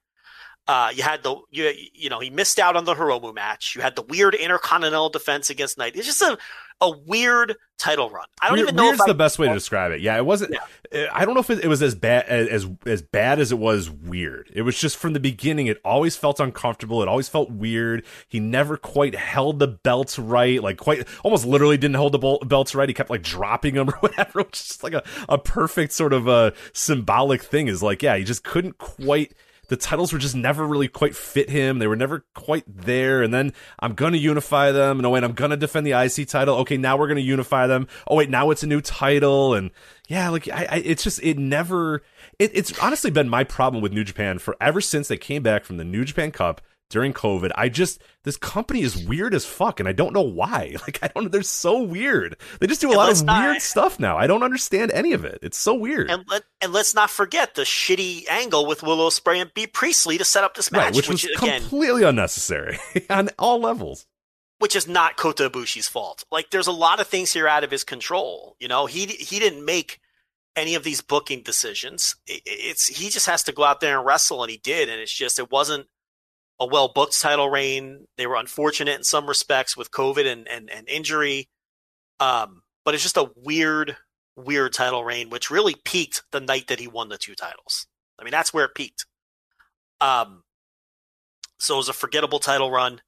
Uh, 0.70 0.92
you 0.94 1.02
had 1.02 1.24
the 1.24 1.36
you 1.50 1.74
you 1.96 2.12
know 2.12 2.20
he 2.20 2.30
missed 2.30 2.60
out 2.60 2.76
on 2.76 2.86
the 2.86 2.94
Hiromu 2.94 3.34
match. 3.34 3.76
You 3.76 3.82
had 3.82 3.96
the 3.96 4.04
weird 4.04 4.36
intercontinental 4.36 5.10
defense 5.10 5.50
against 5.50 5.80
Naito. 5.80 5.96
It's 5.96 6.06
just 6.06 6.22
a 6.22 6.38
a 6.80 6.96
weird 6.96 7.56
title 7.80 8.12
run. 8.12 8.28
I 8.40 8.50
don't 8.50 8.58
Weird, 8.58 8.68
even 8.68 8.76
know 8.76 8.84
weird's 8.84 9.00
if 9.00 9.08
the 9.08 9.16
best 9.16 9.40
way 9.40 9.48
to 9.48 9.54
describe 9.56 9.92
it. 9.94 10.02
Yeah, 10.02 10.16
it 10.16 10.28
wasn't. 10.28 10.56
uh, 10.56 11.06
I 11.12 11.26
don't 11.26 11.34
know 11.34 11.40
if 11.40 11.50
it, 11.50 11.64
it 11.64 11.68
was 11.68 11.82
as 11.82 11.96
bad 11.96 12.26
as 12.28 12.70
as 12.86 13.02
bad 13.02 13.40
as 13.40 13.52
it 13.52 13.58
was 13.58 13.90
weird. 13.90 14.52
It 14.54 14.62
was 14.62 14.80
just 14.80 14.98
from 14.98 15.14
the 15.14 15.20
beginning. 15.20 15.66
It 15.66 15.82
always 15.84 16.16
felt 16.16 16.40
uncomfortable. 16.40 17.02
It 17.02 17.08
always 17.08 17.28
felt 17.28 17.50
weird. 17.50 18.06
He 18.28 18.40
never 18.40 18.78
quite 18.78 19.16
held 19.16 19.58
the 19.58 19.68
belts 19.68 20.20
right. 20.20 20.62
Like 20.62 20.78
quite, 20.78 21.08
almost 21.24 21.48
literally 21.48 21.78
didn't 21.78 21.96
hold 21.96 22.12
the 22.12 22.46
belts 22.46 22.76
right. 22.76 22.88
He 22.88 22.94
kept 22.94 23.10
like 23.10 23.24
dropping 23.24 23.74
them 23.74 23.90
or 23.94 23.98
whatever. 24.02 24.44
Which 24.44 24.60
is 24.60 24.68
just 24.68 24.84
like 24.84 24.94
a 24.94 25.04
a 25.28 25.40
perfect 25.40 25.94
sort 25.94 26.14
of 26.14 26.28
a 26.28 26.54
symbolic 26.74 27.42
thing. 27.42 27.70
Is 27.70 27.82
like 27.82 28.04
yeah, 28.04 28.18
he 28.18 28.24
just 28.24 28.44
couldn't 28.44 28.78
quite 28.78 29.34
the 29.70 29.78
titles 29.78 30.12
were 30.12 30.20
just 30.20 30.36
never 30.36 30.66
really 30.66 30.88
quite 30.88 31.16
fit 31.16 31.50
him. 31.50 31.80
They 31.80 31.88
were 31.88 31.96
never 31.96 32.26
quite 32.36 32.66
there. 32.68 33.22
And 33.22 33.34
then 33.34 33.54
I'm 33.80 33.94
going 33.94 34.14
to 34.14 34.20
unify 34.20 34.72
them. 34.72 35.00
No, 35.00 35.10
oh, 35.10 35.12
wait, 35.12 35.24
I'm 35.24 35.34
going 35.34 35.52
to 35.52 35.58
defend 35.58 35.88
the 35.88 35.92
IC 35.92 36.28
title. 36.28 36.58
Okay, 36.58 36.76
now 36.76 36.98
we're 36.98 37.08
going 37.08 37.18
to 37.18 37.24
unify 37.24 37.68
them. 37.68 37.88
Oh, 38.08 38.16
wait, 38.16 38.30
now 38.30 38.50
it's 38.52 38.64
a 38.64 38.68
new 38.68 38.82
title. 38.82 39.54
And 39.54 39.72
yeah, 40.08 40.30
like, 40.30 40.50
I, 40.50 40.68
I 40.70 40.76
it's 40.78 41.04
just, 41.04 41.24
it 41.24 41.38
never, 41.38 42.04
it, 42.40 42.52
it's 42.54 42.78
honestly 42.80 43.12
been 43.12 43.30
my 43.30 43.44
problem 43.44 43.82
with 43.82 43.94
New 43.94 44.04
Japan 44.04 44.40
for 44.40 44.58
ever 44.60 44.82
since 44.82 45.08
they 45.08 45.18
came 45.18 45.44
back 45.44 45.64
from 45.64 45.78
the 45.78 45.86
New 45.86 46.04
Japan 46.04 46.32
Cup 46.32 46.62
during 46.90 47.14
COVID. 47.14 47.52
I 47.56 47.70
just, 47.70 48.02
this 48.24 48.36
company 48.38 48.82
is 48.82 48.98
weird 49.08 49.34
as 49.36 49.46
fuck. 49.46 49.80
And 49.80 49.88
I 49.88 49.92
don't 49.94 50.14
know 50.14 50.22
why. 50.22 50.76
Like, 50.82 51.00
I 51.04 51.08
don't 51.14 51.24
know. 51.26 51.30
They're 51.30 51.44
so 51.44 51.84
weird. 51.84 52.36
They 52.60 52.68
just 52.68 52.82
do 52.82 52.88
a 52.88 52.92
And 52.92 52.98
lot 52.98 53.12
of 53.12 53.24
not- 53.24 53.44
weird 53.48 53.62
stuff 53.62 54.00
now. 54.00 54.18
I 54.18 54.26
don't 54.28 54.44
understand 54.44 54.92
any 54.92 55.14
of 55.14 55.24
it. 55.26 55.40
It's 55.42 55.58
so 55.58 55.74
weird. 55.76 56.10
and 56.10 56.24
let 56.28 56.44
and 56.62 56.74
let's 56.74 56.96
not 56.96 57.10
forget 57.10 57.56
the 57.56 57.62
shitty 57.64 58.28
angle 58.30 58.66
with 58.66 58.82
Will 58.84 58.98
Ospreay 59.10 59.42
and 59.42 59.54
Bea 59.54 59.68
Priestley 59.68 60.18
to 60.18 60.26
set 60.26 60.44
up 60.44 60.56
this 60.56 60.72
match, 60.72 60.82
right, 60.86 60.96
which, 60.96 61.10
was 61.10 61.24
again, 61.26 61.62
completely 61.62 62.04
unnecessary 62.04 62.80
on 63.10 63.30
all 63.38 63.60
levels. 63.60 64.06
which 64.60 64.76
is 64.76 64.88
not 64.88 65.16
Kota 65.16 65.50
Ibushi's 65.50 65.88
fault. 65.88 66.26
Like 66.32 66.50
there's 66.50 66.68
a 66.68 66.72
lot 66.72 67.00
of 67.00 67.08
things 67.08 67.32
here 67.32 67.48
out 67.48 67.64
of 67.64 67.72
his 67.72 67.84
control. 67.84 68.56
You 68.60 68.68
know, 68.68 68.88
he 68.88 69.06
he 69.06 69.38
didn't 69.40 69.64
make 69.64 70.00
any 70.56 70.76
of 70.76 70.84
these 70.84 71.02
booking 71.02 71.44
decisions. 71.44 72.16
It- 72.28 72.42
It's 72.46 72.88
he 72.88 73.10
just 73.10 73.28
has 73.28 73.44
to 73.44 73.52
go 73.52 73.64
out 73.64 73.80
there 73.80 73.98
and 73.98 74.06
wrestle, 74.08 74.42
and 74.44 74.50
he 74.52 74.58
did. 74.58 74.90
And 74.90 75.00
it's 75.00 75.14
just 75.14 75.38
it 75.40 75.52
wasn't 75.52 75.88
a 76.60 76.66
well 76.66 76.90
booked 76.94 77.20
title 77.20 77.50
reign. 77.50 78.06
They 78.18 78.28
were 78.28 78.36
unfortunate 78.36 78.98
in 78.98 79.04
some 79.04 79.28
respects 79.28 79.78
with 79.78 79.92
COVID 79.92 80.26
and 80.26 80.48
and, 80.48 80.70
and 80.70 80.88
injury. 80.88 81.50
Um, 82.20 82.62
but 82.86 82.94
it's 82.94 83.04
just 83.04 83.18
a 83.18 83.30
weird, 83.36 83.96
weird 84.36 84.74
title 84.74 85.04
reign, 85.04 85.30
which 85.30 85.52
really 85.52 85.76
peaked 85.86 86.24
the 86.32 86.40
night 86.40 86.68
that 86.68 86.80
he 86.80 86.88
won 86.88 87.10
the 87.10 87.18
two 87.18 87.36
titles. 87.36 87.88
I 88.20 88.24
mean, 88.24 88.32
that's 88.32 88.54
where 88.54 88.66
it 88.66 88.76
peaked. 88.76 89.06
Um, 90.02 90.44
so 91.60 91.76
it 91.76 91.78
was 91.78 91.90
a 91.90 91.94
forgettable 91.94 92.40
title 92.40 92.72
run. 92.72 93.02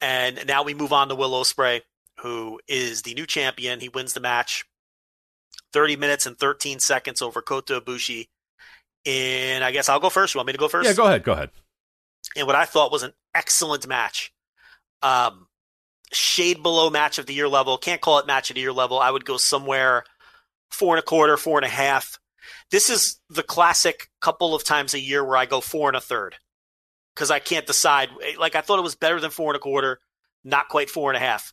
And 0.00 0.46
now 0.46 0.62
we 0.62 0.74
move 0.74 0.92
on 0.92 1.08
to 1.08 1.14
Will 1.14 1.30
Ospreay, 1.30 1.82
who 2.20 2.60
is 2.66 3.02
the 3.02 3.14
new 3.14 3.26
champion. 3.26 3.80
He 3.80 3.88
wins 3.88 4.14
the 4.14 4.20
match 4.20 4.64
30 5.72 5.96
minutes 5.96 6.26
and 6.26 6.36
13 6.36 6.80
seconds 6.80 7.22
over 7.22 7.40
Kota 7.40 7.80
Ibushi. 7.80 8.28
And 9.06 9.64
I 9.64 9.70
guess 9.70 9.88
I'll 9.88 10.00
go 10.00 10.10
first. 10.10 10.34
You 10.34 10.38
want 10.38 10.48
me 10.48 10.52
to 10.52 10.58
go 10.58 10.68
first? 10.68 10.88
Yeah, 10.88 10.94
go 10.94 11.04
ahead. 11.04 11.24
Go 11.24 11.32
ahead. 11.32 11.50
In 12.36 12.46
what 12.46 12.54
I 12.54 12.64
thought 12.64 12.92
was 12.92 13.02
an 13.02 13.12
excellent 13.34 13.86
match. 13.86 14.32
Um, 15.02 15.48
shade 16.12 16.62
below 16.62 16.90
match 16.90 17.18
of 17.18 17.26
the 17.26 17.34
year 17.34 17.48
level. 17.48 17.78
Can't 17.78 18.00
call 18.00 18.18
it 18.18 18.26
match 18.26 18.50
of 18.50 18.54
the 18.54 18.60
year 18.60 18.72
level. 18.72 18.98
I 18.98 19.10
would 19.10 19.24
go 19.24 19.36
somewhere 19.36 20.04
four 20.70 20.94
and 20.94 21.02
a 21.02 21.06
quarter, 21.06 21.36
four 21.36 21.58
and 21.58 21.64
a 21.64 21.70
half. 21.70 22.18
This 22.70 22.90
is 22.90 23.20
the 23.28 23.42
classic 23.42 24.10
couple 24.20 24.54
of 24.54 24.64
times 24.64 24.94
a 24.94 25.00
year 25.00 25.24
where 25.24 25.36
I 25.36 25.46
go 25.46 25.60
four 25.60 25.88
and 25.88 25.96
a 25.96 26.00
third 26.00 26.36
because 27.14 27.30
I 27.30 27.38
can't 27.38 27.66
decide. 27.66 28.10
Like 28.38 28.56
I 28.56 28.60
thought 28.60 28.78
it 28.78 28.82
was 28.82 28.94
better 28.94 29.20
than 29.20 29.30
four 29.30 29.50
and 29.50 29.56
a 29.56 29.60
quarter, 29.60 30.00
not 30.44 30.68
quite 30.68 30.90
four 30.90 31.10
and 31.10 31.16
a 31.16 31.20
half. 31.20 31.52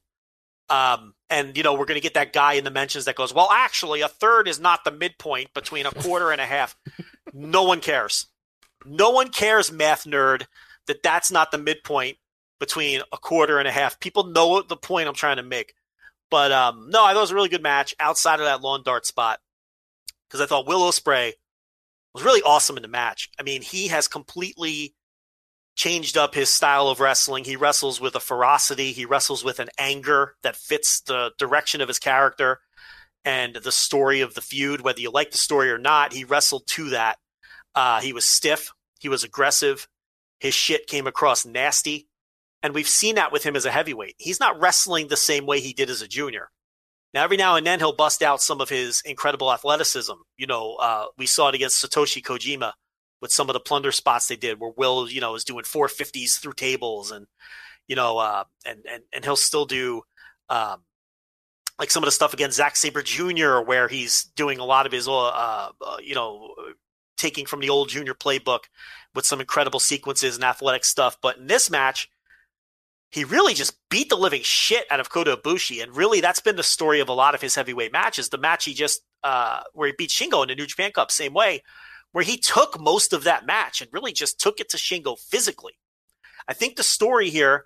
Um, 0.69 1.15
and 1.29 1.57
you 1.57 1.63
know 1.63 1.73
we're 1.73 1.85
going 1.85 1.99
to 1.99 2.01
get 2.01 2.13
that 2.13 2.31
guy 2.31 2.53
in 2.53 2.63
the 2.63 2.71
mentions 2.71 3.05
that 3.05 3.15
goes, 3.15 3.33
well, 3.33 3.49
actually, 3.51 4.01
a 4.01 4.07
third 4.07 4.47
is 4.47 4.59
not 4.59 4.83
the 4.83 4.91
midpoint 4.91 5.53
between 5.53 5.85
a 5.85 5.91
quarter 5.91 6.31
and 6.31 6.39
a 6.39 6.45
half. 6.45 6.75
no 7.33 7.63
one 7.63 7.81
cares. 7.81 8.27
No 8.85 9.09
one 9.09 9.29
cares, 9.29 9.71
math 9.71 10.05
nerd, 10.05 10.45
that 10.89 11.03
that's 11.03 11.31
not 11.31 11.51
the 11.51 11.57
midpoint 11.57 12.17
between 12.59 13.01
a 13.13 13.17
quarter 13.17 13.57
and 13.57 13.67
a 13.67 13.71
half. 13.71 13.99
People 13.99 14.25
know 14.25 14.61
the 14.61 14.75
point 14.75 15.07
I'm 15.07 15.15
trying 15.15 15.37
to 15.37 15.43
make. 15.43 15.73
But 16.29 16.51
um, 16.51 16.89
no, 16.89 17.03
I 17.03 17.13
thought 17.13 17.19
it 17.19 17.21
was 17.21 17.31
a 17.31 17.35
really 17.35 17.49
good 17.49 17.63
match 17.63 17.95
outside 17.99 18.39
of 18.39 18.45
that 18.45 18.61
lawn 18.61 18.83
dart 18.83 19.05
spot 19.05 19.39
because 20.27 20.41
I 20.41 20.45
thought 20.45 20.67
Will 20.67 20.81
Ospreay 20.81 21.33
was 22.13 22.23
really 22.23 22.41
awesome 22.41 22.77
in 22.77 22.83
the 22.83 22.89
match. 22.89 23.29
I 23.39 23.43
mean, 23.43 23.61
he 23.61 23.87
has 23.87 24.07
completely 24.07 24.93
changed 25.75 26.17
up 26.17 26.35
his 26.35 26.49
style 26.49 26.89
of 26.89 26.99
wrestling. 26.99 27.45
He 27.45 27.55
wrestles 27.55 28.01
with 28.01 28.15
a 28.15 28.19
ferocity. 28.19 28.91
He 28.91 29.05
wrestles 29.05 29.43
with 29.43 29.59
an 29.59 29.69
anger 29.79 30.35
that 30.43 30.55
fits 30.55 31.01
the 31.01 31.31
direction 31.39 31.81
of 31.81 31.87
his 31.87 31.99
character 31.99 32.59
and 33.25 33.55
the 33.55 33.71
story 33.71 34.21
of 34.21 34.33
the 34.33 34.41
feud. 34.41 34.81
Whether 34.81 35.01
you 35.01 35.11
like 35.11 35.31
the 35.31 35.37
story 35.37 35.71
or 35.71 35.77
not, 35.77 36.13
he 36.13 36.25
wrestled 36.25 36.67
to 36.67 36.89
that. 36.89 37.17
Uh, 37.73 38.01
he 38.01 38.13
was 38.13 38.25
stiff. 38.25 38.71
He 38.99 39.09
was 39.09 39.23
aggressive. 39.23 39.87
His 40.39 40.53
shit 40.53 40.87
came 40.87 41.07
across 41.07 41.45
nasty. 41.45 42.07
And 42.61 42.73
we've 42.73 42.87
seen 42.87 43.15
that 43.15 43.31
with 43.31 43.43
him 43.43 43.55
as 43.55 43.65
a 43.65 43.71
heavyweight. 43.71 44.15
He's 44.17 44.39
not 44.39 44.59
wrestling 44.59 45.07
the 45.07 45.17
same 45.17 45.45
way 45.45 45.59
he 45.59 45.73
did 45.73 45.89
as 45.89 46.01
a 46.01 46.07
junior. 46.07 46.49
Now, 47.13 47.23
every 47.23 47.37
now 47.37 47.55
and 47.55 47.65
then 47.65 47.79
he'll 47.79 47.93
bust 47.93 48.21
out 48.21 48.41
some 48.41 48.61
of 48.61 48.69
his 48.69 49.01
incredible 49.05 49.51
athleticism. 49.51 50.13
You 50.37 50.47
know, 50.47 50.75
uh, 50.75 51.05
we 51.17 51.25
saw 51.25 51.49
it 51.49 51.55
against 51.55 51.83
Satoshi 51.83 52.21
Kojima 52.21 52.73
with 53.21 53.31
some 53.31 53.49
of 53.49 53.53
the 53.53 53.59
plunder 53.59 53.91
spots 53.91 54.27
they 54.27 54.35
did, 54.35 54.59
where 54.59 54.71
Will, 54.75 55.09
you 55.09 55.21
know, 55.21 55.35
is 55.35 55.43
doing 55.43 55.63
450s 55.63 56.39
through 56.39 56.53
tables, 56.53 57.11
and 57.11 57.25
you 57.87 57.95
know, 57.95 58.19
uh, 58.19 58.43
and 58.65 58.85
and 58.89 59.03
and 59.11 59.25
he'll 59.25 59.35
still 59.35 59.65
do 59.65 60.03
um, 60.49 60.83
like 61.79 61.89
some 61.89 62.03
of 62.03 62.07
the 62.07 62.11
stuff 62.11 62.33
against 62.33 62.57
Zack 62.57 62.75
Sabre 62.75 63.01
Jr., 63.01 63.59
where 63.59 63.87
he's 63.87 64.25
doing 64.35 64.59
a 64.59 64.65
lot 64.65 64.85
of 64.85 64.91
his, 64.91 65.07
uh, 65.07 65.29
uh, 65.29 65.71
you 66.03 66.13
know, 66.13 66.53
taking 67.17 67.45
from 67.45 67.61
the 67.61 67.69
old 67.69 67.89
junior 67.89 68.13
playbook 68.13 68.65
with 69.15 69.25
some 69.25 69.39
incredible 69.39 69.79
sequences 69.79 70.35
and 70.35 70.43
athletic 70.43 70.85
stuff. 70.85 71.17
But 71.21 71.37
in 71.37 71.47
this 71.47 71.69
match, 71.69 72.09
he 73.11 73.23
really 73.23 73.53
just 73.53 73.77
beat 73.89 74.09
the 74.09 74.15
living 74.15 74.41
shit 74.43 74.85
out 74.91 74.99
of 74.99 75.09
Kota 75.09 75.35
Ibushi, 75.35 75.81
and 75.81 75.95
really 75.95 76.21
that's 76.21 76.39
been 76.39 76.55
the 76.55 76.63
story 76.63 76.99
of 76.99 77.09
a 77.09 77.13
lot 77.13 77.33
of 77.33 77.41
his 77.41 77.55
heavyweight 77.55 77.91
matches. 77.91 78.29
The 78.29 78.37
match 78.37 78.65
he 78.65 78.73
just 78.73 79.01
uh, 79.23 79.61
where 79.73 79.87
he 79.87 79.93
beat 79.97 80.11
Shingo 80.11 80.43
in 80.43 80.49
the 80.49 80.55
New 80.55 80.67
Japan 80.67 80.91
Cup, 80.91 81.11
same 81.11 81.33
way, 81.33 81.63
where 82.11 82.23
he 82.23 82.37
took 82.37 82.79
most 82.79 83.13
of 83.13 83.23
that 83.23 83.45
match 83.45 83.81
and 83.81 83.91
really 83.91 84.13
just 84.13 84.39
took 84.39 84.59
it 84.59 84.69
to 84.69 84.77
Shingo 84.77 85.17
physically. 85.19 85.73
I 86.47 86.53
think 86.53 86.75
the 86.75 86.83
story 86.83 87.29
here 87.29 87.65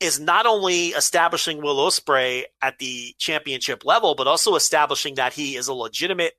is 0.00 0.18
not 0.18 0.46
only 0.46 0.88
establishing 0.88 1.62
Will 1.62 1.76
Ospreay 1.76 2.44
at 2.60 2.78
the 2.78 3.14
championship 3.18 3.84
level, 3.84 4.14
but 4.14 4.26
also 4.26 4.56
establishing 4.56 5.14
that 5.14 5.32
he 5.32 5.56
is 5.56 5.68
a 5.68 5.74
legitimate 5.74 6.34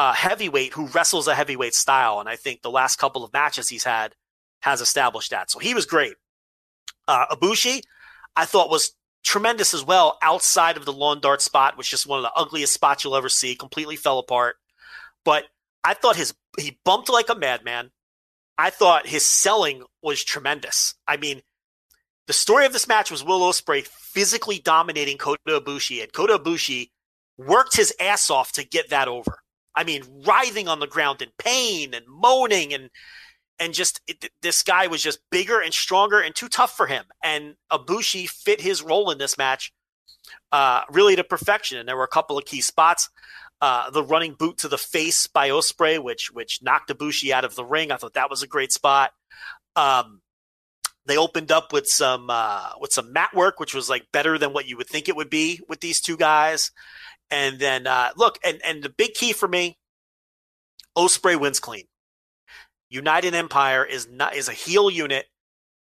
uh, 0.00 0.14
heavyweight 0.14 0.72
who 0.72 0.86
wrestles 0.86 1.28
a 1.28 1.34
heavyweight 1.34 1.74
style. 1.74 2.20
And 2.20 2.28
I 2.28 2.34
think 2.34 2.62
the 2.62 2.70
last 2.70 2.96
couple 2.96 3.22
of 3.22 3.34
matches 3.34 3.68
he's 3.68 3.84
had 3.84 4.14
has 4.62 4.80
established 4.80 5.30
that. 5.30 5.50
So 5.50 5.58
he 5.58 5.74
was 5.74 5.84
great. 5.84 6.14
Uh, 7.06 7.26
Ibushi, 7.32 7.82
I 8.34 8.46
thought 8.46 8.70
was 8.70 8.94
tremendous 9.22 9.74
as 9.74 9.84
well 9.84 10.16
outside 10.22 10.78
of 10.78 10.86
the 10.86 10.92
lawn 10.92 11.20
dart 11.20 11.42
spot, 11.42 11.76
which 11.76 11.88
is 11.88 11.90
just 11.90 12.06
one 12.06 12.18
of 12.18 12.22
the 12.22 12.32
ugliest 12.32 12.72
spots 12.72 13.04
you'll 13.04 13.14
ever 13.14 13.28
see. 13.28 13.54
Completely 13.54 13.96
fell 13.96 14.18
apart. 14.18 14.56
But 15.22 15.44
I 15.84 15.92
thought 15.92 16.16
his 16.16 16.32
he 16.58 16.78
bumped 16.82 17.10
like 17.10 17.28
a 17.28 17.34
madman. 17.34 17.90
I 18.56 18.70
thought 18.70 19.06
his 19.06 19.26
selling 19.26 19.82
was 20.02 20.24
tremendous. 20.24 20.94
I 21.06 21.18
mean, 21.18 21.42
the 22.26 22.32
story 22.32 22.64
of 22.64 22.72
this 22.72 22.88
match 22.88 23.10
was 23.10 23.22
Will 23.22 23.40
Ospreay 23.40 23.86
physically 23.86 24.60
dominating 24.60 25.18
Kota 25.18 25.40
Ibushi, 25.46 26.02
and 26.02 26.10
Kota 26.10 26.38
Ibushi 26.38 26.88
worked 27.36 27.76
his 27.76 27.92
ass 28.00 28.30
off 28.30 28.52
to 28.52 28.64
get 28.64 28.88
that 28.88 29.06
over. 29.06 29.40
I 29.74 29.84
mean, 29.84 30.02
writhing 30.26 30.68
on 30.68 30.80
the 30.80 30.86
ground 30.86 31.22
in 31.22 31.30
pain 31.38 31.94
and 31.94 32.04
moaning 32.08 32.74
and 32.74 32.90
and 33.58 33.74
just 33.74 34.00
it, 34.06 34.30
this 34.40 34.62
guy 34.62 34.86
was 34.86 35.02
just 35.02 35.20
bigger 35.30 35.60
and 35.60 35.72
stronger 35.72 36.18
and 36.20 36.34
too 36.34 36.48
tough 36.48 36.76
for 36.76 36.86
him. 36.86 37.04
And 37.22 37.54
Ibushi 37.70 38.28
fit 38.28 38.60
his 38.60 38.82
role 38.82 39.10
in 39.10 39.18
this 39.18 39.36
match 39.36 39.72
uh, 40.50 40.82
really 40.90 41.16
to 41.16 41.24
perfection. 41.24 41.78
And 41.78 41.88
there 41.88 41.96
were 41.96 42.04
a 42.04 42.08
couple 42.08 42.38
of 42.38 42.44
key 42.44 42.60
spots. 42.60 43.08
Uh, 43.60 43.90
the 43.90 44.02
running 44.02 44.34
boot 44.38 44.56
to 44.56 44.68
the 44.68 44.78
face 44.78 45.26
by 45.26 45.50
Ospreay, 45.50 46.02
which 46.02 46.30
which 46.32 46.60
knocked 46.62 46.90
Ibushi 46.90 47.30
out 47.30 47.44
of 47.44 47.54
the 47.54 47.64
ring. 47.64 47.92
I 47.92 47.96
thought 47.96 48.14
that 48.14 48.30
was 48.30 48.42
a 48.42 48.46
great 48.46 48.72
spot. 48.72 49.12
Um, 49.76 50.22
they 51.04 51.18
opened 51.18 51.52
up 51.52 51.72
with 51.72 51.86
some 51.86 52.28
uh, 52.30 52.70
with 52.80 52.92
some 52.92 53.12
mat 53.12 53.34
work, 53.34 53.60
which 53.60 53.74
was 53.74 53.90
like 53.90 54.06
better 54.12 54.38
than 54.38 54.54
what 54.54 54.66
you 54.66 54.78
would 54.78 54.86
think 54.86 55.08
it 55.08 55.16
would 55.16 55.28
be 55.28 55.60
with 55.68 55.80
these 55.80 56.00
two 56.00 56.16
guys. 56.16 56.70
And 57.30 57.58
then 57.58 57.86
uh, 57.86 58.10
look, 58.16 58.38
and 58.44 58.60
and 58.64 58.82
the 58.82 58.88
big 58.88 59.14
key 59.14 59.32
for 59.32 59.48
me 59.48 59.78
Ospreay 60.96 61.38
wins 61.38 61.60
clean. 61.60 61.84
United 62.88 63.34
Empire 63.34 63.84
is 63.84 64.08
not 64.08 64.34
is 64.34 64.48
a 64.48 64.52
heel 64.52 64.90
unit 64.90 65.26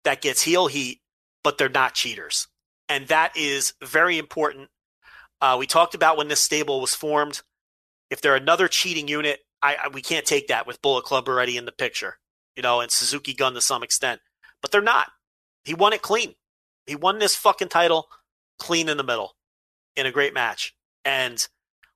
that 0.04 0.22
gets 0.22 0.42
heel 0.42 0.68
heat, 0.68 1.02
but 1.44 1.58
they're 1.58 1.70
not 1.70 1.96
cheaters, 1.96 2.48
and 2.88 3.08
that 3.08 3.36
is 3.36 3.74
very 3.84 4.18
important. 4.18 4.70
Uh, 5.42 5.58
we 5.60 5.66
talked 5.66 5.96
about 5.96 6.18
when 6.18 6.28
this 6.28 6.40
stable 6.40 6.80
was 6.80 6.94
formed. 6.96 7.42
If 8.10 8.22
they're 8.22 8.36
another 8.36 8.68
cheating 8.68 9.08
unit, 9.08 9.40
I, 9.62 9.76
I 9.76 9.88
we 9.88 10.02
can't 10.02 10.26
take 10.26 10.48
that 10.48 10.68
with 10.68 10.82
Bullet 10.82 11.04
Club 11.04 11.28
already 11.28 11.58
in 11.58 11.66
the 11.66 11.72
picture, 11.72 12.18
you 12.56 12.62
know, 12.62 12.80
and 12.80 12.92
Suzuki 12.92 13.34
Gun 13.34 13.56
to 13.56 13.62
some 13.62 13.82
extent, 13.82 14.22
but 14.62 14.72
they're 14.72 14.82
not. 14.82 15.10
He 15.66 15.74
won 15.74 15.94
it 15.94 16.02
clean. 16.02 16.36
He 16.86 16.96
won 16.96 17.18
this 17.18 17.36
fucking 17.36 17.70
title 17.70 18.08
clean 18.60 18.88
in 18.88 18.98
the 18.98 19.04
middle 19.04 19.36
in 19.96 20.06
a 20.06 20.12
great 20.12 20.34
match. 20.34 20.76
And 21.06 21.46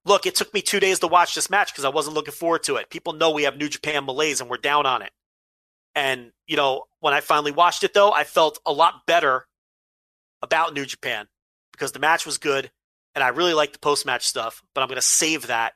look, 0.05 0.25
it 0.25 0.35
took 0.35 0.53
me 0.53 0.61
two 0.61 0.79
days 0.79 0.99
to 0.99 1.07
watch 1.07 1.35
this 1.35 1.49
match 1.49 1.71
because 1.71 1.85
I 1.85 1.89
wasn't 1.89 2.15
looking 2.15 2.33
forward 2.33 2.63
to 2.63 2.75
it. 2.77 2.89
People 2.89 3.13
know 3.13 3.31
we 3.31 3.43
have 3.43 3.57
New 3.57 3.69
Japan 3.69 4.05
malaise 4.05 4.41
and 4.41 4.49
we're 4.49 4.57
down 4.57 4.85
on 4.85 5.01
it. 5.01 5.11
And, 5.95 6.31
you 6.45 6.55
know, 6.55 6.83
when 6.99 7.13
I 7.13 7.21
finally 7.21 7.51
watched 7.51 7.83
it, 7.83 7.93
though, 7.93 8.11
I 8.11 8.23
felt 8.23 8.59
a 8.65 8.71
lot 8.71 9.05
better 9.07 9.47
about 10.41 10.73
New 10.73 10.85
Japan 10.85 11.27
because 11.71 11.91
the 11.91 11.99
match 11.99 12.25
was 12.25 12.37
good 12.37 12.71
and 13.15 13.23
I 13.23 13.29
really 13.29 13.53
like 13.53 13.73
the 13.73 13.79
post 13.79 14.05
match 14.05 14.27
stuff, 14.27 14.61
but 14.75 14.81
I'm 14.81 14.87
going 14.87 15.01
to 15.01 15.01
save 15.01 15.47
that 15.47 15.73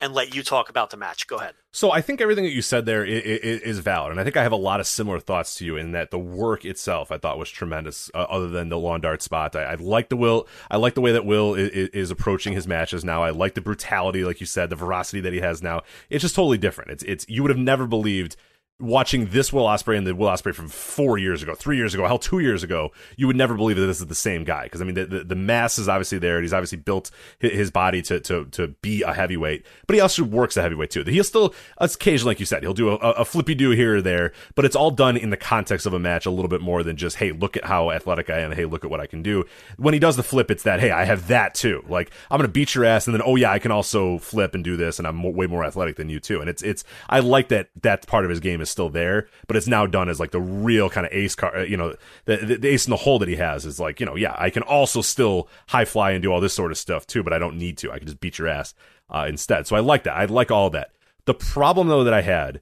and 0.00 0.14
let 0.14 0.34
you 0.34 0.42
talk 0.42 0.68
about 0.68 0.90
the 0.90 0.96
match. 0.96 1.26
Go 1.26 1.36
ahead. 1.36 1.54
So 1.76 1.90
I 1.90 2.00
think 2.00 2.22
everything 2.22 2.44
that 2.44 2.54
you 2.54 2.62
said 2.62 2.86
there 2.86 3.04
is, 3.04 3.60
is, 3.60 3.80
valid, 3.80 4.10
and 4.10 4.18
I 4.18 4.24
think 4.24 4.38
I 4.38 4.42
have 4.42 4.52
a 4.52 4.56
lot 4.56 4.80
of 4.80 4.86
similar 4.86 5.20
thoughts 5.20 5.56
to 5.56 5.66
you 5.66 5.76
in 5.76 5.92
that 5.92 6.10
the 6.10 6.18
work 6.18 6.64
itself 6.64 7.12
I 7.12 7.18
thought 7.18 7.38
was 7.38 7.50
tremendous. 7.50 8.10
Uh, 8.14 8.22
other 8.30 8.48
than 8.48 8.70
the 8.70 8.78
lawn 8.78 9.02
dart 9.02 9.20
spot, 9.20 9.54
I, 9.54 9.64
I 9.64 9.74
like 9.74 10.08
the 10.08 10.16
will. 10.16 10.48
I 10.70 10.78
like 10.78 10.94
the 10.94 11.02
way 11.02 11.12
that 11.12 11.26
Will 11.26 11.54
is, 11.54 11.68
is, 11.68 12.10
approaching 12.10 12.54
his 12.54 12.66
matches 12.66 13.04
now. 13.04 13.22
I 13.22 13.28
like 13.28 13.52
the 13.52 13.60
brutality, 13.60 14.24
like 14.24 14.40
you 14.40 14.46
said, 14.46 14.70
the 14.70 14.76
veracity 14.76 15.20
that 15.20 15.34
he 15.34 15.40
has 15.40 15.62
now. 15.62 15.82
It's 16.08 16.22
just 16.22 16.34
totally 16.34 16.56
different. 16.56 16.92
It's 16.92 17.02
it's 17.02 17.26
you 17.28 17.42
would 17.42 17.50
have 17.50 17.58
never 17.58 17.86
believed 17.86 18.36
watching 18.78 19.26
this 19.30 19.52
Will 19.52 19.64
Ospreay 19.64 19.96
and 19.96 20.06
the 20.06 20.14
Will 20.14 20.28
Ospreay 20.28 20.54
from 20.54 20.68
four 20.68 21.16
years 21.16 21.42
ago, 21.42 21.54
three 21.54 21.76
years 21.76 21.94
ago, 21.94 22.06
hell, 22.06 22.18
two 22.18 22.40
years 22.40 22.62
ago, 22.62 22.92
you 23.16 23.26
would 23.26 23.36
never 23.36 23.54
believe 23.54 23.76
that 23.76 23.86
this 23.86 24.00
is 24.00 24.06
the 24.06 24.14
same 24.14 24.44
guy. 24.44 24.64
Because 24.64 24.82
I 24.82 24.84
mean, 24.84 24.94
the, 24.94 25.06
the, 25.06 25.24
the 25.24 25.34
mass 25.34 25.78
is 25.78 25.88
obviously 25.88 26.18
there. 26.18 26.36
And 26.36 26.44
he's 26.44 26.52
obviously 26.52 26.78
built 26.78 27.10
his 27.38 27.70
body 27.70 28.02
to 28.02 28.20
to 28.20 28.44
to 28.46 28.68
be 28.82 29.02
a 29.02 29.14
heavyweight, 29.14 29.64
but 29.86 29.94
he 29.94 30.00
also 30.00 30.24
works 30.24 30.56
a 30.56 30.62
heavyweight 30.62 30.90
too. 30.90 31.04
He'll 31.04 31.24
still 31.24 31.54
occasionally, 31.78 32.32
like 32.32 32.40
you 32.40 32.46
said, 32.46 32.62
he'll 32.62 32.74
do 32.74 32.90
a, 32.90 32.96
a 32.96 33.24
flippy 33.24 33.54
do 33.54 33.70
here 33.70 33.96
or 33.96 34.02
there, 34.02 34.32
but 34.54 34.64
it's 34.64 34.76
all 34.76 34.90
done 34.90 35.16
in 35.16 35.30
the 35.30 35.36
context 35.36 35.86
of 35.86 35.94
a 35.94 35.98
match 35.98 36.26
a 36.26 36.30
little 36.30 36.48
bit 36.48 36.60
more 36.60 36.82
than 36.82 36.96
just 36.96 37.16
hey, 37.16 37.32
look 37.32 37.56
at 37.56 37.64
how 37.64 37.90
athletic 37.90 38.28
I 38.28 38.40
am. 38.40 38.52
Hey, 38.52 38.66
look 38.66 38.84
at 38.84 38.90
what 38.90 39.00
I 39.00 39.06
can 39.06 39.22
do. 39.22 39.44
When 39.76 39.94
he 39.94 40.00
does 40.00 40.16
the 40.16 40.22
flip, 40.22 40.50
it's 40.50 40.64
that 40.64 40.80
hey, 40.80 40.90
I 40.90 41.04
have 41.04 41.28
that 41.28 41.54
too. 41.54 41.82
Like 41.88 42.10
I'm 42.30 42.38
gonna 42.38 42.48
beat 42.48 42.74
your 42.74 42.84
ass, 42.84 43.06
and 43.06 43.14
then 43.14 43.22
oh 43.24 43.36
yeah, 43.36 43.52
I 43.52 43.58
can 43.58 43.70
also 43.70 44.18
flip 44.18 44.54
and 44.54 44.62
do 44.62 44.76
this, 44.76 44.98
and 44.98 45.08
I'm 45.08 45.22
way 45.22 45.46
more 45.46 45.64
athletic 45.64 45.96
than 45.96 46.10
you 46.10 46.20
too. 46.20 46.40
And 46.40 46.50
it's 46.50 46.62
it's 46.62 46.84
I 47.08 47.20
like 47.20 47.48
that 47.48 47.70
that 47.82 48.06
part 48.06 48.24
of 48.24 48.30
his 48.30 48.40
game 48.40 48.60
is 48.66 48.70
still 48.70 48.90
there 48.90 49.28
but 49.46 49.56
it's 49.56 49.66
now 49.66 49.86
done 49.86 50.08
as 50.08 50.20
like 50.20 50.30
the 50.30 50.40
real 50.40 50.90
kind 50.90 51.06
of 51.06 51.12
ace 51.12 51.34
car, 51.34 51.56
uh, 51.56 51.62
you 51.62 51.76
know, 51.76 51.94
the, 52.24 52.36
the, 52.36 52.56
the, 52.56 52.68
ace 52.68 52.86
in 52.86 52.90
the 52.90 52.96
hole 52.96 53.18
that 53.18 53.28
he 53.28 53.36
has 53.36 53.64
is 53.64 53.78
like, 53.78 54.00
you 54.00 54.06
know, 54.06 54.16
yeah, 54.16 54.34
I 54.36 54.50
can 54.50 54.62
also 54.62 55.00
still 55.00 55.48
high 55.68 55.84
fly 55.84 56.12
and 56.12 56.22
do 56.22 56.32
all 56.32 56.40
this 56.40 56.54
sort 56.54 56.70
of 56.70 56.78
stuff 56.78 57.06
too, 57.06 57.22
but 57.22 57.32
I 57.32 57.38
don't 57.38 57.58
need 57.58 57.78
to. 57.78 57.92
I 57.92 57.98
can 57.98 58.06
just 58.06 58.20
beat 58.20 58.38
your 58.38 58.48
ass 58.48 58.74
uh, 59.08 59.26
instead. 59.28 59.66
So 59.66 59.76
I 59.76 59.80
like 59.80 60.04
that. 60.04 60.16
I 60.16 60.24
like 60.24 60.50
all 60.50 60.70
that. 60.70 60.90
The 61.26 61.34
problem 61.34 61.88
though 61.88 62.04
that 62.04 62.14
I 62.14 62.22
had 62.22 62.60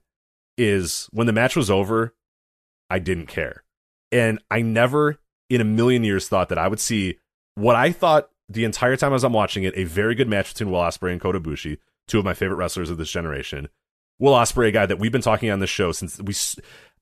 is 0.56 1.08
when 1.12 1.26
the 1.26 1.32
match 1.32 1.56
was 1.56 1.70
over, 1.70 2.14
I 2.90 2.98
didn't 2.98 3.26
care. 3.26 3.64
And 4.12 4.38
I 4.50 4.62
never 4.62 5.18
in 5.50 5.60
a 5.60 5.64
million 5.64 6.04
years 6.04 6.28
thought 6.28 6.48
that 6.48 6.58
I 6.58 6.68
would 6.68 6.80
see 6.80 7.18
what 7.54 7.76
I 7.76 7.92
thought 7.92 8.30
the 8.48 8.64
entire 8.64 8.96
time 8.96 9.12
as 9.12 9.24
I'm 9.24 9.32
watching 9.32 9.64
it, 9.64 9.74
a 9.76 9.84
very 9.84 10.14
good 10.14 10.28
match 10.28 10.52
between 10.52 10.70
Will 10.70 10.80
Ospreay 10.80 11.12
and 11.12 11.20
Kota 11.20 11.40
Ibushi, 11.40 11.78
two 12.06 12.18
of 12.18 12.24
my 12.24 12.34
favorite 12.34 12.56
wrestlers 12.56 12.90
of 12.90 12.98
this 12.98 13.10
generation. 13.10 13.68
Will 14.18 14.32
Ospreay, 14.32 14.68
a 14.68 14.72
guy 14.72 14.86
that 14.86 14.98
we've 14.98 15.12
been 15.12 15.22
talking 15.22 15.50
on 15.50 15.60
the 15.60 15.66
show 15.66 15.92
since 15.92 16.20
we. 16.20 16.34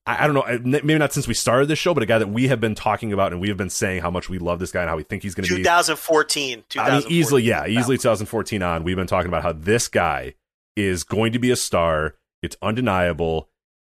I 0.05 0.27
don't 0.27 0.35
know, 0.35 0.59
maybe 0.65 0.99
not 0.99 1.13
since 1.13 1.29
we 1.29 1.35
started 1.35 1.69
this 1.69 1.79
show, 1.79 1.95
but 1.95 2.03
a 2.03 2.07
guy 2.07 2.19
that 2.19 2.29
we 2.29 2.49
have 2.49 2.61
been 2.61 2.75
talking 2.75 3.13
about 3.13 3.31
and 3.31 3.41
we 3.41 3.47
have 3.47 3.57
been 3.57 3.71
saying 3.71 4.03
how 4.03 4.11
much 4.11 4.29
we 4.29 4.41
love 4.41 4.59
this 4.59 4.73
guy 4.73 4.81
and 4.81 4.91
how 4.91 4.97
we 4.97 5.05
think 5.05 5.23
he's 5.23 5.37
going 5.37 5.47
to 5.47 5.55
be. 5.55 5.63
2014, 5.63 6.65
2014. 6.69 6.81
I 6.81 6.99
mean, 6.99 7.07
easily, 7.09 7.45
yeah, 7.45 7.69
easily 7.69 7.99
2014 7.99 8.63
on. 8.65 8.83
We've 8.83 8.97
been 8.97 9.07
talking 9.07 9.29
about 9.29 9.45
how 9.45 9.53
this 9.53 9.87
guy 9.87 10.35
is 10.75 11.05
going 11.05 11.33
to 11.35 11.39
be 11.39 11.53
a 11.53 11.57
star. 11.57 12.17
It's 12.43 12.57
undeniable. 12.61 13.49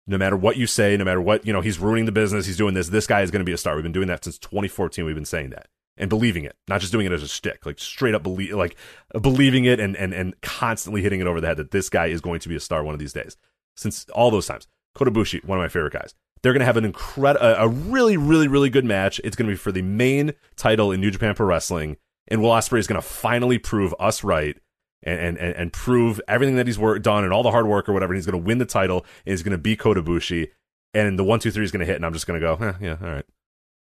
No 0.08 0.18
matter 0.18 0.36
what 0.36 0.56
you 0.56 0.66
say, 0.66 0.96
no 0.96 1.04
matter 1.04 1.20
what, 1.20 1.46
you 1.46 1.52
know, 1.52 1.60
he's 1.60 1.78
ruining 1.78 2.06
the 2.06 2.12
business. 2.12 2.44
He's 2.44 2.56
doing 2.56 2.74
this. 2.74 2.88
This 2.88 3.06
guy 3.06 3.20
is 3.20 3.30
going 3.30 3.40
to 3.40 3.44
be 3.44 3.52
a 3.52 3.56
star. 3.56 3.76
We've 3.76 3.84
been 3.84 3.92
doing 3.92 4.08
that 4.08 4.24
since 4.24 4.36
2014. 4.38 5.04
We've 5.04 5.14
been 5.14 5.24
saying 5.24 5.50
that 5.50 5.68
and 6.00 6.08
believing 6.08 6.44
it, 6.44 6.56
not 6.66 6.80
just 6.80 6.92
doing 6.92 7.06
it 7.06 7.12
as 7.12 7.22
a 7.22 7.28
stick, 7.28 7.64
like 7.66 7.78
straight 7.78 8.14
up 8.14 8.22
believe, 8.22 8.54
like 8.54 8.74
believing 9.20 9.66
it 9.66 9.78
and, 9.78 9.94
and, 9.96 10.14
and 10.14 10.40
constantly 10.40 11.02
hitting 11.02 11.20
it 11.20 11.26
over 11.26 11.40
the 11.40 11.46
head 11.46 11.58
that 11.58 11.70
this 11.70 11.90
guy 11.90 12.06
is 12.06 12.22
going 12.22 12.40
to 12.40 12.48
be 12.48 12.56
a 12.56 12.60
star 12.60 12.82
one 12.82 12.94
of 12.94 12.98
these 12.98 13.12
days 13.12 13.36
since 13.76 14.08
all 14.08 14.30
those 14.30 14.46
times. 14.46 14.66
Kota 14.94 15.10
Ibushi, 15.10 15.44
one 15.44 15.58
of 15.58 15.62
my 15.62 15.68
favorite 15.68 15.92
guys. 15.92 16.14
They're 16.42 16.54
going 16.54 16.60
to 16.60 16.66
have 16.66 16.78
an 16.78 16.86
incredible, 16.86 17.46
a 17.46 17.68
really, 17.68 18.16
really, 18.16 18.48
really 18.48 18.70
good 18.70 18.86
match. 18.86 19.20
It's 19.22 19.36
going 19.36 19.46
to 19.46 19.52
be 19.52 19.58
for 19.58 19.72
the 19.72 19.82
main 19.82 20.32
title 20.56 20.90
in 20.90 21.00
New 21.00 21.10
Japan 21.10 21.34
Pro 21.34 21.46
Wrestling, 21.46 21.98
and 22.28 22.42
Will 22.42 22.50
Ospreay 22.50 22.78
is 22.78 22.86
going 22.86 23.00
to 23.00 23.06
finally 23.06 23.58
prove 23.58 23.94
us 24.00 24.24
right 24.24 24.58
and 25.02 25.38
and 25.38 25.54
and 25.54 25.72
prove 25.72 26.20
everything 26.28 26.56
that 26.56 26.66
he's 26.66 26.78
worked 26.78 27.02
done 27.02 27.24
and 27.24 27.32
all 27.32 27.42
the 27.42 27.50
hard 27.50 27.66
work 27.66 27.90
or 27.90 27.92
whatever. 27.92 28.14
And 28.14 28.18
he's 28.18 28.26
going 28.26 28.40
to 28.40 28.46
win 28.46 28.56
the 28.56 28.64
title, 28.64 29.04
and 29.26 29.32
he's 29.32 29.42
going 29.42 29.52
to 29.52 29.58
be 29.58 29.76
Kota 29.76 30.02
Ibushi, 30.02 30.48
and 30.94 31.18
the 31.18 31.24
one, 31.24 31.40
two, 31.40 31.50
three 31.50 31.64
is 31.64 31.70
going 31.70 31.80
to 31.80 31.86
hit, 31.86 31.96
and 31.96 32.06
I'm 32.06 32.14
just 32.14 32.26
going 32.26 32.40
to 32.40 32.46
go, 32.46 32.64
eh, 32.64 32.72
yeah, 32.80 32.96
all 33.02 33.12
right. 33.12 33.26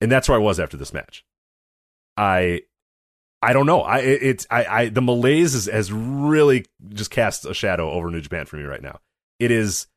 And 0.02 0.12
that's 0.12 0.28
where 0.28 0.38
I 0.38 0.42
was 0.42 0.60
after 0.60 0.76
this 0.76 0.92
match. 0.92 1.24
I 2.20 2.62
I 3.42 3.54
don't 3.54 3.66
know. 3.66 3.82
I 3.82 4.00
it's 4.00 4.46
I, 4.52 4.66
I 4.66 4.90
the 4.90 5.02
malaise 5.02 5.56
is, 5.56 5.66
has 5.66 5.92
really 5.92 6.66
just 6.90 7.10
cast 7.10 7.46
a 7.46 7.54
shadow 7.54 7.90
over 7.90 8.12
New 8.12 8.22
Japan 8.22 8.46
for 8.46 8.58
me 8.58 8.64
right 8.64 8.82
now 8.82 9.00
it 9.40 9.52
is 9.52 9.88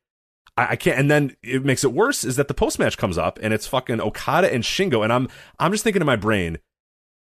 I, 0.57 0.69
I 0.69 0.75
can't 0.75 0.97
and 0.97 1.11
then 1.11 1.35
it 1.43 1.63
makes 1.63 1.83
it 1.83 1.93
worse 1.93 2.23
is 2.23 2.37
that 2.37 2.47
the 2.47 2.53
post 2.53 2.79
match 2.79 2.97
comes 2.97 3.17
up 3.17 3.37
and 3.41 3.53
it's 3.53 3.67
fucking 3.67 4.01
Okada 4.01 4.51
and 4.51 4.63
Shingo 4.63 5.03
and 5.03 5.13
I'm 5.13 5.27
I'm 5.59 5.71
just 5.71 5.83
thinking 5.83 6.01
in 6.01 6.05
my 6.05 6.15
brain 6.15 6.57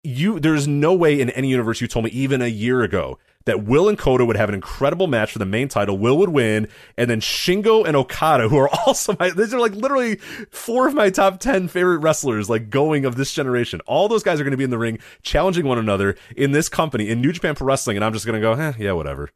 you 0.02 0.38
there's 0.40 0.68
no 0.68 0.92
way 0.92 1.20
in 1.20 1.30
any 1.30 1.48
universe 1.48 1.80
you 1.80 1.88
told 1.88 2.04
me 2.04 2.10
even 2.10 2.42
a 2.42 2.48
year 2.48 2.82
ago 2.82 3.18
that 3.48 3.64
Will 3.64 3.88
and 3.88 3.98
Kota 3.98 4.24
would 4.24 4.36
have 4.36 4.48
an 4.48 4.54
incredible 4.54 5.06
match 5.06 5.32
for 5.32 5.38
the 5.38 5.46
main 5.46 5.68
title. 5.68 5.98
Will 5.98 6.16
would 6.18 6.30
win, 6.30 6.68
and 6.96 7.10
then 7.10 7.20
Shingo 7.20 7.86
and 7.86 7.96
Okada, 7.96 8.48
who 8.48 8.56
are 8.58 8.68
also 8.86 9.16
my 9.18 9.30
these 9.30 9.52
are 9.52 9.60
like 9.60 9.74
literally 9.74 10.16
four 10.50 10.86
of 10.88 10.94
my 10.94 11.10
top 11.10 11.40
ten 11.40 11.68
favorite 11.68 11.98
wrestlers, 11.98 12.48
like 12.48 12.70
going 12.70 13.04
of 13.04 13.16
this 13.16 13.32
generation. 13.32 13.80
All 13.86 14.08
those 14.08 14.22
guys 14.22 14.40
are 14.40 14.44
going 14.44 14.52
to 14.52 14.56
be 14.56 14.64
in 14.64 14.70
the 14.70 14.78
ring 14.78 14.98
challenging 15.22 15.66
one 15.66 15.78
another 15.78 16.16
in 16.36 16.52
this 16.52 16.68
company 16.68 17.08
in 17.08 17.20
New 17.20 17.32
Japan 17.32 17.54
Pro 17.54 17.66
Wrestling, 17.66 17.96
and 17.96 18.04
I'm 18.04 18.12
just 18.12 18.26
going 18.26 18.40
to 18.40 18.40
go, 18.40 18.52
eh, 18.52 18.72
yeah, 18.78 18.92
whatever 18.92 19.30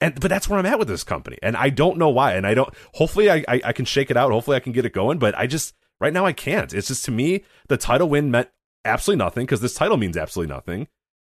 and 0.00 0.18
but 0.20 0.28
that's 0.28 0.48
where 0.48 0.58
I'm 0.58 0.66
at 0.66 0.78
with 0.78 0.88
this 0.88 1.04
company, 1.04 1.38
and 1.42 1.56
I 1.56 1.70
don't 1.70 1.98
know 1.98 2.10
why. 2.10 2.34
And 2.34 2.46
I 2.46 2.54
don't. 2.54 2.72
Hopefully, 2.94 3.30
I, 3.30 3.44
I, 3.48 3.60
I 3.64 3.72
can 3.72 3.84
shake 3.84 4.10
it 4.10 4.16
out. 4.16 4.30
Hopefully, 4.30 4.56
I 4.56 4.60
can 4.60 4.72
get 4.72 4.84
it 4.84 4.92
going. 4.92 5.18
But 5.18 5.36
I 5.36 5.46
just 5.46 5.74
right 6.00 6.12
now 6.12 6.26
I 6.26 6.32
can't. 6.32 6.72
It's 6.74 6.88
just 6.88 7.04
to 7.06 7.10
me 7.10 7.44
the 7.68 7.76
title 7.76 8.08
win 8.08 8.30
meant 8.30 8.48
absolutely 8.84 9.24
nothing 9.24 9.46
because 9.46 9.60
this 9.60 9.74
title 9.74 9.96
means 9.96 10.16
absolutely 10.16 10.54
nothing. 10.54 10.88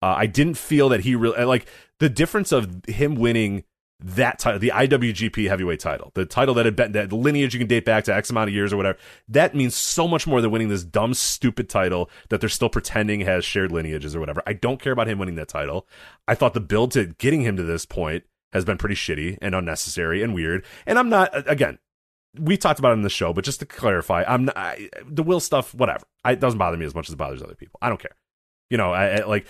Uh, 0.03 0.15
I 0.17 0.27
didn't 0.27 0.57
feel 0.57 0.89
that 0.91 1.01
he 1.01 1.15
really 1.15 1.45
like 1.45 1.67
the 1.99 2.09
difference 2.09 2.53
of 2.53 2.85
him 2.87 3.15
winning 3.15 3.65
that 4.01 4.39
title, 4.39 4.61
the 4.61 4.71
IWGP 4.75 5.49
Heavyweight 5.49 5.81
title, 5.81 6.13
the 6.15 6.25
title 6.25 6.55
that 6.55 6.65
had 6.65 6.77
been 6.77 6.93
that 6.93 7.13
lineage 7.13 7.53
you 7.53 7.59
can 7.59 7.67
date 7.67 7.85
back 7.85 8.05
to 8.05 8.15
X 8.15 8.31
amount 8.31 8.49
of 8.49 8.55
years 8.55 8.73
or 8.73 8.77
whatever. 8.77 8.97
That 9.29 9.57
means 9.57 9.75
so 9.75 10.07
much 10.07 10.27
more 10.27 10.41
than 10.41 10.53
winning 10.53 10.69
this 10.69 10.85
dumb, 10.85 11.15
stupid 11.15 11.69
title 11.69 12.09
that 12.29 12.41
they're 12.41 12.49
still 12.49 12.69
pretending 12.69 13.23
has 13.23 13.45
shared 13.45 13.73
lineages 13.73 14.15
or 14.15 14.21
whatever. 14.21 14.43
I 14.47 14.53
don't 14.53 14.81
care 14.81 14.93
about 14.93 15.09
him 15.09 15.19
winning 15.19 15.35
that 15.35 15.49
title. 15.49 15.89
I 16.29 16.37
thought 16.37 16.55
the 16.55 16.61
build 16.61 16.93
to 16.93 17.07
getting 17.07 17.41
him 17.41 17.57
to 17.57 17.65
this 17.65 17.85
point 17.85 18.23
has 18.53 18.65
been 18.65 18.79
pretty 18.79 18.95
shitty 18.95 19.39
and 19.43 19.55
unnecessary 19.55 20.23
and 20.23 20.33
weird. 20.33 20.65
And 20.87 20.99
I'm 20.99 21.09
not 21.09 21.31
again. 21.49 21.79
We 22.39 22.57
talked 22.57 22.79
about 22.79 22.91
it 22.91 22.97
in 22.97 23.03
the 23.03 23.11
show, 23.11 23.33
but 23.33 23.45
just 23.45 23.61
to 23.61 23.67
clarify, 23.67 24.23
I'm 24.29 24.45
not, 24.45 24.57
I, 24.57 24.91
the 25.07 25.25
will 25.25 25.41
stuff. 25.41 25.75
Whatever, 25.75 26.05
I, 26.25 26.33
it 26.33 26.41
doesn't 26.41 26.59
bother 26.59 26.77
me 26.77 26.87
as 26.87 26.95
much 26.95 27.09
as 27.09 27.15
it 27.15 27.17
bothers 27.17 27.43
other 27.43 27.55
people. 27.55 27.79
I 27.83 27.89
don't 27.89 28.01
care. 28.01 28.15
You 28.71 28.77
know, 28.77 28.93
I, 28.93 29.17
I 29.17 29.25
like 29.25 29.47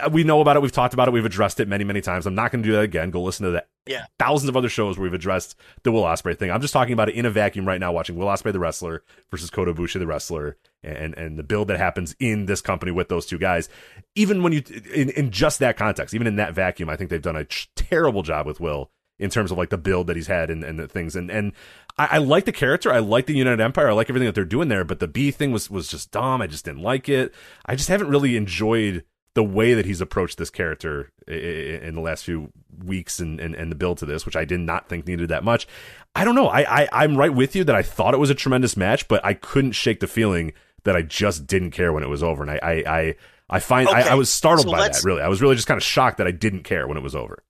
Uh, 0.00 0.08
we 0.08 0.22
know 0.22 0.40
about 0.40 0.56
it. 0.56 0.62
We've 0.62 0.72
talked 0.72 0.94
about 0.94 1.08
it. 1.08 1.10
We've 1.10 1.24
addressed 1.24 1.58
it 1.58 1.66
many, 1.66 1.84
many 1.84 2.00
times. 2.00 2.26
I'm 2.26 2.34
not 2.34 2.52
going 2.52 2.62
to 2.62 2.68
do 2.68 2.74
that 2.74 2.84
again. 2.84 3.10
Go 3.10 3.22
listen 3.22 3.44
to 3.44 3.52
that. 3.52 3.68
Yeah. 3.86 4.06
Thousands 4.18 4.48
of 4.48 4.56
other 4.56 4.68
shows 4.68 4.96
where 4.96 5.02
we've 5.02 5.14
addressed 5.14 5.56
the 5.82 5.92
Will 5.92 6.02
Ospreay 6.02 6.38
thing. 6.38 6.50
I'm 6.50 6.60
just 6.60 6.72
talking 6.72 6.92
about 6.92 7.08
it 7.08 7.16
in 7.16 7.26
a 7.26 7.30
vacuum 7.30 7.66
right 7.66 7.80
now, 7.80 7.92
watching 7.92 8.16
Will 8.16 8.28
Ospreay 8.28 8.52
the 8.52 8.60
wrestler 8.60 9.02
versus 9.30 9.50
Kota 9.50 9.74
Ibushi 9.74 9.98
the 9.98 10.06
wrestler, 10.06 10.56
and 10.82 11.14
and 11.16 11.38
the 11.38 11.42
build 11.42 11.68
that 11.68 11.78
happens 11.78 12.14
in 12.20 12.46
this 12.46 12.60
company 12.60 12.92
with 12.92 13.08
those 13.08 13.26
two 13.26 13.38
guys. 13.38 13.68
Even 14.14 14.42
when 14.42 14.52
you 14.52 14.62
in 14.94 15.10
in 15.10 15.30
just 15.30 15.58
that 15.58 15.76
context, 15.76 16.14
even 16.14 16.26
in 16.26 16.36
that 16.36 16.54
vacuum, 16.54 16.88
I 16.88 16.96
think 16.96 17.10
they've 17.10 17.20
done 17.20 17.36
a 17.36 17.46
terrible 17.76 18.22
job 18.22 18.46
with 18.46 18.60
Will 18.60 18.90
in 19.18 19.30
terms 19.30 19.50
of 19.50 19.58
like 19.58 19.70
the 19.70 19.78
build 19.78 20.06
that 20.06 20.16
he's 20.16 20.26
had 20.26 20.50
and, 20.50 20.64
and 20.64 20.78
the 20.78 20.88
things. 20.88 21.16
And 21.16 21.30
and 21.30 21.52
I, 21.98 22.08
I, 22.12 22.18
like 22.18 22.44
the 22.44 22.52
character. 22.52 22.92
I 22.92 22.98
like 22.98 23.26
the 23.26 23.36
United 23.36 23.62
Empire. 23.62 23.88
I 23.88 23.92
like 23.92 24.10
everything 24.10 24.26
that 24.26 24.34
they're 24.34 24.44
doing 24.44 24.68
there. 24.68 24.84
But 24.84 24.98
the 25.00 25.08
B 25.08 25.30
thing 25.30 25.52
was 25.52 25.70
was 25.70 25.88
just 25.88 26.10
dumb. 26.10 26.42
I 26.42 26.46
just 26.46 26.64
didn't 26.64 26.82
like 26.82 27.08
it. 27.08 27.34
I 27.66 27.76
just 27.76 27.88
haven't 27.88 28.08
really 28.08 28.36
enjoyed 28.36 29.04
the 29.34 29.44
way 29.44 29.74
that 29.74 29.84
he's 29.84 30.00
approached 30.00 30.38
this 30.38 30.50
character 30.50 31.10
in 31.26 31.94
the 31.94 32.00
last 32.00 32.24
few 32.24 32.52
weeks 32.84 33.18
and, 33.18 33.40
and, 33.40 33.54
and 33.54 33.70
the 33.70 33.76
build 33.76 33.98
to 33.98 34.06
this, 34.06 34.24
which 34.24 34.36
I 34.36 34.44
did 34.44 34.60
not 34.60 34.88
think 34.88 35.06
needed 35.06 35.28
that 35.28 35.42
much. 35.42 35.66
I 36.14 36.24
don't 36.24 36.36
know. 36.36 36.48
I, 36.48 36.82
I 36.82 36.88
I'm 36.92 37.16
right 37.16 37.34
with 37.34 37.56
you 37.56 37.64
that 37.64 37.74
I 37.74 37.82
thought 37.82 38.14
it 38.14 38.18
was 38.18 38.30
a 38.30 38.34
tremendous 38.34 38.76
match, 38.76 39.08
but 39.08 39.24
I 39.24 39.34
couldn't 39.34 39.72
shake 39.72 40.00
the 40.00 40.06
feeling 40.06 40.52
that 40.84 40.94
I 40.94 41.02
just 41.02 41.46
didn't 41.46 41.72
care 41.72 41.92
when 41.92 42.04
it 42.04 42.08
was 42.08 42.22
over. 42.22 42.42
And 42.42 42.50
I 42.50 42.60
I 42.62 42.72
I, 42.72 43.14
I 43.50 43.58
find 43.58 43.88
okay. 43.88 44.02
I, 44.02 44.12
I, 44.12 44.14
was 44.14 44.30
startled 44.30 44.66
so 44.66 44.72
by 44.72 44.88
that. 44.88 45.02
Really, 45.04 45.22
I 45.22 45.28
was 45.28 45.42
really 45.42 45.56
just 45.56 45.66
kind 45.66 45.78
of 45.78 45.84
shocked 45.84 46.18
that 46.18 46.26
I 46.26 46.30
didn't 46.30 46.62
care 46.62 46.86
when 46.86 46.96
it 46.96 47.02
was 47.02 47.16
over. 47.16 47.42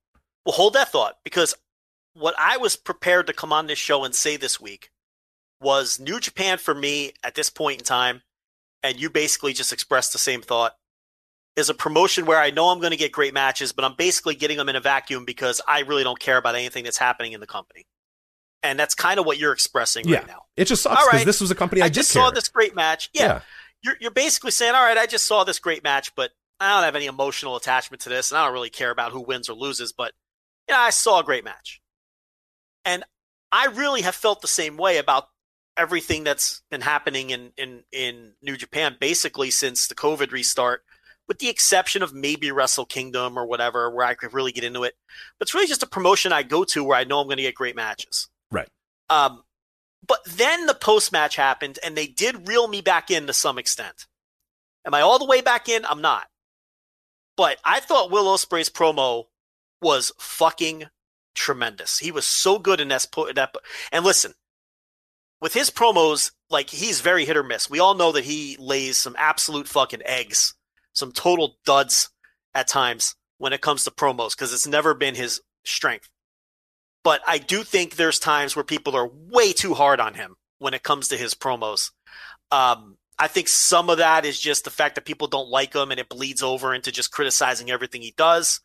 Well, 0.47 0.55
hold 0.55 0.73
that 0.73 0.89
thought 0.89 1.19
because 1.23 1.55
what 2.15 2.35
I 2.39 2.57
was 2.57 2.77
prepared 2.77 3.27
to 3.27 3.33
come 3.33 3.53
on 3.53 3.67
this 3.67 3.79
show 3.79 4.05
and 4.05 4.15
say 4.15 4.37
this 4.37 4.61
week 4.61 4.91
was 5.61 6.01
New 6.01 6.21
Japan 6.21 6.59
for 6.59 6.75
me 6.75 7.13
at 7.23 7.35
this 7.35 7.51
point 7.51 7.81
in 7.81 7.85
time, 7.85 8.23
and 8.83 8.99
you 8.99 9.11
basically 9.11 9.53
just 9.53 9.73
expressed 9.73 10.13
the 10.13 10.19
same 10.19 10.41
thought, 10.41 10.77
is 11.57 11.69
a 11.69 11.75
promotion 11.75 12.27
where 12.27 12.39
I 12.39 12.51
know 12.51 12.69
I'm 12.69 12.81
going 12.81 12.91
to 12.91 12.97
get 12.97 13.13
great 13.13 13.33
matches, 13.33 13.73
but 13.73 13.85
I'm 13.85 13.95
basically 13.97 14.35
getting 14.35 14.57
them 14.57 14.69
in 14.69 14.77
a 14.77 14.81
vacuum 14.81 15.25
because 15.25 15.61
I 15.69 15.81
really 15.81 16.03
don't 16.03 16.19
care 16.19 16.37
about 16.37 16.55
anything 16.57 16.85
that's 16.85 16.99
happening 16.99 17.33
in 17.33 17.41
the 17.41 17.47
company. 17.47 17.85
And 18.63 18.79
that's 18.79 18.95
kind 18.95 19.21
of 19.21 19.27
what 19.27 19.39
you're 19.39 19.53
expressing 19.53 20.09
Yeah. 20.09 20.19
right 20.19 20.27
now. 20.27 20.43
It 20.57 20.65
just 20.65 20.83
sucks 20.83 20.99
All 20.99 21.07
because 21.07 21.21
right. 21.21 21.27
this 21.27 21.41
was 21.41 21.51
a 21.51 21.55
company 21.55 21.83
I, 21.83 21.87
I 21.87 21.89
just 21.91 22.11
saw 22.11 22.31
this 22.31 22.49
great 22.49 22.75
match. 22.75 23.11
Yeah, 23.13 23.23
Yeah. 23.23 23.41
You're, 23.83 23.97
you're 24.01 24.11
basically 24.11 24.51
saying, 24.51 24.75
all 24.75 24.83
right, 24.83 24.97
I 24.97 25.07
just 25.07 25.27
saw 25.27 25.45
this 25.45 25.59
great 25.59 25.85
match, 25.85 26.15
but 26.17 26.31
I 26.59 26.73
don't 26.75 26.85
have 26.85 26.97
any 26.97 27.07
emotional 27.07 27.57
attachment 27.57 28.01
to 28.03 28.09
this, 28.09 28.31
and 28.31 28.39
I 28.39 28.45
don't 28.45 28.55
really 28.55 28.71
care 28.71 28.91
about 28.91 29.13
who 29.13 29.21
wins 29.21 29.49
or 29.51 29.55
loses, 29.55 29.93
but 29.93 30.13
yeah, 30.69 30.79
I 30.79 30.91
saw 30.91 31.21
a 31.21 31.25
great 31.25 31.45
match. 31.45 31.83
And 32.87 33.05
I 33.53 33.67
really 33.67 34.03
have 34.03 34.15
felt 34.15 34.41
the 34.41 34.49
same 34.49 34.77
way 34.79 34.97
about 34.97 35.29
everything 35.77 36.25
that's 36.25 36.63
been 36.71 36.81
happening 36.81 37.31
in, 37.31 37.53
in, 37.59 37.83
in 37.93 38.33
New 38.41 38.57
Japan 38.57 38.97
basically 38.99 39.51
since 39.51 39.89
the 39.89 39.95
COVID 39.95 40.33
restart, 40.33 40.83
with 41.29 41.39
the 41.39 41.49
exception 41.49 42.03
of 42.03 42.13
maybe 42.13 42.51
Wrestle 42.51 42.85
Kingdom 42.85 43.39
or 43.39 43.47
whatever, 43.47 43.91
where 43.91 44.07
I 44.07 44.15
could 44.15 44.35
really 44.35 44.53
get 44.53 44.65
into 44.65 44.85
it. 44.85 44.95
But 45.39 45.47
it's 45.47 45.55
really 45.55 45.67
just 45.67 45.83
a 45.83 45.89
promotion 45.89 46.33
I 46.33 46.43
go 46.43 46.65
to 46.65 46.85
where 46.85 46.99
I 46.99 47.05
know 47.05 47.21
I'm 47.21 47.27
going 47.27 47.39
to 47.39 47.43
get 47.43 47.55
great 47.55 47.77
matches. 47.77 48.29
Right. 48.51 48.69
Um, 49.09 49.43
but 50.07 50.21
then 50.27 50.67
the 50.67 50.75
post 50.75 51.13
match 51.13 51.37
happened, 51.37 51.79
and 51.83 51.97
they 51.97 52.07
did 52.07 52.49
reel 52.49 52.69
me 52.69 52.81
back 52.81 53.11
in 53.11 53.27
to 53.27 53.33
some 53.33 53.59
extent. 53.59 54.07
Am 54.87 54.95
I 54.95 55.01
all 55.01 55.19
the 55.19 55.25
way 55.25 55.41
back 55.41 55.69
in? 55.69 55.85
I'm 55.87 56.03
not. 56.03 56.27
But 57.37 57.59
I 57.65 57.81
thought 57.81 58.11
Will 58.11 58.27
Ospreay's 58.27 58.69
promo 58.69 59.25
was 59.81 60.13
fucking 60.19 60.85
tremendous. 61.35 61.99
He 61.99 62.13
was 62.13 62.27
so 62.27 62.59
good 62.59 62.81
in 62.81 62.89
that. 62.89 63.55
and 63.91 64.05
listen, 64.05 64.35
with 65.41 65.55
his 65.55 65.71
promos, 65.71 66.33
like 66.51 66.71
he's 66.71 67.01
very 67.01 67.25
hit 67.25 67.37
or 67.37 67.43
miss. 67.43 67.69
We 67.69 67.81
all 67.81 67.95
know 67.95 68.13
that 68.13 68.25
he 68.25 68.57
lays 68.59 68.97
some 68.97 69.17
absolute 69.19 69.69
fucking 69.69 70.03
eggs, 70.05 70.55
some 70.95 71.13
total 71.13 71.57
duds 71.67 72.11
at 72.55 72.69
times 72.69 73.15
when 73.39 73.53
it 73.53 73.61
comes 73.61 73.85
to 73.85 73.91
promos 73.91 74.31
because 74.31 74.53
it's 74.53 74.67
never 74.67 74.95
been 74.95 75.15
his 75.15 75.41
strength. 75.65 76.09
But 77.03 77.21
I 77.27 77.39
do 77.39 77.63
think 77.63 77.97
there's 77.97 78.19
times 78.19 78.57
where 78.57 78.65
people 78.65 78.97
are 78.97 79.07
way 79.07 79.53
too 79.53 79.75
hard 79.75 80.01
on 80.01 80.15
him 80.15 80.37
when 80.59 80.73
it 80.73 80.83
comes 80.83 81.09
to 81.09 81.17
his 81.17 81.35
promos. 81.35 81.91
Um, 82.51 82.97
I 83.19 83.29
think 83.29 83.49
some 83.49 83.91
of 83.91 83.99
that 83.99 84.25
is 84.25 84.41
just 84.41 84.65
the 84.65 84.71
fact 84.71 84.95
that 84.95 85.05
people 85.05 85.29
don't 85.29 85.51
like 85.51 85.75
him 85.75 85.91
and 85.91 86.01
it 86.01 86.09
bleeds 86.09 86.43
over 86.43 86.75
into 86.75 86.91
just 86.91 87.13
criticizing 87.13 87.71
everything 87.71 88.01
he 88.01 88.15
does. 88.17 88.61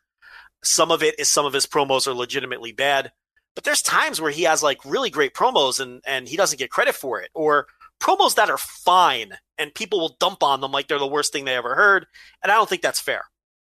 Some 0.63 0.91
of 0.91 1.03
it 1.03 1.19
is 1.19 1.27
some 1.27 1.45
of 1.45 1.53
his 1.53 1.65
promos 1.65 2.07
are 2.07 2.13
legitimately 2.13 2.71
bad. 2.71 3.11
But 3.55 3.63
there's 3.63 3.81
times 3.81 4.21
where 4.21 4.31
he 4.31 4.43
has 4.43 4.63
like 4.63 4.83
really 4.85 5.09
great 5.09 5.33
promos 5.33 5.79
and, 5.79 6.01
and 6.05 6.27
he 6.27 6.37
doesn't 6.37 6.59
get 6.59 6.71
credit 6.71 6.95
for 6.95 7.19
it. 7.21 7.29
Or 7.33 7.67
promos 7.99 8.35
that 8.35 8.49
are 8.49 8.57
fine 8.57 9.33
and 9.59 9.75
people 9.75 9.99
will 9.99 10.15
dump 10.19 10.41
on 10.41 10.61
them 10.61 10.71
like 10.71 10.87
they're 10.87 10.97
the 10.97 11.05
worst 11.05 11.31
thing 11.31 11.45
they 11.45 11.55
ever 11.55 11.75
heard. 11.75 12.07
And 12.41 12.51
I 12.51 12.55
don't 12.55 12.67
think 12.67 12.81
that's 12.81 12.99
fair. 12.99 13.25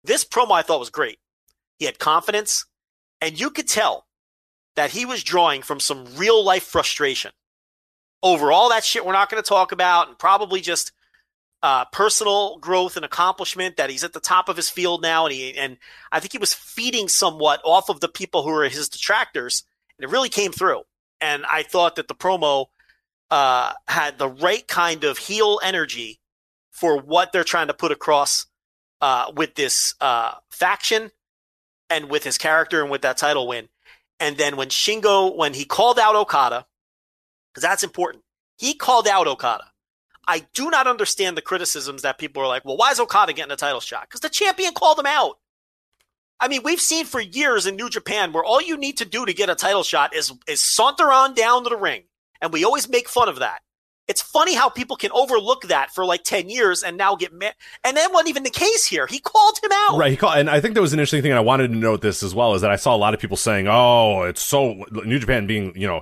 This 0.03 0.25
promo 0.25 0.51
I 0.51 0.63
thought 0.63 0.79
was 0.79 0.89
great. 0.89 1.19
He 1.77 1.85
had 1.85 1.99
confidence, 1.99 2.65
and 3.21 3.39
you 3.39 3.51
could 3.51 3.67
tell 3.67 4.07
that 4.75 4.91
he 4.91 5.05
was 5.05 5.23
drawing 5.23 5.61
from 5.61 5.79
some 5.79 6.05
real 6.15 6.43
life 6.43 6.63
frustration 6.63 7.31
over 8.23 8.51
all 8.51 8.69
that 8.69 8.85
shit 8.85 9.05
we're 9.05 9.11
not 9.11 9.29
going 9.29 9.43
to 9.43 9.47
talk 9.47 9.71
about, 9.71 10.07
and 10.07 10.17
probably 10.17 10.61
just 10.61 10.93
uh, 11.61 11.85
personal 11.85 12.57
growth 12.57 12.95
and 12.95 13.05
accomplishment 13.05 13.77
that 13.77 13.89
he's 13.89 14.03
at 14.03 14.13
the 14.13 14.19
top 14.19 14.49
of 14.49 14.57
his 14.57 14.69
field 14.69 15.01
now, 15.01 15.25
and 15.25 15.33
he 15.33 15.55
and 15.55 15.77
I 16.11 16.19
think 16.19 16.31
he 16.31 16.37
was 16.37 16.53
feeding 16.53 17.07
somewhat 17.07 17.61
off 17.63 17.89
of 17.89 17.99
the 17.99 18.07
people 18.07 18.43
who 18.43 18.49
are 18.49 18.67
his 18.67 18.89
detractors, 18.89 19.63
and 19.97 20.07
it 20.07 20.11
really 20.11 20.29
came 20.29 20.51
through. 20.51 20.81
And 21.21 21.45
I 21.45 21.63
thought 21.63 21.95
that 21.97 22.07
the 22.07 22.15
promo 22.15 22.67
uh, 23.33 23.73
had 23.87 24.19
the 24.19 24.29
right 24.29 24.67
kind 24.67 25.03
of 25.03 25.17
heel 25.17 25.59
energy 25.63 26.19
for 26.69 27.01
what 27.01 27.31
they're 27.31 27.43
trying 27.43 27.65
to 27.65 27.73
put 27.73 27.91
across 27.91 28.45
uh, 29.01 29.31
with 29.35 29.55
this 29.55 29.95
uh, 29.99 30.33
faction 30.51 31.09
and 31.89 32.11
with 32.11 32.23
his 32.23 32.37
character 32.37 32.83
and 32.83 32.91
with 32.91 33.01
that 33.01 33.17
title 33.17 33.47
win. 33.47 33.69
And 34.19 34.37
then 34.37 34.55
when 34.55 34.69
Shingo, 34.69 35.35
when 35.35 35.55
he 35.55 35.65
called 35.65 35.97
out 35.97 36.15
Okada, 36.15 36.67
because 37.51 37.63
that's 37.63 37.83
important, 37.83 38.23
he 38.59 38.75
called 38.75 39.07
out 39.07 39.25
Okada. 39.25 39.65
I 40.27 40.45
do 40.53 40.69
not 40.69 40.85
understand 40.85 41.35
the 41.35 41.41
criticisms 41.41 42.03
that 42.03 42.19
people 42.19 42.43
are 42.43 42.47
like, 42.47 42.63
well, 42.63 42.77
why 42.77 42.91
is 42.91 42.99
Okada 42.99 43.33
getting 43.33 43.51
a 43.51 43.55
title 43.55 43.79
shot? 43.79 44.03
Because 44.03 44.21
the 44.21 44.29
champion 44.29 44.75
called 44.75 44.99
him 44.99 45.07
out. 45.07 45.39
I 46.39 46.49
mean, 46.49 46.61
we've 46.63 46.79
seen 46.79 47.07
for 47.07 47.19
years 47.19 47.65
in 47.65 47.77
New 47.77 47.89
Japan 47.89 48.31
where 48.31 48.43
all 48.43 48.61
you 48.61 48.77
need 48.77 48.97
to 48.97 49.05
do 49.05 49.25
to 49.25 49.33
get 49.33 49.49
a 49.49 49.55
title 49.55 49.81
shot 49.81 50.15
is 50.15 50.31
is 50.47 50.63
saunter 50.63 51.11
on 51.11 51.33
down 51.33 51.63
to 51.63 51.71
the 51.71 51.77
ring, 51.77 52.03
and 52.43 52.53
we 52.53 52.63
always 52.63 52.87
make 52.87 53.09
fun 53.09 53.29
of 53.29 53.39
that. 53.39 53.61
It's 54.09 54.21
funny 54.21 54.53
how 54.53 54.67
people 54.67 54.97
can 54.97 55.11
overlook 55.13 55.63
that 55.69 55.91
for 55.91 56.05
like 56.05 56.23
ten 56.23 56.49
years 56.49 56.83
and 56.83 56.97
now 56.97 57.15
get 57.15 57.31
mad. 57.31 57.55
And 57.85 57.95
that 57.95 58.11
wasn't 58.11 58.29
even 58.29 58.43
the 58.43 58.49
case 58.49 58.85
here. 58.85 59.07
He 59.07 59.19
called 59.19 59.57
him 59.63 59.71
out. 59.73 59.97
Right, 59.97 60.11
he 60.11 60.17
called, 60.17 60.37
and 60.37 60.49
I 60.49 60.59
think 60.59 60.73
there 60.73 60.81
was 60.81 60.91
an 60.91 60.99
interesting 60.99 61.21
thing. 61.21 61.31
And 61.31 61.37
I 61.37 61.41
wanted 61.41 61.69
to 61.69 61.75
note 61.75 62.01
this 62.01 62.21
as 62.21 62.35
well 62.35 62.53
is 62.53 62.61
that 62.61 62.69
I 62.69 62.75
saw 62.75 62.93
a 62.93 62.97
lot 62.97 63.13
of 63.13 63.21
people 63.21 63.37
saying, 63.37 63.69
"Oh, 63.69 64.23
it's 64.23 64.41
so 64.41 64.83
New 64.91 65.19
Japan 65.19 65.47
being 65.47 65.71
you 65.77 65.87
know 65.87 66.01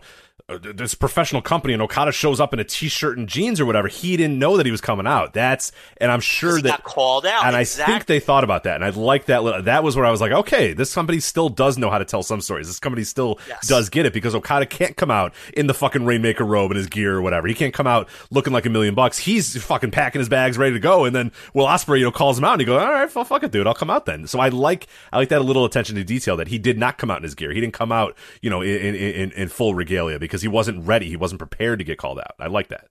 Uh, 0.51 0.57
this 0.73 0.93
professional 0.95 1.41
company," 1.41 1.73
and 1.73 1.81
Okada 1.81 2.11
shows 2.11 2.39
up 2.39 2.53
in 2.53 2.59
a 2.59 2.63
t-shirt 2.63 3.17
and 3.17 3.27
jeans 3.27 3.59
or 3.59 3.65
whatever. 3.65 3.87
He 3.87 4.17
didn't 4.17 4.37
know 4.39 4.57
that 4.57 4.65
he 4.65 4.71
was 4.71 4.81
coming 4.81 5.07
out. 5.07 5.33
That's 5.33 5.71
and 5.97 6.11
I'm 6.11 6.19
sure 6.21 6.57
He 6.57 6.61
that 6.63 6.69
got 6.69 6.83
called 6.83 7.25
out. 7.25 7.45
and 7.45 7.55
exactly. 7.55 7.93
I 7.93 7.97
think 7.97 8.07
they 8.07 8.19
thought 8.19 8.43
about 8.43 8.63
that, 8.63 8.75
and 8.75 8.85
I 8.85 8.89
like 8.89 9.25
that. 9.25 9.43
Little, 9.43 9.61
that 9.63 9.83
was 9.83 9.95
where 9.95 10.05
I 10.05 10.11
was 10.11 10.21
like, 10.21 10.31
okay, 10.31 10.73
this 10.73 10.93
company 10.93 11.19
still 11.19 11.49
does 11.49 11.77
know 11.77 11.89
how 11.89 11.97
to 11.97 12.05
tell 12.05 12.23
some 12.23 12.41
stories. 12.41 12.67
This 12.67 12.79
company 12.79 13.03
still 13.03 13.39
Yes. 13.47 13.67
does 13.67 13.89
get 13.89 14.05
it 14.05 14.13
because 14.13 14.35
Okada 14.35 14.65
can't 14.65 14.95
come 14.97 15.11
out 15.11 15.33
in 15.53 15.67
the 15.67 15.73
fucking 15.73 16.05
Rainmaker 16.05 16.43
robe 16.45 16.71
and 16.71 16.77
his 16.77 16.87
gear 16.87 17.15
or 17.15 17.21
whatever. 17.21 17.47
He 17.47 17.53
can't 17.53 17.73
come 17.73 17.87
out 17.87 18.07
looking 18.29 18.53
like 18.53 18.65
a 18.65 18.69
million 18.69 18.95
bucks. 18.95 19.17
He's 19.17 19.61
fucking 19.63 19.91
packing 19.91 20.19
his 20.19 20.29
bags, 20.29 20.57
ready 20.57 20.73
to 20.73 20.79
go, 20.79 21.05
and 21.05 21.15
then 21.15 21.31
Will 21.53 21.65
Ospreay 21.65 21.99
you 21.99 22.05
know, 22.05 22.11
calls 22.11 22.37
him 22.37 22.43
out, 22.43 22.53
and 22.53 22.61
he 22.61 22.65
goes, 22.65 22.81
all 22.81 22.89
right, 22.91 23.13
well, 23.15 23.25
fuck 23.25 23.43
it, 23.43 23.51
dude, 23.51 23.67
I'll 23.67 23.73
come 23.73 23.89
out 23.89 24.05
then. 24.05 24.27
So 24.27 24.39
I 24.39 24.49
like, 24.49 24.87
I 25.11 25.17
like 25.17 25.29
that 25.29 25.39
a 25.41 25.43
little 25.43 25.65
attention 25.65 25.95
to 25.95 26.03
detail 26.03 26.37
that 26.37 26.47
he 26.49 26.57
did 26.57 26.77
not 26.77 26.97
come 26.97 27.09
out 27.11 27.17
in 27.17 27.23
his 27.23 27.35
gear. 27.35 27.51
He 27.51 27.59
didn't 27.61 27.73
come 27.73 27.91
out, 27.91 28.17
you 28.41 28.49
know, 28.49 28.61
in 28.61 28.71
in, 28.81 28.95
in, 28.95 29.31
in 29.31 29.47
full 29.49 29.75
regalia 29.75 30.19
because 30.19 30.40
he 30.41 30.47
wasn't 30.47 30.85
ready. 30.85 31.07
He 31.09 31.15
wasn't 31.17 31.39
prepared 31.39 31.79
to 31.79 31.85
get 31.85 31.97
called 31.97 32.19
out. 32.19 32.35
I 32.39 32.47
like 32.47 32.67
that. 32.69 32.87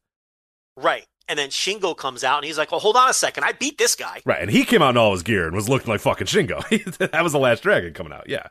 right. 0.77 1.05
And 1.29 1.39
then 1.39 1.51
Shingo 1.51 1.97
comes 1.97 2.25
out 2.25 2.39
and 2.39 2.45
he's 2.45 2.59
like, 2.59 2.73
"Well, 2.73 2.81
hold 2.81 2.97
on 2.97 3.09
a 3.09 3.13
second. 3.13 3.45
I 3.45 3.53
beat 3.53 3.79
this 3.79 3.95
guy." 3.95 4.21
Right, 4.25 4.43
and 4.43 4.51
he 4.51 4.65
came 4.65 4.83
out 4.83 4.91
in 4.91 4.97
all 4.97 5.13
his 5.13 5.23
gear 5.23 5.47
and 5.47 5.55
was 5.55 5.69
looking 5.69 5.87
like 5.87 6.01
fucking 6.01 6.27
Shingo. 6.27 6.59
that 7.13 7.23
was 7.23 7.31
the 7.31 7.39
last 7.39 7.63
dragon 7.63 7.95
coming 7.95 8.13
out. 8.13 8.29
Yeah. 8.29 8.49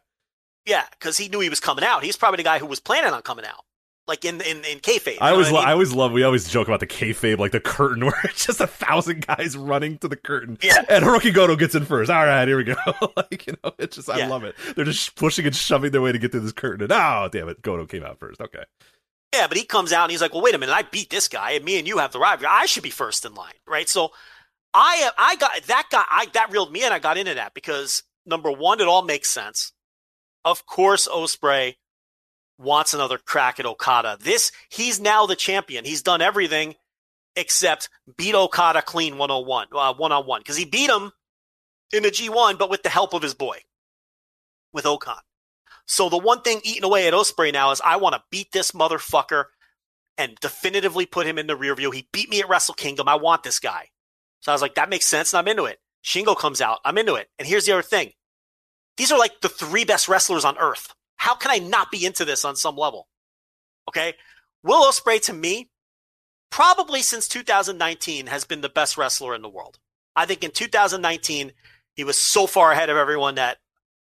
Yeah, 0.66 0.86
because 0.92 1.18
he 1.18 1.28
knew 1.28 1.42
he 1.42 1.50
was 1.50 1.60
coming 1.60 1.84
out. 1.84 2.04
He's 2.06 2.16
probably 2.16 2.38
the 2.38 2.44
guy 2.44 2.58
who 2.60 2.68
was 2.68 2.80
planning 2.80 3.12
on 3.12 3.22
coming 3.22 3.44
out, 3.44 3.66
like 4.10 4.26
in 4.26 4.42
in 4.42 4.58
in 4.66 4.80
kayfabe. 4.80 5.18
I 5.22 5.32
always, 5.32 5.50
lo- 5.52 5.60
mean? 5.60 5.70
I 5.70 5.72
always 5.72 5.94
love. 5.94 6.12
We 6.12 6.24
always 6.24 6.50
joke 6.50 6.68
about 6.68 6.82
the 6.82 6.88
kayfabe, 6.88 7.38
like 7.38 7.54
the 7.54 7.62
curtain, 7.62 8.04
where 8.06 8.20
it's 8.26 8.46
just 8.48 8.60
a 8.60 8.68
thousand 8.68 9.26
guys 9.26 9.56
running 9.56 9.98
to 10.00 10.10
the 10.10 10.18
curtain, 10.18 10.58
Yeah. 10.62 10.84
and 10.90 11.06
Hiroki 11.06 11.34
Goto 11.34 11.56
gets 11.56 11.76
in 11.76 11.86
first. 11.86 12.12
All 12.12 12.26
right, 12.26 12.46
here 12.48 12.58
we 12.58 12.66
go. 12.66 12.76
like 13.16 13.48
you 13.48 13.54
know, 13.64 13.72
it's 13.80 13.96
just 13.96 14.10
I 14.10 14.18
Yeah. 14.18 14.28
love 14.28 14.44
it. 14.44 14.56
They're 14.76 14.84
just 14.84 15.16
pushing 15.16 15.46
and 15.46 15.56
shoving 15.56 15.92
their 15.92 16.02
way 16.02 16.12
to 16.12 16.20
get 16.20 16.32
through 16.34 16.42
this 16.42 16.52
curtain, 16.52 16.82
and 16.84 16.92
oh 16.92 17.30
damn 17.32 17.48
it, 17.48 17.62
Goto 17.62 17.86
came 17.86 18.04
out 18.04 18.20
first. 18.20 18.42
Okay, 18.42 18.64
Yeah, 19.34 19.48
but 19.48 19.56
he 19.58 19.64
comes 19.64 19.94
out 19.94 20.04
and 20.04 20.12
he's 20.12 20.22
like, 20.22 20.34
"Well, 20.34 20.42
wait 20.44 20.56
a 20.56 20.58
minute. 20.58 20.74
I 20.74 20.82
beat 20.82 21.10
this 21.10 21.28
guy, 21.28 21.52
and 21.52 21.64
me 21.64 21.78
and 21.80 21.88
you 21.88 22.00
have 22.00 22.12
the 22.12 22.20
rivalry. 22.20 22.48
I 22.52 22.66
should 22.66 22.84
be 22.84 22.90
first 22.90 23.24
in 23.24 23.34
line, 23.36 23.54
right?" 23.68 23.88
So, 23.88 24.12
I 24.74 25.10
I 25.18 25.36
got 25.36 25.52
that 25.68 25.88
guy. 25.92 26.04
I 26.10 26.26
that 26.34 26.52
reeled 26.52 26.72
me 26.72 26.84
in. 26.84 26.92
I 26.92 27.00
got 27.00 27.18
into 27.18 27.36
that 27.36 27.54
because 27.54 28.04
number 28.26 28.52
one, 28.52 28.82
it 28.82 28.88
all 28.88 29.04
makes 29.04 29.30
sense. 29.30 29.72
Of 30.46 30.66
course, 30.66 31.08
Ospreay 31.08 31.76
wants 32.60 32.94
another 32.94 33.18
crack 33.18 33.60
at 33.60 33.66
Okada. 33.66 34.18
This 34.20 34.52
he's 34.70 35.00
now 35.00 35.26
the 35.26 35.36
champion. 35.36 35.86
He's 35.86 36.04
done 36.04 36.22
everything 36.22 36.76
except 37.36 37.90
beat 38.18 38.36
Okada 38.36 38.82
clean 38.82 39.18
101, 39.18 39.68
uh, 39.74 39.94
one 39.94 40.12
on 40.12 40.26
one 40.26 40.42
because 40.42 40.58
he 40.58 40.66
beat 40.66 40.90
him 40.90 41.12
in 41.92 42.04
the 42.04 42.12
G1, 42.12 42.60
but 42.60 42.70
with 42.70 42.84
the 42.84 42.90
help 42.90 43.14
of 43.14 43.22
his 43.22 43.34
boy, 43.34 43.60
with 44.74 44.86
O-Khan. 44.86 45.22
So 45.86 46.10
the 46.10 46.18
one 46.18 46.42
thing 46.42 46.62
eating 46.64 46.84
away 46.84 47.08
at 47.08 47.14
Ospreay 47.14 47.52
now 47.52 47.72
is 47.72 47.82
I 47.84 47.96
want 47.96 48.14
to 48.14 48.22
beat 48.30 48.52
this 48.52 48.72
motherfucker 48.72 49.46
and 50.18 50.36
definitively 50.40 51.06
put 51.06 51.26
him 51.26 51.40
in 51.40 51.48
the 51.48 51.56
rear 51.56 51.74
view. 51.74 51.90
He 51.92 52.08
beat 52.12 52.30
me 52.30 52.42
at 52.42 52.50
Wrestle 52.50 52.76
Kingdom. 52.76 53.08
I 53.08 53.16
want 53.16 53.42
this 53.42 53.60
guy. 53.60 53.88
So 54.42 54.52
I 54.52 54.56
was 54.56 54.62
like, 54.62 54.76
that 54.76 54.90
makes 54.90 55.06
sense, 55.06 55.34
and 55.34 55.40
I'm 55.40 55.48
into 55.48 55.66
it. 55.66 55.80
Shingo 56.04 56.38
comes 56.38 56.62
out. 56.62 56.80
I'm 56.86 56.98
into 56.98 57.16
it. 57.16 57.28
And 57.40 57.48
here's 57.48 57.66
the 57.66 57.72
other 57.72 57.82
thing. 57.82 58.12
These 58.98 59.12
are 59.12 59.18
like 59.18 59.42
the 59.42 59.50
three 59.50 59.86
best 59.86 60.08
wrestlers 60.08 60.46
on 60.46 60.58
earth. 60.58 60.94
How 61.20 61.36
can 61.36 61.52
I 61.52 61.60
not 61.60 61.92
be 61.92 62.06
into 62.06 62.24
this 62.26 62.46
on 62.46 62.56
some 62.56 62.78
level? 62.78 63.08
Okay. 63.90 64.16
Will 64.64 64.90
Ospreay 64.90 65.22
to 65.24 65.34
me, 65.34 65.70
probably 66.50 67.02
since 67.02 67.28
2019, 67.28 68.28
has 68.28 68.46
been 68.46 68.62
the 68.62 68.70
best 68.70 68.98
wrestler 68.98 69.36
in 69.36 69.42
the 69.42 69.50
world. 69.50 69.80
I 70.16 70.26
think 70.26 70.44
in 70.44 70.52
2019, 70.52 71.52
he 71.96 72.04
was 72.06 72.18
so 72.18 72.48
far 72.48 72.72
ahead 72.72 72.90
of 72.90 72.96
everyone 72.96 73.36
that 73.36 73.58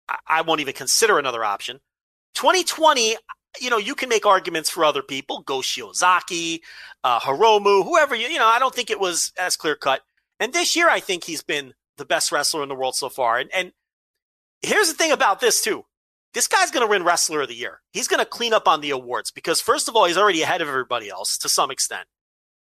I- 0.09 0.19
I 0.27 0.41
won't 0.41 0.61
even 0.61 0.75
consider 0.75 1.19
another 1.19 1.45
option. 1.45 1.81
2020, 2.35 3.17
you 3.61 3.69
know, 3.71 3.77
you 3.77 3.95
can 3.95 4.09
make 4.09 4.25
arguments 4.25 4.71
for 4.71 4.85
other 4.85 5.03
people, 5.03 5.43
Go 5.43 5.59
Shiozaki, 5.59 6.61
uh, 7.05 7.21
Hiromu, 7.21 7.85
whoever 7.85 8.15
you, 8.15 8.29
you 8.29 8.39
know, 8.39 8.47
I 8.47 8.59
don't 8.59 8.75
think 8.75 8.91
it 8.91 8.99
was 9.01 9.33
as 9.39 9.57
clear 9.57 9.77
cut. 9.77 10.03
And 10.41 10.53
this 10.55 10.75
year, 10.75 10.89
I 10.89 11.01
think 11.01 11.25
he's 11.25 11.43
been 11.43 11.75
the 11.99 12.05
best 12.07 12.33
wrestler 12.33 12.63
in 12.63 12.69
the 12.71 12.75
world 12.75 12.97
so 12.97 13.09
far. 13.11 13.39
And, 13.39 13.51
and 13.53 13.73
here's 14.63 14.89
the 14.89 14.95
thing 14.95 15.13
about 15.13 15.41
this 15.41 15.63
too. 15.63 15.85
This 16.35 16.47
guy's 16.49 16.71
going 16.71 16.85
to 16.87 16.91
win 16.91 17.05
Wrestler 17.05 17.43
of 17.43 17.49
the 17.49 17.55
Year. 17.55 17.81
He's 17.93 18.09
going 18.09 18.21
to 18.21 18.27
clean 18.27 18.53
up 18.53 18.69
on 18.69 18.81
the 18.81 18.91
awards 18.91 19.31
because, 19.31 19.61
first 19.61 19.89
of 19.89 19.97
all, 19.97 20.05
he's 20.05 20.19
already 20.19 20.43
ahead 20.43 20.61
of 20.61 20.69
everybody 20.69 21.09
else 21.09 21.39
to 21.39 21.49
some 21.49 21.71
extent. 21.71 22.07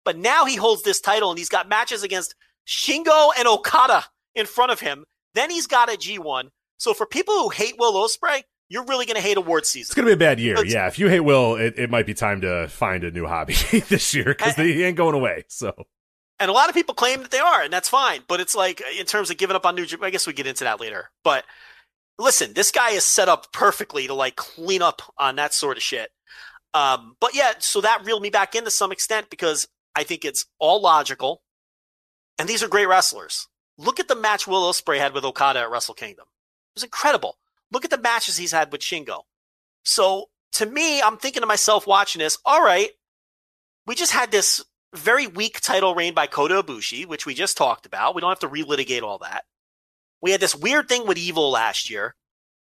But 0.05 0.17
now 0.17 0.45
he 0.45 0.55
holds 0.55 0.83
this 0.83 1.01
title 1.01 1.29
and 1.29 1.37
he's 1.37 1.49
got 1.49 1.67
matches 1.67 2.03
against 2.03 2.35
Shingo 2.67 3.29
and 3.37 3.47
Okada 3.47 4.05
in 4.35 4.45
front 4.45 4.71
of 4.71 4.79
him. 4.79 5.05
Then 5.33 5.49
he's 5.49 5.67
got 5.67 5.91
a 5.93 5.97
G1. 5.97 6.49
So 6.77 6.93
for 6.93 7.05
people 7.05 7.33
who 7.35 7.49
hate 7.49 7.75
Will 7.77 7.93
Ospreay, 7.93 8.43
you're 8.69 8.85
really 8.85 9.05
going 9.05 9.15
to 9.15 9.21
hate 9.21 9.37
award 9.37 9.65
season. 9.65 9.89
It's 9.91 9.95
going 9.95 10.07
to 10.07 10.15
be 10.15 10.23
a 10.23 10.27
bad 10.29 10.39
year. 10.39 10.53
It's- 10.55 10.73
yeah, 10.73 10.87
if 10.87 10.99
you 10.99 11.07
hate 11.07 11.21
Will, 11.21 11.55
it, 11.55 11.75
it 11.77 11.89
might 11.89 12.05
be 12.05 12.13
time 12.13 12.41
to 12.41 12.67
find 12.67 13.03
a 13.03 13.11
new 13.11 13.25
hobby 13.25 13.53
this 13.89 14.13
year 14.13 14.25
because 14.25 14.55
he 14.55 14.83
ain't 14.83 14.97
going 14.97 15.15
away. 15.15 15.45
So 15.47 15.73
And 16.39 16.49
a 16.49 16.53
lot 16.53 16.69
of 16.69 16.75
people 16.75 16.95
claim 16.95 17.21
that 17.21 17.31
they 17.31 17.39
are, 17.39 17.61
and 17.61 17.71
that's 17.71 17.89
fine. 17.89 18.21
But 18.27 18.39
it's 18.41 18.55
like, 18.55 18.81
in 18.99 19.05
terms 19.05 19.29
of 19.29 19.37
giving 19.37 19.55
up 19.55 19.65
on 19.65 19.75
New 19.75 19.85
Japan, 19.85 20.05
I 20.05 20.09
guess 20.09 20.27
we 20.27 20.33
get 20.33 20.47
into 20.47 20.63
that 20.65 20.79
later. 20.81 21.11
But 21.23 21.45
listen, 22.19 22.53
this 22.53 22.71
guy 22.71 22.91
is 22.91 23.03
set 23.03 23.29
up 23.29 23.51
perfectly 23.51 24.07
to 24.07 24.13
like 24.13 24.35
clean 24.35 24.81
up 24.81 25.01
on 25.17 25.35
that 25.37 25.53
sort 25.53 25.77
of 25.77 25.83
shit. 25.83 26.11
Um, 26.73 27.15
but 27.19 27.35
yeah, 27.35 27.53
so 27.59 27.81
that 27.81 28.05
reeled 28.05 28.21
me 28.21 28.29
back 28.29 28.55
in 28.55 28.63
to 28.63 28.71
some 28.71 28.91
extent 28.91 29.29
because 29.29 29.67
I 29.95 30.03
think 30.03 30.25
it's 30.25 30.45
all 30.59 30.81
logical. 30.81 31.43
And 32.39 32.49
these 32.49 32.63
are 32.63 32.67
great 32.67 32.87
wrestlers. 32.87 33.47
Look 33.77 33.99
at 33.99 34.07
the 34.07 34.15
match 34.15 34.47
Will 34.47 34.71
Ospreay 34.71 34.97
had 34.97 35.13
with 35.13 35.25
Okada 35.25 35.61
at 35.61 35.71
Wrestle 35.71 35.93
Kingdom. 35.93 36.25
It 36.27 36.77
was 36.77 36.83
incredible. 36.83 37.37
Look 37.71 37.85
at 37.85 37.91
the 37.91 37.97
matches 37.97 38.37
he's 38.37 38.51
had 38.51 38.71
with 38.71 38.81
Shingo. 38.81 39.21
So 39.83 40.29
to 40.53 40.65
me, 40.65 41.01
I'm 41.01 41.17
thinking 41.17 41.41
to 41.41 41.47
myself 41.47 41.85
watching 41.85 42.19
this, 42.19 42.37
all 42.45 42.63
right, 42.63 42.89
we 43.85 43.95
just 43.95 44.11
had 44.11 44.31
this 44.31 44.63
very 44.93 45.27
weak 45.27 45.59
title 45.59 45.95
reign 45.95 46.13
by 46.13 46.27
Kota 46.27 46.61
Ibushi, 46.61 47.05
which 47.05 47.25
we 47.25 47.33
just 47.33 47.57
talked 47.57 47.85
about. 47.85 48.15
We 48.15 48.21
don't 48.21 48.29
have 48.29 48.39
to 48.39 48.49
relitigate 48.49 49.01
all 49.01 49.19
that. 49.19 49.45
We 50.23 50.31
had 50.31 50.39
this 50.39 50.55
weird 50.55 50.87
thing 50.87 51.05
with 51.05 51.17
Evil 51.17 51.51
last 51.51 51.89
year. 51.89 52.15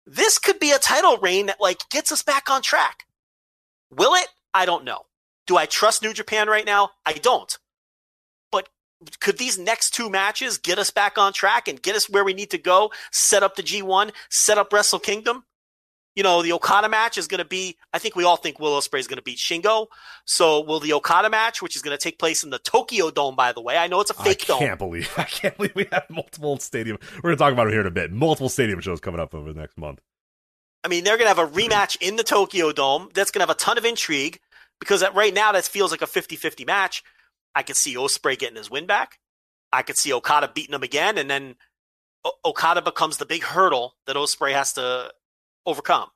This 0.04 0.36
could 0.36 0.58
be 0.58 0.72
a 0.72 0.80
title 0.80 1.16
reign 1.18 1.46
that 1.46 1.60
like 1.60 1.78
gets 1.90 2.10
us 2.10 2.20
back 2.20 2.50
on 2.50 2.60
track. 2.60 3.04
Will 3.88 4.14
it? 4.14 4.26
I 4.52 4.66
don't 4.66 4.82
know. 4.84 5.02
Do 5.46 5.56
I 5.56 5.66
trust 5.66 6.02
New 6.02 6.12
Japan 6.12 6.48
right 6.48 6.66
now? 6.66 6.90
I 7.06 7.12
don't. 7.12 7.56
But 8.50 8.68
could 9.20 9.38
these 9.38 9.58
next 9.58 9.90
two 9.90 10.10
matches 10.10 10.58
get 10.58 10.80
us 10.80 10.90
back 10.90 11.18
on 11.18 11.32
track 11.32 11.68
and 11.68 11.80
get 11.80 11.94
us 11.94 12.10
where 12.10 12.24
we 12.24 12.34
need 12.34 12.50
to 12.50 12.58
go? 12.58 12.90
Set 13.12 13.44
up 13.44 13.54
the 13.54 13.62
G1, 13.62 14.10
set 14.28 14.58
up 14.58 14.72
Wrestle 14.72 14.98
Kingdom? 14.98 15.44
You 16.16 16.22
know, 16.22 16.42
the 16.42 16.52
Okada 16.52 16.88
match 16.88 17.18
is 17.18 17.28
going 17.28 17.38
to 17.38 17.44
be, 17.44 17.76
I 17.92 17.98
think 17.98 18.16
we 18.16 18.24
all 18.24 18.36
think 18.36 18.58
Will 18.58 18.72
Ospreay 18.80 18.98
is 19.00 19.06
going 19.06 19.18
to 19.18 19.22
beat 19.22 19.36
Shingo. 19.38 19.86
So 20.24 20.62
will 20.62 20.80
the 20.80 20.94
Okada 20.94 21.28
match, 21.30 21.60
which 21.60 21.76
is 21.76 21.82
going 21.82 21.96
to 21.96 22.02
take 22.02 22.18
place 22.18 22.42
in 22.42 22.48
the 22.50 22.58
Tokyo 22.58 23.10
Dome, 23.10 23.36
by 23.36 23.52
the 23.52 23.60
way, 23.60 23.76
I 23.76 23.86
know 23.86 24.00
it's 24.00 24.10
a 24.10 24.14
fake 24.14 24.44
I 24.44 24.46
dome. 24.48 24.58
can't 24.58 24.78
believe 24.78 25.12
I 25.18 25.24
can't 25.24 25.56
believe 25.56 25.74
we 25.76 25.86
have 25.92 26.06
multiple 26.10 26.58
stadium. 26.58 26.98
We're 27.16 27.20
going 27.30 27.36
to 27.36 27.38
talk 27.38 27.52
about 27.52 27.66
it 27.68 27.72
here 27.72 27.82
in 27.82 27.86
a 27.86 27.90
bit. 27.90 28.10
Multiple 28.12 28.48
stadium 28.48 28.80
shows 28.80 28.98
coming 28.98 29.20
up 29.20 29.34
over 29.34 29.52
the 29.52 29.60
next 29.60 29.76
month. 29.76 30.00
I 30.82 30.88
mean, 30.88 31.04
they're 31.04 31.18
going 31.18 31.30
to 31.30 31.34
have 31.36 31.38
a 31.38 31.52
rematch 31.52 31.96
in 32.00 32.16
the 32.16 32.24
Tokyo 32.24 32.72
Dome. 32.72 33.10
That's 33.12 33.30
going 33.30 33.40
to 33.40 33.46
have 33.46 33.54
a 33.56 33.58
ton 33.58 33.76
of 33.76 33.84
intrigue 33.84 34.40
because 34.80 35.02
at, 35.02 35.14
right 35.14 35.34
now 35.34 35.52
that 35.52 35.64
feels 35.64 35.90
like 35.90 36.02
a 36.02 36.06
50 36.06 36.36
50 36.36 36.64
match. 36.64 37.02
I 37.54 37.62
could 37.62 37.76
see 37.76 37.94
Ospreay 37.94 38.38
getting 38.38 38.56
his 38.56 38.70
win 38.70 38.86
back. 38.86 39.18
I 39.72 39.82
could 39.82 39.96
see 39.98 40.12
Okada 40.12 40.50
beating 40.54 40.74
him 40.74 40.82
again, 40.82 41.18
and 41.18 41.28
then 41.28 41.56
o- 42.24 42.32
Okada 42.44 42.82
becomes 42.82 43.16
the 43.16 43.26
big 43.26 43.42
hurdle 43.42 43.96
that 44.06 44.16
Ospreay 44.16 44.52
has 44.52 44.72
to 44.74 45.12
overcome. 45.66 46.08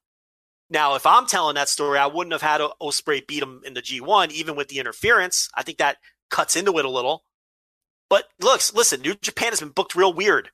Now, 0.71 0.95
if 0.95 1.05
I'm 1.05 1.27
telling 1.27 1.57
that 1.57 1.69
story, 1.69 1.99
I 1.99 2.07
wouldn't 2.07 2.33
have 2.33 2.43
had 2.43 2.61
Ospreay 2.81 3.27
beat 3.27 3.43
him 3.43 3.63
in 3.65 3.75
the 3.75 3.83
G1, 3.83 4.31
even 4.31 4.55
with 4.55 4.69
the 4.69 4.79
interference. 4.79 5.49
I 5.55 5.63
think 5.63 5.79
that 5.79 5.99
cuts 6.31 6.55
into 6.55 6.79
it 6.79 6.85
a 6.85 6.91
little. 6.91 7.25
But 8.09 8.29
looks, 8.41 8.73
listen, 8.73 9.01
New 9.01 9.15
Japan 9.15 9.51
has 9.51 9.61
been 9.61 9.71
booked 9.71 9.95
real 9.95 10.13
weird 10.13 10.51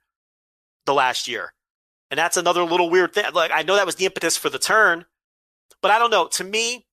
the 0.86 0.94
last 0.94 1.28
year. 1.28 1.52
And 2.10 2.18
that's 2.18 2.36
another 2.36 2.62
little 2.62 2.88
weird 2.88 3.12
thing. 3.12 3.24
Like 3.34 3.50
I 3.52 3.62
know 3.62 3.76
that 3.76 3.86
was 3.86 3.96
the 3.96 4.06
impetus 4.06 4.36
for 4.36 4.48
the 4.48 4.58
turn, 4.58 5.04
but 5.82 5.90
I 5.90 5.98
don't 5.98 6.10
know. 6.10 6.28
To 6.28 6.44
me, 6.44 6.86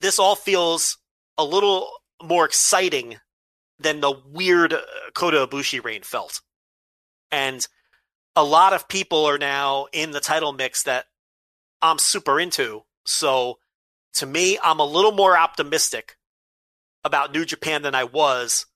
this 0.00 0.18
all 0.18 0.34
feels 0.34 0.98
a 1.38 1.44
little 1.44 1.88
more 2.22 2.44
exciting 2.44 3.16
than 3.78 4.00
the 4.00 4.12
weird 4.26 4.72
uh, 4.72 4.80
Kota 5.14 5.46
Ibushi 5.46 5.82
reign 5.82 6.02
felt. 6.02 6.40
And 7.30 7.66
a 8.36 8.44
lot 8.44 8.72
of 8.72 8.88
people 8.88 9.24
are 9.24 9.38
now 9.38 9.86
in 9.92 10.12
the 10.12 10.20
title 10.20 10.52
mix 10.52 10.82
that 10.84 11.06
I'm 11.82 11.98
super 11.98 12.38
into. 12.38 12.84
So 13.04 13.58
to 14.14 14.26
me, 14.26 14.58
I'm 14.62 14.80
a 14.80 14.84
little 14.84 15.12
more 15.12 15.36
optimistic 15.36 16.16
about 17.04 17.32
New 17.32 17.44
Japan 17.44 17.82
than 17.82 17.94
I 17.94 18.04
was 18.04 18.66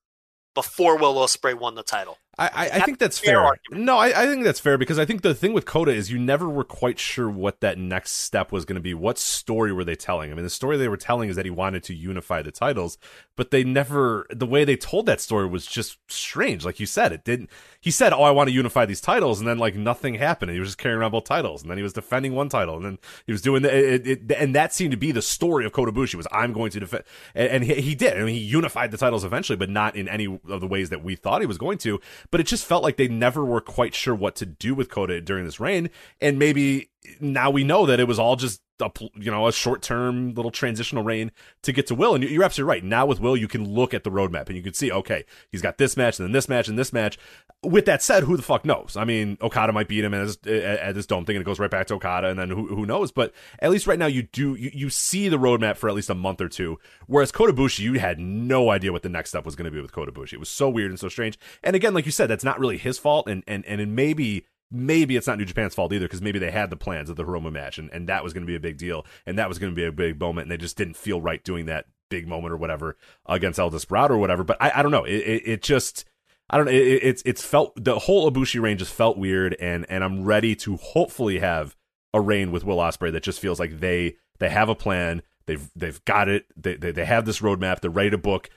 before 0.54 0.96
Will 0.98 1.14
Ospreay 1.14 1.58
won 1.58 1.74
the 1.74 1.82
title. 1.82 2.18
I, 2.38 2.46
I, 2.46 2.70
I 2.74 2.80
think 2.80 2.98
that's 2.98 3.18
fair. 3.18 3.56
No, 3.70 3.96
I, 3.96 4.22
I 4.22 4.26
think 4.26 4.44
that's 4.44 4.60
fair 4.60 4.76
because 4.76 4.98
I 4.98 5.04
think 5.04 5.22
the 5.22 5.34
thing 5.34 5.52
with 5.52 5.66
Kota 5.66 5.92
is 5.92 6.10
you 6.10 6.18
never 6.18 6.48
were 6.48 6.64
quite 6.64 6.98
sure 6.98 7.30
what 7.30 7.60
that 7.60 7.78
next 7.78 8.12
step 8.12 8.50
was 8.50 8.64
going 8.64 8.76
to 8.76 8.80
be. 8.80 8.94
What 8.94 9.18
story 9.18 9.72
were 9.72 9.84
they 9.84 9.94
telling? 9.94 10.30
I 10.30 10.34
mean, 10.34 10.44
the 10.44 10.50
story 10.50 10.76
they 10.76 10.88
were 10.88 10.96
telling 10.96 11.28
is 11.28 11.36
that 11.36 11.44
he 11.44 11.50
wanted 11.50 11.84
to 11.84 11.94
unify 11.94 12.42
the 12.42 12.50
titles, 12.50 12.98
but 13.36 13.50
they 13.50 13.64
never. 13.64 14.26
The 14.30 14.46
way 14.46 14.64
they 14.64 14.76
told 14.76 15.06
that 15.06 15.20
story 15.20 15.46
was 15.46 15.66
just 15.66 15.98
strange. 16.08 16.64
Like 16.64 16.80
you 16.80 16.86
said, 16.86 17.12
it 17.12 17.24
didn't. 17.24 17.50
He 17.80 17.90
said, 17.90 18.12
"Oh, 18.12 18.22
I 18.22 18.30
want 18.30 18.48
to 18.48 18.54
unify 18.54 18.86
these 18.86 19.00
titles," 19.00 19.38
and 19.38 19.48
then 19.48 19.58
like 19.58 19.76
nothing 19.76 20.14
happened. 20.14 20.50
And 20.50 20.56
he 20.56 20.60
was 20.60 20.70
just 20.70 20.78
carrying 20.78 20.98
around 20.98 21.12
both 21.12 21.24
titles, 21.24 21.62
and 21.62 21.70
then 21.70 21.78
he 21.78 21.82
was 21.82 21.92
defending 21.92 22.34
one 22.34 22.48
title, 22.48 22.76
and 22.76 22.84
then 22.84 22.98
he 23.26 23.32
was 23.32 23.42
doing 23.42 23.62
the. 23.62 23.94
It, 23.94 24.06
it, 24.06 24.32
and 24.32 24.54
that 24.54 24.72
seemed 24.72 24.90
to 24.90 24.96
be 24.96 25.12
the 25.12 25.22
story 25.22 25.64
of 25.66 25.72
Kota 25.72 25.92
Ibushi 25.92 26.14
was 26.16 26.26
I'm 26.32 26.52
going 26.52 26.70
to 26.72 26.80
defend, 26.80 27.04
and, 27.34 27.48
and 27.48 27.64
he, 27.64 27.74
he 27.80 27.94
did. 27.94 28.16
I 28.16 28.24
mean, 28.24 28.34
he 28.34 28.40
unified 28.40 28.90
the 28.90 28.96
titles 28.98 29.24
eventually, 29.24 29.56
but 29.56 29.70
not 29.70 29.96
in 29.96 30.08
any 30.08 30.40
of 30.48 30.60
the 30.60 30.66
ways 30.66 30.90
that 30.90 31.04
we 31.04 31.14
thought 31.14 31.40
he 31.40 31.46
was 31.46 31.58
going 31.58 31.78
to. 31.78 32.00
But 32.30 32.40
it 32.40 32.46
just 32.46 32.64
felt 32.64 32.82
like 32.82 32.96
they 32.96 33.08
never 33.08 33.44
were 33.44 33.60
quite 33.60 33.94
sure 33.94 34.14
what 34.14 34.36
to 34.36 34.46
do 34.46 34.74
with 34.74 34.90
Kota 34.90 35.20
during 35.20 35.44
this 35.44 35.60
reign, 35.60 35.90
and 36.20 36.38
maybe 36.38 36.90
now 37.20 37.50
we 37.50 37.64
know 37.64 37.86
that 37.86 38.00
it 38.00 38.08
was 38.08 38.18
all 38.18 38.36
just 38.36 38.60
a 38.80 38.90
you 39.14 39.30
know 39.30 39.46
a 39.46 39.52
short 39.52 39.82
term 39.82 40.34
little 40.34 40.50
transitional 40.50 41.04
reign 41.04 41.30
to 41.62 41.72
get 41.72 41.86
to 41.88 41.94
Will. 41.94 42.14
And 42.14 42.24
you're 42.24 42.44
absolutely 42.44 42.70
right. 42.70 42.84
Now 42.84 43.06
with 43.06 43.20
Will, 43.20 43.36
you 43.36 43.48
can 43.48 43.68
look 43.68 43.94
at 43.94 44.04
the 44.04 44.10
roadmap 44.10 44.48
and 44.48 44.56
you 44.56 44.62
can 44.62 44.74
see 44.74 44.90
okay, 44.90 45.24
he's 45.50 45.62
got 45.62 45.78
this 45.78 45.96
match 45.96 46.18
and 46.18 46.26
then 46.26 46.32
this 46.32 46.48
match 46.48 46.68
and 46.68 46.78
this 46.78 46.92
match. 46.92 47.18
With 47.62 47.86
that 47.86 48.02
said, 48.02 48.24
who 48.24 48.36
the 48.36 48.42
fuck 48.42 48.64
knows? 48.64 48.96
I 48.96 49.04
mean, 49.04 49.38
Okada 49.40 49.72
might 49.72 49.88
beat 49.88 50.04
him 50.04 50.12
at 50.12 50.46
at 50.46 50.94
this 50.94 51.06
dome 51.06 51.24
thing, 51.24 51.36
and 51.36 51.42
it 51.42 51.46
goes 51.46 51.58
right 51.58 51.70
back 51.70 51.86
to 51.88 51.94
Okada, 51.94 52.28
and 52.28 52.38
then 52.38 52.50
who, 52.50 52.66
who 52.66 52.84
knows? 52.84 53.12
But 53.12 53.32
at 53.60 53.70
least 53.70 53.86
right 53.86 53.98
now, 53.98 54.06
you 54.06 54.22
do 54.22 54.54
you, 54.54 54.70
you 54.74 54.90
see 54.90 55.28
the 55.28 55.38
roadmap 55.38 55.76
for 55.76 55.88
at 55.88 55.94
least 55.94 56.10
a 56.10 56.14
month 56.14 56.40
or 56.40 56.48
two. 56.48 56.78
Whereas 57.06 57.32
Kota 57.32 57.52
Ibushi, 57.52 57.80
you 57.80 57.98
had 57.98 58.18
no 58.18 58.70
idea 58.70 58.92
what 58.92 59.02
the 59.02 59.08
next 59.08 59.30
step 59.30 59.44
was 59.44 59.56
going 59.56 59.66
to 59.66 59.70
be 59.70 59.80
with 59.80 59.92
Kota 59.92 60.12
Ibushi. 60.12 60.34
It 60.34 60.40
was 60.40 60.48
so 60.48 60.68
weird 60.68 60.90
and 60.90 61.00
so 61.00 61.08
strange. 61.08 61.38
And 61.62 61.76
again, 61.76 61.94
like 61.94 62.06
you 62.06 62.12
said, 62.12 62.28
that's 62.28 62.44
not 62.44 62.58
really 62.58 62.78
his 62.78 62.98
fault, 62.98 63.28
and 63.28 63.42
and 63.46 63.64
and 63.66 63.94
maybe 63.94 64.46
maybe 64.74 65.16
it's 65.16 65.26
not 65.26 65.38
New 65.38 65.44
Japan's 65.44 65.74
fault 65.74 65.92
either 65.92 66.06
because 66.06 66.22
maybe 66.22 66.38
they 66.38 66.50
had 66.50 66.70
the 66.70 66.76
plans 66.76 67.08
of 67.08 67.16
the 67.16 67.24
Hiromu 67.24 67.52
match 67.52 67.78
and, 67.78 67.90
and 67.92 68.08
that 68.08 68.24
was 68.24 68.32
going 68.32 68.42
to 68.42 68.50
be 68.50 68.56
a 68.56 68.60
big 68.60 68.76
deal 68.76 69.06
and 69.26 69.38
that 69.38 69.48
was 69.48 69.58
going 69.58 69.72
to 69.72 69.76
be 69.76 69.84
a 69.84 69.92
big 69.92 70.18
moment 70.20 70.46
and 70.46 70.52
they 70.52 70.56
just 70.56 70.76
didn't 70.76 70.96
feel 70.96 71.20
right 71.20 71.42
doing 71.44 71.66
that 71.66 71.86
big 72.10 72.28
moment 72.28 72.52
or 72.52 72.56
whatever 72.56 72.96
against 73.26 73.58
El 73.58 73.70
Desperado 73.70 74.14
or 74.14 74.18
whatever. 74.18 74.44
But 74.44 74.56
I, 74.60 74.72
I 74.76 74.82
don't 74.82 74.92
know. 74.92 75.04
It, 75.04 75.16
it, 75.16 75.42
it 75.46 75.62
just. 75.62 76.04
I 76.50 76.58
don't 76.58 76.66
know. 76.66 76.72
It, 76.72 76.76
it's 77.02 77.22
it's 77.24 77.42
felt 77.42 77.72
the 77.82 77.98
whole 77.98 78.30
Ibushi 78.30 78.60
reign 78.60 78.76
just 78.76 78.92
felt 78.92 79.16
weird, 79.16 79.56
and 79.60 79.86
and 79.88 80.04
I'm 80.04 80.24
ready 80.24 80.54
to 80.56 80.76
hopefully 80.76 81.38
have 81.38 81.74
a 82.12 82.20
reign 82.20 82.52
with 82.52 82.64
Will 82.64 82.76
Ospreay 82.76 83.12
that 83.12 83.22
just 83.22 83.40
feels 83.40 83.58
like 83.58 83.80
they 83.80 84.16
they 84.38 84.50
have 84.50 84.68
a 84.68 84.74
plan. 84.74 85.22
They've 85.46 85.70
they've 85.74 86.04
got 86.04 86.28
it. 86.28 86.44
They 86.54 86.76
they, 86.76 86.92
they 86.92 87.06
have 87.06 87.24
this 87.24 87.40
roadmap. 87.40 87.80
They're 87.80 87.90
ready 87.90 88.10
to 88.10 88.18
book 88.18 88.50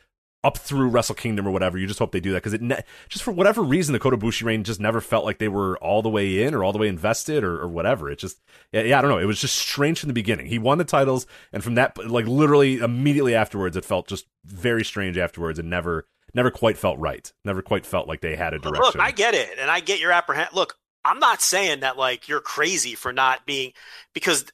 up 0.47 0.57
through 0.57 0.87
Wrestle 0.87 1.13
Kingdom 1.13 1.47
or 1.47 1.51
whatever. 1.51 1.77
You 1.77 1.85
just 1.85 1.99
hope 1.99 2.13
they 2.13 2.19
do 2.19 2.31
that 2.31 2.37
because 2.37 2.53
it 2.53 2.61
ne- 2.61 2.83
just 3.09 3.23
for 3.23 3.31
whatever 3.31 3.61
reason 3.61 3.93
the 3.93 3.99
Kota 3.99 4.17
Ibushi 4.17 4.43
reign 4.43 4.63
just 4.63 4.79
never 4.79 5.01
felt 5.01 5.25
like 5.25 5.39
they 5.39 5.49
were 5.49 5.77
all 5.79 6.01
the 6.01 6.09
way 6.09 6.43
in 6.43 6.53
or 6.53 6.63
all 6.63 6.71
the 6.71 6.79
way 6.79 6.87
invested 6.87 7.43
or, 7.43 7.61
or 7.61 7.67
whatever. 7.67 8.09
It 8.09 8.19
just 8.19 8.41
yeah, 8.71 8.83
yeah 8.83 8.97
I 8.97 9.01
don't 9.01 9.11
know. 9.11 9.19
It 9.19 9.25
was 9.25 9.41
just 9.41 9.57
strange 9.57 9.99
from 9.99 10.07
the 10.07 10.13
beginning. 10.13 10.45
He 10.47 10.57
won 10.57 10.77
the 10.77 10.85
titles 10.85 11.27
and 11.51 11.63
from 11.63 11.75
that 11.75 11.97
like 12.09 12.25
literally 12.25 12.77
immediately 12.77 13.35
afterwards 13.35 13.75
it 13.75 13.85
felt 13.85 14.07
just 14.07 14.25
very 14.45 14.85
strange 14.85 15.17
afterwards 15.17 15.59
and 15.59 15.69
never 15.69 16.07
never 16.33 16.51
quite 16.51 16.77
felt 16.77 16.97
right. 16.99 17.31
Never 17.43 17.61
quite 17.61 17.85
felt 17.85 18.07
like 18.07 18.21
they 18.21 18.35
had 18.35 18.53
a 18.53 18.59
direction. 18.59 18.83
Look, 18.83 18.99
I 18.99 19.11
get 19.11 19.33
it, 19.33 19.49
and 19.59 19.69
I 19.69 19.81
get 19.81 19.99
your 19.99 20.11
apprehend. 20.11 20.49
Look, 20.53 20.77
I'm 21.03 21.19
not 21.19 21.41
saying 21.41 21.81
that 21.81 21.97
like 21.97 22.27
you're 22.27 22.39
crazy 22.39 22.95
for 22.95 23.11
not 23.11 23.45
being 23.45 23.73
because 24.13 24.45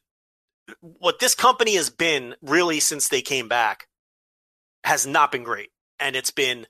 what 0.82 1.20
this 1.20 1.36
company 1.36 1.76
has 1.76 1.90
been 1.90 2.36
really 2.42 2.80
since 2.80 3.10
they 3.10 3.22
came 3.22 3.48
back 3.48 3.88
has 4.84 5.06
not 5.06 5.32
been 5.32 5.44
great, 5.44 5.72
and 6.04 6.16
it's 6.16 6.32
been 6.32 6.68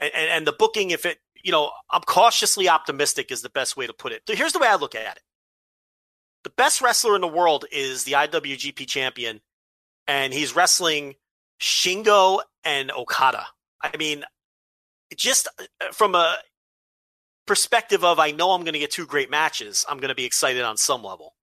and, 0.00 0.12
and 0.14 0.46
the 0.46 0.52
booking. 0.52 0.90
If 0.90 1.06
it, 1.06 1.18
you 1.42 1.52
know, 1.52 1.70
I'm 1.90 2.02
cautiously 2.02 2.68
optimistic 2.68 3.30
is 3.30 3.42
the 3.42 3.50
best 3.50 3.76
way 3.76 3.86
to 3.86 3.92
put 3.92 4.12
it. 4.12 4.22
So 4.26 4.34
here's 4.34 4.52
the 4.52 4.58
way 4.58 4.68
I 4.68 4.76
look 4.76 4.94
at 4.94 5.16
it: 5.16 5.22
the 6.42 6.50
best 6.50 6.80
wrestler 6.80 7.14
in 7.14 7.20
the 7.20 7.28
world 7.28 7.66
is 7.70 8.04
the 8.04 8.12
IWGP 8.12 8.86
champion, 8.88 9.40
and 10.08 10.32
he's 10.32 10.56
wrestling 10.56 11.14
Shingo 11.60 12.40
and 12.64 12.90
Okada. 12.90 13.46
I 13.82 13.96
mean, 13.96 14.24
just 15.14 15.48
uh, 15.58 15.92
from 15.92 16.14
a 16.14 16.36
perspective 17.46 18.04
of 18.04 18.18
I 18.18 18.30
know 18.30 18.52
I'm 18.52 18.62
going 18.62 18.74
to 18.74 18.78
get 18.78 18.90
two 18.90 19.06
great 19.06 19.30
matches, 19.30 19.84
I'm 19.88 19.98
going 19.98 20.08
to 20.08 20.14
be 20.14 20.24
excited 20.24 20.62
on 20.62 20.76
some 20.76 21.02
level. 21.02 21.34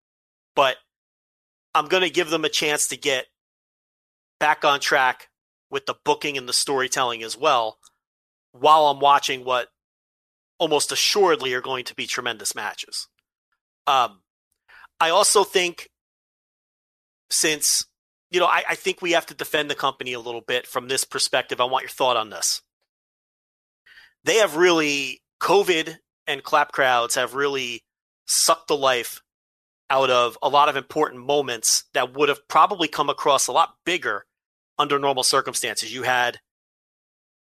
But 0.55 0.77
I'm 1.75 1.85
going 1.85 2.01
to 2.01 2.09
give 2.09 2.31
them 2.31 2.45
a 2.45 2.49
chance 2.49 2.87
to 2.87 2.97
get 2.97 3.27
back 4.39 4.65
on 4.65 4.79
track 4.79 5.29
with 5.69 5.85
the 5.85 5.95
booking 6.03 6.37
and 6.37 6.47
the 6.47 6.53
storytelling 6.53 7.23
as 7.23 7.37
well 7.37 7.77
while 8.51 8.87
I'm 8.87 8.99
watching 8.99 9.43
what 9.43 9.67
almost 10.57 10.91
assuredly 10.91 11.53
are 11.53 11.61
going 11.61 11.85
to 11.85 11.95
be 11.95 12.07
tremendous 12.07 12.55
matches. 12.55 13.07
Um, 13.85 14.21
I 14.99 15.09
also 15.09 15.43
think 15.43 15.89
since 17.29 17.85
you 18.29 18.39
know, 18.39 18.45
I, 18.45 18.63
I 18.69 18.75
think 18.75 19.01
we 19.01 19.11
have 19.13 19.25
to 19.27 19.33
defend 19.33 19.69
the 19.69 19.75
company 19.75 20.13
a 20.13 20.19
little 20.19 20.41
bit 20.41 20.67
from 20.67 20.87
this 20.87 21.03
perspective. 21.03 21.61
I 21.61 21.65
want 21.65 21.83
your 21.83 21.89
thought 21.89 22.17
on 22.17 22.29
this. 22.29 22.61
They 24.23 24.35
have 24.35 24.57
really 24.57 25.21
COVID 25.41 25.97
and 26.25 26.43
clap 26.43 26.71
crowds 26.71 27.15
have 27.15 27.35
really 27.35 27.83
sucked 28.25 28.67
the 28.67 28.75
life 28.75 29.21
out 29.89 30.09
of 30.09 30.37
a 30.41 30.49
lot 30.49 30.67
of 30.67 30.75
important 30.75 31.25
moments 31.25 31.85
that 31.93 32.13
would 32.13 32.27
have 32.27 32.45
probably 32.49 32.89
come 32.89 33.09
across 33.09 33.47
a 33.47 33.53
lot 33.53 33.75
bigger 33.85 34.25
under 34.77 34.99
normal 34.99 35.23
circumstances. 35.23 35.93
You 35.93 36.03
had 36.03 36.39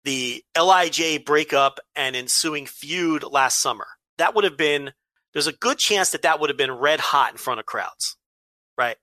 the 0.03 0.43
LIJ 0.57 1.25
breakup 1.25 1.79
and 1.95 2.15
ensuing 2.15 2.65
feud 2.65 3.23
last 3.23 3.59
summer. 3.59 3.87
That 4.17 4.35
would 4.35 4.43
have 4.43 4.57
been, 4.57 4.91
there's 5.33 5.47
a 5.47 5.53
good 5.53 5.77
chance 5.77 6.11
that 6.11 6.23
that 6.23 6.39
would 6.39 6.49
have 6.49 6.57
been 6.57 6.71
red 6.71 6.99
hot 6.99 7.31
in 7.31 7.37
front 7.37 7.59
of 7.59 7.65
crowds, 7.65 8.17
right? 8.77 8.97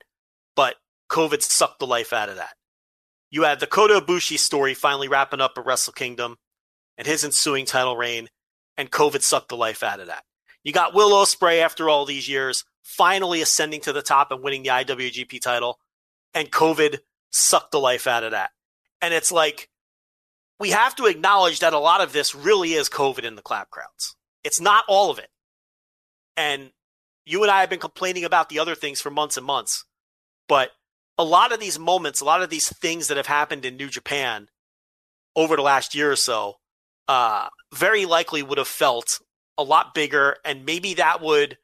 But 0.57 0.77
COVID 1.11 1.43
sucked 1.43 1.79
the 1.79 1.87
life 1.87 2.13
out 2.13 2.29
of 2.29 2.37
that. 2.37 2.55
You 3.31 3.43
had 3.43 3.61
the 3.61 3.67
Kota 3.67 4.01
Ibushi 4.01 4.39
story 4.39 4.75
finally 4.75 5.09
wrapping 5.09 5.41
up 5.41 5.53
at 5.57 5.67
Wrestle 5.67 5.93
Kingdom 5.93 6.37
and 6.97 7.07
his 7.07 7.25
ensuing 7.25 7.67
title 7.67 7.97
reign, 7.97 8.29
and 8.77 8.91
COVID 8.91 9.23
sucked 9.23 9.51
the 9.51 9.57
life 9.57 9.83
out 9.83 10.01
of 10.01 10.09
that. 10.09 10.25
You 10.65 10.73
got 10.73 10.95
Will 10.95 11.11
Ospreay 11.11 11.63
after 11.63 11.89
all 11.89 12.05
these 12.05 12.29
years 12.29 12.65
finally 12.83 13.43
ascending 13.43 13.83
to 13.83 13.93
the 13.93 14.03
top 14.03 14.33
and 14.33 14.43
winning 14.43 14.63
the 14.63 14.71
IWGP 14.71 15.41
title, 15.43 15.79
and 16.33 16.51
COVID 16.51 16.99
sucked 17.31 17.73
the 17.73 17.81
life 17.81 18.07
out 18.07 18.25
of 18.25 18.33
that. 18.33 18.51
And 19.01 19.15
it's 19.15 19.33
like 19.33 19.69
we 20.59 20.71
have 20.71 20.97
to 20.97 21.07
acknowledge 21.07 21.61
that 21.61 21.73
a 21.73 21.79
lot 21.79 22.01
of 22.01 22.13
this 22.13 22.35
really 22.35 22.73
is 22.73 22.89
COVID 22.89 23.25
in 23.25 23.37
the 23.37 23.43
clap 23.43 23.71
crowds. 23.71 24.17
It's 24.45 24.61
not 24.61 24.85
all 24.89 25.11
of 25.11 25.19
it. 25.19 25.29
And 26.37 26.71
you 27.25 27.43
and 27.43 27.51
I 27.51 27.61
have 27.61 27.71
been 27.71 27.79
complaining 27.79 28.25
about 28.25 28.49
the 28.49 28.59
other 28.59 28.75
things 28.75 29.01
for 29.01 29.11
months 29.11 29.37
and 29.37 29.47
months, 29.47 29.85
but 30.49 30.71
a 31.19 31.25
lot 31.25 31.53
of 31.53 31.61
these 31.61 31.79
moments, 31.79 32.21
a 32.21 32.25
lot 32.25 32.43
of 32.43 32.51
these 32.51 32.73
things 32.79 33.09
that 33.09 33.17
have 33.17 33.27
happened 33.27 33.65
in 33.65 33.77
New 33.77 33.89
Japan 33.89 34.49
over 35.37 35.57
the 35.57 35.63
last 35.63 35.95
year 35.95 36.11
or 36.11 36.17
so, 36.17 36.55
uh, 37.09 37.49
very 37.75 38.07
likely 38.07 38.43
would 38.43 38.59
have 38.59 38.69
felt 38.69 39.21
a 39.57 39.63
lot 39.63 39.95
bigger, 39.95 40.37
and 40.45 40.65
maybe 40.65 40.95
that 40.95 41.21
would 41.21 41.59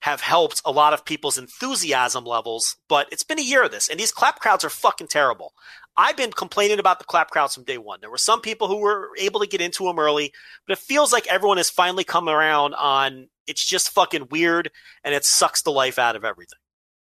have 0.00 0.20
helped 0.20 0.62
a 0.64 0.70
lot 0.70 0.92
of 0.92 1.04
people's 1.04 1.38
enthusiasm 1.38 2.24
levels. 2.24 2.76
But 2.88 3.08
it's 3.10 3.24
been 3.24 3.38
a 3.38 3.42
year 3.42 3.64
of 3.64 3.70
this, 3.70 3.88
and 3.88 3.98
these 3.98 4.12
clap 4.12 4.40
crowds 4.40 4.64
are 4.64 4.70
fucking 4.70 5.08
terrible. 5.08 5.52
I've 5.96 6.16
been 6.16 6.30
complaining 6.30 6.78
about 6.78 7.00
the 7.00 7.04
clap 7.04 7.30
crowds 7.30 7.54
from 7.54 7.64
day 7.64 7.78
one. 7.78 8.00
There 8.00 8.10
were 8.10 8.18
some 8.18 8.40
people 8.40 8.68
who 8.68 8.78
were 8.78 9.10
able 9.18 9.40
to 9.40 9.48
get 9.48 9.60
into 9.60 9.84
them 9.84 9.98
early, 9.98 10.32
but 10.66 10.78
it 10.78 10.82
feels 10.82 11.12
like 11.12 11.26
everyone 11.26 11.56
has 11.56 11.70
finally 11.70 12.04
come 12.04 12.28
around 12.28 12.74
on 12.74 13.28
it's 13.48 13.64
just 13.64 13.90
fucking 13.90 14.28
weird 14.30 14.70
and 15.02 15.14
it 15.14 15.24
sucks 15.24 15.62
the 15.62 15.72
life 15.72 15.98
out 15.98 16.14
of 16.14 16.24
everything. 16.24 16.58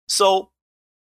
So 0.08 0.50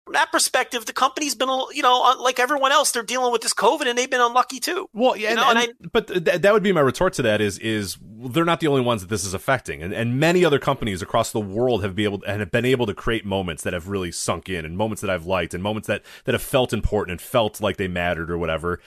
from 0.06 0.12
that 0.14 0.30
perspective, 0.30 0.86
the 0.86 0.92
company's 0.92 1.34
been, 1.34 1.48
you 1.72 1.82
know, 1.82 2.02
uh, 2.04 2.22
like 2.22 2.38
everyone 2.38 2.70
else, 2.70 2.92
they're 2.92 3.02
dealing 3.02 3.32
with 3.32 3.42
this 3.42 3.52
COVID 3.52 3.86
and 3.88 3.98
they've 3.98 4.08
been 4.10 4.20
unlucky 4.20 4.60
too. 4.60 4.88
Well, 4.94 5.16
yeah, 5.16 5.32
You 5.32 5.40
and, 5.40 5.58
and 5.58 5.68
and- 5.80 5.92
but 5.92 6.06
th- 6.06 6.40
that 6.42 6.52
would 6.52 6.62
be 6.62 6.70
my 6.72 6.80
retort 6.80 7.12
to 7.14 7.22
that 7.22 7.40
is 7.40 7.58
is 7.58 7.98
they're 8.00 8.44
not 8.44 8.60
the 8.60 8.68
only 8.68 8.80
ones 8.82 9.02
that 9.02 9.08
this 9.08 9.24
is 9.24 9.34
affecting, 9.34 9.82
and 9.82 9.92
and 9.92 10.18
many 10.18 10.44
other 10.44 10.58
companies 10.60 11.02
across 11.02 11.32
the 11.32 11.40
world 11.40 11.82
have 11.82 11.96
been 11.96 12.04
able 12.04 12.22
and 12.24 12.38
have 12.40 12.50
been 12.52 12.64
able 12.64 12.86
to 12.86 12.94
create 12.94 13.26
moments 13.26 13.64
that 13.64 13.72
have 13.72 13.88
really 13.88 14.12
sunk 14.12 14.48
in, 14.48 14.64
and 14.64 14.76
moments 14.78 15.00
that 15.02 15.10
I've 15.10 15.26
liked, 15.26 15.52
and 15.54 15.62
moments 15.62 15.88
that 15.88 16.02
that 16.24 16.32
have 16.32 16.42
felt 16.42 16.72
important 16.72 17.10
and 17.12 17.20
felt 17.20 17.60
like 17.60 17.76
they 17.76 17.88
mattered 17.88 18.30
or 18.30 18.38
whatever. 18.38 18.80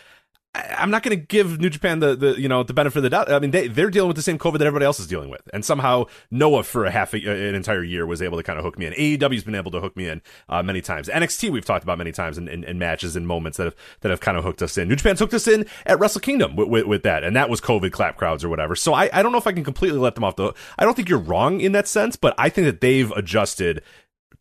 I'm 0.55 0.89
not 0.89 1.03
going 1.03 1.15
to 1.15 1.23
give 1.23 1.59
New 1.59 1.69
Japan 1.69 1.99
the, 1.99 2.15
the 2.15 2.41
you 2.41 2.49
know 2.49 2.63
the 2.63 2.73
benefit 2.73 2.97
of 2.97 3.03
the 3.03 3.09
doubt. 3.11 3.31
I 3.31 3.38
mean 3.38 3.51
they 3.51 3.67
they're 3.67 3.91
dealing 3.91 4.07
with 4.07 4.15
the 4.15 4.23
same 4.23 4.39
COVID 4.39 4.57
that 4.57 4.65
everybody 4.65 4.85
else 4.85 4.99
is 4.99 5.05
dealing 5.05 5.30
with, 5.30 5.41
and 5.53 5.63
somehow 5.63 6.05
Noah 6.31 6.63
for 6.63 6.85
a 6.85 6.91
half 6.91 7.13
a, 7.13 7.17
an 7.17 7.53
entire 7.53 7.84
year 7.84 8.07
was 8.07 8.19
able 8.19 8.38
to 8.38 8.43
kind 8.43 8.57
of 8.57 8.65
hook 8.65 8.80
me 8.80 8.88
in. 8.88 8.93
AEW's 8.93 9.43
been 9.43 9.53
able 9.53 9.69
to 9.71 9.80
hook 9.80 9.95
me 9.95 10.07
in 10.07 10.23
uh, 10.47 10.63
many 10.63 10.81
times. 10.81 11.07
NXT 11.07 11.51
we've 11.51 11.65
talked 11.65 11.84
about 11.84 11.99
many 11.99 12.11
times 12.11 12.39
in, 12.39 12.47
in, 12.47 12.63
in 12.63 12.80
matches 12.80 13.15
and 13.15 13.27
moments 13.27 13.57
that 13.57 13.65
have 13.65 13.76
that 14.01 14.09
have 14.09 14.21
kind 14.21 14.39
of 14.39 14.43
hooked 14.43 14.63
us 14.63 14.76
in. 14.76 14.88
New 14.88 14.95
Japan's 14.95 15.19
hooked 15.19 15.35
us 15.35 15.47
in 15.47 15.67
at 15.85 15.99
Wrestle 15.99 16.21
Kingdom 16.21 16.55
with, 16.55 16.67
with, 16.67 16.85
with 16.88 17.03
that, 17.03 17.23
and 17.23 17.35
that 17.35 17.49
was 17.49 17.61
COVID 17.61 17.91
clap 17.91 18.17
crowds 18.17 18.43
or 18.43 18.49
whatever. 18.49 18.76
So 18.76 18.95
I 18.95 19.09
I 19.13 19.21
don't 19.21 19.31
know 19.31 19.38
if 19.38 19.47
I 19.47 19.51
can 19.51 19.63
completely 19.63 19.99
let 19.99 20.15
them 20.15 20.23
off 20.23 20.35
the. 20.35 20.53
I 20.80 20.84
don't 20.84 20.95
think 20.95 21.09
you're 21.09 21.19
wrong 21.19 21.61
in 21.61 21.73
that 21.73 21.88
sense, 21.88 22.15
but 22.15 22.34
I 22.39 22.49
think 22.49 22.65
that 22.65 22.81
they've 22.81 23.11
adjusted 23.11 23.84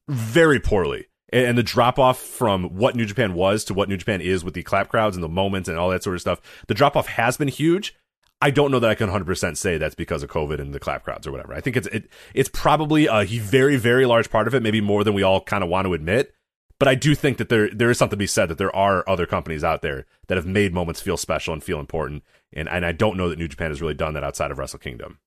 very 0.08 0.58
poorly. 0.58 1.07
And 1.30 1.58
the 1.58 1.62
drop 1.62 1.98
off 1.98 2.18
from 2.18 2.76
what 2.76 2.96
New 2.96 3.04
Japan 3.04 3.34
was 3.34 3.64
to 3.64 3.74
what 3.74 3.88
New 3.88 3.98
Japan 3.98 4.22
is 4.22 4.44
with 4.44 4.54
the 4.54 4.62
clap 4.62 4.88
crowds 4.88 5.14
and 5.14 5.22
the 5.22 5.28
moments 5.28 5.68
and 5.68 5.78
all 5.78 5.90
that 5.90 6.02
sort 6.02 6.16
of 6.16 6.22
stuff, 6.22 6.40
the 6.68 6.74
drop 6.74 6.96
off 6.96 7.06
has 7.06 7.36
been 7.36 7.48
huge. 7.48 7.94
I 8.40 8.50
don't 8.50 8.70
know 8.70 8.78
that 8.78 8.90
I 8.90 8.94
can 8.94 9.10
100% 9.10 9.56
say 9.56 9.78
that's 9.78 9.94
because 9.94 10.22
of 10.22 10.30
COVID 10.30 10.60
and 10.60 10.72
the 10.72 10.80
clap 10.80 11.04
crowds 11.04 11.26
or 11.26 11.32
whatever. 11.32 11.54
I 11.54 11.60
think 11.60 11.76
it's 11.76 11.88
it, 11.88 12.08
it's 12.34 12.48
probably 12.48 13.06
a 13.06 13.24
very 13.24 13.76
very 13.76 14.06
large 14.06 14.30
part 14.30 14.46
of 14.46 14.54
it, 14.54 14.62
maybe 14.62 14.80
more 14.80 15.04
than 15.04 15.14
we 15.14 15.22
all 15.22 15.40
kind 15.40 15.64
of 15.64 15.68
want 15.68 15.86
to 15.86 15.94
admit. 15.94 16.32
But 16.78 16.88
I 16.88 16.94
do 16.94 17.14
think 17.14 17.38
that 17.38 17.48
there 17.48 17.68
there 17.70 17.90
is 17.90 17.98
something 17.98 18.16
to 18.16 18.16
be 18.16 18.28
said 18.28 18.48
that 18.48 18.58
there 18.58 18.74
are 18.74 19.08
other 19.08 19.26
companies 19.26 19.64
out 19.64 19.82
there 19.82 20.06
that 20.28 20.36
have 20.36 20.46
made 20.46 20.72
moments 20.72 21.00
feel 21.00 21.16
special 21.16 21.52
and 21.52 21.62
feel 21.62 21.80
important, 21.80 22.22
and 22.52 22.68
and 22.68 22.86
I 22.86 22.92
don't 22.92 23.16
know 23.16 23.28
that 23.28 23.38
New 23.38 23.48
Japan 23.48 23.70
has 23.70 23.80
really 23.80 23.94
done 23.94 24.14
that 24.14 24.24
outside 24.24 24.52
of 24.52 24.58
Wrestle 24.58 24.78
Kingdom. 24.78 25.18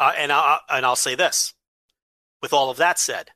Uh, 0.00 0.12
and 0.18 0.32
I'll 0.32 0.60
and 0.68 0.84
I'll 0.84 0.96
say 0.96 1.14
this. 1.14 1.54
With 2.42 2.52
all 2.52 2.68
of 2.68 2.76
that 2.78 2.98
said, 2.98 3.30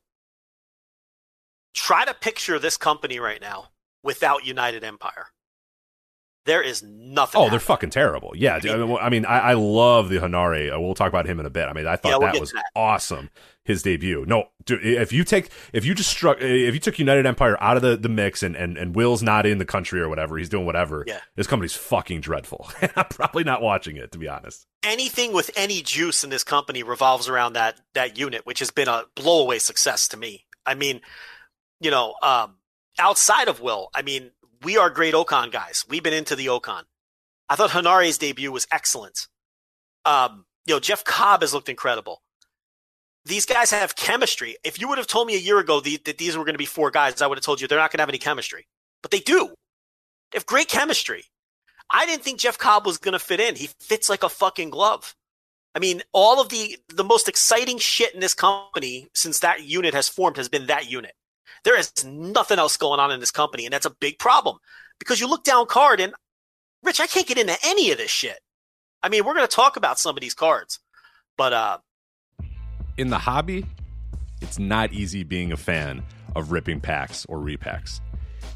try 1.79 2.05
to 2.05 2.15
picture 2.15 2.59
this 2.59 2.77
company 2.77 3.19
right 3.19 3.41
now 3.41 3.69
without 4.03 4.45
United 4.47 4.85
Empire. 4.85 5.27
There 6.45 6.63
is 6.63 6.83
nothing. 6.83 7.43
Oh, 7.43 7.51
they're 7.51 7.61
fucking 7.61 7.91
terrible. 7.91 8.33
Yeah, 8.35 8.59
I 8.63 8.77
mean, 8.77 8.97
I, 8.99 9.09
mean 9.11 9.25
I, 9.27 9.39
I 9.39 9.53
love 9.53 10.09
the 10.09 10.17
Henare. 10.17 10.75
Uh, 10.75 10.81
We'll 10.81 10.95
talk 10.95 11.09
about 11.09 11.27
him 11.27 11.39
in 11.41 11.45
a 11.45 11.51
bit. 11.51 11.69
I 11.69 11.75
mean, 11.75 11.87
I 11.87 11.97
thought 11.97 12.09
Yeah, 12.09 12.17
we'll 12.17 12.33
that 12.33 12.41
was 12.41 12.53
that. 12.53 12.65
awesome. 12.75 13.29
His 13.65 13.83
debut. 13.83 14.25
No, 14.27 14.45
dude, 14.65 14.83
if 14.83 15.13
you 15.13 15.25
take 15.25 15.51
if 15.75 15.85
you 15.85 15.95
just 15.95 16.09
struck 16.09 16.39
if 16.41 16.73
you 16.73 16.81
took 16.81 16.99
United 16.99 17.27
Empire 17.27 17.63
out 17.63 17.77
of 17.77 17.83
the, 17.83 17.99
the 17.99 18.09
mix 18.09 18.43
and, 18.43 18.57
and 18.57 18.79
and 18.79 18.97
Will's 18.97 19.23
not 19.23 19.45
in 19.45 19.59
the 19.59 19.67
country 19.67 20.01
or 20.01 20.09
whatever, 20.09 20.39
he's 20.39 20.49
doing 20.49 20.65
whatever. 20.65 21.05
Yeah. 21.07 21.21
this 21.37 21.47
company's 21.47 21.75
fucking 21.75 22.23
dreadful. 22.23 22.71
I'm 22.97 23.05
probably 23.11 23.45
not 23.45 23.61
watching 23.61 23.97
it 23.97 24.11
to 24.13 24.19
be 24.19 24.27
honest. 24.27 24.67
anything 24.83 25.35
with 25.35 25.51
any 25.55 25.83
juice 25.83 26.25
in 26.25 26.31
this 26.31 26.45
company 26.45 26.83
revolves 26.83 27.29
around 27.29 27.53
that 27.55 27.79
that 27.93 28.17
unit, 28.17 28.47
which 28.47 28.61
has 28.61 28.71
been 28.71 28.89
a 28.89 29.05
blowaway 29.15 29.61
success 29.61 30.09
to 30.09 30.17
me. 30.17 30.47
I 30.65 30.75
mean, 30.75 31.03
you 31.81 31.91
know, 31.91 32.15
um, 32.23 32.57
outside 32.99 33.49
of 33.49 33.61
Will, 33.61 33.91
I 33.95 34.03
mean, 34.03 34.31
we 34.63 34.77
are 34.77 34.91
Great-O-Khan 34.91 35.51
guys. 35.51 35.85
We've 35.89 36.03
been 36.03 36.13
into 36.13 36.37
the 36.37 36.49
O-Khan. 36.49 36.85
I 37.49 37.57
thought 37.57 37.71
Henare's 37.71 38.19
debut 38.19 38.53
was 38.53 38.67
excellent. 38.71 39.29
Um, 40.05 40.45
you 40.67 40.75
know, 40.75 40.81
Jeff 40.81 41.05
Cobb 41.05 41.43
has 41.43 41.55
looked 41.55 41.69
incredible. 41.69 42.23
These 43.25 43.47
guys 43.47 43.71
have 43.71 43.97
chemistry. 43.97 44.57
If 44.65 44.81
you 44.81 44.89
would 44.89 44.99
have 44.99 45.07
told 45.07 45.27
me 45.27 45.35
a 45.35 45.41
year 45.41 45.59
ago 45.59 45.81
the, 45.81 45.99
that 46.05 46.19
these 46.19 46.37
were 46.37 46.45
going 46.45 46.55
to 46.55 46.59
be 46.59 46.67
four 46.67 46.91
guys, 46.91 47.21
I 47.21 47.27
would 47.27 47.39
have 47.39 47.45
told 47.45 47.61
you 47.61 47.69
they're 47.69 47.79
not 47.79 47.91
going 47.91 47.99
to 47.99 48.03
have 48.03 48.09
any 48.09 48.19
chemistry. 48.19 48.67
But 49.03 49.11
they 49.11 49.21
do. 49.21 49.49
They 50.31 50.37
have 50.37 50.47
great 50.47 50.69
chemistry. 50.69 51.25
I 51.91 52.07
didn't 52.07 52.23
think 52.23 52.41
Jeff 52.41 52.59
Cobb 52.59 52.87
was 52.87 52.99
going 52.99 53.13
to 53.13 53.19
fit 53.19 53.41
in. 53.41 53.57
He 53.57 53.71
fits 53.81 54.09
like 54.09 54.23
a 54.23 54.29
fucking 54.29 54.71
glove. 54.71 55.15
I 55.75 55.79
mean, 55.79 56.03
all 56.13 56.41
of 56.41 56.49
the 56.49 56.77
the 56.89 57.05
most 57.05 57.29
exciting 57.29 57.79
shit 57.79 58.15
in 58.15 58.21
this 58.21 58.35
company 58.35 59.09
since 59.15 59.41
that 59.41 59.63
unit 59.63 59.95
has 59.95 60.09
formed 60.09 60.37
has 60.37 60.49
been 60.49 60.67
that 60.67 60.91
unit. 60.91 61.13
There 61.65 61.79
is 61.79 62.05
nothing 62.05 62.59
else 62.59 62.77
going 62.77 63.01
on 63.01 63.11
in 63.11 63.21
this 63.21 63.31
company, 63.31 63.65
and 63.65 63.73
that's 63.73 63.87
a 63.87 63.91
big 63.91 64.19
problem 64.19 64.59
because 64.99 65.21
you 65.21 65.29
look 65.29 65.45
down 65.45 65.67
card 65.67 66.01
and 66.01 66.13
Rich, 66.83 67.01
I 67.01 67.07
can't 67.07 67.27
get 67.27 67.39
into 67.39 67.57
any 67.65 67.91
of 67.91 67.99
this 67.99 68.11
shit. 68.11 68.39
I 69.03 69.09
mean, 69.09 69.25
we're 69.25 69.35
going 69.35 69.47
to 69.47 69.55
talk 69.55 69.77
about 69.77 69.99
some 69.99 70.17
of 70.17 70.21
these 70.21 70.35
cards, 70.35 70.81
but 71.37 71.53
uh, 71.53 71.79
in 72.97 73.11
the 73.11 73.19
hobby, 73.19 73.65
it's 74.41 74.59
not 74.59 74.93
easy 74.93 75.25
being 75.25 75.53
a 75.53 75.57
fan 75.57 76.05
of 76.37 76.53
ripping 76.53 76.81
packs 76.81 77.27
or 77.29 77.39
repacks. 77.39 78.01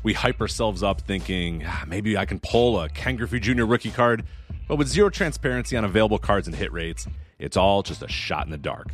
We 0.03 0.13
hype 0.13 0.41
ourselves 0.41 0.83
up 0.83 1.01
thinking 1.01 1.65
"Ah, 1.67 1.85
maybe 1.87 2.17
I 2.17 2.25
can 2.25 2.41
pull 2.41 2.81
a 2.81 2.89
Ken 2.89 3.17
Griffey 3.17 3.41
Jr. 3.41 3.65
rookie 3.65 3.91
card, 3.91 4.25
but 4.69 4.77
with 4.77 4.89
zero 4.89 5.11
transparency 5.11 5.77
on 5.77 5.85
available 5.85 6.19
cards 6.19 6.47
and 6.47 6.57
hit 6.57 6.73
rates, 6.73 7.07
it's 7.39 7.57
all 7.57 7.83
just 7.83 8.03
a 8.03 8.09
shot 8.09 8.45
in 8.45 8.51
the 8.51 8.59
dark. 8.59 8.89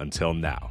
Until 0.00 0.32
now. 0.34 0.70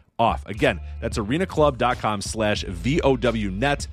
off. 0.21 0.45
Again, 0.45 0.79
that's 1.01 1.17
arenaclub.com 1.17 2.21
slash 2.21 2.63
VOWnet, 2.63 3.87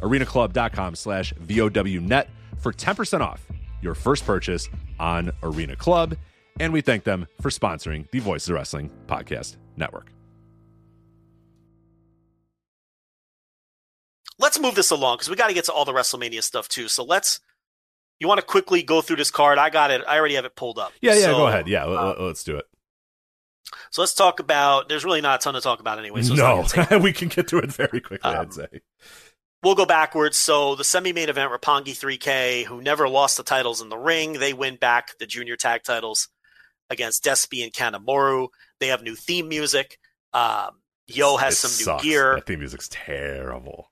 arenaclub.com 0.00 0.94
slash 0.94 1.34
VOWnet 1.34 2.26
for 2.58 2.72
10% 2.72 3.20
off 3.20 3.44
your 3.82 3.94
first 3.94 4.24
purchase 4.24 4.68
on 5.00 5.32
Arena 5.42 5.76
Club. 5.76 6.16
And 6.60 6.72
we 6.72 6.80
thank 6.80 7.04
them 7.04 7.26
for 7.40 7.50
sponsoring 7.50 8.08
the 8.10 8.20
Voices 8.20 8.48
of 8.48 8.54
Wrestling 8.54 8.90
Podcast 9.06 9.56
Network. 9.76 10.12
Let's 14.38 14.58
move 14.58 14.74
this 14.74 14.90
along 14.90 15.16
because 15.16 15.30
we 15.30 15.36
got 15.36 15.48
to 15.48 15.54
get 15.54 15.64
to 15.66 15.72
all 15.72 15.84
the 15.84 15.92
WrestleMania 15.92 16.42
stuff 16.42 16.68
too. 16.68 16.88
So 16.88 17.04
let's. 17.04 17.40
You 18.20 18.28
want 18.28 18.38
to 18.38 18.46
quickly 18.46 18.84
go 18.84 19.00
through 19.00 19.16
this 19.16 19.32
card? 19.32 19.58
I 19.58 19.68
got 19.68 19.90
it. 19.90 20.02
I 20.06 20.16
already 20.16 20.36
have 20.36 20.44
it 20.44 20.54
pulled 20.54 20.78
up. 20.78 20.92
Yeah, 21.00 21.14
yeah, 21.14 21.22
So, 21.22 21.36
go 21.38 21.46
ahead. 21.48 21.66
Yeah, 21.66 21.84
let's 21.84 22.44
do 22.44 22.56
it. 22.56 22.66
So 23.92 24.02
let's 24.02 24.14
talk 24.14 24.40
about. 24.40 24.88
There's 24.88 25.04
really 25.04 25.20
not 25.20 25.40
a 25.40 25.44
ton 25.44 25.54
to 25.54 25.60
talk 25.60 25.78
about 25.80 25.98
anyway. 26.00 26.22
So 26.22 26.34
no, 26.34 26.66
we 26.98 27.12
can 27.12 27.28
get 27.28 27.48
through 27.48 27.60
it 27.60 27.72
very 27.72 28.00
quickly, 28.00 28.18
Um, 28.30 28.36
I'd 28.40 28.52
say. 28.54 28.66
we'll 29.62 29.74
go 29.76 29.86
backwards. 29.86 30.38
So 30.38 30.74
the 30.74 30.82
semi-main 30.84 31.28
event, 31.28 31.52
Roppongi 31.52 31.92
3K, 31.92 32.64
who 32.64 32.80
never 32.82 33.08
lost 33.08 33.36
the 33.36 33.42
titles 33.44 33.80
in 33.80 33.90
the 33.90 33.98
ring, 33.98 34.32
they 34.34 34.52
win 34.54 34.76
back 34.76 35.18
the 35.18 35.26
junior 35.26 35.56
tag 35.56 35.82
titles 35.84 36.28
against 36.90 37.22
Despy 37.22 37.62
and 37.62 37.72
Kanemaru. 37.72 38.48
They 38.80 38.88
have 38.88 39.02
new 39.02 39.14
theme 39.14 39.48
music. 39.48 39.98
Um, 40.32 40.80
Yo 41.06 41.36
has 41.36 41.52
It 41.54 41.56
some 41.58 41.70
sucks. 41.70 42.02
new 42.04 42.10
gear. 42.10 42.34
That 42.36 42.46
theme 42.46 42.60
music's 42.60 42.88
terrible. 42.90 43.91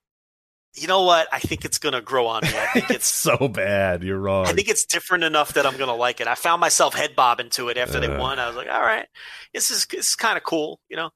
You 0.76 0.86
know 0.86 1.02
what? 1.02 1.26
I 1.32 1.40
think 1.40 1.64
it's 1.64 1.78
gonna 1.78 2.00
grow 2.00 2.26
on 2.28 2.42
me. 2.44 2.50
I 2.56 2.66
think 2.66 2.90
It's 2.90 3.10
so 3.10 3.48
bad. 3.48 4.02
You're 4.04 4.18
wrong. 4.20 4.46
I 4.46 4.52
think 4.52 4.68
it's 4.68 4.84
different 4.84 5.24
enough 5.24 5.54
that 5.54 5.66
I'm 5.66 5.76
gonna 5.76 5.94
like 5.96 6.20
it. 6.20 6.28
I 6.28 6.34
found 6.36 6.60
myself 6.60 6.94
head 6.94 7.16
bobbing 7.16 7.50
to 7.50 7.68
it 7.70 7.76
after 7.76 7.98
they 8.00 8.06
Uh. 8.06 8.20
won. 8.20 8.38
I 8.38 8.46
was 8.46 8.56
like, 8.56 8.68
all 8.70 8.80
right, 8.80 9.06
this 9.52 9.70
is 9.70 9.86
this 9.86 10.08
is 10.08 10.14
kind 10.14 10.36
of 10.36 10.44
cool, 10.44 10.80
you 10.88 10.96
know. 10.96 11.10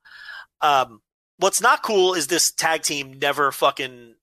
Um, 0.61 1.01
what's 1.39 1.61
not 1.61 1.83
cool 1.83 2.15
is 2.15 2.27
this 2.27 2.53
tag 2.53 2.83
team 2.83 3.19
never 3.21 3.53
fucking 3.53 4.15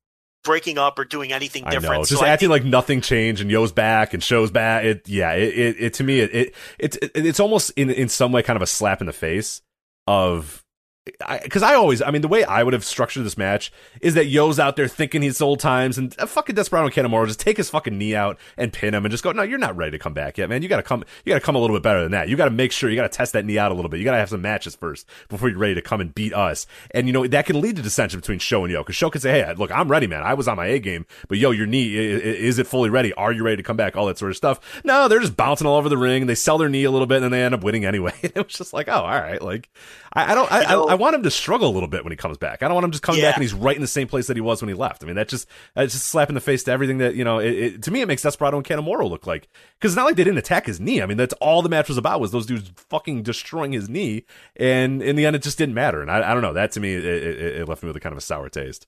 breaking 0.43 0.77
up 0.79 0.97
or 0.97 1.05
doing 1.05 1.31
anything 1.31 1.63
I 1.65 1.69
different. 1.69 1.93
know, 1.93 2.03
just 2.03 2.19
So 2.19 2.25
I 2.25 2.29
acting 2.29 2.49
think- 2.49 2.63
like 2.63 2.69
nothing 2.69 2.99
changed 3.01 3.41
and 3.41 3.49
Yo's 3.51 3.71
back 3.71 4.13
and 4.13 4.23
Show's 4.23 4.49
back. 4.51 4.83
It, 4.83 5.07
yeah, 5.07 5.33
it, 5.33 5.57
it, 5.57 5.75
it 5.79 5.93
to 5.95 6.03
me, 6.03 6.19
it, 6.19 6.33
it, 6.35 6.55
it, 6.79 6.95
it, 7.15 7.25
it's 7.27 7.39
almost 7.39 7.69
in, 7.77 7.89
in 7.91 8.09
some 8.09 8.31
way 8.31 8.41
kind 8.41 8.57
of 8.57 8.63
a 8.63 8.67
slap 8.67 9.01
in 9.01 9.07
the 9.07 9.13
face 9.13 9.61
of, 10.07 10.60
because 11.05 11.63
I, 11.63 11.73
always, 11.73 11.99
I 12.01 12.11
mean, 12.11 12.21
the 12.21 12.27
way 12.27 12.43
I 12.43 12.61
would 12.61 12.73
have 12.73 12.85
structured 12.85 13.25
this 13.25 13.35
match 13.35 13.71
is 14.01 14.13
that 14.13 14.27
Yo's 14.27 14.59
out 14.59 14.75
there 14.75 14.87
thinking 14.87 15.23
he's 15.23 15.41
old 15.41 15.59
times 15.59 15.97
and 15.97 16.15
uh, 16.19 16.27
fucking 16.27 16.53
Desperado 16.53 16.89
Kanemaru 16.89 17.25
just 17.25 17.39
take 17.39 17.57
his 17.57 17.71
fucking 17.71 17.97
knee 17.97 18.13
out 18.15 18.37
and 18.55 18.71
pin 18.71 18.93
him 18.93 19.03
and 19.03 19.11
just 19.11 19.23
go, 19.23 19.31
no, 19.31 19.41
you're 19.41 19.57
not 19.57 19.75
ready 19.75 19.91
to 19.91 19.97
come 19.99 20.13
back 20.13 20.37
yet, 20.37 20.47
man. 20.47 20.61
You 20.61 20.69
gotta 20.69 20.83
come, 20.83 21.03
you 21.25 21.31
gotta 21.33 21.43
come 21.43 21.55
a 21.55 21.59
little 21.59 21.75
bit 21.75 21.81
better 21.81 22.03
than 22.03 22.11
that. 22.11 22.29
You 22.29 22.35
gotta 22.35 22.51
make 22.51 22.71
sure, 22.71 22.87
you 22.87 22.95
gotta 22.95 23.09
test 23.09 23.33
that 23.33 23.45
knee 23.45 23.57
out 23.57 23.71
a 23.71 23.73
little 23.73 23.89
bit. 23.89 23.97
You 23.97 24.03
gotta 24.03 24.19
have 24.19 24.29
some 24.29 24.43
matches 24.43 24.75
first 24.75 25.07
before 25.27 25.49
you're 25.49 25.57
ready 25.57 25.73
to 25.73 25.81
come 25.81 26.01
and 26.01 26.13
beat 26.13 26.35
us. 26.35 26.67
And 26.91 27.07
you 27.07 27.13
know, 27.13 27.25
that 27.25 27.47
can 27.47 27.59
lead 27.59 27.77
to 27.77 27.81
dissension 27.81 28.19
between 28.19 28.37
Show 28.37 28.63
and 28.63 28.71
Yo, 28.71 28.81
because 28.83 28.95
Show 28.95 29.09
can 29.09 29.21
say, 29.21 29.31
hey, 29.41 29.53
look, 29.55 29.71
I'm 29.71 29.87
ready, 29.89 30.05
man. 30.05 30.21
I 30.21 30.35
was 30.35 30.47
on 30.47 30.57
my 30.57 30.67
A 30.67 30.77
game, 30.77 31.07
but 31.27 31.39
Yo, 31.39 31.49
your 31.49 31.65
knee, 31.65 31.97
i- 31.97 32.15
i- 32.17 32.21
is 32.21 32.59
it 32.59 32.67
fully 32.67 32.91
ready? 32.91 33.11
Are 33.13 33.31
you 33.31 33.43
ready 33.43 33.57
to 33.57 33.63
come 33.63 33.75
back? 33.77 33.97
All 33.97 34.05
that 34.05 34.19
sort 34.19 34.29
of 34.29 34.37
stuff. 34.37 34.59
No, 34.85 35.07
they're 35.07 35.19
just 35.19 35.35
bouncing 35.35 35.65
all 35.65 35.77
over 35.77 35.89
the 35.89 35.97
ring 35.97 36.21
and 36.21 36.29
they 36.29 36.35
sell 36.35 36.59
their 36.59 36.69
knee 36.69 36.83
a 36.83 36.91
little 36.91 37.07
bit 37.07 37.15
and 37.15 37.23
then 37.23 37.31
they 37.31 37.43
end 37.43 37.55
up 37.55 37.63
winning 37.63 37.85
anyway. 37.85 38.13
it 38.21 38.35
was 38.35 38.53
just 38.53 38.71
like, 38.71 38.87
oh, 38.87 38.91
all 39.01 39.09
right. 39.19 39.41
Like, 39.41 39.67
I, 40.13 40.31
I 40.31 40.35
don't, 40.35 40.51
I, 40.51 40.63
I, 40.63 40.73
I 40.73 40.93
want 40.95 41.15
him 41.15 41.23
to 41.23 41.31
struggle 41.31 41.69
a 41.69 41.71
little 41.71 41.87
bit 41.87 42.03
when 42.03 42.11
he 42.11 42.17
comes 42.17 42.37
back. 42.37 42.61
I 42.63 42.67
don't 42.67 42.75
want 42.75 42.83
him 42.85 42.91
just 42.91 43.01
coming 43.03 43.21
Yeah. 43.21 43.29
back 43.29 43.35
and 43.37 43.43
he's 43.43 43.53
right 43.53 43.75
in 43.75 43.81
the 43.81 43.87
same 43.87 44.07
place 44.07 44.27
that 44.27 44.35
he 44.35 44.41
was 44.41 44.61
when 44.61 44.67
he 44.67 44.73
left. 44.73 45.03
I 45.03 45.07
mean, 45.07 45.15
that 45.15 45.29
just, 45.29 45.47
that's 45.73 45.93
just 45.93 46.05
slap 46.07 46.27
in 46.27 46.35
the 46.35 46.41
face 46.41 46.63
to 46.63 46.71
everything 46.71 46.97
that, 46.97 47.15
you 47.15 47.23
know, 47.23 47.39
it, 47.39 47.51
it, 47.53 47.83
to 47.83 47.91
me, 47.91 48.01
it 48.01 48.07
makes 48.07 48.21
Desperado 48.21 48.57
and 48.57 48.65
Kanemaru 48.65 49.09
look 49.09 49.25
like, 49.25 49.47
because 49.79 49.93
it's 49.93 49.95
not 49.97 50.05
like 50.05 50.17
they 50.17 50.23
didn't 50.25 50.39
attack 50.39 50.65
his 50.65 50.79
knee. 50.81 51.01
I 51.01 51.05
mean, 51.05 51.17
that's 51.17 51.33
all 51.35 51.61
the 51.61 51.69
match 51.69 51.87
was 51.87 51.97
about 51.97 52.19
was 52.19 52.31
those 52.31 52.45
dudes 52.45 52.71
fucking 52.89 53.23
destroying 53.23 53.71
his 53.71 53.87
knee. 53.87 54.25
And 54.57 55.01
in 55.01 55.15
the 55.15 55.25
end, 55.25 55.35
it 55.35 55.43
just 55.43 55.57
didn't 55.57 55.75
matter. 55.75 56.01
And 56.01 56.11
I, 56.11 56.29
I 56.29 56.33
don't 56.33 56.41
know. 56.43 56.53
That 56.53 56.71
to 56.73 56.79
me, 56.81 56.93
it, 56.93 57.05
it, 57.05 57.39
it 57.61 57.67
left 57.69 57.81
me 57.83 57.87
with 57.87 57.95
a 57.95 58.01
kind 58.01 58.11
of 58.13 58.17
a 58.17 58.21
sour 58.21 58.49
taste. 58.49 58.87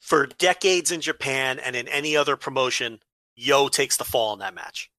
for 0.00 0.26
decades 0.26 0.90
in 0.90 1.00
Japan 1.00 1.58
and 1.58 1.74
in 1.74 1.88
any 1.88 2.16
other 2.16 2.36
promotion, 2.36 3.00
Yo 3.34 3.68
takes 3.68 3.96
the 3.96 4.04
fall 4.04 4.34
in 4.34 4.40
that 4.40 4.54
match. 4.54 4.90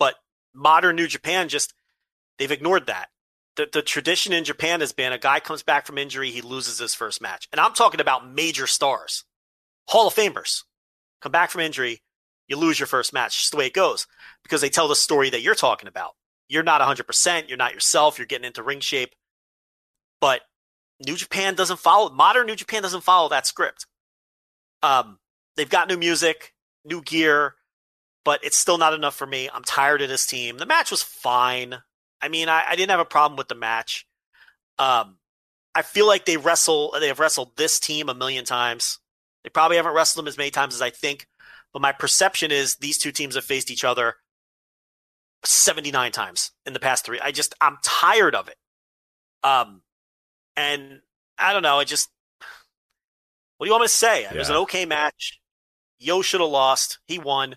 But 0.00 0.16
modern 0.52 0.96
New 0.96 1.06
Japan 1.06 1.48
just 1.48 1.74
they've 2.38 2.50
ignored 2.50 2.86
that. 2.86 3.10
The 3.58 3.68
the 3.70 3.82
tradition 3.82 4.32
in 4.32 4.44
Japan 4.44 4.80
has 4.80 4.92
been 4.92 5.12
a 5.12 5.18
guy 5.18 5.40
comes 5.40 5.64
back 5.64 5.84
from 5.84 5.98
injury, 5.98 6.30
he 6.30 6.40
loses 6.40 6.78
his 6.78 6.94
first 6.94 7.20
match. 7.20 7.48
And 7.50 7.60
I'm 7.60 7.74
talking 7.74 8.00
about 8.00 8.32
major 8.32 8.68
stars. 8.68 9.24
Hall 9.88 10.06
of 10.06 10.14
Famers. 10.14 10.62
Come 11.20 11.32
back 11.32 11.50
from 11.50 11.62
injury, 11.62 12.00
you 12.46 12.56
lose 12.56 12.78
your 12.78 12.86
first 12.86 13.12
match. 13.12 13.30
It's 13.30 13.38
just 13.40 13.50
the 13.50 13.56
way 13.56 13.66
it 13.66 13.74
goes. 13.74 14.06
Because 14.44 14.60
they 14.60 14.68
tell 14.70 14.86
the 14.86 14.94
story 14.94 15.28
that 15.30 15.42
you're 15.42 15.56
talking 15.56 15.88
about. 15.88 16.12
You're 16.48 16.62
not 16.62 16.80
100%, 16.80 17.48
you're 17.48 17.58
not 17.58 17.74
yourself, 17.74 18.16
you're 18.16 18.26
getting 18.26 18.46
into 18.46 18.62
ring 18.62 18.78
shape. 18.78 19.10
But 20.20 20.42
New 21.04 21.16
Japan 21.16 21.56
doesn't 21.56 21.80
follow 21.80 22.10
modern 22.10 22.46
New 22.46 22.56
Japan 22.56 22.82
doesn't 22.82 23.02
follow 23.02 23.28
that 23.30 23.46
script. 23.46 23.86
Um, 24.84 25.18
they've 25.56 25.68
got 25.68 25.88
new 25.88 25.98
music, 25.98 26.54
new 26.84 27.02
gear, 27.02 27.56
but 28.24 28.44
it's 28.44 28.56
still 28.56 28.78
not 28.78 28.94
enough 28.94 29.16
for 29.16 29.26
me. 29.26 29.50
I'm 29.52 29.64
tired 29.64 30.00
of 30.00 30.08
this 30.08 30.26
team. 30.26 30.58
The 30.58 30.66
match 30.66 30.92
was 30.92 31.02
fine. 31.02 31.78
I 32.20 32.28
mean, 32.28 32.48
I, 32.48 32.64
I 32.68 32.76
didn't 32.76 32.90
have 32.90 33.00
a 33.00 33.04
problem 33.04 33.36
with 33.36 33.48
the 33.48 33.54
match. 33.54 34.06
Um, 34.78 35.18
I 35.74 35.82
feel 35.82 36.06
like 36.06 36.24
they 36.24 36.36
wrestle. 36.36 36.94
They 36.98 37.08
have 37.08 37.20
wrestled 37.20 37.56
this 37.56 37.78
team 37.78 38.08
a 38.08 38.14
million 38.14 38.44
times. 38.44 38.98
They 39.44 39.50
probably 39.50 39.76
haven't 39.76 39.94
wrestled 39.94 40.22
them 40.22 40.28
as 40.28 40.38
many 40.38 40.50
times 40.50 40.74
as 40.74 40.82
I 40.82 40.90
think, 40.90 41.26
but 41.72 41.82
my 41.82 41.92
perception 41.92 42.50
is 42.50 42.76
these 42.76 42.98
two 42.98 43.12
teams 43.12 43.34
have 43.34 43.44
faced 43.44 43.70
each 43.70 43.84
other 43.84 44.16
79 45.44 46.12
times 46.12 46.50
in 46.66 46.72
the 46.72 46.80
past 46.80 47.04
three. 47.04 47.20
I 47.20 47.30
just 47.30 47.54
I'm 47.60 47.78
tired 47.84 48.34
of 48.34 48.48
it. 48.48 48.56
Um, 49.44 49.82
and 50.56 51.00
I 51.38 51.52
don't 51.52 51.62
know. 51.62 51.78
I 51.78 51.84
just 51.84 52.10
what 53.56 53.66
do 53.66 53.68
you 53.68 53.72
want 53.72 53.82
me 53.82 53.88
to 53.88 53.92
say? 53.92 54.24
It 54.24 54.36
was 54.36 54.50
an 54.50 54.56
okay 54.56 54.84
match. 54.86 55.40
Yo 55.98 56.22
should 56.22 56.40
have 56.40 56.50
lost. 56.50 56.98
He 57.06 57.18
won. 57.18 57.56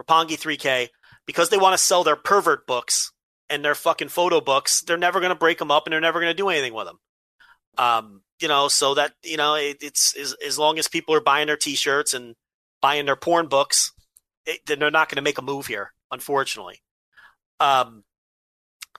Roppongi 0.00 0.38
3K 0.38 0.88
because 1.26 1.50
they 1.50 1.58
want 1.58 1.74
to 1.74 1.78
sell 1.78 2.04
their 2.04 2.16
pervert 2.16 2.66
books 2.66 3.12
and 3.52 3.62
their 3.62 3.74
fucking 3.74 4.08
photo 4.08 4.40
books. 4.40 4.82
They're 4.82 4.96
never 4.96 5.20
going 5.20 5.30
to 5.30 5.38
break 5.38 5.58
them 5.58 5.70
up 5.70 5.86
and 5.86 5.92
they're 5.92 6.00
never 6.00 6.20
going 6.20 6.30
to 6.30 6.34
do 6.34 6.48
anything 6.48 6.72
with 6.72 6.86
them. 6.86 6.98
Um, 7.76 8.22
you 8.40 8.48
know, 8.48 8.68
so 8.68 8.94
that 8.94 9.12
you 9.22 9.36
know, 9.36 9.54
it, 9.54 9.76
it's 9.80 10.16
as, 10.18 10.34
as 10.44 10.58
long 10.58 10.78
as 10.78 10.88
people 10.88 11.14
are 11.14 11.20
buying 11.20 11.46
their 11.46 11.56
T-shirts 11.56 12.14
and 12.14 12.34
buying 12.80 13.04
their 13.04 13.16
porn 13.16 13.46
books, 13.48 13.92
it, 14.46 14.60
then 14.66 14.78
they're 14.78 14.90
not 14.90 15.08
going 15.08 15.16
to 15.16 15.22
make 15.22 15.38
a 15.38 15.42
move 15.42 15.66
here, 15.66 15.92
unfortunately. 16.10 16.82
Um, 17.60 18.04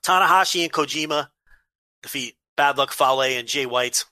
Tanahashi 0.05 0.63
and 0.63 0.71
Kojima 0.71 1.29
defeat 2.03 2.35
Bad 2.55 2.77
Luck 2.77 2.93
Fale 2.93 3.21
and 3.21 3.47
Jay 3.47 3.65
White. 3.65 4.05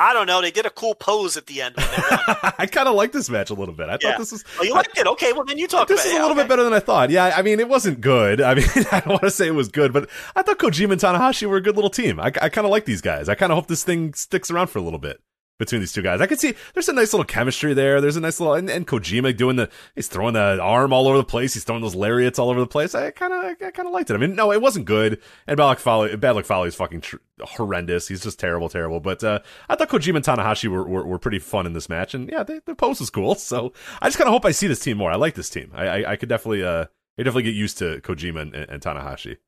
I 0.00 0.12
don't 0.14 0.26
know. 0.26 0.40
They 0.40 0.50
did 0.50 0.64
a 0.66 0.70
cool 0.70 0.94
pose 0.94 1.36
at 1.36 1.46
the 1.46 1.60
end. 1.62 1.76
When 1.76 1.86
they 1.86 2.02
won. 2.10 2.52
I 2.58 2.66
kind 2.66 2.88
of 2.88 2.94
like 2.94 3.12
this 3.12 3.28
match 3.28 3.50
a 3.50 3.54
little 3.54 3.74
bit. 3.74 3.88
I 3.88 3.98
Yeah. 4.00 4.12
thought 4.12 4.18
this 4.18 4.32
was. 4.32 4.44
oh, 4.58 4.62
you 4.64 4.72
liked 4.72 4.96
it? 4.98 5.06
Okay, 5.06 5.32
well 5.34 5.44
then 5.44 5.58
you 5.58 5.66
talk 5.68 5.88
This 5.88 6.04
is 6.04 6.12
it. 6.12 6.16
a 6.16 6.20
little 6.22 6.36
Yeah, 6.36 6.42
bit 6.44 6.48
better 6.48 6.64
than 6.64 6.72
I 6.72 6.80
thought. 6.80 7.10
Yeah, 7.10 7.34
I 7.36 7.42
mean, 7.42 7.60
it 7.60 7.68
wasn't 7.68 8.00
good. 8.00 8.40
I 8.40 8.54
mean, 8.54 8.64
I 8.92 9.00
don't 9.00 9.08
want 9.10 9.22
to 9.22 9.30
say 9.30 9.46
it 9.48 9.54
was 9.54 9.68
good, 9.68 9.92
but 9.92 10.08
I 10.34 10.42
thought 10.42 10.58
Kojima 10.58 10.92
and 10.92 11.00
Tanahashi 11.00 11.46
were 11.46 11.56
a 11.58 11.62
good 11.62 11.74
little 11.76 11.90
team. 11.90 12.18
I, 12.18 12.26
I 12.40 12.48
kind 12.48 12.64
of 12.64 12.70
like 12.70 12.86
these 12.86 13.02
guys. 13.02 13.28
I 13.28 13.34
kind 13.34 13.52
of 13.52 13.56
hope 13.56 13.66
this 13.66 13.84
thing 13.84 14.14
sticks 14.14 14.50
around 14.50 14.68
for 14.68 14.78
a 14.78 14.82
little 14.82 14.98
bit 14.98 15.20
between 15.60 15.80
these 15.80 15.92
two 15.92 16.00
guys. 16.00 16.22
I 16.22 16.26
could 16.26 16.40
see 16.40 16.54
there's 16.72 16.88
a 16.88 16.92
nice 16.92 17.12
little 17.12 17.26
chemistry 17.26 17.74
there. 17.74 18.00
There's 18.00 18.16
a 18.16 18.20
nice 18.20 18.40
little, 18.40 18.54
and, 18.54 18.68
and 18.70 18.86
Kojima 18.86 19.36
doing 19.36 19.56
the, 19.56 19.68
he's 19.94 20.08
throwing 20.08 20.32
the 20.32 20.58
arm 20.60 20.92
all 20.92 21.06
over 21.06 21.18
the 21.18 21.22
place. 21.22 21.52
He's 21.52 21.64
throwing 21.64 21.82
those 21.82 21.94
lariats 21.94 22.38
all 22.38 22.48
over 22.48 22.58
the 22.58 22.66
place. 22.66 22.94
I 22.94 23.10
kind 23.10 23.32
of, 23.32 23.44
I 23.44 23.70
kind 23.70 23.86
of 23.86 23.92
liked 23.92 24.10
it. 24.10 24.14
I 24.14 24.16
mean, 24.16 24.34
no, 24.34 24.50
it 24.50 24.62
wasn't 24.62 24.86
good. 24.86 25.20
And 25.46 25.58
Bad 25.58 25.66
Luck 25.66 25.78
Fale, 25.78 26.16
Bad 26.16 26.34
Luck 26.34 26.46
Fale 26.46 26.64
is 26.64 26.74
fucking 26.74 27.02
tr- 27.02 27.16
horrendous. 27.40 28.08
He's 28.08 28.22
just 28.22 28.40
terrible, 28.40 28.70
terrible. 28.70 29.00
But, 29.00 29.22
uh, 29.22 29.40
I 29.68 29.76
thought 29.76 29.90
Kojima 29.90 30.16
and 30.16 30.24
Tanahashi 30.24 30.68
were, 30.68 30.88
were, 30.88 31.04
were 31.04 31.18
pretty 31.18 31.38
fun 31.38 31.66
in 31.66 31.74
this 31.74 31.90
match. 31.90 32.14
And 32.14 32.28
yeah, 32.30 32.42
they, 32.42 32.60
the 32.64 32.74
post 32.74 33.00
was 33.00 33.10
cool. 33.10 33.36
So 33.50 33.72
I 34.00 34.06
just 34.06 34.16
kind 34.16 34.28
of 34.28 34.32
hope 34.32 34.44
I 34.44 34.52
see 34.52 34.68
this 34.68 34.80
team 34.80 34.96
more. 34.96 35.10
I 35.10 35.16
like 35.16 35.34
this 35.34 35.50
team. 35.50 35.72
I, 35.74 35.86
I, 35.86 36.12
I 36.12 36.16
could 36.16 36.28
definitely, 36.28 36.62
uh, 36.62 36.84
I 37.18 37.22
definitely 37.22 37.42
get 37.42 37.54
used 37.54 37.78
to 37.78 38.00
Kojima 38.00 38.42
and, 38.42 38.54
and 38.54 38.80
Tanahashi. 38.80 39.38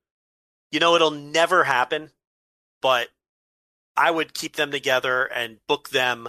You 0.72 0.80
know, 0.80 0.97
it'll 0.97 1.12
never 1.12 1.64
happen, 1.64 2.10
but 2.80 3.09
I 3.97 4.10
would 4.10 4.35
keep 4.35 4.56
them 4.56 4.70
together 4.70 5.24
and 5.24 5.59
book 5.69 5.90
them 5.90 6.28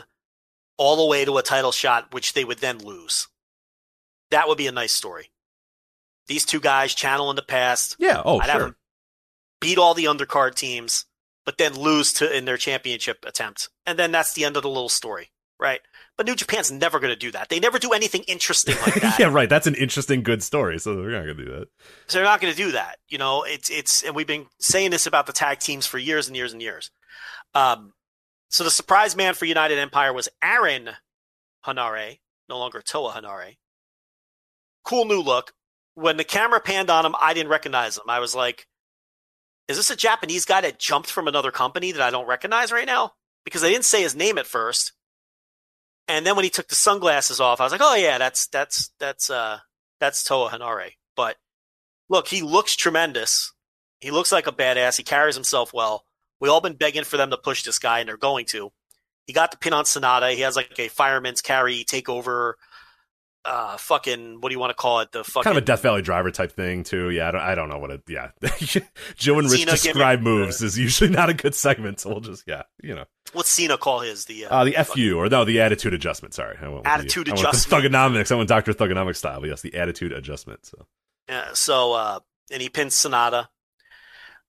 all 0.78 0.96
the 0.98 1.06
way 1.06 1.24
to 1.26 1.38
a 1.38 1.44
title 1.44 1.72
shot, 1.72 2.14
which 2.14 2.34
they 2.34 2.44
would 2.44 2.60
then 2.60 2.80
lose. 2.80 3.28
That 4.32 4.48
would 4.48 4.58
be 4.58 4.68
a 4.68 4.72
nice 4.72 4.92
story. 4.92 5.30
These 6.28 6.46
two 6.46 6.60
guys 6.60 6.96
channel 6.96 7.30
in 7.30 7.36
the 7.36 7.42
past, 7.42 7.96
Yeah. 8.00 8.22
Oh, 8.24 8.40
I'd 8.40 8.50
sure. 8.50 8.76
beat 9.62 9.78
all 9.78 9.94
the 9.94 10.06
undercard 10.06 10.56
teams, 10.56 11.06
but 11.46 11.58
then 11.58 11.76
lose 11.76 12.14
to 12.14 12.36
in 12.36 12.46
their 12.46 12.58
championship 12.58 13.24
attempt, 13.28 13.70
and 13.86 14.00
then 14.00 14.12
that's 14.12 14.34
the 14.34 14.46
end 14.46 14.56
of 14.58 14.64
the 14.64 14.70
little 14.70 14.90
story, 14.90 15.30
right? 15.60 15.82
But 16.18 16.26
New 16.26 16.36
Japan's 16.36 16.72
never 16.72 17.00
going 17.00 17.12
to 17.14 17.20
do 17.20 17.32
that. 17.32 17.50
They 17.50 17.60
never 17.60 17.78
do 17.80 17.92
anything 17.92 18.24
interesting 18.24 18.76
like 18.86 18.94
that. 19.02 19.20
yeah, 19.20 19.28
right. 19.28 19.50
That's 19.50 19.68
an 19.68 19.76
interesting, 19.76 20.24
good 20.24 20.42
story. 20.44 20.80
So 20.80 20.96
we're 20.96 21.12
not 21.12 21.22
gonna 21.22 21.34
do 21.34 21.46
that. 21.52 21.68
So 22.08 22.18
they're 22.18 22.24
not 22.26 22.40
going 22.40 22.54
to 22.54 22.58
do 22.58 22.72
that. 22.72 23.00
You 23.10 23.18
know, 23.18 23.44
it's 23.44 23.70
it's 23.70 24.02
and 24.04 24.16
we've 24.16 24.28
been 24.28 24.46
saying 24.60 24.92
this 24.92 25.06
about 25.06 25.26
the 25.26 25.34
tag 25.34 25.60
teams 25.60 25.86
for 25.86 25.98
years 25.98 26.28
and 26.28 26.38
years 26.38 26.54
and 26.54 26.62
years. 26.62 26.90
Um, 27.56 27.94
so 28.50 28.64
the 28.64 28.72
surprise 28.72 29.16
man 29.16 29.34
for 29.34 29.46
United 29.46 29.80
Empire 29.80 30.14
was 30.14 30.30
Aaron 30.44 30.92
Henare, 31.66 32.20
no 32.50 32.60
longer 32.60 32.82
Toa 32.82 33.14
Henare. 33.14 33.58
Cool 34.84 35.06
new 35.06 35.22
look. 35.22 35.54
When 35.96 36.18
the 36.18 36.24
camera 36.24 36.60
panned 36.60 36.90
on 36.90 37.06
him, 37.06 37.16
I 37.20 37.34
didn't 37.34 37.52
recognize 37.52 37.98
him. 37.98 38.04
I 38.08 38.20
was 38.20 38.36
like, 38.36 38.68
"Is 39.68 39.78
this 39.78 39.90
a 39.90 39.96
Japanese 39.96 40.46
guy 40.46 40.62
that 40.62 40.80
jumped 40.80 41.10
from 41.10 41.28
another 41.28 41.52
company 41.52 41.92
that 41.92 42.02
I 42.02 42.10
don't 42.10 42.28
recognize 42.28 42.72
right 42.72 42.86
now?" 42.86 43.14
Because 43.46 43.62
they 43.62 43.72
didn't 43.72 43.86
say 43.86 44.02
his 44.02 44.16
name 44.16 44.38
at 44.38 44.48
first. 44.48 44.94
And 46.08 46.26
then 46.26 46.36
when 46.36 46.44
he 46.44 46.50
took 46.50 46.68
the 46.68 46.76
sunglasses 46.76 47.40
off, 47.40 47.62
I 47.62 47.64
was 47.64 47.72
like, 47.72 47.82
"Oh 47.82 47.96
yeah, 47.96 48.18
that's 48.18 48.48
that's 48.48 48.92
that's 49.00 49.30
uh 49.30 49.60
that's 50.00 50.24
Toa 50.24 50.50
Henare." 50.50 50.94
But 51.16 51.38
look, 52.10 52.28
he 52.28 52.42
looks 52.42 52.76
tremendous. 52.76 53.54
He 54.00 54.12
looks 54.12 54.32
like 54.32 54.48
a 54.48 54.52
badass. 54.52 54.98
He 54.98 55.04
carries 55.04 55.36
himself 55.36 55.74
well. 55.74 56.06
We 56.44 56.50
all 56.50 56.60
been 56.60 56.74
begging 56.74 57.06
for 57.06 57.16
them 57.16 57.30
to 57.30 57.38
push 57.38 57.64
this 57.64 57.80
guy, 57.80 58.00
and 58.00 58.10
they're 58.10 58.18
going 58.18 58.46
to. 58.48 58.70
He 59.28 59.32
got 59.32 59.52
the 59.52 59.58
pin 59.58 59.72
on 59.72 59.86
Sanada. 59.86 60.34
He 60.36 60.42
has 60.42 60.58
like 60.58 60.78
a 60.78 60.90
fireman's 60.90 61.40
carry 61.40 61.86
takeover. 61.86 62.56
Uh, 63.46 63.78
fucking 63.78 64.42
what 64.42 64.50
do 64.50 64.54
you 64.54 64.60
want 64.60 64.72
to 64.72 64.74
call 64.74 65.00
it? 65.00 65.14
The 65.14 65.24
fucking 65.24 65.44
Kind 65.44 65.58
of 65.58 65.64
a 65.64 65.66
Death 65.66 65.84
Valley 65.84 66.02
driver 66.02 66.32
type 66.32 66.52
thing 66.52 66.84
too. 66.84 67.12
Yeah, 67.12 67.30
I 67.30 67.32
don't, 67.32 67.42
I 67.42 67.56
don't 67.56 67.70
know 67.70 67.78
what 67.78 67.92
it. 67.92 68.02
Yeah, 68.10 68.32
Joe 69.16 69.40
and 69.40 69.50
Rich 69.50 69.68
describe 69.68 70.20
gimmick. 70.20 70.22
moves 70.22 70.62
is 70.62 70.78
usually 70.78 71.12
not 71.12 71.30
a 71.30 71.34
good 71.34 71.56
segment. 71.56 72.02
So 72.02 72.10
we'll 72.10 72.20
just 72.20 72.44
yeah, 72.46 72.64
you 72.82 72.94
know, 72.94 73.06
what's 73.32 73.50
Cena 73.50 73.78
call 73.78 74.02
his 74.02 74.26
the 74.26 74.48
uh, 74.48 74.50
uh, 74.50 74.64
the 74.66 74.74
FU 74.84 75.18
or 75.18 75.30
no, 75.30 75.46
the 75.46 75.62
attitude 75.62 75.94
adjustment. 75.94 76.34
Sorry, 76.34 76.58
I 76.62 76.68
went 76.68 76.86
Attitude 76.86 77.28
the, 77.28 77.32
I 77.32 77.36
went 77.36 77.48
adjustment. 77.48 77.86
thugonomics. 77.86 78.34
I 78.34 78.36
went 78.36 78.50
Doctor 78.50 78.74
Thugonomics 78.74 79.16
style. 79.16 79.40
But 79.40 79.48
yes, 79.48 79.62
the 79.62 79.76
attitude 79.76 80.12
adjustment. 80.12 80.66
So 80.66 80.86
Yeah, 81.30 81.52
so 81.54 81.94
uh 81.94 82.20
and 82.52 82.62
he 82.62 82.68
pins 82.68 82.96
Sanada. 82.96 83.48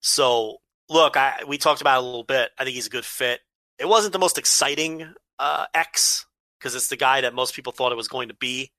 So 0.01 0.57
look, 0.89 1.17
I 1.17 1.43
we 1.47 1.57
talked 1.57 1.81
about 1.81 1.97
it 1.97 2.03
a 2.03 2.05
little 2.05 2.23
bit. 2.23 2.51
I 2.57 2.63
think 2.63 2.75
he's 2.75 2.87
a 2.87 2.91
good 2.91 3.05
fit. 3.05 3.41
It 3.79 3.87
wasn't 3.87 4.13
the 4.13 4.19
most 4.19 4.37
exciting 4.37 5.13
uh 5.39 5.65
X 5.73 6.25
because 6.59 6.75
it's 6.75 6.87
the 6.87 6.97
guy 6.97 7.21
that 7.21 7.33
most 7.33 7.53
people 7.53 7.73
thought 7.73 7.91
it 7.91 7.95
was 7.95 8.07
going 8.07 8.29
to 8.29 8.33
be. 8.35 8.71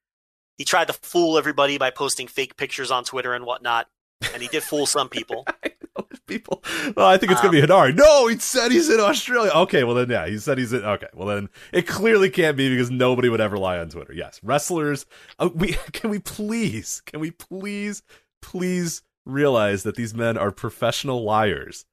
He 0.59 0.65
tried 0.65 0.87
to 0.87 0.95
fool 0.95 1.37
everybody 1.37 1.79
by 1.79 1.91
posting 1.91 2.27
fake 2.27 2.57
pictures 2.57 2.91
on 2.91 3.05
Twitter 3.05 3.35
and 3.35 3.45
whatnot, 3.45 3.89
and 4.33 4.43
he 4.43 4.49
did 4.49 4.63
fool 4.63 4.87
some 4.87 5.09
people. 5.09 5.47
people, 6.27 6.63
well, 6.97 7.07
I 7.07 7.19
think 7.19 7.33
it's 7.33 7.41
gonna 7.41 7.53
be 7.53 7.63
Um, 7.63 7.69
Hidari. 7.69 7.95
No, 7.95 8.27
he 8.27 8.39
said 8.39 8.73
he's 8.73 8.91
in 8.91 9.01
Australia. 9.01 9.53
Okay, 9.55 9.85
well 9.85 9.95
then 9.95 10.11
yeah, 10.11 10.27
he 10.27 10.39
said 10.39 10.59
he's 10.59 10.73
in. 10.73 10.85
Okay, 10.85 11.09
well 11.15 11.29
then 11.29 11.49
it 11.73 11.87
clearly 11.87 12.31
can't 12.31 12.57
be 12.57 12.69
because 12.69 12.91
nobody 12.91 13.29
would 13.29 13.41
ever 13.41 13.59
lie 13.59 13.79
on 13.79 13.89
Twitter. 13.89 14.13
Yes, 14.13 14.41
wrestlers. 14.43 15.07
Uh, 15.39 15.51
we 15.55 15.73
can 15.93 16.11
we 16.11 16.19
please, 16.19 17.03
can 17.07 17.21
we 17.21 17.31
please, 17.31 18.03
please 18.43 19.03
realize 19.25 19.83
that 19.83 19.97
these 19.97 20.15
men 20.15 20.37
are 20.37 20.51
professional 20.51 21.23
liars. 21.23 21.85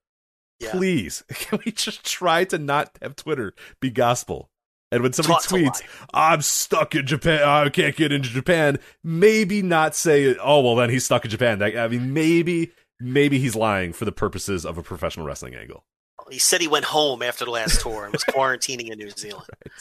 Yeah. 0.64 0.72
Please, 0.72 1.24
can 1.30 1.60
we 1.66 1.72
just 1.72 2.06
try 2.06 2.44
to 2.46 2.58
not 2.58 2.98
have 3.02 3.16
Twitter 3.16 3.54
be 3.80 3.90
gospel? 3.90 4.50
And 4.92 5.02
when 5.02 5.12
somebody 5.14 5.34
Taught 5.34 5.50
tweets, 5.50 5.82
"I'm 6.14 6.42
stuck 6.44 6.94
in 6.94 7.08
Japan. 7.08 7.42
I 7.44 7.70
can't 7.70 7.96
get 7.96 8.12
into 8.12 8.30
Japan," 8.30 8.78
maybe 9.04 9.62
not 9.64 9.96
say, 9.96 10.36
"Oh, 10.38 10.62
well, 10.62 10.76
then 10.76 10.92
he's 10.92 11.04
stuck 11.06 11.26
in 11.26 11.32
Japan." 11.32 11.60
That- 11.60 11.76
I 11.76 11.88
mean, 11.88 12.14
maybe, 12.14 12.72
maybe 13.00 13.40
he's 13.40 13.56
lying 13.56 13.92
for 13.92 14.06
the 14.06 14.12
purposes 14.12 14.66
of 14.66 14.78
a 14.78 14.84
professional 14.84 15.26
wrestling 15.26 15.56
angle. 15.56 15.84
He 16.30 16.38
said 16.40 16.62
he 16.62 16.68
went 16.68 16.86
home 16.86 17.22
after 17.24 17.44
the 17.44 17.52
last 17.52 17.82
tour 17.82 18.04
and 18.06 18.14
was 18.14 18.24
quarantining 18.24 18.90
in 18.92 19.00
New 19.00 19.10
Zealand. 19.10 19.48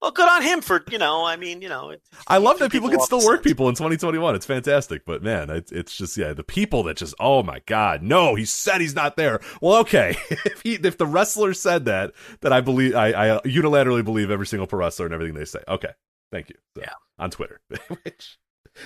Well, 0.00 0.12
good 0.12 0.28
on 0.28 0.42
him 0.42 0.60
for 0.60 0.84
you 0.90 0.98
know. 0.98 1.24
I 1.24 1.36
mean, 1.36 1.60
you 1.60 1.68
know, 1.68 1.94
I 2.28 2.38
love 2.38 2.60
that 2.60 2.70
people 2.70 2.88
people 2.88 2.98
can 3.00 3.06
still 3.06 3.26
work 3.28 3.42
people 3.42 3.68
in 3.68 3.74
2021. 3.74 4.36
It's 4.36 4.46
fantastic, 4.46 5.04
but 5.04 5.22
man, 5.24 5.50
it's, 5.50 5.72
it's 5.72 5.96
just 5.96 6.16
yeah, 6.16 6.32
the 6.32 6.44
people 6.44 6.84
that 6.84 6.96
just 6.96 7.14
oh 7.18 7.42
my 7.42 7.60
god, 7.66 8.02
no, 8.02 8.36
he 8.36 8.44
said 8.44 8.80
he's 8.80 8.94
not 8.94 9.16
there. 9.16 9.40
Well, 9.60 9.78
okay, 9.80 10.16
if 10.30 10.60
he 10.62 10.74
if 10.74 10.98
the 10.98 11.06
wrestler 11.06 11.52
said 11.52 11.86
that, 11.86 12.12
then 12.42 12.52
I 12.52 12.60
believe 12.60 12.94
I, 12.94 13.08
I 13.08 13.40
unilaterally 13.40 14.04
believe 14.04 14.30
every 14.30 14.46
single 14.46 14.68
pro 14.68 14.78
wrestler 14.78 15.06
and 15.06 15.14
everything 15.14 15.34
they 15.34 15.44
say. 15.44 15.60
Okay, 15.66 15.90
thank 16.30 16.48
you. 16.50 16.56
So, 16.76 16.82
Yeah. 16.82 16.92
on 17.18 17.30
Twitter. 17.30 17.60
Which- 18.04 18.38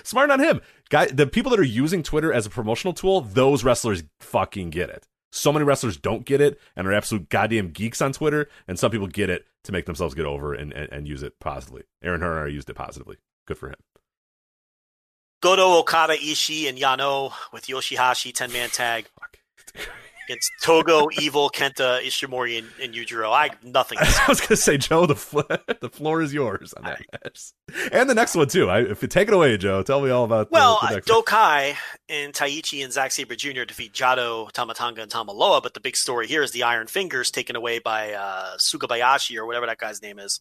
Smart 0.05 0.31
on 0.31 0.41
him, 0.41 0.63
guy. 0.89 1.07
The 1.07 1.27
people 1.27 1.51
that 1.51 1.61
are 1.61 1.65
using 1.65 2.03
Twitter 2.03 2.33
as 2.33 2.47
a 2.47 2.51
promotional 2.51 2.95
tool, 2.95 3.21
those 3.21 3.63
wrestlers 3.63 4.03
fucking 4.21 4.71
get 4.71 4.89
it. 4.89 5.07
So 5.35 5.51
many 5.51 5.65
wrestlers 5.65 5.97
don't 5.97 6.27
get 6.27 6.43
it 6.43 6.61
and 6.77 6.87
are 6.87 6.93
absolute 6.93 7.31
goddamn 7.31 7.71
geeks 7.71 8.03
on 8.03 8.13
Twitter, 8.13 8.49
and 8.69 8.79
some 8.79 8.91
people 8.91 9.07
get 9.07 9.31
it 9.31 9.47
to 9.65 9.73
make 9.73 9.87
themselves 9.87 10.15
get 10.15 10.27
over 10.27 10.53
and, 10.53 10.73
and, 10.75 10.93
and 10.93 11.09
use 11.09 11.23
it 11.23 11.41
positively. 11.41 11.85
Aaron 12.03 12.21
Henare 12.21 12.53
used 12.53 12.69
it 12.69 12.75
positively. 12.75 13.17
Good 13.47 13.57
for 13.57 13.69
him. 13.69 13.77
Goto, 15.41 15.79
Okada, 15.79 16.15
Ishii, 16.15 16.69
and 16.69 16.79
Yano 16.79 17.33
with 17.51 17.67
Yoshihashi 17.67 18.35
ten 18.35 18.53
man 18.53 18.69
tag 18.69 19.07
Fuck. 19.19 19.39
against 20.27 20.51
Togo, 20.63 21.09
Evil, 21.21 21.51
Kenta, 21.51 22.01
Ishimori, 22.03 22.59
and, 22.59 22.69
and 22.83 22.95
Yujiro. 22.95 23.33
I 23.33 23.51
nothing. 23.63 23.99
To. 23.99 24.05
I 24.23 24.25
was 24.29 24.41
gonna 24.41 24.57
say, 24.57 24.79
Joe, 24.79 25.07
the 25.07 25.17
fl- 25.17 25.41
the 25.81 25.91
floor 25.91 26.23
is 26.23 26.33
yours 26.33 26.73
on 26.75 26.85
that 26.85 27.01
match, 27.13 27.53
and 27.93 28.09
the 28.09 28.15
next 28.15 28.35
one 28.35 28.49
too. 28.49 28.69
I, 28.71 28.81
if 28.81 29.03
you 29.03 29.09
take 29.09 29.29
it 29.29 29.35
away, 29.35 29.57
Joe, 29.57 29.83
tell 29.83 30.01
me 30.01 30.11
all 30.11 30.25
about. 30.25 30.51
the- 30.51 30.55
Well, 30.55 30.79
the, 30.83 30.87
uh, 30.89 30.91
next 30.93 31.11
one. 31.11 31.23
DOUKI 31.23 31.77
and 32.09 32.33
Taichi 32.33 32.85
and 32.85 32.93
Zack 32.93 33.13
Sabre 33.13 33.35
Jr. 33.37 33.65
defeat 33.65 33.93
Jado, 33.93 34.51
Tama 34.53 34.75
Tonga, 34.75 35.03
and 35.03 35.11
Tanga 35.11 35.33
Loa, 35.33 35.61
but 35.61 35.75
the 35.75 35.81
big 35.81 35.97
story 35.97 36.27
here 36.27 36.43
is 36.43 36.53
the 36.53 36.63
Iron 36.63 36.87
Fingers 36.87 37.31
taken 37.31 37.57
away 37.57 37.79
by 37.79 38.13
uh, 38.13 38.57
Sugabayashi 38.59 39.37
or 39.37 39.47
whatever 39.47 39.67
that 39.67 39.79
guy's 39.79 40.03
name 40.03 40.19
is. 40.19 40.41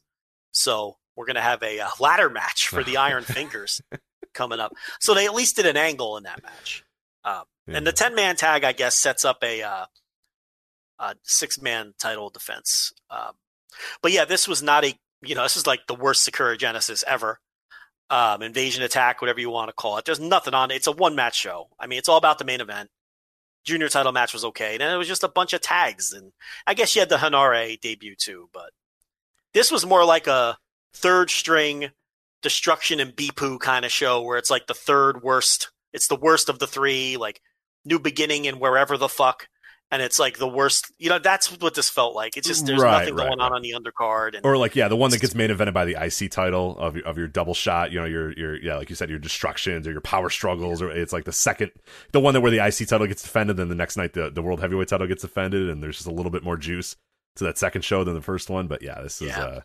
So 0.52 0.98
we're 1.16 1.26
going 1.26 1.36
to 1.36 1.42
have 1.42 1.62
a 1.64 1.80
uh, 1.80 1.88
ladder 2.00 2.30
match 2.30 2.68
for 2.68 2.84
the 2.84 2.98
Iron 2.98 3.24
Fingers 3.24 3.82
coming 4.34 4.60
up. 4.60 4.74
So 5.00 5.14
they 5.14 5.26
at 5.26 5.34
least 5.34 5.56
did 5.56 5.66
an 5.66 5.78
angle 5.78 6.18
in 6.18 6.24
that 6.24 6.42
match. 6.44 6.84
Um, 7.24 7.44
And 7.76 7.88
the 7.88 7.92
10 7.92 8.16
man 8.16 8.36
tag, 8.36 8.64
I 8.64 8.74
guess, 8.74 8.98
sets 8.98 9.26
up 9.26 9.44
a, 9.44 9.62
uh, 9.62 9.86
a 11.00 11.16
six 11.24 11.62
man 11.62 11.94
title 12.00 12.30
defense. 12.30 12.92
Um, 13.10 13.34
but 14.02 14.12
yeah, 14.12 14.26
this 14.26 14.48
was 14.48 14.62
not 14.62 14.86
a, 14.86 14.94
you 15.22 15.36
know, 15.36 15.44
this 15.44 15.58
is 15.58 15.68
like 15.68 15.88
the 15.88 15.96
worst 15.96 16.24
Sakura 16.24 16.58
Genesis 16.58 17.04
ever 17.08 17.40
um, 18.12 18.42
invasion 18.42 18.84
attack, 18.84 19.22
whatever 19.22 19.40
you 19.40 19.50
want 19.50 19.70
to 19.70 19.74
call 19.74 19.98
it. 19.98 20.06
There's 20.06 20.20
nothing 20.20 20.54
on 20.54 20.70
it. 20.70 20.76
It's 20.76 20.88
a 20.88 20.92
one 20.92 21.16
match 21.16 21.36
show. 21.36 21.70
I 21.80 21.88
mean, 21.88 21.98
it's 21.98 22.10
all 22.10 22.18
about 22.18 22.38
the 22.38 22.46
main 22.46 22.62
event. 22.62 22.90
Junior 23.64 23.88
title 23.88 24.12
match 24.12 24.34
was 24.34 24.44
okay. 24.44 24.78
Then 24.78 24.94
it 24.94 24.98
was 24.98 25.08
just 25.08 25.24
a 25.24 25.30
bunch 25.30 25.54
of 25.54 25.62
tags. 25.62 26.12
And 26.12 26.34
I 26.68 26.74
guess 26.74 26.94
you 26.94 27.00
had 27.00 27.10
the 27.10 27.18
Henare 27.18 27.80
debut 27.80 28.16
too, 28.16 28.50
but 28.54 28.72
this 29.54 29.72
was 29.72 29.86
more 29.86 30.04
like 30.04 30.28
a 30.28 30.58
third 30.94 31.30
string 31.30 31.92
destruction 32.42 33.00
and 33.00 33.16
Beppu 33.16 33.60
kind 33.60 33.86
of 33.86 33.92
show 33.92 34.22
where 34.22 34.38
it's 34.38 34.50
like 34.50 34.68
the 34.68 34.74
third 34.74 35.24
worst. 35.24 35.72
It's 35.94 36.08
the 36.08 36.16
worst 36.16 36.50
of 36.50 36.60
the 36.60 36.68
three, 36.68 37.18
like 37.18 37.42
new 37.86 38.00
beginning 38.00 38.48
and 38.48 38.60
wherever 38.60 38.98
the 38.98 39.10
fuck. 39.10 39.48
And 39.94 40.02
it's 40.02 40.18
like 40.20 40.38
the 40.38 40.48
worst, 40.48 40.90
you 41.00 41.10
know, 41.10 41.20
that's 41.20 41.52
what 41.60 41.74
this 41.76 41.90
felt 41.90 42.16
like. 42.16 42.38
It's 42.38 42.48
just, 42.48 42.66
there's 42.66 42.82
Right, 42.82 43.00
nothing 43.00 43.14
right, 43.16 43.28
going 43.28 43.42
on 43.42 43.52
right. 43.52 43.58
on 43.58 43.62
the 43.62 43.72
undercard. 43.74 44.38
And 44.38 44.46
or 44.46 44.56
like 44.56 44.74
yeah, 44.74 44.88
the 44.88 44.96
one 44.96 45.12
that 45.12 45.20
gets 45.20 45.36
main 45.36 45.50
evented 45.50 45.74
by 45.74 45.84
the 45.84 45.98
IC 46.02 46.32
title 46.32 46.78
of 46.80 46.96
your- 46.96 47.06
of 47.06 47.18
your 47.18 47.28
double 47.28 47.54
shot. 47.54 47.92
You 47.92 48.00
know, 48.00 48.06
your 48.06 48.32
your 48.40 48.56
yeah, 48.56 48.78
like 48.78 48.90
you 48.90 48.96
said, 48.96 49.10
your 49.10 49.20
destructions 49.20 49.86
or 49.86 49.92
your 49.92 50.00
power 50.00 50.30
struggles, 50.30 50.82
or 50.82 50.90
it's 50.90 51.12
like 51.12 51.26
the 51.26 51.34
second, 51.34 51.72
the 52.14 52.22
one 52.22 52.34
that 52.36 52.40
where 52.40 52.52
the 52.52 52.66
IC 52.66 52.88
title 52.88 53.06
gets 53.06 53.22
defended, 53.22 53.58
then 53.58 53.68
the 53.68 53.76
next 53.76 53.98
night 53.98 54.14
the 54.14 54.30
the 54.30 54.42
world 54.42 54.62
heavyweight 54.62 54.88
title 54.88 55.08
gets 55.08 55.24
defended, 55.24 55.68
and 55.70 55.84
there's 55.84 55.98
just 55.98 56.08
a 56.08 56.14
little 56.14 56.32
bit 56.32 56.44
more 56.44 56.56
juice. 56.56 56.96
to 57.36 57.44
that 57.44 57.58
second 57.58 57.82
show 57.84 58.06
than 58.06 58.14
the 58.14 58.22
first 58.22 58.50
one. 58.50 58.68
But 58.68 58.82
yeah, 58.82 59.02
this 59.02 59.22
is 59.22 59.28
Yeah. 59.28 59.44
uh 59.44 59.62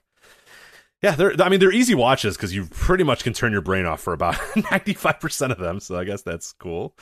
yeah, 1.02 1.14
they're 1.14 1.40
I 1.40 1.48
mean 1.51 1.60
they're 1.60 1.72
easy 1.72 1.94
watches 1.94 2.36
because 2.36 2.52
you 2.55 2.64
pretty 2.66 3.05
much 3.05 3.22
can 3.22 3.32
turn 3.32 3.52
your 3.52 3.60
brain 3.60 3.86
off 3.86 4.01
for 4.01 4.12
about 4.12 4.36
ninety 4.72 4.94
five 4.94 5.20
percent 5.20 5.52
of 5.52 5.59
them. 5.59 5.78
So 5.78 5.97
I 5.97 6.02
guess 6.05 6.22
that's 6.22 6.52
cool. 6.55 6.97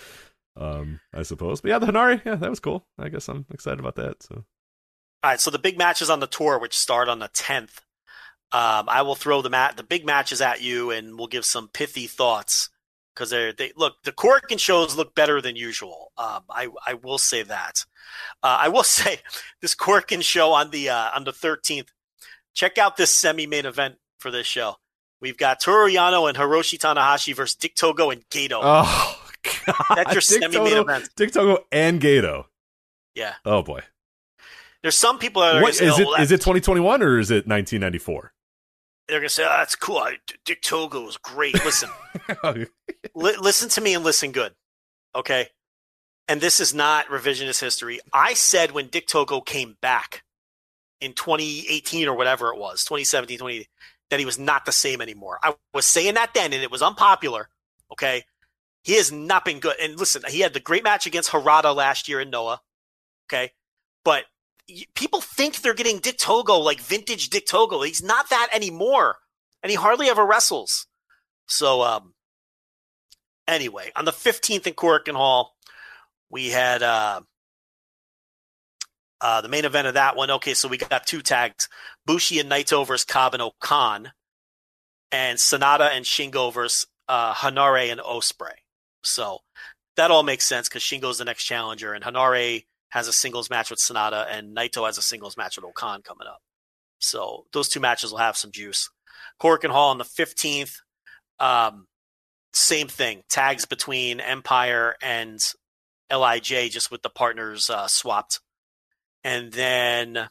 Um, 0.57 1.01
I 1.13 1.23
suppose. 1.23 1.61
But 1.61 1.71
yeah, 1.71 1.79
the 1.79 1.87
Henare, 1.87 2.25
yeah, 2.25 2.37
that 2.37 2.51
was 2.51 2.61
cool. 2.61 2.87
I 2.99 3.09
guess 3.09 3.29
I'm 3.29 3.47
excited 3.51 3.81
about 3.81 3.97
that. 3.97 4.23
So 4.23 4.35
All 4.37 5.31
right, 5.31 5.41
so 5.41 5.51
the 5.51 5.59
big 5.59 5.79
matches 5.79 6.11
on 6.11 6.21
the 6.21 6.27
tour, 6.27 6.59
which 6.59 6.77
start 6.77 7.09
on 7.09 7.19
the 7.19 7.29
10th, 7.29 7.81
um, 8.53 8.89
I 8.89 9.03
will 9.03 9.17
throw 9.17 9.43
the 9.43 9.51
mat 9.51 9.77
the 9.77 9.83
big 9.83 10.07
matches 10.07 10.41
at 10.41 10.63
you, 10.63 10.91
and 10.91 11.19
we'll 11.19 11.27
give 11.27 11.45
some 11.45 11.69
pithy 11.69 12.07
thoughts 12.07 12.71
because 13.13 13.31
they 13.31 13.53
they 13.53 13.73
look 13.77 13.95
the 14.05 14.13
Korakuen 14.13 14.61
shows 14.61 14.97
look 14.97 15.15
better 15.15 15.41
than 15.41 15.57
usual. 15.57 16.13
Um, 16.17 16.43
I 16.49 16.69
I 16.87 16.95
will 16.95 17.19
say 17.19 17.43
that. 17.43 17.85
Uh, 18.45 18.59
I 18.61 18.69
will 18.69 18.83
say 18.85 19.19
this 19.61 19.75
Korakuen 19.75 20.23
show 20.23 20.53
on 20.53 20.71
the 20.71 20.91
uh, 20.91 21.11
on 21.17 21.25
the 21.25 21.33
13th. 21.33 21.89
Check 22.53 22.79
out 22.79 22.97
this 22.97 23.11
semi 23.11 23.49
main 23.49 23.67
event 23.67 23.97
for 24.21 24.31
this 24.31 24.47
show. 24.47 24.77
We've 25.21 25.39
got 25.39 25.59
Toru 25.61 25.91
Yano 25.91 26.29
and 26.29 26.39
Hiroshi 26.39 26.79
Tanahashi 26.79 27.35
versus 27.35 27.57
Dick 27.57 27.75
Togo 27.75 28.11
and 28.11 28.29
Gedo. 28.29 28.61
Oh 28.63 29.24
god. 29.67 29.77
That's 29.97 30.13
your 30.13 30.21
Dick 30.41 30.53
semi-main 30.53 30.71
Togo- 30.75 30.81
event. 30.83 31.11
Dick 31.17 31.33
Togo 31.33 31.65
and 31.73 32.01
Gedo. 32.01 32.47
yeah, 33.15 33.35
Oh 33.45 33.63
boy. 33.63 33.81
there's 34.83 34.97
some 34.97 35.19
people 35.19 35.43
that 35.43 35.57
are 35.57 35.63
What 35.63 35.77
gonna 35.79 35.91
is 35.91 35.97
say, 35.97 36.03
it 36.03 36.07
oh, 36.07 36.11
well, 36.13 36.23
is 36.23 36.31
it 36.33 36.39
2021 36.41 37.03
or 37.03 37.19
is 37.19 37.31
it 37.31 37.47
1994? 37.47 38.33
they're 39.07 39.21
gonna 39.21 39.29
say, 39.29 39.45
oh, 39.45 39.49
that's 39.59 39.77
cool. 39.77 39.99
I, 39.99 40.17
Dick 40.47 40.63
Togo 40.63 41.03
was 41.05 41.17
great. 41.19 41.55
Listen. 41.65 41.91
Oh, 42.43 42.55
li- 43.15 43.37
listen 43.39 43.69
to 43.71 43.81
me 43.83 43.95
and 43.95 44.03
listen 44.03 44.33
good, 44.33 44.55
okay? 45.15 45.49
And 46.27 46.41
this 46.41 46.59
is 46.59 46.73
not 46.73 47.07
revisionist 47.09 47.61
history. 47.61 48.01
I 48.15 48.33
said 48.33 48.73
when 48.73 48.87
Dick 48.87 49.07
Togo 49.07 49.43
came 49.43 49.77
back 49.83 50.23
in 51.03 51.13
2018 51.13 52.09
or 52.09 52.17
whatever 52.17 52.49
it 52.51 52.59
was, 52.59 52.83
2017, 52.85 53.39
20, 53.39 53.67
that 54.09 54.19
he 54.21 54.25
was 54.25 54.39
not 54.39 54.65
the 54.65 54.73
same 54.73 55.03
anymore. 55.03 55.39
I 55.43 55.55
was 55.75 55.85
saying 55.85 56.15
that 56.15 56.33
then, 56.33 56.55
and 56.55 56.63
it 56.63 56.71
was 56.71 56.81
unpopular, 56.81 57.51
okay? 57.93 58.25
He 58.85 58.97
has 58.97 59.11
not 59.11 59.47
been 59.47 59.61
good. 59.61 59.77
And 59.81 59.99
listen, 59.99 60.23
he 60.29 60.41
had 60.41 60.53
the 60.53 60.61
great 60.61 60.85
match 60.85 61.07
against 61.07 61.31
Harada 61.31 61.75
last 61.75 62.07
year 62.07 62.21
in 62.21 62.29
Noah, 62.29 62.61
okay? 63.27 63.51
But 64.05 64.25
people 64.95 65.23
think 65.23 65.57
they're 65.57 65.73
getting 65.73 65.99
Dick 65.99 66.19
Togo, 66.19 66.59
like 66.59 66.81
vintage 66.81 67.31
Dick 67.31 67.47
Togo. 67.47 67.81
He's 67.81 68.03
not 68.03 68.29
that 68.29 68.49
anymore, 68.53 69.17
and 69.63 69.71
he 69.71 69.77
hardly 69.77 70.09
ever 70.09 70.25
wrestles. 70.25 70.87
So, 71.47 71.83
um, 71.83 72.13
anyway, 73.49 73.91
on 73.97 74.05
the 74.05 74.13
15th 74.13 74.67
in 74.67 74.75
Korakuen 74.75 75.17
Hall, 75.17 75.57
we 76.31 76.51
had 76.51 76.83
uh, 76.83 77.23
uh, 79.23 79.41
the 79.41 79.49
main 79.49 79.65
event 79.65 79.87
of 79.87 79.95
that 79.95 80.15
one. 80.15 80.31
Okay, 80.31 80.53
so 80.53 80.69
we 80.69 80.77
got 80.77 81.07
two 81.07 81.23
tags 81.23 81.71
Bushi 82.05 82.39
and 82.39 82.51
Naito 82.51 82.87
versus 82.87 83.07
Cobb 83.07 83.33
and 83.33 83.43
O-Khan, 83.43 84.13
and 85.11 85.39
Sanada 85.39 85.89
and 85.91 86.05
Shingo 86.05 86.53
versus 86.53 86.87
uh, 87.09 87.33
Henare 87.33 87.91
and 87.91 88.01
Ospreay. 88.01 88.64
So 89.05 89.39
that 89.97 90.11
all 90.11 90.23
makes 90.23 90.47
sense 90.47 90.69
because 90.69 90.83
Shingo's 90.83 91.19
the 91.19 91.25
next 91.25 91.45
challenger, 91.45 91.93
and 91.93 92.05
Henare 92.05 92.65
has 92.91 93.09
a 93.09 93.13
singles 93.13 93.51
match 93.51 93.71
with 93.71 93.81
Sanada, 93.81 94.27
and 94.31 94.57
Naito 94.57 94.87
has 94.87 94.99
a 94.99 95.03
singles 95.03 95.37
match 95.37 95.57
with 95.57 95.65
O-Khan 95.65 96.03
coming 96.03 96.27
up. 96.27 96.41
So 97.01 97.47
those 97.53 97.69
two 97.69 97.81
matches 97.81 98.11
will 98.11 98.19
have 98.19 98.37
some 98.37 98.53
juice. 98.53 98.89
Korakuen 99.41 99.71
Hall 99.71 99.91
on 99.91 99.99
the 99.99 100.05
15th. 100.05 100.77
Um, 101.39 101.87
same 102.53 102.89
thing. 102.89 103.23
Tags 103.29 103.65
between 103.67 104.21
Empire 104.21 104.95
and 105.03 105.39
Lij, 106.11 106.71
just 106.71 106.91
with 106.91 107.03
the 107.03 107.11
partners 107.11 107.69
uh, 107.69 107.89
swapped. 107.89 108.41
And 109.25 109.53
then 109.53 110.29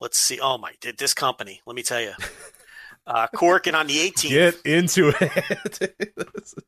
let's 0.00 0.18
see. 0.18 0.38
Oh 0.40 0.58
my, 0.58 0.72
did 0.80 0.98
this 0.98 1.14
company? 1.14 1.62
Let 1.66 1.76
me 1.76 1.82
tell 1.82 2.00
you. 2.00 2.12
Uh, 3.10 3.26
Korakuen 3.34 3.72
on 3.74 3.86
the 3.86 3.96
18th. 3.96 4.28
Get 4.28 4.60
into 4.66 5.14
it. 5.18 5.96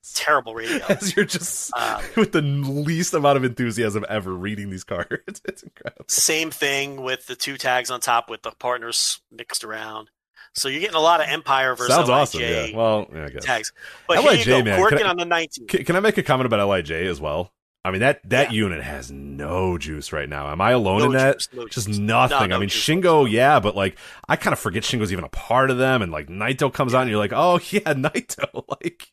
Terrible 0.15 0.55
radio. 0.55 0.83
As 0.89 1.15
you're 1.15 1.27
just 1.27 1.71
Um, 1.77 2.01
with 2.17 2.33
the 2.33 2.41
least 2.41 3.13
amount 3.13 3.37
of 3.37 3.45
enthusiasm 3.45 4.07
ever 4.09 4.33
reading 4.33 4.71
these 4.71 4.85
cards. 4.85 5.43
It's 5.45 5.63
incredible. 5.63 6.07
Same 6.09 6.51
thing 6.51 7.03
with 7.03 7.27
the 7.27 7.37
two 7.37 7.59
tags 7.59 7.91
on 7.91 8.01
top 8.01 8.31
with 8.31 8.43
the 8.43 8.53
partners 8.53 9.21
mixed 9.31 9.65
around. 9.65 10.09
So 10.55 10.69
you're 10.69 10.81
getting 10.81 10.97
a 10.97 11.01
lot 11.01 11.21
of 11.21 11.29
Empire 11.29 11.75
versus 11.77 11.95
Sounds 11.95 12.09
LIJ 12.09 12.19
awesome. 12.19 12.41
Yeah. 12.41 12.67
Well, 12.77 13.07
yeah, 13.15 13.25
I 13.27 13.29
guess. 13.29 13.45
tags. 13.45 13.73
But 14.09 14.25
LIJ, 14.25 14.45
here 14.45 14.57
you 14.59 14.65
go. 14.65 14.71
man, 14.71 14.81
Korakuen 14.81 15.05
I- 15.05 15.09
on 15.11 15.17
the 15.19 15.25
19th. 15.25 15.69
Can, 15.69 15.85
can 15.85 15.97
I 15.97 16.01
make 16.01 16.17
a 16.19 16.23
comment 16.23 16.47
about 16.47 16.67
Lij 16.69 16.91
as 16.91 17.21
well? 17.21 17.53
I 17.85 17.91
mean 17.91 18.01
that 18.01 18.21
that 18.29 18.51
Yeah. 18.53 18.57
unit 18.65 18.83
has 18.83 19.11
no 19.11 19.79
juice 19.79 20.13
right 20.13 20.29
now. 20.29 20.51
Am 20.53 20.61
I 20.61 20.73
alone 20.73 20.99
No 20.99 21.05
in 21.07 21.13
that? 21.13 21.39
juice, 21.39 21.49
no 21.53 21.67
Just 21.69 21.87
juice. 21.89 21.99
nothing. 21.99 22.51
No, 22.51 22.57
I 22.57 22.59
mean 22.59 22.69
juice 22.69 22.83
Shingo, 22.85 23.31
yeah, 23.31 23.59
but 23.61 23.75
like 23.75 23.97
I 24.29 24.37
kind 24.37 24.53
of 24.53 24.59
forget 24.59 24.83
Shingo's 24.83 25.13
even 25.13 25.25
a 25.25 25.29
part 25.31 25.71
of 25.71 25.79
them, 25.79 26.03
and 26.03 26.13
like 26.13 26.29
Naito 26.29 26.73
comes 26.73 26.93
on, 26.95 27.03
and 27.03 27.11
you're 27.11 27.19
like, 27.19 27.33
oh 27.35 27.59
yeah, 27.71 27.95
Naito. 27.95 28.65
Like 28.83 29.09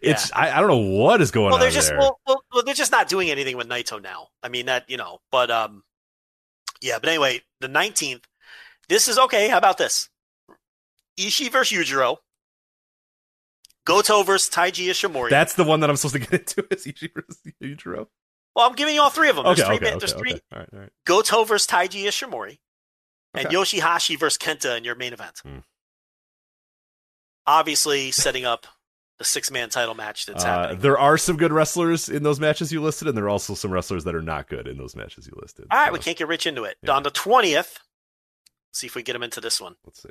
it's 0.00 0.32
I, 0.32 0.56
I 0.56 0.60
don't 0.60 0.68
know 0.68 0.96
what 0.98 1.20
is 1.20 1.30
going 1.30 1.46
on. 1.46 1.50
well, 1.50 1.54
on 1.56 1.60
they're 1.60 1.70
just 1.70 1.88
there. 1.90 1.98
well, 1.98 2.18
well, 2.26 2.42
well, 2.52 2.62
they're 2.62 2.74
just 2.74 2.92
not 2.92 3.08
doing 3.08 3.28
anything 3.30 3.56
with 3.58 3.68
Naito 3.68 4.00
now. 4.02 4.28
I 4.42 4.48
mean 4.48 4.66
that 4.66 4.88
you 4.88 4.96
know, 4.96 5.18
but 5.30 5.50
um, 5.50 5.82
yeah. 6.80 6.98
But 6.98 7.08
anyway, 7.10 7.42
the 7.60 7.68
nineteenth. 7.68 8.24
This 8.88 9.08
is 9.08 9.18
okay. 9.18 9.48
How 9.48 9.58
about 9.58 9.78
this? 9.78 10.08
Ishii 11.18 11.50
versus 11.50 11.76
Yujiro. 11.76 12.18
Goto 13.86 14.22
versus 14.22 14.50
Taiji 14.54 14.88
Ishimori. 14.88 15.30
That's 15.30 15.54
the 15.54 15.64
one 15.64 15.80
that 15.80 15.88
I'm 15.88 15.96
supposed 15.96 16.22
to 16.22 16.30
get 16.30 16.32
into. 16.58 16.66
Is 16.70 16.84
Yujiro? 16.86 18.06
well, 18.54 18.68
I'm 18.68 18.74
giving 18.74 18.94
you 18.94 19.00
all 19.00 19.08
three 19.10 19.30
of 19.30 19.36
them. 19.36 19.44
There's 19.46 19.60
Okay, 19.60 19.66
three. 19.68 19.76
okay, 19.76 19.84
ma- 19.84 19.90
okay, 19.90 19.98
there's 19.98 20.12
three. 20.12 20.32
okay. 20.32 20.40
All 20.52 20.58
right, 20.58 20.68
all 20.74 20.78
right. 20.80 20.90
Goto 21.06 21.44
versus 21.44 21.66
Taiji 21.66 22.04
Ishimori, 22.04 22.58
and. 23.32 23.48
Yoshihashi 23.48 24.18
versus 24.18 24.36
Kenta 24.36 24.76
in 24.76 24.84
your 24.84 24.94
main 24.96 25.12
event. 25.14 25.40
Hmm. 25.42 25.58
Obviously, 27.46 28.10
setting 28.10 28.44
up 28.44 28.66
the 29.18 29.24
six 29.24 29.50
man 29.50 29.70
title 29.70 29.94
match 29.94 30.26
that's 30.26 30.44
Uh, 30.44 30.46
happening. 30.46 30.80
there 30.80 30.98
are 30.98 31.16
some 31.16 31.36
good 31.36 31.52
wrestlers 31.52 32.08
in 32.08 32.22
those 32.22 32.40
matches 32.40 32.72
you 32.72 32.82
listed, 32.82 33.08
and 33.08 33.16
there 33.16 33.24
are 33.24 33.30
also 33.30 33.54
some 33.54 33.70
wrestlers 33.70 34.04
that 34.04 34.14
are 34.14 34.22
not 34.22 34.48
good 34.48 34.66
in 34.66 34.76
those 34.76 34.94
matches 34.96 35.26
you 35.26 35.32
listed. 35.40 35.66
All 35.70 35.78
right, 35.78 35.86
So, 35.88 35.92
we 35.92 35.98
can't 36.00 36.18
get 36.18 36.28
rich 36.28 36.46
into 36.46 36.64
it. 36.64 36.76
Yeah. 36.82 36.92
On 36.92 37.02
the 37.02 37.10
twentieth, 37.10 37.78
see 38.72 38.86
if 38.88 38.94
we 38.94 39.02
get 39.02 39.14
him 39.16 39.22
into 39.22 39.40
this 39.40 39.60
one. 39.60 39.76
Let's 39.84 40.02
see. 40.02 40.10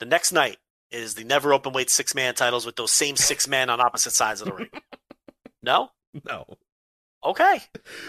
The 0.00 0.06
next 0.06 0.32
night 0.32 0.58
is 0.90 1.14
the 1.14 1.24
never 1.24 1.52
open 1.52 1.72
weight 1.72 1.90
six 1.90 2.14
man 2.14 2.34
titles 2.34 2.66
with 2.66 2.76
those 2.76 2.92
same 2.92 3.16
six 3.16 3.48
men 3.48 3.70
on 3.70 3.80
opposite 3.80 4.12
sides 4.12 4.40
of 4.40 4.48
the 4.48 4.54
ring. 4.54 4.70
No? 5.66 5.88
No, 6.28 6.44
Okay. 7.24 7.58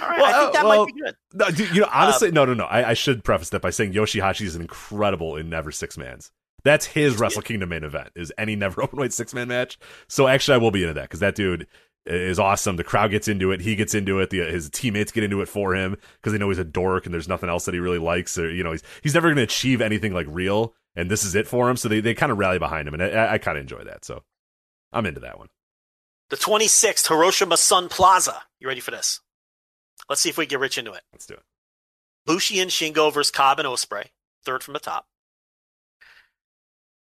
All 0.02 0.10
right. 0.10 0.19
Well, 0.19 0.26
I 0.26 0.39
think 0.39 0.49
uh, 0.49 0.52
that 0.52 0.65
well, 0.65 0.85
might 0.85 0.93
be 0.93 1.02
good. 1.02 1.15
no, 1.34 1.49
dude, 1.49 1.76
you 1.76 1.81
know, 1.81 1.89
honestly, 1.91 2.31
no, 2.31 2.45
no, 2.45 2.53
no. 2.53 2.65
I, 2.65 2.89
I 2.89 2.93
should 2.93 3.23
preface 3.23 3.49
that 3.49 3.61
by 3.61 3.69
saying 3.69 3.93
Yoshihashi 3.93 4.41
is 4.41 4.56
incredible 4.56 5.38
in 5.38 5.49
Never 5.49 5.72
Six 5.72 5.97
Mans. 5.97 6.31
That's 6.64 6.85
his 6.85 7.18
Wrestle 7.18 7.43
Kingdom 7.43 7.69
main 7.69 7.84
event. 7.84 8.10
Is 8.15 8.34
any 8.38 8.56
Never 8.56 8.81
Open 8.84 8.99
Weight 8.99 9.14
Six 9.14 9.34
Man 9.34 9.47
match? 9.47 9.80
So 10.07 10.27
actually, 10.27 10.56
I 10.56 10.57
will 10.57 10.72
be 10.72 10.81
into 10.81 10.95
that 10.95 11.03
because 11.03 11.22
that 11.22 11.35
dude 11.35 11.68
is 12.06 12.39
awesome. 12.39 12.76
The 12.76 12.84
crowd 12.84 13.11
gets 13.11 13.27
into 13.27 13.52
it. 13.52 13.61
He 13.61 13.76
gets 13.76 13.95
into 13.95 14.19
it. 14.19 14.31
The, 14.31 14.39
his 14.39 14.69
teammates 14.69 15.11
get 15.11 15.23
into 15.23 15.41
it 15.41 15.47
for 15.47 15.73
him 15.76 15.95
because 16.15 16.34
they 16.34 16.39
know 16.39 16.49
he's 16.49 16.60
a 16.60 16.65
dork 16.65 17.06
and 17.06 17.14
there's 17.14 17.30
nothing 17.30 17.49
else 17.49 17.65
that 17.65 17.73
he 17.73 17.80
really 17.80 17.99
likes. 17.99 18.38
Or 18.38 18.52
you 18.52 18.64
know, 18.64 18.73
he's 18.73 18.84
he's 19.02 19.14
never 19.14 19.27
going 19.27 19.38
to 19.38 19.43
achieve 19.43 19.80
anything 19.80 20.14
like 20.14 20.27
real, 20.30 20.73
and 20.95 21.09
this 21.09 21.23
is 21.23 21.35
it 21.35 21.47
for 21.47 21.69
him. 21.69 21.77
So 21.77 21.89
they, 21.89 21.99
they 21.99 22.13
kind 22.13 22.31
of 22.31 22.38
rally 22.38 22.59
behind 22.59 22.88
him, 22.88 22.93
and 22.93 23.03
I, 23.03 23.34
I 23.34 23.38
kind 23.38 23.57
of 23.57 23.61
enjoy 23.61 23.84
that. 23.84 24.05
So 24.05 24.23
I'm 24.91 25.05
into 25.05 25.22
that 25.22 25.38
one. 25.38 25.49
The 26.30 26.38
26th, 26.38 27.07
Hiroshima 27.07 27.57
Sun 27.57 27.89
Plaza. 27.89 28.41
You 28.59 28.67
ready 28.67 28.80
for 28.80 28.91
this? 28.91 29.22
Let's 30.09 30.22
see 30.22 30.30
if 30.30 30.38
we 30.38 30.45
get 30.45 30.59
rich 30.59 30.77
into 30.77 30.93
it. 30.93 31.01
Let's 31.13 31.26
do 31.26 31.35
it. 31.35 31.43
Bushi 32.26 32.59
and 32.59 32.72
Shingo 32.72 33.13
versus 33.13 33.31
Cobb 33.31 33.59
and 33.59 33.67
Ospreay, 33.67 34.07
third 34.43 34.63
from 34.63 34.73
the 34.73 34.80
top. 34.80 35.05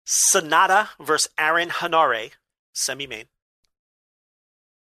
Sanada 0.05 0.89
versus 0.99 1.31
Aaron 1.37 1.69
Henare, 1.69 2.31
semi 2.73 3.07
main. 3.07 3.25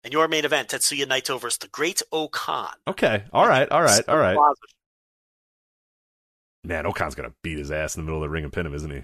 And 0.03 0.11
your 0.11 0.27
main 0.27 0.43
event, 0.43 0.69
Tetsuya 0.69 1.05
Naito 1.05 1.39
versus 1.39 1.59
the 1.59 1.67
Great 1.67 2.01
Okan. 2.11 2.73
Okay. 2.87 3.23
All 3.31 3.47
right. 3.47 3.69
All 3.69 3.81
right. 3.81 4.07
All 4.09 4.17
right. 4.17 4.37
Man, 6.63 6.85
O-Khan's 6.85 7.15
gonna 7.15 7.33
beat 7.43 7.57
his 7.57 7.71
ass 7.71 7.95
in 7.95 8.01
the 8.01 8.05
middle 8.05 8.23
of 8.23 8.27
the 8.27 8.29
ring 8.29 8.43
and 8.43 8.53
pin 8.53 8.65
him, 8.65 8.73
isn't 8.73 8.89
he? 8.91 9.03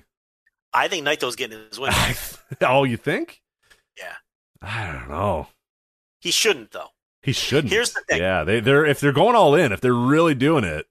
I 0.73 0.87
think 0.87 1.05
Naito's 1.05 1.35
getting 1.35 1.59
his 1.69 1.79
win. 1.79 1.91
oh, 2.61 2.83
you 2.83 2.95
think? 2.97 3.41
Yeah. 3.97 4.13
I 4.61 4.91
don't 4.91 5.09
know. 5.09 5.47
he 6.21 6.31
shouldn't, 6.31 6.71
though. 6.71 6.89
He 7.23 7.31
shouldn't. 7.33 7.71
Here's 7.73 7.91
the 7.93 8.01
thing. 8.07 8.19
Yeah, 8.19 8.43
they 8.43 8.59
they're 8.59 8.85
if 8.85 8.99
they're 8.99 9.11
going 9.11 9.35
all 9.35 9.55
in, 9.55 9.71
if 9.71 9.81
they're 9.81 9.93
really 9.93 10.35
doing 10.35 10.63
it, 10.63 10.85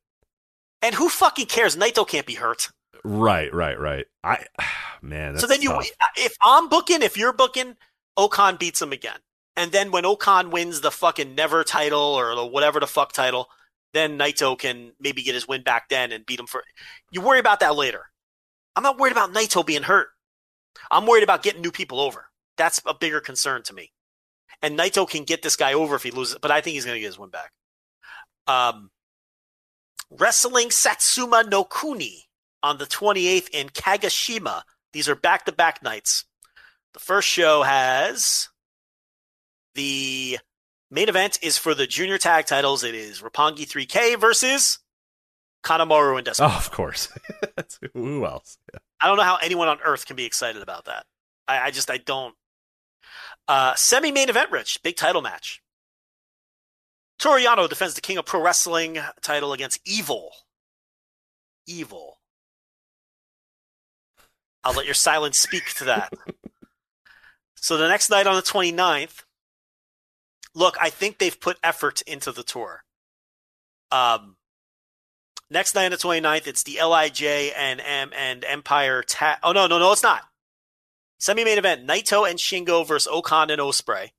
And 0.83 0.95
who 0.95 1.09
fucking 1.09 1.47
cares? 1.47 1.77
Naito 1.77 2.07
can't 2.07 2.27
be 2.27 2.35
hurt. 2.35 2.69
right, 3.05 3.53
right, 3.55 3.79
right. 3.79 4.07
I 4.25 4.45
man, 5.03 5.33
that's 5.33 5.41
so 5.43 5.47
then 5.47 5.63
you, 5.63 5.71
tough. 5.71 5.89
if 6.17 6.35
I'm 6.43 6.69
booking, 6.69 7.03
if 7.03 7.17
you're 7.17 7.33
booking, 7.33 7.77
O-Khan 8.17 8.57
beats 8.57 8.83
him 8.83 8.93
again. 8.93 9.19
And 9.57 9.73
then 9.73 9.91
when 9.91 10.05
O-Khan 10.05 10.51
wins 10.51 10.81
the 10.83 10.91
fucking 10.91 11.35
never 11.35 11.65
title 11.65 11.99
or 12.01 12.35
the 12.35 12.45
whatever 12.47 12.79
the 12.79 12.87
fuck 12.87 13.13
title, 13.13 13.49
then 13.95 14.19
Naito 14.19 14.59
can 14.59 14.93
maybe 15.01 15.23
get 15.23 15.35
his 15.35 15.49
win 15.49 15.63
back 15.63 15.89
then 15.89 16.13
and 16.13 16.27
beat 16.27 16.41
him 16.41 16.47
for. 16.47 16.63
You 17.11 17.21
worry 17.21 17.39
about 17.39 17.61
that 17.61 17.77
later. 17.77 18.07
I'm 18.77 18.83
not 18.83 18.99
worried 18.99 19.13
about 19.13 19.33
Naito 19.33 19.65
being 19.65 19.83
hurt. 19.83 20.09
I'm 20.91 21.07
worried 21.07 21.25
about 21.25 21.43
getting 21.43 21.63
new 21.63 21.73
people 21.73 22.01
over. 22.01 22.27
That's 22.57 22.81
a 22.87 22.95
bigger 22.95 23.21
concern 23.21 23.63
to 23.65 23.75
me. 23.75 23.93
And 24.63 24.79
Naito 24.79 25.09
can 25.09 25.25
get 25.25 25.43
this 25.43 25.57
guy 25.57 25.73
over 25.73 25.95
if 25.95 26.03
he 26.03 26.11
loses, 26.11 26.39
but 26.41 26.51
I 26.51 26.61
think 26.61 26.75
he's 26.75 26.85
going 26.85 26.97
to 26.97 27.01
get 27.01 27.07
his 27.07 27.19
win 27.19 27.31
back. 27.31 27.53
Um, 28.47 28.91
Wrestling 30.11 30.71
Satsuma 30.71 31.45
no 31.45 31.65
Kuni 31.65 32.25
on 32.63 32.79
the 32.79 32.87
28th 32.87 33.51
in 33.51 33.69
Kagoshima. 33.69 34.63
These 34.93 35.09
are 35.09 35.15
back 35.15 35.45
to 35.45 35.53
back 35.53 35.83
nights. 35.83 36.25
The 36.95 37.01
first 37.01 37.29
show 37.29 37.63
has 37.63 38.49
the 39.75 40.39
main 40.91 41.09
event 41.09 41.39
is 41.43 41.59
for 41.59 41.75
the 41.75 41.87
junior 41.87 42.19
tag 42.19 42.47
titles. 42.47 42.85
It 42.85 42.95
is 42.95 43.21
Roppongi 43.21 43.67
3K 43.69 44.19
versus 44.19 44.79
Kanemaru 45.65 46.17
and 46.17 46.25
Despot. 46.25 46.51
Oh, 46.51 46.57
of 46.57 46.71
course. 46.71 47.09
Who 47.95 48.25
else? 48.25 48.59
Yeah. 48.73 48.81
I 49.01 49.07
don't 49.07 49.17
know 49.17 49.23
how 49.23 49.37
anyone 49.37 49.69
on 49.69 49.79
earth 49.85 50.07
can 50.07 50.17
be 50.17 50.25
excited 50.25 50.63
about 50.63 50.87
that. 50.87 51.07
I, 51.47 51.67
I 51.67 51.71
just 51.71 51.91
I 51.91 51.99
don't. 51.99 52.35
Uh, 53.47 53.75
Semi 53.75 54.13
main 54.13 54.29
event, 54.29 54.51
Rich, 54.51 54.83
big 54.83 54.97
title 54.97 55.23
match. 55.23 55.63
Toru 57.19 57.41
Yano 57.41 57.69
defends 57.69 57.95
the 57.95 58.01
King 58.01 58.19
of 58.19 58.27
Pro 58.27 58.41
Wrestling 58.41 58.99
title 59.23 59.53
against 59.53 59.81
Evil. 59.85 60.31
Evil. 61.67 62.19
I'll 64.63 64.75
let 64.75 64.87
your 64.87 64.95
silence 64.95 65.39
speak 65.39 65.75
to 65.77 65.85
that. 65.85 66.13
so 67.57 67.77
the 67.77 67.89
next 67.89 68.11
night 68.11 68.27
on 68.27 68.37
the 68.37 68.43
29th, 68.43 69.25
look, 70.59 70.77
I 70.81 70.91
think 70.91 71.19
they've 71.19 71.41
put 71.41 71.57
effort 71.63 72.03
into 72.03 72.33
the 72.33 72.43
tour. 72.43 72.83
Um, 73.91 74.37
next 75.51 75.75
night 75.75 75.87
on 75.87 75.91
the 75.93 75.97
29th, 75.97 76.47
it's 76.47 76.65
the 76.65 76.79
Lij 76.85 77.23
and 77.23 77.81
M 77.81 78.11
and 78.17 78.45
Empire. 78.45 79.03
Ta- 79.03 79.39
oh 79.43 79.53
no, 79.53 79.67
no, 79.67 79.79
no, 79.79 79.93
it's 79.93 80.03
not. 80.03 80.23
Semi-main 81.21 81.59
event: 81.59 81.87
Naito 81.87 82.29
and 82.29 82.39
Shingo 82.39 82.87
versus 82.87 83.09
O-Khan 83.11 83.51
and 83.51 83.61
Ospreay. 83.61 84.11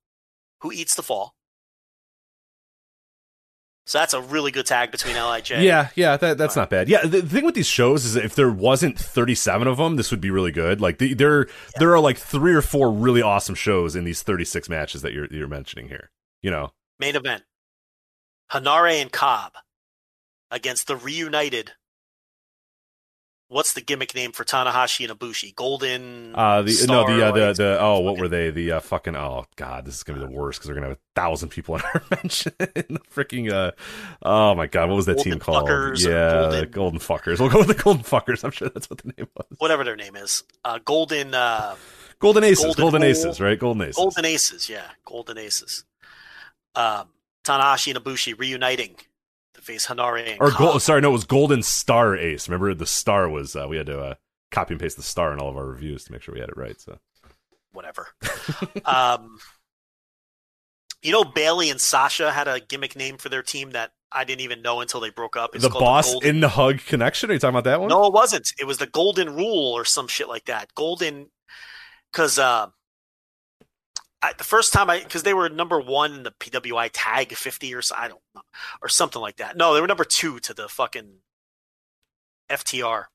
Who 0.61 0.71
eats 0.71 0.95
the 0.95 1.03
fall? 1.03 1.35
So 3.85 3.97
that's 3.97 4.13
a 4.13 4.21
really 4.21 4.51
good 4.51 4.67
tag 4.67 4.91
between 4.91 5.15
Lij. 5.15 5.49
Yeah, 5.49 5.89
yeah, 5.95 6.15
that, 6.15 6.37
that's 6.37 6.55
not 6.55 6.69
bad. 6.69 6.89
Yeah, 6.89 7.01
the, 7.01 7.21
the 7.21 7.29
thing 7.29 7.43
with 7.43 7.55
these 7.55 7.65
shows 7.65 8.05
is 8.05 8.15
if 8.15 8.35
there 8.35 8.51
wasn't 8.51 8.99
37 8.99 9.67
of 9.67 9.77
them, 9.77 9.95
this 9.95 10.11
would 10.11 10.21
be 10.21 10.29
really 10.29 10.51
good. 10.51 10.79
Like 10.79 10.99
the, 10.99 11.15
there, 11.15 11.47
there 11.79 11.91
are 11.91 11.99
like 11.99 12.17
three 12.17 12.53
or 12.53 12.61
four 12.61 12.91
really 12.91 13.23
awesome 13.23 13.55
shows 13.55 13.95
in 13.95 14.03
these 14.03 14.21
36 14.21 14.69
matches 14.69 15.01
that 15.01 15.13
you're 15.13 15.25
you're 15.31 15.47
mentioning 15.47 15.87
here. 15.87 16.11
You 16.41 16.51
know, 16.51 16.71
Main 16.99 17.15
event: 17.15 17.43
Henare 18.51 19.01
and 19.01 19.11
Cobb 19.11 19.53
against 20.51 20.87
the 20.87 20.95
reunited. 20.95 21.73
What's 23.51 23.73
the 23.73 23.81
gimmick 23.81 24.13
name 24.13 24.31
for 24.31 24.43
Tanahashi 24.43 25.09
and 25.09 25.19
Ibushi? 25.19 25.55
Golden. 25.55 26.35
uh, 26.35 26.61
the 26.61 26.85
no, 26.87 27.07
the 27.07 27.25
uh, 27.25 27.31
the 27.31 27.53
the 27.53 27.77
oh, 27.79 27.99
what 28.01 28.19
were 28.19 28.27
they? 28.27 28.51
The 28.51 28.73
uh, 28.73 28.79
fucking 28.79 29.15
oh 29.15 29.45
god, 29.55 29.85
this 29.85 29.95
is 29.95 30.03
gonna 30.03 30.19
be 30.19 30.25
the 30.27 30.31
worst 30.31 30.59
because 30.59 30.67
they're 30.67 30.75
gonna 30.75 30.89
have 30.89 30.97
a 30.97 31.19
thousand 31.19 31.49
people 31.49 31.75
in 31.75 31.81
our 31.93 32.03
mention. 32.11 32.51
the 32.59 32.99
freaking 33.11 33.51
uh, 33.51 33.71
oh 34.21 34.53
my 34.53 34.67
god, 34.67 34.89
what 34.89 34.95
was 34.95 35.07
that 35.07 35.15
Golden 35.15 35.31
team 35.31 35.39
called? 35.39 35.67
Fuckers 35.67 36.05
yeah, 36.05 36.41
Golden- 36.41 36.71
golden... 36.71 36.99
fuckers. 36.99 37.39
We'll 37.39 37.49
go 37.49 37.57
with 37.59 37.69
the 37.69 37.73
golden 37.73 38.03
fuckers. 38.03 38.43
I'm 38.43 38.51
sure 38.51 38.69
that's 38.69 38.87
what 38.87 38.99
the 38.99 39.13
name 39.17 39.27
was. 39.35 39.47
whatever 39.57 39.83
their 39.83 39.95
name 39.95 40.15
is. 40.15 40.43
Uh, 40.63 40.77
Golden. 40.85 41.33
Uh, 41.33 41.75
Golden 42.19 42.43
Aces, 42.43 42.75
Golden 42.75 42.81
golden, 42.83 43.03
Aces, 43.03 43.39
right? 43.39 43.57
Golden 43.57 43.81
Aces. 43.81 43.95
Golden 43.95 44.25
Aces, 44.25 44.69
yeah, 44.69 44.83
Golden 45.05 45.37
Aces. 45.37 45.85
Um, 46.75 47.09
Tanahashi 47.43 47.95
and 47.95 48.03
Ibushi 48.03 48.37
reuniting 48.37 48.95
to 49.55 49.61
face 49.61 49.87
Henare 49.87 50.37
or 50.39 50.51
gold. 50.51 50.81
Sorry, 50.81 51.01
no, 51.01 51.09
it 51.09 51.13
was 51.13 51.25
Golden 51.25 51.63
Star 51.63 52.15
Ace. 52.15 52.47
Remember 52.47 52.73
the 52.73 52.85
star 52.85 53.29
was 53.29 53.55
uh, 53.55 53.67
we 53.67 53.77
had 53.77 53.87
to 53.87 53.99
uh, 53.99 54.13
copy 54.51 54.73
and 54.73 54.81
paste 54.81 54.97
the 54.97 55.03
star 55.03 55.33
in 55.33 55.39
all 55.39 55.49
of 55.49 55.57
our 55.57 55.65
reviews 55.65 56.03
to 56.05 56.11
make 56.11 56.21
sure 56.21 56.33
we 56.33 56.39
had 56.41 56.49
it 56.49 56.57
right. 56.57 56.79
So 56.79 56.99
whatever. 57.71 58.07
um, 58.85 59.39
you 61.01 61.11
know, 61.11 61.23
Bayley 61.23 61.69
and 61.69 61.79
Sasha 61.79 62.31
had 62.31 62.47
a 62.47 62.59
gimmick 62.59 62.95
name 62.95 63.17
for 63.17 63.29
their 63.29 63.43
team 63.43 63.71
that 63.71 63.91
I 64.11 64.23
didn't 64.23 64.41
even 64.41 64.61
know 64.61 64.81
until 64.81 64.99
they 64.99 65.11
broke 65.11 65.37
up. 65.37 65.55
It's 65.55 65.63
the 65.63 65.69
boss 65.69 66.11
Golden- 66.11 66.29
in 66.29 66.39
the 66.41 66.49
hug 66.49 66.79
connection. 66.79 67.29
Are 67.29 67.33
you 67.33 67.39
talking 67.39 67.55
about 67.55 67.63
that 67.65 67.79
one? 67.79 67.89
No, 67.89 68.05
it 68.05 68.13
wasn't. 68.13 68.51
It 68.59 68.65
was 68.65 68.79
the 68.79 68.87
Golden 68.87 69.35
Rule 69.35 69.73
or 69.73 69.85
some 69.85 70.07
shit 70.07 70.27
like 70.27 70.45
that. 70.45 70.73
Golden, 70.75 71.29
because 72.11 72.37
uh, 72.37 72.67
I, 74.21 74.33
the 74.33 74.43
first 74.43 74.73
time 74.73 74.89
I, 74.89 74.99
because 74.99 75.23
they 75.23 75.33
were 75.33 75.47
number 75.49 75.79
one 75.79 76.13
in 76.13 76.23
the 76.23 76.31
PWI 76.31 76.89
Tag 76.91 77.31
50 77.33 77.73
or 77.73 77.81
so, 77.81 77.95
I 77.97 78.07
don't 78.09 78.19
know, 78.35 78.41
or 78.81 78.89
something 78.89 79.21
like 79.21 79.37
that. 79.37 79.55
No, 79.55 79.73
they 79.73 79.81
were 79.81 79.87
number 79.87 80.03
two 80.03 80.39
to 80.39 80.53
the 80.53 80.67
fucking 80.67 81.19
FTR. 82.51 83.05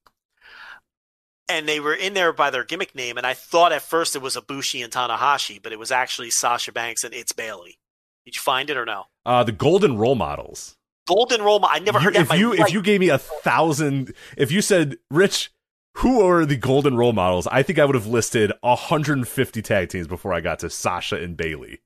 And 1.48 1.68
they 1.68 1.78
were 1.78 1.94
in 1.94 2.14
there 2.14 2.32
by 2.32 2.48
their 2.50 2.64
gimmick 2.64 2.94
name, 2.94 3.18
and 3.18 3.26
I 3.26 3.34
thought 3.34 3.72
at 3.72 3.82
first 3.82 4.16
it 4.16 4.22
was 4.22 4.34
Ibushi 4.34 4.82
and 4.82 4.90
Tanahashi, 4.90 5.62
but 5.62 5.72
it 5.72 5.78
was 5.78 5.90
actually 5.90 6.30
Sasha 6.30 6.72
Banks 6.72 7.04
and 7.04 7.12
It's 7.12 7.32
Bayley. 7.32 7.78
Did 8.24 8.36
you 8.36 8.40
find 8.40 8.70
it 8.70 8.78
or 8.78 8.86
no? 8.86 9.04
Uh, 9.26 9.44
the 9.44 9.52
Golden 9.52 9.98
Role 9.98 10.14
Models. 10.14 10.74
Golden 11.06 11.42
Role 11.42 11.58
Model. 11.58 11.76
I 11.76 11.80
never 11.80 11.98
You- 11.98 12.04
heard 12.04 12.14
that. 12.14 12.30
if 12.32 12.38
you 12.40 12.54
if 12.54 12.72
you 12.72 12.80
gave 12.80 13.00
me 13.00 13.10
a 13.10 13.18
thousand, 13.18 14.14
if 14.38 14.50
you 14.50 14.62
said 14.62 14.96
Rich, 15.10 15.50
who 15.94 16.26
are 16.26 16.44
the 16.44 16.56
Golden 16.56 16.96
Role 16.96 17.12
Models? 17.12 17.46
I 17.46 17.62
think 17.62 17.78
I 17.78 17.84
would 17.84 17.94
have 17.94 18.06
listed 18.06 18.52
150 18.60 19.62
tag 19.62 19.88
teams 19.88 20.06
before 20.06 20.32
I 20.32 20.40
got 20.40 20.60
to 20.60 20.70
Sasha 20.70 21.16
and 21.16 21.36
Bayley. 21.36 21.80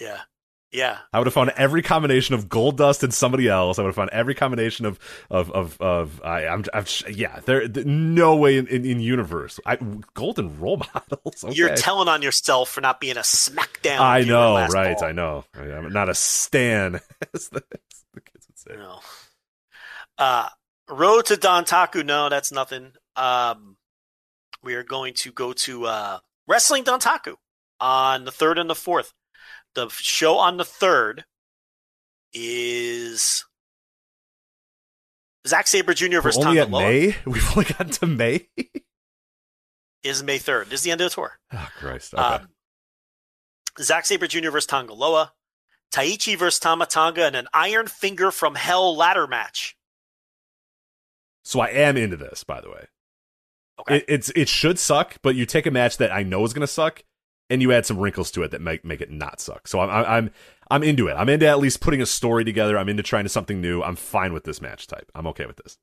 yeah, 0.00 0.20
yeah, 0.72 0.98
I 1.12 1.18
would 1.18 1.26
have 1.26 1.34
found 1.34 1.50
every 1.56 1.82
combination 1.82 2.36
of 2.36 2.48
Gold 2.48 2.76
Dust 2.76 3.02
and 3.02 3.12
somebody 3.12 3.48
else. 3.48 3.78
I 3.78 3.82
would 3.82 3.88
have 3.88 3.96
found 3.96 4.10
every 4.10 4.36
combination 4.36 4.86
of 4.86 5.00
of 5.28 5.50
of 5.50 5.80
of. 5.80 6.22
I, 6.22 6.46
I'm, 6.46 6.64
I'm 6.72 6.84
yeah. 7.10 7.40
There, 7.40 7.66
no 7.68 8.36
way 8.36 8.56
in, 8.56 8.68
in, 8.68 8.84
in 8.84 9.00
universe. 9.00 9.58
I, 9.66 9.78
Golden 10.14 10.60
role 10.60 10.76
models. 10.94 11.42
Okay. 11.42 11.54
You're 11.54 11.74
telling 11.74 12.06
on 12.06 12.22
yourself 12.22 12.70
for 12.70 12.80
not 12.80 13.00
being 13.00 13.16
a 13.16 13.20
SmackDown. 13.20 13.98
I 13.98 14.22
know, 14.22 14.64
right? 14.68 14.96
fall. 14.96 15.08
I 15.08 15.12
know. 15.12 15.44
I'm 15.54 15.92
not 15.92 16.08
a 16.08 16.14
stan, 16.14 17.00
as 17.34 17.48
the, 17.48 17.64
as 17.72 18.04
the 18.14 18.20
kids 18.20 18.46
would 18.46 18.58
say. 18.58 18.76
No. 18.76 19.00
Uh, 20.18 20.48
Road 20.88 21.26
to 21.26 21.34
Dontaku. 21.34 22.06
No, 22.06 22.28
that's 22.28 22.52
nothing. 22.52 22.92
Um, 23.16 23.76
we 24.62 24.74
are 24.74 24.82
going 24.82 25.14
to 25.14 25.32
go 25.32 25.52
to 25.52 25.86
uh, 25.86 26.18
Wrestling 26.46 26.84
Dontaku 26.84 27.34
on 27.80 28.24
the 28.24 28.30
third 28.30 28.58
and 28.58 28.68
the 28.68 28.74
fourth. 28.74 29.12
The 29.74 29.88
show 29.90 30.36
on 30.38 30.56
the 30.56 30.64
third 30.64 31.24
is 32.32 33.44
Zack 35.46 35.66
Sabre 35.66 35.94
Jr. 35.94 36.06
We're 36.16 36.20
versus 36.22 36.44
only 36.44 36.58
Tonga 36.58 36.62
at 36.62 36.70
Loa. 36.70 36.82
May. 36.82 37.16
We've 37.26 37.50
only 37.52 37.64
gotten 37.64 37.90
to 37.90 38.06
May. 38.06 38.48
Is 40.02 40.22
May 40.22 40.38
third. 40.38 40.70
This 40.70 40.80
is 40.80 40.84
the 40.84 40.90
end 40.92 41.00
of 41.00 41.10
the 41.10 41.14
tour. 41.14 41.38
oh 41.52 41.68
Christ. 41.78 42.14
Okay. 42.14 42.22
Um, 42.22 42.48
Zack 43.80 44.06
Sabre 44.06 44.26
Jr. 44.26 44.50
versus 44.50 44.66
Tanga 44.66 44.94
Loa. 44.94 45.32
Taichi 45.92 46.38
versus 46.38 46.60
Tama 46.60 46.86
Tonga 46.86 47.24
and 47.24 47.34
an 47.36 47.48
Iron 47.52 47.86
Finger 47.88 48.30
from 48.30 48.54
Hell 48.54 48.96
ladder 48.96 49.26
match. 49.26 49.76
so 51.42 51.60
I 51.60 51.68
am 51.68 51.96
into 51.96 52.16
this, 52.16 52.44
by 52.44 52.60
the 52.60 52.70
way. 52.70 52.86
Okay. 53.80 53.98
It, 53.98 54.04
it's 54.08 54.30
it 54.36 54.48
should 54.48 54.78
suck, 54.78 55.16
but 55.22 55.34
you 55.34 55.46
take 55.46 55.66
a 55.66 55.70
match 55.70 55.96
that 55.98 56.12
I 56.12 56.22
know 56.22 56.44
is 56.44 56.52
going 56.52 56.62
to 56.62 56.66
suck, 56.66 57.02
and 57.48 57.60
you 57.62 57.72
add 57.72 57.86
some 57.86 57.98
wrinkles 57.98 58.30
to 58.32 58.42
it 58.42 58.50
that 58.52 58.60
make 58.60 58.84
make 58.84 59.00
it 59.00 59.10
not 59.10 59.40
suck. 59.40 59.68
So 59.68 59.80
I'm 59.80 59.90
I'm 59.90 60.30
I'm 60.70 60.82
into 60.82 61.08
it. 61.08 61.14
I'm 61.14 61.28
into 61.28 61.48
at 61.48 61.58
least 61.58 61.80
putting 61.80 62.00
a 62.00 62.06
story 62.06 62.44
together. 62.44 62.78
I'm 62.78 62.88
into 62.88 63.02
trying 63.02 63.24
to 63.24 63.30
something 63.30 63.60
new. 63.60 63.82
I'm 63.82 63.96
fine 63.96 64.32
with 64.32 64.44
this 64.44 64.60
match 64.60 64.86
type. 64.86 65.10
I'm 65.14 65.26
okay 65.28 65.46
with 65.46 65.56
this. 65.56 65.78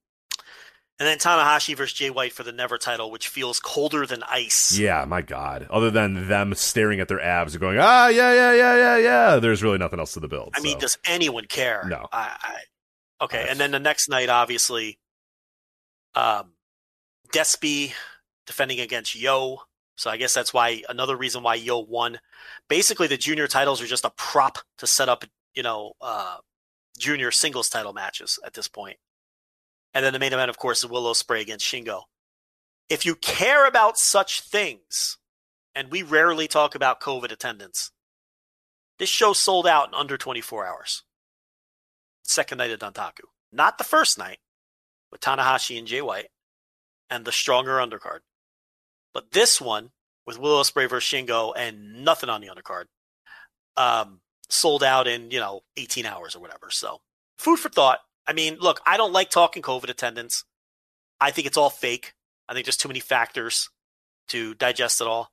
And 0.99 1.05
then 1.05 1.19
Tanahashi 1.19 1.77
versus 1.77 1.93
Jay 1.93 2.09
White 2.09 2.33
for 2.33 2.41
the 2.41 2.51
Never 2.51 2.79
title, 2.79 3.11
which 3.11 3.27
feels 3.27 3.59
colder 3.59 4.07
than 4.07 4.23
ice. 4.23 4.75
Yeah, 4.75 5.05
my 5.05 5.21
God. 5.21 5.67
Other 5.69 5.91
than 5.91 6.27
them 6.27 6.55
staring 6.55 6.99
at 6.99 7.07
their 7.07 7.21
abs 7.21 7.53
and 7.53 7.61
going, 7.61 7.77
ah, 7.79 8.07
yeah, 8.07 8.33
yeah, 8.33 8.53
yeah, 8.53 8.75
yeah, 8.75 8.97
yeah. 8.97 9.35
There's 9.35 9.61
really 9.61 9.77
nothing 9.77 9.99
else 9.99 10.13
to 10.13 10.19
the 10.19 10.27
build. 10.27 10.55
I 10.55 10.61
mean, 10.61 10.79
does 10.79 10.97
anyone 11.05 11.45
care? 11.45 11.83
No. 11.87 12.07
I, 12.11 12.35
I, 12.41 13.25
okay, 13.25 13.45
and 13.47 13.59
then 13.59 13.69
the 13.69 13.79
next 13.79 14.09
night, 14.09 14.29
obviously, 14.29 14.97
um, 16.15 16.53
Despy 17.31 17.93
defending 18.45 18.79
against 18.79 19.15
Yo. 19.15 19.61
So 19.95 20.09
I 20.09 20.17
guess 20.17 20.33
that's 20.33 20.53
why 20.53 20.83
another 20.89 21.15
reason 21.15 21.43
why 21.43 21.55
Yo 21.55 21.79
won. 21.79 22.19
Basically, 22.67 23.07
the 23.07 23.17
junior 23.17 23.47
titles 23.47 23.81
are 23.81 23.87
just 23.87 24.05
a 24.05 24.11
prop 24.11 24.59
to 24.77 24.87
set 24.87 25.09
up, 25.09 25.25
you 25.53 25.63
know, 25.63 25.93
uh, 26.01 26.37
junior 26.97 27.31
singles 27.31 27.69
title 27.69 27.93
matches 27.93 28.39
at 28.45 28.53
this 28.53 28.67
point. 28.67 28.97
And 29.93 30.05
then 30.05 30.13
the 30.13 30.19
main 30.19 30.33
event, 30.33 30.49
of 30.49 30.57
course, 30.57 30.79
is 30.83 30.89
Will 30.89 31.11
Ospreay 31.11 31.41
against 31.41 31.65
Shingo. 31.65 32.03
If 32.89 33.05
you 33.05 33.15
care 33.15 33.67
about 33.67 33.97
such 33.97 34.41
things, 34.41 35.17
and 35.75 35.91
we 35.91 36.03
rarely 36.03 36.47
talk 36.47 36.75
about 36.75 37.01
COVID 37.01 37.31
attendance, 37.31 37.91
this 38.99 39.09
show 39.09 39.33
sold 39.33 39.67
out 39.67 39.89
in 39.89 39.93
under 39.93 40.17
24 40.17 40.65
hours. 40.65 41.03
Second 42.23 42.59
night 42.59 42.71
at 42.71 42.79
Dontaku. 42.79 43.25
Not 43.51 43.77
the 43.77 43.83
first 43.83 44.17
night 44.17 44.39
with 45.11 45.21
Tanahashi 45.21 45.77
and 45.77 45.87
Jay 45.87 46.01
White 46.01 46.27
and 47.09 47.25
the 47.25 47.31
stronger 47.31 47.77
undercard. 47.77 48.19
But 49.13 49.31
this 49.31 49.61
one 49.61 49.91
with 50.25 50.38
Will 50.38 50.61
Ospreay 50.61 50.89
versus 50.89 51.09
Shingo 51.09 51.53
and 51.55 52.03
nothing 52.03 52.29
on 52.29 52.41
the 52.41 52.47
undercard 52.47 52.85
um, 53.77 54.19
sold 54.49 54.84
out 54.84 55.07
in, 55.07 55.31
you 55.31 55.39
know, 55.39 55.61
18 55.77 56.05
hours 56.05 56.35
or 56.35 56.39
whatever. 56.39 56.69
So 56.69 56.99
food 57.38 57.57
for 57.57 57.69
thought. 57.69 57.99
I 58.27 58.34
mean, 58.34 58.57
look, 58.59 58.81
I 58.85 58.97
don't 58.97 59.13
like 59.13 59.29
talking 59.29 59.61
COVID 59.61 59.89
attendance. 59.89 60.43
I 61.21 61.31
think 61.31 61.47
it's 61.47 61.57
all 61.57 61.69
fake. 61.69 62.13
I 62.49 62.53
think 62.53 62.65
there's 62.65 62.77
too 62.77 62.89
many 62.89 62.99
factors 62.99 63.69
to 64.29 64.53
digest 64.55 65.01
it 65.01 65.07
all. 65.07 65.31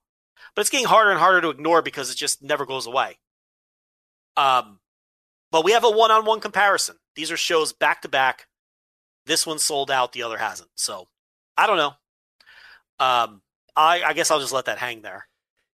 But 0.54 0.60
it's 0.60 0.70
getting 0.70 0.86
harder 0.86 1.10
and 1.10 1.18
harder 1.18 1.40
to 1.40 1.50
ignore 1.50 1.82
because 1.82 2.10
it 2.10 2.16
just 2.16 2.42
never 2.42 2.64
goes 2.64 2.86
away. 2.86 3.18
Um, 4.36 4.78
but 5.50 5.64
we 5.64 5.72
have 5.72 5.84
a 5.84 5.90
one-on-one 5.90 6.40
comparison. 6.40 6.96
These 7.16 7.30
are 7.30 7.36
shows 7.36 7.72
back 7.72 8.02
to 8.02 8.08
back. 8.08 8.46
This 9.26 9.46
one 9.46 9.58
sold 9.58 9.90
out, 9.90 10.12
the 10.12 10.22
other 10.22 10.38
hasn't. 10.38 10.70
So 10.74 11.08
I 11.56 11.66
don't 11.66 11.76
know. 11.76 11.92
Um, 12.98 13.42
I, 13.76 14.02
I 14.04 14.12
guess 14.12 14.30
I'll 14.30 14.40
just 14.40 14.52
let 14.52 14.66
that 14.66 14.78
hang 14.78 15.02
there. 15.02 15.26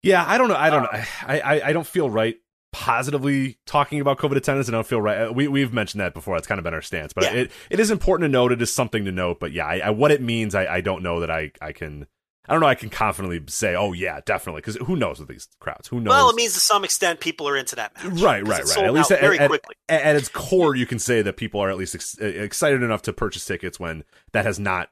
Yeah, 0.03 0.25
I 0.27 0.39
don't 0.39 0.49
know. 0.49 0.57
I 0.57 0.71
don't 0.71 0.83
know. 0.85 0.89
I, 0.93 1.41
I, 1.41 1.61
I 1.69 1.73
don't 1.73 1.87
feel 1.87 2.09
right 2.09 2.37
positively 2.73 3.59
talking 3.67 4.01
about 4.01 4.19
COVID 4.19 4.37
attendance, 4.37 4.69
and 4.69 4.77
I 4.77 4.79
don't 4.79 4.87
feel 4.87 5.01
right. 5.01 5.29
uh, 5.29 5.33
We 5.33 5.49
we've 5.49 5.73
mentioned 5.73 6.01
that 6.01 6.15
before. 6.15 6.37
That's 6.37 6.47
kind 6.47 6.59
of 6.59 6.65
been 6.65 6.73
our 6.75 6.81
stance, 6.83 7.13
but 7.13 7.25
Yeah. 7.25 7.33
it, 7.33 7.53
it 7.69 7.81
is 7.81 7.91
important 7.91 8.29
to 8.29 8.33
note. 8.33 8.53
It 8.53 8.63
is 8.63 8.73
something 8.73 9.05
to 9.05 9.13
note. 9.13 9.41
But 9.41 9.53
yeah, 9.53 9.67
I, 9.67 9.79
I, 9.79 9.91
what 9.91 10.11
it 10.11 10.23
means, 10.23 10.55
I, 10.55 10.67
I 10.67 10.81
don't 10.81 11.03
know 11.03 11.21
that 11.21 11.31
I 11.31 11.53
I 11.61 11.73
can. 11.73 12.07
I 12.49 12.55
don't 12.55 12.63
know. 12.63 12.67
I 12.69 12.75
can 12.75 12.89
confidently 12.91 13.41
say, 13.49 13.77
oh 13.77 13.93
yeah, 13.93 14.21
definitely, 14.25 14.63
because 14.63 14.77
who 14.77 14.97
knows 14.97 15.21
with 15.21 15.29
these 15.29 15.47
crowds? 15.61 15.87
Who 15.89 16.01
knows? 16.01 16.11
Well, 16.11 16.31
it 16.31 16.37
means 16.37 16.55
to 16.55 16.61
some 16.61 16.83
extent 16.85 17.21
people 17.21 17.47
are 17.49 17.57
into 17.57 17.77
that 17.77 17.95
match. 17.95 18.21
Right, 18.21 18.45
right, 18.45 18.65
right. 18.65 18.79
At 18.79 18.93
least 18.95 19.13
at, 19.13 19.21
very 19.21 19.39
at- 19.39 19.49
quickly. 19.51 19.77
at- 19.89 20.03
at 20.03 20.17
its 20.17 20.29
core, 20.29 20.75
you 20.75 20.87
can 20.87 20.99
say 20.99 21.23
that 21.23 21.37
people 21.37 21.61
are 21.61 21.71
at 21.71 21.77
least 21.77 21.95
ex- 21.95 22.17
excited 22.19 22.83
enough 22.83 23.03
to 23.03 23.13
purchase 23.13 23.45
tickets 23.45 23.79
when 23.79 24.03
that 24.33 24.47
has 24.47 24.59
not 24.59 24.89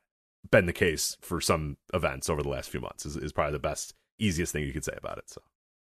been 0.51 0.67
the 0.67 0.73
case 0.73 1.17
for 1.21 1.41
some 1.41 1.77
events 1.93 2.29
over 2.31 2.43
the 2.43 2.49
last 2.49 2.71
few 2.71 2.81
months. 2.81 3.05
Is, 3.07 3.17
is 3.17 3.33
probably 3.33 3.53
the 3.53 3.59
best, 3.59 3.95
easiest 4.19 4.53
thing 4.53 4.65
you 4.65 4.73
could 4.73 4.85
say 4.85 4.95
about 4.97 5.19
it. 5.19 5.29
So 5.29 5.43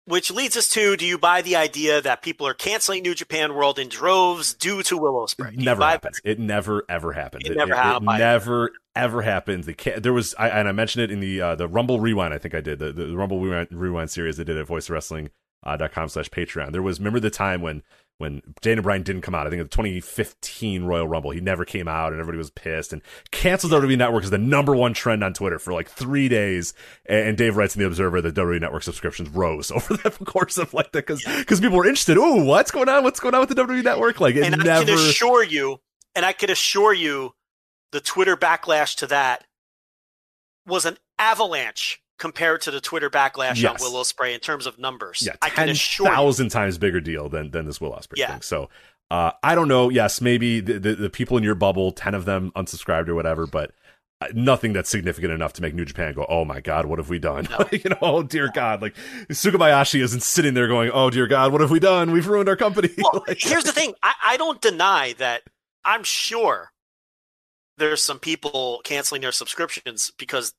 Which 0.07 0.31
leads 0.31 0.57
us 0.57 0.69
to: 0.71 0.97
Do 0.97 1.07
you 1.07 1.19
buy 1.19 1.43
the 1.43 1.57
idea 1.57 2.01
that 2.01 2.23
people 2.23 2.47
are 2.47 2.55
canceling 2.55 3.03
New 3.03 3.15
Japan 3.15 3.55
World 3.55 3.79
in 3.79 3.89
droves 3.89 4.55
due 4.55 4.83
to 4.85 4.97
Will 4.97 5.15
Ospreay? 5.15 5.53
it 5.53 5.59
never 5.59 5.83
happens. 5.83 6.21
It 6.25 6.39
never 6.39 6.85
ever 6.89 7.13
happens. 7.13 7.49
It 7.49 7.57
never 7.57 7.75
hap- 7.75 8.03
It, 8.03 8.05
never 8.05 8.71
ever 8.97 9.23
happens. 9.23 9.67
They 9.67 9.75
can't, 9.75 10.03
there 10.03 10.13
was, 10.13 10.35
I, 10.39 10.49
and 10.49 10.67
I 10.67 10.73
mentioned 10.73 11.05
it 11.05 11.11
in 11.13 11.21
the 11.21 11.41
uh, 11.41 11.55
the 11.55 11.69
Rumble 11.69 12.01
Rewind. 12.01 12.35
I 12.35 12.39
think 12.39 12.55
I 12.55 12.61
did 12.61 12.79
the, 12.79 12.93
the 12.93 13.17
Rumble 13.17 13.41
Rewind, 13.41 13.69
Rewind 13.71 14.11
series. 14.11 14.41
I 14.41 14.45
did 14.45 14.57
at 14.57 14.67
voicewrestling 14.67 15.29
uh, 15.63 15.77
dot 15.77 15.93
com 15.93 16.09
slash 16.09 16.31
Patreon. 16.31 16.73
There 16.73 16.83
was 16.83 16.99
remember 16.99 17.21
the 17.21 17.31
time 17.31 17.61
when 17.61 17.83
when 18.19 18.43
Daniel 18.61 18.83
Bryan 18.83 19.03
didn't 19.03 19.23
come 19.23 19.35
out. 19.35 19.47
I 19.47 19.51
think 19.51 19.63
the 19.63 19.69
2015 19.69 20.85
Royal 20.85 21.09
Rumble. 21.09 21.31
He 21.31 21.41
never 21.41 21.65
came 21.65 21.89
out, 21.89 22.13
and 22.13 22.21
everybody 22.21 22.39
was 22.39 22.51
pissed. 22.51 22.93
And 22.93 23.01
canceled 23.31 23.73
WWE 23.73 23.97
Network 23.97 24.25
is 24.25 24.31
the 24.31 24.39
number 24.39 24.75
one 24.75 24.93
trend 24.93 25.25
on 25.25 25.33
Twitter 25.33 25.59
for 25.59 25.73
like 25.73 25.89
three 25.89 26.29
days. 26.29 26.75
And, 27.07 27.29
and 27.29 27.39
Dave 27.39 27.57
writes 27.57 27.75
in 27.75 27.81
the 27.81 27.87
Observer 27.87 28.21
that 28.21 28.35
WWE 28.35 28.61
Network 28.61 28.83
subscriptions 28.83 29.29
rose 29.31 29.71
over 29.71 29.97
the 29.97 30.11
course 30.25 30.59
of 30.59 30.75
like 30.75 30.93
that 30.93 31.07
because 31.07 31.25
because 31.25 31.61
people 31.61 31.79
were 31.79 31.87
interested. 31.87 32.19
Oh, 32.19 32.45
what's 32.45 32.71
going 32.71 32.89
on? 32.89 33.05
What's 33.05 33.21
going 33.21 33.35
on 33.35 33.41
with 33.41 33.51
the 33.51 33.55
WWE 33.55 33.85
Network? 33.85 34.21
Like 34.21 34.35
it 34.35 34.45
and 34.45 34.55
I 34.63 34.65
never. 34.65 34.85
can 34.85 34.95
assure 34.95 35.45
you, 35.45 35.81
and 36.15 36.27
I 36.27 36.33
can 36.33 36.51
assure 36.51 36.93
you, 36.93 37.35
the 37.93 38.01
Twitter 38.01 38.37
backlash 38.37 38.97
to 38.97 39.07
that 39.07 39.45
was 40.67 40.85
an 40.85 40.99
avalanche 41.19 42.03
compared 42.19 42.61
to 42.63 42.71
the 42.71 42.81
Twitter 42.81 43.09
backlash 43.11 43.61
Yes. 43.63 43.83
on 43.83 43.93
Will 43.93 44.03
Ospreay 44.03 44.35
in 44.35 44.41
terms 44.41 44.67
of 44.67 44.79
numbers. 44.79 45.23
yeah, 45.25 45.37
I 45.43 45.51
can 45.51 45.69
ten 45.69 45.77
thousand 46.07 46.49
times 46.51 46.79
bigger 46.79 47.01
deal 47.01 47.29
than 47.29 47.51
than 47.51 47.67
this 47.67 47.81
Will 47.81 47.93
Ospreay 47.93 48.17
Yeah. 48.17 48.33
thing. 48.33 48.43
So 48.43 48.69
uh, 49.11 49.33
I 49.43 49.55
don't 49.55 49.69
know. 49.69 49.89
Yes, 49.89 50.21
maybe 50.21 50.61
the, 50.61 50.79
the 50.79 50.95
the 50.95 51.11
people 51.11 51.37
in 51.39 51.43
your 51.45 51.55
bubble, 51.55 51.93
ten 51.93 52.15
of 52.15 52.25
them 52.27 52.53
unsubscribed 52.55 53.09
or 53.09 53.15
whatever, 53.15 53.47
but 53.47 53.73
uh, 54.21 54.27
nothing 54.35 54.73
that's 54.73 54.91
significant 54.91 55.33
enough 55.33 55.53
to 55.55 55.63
make 55.63 55.75
New 55.75 55.85
Japan 55.85 56.13
go, 56.13 56.27
"Oh 56.29 56.45
my 56.45 56.61
God, 56.61 56.85
what 56.87 56.99
have 56.99 57.09
we 57.09 57.19
done?" 57.19 57.47
No. 57.51 57.65
you 57.73 57.89
know, 57.89 57.97
oh 58.03 58.23
dear 58.23 58.51
God, 58.53 58.83
like 58.83 58.95
Sugabayashi 59.31 60.03
isn't 60.03 60.23
sitting 60.23 60.55
there 60.55 60.69
going, 60.69 60.91
"Oh 60.93 61.09
dear 61.09 61.27
God, 61.27 61.53
what 61.53 61.61
have 61.61 61.71
we 61.71 61.79
done? 61.81 62.11
We've 62.11 62.27
ruined 62.27 62.49
our 62.49 62.57
company." 62.57 62.91
Well, 62.99 63.25
Like- 63.27 63.39
here's 63.41 63.65
the 63.65 63.73
thing. 63.73 63.95
I, 64.03 64.13
I 64.25 64.37
don't 64.37 64.61
deny 64.61 65.15
that 65.19 65.43
I'm 65.85 66.03
sure 66.03 66.73
there's 67.79 68.03
some 68.03 68.19
people 68.19 68.81
canceling 68.85 69.23
their 69.23 69.33
subscriptions 69.33 70.11
because 70.19 70.53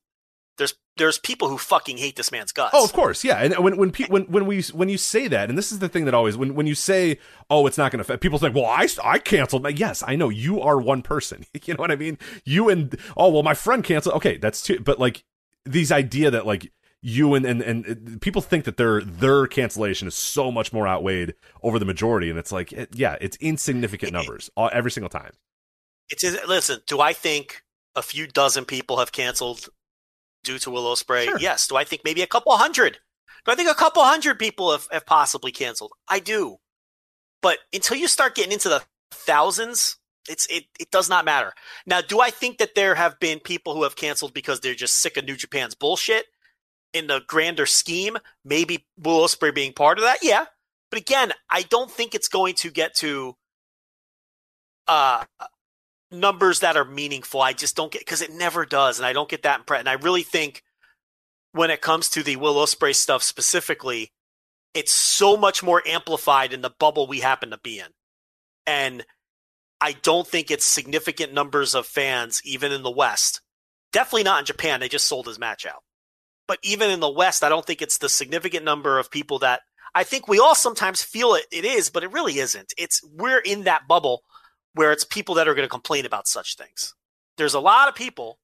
there's 0.56 0.74
there's 1.00 1.18
people 1.18 1.48
who 1.48 1.56
fucking 1.56 1.96
hate 1.96 2.16
this 2.16 2.30
man's 2.30 2.52
guts. 2.52 2.72
Oh, 2.74 2.84
of 2.84 2.92
course, 2.92 3.24
yeah. 3.24 3.38
And 3.38 3.56
when 3.64 3.78
when 3.78 3.90
pe- 3.90 4.06
when 4.08 4.24
when 4.24 4.44
we 4.44 4.62
when 4.64 4.90
you 4.90 4.98
say 4.98 5.28
that, 5.28 5.48
and 5.48 5.56
this 5.56 5.72
is 5.72 5.78
the 5.78 5.88
thing 5.88 6.04
that 6.04 6.12
always 6.12 6.36
when 6.36 6.54
when 6.54 6.66
you 6.66 6.74
say, 6.74 7.18
"Oh, 7.48 7.66
it's 7.66 7.78
not 7.78 7.90
going 7.90 7.98
to 7.98 8.02
affect," 8.02 8.22
people 8.22 8.38
think, 8.38 8.54
"Well, 8.54 8.66
I 8.66 8.86
I 9.02 9.18
canceled." 9.18 9.62
my 9.62 9.70
Yes, 9.70 10.04
I 10.06 10.14
know 10.14 10.28
you 10.28 10.60
are 10.60 10.78
one 10.78 11.00
person. 11.00 11.46
you 11.64 11.72
know 11.72 11.80
what 11.80 11.90
I 11.90 11.96
mean? 11.96 12.18
You 12.44 12.68
and 12.68 12.94
oh, 13.16 13.30
well, 13.30 13.42
my 13.42 13.54
friend 13.54 13.82
canceled. 13.82 14.16
Okay, 14.16 14.36
that's 14.36 14.60
two. 14.60 14.78
But 14.78 15.00
like 15.00 15.24
these 15.64 15.90
idea 15.90 16.30
that 16.30 16.46
like 16.46 16.70
you 17.00 17.34
and, 17.34 17.46
and 17.46 17.62
and 17.62 17.86
uh, 17.86 18.18
people 18.20 18.42
think 18.42 18.64
that 18.66 18.76
their 18.76 19.00
their 19.00 19.46
cancellation 19.46 20.06
is 20.06 20.14
so 20.14 20.52
much 20.52 20.70
more 20.70 20.86
outweighed 20.86 21.34
over 21.62 21.78
the 21.78 21.86
majority, 21.86 22.28
and 22.28 22.38
it's 22.38 22.52
like, 22.52 22.72
it, 22.72 22.90
yeah, 22.92 23.16
it's 23.22 23.38
insignificant 23.38 24.12
numbers 24.12 24.50
all, 24.54 24.68
every 24.70 24.90
single 24.90 25.08
time. 25.08 25.32
It's 26.10 26.24
listen. 26.46 26.80
Do 26.86 27.00
I 27.00 27.14
think 27.14 27.62
a 27.96 28.02
few 28.02 28.26
dozen 28.26 28.66
people 28.66 28.98
have 28.98 29.12
canceled 29.12 29.70
due 30.44 30.58
to 30.58 30.70
Will 30.70 30.84
Ospreay? 30.84 31.24
Sure. 31.24 31.38
Yes. 31.38 31.66
Do 31.66 31.76
I 31.76 31.84
think 31.84 32.02
maybe 32.04 32.22
a 32.22 32.26
couple 32.26 32.56
hundred? 32.56 32.98
Do 33.44 33.52
I 33.52 33.54
think 33.54 33.70
a 33.70 33.74
couple 33.74 34.02
hundred 34.02 34.38
people 34.38 34.72
have, 34.72 34.86
have 34.90 35.06
possibly 35.06 35.52
canceled? 35.52 35.92
I 36.08 36.18
do. 36.18 36.58
But 37.42 37.58
until 37.72 37.96
you 37.96 38.08
start 38.08 38.34
getting 38.34 38.52
into 38.52 38.68
the 38.68 38.82
thousands, 39.10 39.96
it's 40.28 40.46
it 40.46 40.64
it 40.78 40.90
does 40.90 41.08
not 41.08 41.24
matter. 41.24 41.52
Now, 41.86 42.00
do 42.02 42.20
I 42.20 42.30
think 42.30 42.58
that 42.58 42.74
there 42.74 42.94
have 42.94 43.18
been 43.18 43.40
people 43.40 43.74
who 43.74 43.82
have 43.84 43.96
canceled 43.96 44.34
because 44.34 44.60
they're 44.60 44.74
just 44.74 45.00
sick 45.00 45.16
of 45.16 45.24
New 45.24 45.36
Japan's 45.36 45.74
bullshit? 45.74 46.26
In 46.92 47.06
the 47.06 47.22
grander 47.26 47.66
scheme, 47.66 48.18
maybe 48.44 48.84
Will 48.98 49.20
Ospreay 49.20 49.54
being 49.54 49.72
part 49.72 49.98
of 49.98 50.04
that, 50.04 50.18
yeah. 50.22 50.46
But 50.90 51.00
again, 51.00 51.32
I 51.48 51.62
don't 51.62 51.90
think 51.90 52.14
it's 52.14 52.28
going 52.28 52.54
to 52.56 52.70
get 52.70 52.94
to 52.96 53.36
uh 54.88 55.24
numbers 56.10 56.60
that 56.60 56.76
are 56.76 56.84
meaningful. 56.84 57.40
I 57.40 57.52
just 57.52 57.76
don't 57.76 57.92
get 57.92 58.02
because 58.02 58.22
it 58.22 58.32
never 58.32 58.66
does, 58.66 58.98
and 58.98 59.06
I 59.06 59.12
don't 59.12 59.28
get 59.28 59.42
that 59.42 59.60
impression. 59.60 59.86
And 59.86 59.88
I 59.88 60.02
really 60.02 60.22
think 60.22 60.62
when 61.52 61.70
it 61.70 61.80
comes 61.80 62.08
to 62.10 62.22
the 62.22 62.36
Will 62.36 62.54
Ospreay 62.54 62.94
stuff 62.94 63.22
specifically, 63.22 64.12
it's 64.74 64.92
so 64.92 65.36
much 65.36 65.62
more 65.62 65.82
amplified 65.86 66.52
in 66.52 66.62
the 66.62 66.70
bubble 66.78 67.06
we 67.06 67.20
happen 67.20 67.50
to 67.50 67.58
be 67.58 67.78
in, 67.78 67.88
and 68.66 69.04
I 69.80 69.92
don't 69.92 70.26
think 70.26 70.50
it's 70.50 70.66
significant 70.66 71.32
numbers 71.32 71.74
of 71.74 71.86
fans 71.86 72.42
even 72.44 72.72
in 72.72 72.82
the 72.82 72.90
West. 72.90 73.40
Definitely 73.92 74.24
not 74.24 74.40
in 74.40 74.46
Japan. 74.46 74.80
They 74.80 74.88
just 74.88 75.08
sold 75.08 75.26
his 75.26 75.38
match 75.38 75.66
out. 75.66 75.82
But 76.46 76.58
even 76.62 76.90
in 76.90 77.00
the 77.00 77.10
West, 77.10 77.42
I 77.42 77.48
don't 77.48 77.64
think 77.64 77.80
it's 77.80 77.98
the 77.98 78.08
significant 78.08 78.64
number 78.64 78.98
of 78.98 79.10
people 79.10 79.38
that 79.40 79.62
I 79.94 80.04
think 80.04 80.28
we 80.28 80.38
all 80.38 80.54
sometimes 80.54 81.02
feel 81.02 81.34
it, 81.34 81.46
it 81.50 81.64
is, 81.64 81.90
but 81.90 82.04
it 82.04 82.12
really 82.12 82.38
isn't. 82.38 82.72
It's 82.78 83.00
we're 83.04 83.38
in 83.38 83.64
that 83.64 83.88
bubble 83.88 84.22
where 84.74 84.92
it's 84.92 85.04
people 85.04 85.34
that 85.36 85.48
are 85.48 85.54
going 85.54 85.66
to 85.66 85.70
complain 85.70 86.06
about 86.06 86.28
such 86.28 86.56
things. 86.56 86.94
There's 87.36 87.54
a 87.54 87.60
lot 87.60 87.88
of 87.88 87.94
people, 87.94 88.38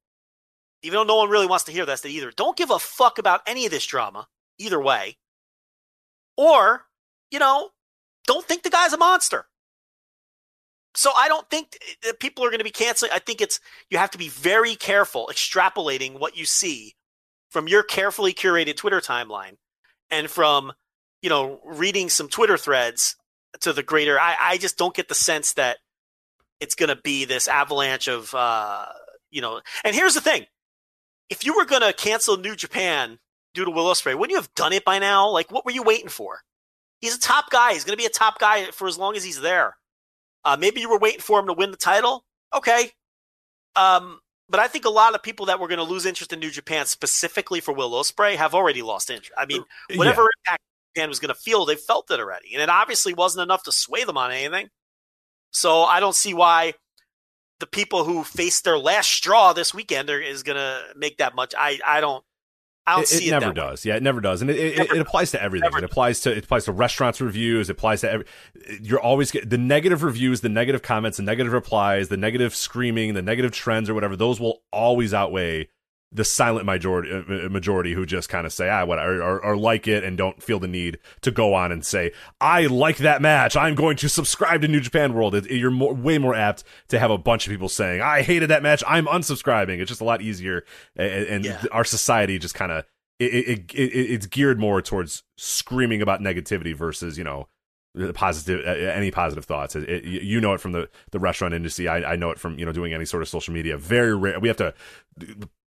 even 0.83 0.97
though 0.97 1.05
no 1.05 1.17
one 1.17 1.31
really 1.31 1.47
wants 1.47 1.65
to 1.65 1.73
hear 1.73 1.87
this, 1.87 2.01
that 2.01 2.09
either 2.09 2.31
don't 2.31 2.57
give 2.57 2.71
a 2.71 2.79
fuck 2.79 3.19
about 3.19 3.43
any 3.47 3.65
of 3.65 3.71
this 3.71 3.87
drama, 3.87 4.29
either 4.59 4.81
way, 4.81 5.19
or, 6.37 6.87
you 7.31 7.39
know, 7.39 7.71
don't 8.27 8.45
think 8.45 8.63
the 8.63 8.71
guy's 8.71 8.93
a 8.93 8.99
monster. 8.99 9.47
So 10.95 11.11
I 11.17 11.29
don't 11.29 11.49
think 11.51 11.79
that 12.03 12.21
people 12.21 12.45
are 12.45 12.49
going 12.49 12.59
to 12.59 12.65
be 12.65 12.71
canceling. 12.71 13.13
I 13.15 13.19
think 13.19 13.41
it's 13.41 13.61
you 13.91 13.99
have 13.99 14.11
to 14.13 14.19
be 14.19 14.29
very 14.29 14.75
careful 14.75 15.29
extrapolating 15.31 16.19
what 16.19 16.37
you 16.37 16.47
see 16.47 16.95
from 17.51 17.69
your 17.69 17.83
carefully 17.83 18.33
curated 18.33 18.77
Twitter 18.77 19.01
timeline 19.01 19.57
and 20.11 20.31
from, 20.31 20.73
you 21.21 21.29
know, 21.29 21.61
reading 21.65 22.09
some 22.09 22.29
Twitter 22.29 22.57
threads 22.57 23.17
to 23.61 23.75
the 23.75 23.83
greater. 23.83 24.19
I, 24.19 24.37
I 24.41 24.59
just 24.59 24.79
don't 24.79 24.95
get 24.95 25.09
the 25.09 25.15
sense 25.15 25.53
that 25.55 25.79
it's 26.61 26.75
going 26.75 26.89
to 26.89 26.97
be 26.97 27.25
this 27.25 27.49
avalanche 27.49 28.09
of, 28.09 28.35
uh, 28.35 28.87
you 29.31 29.41
know. 29.41 29.61
And 29.85 29.95
here's 29.95 30.15
the 30.15 30.21
thing: 30.21 30.47
if 31.31 31.45
you 31.45 31.57
were 31.57 31.65
going 31.65 31.83
to 31.83 31.93
cancel 31.93 32.37
New 32.37 32.57
Japan 32.57 33.19
due 33.55 33.65
to 33.65 33.71
Will 33.71 33.87
Ospreay, 33.87 34.15
wouldn't 34.15 34.31
you 34.31 34.37
have 34.37 34.55
done 34.55 34.73
it 34.73 34.85
by 34.85 34.99
now? 34.99 35.29
Like, 35.29 35.51
what 35.51 35.65
were 35.65 35.73
you 35.73 35.83
waiting 35.83 36.09
for? 36.09 36.41
He's 37.01 37.17
a 37.17 37.21
top 37.21 37.51
guy. 37.51 37.73
He's 37.73 37.85
going 37.85 37.97
to 37.97 38.03
be 38.03 38.07
a 38.07 38.11
top 38.11 38.39
guy 38.39 38.71
for 38.71 38.89
as 38.89 38.99
long 38.99 39.17
as 39.17 39.25
he's 39.25 39.41
there. 39.41 39.77
Uh, 40.45 40.57
maybe 40.59 40.81
you 40.81 40.89
were 40.89 40.99
waiting 40.99 41.21
for 41.21 41.39
him 41.41 41.47
to 41.47 41.53
win 41.53 41.71
the 41.71 41.77
title. 41.77 42.25
Okay. 42.55 42.91
Um, 43.75 44.21
but 44.49 44.61
I 44.61 44.69
think 44.69 44.85
a 44.85 44.91
lot 44.91 45.15
of 45.15 45.23
people 45.23 45.47
that 45.47 45.61
were 45.61 45.69
going 45.69 45.79
to 45.79 45.85
lose 45.85 46.07
interest 46.07 46.33
in 46.33 46.39
New 46.39 46.51
Japan 46.51 46.87
specifically 46.87 47.61
for 47.61 47.75
Will 47.75 47.91
Ospreay 47.91 48.37
have 48.37 48.55
already 48.55 48.81
lost 48.83 49.11
interest. 49.11 49.33
I 49.37 49.47
mean, 49.47 49.65
whatever 49.97 50.29
impact 50.39 50.63
Japan 50.95 51.09
was 51.09 51.19
going 51.19 51.35
to 51.35 51.41
feel, 51.41 51.67
they 51.67 51.75
felt 51.75 52.11
it 52.11 52.21
already, 52.21 52.55
and 52.55 52.63
it 52.63 52.69
obviously 52.69 53.13
wasn't 53.13 53.43
enough 53.43 53.65
to 53.65 53.73
sway 53.73 54.05
them 54.05 54.17
on 54.17 54.31
anything. 54.31 54.69
So 55.57 55.85
I 55.85 56.01
don't 56.01 56.15
see 56.15 56.35
why 56.35 56.75
the 57.61 57.67
people 57.67 58.05
who 58.05 58.25
faced 58.25 58.65
their 58.65 58.79
last 58.79 59.11
straw 59.11 59.55
this 59.55 59.73
weekend 59.73 60.11
are, 60.11 60.21
is 60.21 60.43
going 60.43 60.57
to 60.59 60.83
make 60.97 61.17
that 61.17 61.35
much. 61.35 61.55
I 61.57 61.81
I 61.85 62.01
don't. 62.03 62.23
I 62.87 62.93
don't 62.93 63.03
it, 63.03 63.09
see 63.09 63.25
it 63.25 63.29
it. 63.29 63.31
never 63.31 63.47
that 63.47 63.57
way. 63.57 63.71
does. 63.71 63.85
Yeah, 63.85 63.97
it 63.97 64.03
never 64.03 64.21
does, 64.21 64.43
and 64.43 64.51
it, 64.51 64.59
it, 64.59 64.77
Never 64.77 64.95
it 64.97 65.01
applies 65.01 65.31
to 65.33 65.43
everything. 65.43 65.71
Never 65.73 65.79
It 65.79 65.85
applies 65.85 66.21
to 66.21 66.31
it 66.31 66.45
applies 66.45 66.67
to 66.67 66.73
restaurants 66.73 67.21
reviews. 67.23 67.71
It 67.71 67.73
applies 67.73 68.03
to 68.03 68.11
every. 68.11 68.27
You're 68.83 69.01
always 69.01 69.31
get 69.31 69.49
the 69.49 69.59
negative 69.59 70.03
reviews, 70.03 70.43
the 70.43 70.51
negative 70.51 70.83
comments, 70.83 71.17
the 71.17 71.25
negative 71.25 71.53
replies, 71.55 72.09
the 72.09 72.19
negative 72.19 72.55
screaming, 72.55 73.15
the 73.15 73.23
negative 73.23 73.53
trends 73.53 73.89
or 73.89 73.95
whatever. 73.95 74.15
Those 74.15 74.39
will 74.39 74.63
always 74.73 75.15
outweigh 75.15 75.69
the 76.13 76.25
silent 76.25 76.65
majority 76.65 77.11
uh, 77.13 77.49
majority 77.49 77.93
who 77.93 78.07
just 78.07 78.29
kind 78.29 78.47
of 78.47 78.53
say 78.53 78.71
ah 78.71 78.85
what 78.85 78.99
or, 78.99 79.21
or, 79.23 79.45
or 79.45 79.57
like 79.57 79.89
it 79.89 80.05
and 80.05 80.17
don't 80.17 80.41
feel 80.43 80.59
the 80.61 80.69
need 80.69 80.99
to 81.21 81.31
go 81.33 81.53
on 81.53 81.73
and 81.73 81.85
say 81.85 82.13
I 82.41 82.67
like 82.67 82.99
that 82.99 83.21
match. 83.21 83.57
I'm 83.57 83.75
going 83.75 83.97
to 83.99 84.09
subscribe 84.09 84.63
to 84.63 84.69
New 84.69 84.81
Japan 84.81 85.15
World. 85.15 85.35
It, 85.35 85.51
you're 85.51 85.71
more, 85.71 85.93
way 85.95 86.19
more 86.19 86.35
apt 86.35 86.63
to 86.89 86.99
have 86.99 87.11
a 87.11 87.19
bunch 87.19 87.47
of 87.47 87.51
people 87.51 87.69
saying 87.69 88.01
I 88.03 88.23
hated 88.23 88.51
that 88.51 88.63
match. 88.63 88.85
I'm 88.87 89.07
unsubscribing. 89.07 89.81
It's 89.81 89.89
just 89.89 90.01
a 90.01 90.05
lot 90.05 90.23
easier, 90.23 90.65
and, 90.95 91.27
and 91.27 91.45
Yeah. 91.45 91.63
our 91.73 91.85
society 91.85 92.39
just 92.39 92.55
kind 92.55 92.71
of 92.73 92.85
it, 93.19 93.35
it, 93.35 93.49
it, 93.75 93.75
it 93.75 94.11
it's 94.13 94.27
geared 94.27 94.61
more 94.61 94.81
towards 94.81 95.25
screaming 95.37 96.03
about 96.03 96.21
negativity 96.21 96.75
versus 96.75 97.19
you 97.19 97.25
know 97.25 97.49
positive 98.15 98.65
uh, 98.67 98.71
any 98.71 99.11
positive 99.11 99.45
thoughts. 99.47 99.75
It, 99.75 99.89
it, 99.89 100.05
you 100.05 100.41
know 100.41 100.53
it 100.55 100.61
from 100.61 100.73
the 100.73 100.89
the 101.11 101.19
restaurant 101.19 101.53
industry. 101.55 101.89
I, 101.89 102.13
I 102.13 102.17
know 102.17 102.31
it 102.31 102.39
from 102.39 102.59
you 102.59 102.65
know 102.67 102.73
doing 102.73 102.93
any 102.95 103.07
sort 103.07 103.23
of 103.23 103.29
social 103.29 103.53
media. 103.55 103.77
Very 103.77 104.15
rare. 104.15 104.39
We 104.39 104.49
have 104.49 104.59
to 104.59 104.75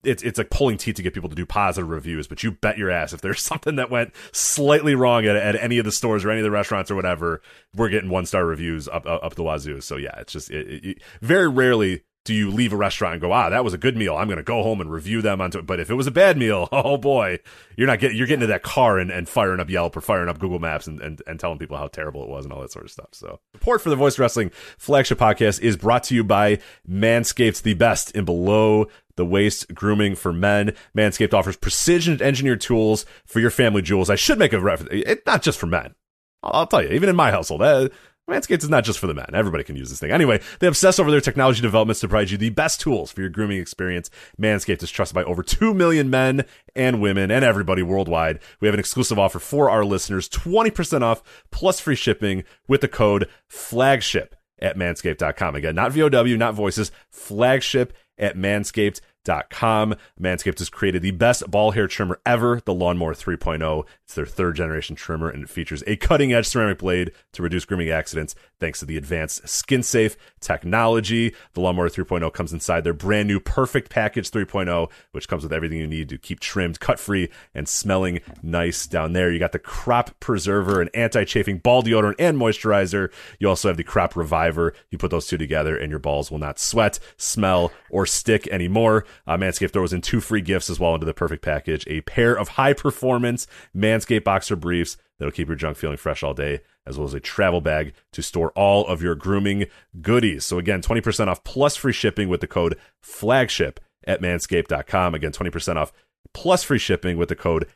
it's 0.05 0.23
it's 0.23 0.39
like 0.39 0.51
pulling 0.51 0.77
teeth 0.77 0.97
to 0.97 1.03
get 1.03 1.15
people 1.15 1.29
to 1.29 1.35
do 1.35 1.47
positive 1.47 1.89
reviews, 1.89 2.27
but 2.27 2.43
you 2.43 2.53
bet 2.53 2.79
your 2.79 2.91
ass 2.91 3.13
if 3.13 3.21
there's 3.21 3.43
something 3.43 3.77
that 3.77 3.91
went 3.91 4.13
slightly 4.33 4.95
wrong 4.95 5.27
at, 5.27 5.37
at 5.37 5.57
any 5.57 5.79
of 5.79 5.85
the 5.85 5.93
stores 5.93 6.25
or 6.25 6.31
any 6.31 6.41
of 6.41 6.45
the 6.45 6.51
restaurants 6.51 6.91
or 6.91 6.95
whatever, 6.95 7.43
we're 7.75 7.89
getting 7.89 8.11
one 8.11 8.27
star 8.27 8.45
reviews 8.45 8.89
up, 8.89 9.07
up 9.07 9.35
the 9.35 9.43
wazoo. 9.43 9.81
So 9.81 9.97
yeah, 9.97 10.19
it's 10.19 10.33
just 10.33 10.51
it, 10.51 10.85
it, 10.85 11.03
very 11.21 11.49
rarely 11.49 12.03
do 12.25 12.33
you 12.33 12.51
leave 12.51 12.73
a 12.73 12.77
restaurant 12.77 13.15
and 13.15 13.21
go, 13.21 13.33
ah, 13.33 13.51
that 13.51 13.65
was 13.65 13.75
a 13.75 13.79
good 13.79 13.97
meal. 13.97 14.17
I'm 14.17 14.29
going 14.29 14.39
to 14.39 14.43
go 14.43 14.63
home 14.63 14.81
and 14.81 14.91
review 14.91 15.21
them. 15.21 15.39
But 15.65 15.79
if 15.79 15.91
it 15.91 15.95
was 15.95 16.07
a 16.07 16.11
bad 16.11 16.39
meal, 16.39 16.69
oh 16.73 16.97
boy, 16.97 17.39
you're 17.77 17.87
not 17.87 18.01
getting, 18.01 18.17
you're 18.17 18.27
getting 18.27 18.41
to 18.41 18.47
that 18.49 18.63
car 18.63 18.99
and, 18.99 19.11
and 19.11 19.29
firing 19.29 19.61
up 19.61 19.69
Yelp 19.69 19.97
or 19.97 20.01
firing 20.01 20.29
up 20.29 20.39
Google 20.39 20.59
Maps 20.59 20.87
and, 20.87 21.01
and, 21.01 21.23
and 21.27 21.39
telling 21.39 21.59
people 21.59 21.77
how 21.77 21.87
terrible 21.87 22.23
it 22.23 22.29
was 22.29 22.45
and 22.45 22.53
all 22.53 22.63
that 22.63 22.73
sort 22.73 22.87
of 22.87 22.91
stuff. 22.91 23.09
So 23.13 23.41
support 23.53 23.83
for 23.83 23.91
the 23.91 23.97
Voice 23.97 24.19
Wrestling 24.19 24.51
flagship 24.79 25.19
podcast 25.19 25.61
is 25.61 25.77
brought 25.77 26.05
to 26.05 26.15
you 26.15 26.25
by 26.25 26.59
Manscaped, 26.89 27.63
the 27.63 27.75
best 27.75 28.11
in 28.13 28.25
below 28.25 28.89
the 29.17 29.27
waist 29.27 29.73
grooming 29.75 30.15
for 30.15 30.33
men. 30.33 30.75
Manscaped 30.97 31.35
offers 31.35 31.57
precision 31.57 32.21
engineered 32.23 32.61
tools 32.61 33.05
for 33.27 33.41
your 33.41 33.51
family 33.51 33.83
jewels. 33.83 34.11
I 34.11 34.17
should 34.17 34.39
make 34.39 34.53
a 34.53 34.61
reference. 34.61 34.91
It's 34.93 35.27
not 35.27 35.43
just 35.43 35.59
for 35.59 35.67
men. 35.67 35.95
I'll, 36.43 36.67
tell 36.67 36.83
you, 36.83 36.91
even 36.91 37.09
in 37.09 37.17
my 37.17 37.31
household, 37.31 37.63
uh, 37.63 37.89
Manscaped 38.29 38.63
is 38.63 38.71
not 38.71 38.85
just 38.85 38.99
for 38.99 39.07
the 39.07 39.15
men. 39.15 39.31
Everybody 39.35 39.65
can 39.65 39.77
use 39.77 39.91
this 39.91 40.01
thing. 40.01 40.11
Anyway, 40.11 40.41
they 40.59 40.67
obsess 40.67 40.99
over 40.99 41.11
their 41.11 41.21
technology 41.21 41.61
developments 41.61 42.01
to 42.01 42.09
provide 42.09 42.31
you 42.31 42.39
the 42.39 42.51
best 42.51 42.81
tools 42.81 43.13
for 43.13 43.21
your 43.21 43.29
grooming 43.29 43.61
experience. 43.61 44.09
Manscaped 44.41 44.83
is 44.83 44.91
trusted 44.91 45.15
by 45.15 45.25
over 45.25 45.43
2 45.43 45.75
million 45.75 46.09
men 46.09 46.47
and 46.75 47.03
women 47.03 47.31
and 47.31 47.45
everybody 47.45 47.83
worldwide. 47.83 48.41
We 48.61 48.69
have 48.69 48.75
an 48.75 48.81
exclusive 48.81 49.19
offer 49.19 49.39
for 49.39 49.69
our 49.69 49.85
listeners 49.85 50.29
20% 50.29 51.03
off 51.03 51.23
plus 51.51 51.81
free 51.81 51.97
shipping 51.97 52.45
with 52.67 52.81
the 52.81 52.89
code 52.89 53.29
FLAGSHIP 53.51 54.33
at 54.59 54.77
manscaped.com. 54.77 55.55
Again, 55.55 55.75
not 55.75 55.93
VOW, 55.93 56.37
not 56.37 56.55
voices, 56.55 56.91
flagship 57.11 57.93
at 58.17 58.37
manscaped.com 58.37 59.11
com. 59.51 59.95
Manscaped 60.21 60.59
has 60.59 60.69
created 60.69 61.03
the 61.03 61.11
best 61.11 61.51
ball 61.51 61.73
hair 61.73 61.87
trimmer 61.87 62.21
ever, 62.25 62.61
the 62.65 62.75
Lawnmower 62.75 63.15
3.0. 63.15 63.85
It's 64.05 64.15
their 64.15 64.27
third 64.27 64.57
generation 64.57 64.97
trimmer 64.97 65.29
and 65.29 65.43
it 65.43 65.51
features 65.51 65.83
a 65.87 65.97
cutting 65.97 66.33
edge 66.33 66.47
ceramic 66.47 66.79
blade 66.79 67.13
to 67.33 67.43
reduce 67.43 67.65
grooming 67.65 67.91
accidents 67.91 68.35
thanks 68.65 68.79
to 68.79 68.87
the 68.87 68.97
advanced 68.97 69.47
skin 69.47 69.83
safe 69.83 70.17
technology. 70.41 71.35
The 71.53 71.61
Lawnmower 71.61 71.91
3.0 71.91 72.33
comes 72.33 72.51
inside 72.51 72.83
their 72.83 72.95
brand 72.95 73.29
new 73.29 73.39
Perfect 73.39 73.91
Package 73.91 74.31
3.0, 74.31 74.91
which 75.13 75.29
comes 75.29 75.43
with 75.43 75.53
everything 75.53 75.79
you 75.79 75.87
need 75.87 76.09
to 76.09 76.17
keep 76.17 76.41
trimmed, 76.41 76.81
cut 76.81 76.99
free, 76.99 77.29
and 77.55 77.69
smelling 77.69 78.21
nice 78.43 78.87
down 78.87 79.13
there. 79.13 79.31
You 79.31 79.39
got 79.39 79.53
the 79.53 79.59
Crop 79.59 80.19
Preserver, 80.19 80.81
an 80.81 80.89
anti 80.95 81.25
chafing 81.25 81.59
ball 81.59 81.83
deodorant 81.83 82.15
and 82.19 82.39
moisturizer. 82.39 83.13
You 83.39 83.51
also 83.51 83.69
have 83.69 83.77
the 83.77 83.85
Crop 83.85 84.17
Reviver. 84.17 84.73
You 84.89 84.97
put 84.97 85.11
those 85.11 85.27
two 85.27 85.37
together 85.37 85.77
and 85.77 85.91
your 85.91 85.99
balls 85.99 86.31
will 86.31 86.39
not 86.39 86.59
sweat, 86.59 86.99
smell, 87.19 87.71
or 87.91 88.07
stick 88.07 88.49
anymore. 88.49 89.05
Uh, 89.27 89.37
Manscaped 89.37 89.75
throws 89.75 89.93
in 89.93 90.01
two 90.01 90.23
free 90.23 90.41
gifts 90.41 90.71
as 90.71 90.81
well 90.81 90.95
into 90.95 91.05
the 91.05 91.13
perfect 91.13 91.43
package 91.43 91.85
a 91.87 92.01
pair 92.03 92.35
of 92.35 92.49
high 92.49 92.73
performance 92.73 93.47
Manscaped 93.77 94.25
boxer 94.25 94.57
briefs 94.57 94.97
that'll 95.19 95.33
keep 95.33 95.49
your 95.49 95.57
junk 95.57 95.77
feeling 95.77 95.97
fresh 95.97 96.23
all 96.23 96.35
day, 96.35 96.61
as 96.87 96.99
well 96.99 97.07
as 97.07 97.15
a 97.15 97.21
travel 97.21 97.61
bag 97.61 97.95
to 98.13 98.23
store 98.23 98.51
all 98.53 98.87
of 98.87 99.03
your 99.03 99.15
grooming 99.15 99.67
goodies. 100.01 100.45
So, 100.45 100.59
again, 100.59 100.83
20% 100.83 101.29
off 101.29 101.45
plus 101.45 101.77
free 101.77 101.93
shipping 101.93 102.29
with 102.29 102.41
the 102.41 102.47
code 102.47 102.79
flagship 103.03 103.81
at 104.07 104.21
manscaped.com. 104.21 105.15
Again, 105.15 105.33
20% 105.33 105.77
off 105.77 105.93
plus 106.33 106.63
free 106.63 106.79
shipping 106.79 107.17
with 107.17 107.29
the 107.29 107.37
code 107.37 107.67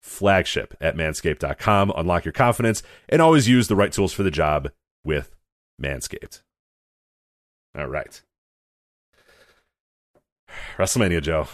flagship 0.00 0.74
at 0.80 0.96
manscaped.com. 0.96 1.92
Unlock 1.96 2.24
your 2.24 2.32
confidence 2.32 2.82
and 3.08 3.22
always 3.22 3.48
use 3.48 3.68
the 3.68 3.76
right 3.76 3.92
tools 3.92 4.12
for 4.12 4.22
the 4.22 4.30
job 4.30 4.70
with 5.04 5.34
Manscaped. 5.80 6.42
All 7.76 7.86
right. 7.86 8.20
WrestleMania, 10.76 11.22
Joe. 11.22 11.46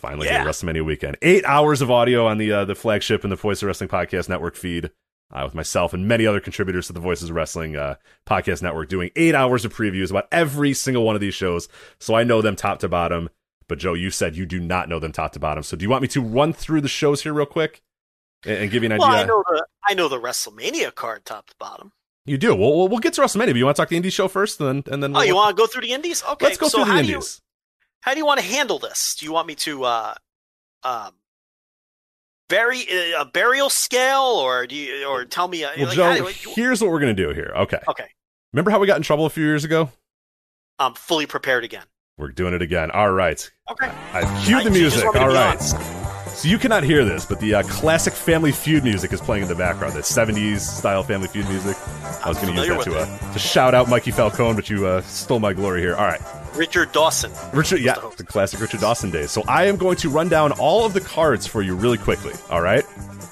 Finally, 0.00 0.26
Yeah. 0.28 0.44
WrestleMania 0.44 0.84
weekend. 0.84 1.16
Eight 1.22 1.44
hours 1.44 1.80
of 1.82 1.90
audio 1.90 2.26
on 2.26 2.38
the 2.38 2.50
uh, 2.52 2.64
the 2.64 2.74
flagship 2.74 3.22
and 3.22 3.30
the 3.30 3.36
Voice 3.36 3.62
of 3.62 3.66
Wrestling 3.66 3.88
podcast 3.88 4.28
network 4.28 4.56
feed. 4.56 4.90
Uh, 5.32 5.42
with 5.44 5.54
myself 5.54 5.94
and 5.94 6.08
many 6.08 6.26
other 6.26 6.40
contributors 6.40 6.88
to 6.88 6.92
the 6.92 6.98
Voices 6.98 7.30
of 7.30 7.36
Wrestling 7.36 7.76
uh, 7.76 7.94
podcast 8.26 8.62
network, 8.62 8.88
doing 8.88 9.10
eight 9.14 9.32
hours 9.32 9.64
of 9.64 9.72
previews 9.72 10.10
about 10.10 10.26
every 10.32 10.72
single 10.74 11.04
one 11.04 11.14
of 11.14 11.20
these 11.20 11.34
shows. 11.34 11.68
So 12.00 12.16
I 12.16 12.24
know 12.24 12.42
them 12.42 12.56
top 12.56 12.80
to 12.80 12.88
bottom. 12.88 13.28
But 13.68 13.78
Joe, 13.78 13.94
you 13.94 14.10
said 14.10 14.34
you 14.34 14.44
do 14.44 14.58
not 14.58 14.88
know 14.88 14.98
them 14.98 15.12
top 15.12 15.30
to 15.34 15.38
bottom. 15.38 15.62
So 15.62 15.76
do 15.76 15.84
you 15.84 15.88
want 15.88 16.02
me 16.02 16.08
to 16.08 16.20
run 16.20 16.52
through 16.52 16.80
the 16.80 16.88
shows 16.88 17.22
here 17.22 17.32
real 17.32 17.46
quick 17.46 17.80
and, 18.44 18.58
and 18.58 18.70
give 18.72 18.82
you 18.82 18.90
an 18.90 18.98
Well, 18.98 19.06
idea? 19.08 19.22
I 19.22 19.26
know 19.26 19.44
the 19.46 19.66
I 19.88 19.94
know 19.94 20.08
the 20.08 20.18
WrestleMania 20.20 20.92
card 20.96 21.24
top 21.24 21.46
to 21.50 21.54
bottom. 21.60 21.92
You 22.26 22.36
do. 22.36 22.56
Well, 22.56 22.76
we'll, 22.76 22.88
we'll 22.88 22.98
get 22.98 23.12
to 23.12 23.20
WrestleMania. 23.20 23.46
But 23.50 23.56
you 23.56 23.64
want 23.66 23.76
to 23.76 23.82
talk 23.82 23.88
the 23.90 24.00
indie 24.00 24.10
show 24.12 24.26
first, 24.26 24.58
and 24.60 24.84
then 24.86 24.92
and 24.92 25.00
then 25.00 25.12
Oh, 25.14 25.20
we'll, 25.20 25.26
you 25.28 25.36
want 25.36 25.56
to 25.56 25.62
go 25.62 25.68
through 25.68 25.82
the 25.82 25.92
indies? 25.92 26.24
Okay, 26.28 26.46
let's 26.46 26.58
go 26.58 26.66
so 26.66 26.84
through 26.84 26.92
the 26.94 26.98
indies. 26.98 27.40
How 28.00 28.12
do 28.12 28.18
you 28.18 28.26
want 28.26 28.40
to 28.40 28.46
handle 28.46 28.78
this? 28.78 29.14
Do 29.18 29.26
you 29.26 29.32
want 29.32 29.46
me 29.46 29.54
to 29.56 29.84
uh, 29.84 30.14
um, 30.82 31.12
bury 32.48 32.80
uh, 32.90 33.22
a 33.22 33.24
burial 33.24 33.70
scale, 33.70 34.22
or 34.42 34.66
do 34.66 34.74
you, 34.74 35.06
or 35.06 35.24
tell 35.24 35.48
me? 35.48 35.64
Uh, 35.64 35.70
Well, 35.76 35.86
like, 35.86 35.96
Joe, 35.96 36.14
do 36.16 36.50
here's 36.54 36.80
what 36.82 36.90
we're 36.90 37.00
gonna 37.00 37.14
do 37.14 37.30
here. 37.30 37.52
Okay. 37.56 37.78
okay, 37.88 38.06
Remember 38.52 38.70
how 38.70 38.78
we 38.78 38.86
got 38.86 38.96
in 38.96 39.02
trouble 39.02 39.26
a 39.26 39.30
few 39.30 39.44
years 39.44 39.64
ago? 39.64 39.90
I'm 40.78 40.94
fully 40.94 41.26
prepared 41.26 41.64
again. 41.64 41.84
We're 42.16 42.28
doing 42.28 42.54
it 42.54 42.62
again. 42.62 42.90
All 42.90 43.10
right. 43.10 43.50
Okay. 43.70 43.90
I've 44.12 44.24
the 44.46 44.54
I- 44.54 44.62
you 44.62 44.62
just 44.62 44.70
music. 44.70 45.04
All 45.04 45.12
right. 45.12 45.14
me 45.14 45.20
to 45.20 45.24
All 45.26 45.28
be 45.30 45.34
right. 45.34 45.50
honest. 45.52 45.76
So 46.42 46.48
you 46.48 46.58
cannot 46.58 46.84
hear 46.84 47.04
this, 47.04 47.26
but 47.26 47.38
the 47.40 47.54
uh, 47.56 47.62
classic 47.64 48.14
Family 48.14 48.52
Feud 48.52 48.82
music 48.84 49.12
is 49.12 49.20
playing 49.20 49.42
in 49.42 49.48
the 49.48 49.54
background. 49.54 49.94
That 49.94 50.04
70s 50.04 50.60
style 50.60 51.02
Family 51.02 51.28
Feud 51.28 51.46
music. 51.48 51.76
I 52.24 52.28
was 52.28 52.38
going 52.38 52.54
to 52.54 52.60
use 52.64 52.68
that 52.68 52.84
to 52.84 52.98
uh, 52.98 53.32
to 53.32 53.38
shout 53.38 53.74
out 53.74 53.88
Mikey 53.88 54.10
Falcone, 54.10 54.54
but 54.54 54.70
you 54.70 54.86
uh, 54.86 55.02
stole 55.02 55.38
my 55.40 55.52
glory 55.52 55.80
here. 55.82 55.96
All 55.96 56.06
right. 56.06 56.20
Richard 56.54 56.92
Dawson. 56.92 57.32
Richard, 57.52 57.80
yeah, 57.80 57.94
the 57.94 58.12
the 58.18 58.24
classic 58.24 58.60
Richard 58.60 58.80
Dawson 58.80 59.10
days. 59.10 59.30
So 59.30 59.42
I 59.48 59.66
am 59.66 59.76
going 59.76 59.96
to 59.98 60.10
run 60.10 60.28
down 60.28 60.52
all 60.52 60.84
of 60.84 60.92
the 60.92 61.00
cards 61.00 61.46
for 61.46 61.62
you 61.62 61.74
really 61.74 61.98
quickly, 61.98 62.34
all 62.50 62.60
right? 62.60 62.84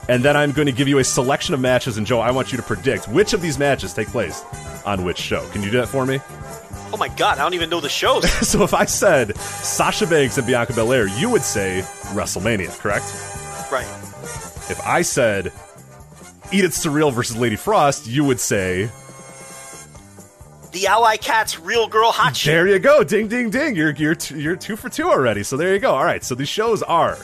And 0.09 0.25
then 0.25 0.37
I'm 0.37 0.53
going 0.53 0.67
to 0.67 0.73
give 0.73 0.89
you 0.89 0.99
a 0.99 1.05
selection 1.05 1.53
of 1.55 1.61
matches, 1.61 1.99
and 1.99 2.07
Joe, 2.07 2.21
I 2.21 2.31
want 2.31 2.51
you 2.51 2.57
to 2.57 2.63
predict 2.63 3.09
which 3.09 3.33
of 3.35 3.43
these 3.43 3.59
matches 3.59 3.93
take 3.93 4.09
place 4.09 4.43
on 4.87 5.05
which 5.05 5.19
show. 5.19 5.47
Can 5.51 5.63
you 5.63 5.71
do 5.71 5.79
that 5.79 5.89
for 5.89 6.07
me? 6.07 6.21
Oh 6.91 6.97
my 6.97 7.09
God, 7.09 7.39
I 7.39 7.43
don't 7.43 7.55
even 7.55 7.69
know 7.69 7.81
the 7.81 7.91
shows. 7.91 8.31
so 8.49 8.63
if 8.63 8.73
I 8.73 8.87
said 8.87 9.37
Sasha 9.39 10.07
Banks 10.07 10.39
and 10.39 10.47
Bianca 10.47 10.73
Belair, 10.73 11.07
you 11.07 11.29
would 11.29 11.43
say 11.43 11.83
WrestleMania, 12.15 12.77
correct? 12.79 13.05
right. 13.71 13.87
If 14.71 14.81
I 14.85 15.03
said 15.03 15.53
Edith 16.51 16.73
Surreal 16.73 17.13
versus 17.13 17.37
Lady 17.37 17.57
Frost, 17.57 18.07
you 18.07 18.25
would 18.25 18.41
say 18.41 18.91
The 20.73 20.87
Ally 20.87 21.17
Cats 21.17 21.59
Real 21.59 21.89
Girl 21.89 22.13
Hot 22.13 22.37
Shit. 22.37 22.53
There 22.53 22.67
you 22.67 22.79
go, 22.79 23.03
ding, 23.03 23.29
ding, 23.29 23.51
ding. 23.51 23.75
You're 23.75 23.93
you're 23.93 24.15
t- 24.15 24.39
you're 24.39 24.57
two 24.57 24.77
for 24.77 24.89
two 24.89 25.09
already. 25.11 25.43
So 25.43 25.57
there 25.57 25.73
you 25.73 25.81
go. 25.81 25.95
All 25.95 26.05
right. 26.05 26.23
So 26.23 26.35
these 26.35 26.49
shows 26.49 26.83
are. 26.83 27.17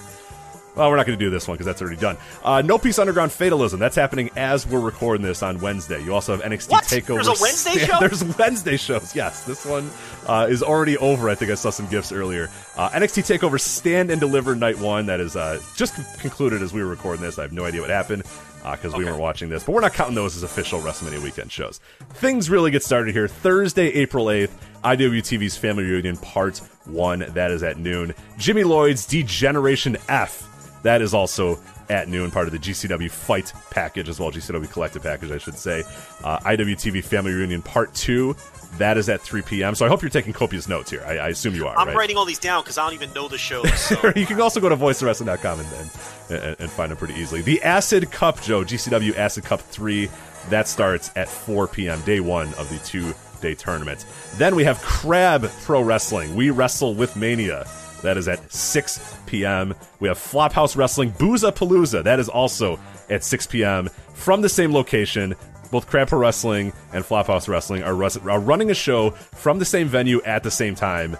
Well, 0.76 0.90
we're 0.90 0.96
not 0.96 1.06
going 1.06 1.16
to 1.16 1.24
do 1.24 1.30
this 1.30 1.46
one 1.46 1.54
because 1.54 1.66
that's 1.66 1.80
already 1.80 2.00
done. 2.00 2.16
Uh, 2.42 2.60
no 2.60 2.78
Peace 2.78 2.98
Underground 2.98 3.30
Fatalism. 3.30 3.78
That's 3.78 3.94
happening 3.94 4.30
as 4.34 4.66
we're 4.66 4.80
recording 4.80 5.24
this 5.24 5.40
on 5.40 5.60
Wednesday. 5.60 6.02
You 6.02 6.12
also 6.12 6.36
have 6.36 6.44
NXT 6.44 6.70
What? 6.70 6.82
Takeover. 6.82 7.22
There's 7.22 7.28
a 7.28 7.40
Wednesday 7.40 7.78
show? 7.86 8.00
There's 8.00 8.24
Wednesday 8.36 8.76
shows. 8.76 9.14
Yes, 9.14 9.44
this 9.44 9.64
one 9.64 9.88
uh, 10.26 10.48
is 10.50 10.64
already 10.64 10.98
over. 10.98 11.30
I 11.30 11.36
think 11.36 11.52
I 11.52 11.54
saw 11.54 11.70
some 11.70 11.86
gifts 11.86 12.10
earlier. 12.10 12.50
Uh, 12.76 12.88
NXT 12.90 13.38
Takeover 13.38 13.60
Stand 13.60 14.10
and 14.10 14.18
Deliver 14.20 14.56
Night 14.56 14.76
One. 14.80 15.06
That 15.06 15.20
is 15.20 15.36
uh, 15.36 15.60
just 15.76 15.94
concluded 16.18 16.60
as 16.60 16.72
we 16.72 16.82
were 16.82 16.88
recording 16.90 17.22
this. 17.22 17.38
I 17.38 17.42
have 17.42 17.52
no 17.52 17.64
idea 17.64 17.80
what 17.80 17.90
happened 17.90 18.24
Uh, 18.64 18.72
because 18.72 18.94
we 18.94 19.00
Okay. 19.02 19.10
weren't 19.10 19.20
watching 19.20 19.48
this, 19.50 19.62
but 19.62 19.72
we're 19.72 19.80
not 19.82 19.92
counting 19.92 20.14
those 20.14 20.36
as 20.36 20.42
official 20.42 20.80
WrestleMania 20.80 21.22
weekend 21.22 21.52
shows. 21.52 21.80
Things 22.14 22.48
really 22.48 22.70
get 22.70 22.82
started 22.82 23.12
here 23.14 23.28
Thursday, 23.28 23.88
April 23.88 24.26
8th. 24.30 24.52
IWTV's 24.82 25.56
Family 25.56 25.84
Reunion 25.84 26.16
Part 26.16 26.58
1. 26.86 27.26
That 27.34 27.50
is 27.50 27.62
at 27.62 27.78
noon. 27.78 28.14
Jimmy 28.38 28.64
Lloyd's 28.64 29.04
Degeneration 29.06 29.96
F. 30.08 30.80
That 30.82 31.00
is 31.02 31.12
also 31.14 31.58
at 31.88 32.08
noon, 32.08 32.30
part 32.30 32.46
of 32.46 32.52
the 32.52 32.58
GCW 32.58 33.10
Fight 33.10 33.52
package 33.70 34.08
as 34.08 34.20
well, 34.20 34.30
GCW 34.30 34.70
Collective 34.70 35.02
package, 35.02 35.30
I 35.30 35.38
should 35.38 35.56
say. 35.56 35.84
Uh, 36.22 36.38
IWTV 36.40 37.04
Family 37.04 37.32
Reunion 37.32 37.62
Part 37.62 37.94
2. 37.94 38.36
That 38.78 38.98
is 38.98 39.08
at 39.08 39.20
3 39.20 39.42
p.m. 39.42 39.74
So 39.74 39.86
I 39.86 39.88
hope 39.88 40.02
you're 40.02 40.10
taking 40.10 40.32
copious 40.32 40.68
notes 40.68 40.90
here. 40.90 41.04
I, 41.06 41.18
I 41.18 41.28
assume 41.28 41.54
you 41.54 41.66
are. 41.66 41.78
I'm 41.78 41.88
right? 41.88 41.96
writing 41.96 42.16
all 42.16 42.24
these 42.24 42.38
down 42.38 42.62
because 42.62 42.76
I 42.76 42.84
don't 42.84 42.94
even 42.94 43.12
know 43.12 43.28
the 43.28 43.38
shows. 43.38 43.64
So. 43.84 44.12
you 44.16 44.24
can 44.24 44.40
also 44.40 44.60
go 44.60 44.70
to 44.70 44.76
voiceofwrestling.com 44.76 45.60
and, 45.60 45.68
and, 45.72 45.90
and, 46.30 46.56
and 46.60 46.70
find 46.70 46.90
them 46.90 46.96
pretty 46.96 47.14
easily. 47.14 47.42
The 47.42 47.62
Acid 47.62 48.10
Cup, 48.10 48.40
Joe, 48.40 48.62
GCW 48.64 49.16
Acid 49.16 49.44
Cup 49.44 49.60
3, 49.60 50.08
that 50.48 50.68
starts 50.68 51.10
at 51.16 51.28
4 51.28 51.68
p.m., 51.68 52.00
day 52.02 52.20
one 52.20 52.48
of 52.54 52.70
the 52.70 52.78
two 52.78 53.12
day 53.42 53.54
tournament. 53.54 54.06
Then 54.36 54.56
we 54.56 54.64
have 54.64 54.80
Crab 54.80 55.50
Pro 55.62 55.82
Wrestling. 55.82 56.34
We 56.34 56.50
wrestle 56.50 56.94
with 56.94 57.14
Mania. 57.14 57.66
That 58.04 58.16
is 58.16 58.28
at 58.28 58.52
6 58.52 59.16
p.m. 59.26 59.74
We 59.98 60.08
have 60.08 60.18
Flophouse 60.18 60.76
Wrestling 60.76 61.12
Booza 61.12 61.52
Palooza. 61.52 62.04
That 62.04 62.20
is 62.20 62.28
also 62.28 62.78
at 63.10 63.24
6 63.24 63.46
p.m. 63.48 63.88
from 64.12 64.42
the 64.42 64.48
same 64.48 64.72
location. 64.72 65.34
Both 65.70 65.88
Crab 65.88 66.12
Wrestling 66.12 66.72
and 66.92 67.02
Flophouse 67.02 67.48
Wrestling 67.48 67.82
are, 67.82 68.00
are 68.30 68.40
running 68.40 68.70
a 68.70 68.74
show 68.74 69.10
from 69.10 69.58
the 69.58 69.64
same 69.64 69.88
venue 69.88 70.22
at 70.22 70.42
the 70.42 70.50
same 70.50 70.74
time 70.74 71.16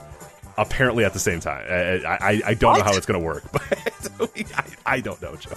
apparently 0.57 1.05
at 1.05 1.13
the 1.13 1.19
same 1.19 1.41
time. 1.41 1.65
I, 1.69 2.05
I, 2.07 2.43
I 2.47 2.55
don't 2.55 2.79
know 2.79 2.85
how 2.85 2.95
it's 2.97 3.07
going 3.07 3.21
to 3.21 3.25
work, 3.25 3.45
but 3.53 3.63
I- 4.57 4.65
I 4.97 5.01
don't 5.01 5.21
know, 5.23 5.35
Joe. 5.37 5.53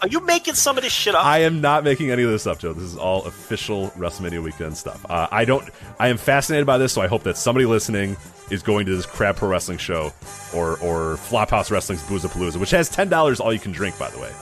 Are 0.00 0.08
you 0.08 0.18
making 0.20 0.54
some 0.54 0.76
of 0.76 0.82
this 0.82 0.92
shit 0.92 1.14
up? 1.14 1.24
I 1.24 1.38
am 1.42 1.60
not 1.60 1.84
making 1.84 2.10
any 2.10 2.24
of 2.24 2.30
this 2.30 2.46
up, 2.46 2.58
Joe. 2.58 2.72
This 2.72 2.82
is 2.84 2.96
all 2.96 3.24
official 3.24 3.90
WrestleMania 3.90 4.42
weekend 4.42 4.76
stuff. 4.76 5.04
Uh, 5.08 5.28
I 5.30 5.44
don't. 5.44 5.68
I 6.00 6.08
am 6.08 6.16
fascinated 6.16 6.66
by 6.66 6.78
this, 6.78 6.92
so 6.92 7.00
I 7.02 7.06
hope 7.06 7.22
that 7.22 7.36
somebody 7.36 7.66
listening 7.66 8.16
is 8.50 8.62
going 8.64 8.86
to 8.86 8.96
this 8.96 9.06
Crab 9.06 9.36
Pro 9.36 9.48
Wrestling 9.48 9.78
show 9.78 10.12
or 10.52 10.72
or 10.80 11.16
Flophouse 11.18 11.70
Wrestling's 11.70 12.02
Boozapalooza, 12.02 12.56
which 12.56 12.70
has 12.72 12.88
ten 12.88 13.08
dollars 13.08 13.38
all 13.38 13.52
you 13.52 13.60
can 13.60 13.70
drink, 13.70 13.96
by 13.96 14.10
the 14.10 14.18
way, 14.18 14.32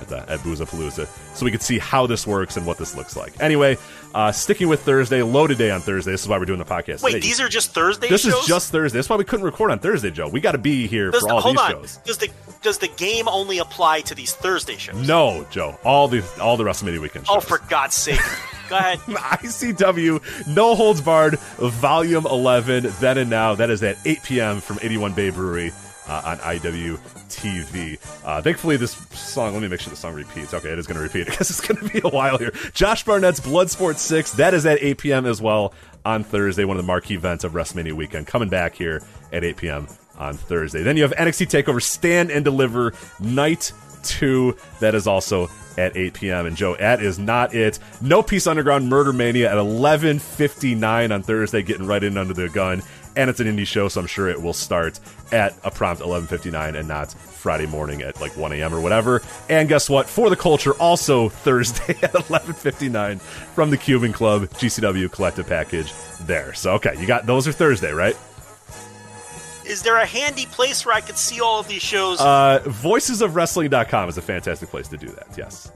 at 0.00 0.08
the, 0.08 0.18
at 0.30 0.38
Boozapalooza, 0.40 1.06
so 1.36 1.44
we 1.44 1.50
can 1.50 1.60
see 1.60 1.78
how 1.78 2.06
this 2.06 2.26
works 2.26 2.56
and 2.56 2.64
what 2.66 2.78
this 2.78 2.96
looks 2.96 3.14
like. 3.14 3.34
Anyway, 3.40 3.76
uh, 4.14 4.32
sticking 4.32 4.68
with 4.68 4.80
Thursday, 4.82 5.22
loaded 5.22 5.58
day 5.58 5.70
on 5.70 5.80
Thursday. 5.80 6.10
This 6.12 6.22
is 6.22 6.28
why 6.28 6.38
we're 6.38 6.44
doing 6.44 6.58
the 6.58 6.64
podcast. 6.64 7.02
Wait, 7.02 7.12
today. 7.12 7.26
these 7.26 7.40
are 7.40 7.48
just 7.48 7.72
Thursday 7.72 8.08
This 8.08 8.22
shows? 8.22 8.34
is 8.34 8.46
just 8.46 8.72
Thursday. 8.72 8.98
That's 8.98 9.08
why 9.08 9.16
we 9.16 9.24
couldn't 9.24 9.44
record 9.44 9.70
on 9.70 9.78
Thursday, 9.78 10.10
Joe. 10.10 10.28
We 10.28 10.40
got 10.40 10.52
to 10.52 10.58
be 10.58 10.86
here 10.86 11.10
Does 11.10 11.20
for 11.22 11.28
the- 11.28 11.34
all 11.34 11.40
hold 11.40 11.56
these 11.56 11.62
on. 11.62 11.70
shows. 11.70 11.96
Does 12.04 12.18
the 12.18 12.28
does 12.62 12.78
the 12.78 12.88
game 12.88 13.26
only 13.28 13.58
apply 13.58 14.00
to 14.02 14.14
these 14.14 14.34
Thursday 14.34 14.76
shows? 14.76 15.06
No, 15.08 15.46
Joe. 15.50 15.78
All 15.84 16.08
the 16.08 16.22
all 16.40 16.56
the 16.56 16.64
WrestleMania 16.64 17.00
weekend 17.00 17.26
shows. 17.26 17.36
Oh, 17.38 17.40
for 17.40 17.58
God's 17.68 17.94
sake! 17.94 18.20
Go 18.68 18.76
ahead. 18.76 18.98
ICW 19.54 20.46
No 20.54 20.74
Holds 20.74 21.00
Barred 21.00 21.38
Volume 21.58 22.26
11, 22.26 22.92
Then 23.00 23.18
and 23.18 23.30
Now. 23.30 23.54
That 23.54 23.70
is 23.70 23.82
at 23.82 23.96
8 24.04 24.22
p.m. 24.22 24.60
from 24.60 24.78
81 24.82 25.12
Bay 25.14 25.30
Brewery 25.30 25.72
uh, 26.10 26.22
on 26.24 26.38
IWTV. 26.38 28.24
Uh, 28.24 28.42
thankfully, 28.42 28.76
this 28.76 28.92
song, 29.16 29.52
let 29.52 29.62
me 29.62 29.68
make 29.68 29.78
sure 29.80 29.90
the 29.90 29.96
song 29.96 30.14
repeats. 30.14 30.52
Okay, 30.52 30.68
it 30.70 30.78
is 30.78 30.86
going 30.86 30.96
to 30.96 31.02
repeat 31.02 31.26
because 31.30 31.50
it's 31.50 31.60
going 31.60 31.78
to 31.78 31.92
be 31.92 32.00
a 32.04 32.10
while 32.10 32.36
here. 32.36 32.50
Josh 32.72 33.04
Barnett's 33.04 33.38
Bloodsport 33.40 33.96
6, 33.96 34.32
that 34.32 34.52
is 34.52 34.66
at 34.66 34.82
8 34.82 34.98
p.m. 34.98 35.24
as 35.24 35.40
well 35.40 35.72
on 36.04 36.24
Thursday, 36.24 36.64
one 36.64 36.76
of 36.76 36.82
the 36.82 36.86
marquee 36.86 37.14
events 37.14 37.44
of 37.44 37.52
WrestleMania 37.52 37.92
weekend, 37.92 38.26
coming 38.26 38.48
back 38.48 38.74
here 38.74 39.02
at 39.32 39.44
8 39.44 39.56
p.m. 39.56 39.86
on 40.18 40.34
Thursday. 40.34 40.82
Then 40.82 40.96
you 40.96 41.04
have 41.04 41.12
NXT 41.12 41.62
TakeOver 41.62 41.80
Stand 41.80 42.30
and 42.32 42.44
Deliver 42.44 42.92
Night 43.20 43.72
2, 44.02 44.56
that 44.80 44.94
is 44.94 45.06
also 45.06 45.48
at 45.78 45.96
8 45.96 46.14
p.m. 46.14 46.46
And 46.46 46.56
Joe, 46.56 46.76
that 46.76 47.02
is 47.02 47.18
not 47.18 47.54
it. 47.54 47.78
No 48.00 48.22
Peace 48.22 48.46
Underground 48.46 48.88
Murder 48.88 49.12
Mania 49.12 49.50
at 49.50 49.58
11:59 49.58 51.14
on 51.14 51.22
Thursday, 51.22 51.62
getting 51.62 51.86
right 51.86 52.02
in 52.02 52.16
under 52.16 52.34
the 52.34 52.48
gun. 52.48 52.82
And 53.16 53.28
it's 53.28 53.40
an 53.40 53.46
indie 53.48 53.66
show, 53.66 53.88
so 53.88 54.00
I'm 54.00 54.06
sure 54.06 54.28
it 54.28 54.40
will 54.40 54.52
start 54.52 55.00
at 55.32 55.54
a 55.64 55.70
prompt 55.70 56.00
11:59 56.02 56.76
and 56.78 56.86
not 56.86 57.12
Friday 57.12 57.66
morning 57.66 58.02
at 58.02 58.20
like 58.20 58.36
1 58.36 58.52
a.m. 58.52 58.72
or 58.74 58.80
whatever. 58.80 59.20
And 59.48 59.68
guess 59.68 59.90
what? 59.90 60.08
For 60.08 60.30
the 60.30 60.36
culture, 60.36 60.74
also 60.74 61.28
Thursday 61.28 61.94
at 62.02 62.12
11:59 62.12 63.20
from 63.20 63.70
the 63.70 63.76
Cuban 63.76 64.12
Club 64.12 64.42
GCW 64.50 65.10
Collective 65.10 65.46
Package. 65.48 65.92
There. 66.20 66.54
So 66.54 66.74
okay, 66.74 66.94
you 67.00 67.06
got 67.06 67.26
those 67.26 67.48
are 67.48 67.52
Thursday, 67.52 67.90
right? 67.92 68.16
Is 69.66 69.82
there 69.82 69.96
a 69.96 70.06
handy 70.06 70.46
place 70.46 70.84
where 70.84 70.94
I 70.94 71.00
could 71.00 71.16
see 71.18 71.40
all 71.40 71.60
of 71.60 71.68
these 71.68 71.82
shows? 71.82 72.20
Uh, 72.20 72.60
voicesofwrestling.com 72.66 74.08
is 74.08 74.18
a 74.18 74.22
fantastic 74.22 74.68
place 74.68 74.88
to 74.88 74.96
do 74.96 75.06
that. 75.08 75.28
Yes. 75.36 75.70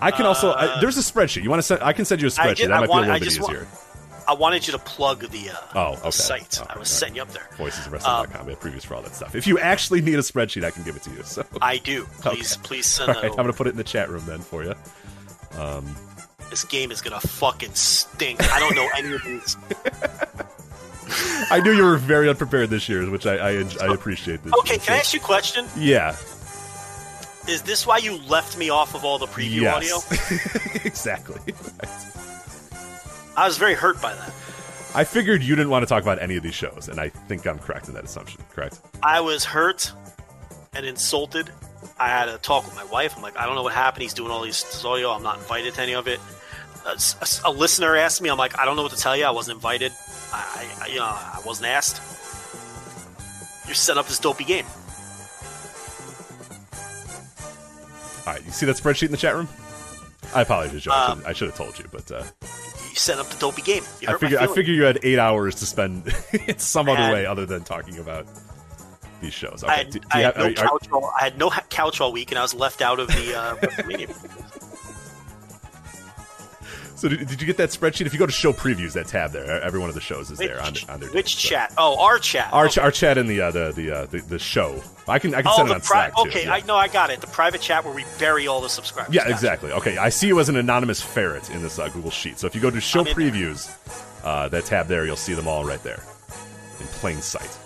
I 0.00 0.10
can 0.10 0.26
also. 0.26 0.52
I, 0.52 0.80
there's 0.80 0.96
a 0.96 1.00
spreadsheet. 1.00 1.42
You 1.42 1.50
want 1.50 1.60
to 1.60 1.62
send? 1.66 1.82
I 1.82 1.92
can 1.92 2.04
send 2.04 2.20
you 2.22 2.28
a 2.28 2.30
Uh, 2.30 2.32
spreadsheet. 2.34 2.56
ju- 2.56 2.66
that 2.68 2.74
I 2.74 2.80
might 2.80 2.88
want- 2.88 3.04
be 3.04 3.10
a 3.10 3.12
little 3.12 3.20
bit 3.20 3.24
just 3.24 3.40
want- 3.40 3.54
easier. 3.54 3.66
I 4.26 4.34
wanted 4.34 4.66
you 4.66 4.72
to 4.72 4.78
plug 4.78 5.20
the 5.28 5.50
uh, 5.50 5.56
Oh, 5.74 5.92
okay. 6.00 6.10
site. 6.10 6.58
Okay, 6.60 6.66
I 6.72 6.78
was 6.78 6.80
right. 6.80 6.86
setting 6.86 7.16
you 7.16 7.22
up 7.22 7.30
there. 7.32 7.48
Voicesofwrestling.com. 7.56 8.46
we 8.46 8.52
have 8.52 8.60
previews 8.60 8.84
for 8.86 8.94
all 8.94 9.02
that 9.02 9.14
stuff. 9.14 9.34
If 9.34 9.46
you 9.46 9.58
actually 9.58 10.00
need 10.00 10.14
a 10.14 10.18
spreadsheet, 10.22 10.64
I 10.64 10.70
can 10.70 10.82
give 10.82 10.96
it 10.96 11.02
to 11.02 11.10
you. 11.10 11.22
So, 11.22 11.44
I 11.60 11.78
do. 11.78 12.04
Please, 12.20 12.56
please 12.58 12.86
send 12.86 13.08
all 13.08 13.14
that 13.14 13.22
right, 13.22 13.30
I'm 13.30 13.36
going 13.36 13.48
to 13.48 13.52
put 13.54 13.66
it 13.66 13.70
in 13.70 13.76
the 13.76 13.84
chat 13.84 14.08
room 14.08 14.24
then 14.26 14.40
for 14.40 14.64
you. 14.64 14.74
This 16.50 16.64
game 16.64 16.90
is 16.92 17.00
gonna 17.00 17.20
fucking 17.20 17.74
stink. 17.74 18.40
I 18.52 18.60
don't 18.60 18.76
know 18.76 18.88
any 18.96 19.12
of 19.14 19.22
these. 19.24 19.56
I 21.50 21.60
knew 21.60 21.72
you 21.72 21.82
were 21.82 21.96
very 21.96 22.28
unprepared 22.28 22.70
this 22.70 22.88
year, 22.88 23.08
which 23.10 23.26
I 23.26 23.36
I, 23.36 23.64
I 23.80 23.92
appreciate. 23.92 24.42
This 24.44 24.52
Okay, 24.60 24.78
can 24.78 24.94
I 24.94 24.98
ask 24.98 25.12
you 25.14 25.20
a 25.20 25.22
question? 25.22 25.66
Yeah. 25.76 26.10
Is 27.48 27.62
this 27.62 27.86
why 27.86 27.98
you 27.98 28.18
left 28.28 28.56
me 28.56 28.70
off 28.70 28.94
of 28.94 29.04
all 29.04 29.18
the 29.18 29.26
preview 29.26 29.70
audio? 29.72 29.96
Yes. 30.10 30.76
exactly. 30.84 31.40
I 33.36 33.46
was 33.46 33.58
very 33.58 33.74
hurt 33.74 34.00
by 34.00 34.14
that. 34.14 34.32
I 34.94 35.02
figured 35.04 35.42
you 35.42 35.56
didn't 35.56 35.70
want 35.70 35.82
to 35.82 35.86
talk 35.88 36.02
about 36.02 36.22
any 36.22 36.36
of 36.36 36.42
these 36.44 36.54
shows, 36.54 36.88
and 36.88 37.00
I 37.00 37.08
think 37.08 37.46
I'm 37.46 37.58
correct 37.58 37.88
in 37.88 37.94
that 37.94 38.04
assumption. 38.04 38.40
Correct. 38.54 38.80
I 39.02 39.20
was 39.20 39.44
hurt 39.44 39.92
and 40.74 40.86
insulted. 40.86 41.50
I 41.98 42.08
had 42.08 42.28
a 42.28 42.38
talk 42.38 42.64
with 42.64 42.76
my 42.76 42.84
wife. 42.84 43.14
I'm 43.16 43.22
like, 43.22 43.36
I 43.36 43.44
don't 43.46 43.56
know 43.56 43.62
what 43.64 43.74
happened. 43.74 44.02
He's 44.02 44.14
doing 44.14 44.30
all 44.30 44.40
these 44.42 44.64
audio. 44.84 45.10
I'm 45.10 45.22
not 45.22 45.38
invited 45.38 45.74
to 45.74 45.82
any 45.82 45.94
of 45.94 46.06
it. 46.06 46.20
A 47.44 47.50
listener 47.50 47.96
asked 47.96 48.20
me. 48.22 48.28
I'm 48.28 48.38
like, 48.38 48.58
I 48.58 48.64
don't 48.64 48.76
know 48.76 48.82
what 48.82 48.92
to 48.92 48.98
tell 48.98 49.16
you. 49.16 49.24
I 49.24 49.30
wasn't 49.30 49.56
invited. 49.56 49.90
I, 50.32 50.68
I 50.82 50.86
you 50.88 50.96
know, 50.98 51.04
I 51.04 51.40
wasn't 51.44 51.68
asked. 51.68 52.00
You're 53.66 53.74
setting 53.74 53.98
up 53.98 54.06
this 54.06 54.18
dopey 54.18 54.44
game. 54.44 54.66
All 58.26 58.32
right, 58.32 58.44
you 58.44 58.52
see 58.52 58.66
that 58.66 58.76
spreadsheet 58.76 59.06
in 59.06 59.10
the 59.10 59.16
chat 59.16 59.34
room? 59.34 59.48
I 60.34 60.42
apologize, 60.42 60.82
Joe. 60.82 60.92
I 60.92 61.14
should- 61.14 61.24
I 61.26 61.32
should 61.32 61.48
have 61.48 61.56
told 61.56 61.78
you, 61.78 61.84
but 61.92 62.10
uh, 62.10 62.22
You 62.94 62.98
set 63.00 63.18
up 63.18 63.26
the 63.26 63.36
dopey 63.40 63.60
game. 63.60 63.82
You 64.00 64.06
I 64.08 64.16
figure 64.16 64.38
I 64.38 64.46
figure 64.46 64.72
you 64.72 64.84
had 64.84 65.00
eight 65.02 65.18
hours 65.18 65.56
to 65.56 65.66
spend 65.66 66.14
in 66.46 66.58
some 66.60 66.88
other 66.88 66.96
had- 67.00 67.12
way 67.12 67.26
other 67.26 67.44
than 67.44 67.64
talking 67.64 67.98
about 67.98 68.24
these 69.20 69.32
shows. 69.34 69.64
Okay. 69.64 69.72
I 69.72 69.76
had, 69.78 69.90
do- 69.90 69.98
do 69.98 70.06
I 70.12 70.16
had 70.20 70.24
have- 70.24 70.36
no 70.36 70.42
are- 70.44 70.48
are- 70.48 70.54
couch. 70.78 70.88
all, 70.92 71.12
I 71.20 71.24
had 71.24 71.36
no 71.36 71.50
couch 71.50 72.00
all 72.00 72.12
week, 72.12 72.30
and 72.30 72.38
I 72.38 72.42
was 72.42 72.54
left 72.54 72.82
out 72.82 73.00
of 73.00 73.08
the 73.08 73.34
uh, 73.36 73.56
WrestleMania. 73.62 74.14
So 77.04 77.10
did, 77.10 77.28
did 77.28 77.38
you 77.38 77.46
get 77.46 77.58
that 77.58 77.68
spreadsheet? 77.68 78.06
If 78.06 78.14
you 78.14 78.18
go 78.18 78.24
to 78.24 78.32
show 78.32 78.54
previews, 78.54 78.94
that 78.94 79.06
tab 79.08 79.32
there, 79.32 79.60
every 79.60 79.78
one 79.78 79.90
of 79.90 79.94
the 79.94 80.00
shows 80.00 80.30
is 80.30 80.38
there 80.38 80.58
on, 80.58 80.72
Which, 80.72 80.88
on 80.88 81.00
their 81.00 81.10
which 81.10 81.36
so- 81.36 81.50
chat? 81.50 81.74
Oh, 81.76 82.02
our 82.02 82.18
chat. 82.18 82.50
Our, 82.50 82.64
okay. 82.64 82.80
our 82.80 82.90
chat 82.90 83.18
in 83.18 83.26
the 83.26 83.42
uh, 83.42 83.50
the 83.50 83.72
the, 83.72 83.90
uh, 83.90 84.06
the 84.06 84.20
the 84.20 84.38
show. 84.38 84.82
I 85.06 85.18
can 85.18 85.34
I 85.34 85.42
can 85.42 85.50
oh, 85.52 85.56
send 85.56 85.68
it 85.68 85.74
on 85.74 85.80
pri- 85.82 86.10
Slack 86.10 86.16
too. 86.16 86.28
Okay, 86.30 86.44
yeah. 86.44 86.54
I 86.54 86.60
know, 86.60 86.76
I 86.76 86.88
got 86.88 87.10
it. 87.10 87.20
The 87.20 87.26
private 87.26 87.60
chat 87.60 87.84
where 87.84 87.92
we 87.92 88.06
bury 88.18 88.46
all 88.46 88.62
the 88.62 88.70
subscribers. 88.70 89.14
Yeah, 89.14 89.24
Gotcha. 89.24 89.34
exactly. 89.34 89.72
Okay, 89.72 89.98
I 89.98 90.08
see 90.08 90.28
you 90.28 90.40
as 90.40 90.48
an 90.48 90.56
anonymous 90.56 91.02
ferret 91.02 91.50
in 91.50 91.60
this 91.60 91.78
uh, 91.78 91.88
Google 91.90 92.10
sheet. 92.10 92.38
So 92.38 92.46
if 92.46 92.54
you 92.54 92.62
go 92.62 92.70
to 92.70 92.80
show 92.80 93.00
I'm 93.00 93.06
previews, 93.06 93.70
uh, 94.24 94.48
that 94.48 94.64
tab 94.64 94.86
there, 94.86 95.04
you'll 95.04 95.16
see 95.16 95.34
them 95.34 95.46
all 95.46 95.66
right 95.66 95.82
there 95.82 96.02
in 96.80 96.86
plain 96.86 97.20
sight. 97.20 97.58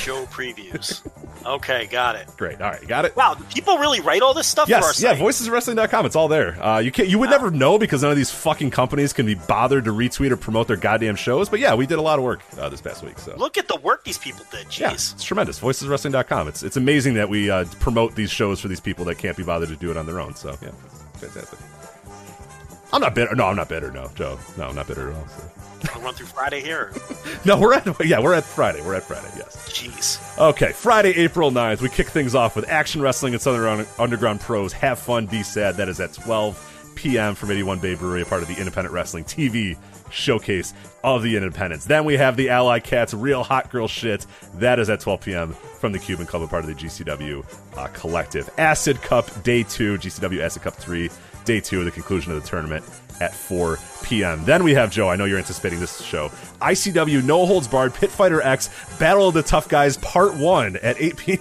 Show 0.00 0.24
previews. 0.26 1.02
okay, 1.46 1.86
got 1.86 2.16
it. 2.16 2.26
Great. 2.36 2.60
All 2.60 2.70
right, 2.70 2.86
got 2.88 3.04
it. 3.04 3.14
Wow, 3.14 3.36
people 3.54 3.76
really 3.78 4.00
write 4.00 4.22
all 4.22 4.32
this 4.32 4.46
stuff 4.46 4.68
Yes, 4.68 5.02
yeah, 5.02 5.14
voiceswrestling.com. 5.14 6.06
It's 6.06 6.16
all 6.16 6.28
there. 6.28 6.62
Uh, 6.62 6.78
you 6.78 6.90
can 6.90 7.08
you 7.08 7.18
would 7.18 7.28
never 7.30 7.50
know 7.50 7.78
because 7.78 8.02
none 8.02 8.10
of 8.10 8.16
these 8.16 8.30
fucking 8.30 8.70
companies 8.70 9.12
can 9.12 9.26
be 9.26 9.34
bothered 9.34 9.84
to 9.84 9.92
retweet 9.92 10.30
or 10.30 10.36
promote 10.36 10.68
their 10.68 10.76
goddamn 10.76 11.16
shows. 11.16 11.48
But 11.48 11.60
yeah, 11.60 11.74
we 11.74 11.86
did 11.86 11.98
a 11.98 12.02
lot 12.02 12.18
of 12.18 12.24
work 12.24 12.40
uh, 12.58 12.68
this 12.68 12.80
past 12.80 13.02
week. 13.04 13.18
So 13.18 13.34
Look 13.36 13.58
at 13.58 13.68
the 13.68 13.76
work 13.76 14.04
these 14.04 14.18
people 14.18 14.44
did. 14.50 14.66
Jeez. 14.68 14.80
yeah, 14.80 14.92
it's 14.92 15.22
tremendous. 15.22 15.60
Voiceswrestling.com. 15.60 16.48
It's 16.48 16.62
it's 16.62 16.76
amazing 16.76 17.14
that 17.14 17.28
we 17.28 17.50
uh, 17.50 17.64
promote 17.80 18.14
these 18.14 18.30
shows 18.30 18.60
for 18.60 18.68
these 18.68 18.80
people 18.80 19.04
that 19.06 19.18
can't 19.18 19.36
be 19.36 19.42
bothered 19.42 19.68
to 19.68 19.76
do 19.76 19.90
it 19.90 19.96
on 19.96 20.06
their 20.06 20.20
own. 20.20 20.34
So 20.34 20.56
yeah, 20.62 20.70
fantastic. 21.14 21.58
I'm 22.92 23.00
not 23.00 23.14
bitter. 23.14 23.34
No, 23.34 23.46
I'm 23.46 23.56
not 23.56 23.68
bitter. 23.68 23.90
No, 23.90 24.10
Joe. 24.14 24.38
No, 24.56 24.68
I'm 24.68 24.74
not 24.74 24.88
bitter 24.88 25.10
at 25.10 25.16
all. 25.16 25.26
So. 25.28 25.50
I'll 25.94 26.00
run 26.02 26.14
through 26.14 26.26
Friday 26.26 26.60
here. 26.60 26.92
No, 27.46 27.58
we're 27.58 27.72
at 27.72 27.86
yeah, 28.04 28.20
we're 28.20 28.34
at 28.34 28.44
Friday. 28.44 28.82
We're 28.82 28.96
at 28.96 29.02
Friday. 29.04 29.30
Yes. 29.34 29.56
Jeez. 29.70 30.38
Okay, 30.38 30.72
Friday, 30.72 31.10
April 31.16 31.50
9th, 31.50 31.80
we 31.80 31.88
kick 31.88 32.08
things 32.08 32.34
off 32.34 32.54
with 32.54 32.68
Action 32.68 33.00
Wrestling 33.00 33.32
and 33.32 33.40
Southern 33.40 33.86
Underground 33.98 34.40
Pros. 34.40 34.74
Have 34.74 34.98
fun, 34.98 35.24
be 35.24 35.42
sad. 35.42 35.76
That 35.76 35.88
is 35.88 35.98
at 35.98 36.12
12 36.12 36.92
p.m. 36.96 37.34
from 37.34 37.50
81 37.50 37.78
Bay 37.78 37.94
Brewery, 37.94 38.20
a 38.20 38.26
part 38.26 38.42
of 38.42 38.48
the 38.48 38.56
Independent 38.58 38.92
Wrestling 38.92 39.24
TV 39.24 39.78
showcase 40.10 40.74
of 41.02 41.22
the 41.22 41.34
Independents. 41.36 41.86
Then 41.86 42.04
we 42.04 42.18
have 42.18 42.36
the 42.36 42.50
Ally 42.50 42.80
Cats 42.80 43.14
Real 43.14 43.42
Hot 43.42 43.70
Girl 43.70 43.88
Shit. 43.88 44.26
That 44.56 44.78
is 44.78 44.90
at 44.90 45.00
12 45.00 45.20
p.m. 45.22 45.52
from 45.78 45.92
the 45.92 45.98
Cuban 45.98 46.26
Club, 46.26 46.42
a 46.42 46.46
part 46.46 46.64
of 46.64 46.68
the 46.68 46.74
GCW 46.74 47.42
uh, 47.78 47.86
Collective. 47.94 48.50
Acid 48.58 49.00
Cup 49.00 49.42
Day 49.42 49.62
2, 49.62 49.96
GCW 49.96 50.42
Acid 50.42 50.62
Cup 50.62 50.74
3, 50.74 51.08
Day 51.44 51.60
2, 51.60 51.80
of 51.80 51.84
the 51.84 51.90
conclusion 51.90 52.32
of 52.32 52.42
the 52.42 52.48
tournament 52.48 52.84
at 53.20 53.34
4 53.34 53.78
p.m. 54.02 54.44
Then 54.44 54.64
we 54.64 54.72
have 54.74 54.90
Joe. 54.90 55.08
I 55.08 55.16
know 55.16 55.26
you're 55.26 55.38
anticipating 55.38 55.78
this 55.80 56.00
show. 56.02 56.28
ICW 56.60 57.22
No 57.24 57.44
Holds 57.46 57.68
Barred 57.68 57.92
Pit 57.94 58.10
Fighter 58.10 58.40
X 58.40 58.70
Battle 58.98 59.28
of 59.28 59.34
the 59.34 59.42
Tough 59.42 59.68
Guys 59.68 59.96
Part 59.98 60.34
1 60.34 60.76
at 60.76 61.00
8 61.00 61.16
p.m. 61.18 61.38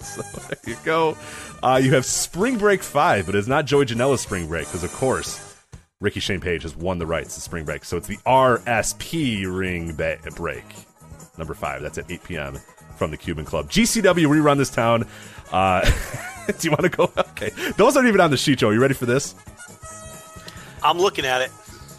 so 0.00 0.22
there 0.22 0.58
you 0.66 0.76
go. 0.84 1.16
Uh, 1.62 1.80
you 1.82 1.94
have 1.94 2.04
Spring 2.04 2.58
Break 2.58 2.82
5, 2.82 3.26
but 3.26 3.34
it's 3.34 3.48
not 3.48 3.64
Joey 3.64 3.86
Janela's 3.86 4.20
Spring 4.20 4.46
Break 4.46 4.66
because, 4.66 4.84
of 4.84 4.92
course, 4.92 5.42
Ricky 6.00 6.20
Shane 6.20 6.40
Page 6.40 6.62
has 6.62 6.76
won 6.76 6.98
the 6.98 7.06
rights 7.06 7.34
to 7.34 7.40
Spring 7.40 7.64
Break. 7.64 7.84
So 7.84 7.96
it's 7.96 8.06
the 8.06 8.18
RSP 8.26 9.44
Ring 9.52 9.94
ba- 9.96 10.18
Break. 10.36 10.64
Number 11.38 11.54
5. 11.54 11.82
That's 11.82 11.98
at 11.98 12.10
8 12.10 12.22
p.m. 12.24 12.58
from 12.96 13.10
the 13.10 13.16
Cuban 13.16 13.44
Club. 13.44 13.70
GCW 13.70 14.26
rerun 14.26 14.58
this 14.58 14.70
town. 14.70 15.06
Uh, 15.50 15.90
do 16.58 16.68
you 16.68 16.70
want 16.70 16.82
to 16.82 16.88
go? 16.88 17.10
Okay. 17.30 17.50
Those 17.76 17.96
aren't 17.96 18.08
even 18.08 18.20
on 18.20 18.30
the 18.30 18.36
sheet, 18.36 18.58
Joe. 18.58 18.68
Are 18.68 18.74
you 18.74 18.80
ready 18.80 18.94
for 18.94 19.06
this? 19.06 19.34
I'm 20.82 20.98
looking 20.98 21.24
at 21.26 21.42
it. 21.42 21.50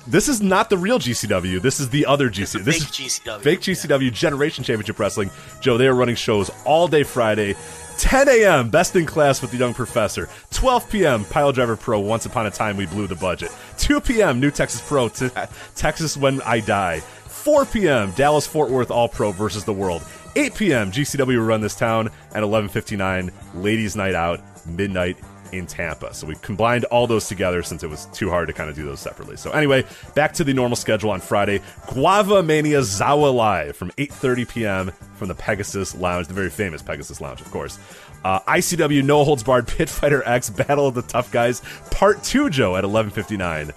This 0.07 0.29
is 0.29 0.41
not 0.41 0.69
the 0.69 0.77
real 0.77 0.99
GCW. 0.99 1.61
This 1.61 1.81
is 1.81 1.89
the 1.89 2.05
other 2.05 2.29
GCW. 2.29 2.63
This 2.63 2.77
fake 2.77 3.07
is 3.07 3.19
GCW. 3.19 3.41
Fake 3.41 3.59
GCW 3.59 4.13
Generation 4.13 4.63
Championship 4.63 4.97
Wrestling. 4.99 5.29
Joe, 5.59 5.77
they 5.77 5.87
are 5.87 5.93
running 5.93 6.15
shows 6.15 6.49
all 6.65 6.87
day 6.87 7.03
Friday. 7.03 7.55
10 7.97 8.29
a.m. 8.29 8.69
Best 8.69 8.95
in 8.95 9.05
Class 9.05 9.41
with 9.41 9.51
the 9.51 9.57
Young 9.57 9.73
Professor. 9.73 10.29
12 10.51 10.89
p.m. 10.89 11.25
Pile 11.25 11.51
Driver 11.51 11.75
Pro. 11.75 11.99
Once 11.99 12.25
upon 12.25 12.45
a 12.45 12.51
time 12.51 12.77
we 12.77 12.85
blew 12.85 13.07
the 13.07 13.15
budget. 13.15 13.51
2 13.79 13.99
p.m. 13.99 14.39
New 14.39 14.51
Texas 14.51 14.81
Pro. 14.87 15.09
T- 15.09 15.29
Texas 15.75 16.15
When 16.15 16.41
I 16.43 16.61
Die. 16.61 16.99
4 17.01 17.65
p.m. 17.65 18.11
Dallas 18.11 18.47
Fort 18.47 18.69
Worth 18.69 18.91
All 18.91 19.09
Pro 19.09 19.31
versus 19.31 19.65
the 19.65 19.73
World. 19.73 20.03
8 20.37 20.53
p.m. 20.53 20.91
GCW 20.91 21.25
will 21.39 21.45
run 21.45 21.61
this 21.61 21.75
town 21.75 22.09
at 22.33 22.43
11:59. 22.43 23.31
Ladies' 23.55 23.95
Night 23.95 24.13
Out, 24.13 24.39
midnight 24.67 25.17
in 25.51 25.65
Tampa. 25.65 26.13
So 26.13 26.27
we 26.27 26.35
combined 26.35 26.85
all 26.85 27.07
those 27.07 27.27
together 27.27 27.63
since 27.63 27.81
it 27.83 27.89
was 27.89 28.05
too 28.07 28.29
hard 28.29 28.47
to 28.47 28.53
kind 28.53 28.69
of 28.69 28.75
do 28.75 28.85
those 28.85 28.99
separately. 28.99 29.35
So 29.35 29.49
anyway, 29.51 29.83
back 30.13 30.33
to 30.33 30.43
the 30.43 30.53
normal 30.53 30.75
schedule 30.75 31.09
on 31.09 31.21
Friday. 31.21 31.61
Guava 31.87 32.43
Mania 32.43 32.81
Zawa 32.81 33.33
Live 33.33 33.75
from 33.75 33.89
8:30 33.91 34.47
p.m. 34.49 34.91
from 35.15 35.27
the 35.27 35.35
Pegasus 35.35 35.95
Lounge, 35.95 36.27
the 36.27 36.35
very 36.35 36.51
famous 36.51 36.83
Pegasus 36.83 37.19
Lounge, 37.19 37.41
of 37.41 37.49
course. 37.49 37.79
Uh, 38.23 38.39
ICW 38.41 39.03
No 39.03 39.23
Holds 39.23 39.41
Barred 39.41 39.67
Pit 39.67 39.89
Fighter 39.89 40.21
X 40.23 40.51
Battle 40.51 40.85
of 40.85 40.93
the 40.93 41.01
Tough 41.01 41.31
Guys 41.31 41.63
Part 41.89 42.23
2 42.23 42.51
Joe 42.51 42.75
at 42.75 42.83
11:59. 42.83 43.71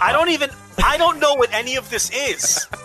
I 0.00 0.12
don't 0.12 0.28
even. 0.28 0.50
I 0.78 0.96
don't 0.96 1.18
know 1.18 1.34
what 1.34 1.52
any 1.52 1.74
of 1.74 1.90
this 1.90 2.10
is. 2.12 2.68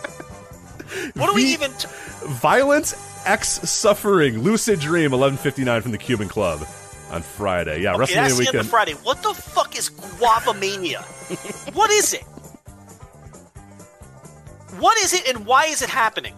What 1.14 1.27
do 1.27 1.35
we 1.35 1.43
even? 1.53 1.72
T- 1.73 1.88
Violence 2.26 2.93
X 3.25 3.69
Suffering 3.69 4.39
Lucid 4.39 4.79
Dream 4.79 5.11
11:59 5.11 5.81
from 5.81 5.91
the 5.91 5.97
Cuban 5.97 6.27
Club 6.27 6.65
on 7.11 7.21
Friday. 7.21 7.81
Yeah, 7.81 7.95
okay, 7.95 7.99
that's 7.99 8.11
WrestleMania 8.11 8.13
the 8.13 8.19
end 8.21 8.31
of 8.31 8.37
weekend. 8.39 8.69
Friday. 8.69 8.93
What 9.03 9.23
the 9.23 9.33
fuck 9.33 9.77
is 9.77 9.89
Guava 9.89 10.53
Mania? 10.53 11.01
what 11.73 11.91
is 11.91 12.13
it? 12.13 12.23
What 14.79 14.97
is 14.99 15.13
it, 15.13 15.27
and 15.27 15.45
why 15.45 15.65
is 15.65 15.81
it 15.81 15.89
happening? 15.89 16.33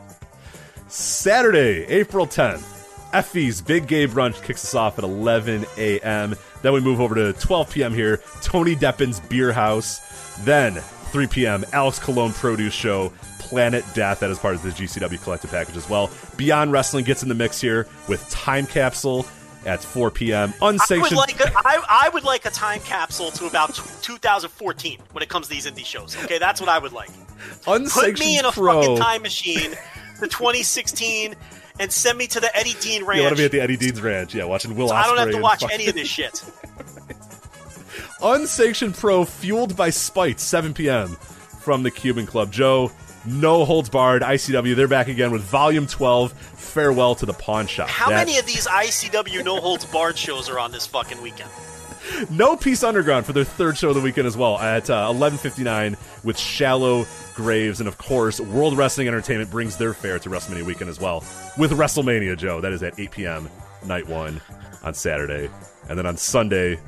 Saturday, 0.87 1.85
April 1.85 2.25
10th. 2.25 2.67
Effie's 3.13 3.61
Big 3.61 3.87
Gay 3.87 4.07
Brunch 4.07 4.41
kicks 4.41 4.63
us 4.63 4.73
off 4.73 4.97
at 4.97 5.03
11 5.03 5.65
a.m. 5.77 6.35
Then 6.61 6.73
we 6.73 6.79
move 6.79 7.01
over 7.01 7.13
to 7.15 7.33
12 7.33 7.71
p.m. 7.71 7.93
here. 7.93 8.21
Tony 8.41 8.75
Deppen's 8.75 9.19
Beer 9.19 9.51
House. 9.51 9.99
Then 10.39 10.81
3 11.11 11.27
p.m. 11.27 11.65
Alex 11.73 11.99
Colon 11.99 12.31
Produce 12.33 12.73
Show. 12.73 13.11
Planet 13.39 13.83
Death. 13.93 14.21
That 14.21 14.29
is 14.29 14.39
part 14.39 14.55
of 14.55 14.63
the 14.63 14.69
GCW 14.69 15.21
collective 15.21 15.51
package 15.51 15.75
as 15.75 15.89
well. 15.89 16.09
Beyond 16.37 16.71
Wrestling 16.71 17.03
gets 17.03 17.21
in 17.21 17.27
the 17.29 17.35
mix 17.35 17.59
here 17.59 17.85
with 18.07 18.27
Time 18.29 18.65
Capsule 18.65 19.25
at 19.65 19.83
4 19.83 20.09
p.m. 20.09 20.53
I 20.61 20.65
would 20.65 20.73
Unsanctioned. 20.75 21.17
like 21.17 21.39
a, 21.39 21.51
I, 21.55 22.05
I 22.05 22.09
would 22.09 22.23
like 22.23 22.45
a 22.45 22.49
time 22.49 22.79
capsule 22.79 23.29
to 23.31 23.45
about 23.47 23.75
t- 23.75 23.81
2014 24.01 24.99
when 25.11 25.21
it 25.21 25.29
comes 25.29 25.47
to 25.47 25.53
these 25.53 25.67
indie 25.67 25.85
shows. 25.85 26.15
Okay, 26.23 26.39
that's 26.39 26.59
what 26.61 26.69
I 26.69 26.79
would 26.79 26.93
like. 26.93 27.09
Put 27.63 28.19
me 28.19 28.39
in 28.39 28.45
a 28.45 28.51
pro. 28.51 28.81
fucking 28.81 28.97
time 28.97 29.21
machine 29.21 29.71
to 30.19 30.27
2016 30.27 31.35
and 31.79 31.91
send 31.91 32.17
me 32.17 32.27
to 32.27 32.39
the 32.39 32.55
Eddie 32.55 32.75
Deen 32.79 33.03
Ranch. 33.03 33.17
You 33.17 33.23
want 33.23 33.35
to 33.35 33.41
be 33.41 33.45
at 33.45 33.51
the 33.51 33.61
Eddie 33.61 33.77
Deen's 33.77 34.01
Ranch? 34.01 34.33
Yeah, 34.33 34.45
watching 34.45 34.75
Will. 34.75 34.87
So 34.87 34.95
I 34.95 35.03
don't 35.07 35.17
have 35.17 35.31
to 35.31 35.37
watch 35.41 35.61
fucking- 35.61 35.73
any 35.75 35.87
of 35.87 35.95
this 35.95 36.07
shit. 36.07 36.43
Unsanctioned 38.23 38.95
Pro 38.95 39.25
Fueled 39.25 39.75
by 39.75 39.89
Spite, 39.89 40.39
7 40.39 40.73
p.m. 40.73 41.09
from 41.09 41.83
the 41.83 41.91
Cuban 41.91 42.25
Club. 42.25 42.51
Joe, 42.51 42.91
no 43.25 43.65
holds 43.65 43.89
barred, 43.89 44.21
ICW, 44.21 44.75
they're 44.75 44.87
back 44.87 45.07
again 45.07 45.31
with 45.31 45.41
Volume 45.43 45.87
12, 45.87 46.31
Farewell 46.33 47.15
to 47.15 47.25
the 47.25 47.33
Pawn 47.33 47.67
Shop. 47.67 47.89
How 47.89 48.09
That- 48.09 48.27
many 48.27 48.37
of 48.37 48.45
these 48.45 48.67
ICW 48.67 49.43
no 49.43 49.57
holds 49.59 49.85
barred 49.85 50.17
shows 50.17 50.49
are 50.49 50.59
on 50.59 50.71
this 50.71 50.85
fucking 50.85 51.21
weekend? 51.21 51.49
No 52.31 52.57
Peace 52.57 52.83
Underground 52.83 53.27
for 53.27 53.33
their 53.33 53.43
third 53.43 53.77
show 53.77 53.89
of 53.89 53.95
the 53.95 54.01
weekend 54.01 54.25
as 54.25 54.35
well 54.35 54.57
at 54.57 54.89
uh, 54.89 55.07
11:59 55.13 55.95
with 56.23 56.35
Shallow 56.37 57.05
Graves, 57.35 57.79
and 57.79 57.87
of 57.87 57.99
course, 57.99 58.39
World 58.39 58.75
Wrestling 58.75 59.07
Entertainment 59.07 59.51
brings 59.51 59.77
their 59.77 59.93
fare 59.93 60.17
to 60.17 60.29
WrestleMania 60.29 60.63
weekend 60.63 60.89
as 60.89 60.99
well 60.99 61.23
with 61.59 61.71
WrestleMania. 61.71 62.35
Joe, 62.37 62.59
that 62.59 62.73
is 62.73 62.81
at 62.81 62.99
8 62.99 63.11
p.m. 63.11 63.49
night 63.85 64.07
one 64.07 64.41
on 64.83 64.95
Saturday, 64.95 65.47
and 65.89 65.97
then 65.97 66.07
on 66.07 66.17
Sunday, 66.17 66.79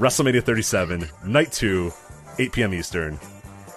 WrestleMania 0.00 0.42
37 0.42 1.08
night 1.26 1.52
two, 1.52 1.92
8 2.38 2.52
p.m. 2.52 2.74
Eastern, 2.74 3.18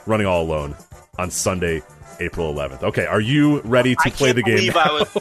running 0.06 0.26
all 0.26 0.42
alone 0.44 0.76
on 1.20 1.30
Sunday, 1.30 1.82
April 2.20 2.54
11th. 2.54 2.82
Okay, 2.84 3.06
are 3.06 3.20
you 3.20 3.60
ready 3.62 3.96
to 3.96 4.02
I 4.06 4.10
play 4.10 4.32
the 4.32 4.42
game? 4.44 4.56
believe 4.58 4.78
I 4.78 4.92
was. 4.92 5.18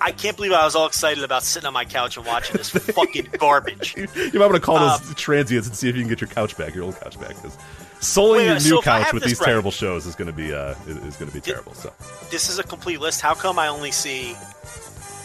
I 0.00 0.12
can't 0.12 0.34
believe 0.36 0.52
I 0.52 0.64
was 0.64 0.74
all 0.74 0.86
excited 0.86 1.22
about 1.24 1.42
sitting 1.42 1.66
on 1.66 1.74
my 1.74 1.84
couch 1.84 2.16
and 2.16 2.24
watching 2.24 2.56
this 2.56 2.70
fucking 2.94 3.28
garbage. 3.38 3.94
you 3.98 4.08
might 4.38 4.46
want 4.46 4.54
to 4.54 4.60
call 4.60 4.76
Uh, 4.78 4.96
those 4.96 5.14
transients 5.14 5.68
and 5.68 5.76
see 5.76 5.90
if 5.90 5.94
you 5.94 6.00
can 6.02 6.08
get 6.08 6.22
your 6.22 6.30
couch 6.30 6.56
back, 6.56 6.74
your 6.74 6.84
old 6.84 6.98
couch 6.98 7.20
back. 7.20 7.28
Because 7.36 7.58
soling 8.00 8.46
your 8.46 8.58
new 8.60 8.78
I 8.78 8.82
couch 8.82 9.12
with 9.12 9.24
these 9.24 9.38
right- 9.40 9.44
terrible 9.46 9.70
shows 9.70 10.06
is 10.06 10.14
going 10.14 10.26
to 10.26 10.32
be 10.32 10.54
uh, 10.54 10.74
is, 10.86 11.16
going 11.16 11.30
to 11.30 11.34
be 11.34 11.40
terrible. 11.42 11.74
So 11.74 11.92
This 12.30 12.48
is 12.48 12.58
a 12.58 12.62
complete 12.62 12.98
list. 13.00 13.20
How 13.20 13.34
come 13.34 13.58
I 13.58 13.68
only 13.68 13.90
see 13.90 14.32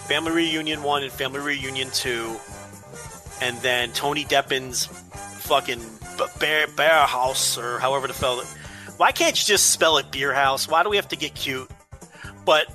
Family 0.09 0.33
Reunion 0.33 0.83
1 0.83 1.03
and 1.03 1.11
Family 1.11 1.39
Reunion 1.39 1.89
2, 1.91 2.35
and 3.41 3.57
then 3.60 3.91
Tony 3.94 4.24
Deppen's 4.26 4.86
fucking 4.88 5.82
Bear, 6.40 6.68
bear 6.68 7.06
House, 7.06 7.57
or 7.57 7.80
however 7.80 8.07
the 8.07 8.14
fell 8.14 8.40
it. 8.40 8.48
Why 8.98 9.12
can't 9.12 9.38
you 9.38 9.45
just 9.45 9.72
spell 9.72 9.98
it 9.98 10.12
Beer 10.12 10.34
House? 10.34 10.68
Why 10.68 10.82
do 10.84 10.90
we 10.90 10.95
have 10.95 11.10
to 11.10 11.18
get 11.18 11.36
cute? 11.36 11.70
But 12.45 12.68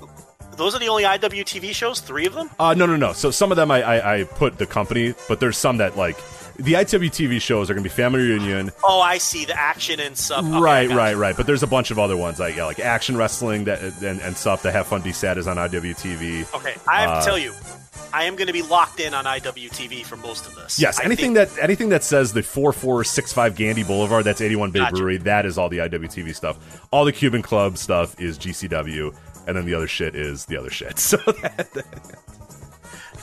those 0.57 0.75
are 0.75 0.79
the 0.79 0.89
only 0.89 1.03
IWTV 1.03 1.73
shows, 1.73 2.01
three 2.01 2.27
of 2.27 2.33
them? 2.33 2.49
uh, 2.59 2.73
no, 2.75 2.85
no, 2.85 2.95
no. 2.97 3.13
So 3.13 3.31
some 3.31 3.51
of 3.51 3.55
them 3.55 3.71
I, 3.71 3.81
I, 3.81 4.15
I 4.19 4.23
put 4.25 4.57
the 4.59 4.67
company, 4.67 5.15
but 5.27 5.39
there's 5.39 5.57
some 5.57 5.77
that 5.77 5.97
like 5.97 6.17
the 6.57 6.73
IWTV 6.73 7.41
shows 7.41 7.71
are 7.71 7.73
going 7.73 7.83
to 7.83 7.89
be 7.89 7.93
Family 7.93 8.19
Reunion. 8.19 8.69
Oh, 8.83 9.01
I 9.01 9.17
see 9.17 9.45
the 9.45 9.59
action 9.59 9.99
and 9.99 10.15
stuff. 10.15 10.45
Okay, 10.45 10.59
right, 10.59 10.89
right, 10.89 11.15
right. 11.17 11.35
But 11.35 11.47
there's 11.47 11.63
a 11.63 11.67
bunch 11.67 11.89
of 11.89 11.97
other 11.97 12.15
ones 12.17 12.39
like 12.39 12.55
yeah, 12.57 12.65
like 12.65 12.79
action 12.79 13.17
wrestling 13.17 13.63
that 13.63 13.81
and, 14.03 14.19
and 14.21 14.37
stuff 14.37 14.61
that 14.63 14.73
have 14.73 14.85
fun. 14.85 15.01
Be 15.01 15.13
sad 15.13 15.39
is 15.39 15.47
on 15.47 15.57
IWTV. 15.57 16.53
Okay, 16.55 16.75
I 16.87 17.01
have 17.01 17.09
Uh, 17.09 17.19
to 17.21 17.25
tell 17.25 17.39
you, 17.39 17.53
I 18.13 18.23
am 18.25 18.35
going 18.35 18.47
to 18.47 18.53
be 18.53 18.61
locked 18.61 18.99
in 18.99 19.13
on 19.13 19.25
IWTV 19.25 20.05
for 20.05 20.15
most 20.17 20.47
of 20.47 20.55
this. 20.55 20.79
Yes, 20.79 20.99
I 20.99 21.03
anything 21.03 21.33
think- 21.33 21.49
that 21.49 21.61
anything 21.63 21.89
that 21.89 22.03
says 22.03 22.33
the 22.33 22.41
four 22.43 22.71
four 22.73 23.03
six 23.03 23.33
five 23.33 23.55
Gandy 23.55 23.83
Boulevard, 23.83 24.23
that's 24.25 24.41
eighty 24.41 24.55
one 24.55 24.71
Bay 24.71 24.79
Gotcha. 24.79 24.95
Brewery. 24.95 25.17
That 25.17 25.45
is 25.45 25.57
all 25.57 25.69
the 25.69 25.79
IWTV 25.79 26.35
stuff. 26.35 26.87
All 26.91 27.03
the 27.05 27.11
Cuban 27.11 27.41
Club 27.41 27.77
stuff 27.77 28.19
is 28.19 28.37
GCW, 28.37 29.15
and 29.47 29.57
then 29.57 29.65
the 29.65 29.73
other 29.73 29.87
shit 29.87 30.15
is 30.15 30.45
the 30.45 30.57
other 30.57 30.69
shit. 30.69 30.99
So 30.99 31.17
that, 31.17 31.85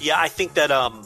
Yeah, 0.00 0.20
I 0.20 0.28
think 0.28 0.54
that 0.54 0.70
um, 0.70 1.02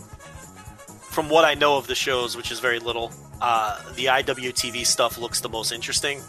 from 1.10 1.28
what 1.28 1.44
I 1.44 1.54
know 1.54 1.76
of 1.76 1.86
the 1.86 1.94
shows, 1.94 2.36
which 2.36 2.50
is 2.50 2.58
very 2.60 2.78
little, 2.78 3.12
uh, 3.40 3.80
the 3.94 4.06
IWTV 4.06 4.84
stuff 4.86 5.18
looks 5.18 5.40
the 5.40 5.48
most 5.48 5.72
interesting. 5.72 6.20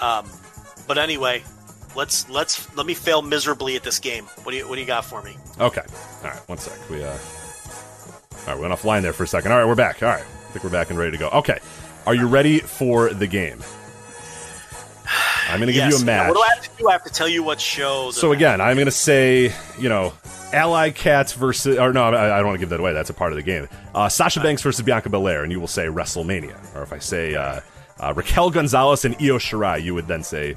Um, 0.00 0.28
but 0.88 0.98
anyway, 0.98 1.42
let's 1.94 2.28
let's 2.30 2.74
let 2.76 2.86
me 2.86 2.94
fail 2.94 3.22
miserably 3.22 3.76
at 3.76 3.82
this 3.82 3.98
game. 3.98 4.24
What 4.42 4.52
do 4.52 4.58
you 4.58 4.68
what 4.68 4.76
do 4.76 4.80
you 4.80 4.86
got 4.86 5.04
for 5.04 5.22
me? 5.22 5.36
okay, 5.60 5.82
all 6.24 6.30
right, 6.30 6.48
one 6.48 6.58
sec. 6.58 6.78
We 6.90 7.02
uh, 7.02 7.08
all 7.10 7.16
right, 8.48 8.56
we 8.56 8.62
went 8.62 8.74
offline 8.74 9.02
there 9.02 9.12
for 9.12 9.24
a 9.24 9.28
second. 9.28 9.52
All 9.52 9.58
right, 9.58 9.66
we're 9.66 9.74
back. 9.74 10.02
All 10.02 10.08
right, 10.08 10.22
I 10.22 10.52
think 10.52 10.64
we're 10.64 10.70
back 10.70 10.90
and 10.90 10.98
ready 10.98 11.12
to 11.12 11.18
go. 11.18 11.28
Okay, 11.30 11.58
are 12.06 12.14
you 12.14 12.26
ready 12.26 12.58
for 12.58 13.10
the 13.12 13.26
game? 13.26 13.62
I'm 15.48 15.58
going 15.58 15.66
to 15.66 15.72
give 15.72 15.84
Yes. 15.84 15.98
you 15.98 16.02
a 16.02 16.06
Now, 16.06 16.22
match. 16.24 16.28
What 16.28 16.34
do 16.36 16.40
I 16.42 16.54
have 16.54 16.62
to 16.62 16.70
do? 16.78 16.88
I 16.88 16.92
have 16.92 17.04
to 17.04 17.10
tell 17.12 17.28
you 17.28 17.42
what 17.42 17.60
show. 17.60 18.10
So 18.12 18.32
again, 18.32 18.60
I'm 18.60 18.76
going 18.76 18.86
to 18.86 18.90
say, 18.92 19.52
you 19.78 19.88
know, 19.88 20.14
Ally 20.52 20.90
Cats 20.90 21.32
versus, 21.34 21.76
or 21.78 21.92
no, 21.92 22.04
I, 22.04 22.34
I 22.34 22.38
don't 22.38 22.46
want 22.46 22.54
to 22.54 22.60
give 22.60 22.70
that 22.70 22.80
away. 22.80 22.92
That's 22.94 23.10
a 23.10 23.14
part 23.14 23.32
of 23.32 23.36
the 23.36 23.42
game. 23.42 23.68
Uh, 23.94 24.08
Sasha 24.08 24.40
Banks 24.40 24.62
versus 24.62 24.82
Bianca 24.82 25.10
Belair, 25.10 25.42
and 25.42 25.52
you 25.52 25.60
will 25.60 25.66
say 25.68 25.86
WrestleMania. 25.86 26.56
Or 26.74 26.82
if 26.82 26.92
I 26.92 26.98
say 27.00 27.34
uh, 27.34 27.60
uh, 28.00 28.14
Raquel 28.16 28.50
Gonzalez 28.50 29.04
and 29.04 29.14
Io 29.16 29.36
Shirai, 29.36 29.82
you 29.82 29.92
would 29.94 30.06
then 30.06 30.22
say 30.22 30.54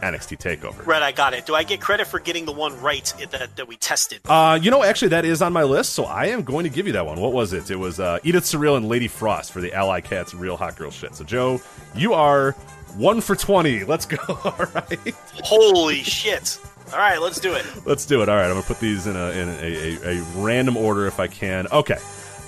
NXT 0.00 0.38
Takeover. 0.38 0.86
Right, 0.86 1.02
I 1.02 1.12
got 1.12 1.34
it. 1.34 1.46
Do 1.46 1.54
I 1.54 1.62
get 1.62 1.80
credit 1.80 2.06
for 2.06 2.18
getting 2.20 2.44
the 2.44 2.52
one 2.52 2.78
right 2.80 3.12
that 3.30 3.56
that 3.56 3.68
we 3.68 3.76
tested? 3.76 4.20
Uh, 4.26 4.58
you 4.60 4.70
know, 4.70 4.82
actually, 4.82 5.08
that 5.08 5.24
is 5.24 5.42
on 5.42 5.52
my 5.52 5.62
list, 5.64 5.92
so 5.94 6.04
I 6.04 6.26
am 6.26 6.42
going 6.42 6.64
to 6.64 6.70
give 6.70 6.86
you 6.86 6.92
that 6.94 7.06
one. 7.06 7.20
What 7.20 7.32
was 7.32 7.52
it? 7.52 7.70
It 7.70 7.76
was 7.76 8.00
uh, 8.00 8.18
Edith 8.22 8.44
Surreal 8.44 8.76
and 8.76 8.88
Lady 8.88 9.08
Frost 9.08 9.52
for 9.52 9.60
the 9.60 9.72
Ally 9.72 10.00
Cats 10.00 10.34
Real 10.34 10.56
Hot 10.56 10.76
Girl 10.76 10.90
shit. 10.90 11.14
So, 11.14 11.24
Joe, 11.24 11.60
you 11.94 12.14
are 12.14 12.52
one 12.96 13.20
for 13.20 13.36
20. 13.36 13.84
Let's 13.84 14.06
go. 14.06 14.16
All 14.28 14.66
right. 14.74 15.14
Holy 15.42 16.02
shit! 16.02 16.58
All 16.92 16.98
right, 16.98 17.20
let's 17.20 17.38
do 17.40 17.52
it. 17.54 17.66
Let's 17.84 18.06
do 18.06 18.22
it. 18.22 18.28
All 18.28 18.36
right, 18.36 18.46
I'm 18.46 18.52
gonna 18.54 18.62
put 18.62 18.80
these 18.80 19.06
in 19.06 19.16
a 19.16 19.30
in 19.30 19.48
a, 19.48 19.98
a, 20.04 20.18
a 20.18 20.22
random 20.36 20.76
order 20.76 21.06
if 21.06 21.20
I 21.20 21.26
can. 21.26 21.66
Okay. 21.72 21.98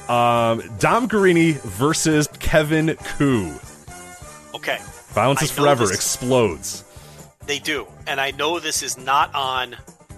Um, 0.08 0.62
Dom 0.80 1.08
Garrini 1.08 1.60
versus 1.60 2.26
Kevin 2.40 2.96
Ku. 3.16 3.52
Okay, 4.54 4.78
Violence 5.10 5.42
is 5.42 5.50
forever 5.52 5.86
this- 5.86 5.94
explodes. 5.94 6.84
They 7.50 7.58
do, 7.58 7.88
and 8.06 8.20
I 8.20 8.30
know 8.30 8.60
this 8.60 8.80
is 8.80 8.96
not 8.96 9.34
on 9.34 9.74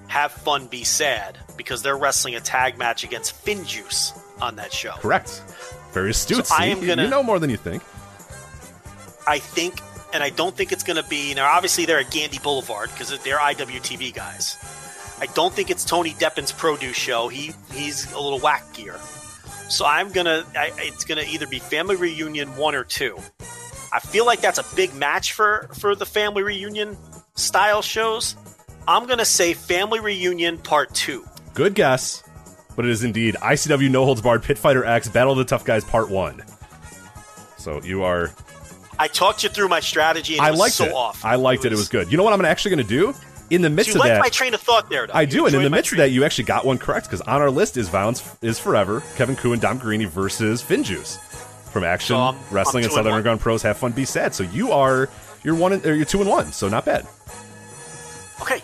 Have 0.08 0.32
Fun 0.32 0.66
Be 0.66 0.84
Sad 0.84 1.38
because 1.56 1.80
they're 1.80 1.96
wrestling 1.96 2.34
a 2.34 2.40
tag 2.40 2.76
match 2.76 3.04
against 3.04 3.42
Finjuice 3.46 4.12
on 4.42 4.56
that 4.56 4.70
show. 4.70 4.92
Correct. 4.96 5.40
Very 5.92 6.10
astute. 6.10 6.44
So 6.46 6.54
I 6.54 6.66
am 6.66 6.82
You- 6.82 6.88
gonna- 6.88 7.04
You 7.04 7.08
know 7.08 7.22
more 7.22 7.38
than 7.38 7.48
you 7.48 7.56
think. 7.56 7.82
I 9.26 9.38
think, 9.38 9.80
and 10.12 10.22
I 10.22 10.28
don't 10.28 10.54
think 10.54 10.72
it's 10.72 10.82
going 10.84 11.02
to 11.02 11.08
be. 11.08 11.32
Now, 11.32 11.50
obviously, 11.50 11.86
they're 11.86 12.00
at 12.00 12.10
Gandy 12.10 12.38
Boulevard 12.38 12.90
because 12.92 13.18
they're 13.20 13.38
IWTV 13.38 14.10
guys. 14.12 14.58
I 15.18 15.24
don't 15.24 15.54
think 15.54 15.70
it's 15.70 15.86
Tony 15.86 16.14
Deppen's 16.18 16.52
produce 16.52 16.96
show. 16.98 17.28
He 17.28 17.54
he's 17.72 18.12
a 18.12 18.20
little 18.20 18.40
wackier. 18.40 18.98
So 19.70 19.86
I'm 19.86 20.12
gonna. 20.12 20.44
I, 20.54 20.70
it's 20.76 21.04
gonna 21.04 21.22
either 21.26 21.46
be 21.46 21.60
Family 21.60 21.96
Reunion 21.96 22.56
one 22.56 22.74
or 22.74 22.84
two. 22.84 23.18
I 23.90 24.00
feel 24.00 24.26
like 24.26 24.42
that's 24.42 24.58
a 24.58 24.64
big 24.76 24.92
match 24.94 25.32
for 25.32 25.70
for 25.78 25.94
the 25.94 26.04
Family 26.04 26.42
Reunion 26.42 26.98
style 27.34 27.82
shows. 27.82 28.36
I'm 28.86 29.06
gonna 29.06 29.24
say 29.24 29.54
Family 29.54 30.00
Reunion 30.00 30.58
Part 30.58 30.92
Two. 30.94 31.24
Good 31.54 31.74
guess, 31.74 32.22
but 32.76 32.84
it 32.84 32.90
is 32.90 33.04
indeed 33.04 33.36
ICW 33.36 33.90
No 33.90 34.04
Holds 34.04 34.20
Barred 34.20 34.42
Pit 34.42 34.58
Fighter 34.58 34.84
X 34.84 35.08
Battle 35.08 35.32
of 35.32 35.38
the 35.38 35.44
Tough 35.44 35.64
Guys 35.64 35.84
Part 35.84 36.10
One. 36.10 36.42
So 37.58 37.80
you 37.82 38.02
are. 38.02 38.30
I 38.98 39.08
talked 39.08 39.42
you 39.42 39.48
through 39.48 39.68
my 39.68 39.80
strategy, 39.80 40.36
and 40.36 40.44
it 40.44 40.48
I 40.48 40.50
was 40.50 40.60
liked 40.60 40.74
so 40.74 40.84
it. 40.86 40.92
off. 40.92 41.24
I 41.24 41.36
liked 41.36 41.64
it. 41.64 41.72
It 41.72 41.76
was 41.76 41.88
good. 41.88 42.10
You 42.10 42.18
know 42.18 42.24
what 42.24 42.32
I'm 42.32 42.44
actually 42.44 42.76
going 42.76 42.86
to 42.86 42.88
do 42.88 43.14
in 43.50 43.62
the 43.62 43.70
midst 43.70 43.88
you 43.88 43.94
of 43.94 44.00
like 44.00 44.10
that, 44.10 44.20
my 44.20 44.28
train 44.28 44.52
of 44.54 44.60
thought 44.60 44.90
there? 44.90 45.06
Though? 45.06 45.14
I 45.14 45.22
You 45.22 45.26
do, 45.28 45.46
and 45.46 45.54
in 45.56 45.62
the 45.62 45.70
midst 45.70 45.92
of 45.92 45.98
that, 45.98 46.10
you 46.10 46.24
actually 46.24 46.44
got 46.44 46.64
one 46.64 46.78
correct 46.78 47.06
because 47.06 47.20
on 47.22 47.40
our 47.40 47.50
list 47.50 47.76
is 47.76 47.88
Violence 47.88 48.22
is 48.42 48.58
Forever, 48.58 49.02
Kevin 49.16 49.34
Ku 49.34 49.52
and 49.52 49.62
Dom 49.62 49.80
Garrini 49.80 50.06
versus 50.06 50.62
Finjuice 50.62 51.18
from 51.72 51.84
Action 51.84 52.14
So 52.14 52.20
I'm- 52.20 52.36
Wrestling 52.50 52.84
I'm 52.84 52.90
and 52.90 52.94
Southern. 52.94 53.12
Underground 53.14 53.40
Pros. 53.40 53.62
Have 53.62 53.78
fun, 53.78 53.92
be 53.92 54.04
sad. 54.04 54.34
So 54.34 54.44
you 54.44 54.70
are 54.72 55.08
you're 55.44 55.54
one 55.54 55.72
and- 55.72 55.84
you're 55.84 56.04
two 56.04 56.20
and 56.20 56.28
one, 56.30 56.52
so 56.52 56.68
not 56.68 56.84
bad. 56.84 57.06
Okay, 58.40 58.60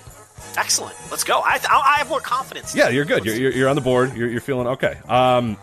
excellent. 0.57 0.97
Let's 1.11 1.25
go. 1.25 1.41
I, 1.41 1.59
I, 1.69 1.95
I 1.95 1.99
have 1.99 2.09
more 2.09 2.21
confidence. 2.21 2.75
Yeah, 2.75 2.89
you're 2.89 3.05
good. 3.05 3.25
You're, 3.25 3.35
you're, 3.37 3.53
you're 3.53 3.69
on 3.69 3.77
the 3.77 3.83
board. 3.83 4.17
You're, 4.17 4.29
you're 4.29 4.41
feeling 4.41 4.67
okay. 4.69 4.99
Um, 5.09 5.57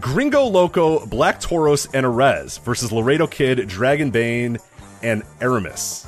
Gringo 0.00 0.44
Loco, 0.44 1.04
Black 1.06 1.40
Taurus, 1.40 1.86
and 1.94 2.04
Arez 2.06 2.58
versus 2.60 2.92
Laredo 2.92 3.26
Kid, 3.26 3.66
Dragon 3.68 4.10
Bane, 4.10 4.58
and 5.02 5.22
Aramis. 5.40 6.06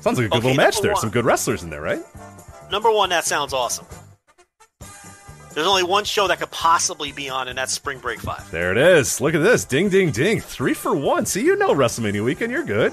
Sounds 0.00 0.18
like 0.18 0.26
a 0.26 0.28
good 0.30 0.38
Okay, 0.38 0.48
little 0.48 0.54
match 0.56 0.80
there. 0.80 0.92
one. 0.92 1.00
Some 1.00 1.10
good 1.10 1.24
wrestlers 1.24 1.62
in 1.62 1.70
there, 1.70 1.80
right? 1.80 2.02
Number 2.70 2.90
one, 2.90 3.08
that 3.10 3.24
sounds 3.24 3.52
awesome. 3.54 3.86
There's 5.54 5.66
only 5.66 5.84
one 5.84 6.04
show 6.04 6.26
that 6.28 6.40
could 6.40 6.50
possibly 6.50 7.12
be 7.12 7.28
on, 7.30 7.46
and 7.48 7.56
that's 7.56 7.72
Spring 7.72 8.00
Break 8.00 8.20
Five. 8.20 8.50
There 8.50 8.72
it 8.72 8.78
is. 8.78 9.20
Look 9.20 9.34
at 9.34 9.42
this. 9.42 9.64
Ding, 9.64 9.88
ding, 9.88 10.10
ding. 10.10 10.40
Three 10.40 10.74
for 10.74 10.94
one. 10.94 11.26
See, 11.26 11.44
you 11.44 11.56
know 11.56 11.72
WrestleMania 11.74 12.24
weekend. 12.24 12.50
You're 12.52 12.64
good. 12.64 12.92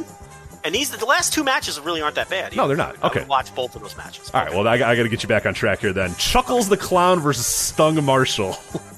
And 0.63 0.75
these 0.75 0.91
the 0.91 1.05
last 1.05 1.33
two 1.33 1.43
matches 1.43 1.79
really 1.79 2.01
aren't 2.01 2.15
that 2.15 2.29
bad. 2.29 2.55
No, 2.55 2.67
they're 2.67 2.77
not. 2.77 3.01
Okay. 3.03 3.25
watch 3.25 3.53
both 3.55 3.75
of 3.75 3.81
those 3.81 3.97
matches. 3.97 4.29
All 4.33 4.43
right. 4.43 4.53
Well, 4.53 4.67
I, 4.67 4.73
I 4.73 4.77
got 4.77 5.03
to 5.03 5.09
get 5.09 5.23
you 5.23 5.29
back 5.29 5.45
on 5.45 5.53
track 5.53 5.79
here 5.79 5.93
then. 5.93 6.13
Chuckles 6.15 6.69
the 6.69 6.77
Clown 6.77 7.19
versus 7.19 7.45
Stung 7.45 8.03
Marshall. 8.03 8.57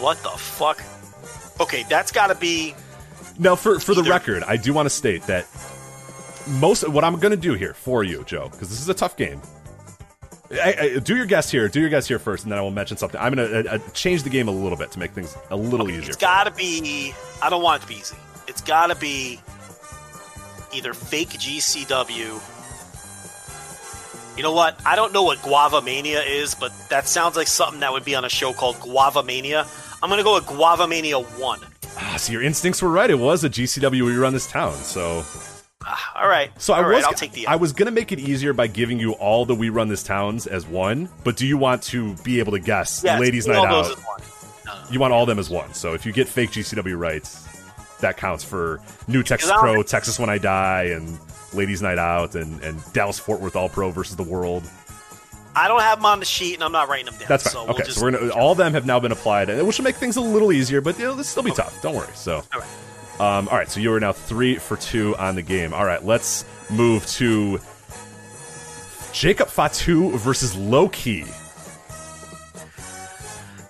What 0.00 0.20
the 0.22 0.30
fuck? 0.30 0.82
Okay, 1.60 1.84
that's 1.88 2.10
got 2.10 2.26
to 2.26 2.34
be. 2.34 2.74
now, 3.38 3.54
for 3.54 3.78
for 3.78 3.94
the 3.94 4.02
record, 4.02 4.42
I 4.42 4.56
do 4.56 4.72
want 4.72 4.86
to 4.86 4.90
state 4.90 5.22
that 5.24 5.46
most 6.48 6.88
what 6.88 7.04
I'm 7.04 7.18
going 7.18 7.30
to 7.30 7.36
do 7.36 7.54
here 7.54 7.74
for 7.74 8.02
you, 8.02 8.24
Joe, 8.24 8.48
because 8.50 8.68
this 8.70 8.80
is 8.80 8.88
a 8.88 8.94
tough 8.94 9.16
game. 9.16 9.40
I, 10.50 10.76
I, 10.78 10.98
do 10.98 11.16
your 11.16 11.26
guess 11.26 11.50
here. 11.50 11.68
Do 11.68 11.80
your 11.80 11.88
guess 11.88 12.06
here 12.06 12.18
first, 12.18 12.44
and 12.44 12.52
then 12.52 12.58
I 12.58 12.62
will 12.62 12.70
mention 12.70 12.96
something. 12.96 13.20
I'm 13.20 13.34
going 13.34 13.48
to 13.48 13.72
uh, 13.72 13.76
uh, 13.76 13.78
change 13.92 14.24
the 14.24 14.30
game 14.30 14.48
a 14.48 14.52
little 14.52 14.76
bit 14.76 14.90
to 14.92 14.98
make 14.98 15.12
things 15.12 15.36
a 15.50 15.56
little 15.56 15.88
easier. 15.90 16.08
It's 16.08 16.16
got 16.16 16.44
to 16.44 16.50
be. 16.50 17.14
I 17.40 17.48
don't 17.48 17.62
want 17.62 17.82
it 17.82 17.86
to 17.86 17.88
be 17.88 17.98
easy. 17.98 18.16
It's 18.46 18.60
got 18.60 18.88
to 18.88 18.96
be 18.96 19.40
either 20.74 20.94
fake 20.94 21.30
GCW. 21.30 22.40
You 24.36 24.42
know 24.42 24.52
what? 24.52 24.80
I 24.84 24.96
don't 24.96 25.12
know 25.12 25.22
what 25.22 25.40
Guava 25.42 25.80
Mania 25.80 26.20
is, 26.20 26.54
but 26.54 26.72
that 26.90 27.06
sounds 27.06 27.36
like 27.36 27.46
something 27.46 27.80
that 27.80 27.92
would 27.92 28.04
be 28.04 28.14
on 28.14 28.24
a 28.24 28.28
show 28.28 28.52
called 28.52 28.80
Guava 28.80 29.22
Mania. 29.22 29.66
I'm 30.02 30.10
gonna 30.10 30.24
go 30.24 30.34
with 30.34 30.46
Guava 30.46 30.88
Mania 30.88 31.20
One. 31.20 31.60
Ah, 31.96 32.16
so 32.18 32.32
your 32.32 32.42
instincts 32.42 32.82
were 32.82 32.88
right. 32.88 33.08
It 33.08 33.18
was 33.18 33.44
a 33.44 33.48
GCW 33.48 34.02
we 34.04 34.16
run 34.16 34.32
this 34.32 34.48
town. 34.48 34.74
So 34.74 35.24
Ah, 35.86 36.22
all 36.22 36.28
right. 36.28 36.50
So 36.60 36.72
I 36.72 36.78
All 36.78 36.84
right, 36.84 36.96
was 36.96 37.04
I'll 37.04 37.12
take 37.12 37.32
the. 37.32 37.46
I 37.46 37.56
was 37.56 37.72
gonna 37.72 37.90
make 37.90 38.10
it 38.12 38.18
easier 38.18 38.52
by 38.52 38.66
giving 38.66 38.98
you 38.98 39.12
all 39.12 39.44
the 39.44 39.54
we 39.54 39.68
run 39.68 39.88
this 39.88 40.02
towns 40.02 40.46
as 40.46 40.66
one, 40.66 41.08
but 41.24 41.36
do 41.36 41.46
you 41.46 41.58
want 41.58 41.82
to 41.84 42.14
be 42.16 42.38
able 42.38 42.52
to 42.52 42.58
guess 42.58 43.02
Yes, 43.04 43.20
ladies' 43.20 43.46
all 43.46 43.54
night 43.64 43.70
those 43.70 43.92
out? 43.92 44.22
No, 44.66 44.72
no. 44.74 44.90
You 44.90 44.98
want 44.98 45.12
all 45.12 45.26
them 45.26 45.38
as 45.38 45.50
one. 45.50 45.74
So 45.74 45.92
if 45.94 46.06
you 46.06 46.12
get 46.12 46.26
fake 46.26 46.50
GCW 46.50 46.98
rights, 46.98 47.46
that 48.04 48.16
counts 48.16 48.44
for 48.44 48.80
New 49.08 49.22
Texas 49.22 49.48
Because 49.50 49.62
I 49.62 49.66
don't- 49.66 49.74
Pro, 49.74 49.82
Texas 49.82 50.18
When 50.18 50.30
I 50.30 50.38
Die, 50.38 50.82
and 50.84 51.18
Ladies 51.52 51.82
Night 51.82 51.98
Out, 51.98 52.34
and, 52.34 52.62
and 52.62 52.80
Dallas 52.92 53.18
Fort 53.18 53.40
Worth 53.40 53.56
All 53.56 53.68
Pro 53.68 53.90
versus 53.90 54.16
the 54.16 54.22
World. 54.22 54.62
I 55.56 55.68
don't 55.68 55.80
have 55.82 55.98
them 55.98 56.06
on 56.06 56.18
the 56.18 56.24
sheet, 56.24 56.54
and 56.54 56.64
I'm 56.64 56.72
not 56.72 56.88
writing 56.88 57.06
them 57.06 57.14
down. 57.16 57.28
That's 57.28 57.44
fine. 57.44 57.52
So 57.52 57.60
okay, 57.62 57.72
we'll 57.74 57.78
just, 57.86 57.98
so 57.98 58.04
we're 58.04 58.10
gonna 58.12 58.32
all 58.32 58.50
of 58.52 58.58
them 58.58 58.72
have 58.74 58.86
now 58.86 58.98
been 58.98 59.12
applied, 59.12 59.48
which 59.62 59.78
will 59.78 59.84
make 59.84 59.94
things 59.96 60.16
a 60.16 60.20
little 60.20 60.50
easier, 60.52 60.80
but 60.80 60.98
you 60.98 61.04
know, 61.04 61.10
this 61.14 61.34
will 61.36 61.42
still 61.42 61.42
be 61.44 61.52
tough. 61.52 61.80
Don't 61.82 61.94
worry. 61.94 62.08
So. 62.14 62.42
All 62.52 62.60
right. 62.60 62.68
Um, 63.20 63.46
all 63.48 63.56
right, 63.56 63.70
so 63.70 63.78
you 63.78 63.92
are 63.94 64.00
now 64.00 64.12
three 64.12 64.56
for 64.56 64.76
two 64.76 65.14
on 65.16 65.36
the 65.36 65.42
game. 65.42 65.72
All 65.72 65.84
right, 65.84 66.04
let's 66.04 66.44
move 66.68 67.06
to 67.10 67.60
Jacob 69.12 69.46
Fatu 69.46 70.10
versus 70.18 70.56
Loki. 70.56 71.24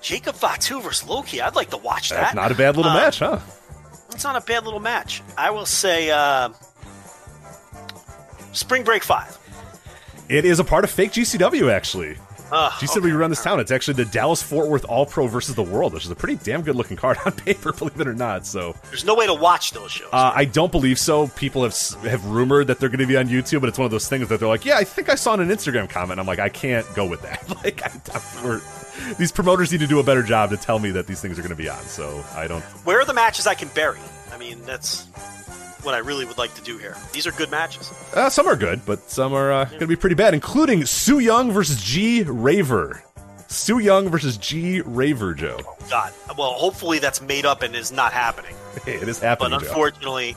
Jacob 0.01 0.35
Fatu 0.35 0.81
versus 0.81 1.07
Loki. 1.09 1.41
I'd 1.43 1.55
like 1.55 1.71
to 1.71 1.77
watch 1.77 2.11
that. 2.11 2.21
That's 2.21 2.35
not 2.35 2.53
a 2.53 2.55
bad 2.55 2.77
little 2.77 2.91
Uh, 2.93 2.95
match, 2.95 3.19
huh? 3.19 3.39
It's 4.15 4.25
not 4.25 4.37
a 4.37 4.41
bad 4.41 4.65
little 4.65 4.81
match. 4.81 5.23
I 5.37 5.51
will 5.51 5.67
say 5.67 6.11
uh, 6.11 6.51
Spring 8.53 8.85
Break 8.85 9.03
5. 9.03 9.39
It 10.29 10.45
is 10.45 10.61
a 10.61 10.65
part 10.65 10.85
of 10.85 10.91
fake 10.91 11.13
GCW, 11.13 11.71
actually. 11.71 12.17
Uh, 12.55 12.71
we 13.03 13.13
run 13.13 13.31
this 13.31 13.43
town. 13.43 13.59
It's 13.59 13.73
actually 13.73 13.95
the 13.95 14.05
Dallas 14.05 14.43
Fort 14.43 14.69
Worth 14.69 14.85
All 14.85 15.07
Pro 15.07 15.27
versus 15.27 15.55
the 15.55 15.63
World, 15.63 15.93
which 15.93 16.05
is 16.05 16.11
a 16.11 16.15
pretty 16.15 16.37
damn 16.37 16.63
good 16.63 16.77
looking 16.77 16.97
card 16.97 17.19
on 17.27 17.33
paper, 17.33 17.73
believe 17.73 18.01
it 18.01 18.07
or 18.07 18.15
not. 18.15 18.47
So 18.47 18.77
There's 18.91 19.05
no 19.05 19.15
way 19.15 19.27
to 19.27 19.35
watch 19.35 19.73
those 19.73 19.91
shows. 19.91 20.09
uh, 20.13 20.33
I 20.35 20.45
don't 20.45 20.71
believe 20.71 20.99
so. 20.99 21.29
People 21.29 21.65
have 21.65 21.77
have 22.05 22.25
rumored 22.27 22.69
that 22.69 22.79
they're 22.79 22.89
going 22.89 23.01
to 23.01 23.07
be 23.07 23.17
on 23.17 23.29
YouTube, 23.29 23.61
but 23.61 23.69
it's 23.69 23.79
one 23.79 23.87
of 23.87 23.91
those 23.91 24.09
things 24.09 24.29
that 24.29 24.39
they're 24.39 24.49
like, 24.49 24.65
"Yeah, 24.65 24.77
I 24.77 24.85
think 24.85 25.09
I 25.09 25.17
saw 25.17 25.35
in 25.35 25.41
an 25.41 25.49
Instagram 25.49 25.89
comment." 25.89 26.21
I'm 26.21 26.27
like, 26.27 26.39
I 26.39 26.49
can't 26.49 26.87
go 26.95 27.07
with 27.07 27.23
that. 27.23 27.49
like, 27.65 27.83
I, 27.85 28.61
these 29.19 29.33
promoters 29.33 29.73
need 29.73 29.81
to 29.81 29.87
do 29.87 29.99
a 29.99 30.05
better 30.05 30.23
job 30.23 30.51
to 30.51 30.57
tell 30.57 30.79
me 30.79 30.93
that 30.93 31.07
these 31.07 31.21
things 31.21 31.39
are 31.39 31.43
going 31.43 31.51
to 31.51 31.57
be 31.57 31.69
on. 31.69 31.83
So 31.83 32.25
I 32.35 32.47
don't 32.47 32.63
Where 32.85 33.01
are 33.01 33.05
the 33.05 33.15
matches 33.15 33.47
I 33.47 33.55
can 33.55 33.69
bury? 33.69 33.99
I 34.33 34.39
mean, 34.39 34.63
that's 34.63 35.07
what 35.85 35.95
I 35.95 35.99
really 35.99 36.25
would 36.25 36.39
like 36.39 36.55
to 36.55 36.63
do 36.63 36.79
here. 36.79 36.97
These 37.13 37.27
are 37.27 37.33
good 37.33 37.51
matches. 37.51 37.93
Uh, 38.15 38.29
some 38.31 38.47
are 38.47 38.57
good, 38.57 38.81
but 38.87 39.11
some 39.11 39.33
are 39.33 39.53
uh, 39.53 39.65
going 39.67 39.81
to 39.81 39.87
be 39.87 39.97
pretty 39.97 40.17
bad, 40.17 40.35
including 40.35 40.85
Sue 40.87 41.19
Yung 41.21 41.51
versus 41.53 41.83
G 41.83 42.23
Raver. 42.23 43.03
Sue 43.49 43.79
Yung 43.79 44.09
versus 44.09 44.37
G 44.37 44.81
Raver, 44.81 45.35
Joe. 45.35 45.59
God. 45.91 46.13
Well, 46.37 46.53
hopefully 46.55 46.99
that's 46.99 47.21
made 47.21 47.45
up 47.47 47.63
and 47.63 47.75
is 47.77 47.93
not 47.93 48.13
happening. 48.13 48.55
It 48.87 49.09
is 49.09 49.21
But 49.21 49.27
happening, 49.27 49.61
Joe. 49.61 49.67
unfortunately, 49.69 50.31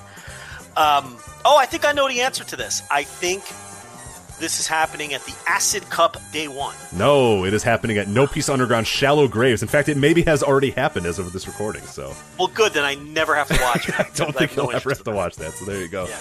um, 0.76 1.18
oh, 1.44 1.58
I 1.58 1.66
think 1.66 1.86
I 1.86 1.92
know 1.92 2.08
the 2.08 2.22
answer 2.22 2.44
to 2.44 2.56
this. 2.56 2.84
I 2.92 3.04
think 3.04 3.44
this 4.40 4.60
is 4.60 4.68
happening 4.68 5.14
at 5.14 5.24
the 5.26 5.34
Acid 5.48 5.84
Cup 5.90 6.18
Day 6.32 6.48
One. 6.48 6.76
No, 6.96 7.46
it 7.46 7.54
is 7.54 7.64
happening 7.64 7.98
at 7.98 8.08
No 8.08 8.28
Peace 8.28 8.50
Underground 8.50 8.88
Shallow 8.88 9.28
Graves. 9.28 9.62
In 9.62 9.68
fact, 9.68 9.90
it 9.90 9.98
maybe 9.98 10.22
has 10.24 10.44
already 10.44 10.72
happened 10.72 11.06
as 11.06 11.20
of 11.20 11.34
this 11.34 11.48
recording, 11.48 11.82
so 11.84 12.14
Well, 12.38 12.48
good. 12.48 12.74
Then 12.74 12.84
I 12.84 12.96
never 12.96 13.36
have 13.36 13.48
to 13.48 13.60
watch 13.62 13.90
it. 13.90 13.96
I 14.00 14.08
don't 14.16 14.36
I 14.36 14.40
think 14.40 14.58
no 14.58 14.64
you'll 14.64 14.74
ever 14.74 14.90
have 14.90 15.04
to 15.04 15.12
watch 15.12 15.36
that. 15.38 15.54
So 15.54 15.66
there 15.66 15.82
you 15.82 15.88
go. 15.88 16.08
Yeah. 16.08 16.18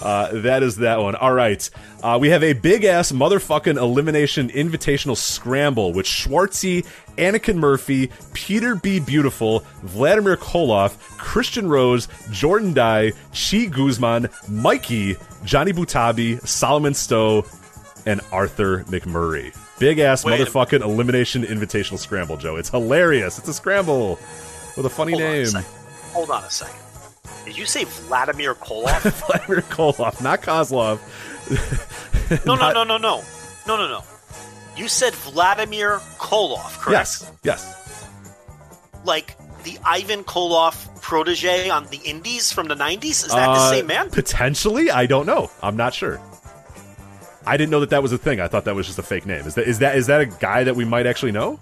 Uh, 0.00 0.30
that 0.42 0.62
is 0.62 0.76
that 0.76 1.00
one. 1.00 1.16
All 1.16 1.32
right. 1.32 1.68
Uh, 2.04 2.16
we 2.20 2.30
have 2.30 2.44
a 2.44 2.52
big 2.52 2.84
ass 2.84 3.10
motherfucking 3.10 3.76
elimination 3.76 4.48
invitational 4.50 5.16
scramble 5.16 5.92
with 5.92 6.06
Schwartzy, 6.06 6.86
Anakin 7.16 7.56
Murphy, 7.56 8.08
Peter 8.32 8.76
B. 8.76 9.00
Beautiful, 9.00 9.64
Vladimir 9.82 10.36
Koloff, 10.36 10.96
Christian 11.18 11.68
Rose, 11.68 12.06
Jordan 12.30 12.72
Dye, 12.72 13.10
Chi 13.34 13.64
Guzman, 13.64 14.28
Mikey, 14.48 15.16
Johnny 15.44 15.72
Butabi, 15.72 16.40
Solomon 16.46 16.94
Stowe, 16.94 17.44
and 18.08 18.20
Arthur 18.32 18.84
McMurray. 18.84 19.54
Big 19.78 19.98
ass 19.98 20.24
Wait 20.24 20.40
motherfucking 20.40 20.80
elimination 20.82 21.42
invitational 21.44 21.98
scramble, 21.98 22.36
Joe. 22.36 22.56
It's 22.56 22.70
hilarious. 22.70 23.38
It's 23.38 23.48
a 23.48 23.54
scramble 23.54 24.18
with 24.76 24.86
a 24.86 24.90
funny 24.90 25.12
Hold 25.12 25.22
on 25.24 25.28
a 25.30 25.44
name. 25.52 25.64
Hold 26.12 26.30
on 26.30 26.42
a 26.44 26.50
second. 26.50 26.74
Did 27.44 27.56
you 27.56 27.66
say 27.66 27.84
Vladimir 27.84 28.54
Koloff? 28.54 29.00
Vladimir 29.26 29.62
Koloff, 29.62 30.22
not 30.22 30.42
Kozlov. 30.42 30.98
No, 32.46 32.54
no, 32.54 32.60
Not- 32.60 32.74
no, 32.74 32.84
no, 32.84 32.96
no, 32.98 33.22
no, 33.66 33.76
no, 33.76 33.88
no. 33.88 34.04
You 34.76 34.88
said 34.88 35.12
Vladimir 35.14 35.98
Koloff, 36.18 36.78
correct? 36.80 36.92
Yes, 36.92 37.32
yes. 37.42 38.08
Like 39.04 39.36
the 39.64 39.78
Ivan 39.84 40.24
Koloff 40.24 41.00
protege 41.02 41.68
on 41.70 41.86
the 41.86 41.96
Indies 42.04 42.52
from 42.52 42.68
the 42.68 42.74
'90s. 42.74 43.04
Is 43.04 43.28
that 43.28 43.46
the 43.46 43.52
Uh, 43.52 43.70
same 43.70 43.86
man? 43.86 44.10
Potentially, 44.10 44.90
I 44.90 45.06
don't 45.06 45.26
know. 45.26 45.50
I'm 45.62 45.76
not 45.76 45.94
sure. 45.94 46.20
I 47.48 47.56
didn't 47.56 47.70
know 47.70 47.80
that 47.80 47.90
that 47.90 48.02
was 48.02 48.12
a 48.12 48.18
thing. 48.18 48.40
I 48.40 48.46
thought 48.46 48.66
that 48.66 48.74
was 48.74 48.86
just 48.86 48.98
a 48.98 49.02
fake 49.02 49.24
name. 49.24 49.46
Is 49.46 49.54
that 49.54 49.66
is 49.66 49.78
that 49.78 49.96
is 49.96 50.06
that 50.08 50.20
a 50.20 50.26
guy 50.26 50.64
that 50.64 50.76
we 50.76 50.84
might 50.84 51.06
actually 51.06 51.32
know? 51.32 51.58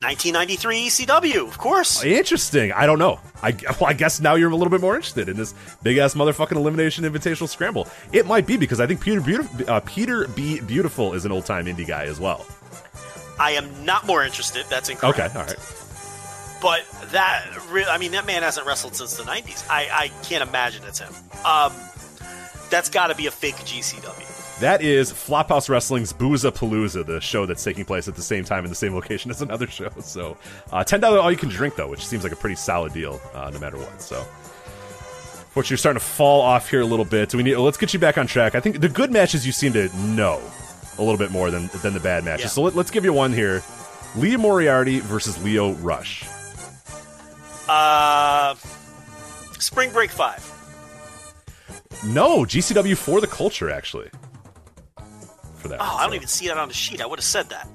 1993 0.00 0.86
ECW, 0.86 1.48
of 1.48 1.58
course. 1.58 2.04
Interesting. 2.04 2.72
I 2.72 2.86
don't 2.86 2.98
know. 2.98 3.20
I 3.42 3.50
well, 3.80 3.90
I 3.90 3.92
guess 3.92 4.20
now 4.20 4.36
you're 4.36 4.50
a 4.50 4.56
little 4.56 4.70
bit 4.70 4.80
more 4.80 4.94
interested 4.94 5.28
in 5.28 5.36
this 5.36 5.54
big 5.82 5.98
ass 5.98 6.14
motherfucking 6.14 6.56
elimination 6.56 7.04
invitational 7.04 7.48
scramble. 7.48 7.88
It 8.12 8.26
might 8.26 8.46
be 8.46 8.56
because 8.56 8.80
I 8.80 8.86
think 8.86 9.00
Peter 9.00 9.20
Beautiful, 9.20 9.70
uh, 9.70 9.80
Peter 9.80 10.28
B. 10.28 10.60
Beautiful 10.60 11.12
is 11.12 11.26
an 11.26 11.32
old 11.32 11.44
time 11.44 11.66
indie 11.66 11.86
guy 11.86 12.04
as 12.04 12.18
well. 12.18 12.46
I 13.38 13.52
am 13.52 13.84
not 13.84 14.06
more 14.06 14.24
interested. 14.24 14.64
That's 14.70 14.88
incorrect. 14.88 15.18
Okay, 15.18 15.38
all 15.38 15.44
right. 15.44 15.58
But 16.62 16.84
that, 17.12 17.46
re- 17.70 17.84
I 17.84 17.98
mean, 17.98 18.12
that 18.12 18.26
man 18.26 18.42
hasn't 18.42 18.66
wrestled 18.66 18.96
since 18.96 19.16
the 19.16 19.22
90s. 19.24 19.68
I, 19.68 19.88
I 19.92 20.08
can't 20.24 20.48
imagine 20.48 20.82
it's 20.84 20.98
him. 20.98 21.12
Um, 21.44 21.72
that's 22.70 22.88
got 22.88 23.08
to 23.08 23.14
be 23.14 23.26
a 23.26 23.30
fake 23.30 23.54
GCW. 23.56 24.37
That 24.60 24.82
is 24.82 25.12
Flophouse 25.12 25.68
Wrestling's 25.68 26.12
Booza 26.12 26.50
Palooza, 26.50 27.06
the 27.06 27.20
show 27.20 27.46
that's 27.46 27.62
taking 27.62 27.84
place 27.84 28.08
at 28.08 28.16
the 28.16 28.22
same 28.22 28.42
time 28.42 28.64
in 28.64 28.70
the 28.70 28.76
same 28.76 28.92
location 28.92 29.30
as 29.32 29.40
another 29.40 29.68
show. 29.68 29.90
So, 30.00 30.36
uh, 30.72 30.82
ten 30.82 31.00
dollar 31.00 31.20
all 31.20 31.30
you 31.30 31.36
can 31.36 31.48
drink 31.48 31.76
though, 31.76 31.88
which 31.88 32.04
seems 32.04 32.24
like 32.24 32.32
a 32.32 32.36
pretty 32.36 32.56
solid 32.56 32.92
deal, 32.92 33.20
uh, 33.34 33.50
no 33.50 33.60
matter 33.60 33.76
what. 33.76 34.02
So, 34.02 34.20
fortunately, 35.50 35.74
you're 35.74 35.78
starting 35.78 36.00
to 36.00 36.06
fall 36.06 36.40
off 36.40 36.68
here 36.68 36.80
a 36.80 36.86
little 36.86 37.04
bit. 37.04 37.28
Do 37.28 37.36
we 37.36 37.44
need? 37.44 37.56
Let's 37.56 37.78
get 37.78 37.94
you 37.94 38.00
back 38.00 38.18
on 38.18 38.26
track. 38.26 38.56
I 38.56 38.60
think 38.60 38.80
the 38.80 38.88
good 38.88 39.12
matches 39.12 39.46
you 39.46 39.52
seem 39.52 39.72
to 39.74 39.96
know 39.98 40.42
a 40.98 41.02
little 41.02 41.18
bit 41.18 41.30
more 41.30 41.52
than 41.52 41.70
than 41.82 41.94
the 41.94 42.00
bad 42.00 42.24
matches. 42.24 42.46
Yeah. 42.46 42.48
So 42.48 42.62
let, 42.62 42.74
let's 42.74 42.90
give 42.90 43.04
you 43.04 43.12
one 43.12 43.32
here: 43.32 43.62
Lee 44.16 44.36
Moriarty 44.36 44.98
versus 44.98 45.40
Leo 45.44 45.74
Rush. 45.74 46.24
Uh, 47.68 48.54
Spring 49.58 49.92
Break 49.92 50.10
5. 50.10 50.54
No, 52.06 52.44
GCW 52.44 52.96
for 52.96 53.20
the 53.20 53.26
culture 53.26 53.70
actually. 53.70 54.08
For 55.68 55.76
that. 55.76 55.80
Oh, 55.80 55.94
one, 55.94 55.96
I 55.96 56.02
don't 56.02 56.10
so- 56.10 56.16
even 56.16 56.28
see 56.28 56.48
that 56.48 56.58
on 56.58 56.68
the 56.68 56.74
sheet. 56.74 57.00
I 57.00 57.06
would 57.06 57.18
have 57.18 57.24
said 57.24 57.48
that. 57.50 57.68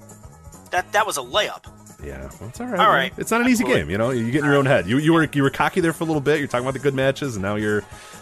That 0.72 0.91
that 0.94 1.06
was 1.06 1.18
a 1.18 1.22
layup. 1.22 1.65
Yeah, 2.03 2.30
well, 2.40 2.49
it's 2.49 2.60
all 2.60 2.68
right. 2.68 2.80
All 2.80 2.91
man. 2.94 3.11
It's 3.18 3.32
not 3.32 3.41
an 3.41 3.48
easy 3.48 3.64
Absolutely. 3.64 3.82
game, 3.84 3.90
you 3.91 3.98
know. 3.98 4.10
You 4.10 4.30
get 4.32 4.40
in 4.40 4.45
your 4.45 4.56
own 4.56 4.65
head. 4.65 4.88
You 4.88 4.98
you 4.98 5.14
were 5.14 5.30
you 5.32 5.44
were 5.44 5.49
cocky 5.49 5.80
there 5.80 5.94
for 5.94 6.03
a 6.03 6.07
little 6.07 6.22
bit. 6.22 6.40
You're 6.40 6.48
talking 6.48 6.65
about 6.65 6.74
the 6.74 6.80
good 6.80 6.95
matches, 6.95 7.36
and 7.36 7.44
now 7.44 7.56
you're 7.56 7.82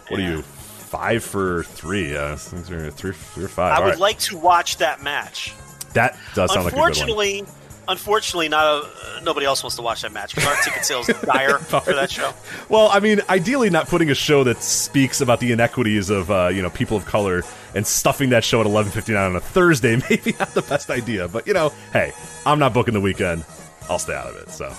what 0.10 0.19
are 0.19 0.23
you 0.23 0.41
five 0.41 1.23
for 1.23 1.64
three? 1.64 2.11
Yeah, 2.14 2.35
things 2.35 2.69
are 2.69 2.91
three, 2.91 3.14
three 3.14 3.45
or 3.45 3.48
five. 3.48 3.72
I 3.72 3.76
All 3.77 3.84
would 3.85 3.89
right. 3.91 3.99
like 3.99 4.19
to 4.19 4.38
watch 4.38 4.77
that 4.77 5.02
match. 5.02 5.53
that 5.93 6.18
does 6.35 6.53
sound 6.53 6.65
like 6.65 6.73
a 6.73 6.76
good 6.76 6.80
one. 6.80 6.89
Unfortunately, 6.89 7.45
unfortunately, 7.88 8.49
not 8.49 8.65
a, 8.65 8.88
uh, 8.88 9.19
nobody 9.23 9.45
else 9.45 9.64
wants 9.64 9.77
to 9.77 9.81
watch 9.81 10.02
that 10.02 10.11
match 10.11 10.35
because 10.35 10.49
our 10.49 10.61
ticket 10.64 10.85
sales 10.85 11.10
are 11.10 11.26
dire 11.26 11.57
for 11.60 11.93
that 11.93 12.11
show. 12.11 12.34
Well, 12.69 12.89
I 12.91 12.99
mean, 12.99 13.22
ideally, 13.30 13.69
not 13.69 13.88
putting 13.88 14.11
a 14.11 14.15
show 14.15 14.43
that 14.43 14.61
speaks 14.61 15.22
about 15.22 15.39
the 15.39 15.52
inequities 15.53 16.10
of 16.10 16.30
uh, 16.30 16.49
you 16.53 16.61
know 16.61 16.69
people 16.69 16.98
of 16.98 17.06
color 17.06 17.43
and 17.76 17.85
stuffing 17.85 18.30
that 18.31 18.43
show 18.43 18.61
at 18.61 18.68
11:59 18.68 19.30
on 19.30 19.35
a 19.35 19.39
Thursday, 19.39 19.95
maybe 20.10 20.35
not 20.39 20.53
the 20.53 20.61
best 20.61 20.89
idea. 20.89 21.27
But 21.27 21.48
you 21.48 21.53
know, 21.53 21.73
hey, 21.93 22.14
I'm 22.45 22.60
not 22.60 22.73
booking 22.73 22.93
the 22.93 23.02
weekend. 23.02 23.43
I'll 23.89 23.99
stay 23.99 24.14
out 24.14 24.27
of 24.27 24.35
it. 24.38 24.49
So, 24.49 24.73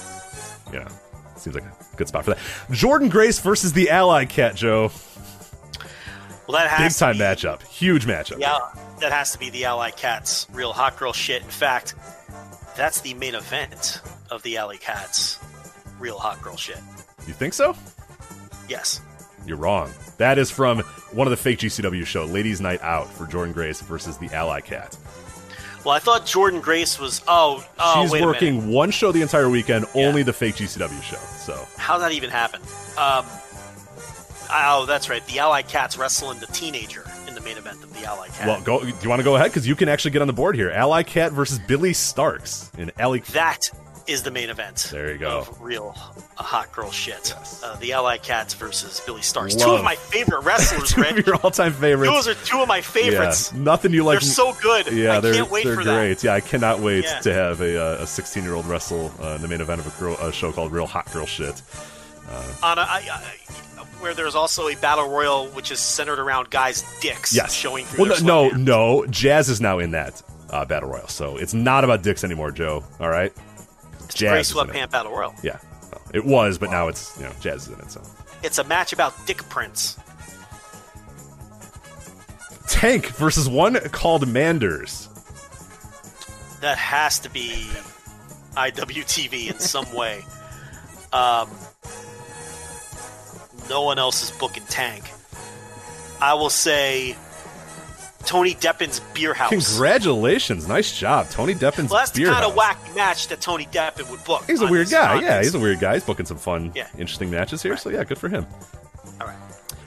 you 0.73 0.78
know, 0.78 0.89
seems 1.36 1.55
like 1.55 1.64
a 1.64 1.97
good 1.97 2.09
spot 2.09 2.24
for 2.24 2.31
that. 2.35 2.39
Jordynne 2.70 3.10
Grace 3.10 3.39
versus 3.40 3.73
the 3.73 3.90
Ally 3.90 4.24
Cat, 4.24 4.55
Joe. 4.55 4.90
Well, 6.48 6.59
that 6.59 6.78
Big 6.78 6.93
time 6.93 7.14
be, 7.14 7.20
matchup, 7.20 7.62
huge 7.62 8.05
matchup. 8.06 8.39
Yeah, 8.39 8.59
that 9.01 9.12
has 9.12 9.32
to 9.32 9.39
be 9.39 9.51
the 9.51 9.64
Ally 9.64 9.90
Cats 9.90 10.47
real 10.52 10.73
hot 10.73 10.98
girl 10.98 11.12
shit. 11.12 11.43
In 11.43 11.48
fact, 11.48 11.94
that's 12.77 13.01
the 13.01 13.14
main 13.14 13.35
event 13.35 14.01
of 14.31 14.43
the 14.43 14.56
Alley 14.56 14.78
Cats 14.78 15.39
real 15.98 16.19
hot 16.19 16.43
girl 16.43 16.56
shit. 16.56 16.78
You 17.27 17.35
think 17.35 17.55
so? 17.55 17.77
Yes. 18.69 19.01
You're 19.47 19.56
wrong. 19.56 19.90
That 20.19 20.39
is 20.39 20.51
from 20.51 20.81
one 21.12 21.27
of 21.27 21.31
the 21.31 21.36
fake 21.36 21.59
GCW 21.59 22.06
show, 22.06 22.24
Ladies 22.24 22.60
Night 22.60 22.81
Out, 22.82 23.12
for 23.12 23.27
Jordynne 23.27 23.52
Grace 23.55 23.81
versus 23.81 24.16
the 24.19 24.32
Ally 24.32 24.60
Cat. 24.60 24.97
Well, 25.85 25.94
I 25.94 25.98
thought 25.98 26.27
Jordynne 26.27 26.62
Grace 26.62 27.01
was. 27.01 27.23
Oh, 27.27 27.64
oh, 27.78 28.02
She's 28.02 28.12
wait 28.12 28.23
a 28.23 28.27
minute. 28.27 28.35
working 28.35 28.69
one 28.73 28.90
show 28.93 29.10
the 29.10 29.20
entire 29.23 29.51
weekend, 29.51 29.86
Yeah. 29.94 30.06
only 30.06 30.23
the 30.23 30.32
fake 30.32 30.55
GCW 30.56 31.02
show. 31.02 31.16
So 31.16 31.66
How 31.77 31.98
that 31.98 32.12
even 32.12 32.31
happen? 32.31 32.60
Um, 32.97 33.24
oh, 34.51 34.85
that's 34.86 35.09
right. 35.09 35.27
The 35.27 35.39
Ally 35.40 35.62
Cats 35.62 35.98
wrestling 35.98 36.39
the 36.39 36.47
teenager 36.47 37.05
in 37.27 37.35
the 37.35 37.40
main 37.40 37.56
event 37.56 37.82
of 37.82 37.93
the 37.98 38.06
Ally 38.06 38.28
Cat. 38.28 38.47
Well, 38.47 38.60
go. 38.62 38.81
Do 38.81 38.86
you 39.02 39.09
want 39.09 39.20
to 39.20 39.24
go 39.24 39.35
ahead? 39.36 39.51
Because 39.51 39.66
you 39.66 39.74
can 39.74 39.89
actually 39.89 40.12
get 40.12 40.20
on 40.23 40.28
the 40.28 40.32
board 40.32 40.55
here. 40.55 40.70
Ally 40.70 41.02
Cat 41.02 41.32
versus 41.32 41.59
Billie 41.59 41.93
Starkz 41.93 42.77
in 42.78 42.93
Ally. 42.98 43.19
that 43.32 43.69
is 44.07 44.23
the 44.23 44.31
main 44.31 44.51
event. 44.51 44.89
There 44.91 45.12
you 45.12 45.19
go. 45.19 45.41
Of 45.41 45.61
real 45.61 45.95
uh, 45.97 46.43
hot 46.43 46.73
girl 46.73 46.91
shit. 46.91 47.35
Yes. 47.37 47.62
Uh, 47.62 47.77
the 47.77 47.93
Ally 47.93 48.16
Cats 48.19 48.55
versus 48.55 49.01
Billie 49.07 49.20
Starkz. 49.20 49.59
Two 49.61 49.70
of 49.70 49.85
my 49.85 49.95
favorite 49.97 50.41
wrestlers, 50.45 50.93
of 50.97 51.27
your 51.27 51.37
all-time 51.37 51.73
favorites. 51.73 52.12
Those 52.12 52.29
are 52.29 52.35
two 52.47 52.61
of 52.61 52.69
my 52.69 52.81
favorites. 52.81 53.53
Yeah, 53.53 53.61
nothing 53.62 53.93
you 53.93 54.05
like. 54.05 54.20
They're 54.20 54.29
so 54.29 54.53
good. 54.62 54.93
Yeah, 54.93 55.16
I 55.16 55.20
they're 55.20 55.35
can't 55.35 55.51
wait 55.51 55.65
they're 55.65 55.77
for 55.77 55.83
great. 55.83 56.19
that. 56.19 56.24
Yeah, 56.24 56.35
I 56.35 56.41
cannot 56.41 56.81
wait 56.81 57.05
Yeah. 57.05 57.20
to 57.20 57.33
have 57.33 57.61
a 57.61 57.81
uh, 58.03 58.07
16 58.07 58.43
year 58.43 58.55
old 58.55 58.66
wrestle 58.66 59.12
uh, 59.20 59.35
in 59.37 59.43
the 59.43 59.49
main 59.49 59.61
event 59.61 59.81
of 59.81 59.87
a 59.97 60.01
girl 60.01 60.15
a 60.16 60.33
show 60.33 60.53
called 60.53 60.73
Real 60.73 60.87
Hot 60.87 61.11
Girl 61.12 61.27
Shit. 61.27 61.61
On 62.62 62.79
a, 62.79 62.81
I, 62.81 63.03
I, 63.11 63.83
where 64.01 64.15
there's 64.15 64.35
also 64.35 64.69
a 64.69 64.77
battle 64.77 65.09
royal 65.09 65.49
which 65.49 65.70
is 65.70 65.79
centered 65.81 66.19
around 66.19 66.51
guys' 66.51 66.83
dicks 67.01 67.35
Yes. 67.35 67.53
showing 67.53 67.85
through 67.85 68.09
Well, 68.09 68.23
no, 68.23 68.49
no, 68.49 68.57
no. 69.03 69.07
Jazz 69.07 69.49
is 69.49 69.61
now 69.61 69.79
in 69.81 69.91
that 69.93 70.23
uh, 70.51 70.65
battle 70.65 70.89
royal, 70.89 71.09
so 71.09 71.37
it's 71.37 71.55
not 71.55 71.85
about 71.85 72.03
dicks 72.03 72.24
anymore, 72.24 72.51
Joe. 72.53 72.85
All 73.01 73.09
right. 73.09 73.33
It's 74.12 74.20
Jazz 74.20 74.51
is 74.51 74.74
in 74.74 74.89
Battle 74.90 75.12
Royal. 75.12 75.34
Yeah, 75.43 75.59
Well, 75.90 76.02
it 76.12 76.24
was, 76.24 76.59
but 76.59 76.70
now 76.70 76.89
it's 76.89 77.16
you 77.18 77.24
know 77.24 77.32
Jazz 77.40 77.66
is 77.68 77.74
in 77.74 77.80
it. 77.80 77.90
So 77.90 78.02
It's 78.43 78.59
a 78.59 78.64
match 78.64 78.93
about 78.93 79.14
dick 79.26 79.39
prints. 79.48 79.98
Tank 82.68 83.06
versus 83.09 83.48
one 83.48 83.74
called 83.90 84.26
Manders. 84.28 85.09
That 86.60 86.78
has 86.78 87.18
to 87.20 87.30
be 87.30 87.66
IWTV 88.56 89.51
in 89.51 89.59
some 89.59 89.93
way. 89.94 90.22
Um, 91.12 91.51
no 93.68 93.82
one 93.82 93.98
else 93.98 94.22
is 94.22 94.30
booking 94.39 94.64
Tank. 94.64 95.10
I 96.20 96.34
will 96.34 96.51
say 96.51 97.16
Tony 98.24 98.55
Deppen's 98.55 99.01
Beer 99.15 99.35
House. 99.35 99.51
Congratulations, 99.51 100.69
nice 100.69 100.97
job, 100.97 101.28
Tony 101.31 101.55
Deppen's 101.55 101.90
Well, 101.90 102.01
that's 102.01 102.11
the 102.12 102.24
kind 102.24 102.44
of 102.44 102.55
house. 102.55 102.74
wacky 102.77 102.97
match 102.97 103.28
that 103.28 103.40
Tony 103.40 103.66
Deppen 103.66 104.09
would 104.11 104.23
book. 104.24 104.44
He's 104.47 104.61
a 104.62 104.66
weird 104.66 104.90
guy. 104.90 105.16
on 105.16 105.23
Yeah, 105.23 105.39
he's 105.43 105.55
a 105.55 105.59
weird 105.59 105.81
guy. 105.81 105.94
He's 105.94 106.05
booking 106.05 106.27
some 106.27 106.39
fun, 106.39 106.73
Yeah. 106.74 106.86
interesting 106.99 107.31
matches 107.31 107.62
here. 107.62 107.77
So 107.77 107.90
yeah, 107.90 108.05
good 108.05 108.19
for 108.19 108.28
him. 108.28 108.47
All 109.20 109.27
right. 109.27 109.36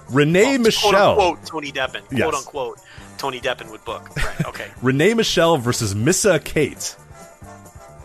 Renee 0.10 0.44
Well, 0.58 0.60
Michelle. 0.60 1.16
Quote 1.16 1.28
unquote, 1.38 1.46
Tony 1.48 1.72
Deppen. 1.72 2.02
Yes. 2.12 2.22
Quote 2.22 2.36
unquote, 2.36 2.80
Tony 3.18 3.40
Deppen 3.40 3.72
would 3.72 3.84
book. 3.86 4.16
Right. 4.16 4.26
Okay. 4.48 4.68
Renee 4.82 5.14
Michelle 5.16 5.58
versus 5.58 5.96
Missa 5.96 6.40
Kate. 6.40 6.96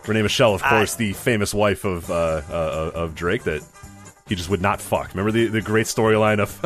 Renee 0.06 0.22
Michelle, 0.22 0.54
of 0.54 0.62
I- 0.62 0.68
course, 0.70 0.94
the 0.94 1.12
famous 1.12 1.52
wife 1.52 1.84
of 1.84 2.10
uh, 2.10 2.14
uh, 2.50 2.90
of 2.94 3.14
Drake 3.14 3.44
that 3.44 3.62
he 4.28 4.34
just 4.34 4.48
would 4.48 4.62
not 4.62 4.80
fuck. 4.80 5.10
Remember 5.10 5.30
the, 5.30 5.46
the 5.46 5.60
great 5.60 5.86
storyline 5.86 6.40
of 6.40 6.58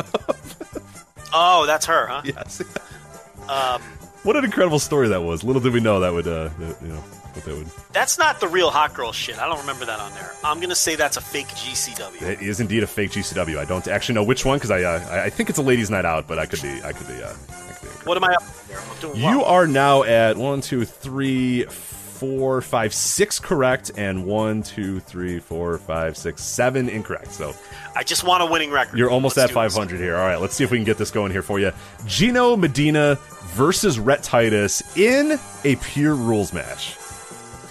oh, 1.33 1.65
that's 1.65 1.85
her, 1.87 2.07
huh? 2.07 2.21
yes. 2.23 2.61
Um, 3.49 3.81
What 4.23 4.35
an 4.35 4.45
incredible 4.45 4.79
story 4.79 5.07
that 5.09 5.21
was. 5.21 5.43
Little 5.43 5.61
did 5.61 5.73
we 5.73 5.79
know 5.79 5.99
that 5.99 6.11
would 6.13 6.27
uh, 6.27 6.49
that, 6.59 6.77
you 6.81 6.87
know 6.87 6.95
what 7.33 7.43
that 7.45 7.55
would. 7.55 7.67
that's 7.93 8.17
not 8.17 8.39
the 8.39 8.47
real 8.47 8.69
hot 8.71 8.93
girl 8.93 9.11
shit. 9.11 9.37
I 9.37 9.47
don't 9.47 9.59
remember 9.59 9.85
that 9.85 9.99
on 9.99 10.11
there. 10.13 10.31
I'm 10.43 10.59
gonna 10.59 10.73
say 10.75 10.95
that's 10.95 11.17
a 11.17 11.21
fake 11.21 11.47
GCW. 11.49 12.21
It 12.21 12.41
is 12.41 12.59
indeed 12.59 12.81
a 12.83 12.87
fake 12.87 13.11
GCW. 13.11 13.57
I 13.59 13.65
don't 13.65 13.87
actually 13.87 14.15
know 14.15 14.23
which 14.23 14.43
one 14.45 14.57
because 14.57 14.71
I 14.71 14.83
uh, 14.83 15.23
I- 15.25 15.29
think 15.29 15.49
it's 15.49 15.59
a 15.59 15.63
ladies' 15.63 15.89
night 15.91 16.05
out, 16.05 16.27
but 16.27 16.39
I 16.39 16.45
could 16.47 16.61
be 16.61 16.81
I 16.83 16.91
could 16.93 17.07
be 17.07 17.21
uh, 17.21 17.29
I 17.29 17.73
could 17.73 17.81
be. 17.89 18.05
What 18.05 18.17
am 18.17 18.23
I 18.23 18.33
up 18.35 18.43
there? 18.67 18.79
I'm 18.79 18.99
doing 18.99 19.15
You 19.17 19.37
well. 19.39 19.45
are 19.45 19.67
now 19.67 20.03
at 20.03 20.37
one, 20.37 20.61
two, 20.61 20.85
three, 20.85 21.63
four, 21.65 22.61
five, 22.61 22.93
six 22.93 23.39
correct, 23.39 23.91
and 23.97 24.25
one, 24.25 24.63
two, 24.63 24.99
three, 25.01 25.39
four, 25.39 25.77
five, 25.77 26.15
six, 26.17 26.41
seven 26.43 26.87
incorrect. 26.87 27.31
So 27.33 27.53
I 27.95 28.03
just 28.03 28.23
want 28.23 28.41
a 28.41 28.45
winning 28.45 28.71
record. 28.71 28.97
you're 28.97 29.09
almost 29.11 29.35
Let's 29.37 29.51
at 29.51 29.55
do 29.55 29.61
this. 29.61 29.73
500 29.75 29.99
here. 29.99 30.15
All 30.15 30.25
right, 30.25 30.39
let's 30.39 30.55
see 30.55 30.63
if 30.63 30.71
we 30.71 30.77
can 30.77 30.85
get 30.85 30.97
this 30.97 31.11
going 31.11 31.31
here 31.31 31.41
for 31.43 31.59
you. 31.59 31.71
Gino 32.07 32.55
Medina 32.55 33.17
versus 33.55 33.99
Rhett 33.99 34.21
Titus 34.21 34.83
in 34.97 35.39
a 35.63 35.75
pure 35.77 36.13
rules 36.13 36.51
match. 36.51 36.95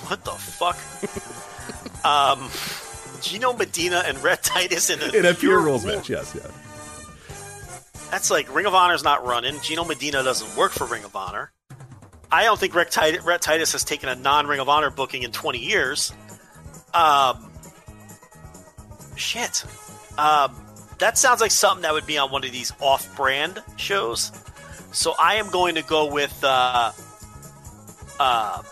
What 0.08 0.24
the 0.24 0.32
fuck? 0.32 0.76
um, 2.04 2.50
Gino 3.20 3.52
Medina 3.52 4.02
and 4.06 4.22
Rhett 4.22 4.42
Titus 4.42 4.88
in 4.90 5.00
a, 5.00 5.16
In 5.16 5.26
a 5.26 5.34
pure 5.34 5.56
rule- 5.56 5.66
rules 5.66 5.84
match, 5.84 6.08
yes, 6.08 6.34
yeah. 6.34 6.50
That's 8.10 8.30
like 8.30 8.54
Ring 8.54 8.66
of 8.66 8.74
Honor's 8.74 9.04
not 9.04 9.26
running. 9.26 9.60
Gino 9.60 9.84
Medina 9.84 10.22
doesn't 10.22 10.56
work 10.56 10.72
for 10.72 10.86
Ring 10.86 11.04
of 11.04 11.14
Honor. 11.14 11.52
I 12.30 12.44
don't 12.44 12.58
think 12.58 12.72
Titus, 12.90 13.24
Rhett 13.24 13.42
Titus 13.42 13.72
has 13.72 13.84
taken 13.84 14.08
a 14.08 14.14
non 14.14 14.46
Ring 14.46 14.60
of 14.60 14.68
Honor 14.68 14.90
booking 14.90 15.22
in 15.22 15.32
20 15.32 15.58
years. 15.58 16.12
Um, 16.92 17.50
shit. 19.16 19.64
Um, 20.16 20.54
that 20.98 21.18
sounds 21.18 21.40
like 21.40 21.50
something 21.50 21.82
that 21.82 21.92
would 21.92 22.06
be 22.06 22.18
on 22.18 22.30
one 22.30 22.44
of 22.44 22.52
these 22.52 22.72
off 22.80 23.14
brand 23.16 23.62
shows. 23.76 24.32
So 24.94 25.14
I 25.18 25.34
am 25.34 25.50
going 25.50 25.74
to 25.74 25.82
go 25.82 26.06
with 26.12 26.38
uh, 26.42 26.92
uh, 28.20 28.62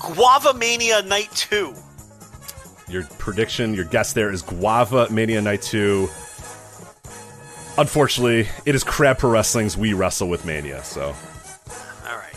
Guava 0.00 0.54
Mania 0.54 1.02
Night 1.02 1.30
2. 1.34 1.74
Your 2.88 3.04
prediction, 3.18 3.74
your 3.74 3.84
guess 3.84 4.12
there 4.14 4.32
is 4.32 4.40
Guava 4.42 5.08
Mania 5.10 5.42
Night 5.42 5.62
2. 5.62 6.08
Unfortunately, 7.76 8.48
it 8.66 8.74
is 8.74 8.82
Crab 8.82 9.18
Pro 9.18 9.30
Wrestling's 9.30 9.76
We 9.76 9.92
Wrestle 9.92 10.28
with 10.28 10.44
Mania, 10.44 10.82
so 10.82 11.14
All 12.08 12.16
right. 12.16 12.34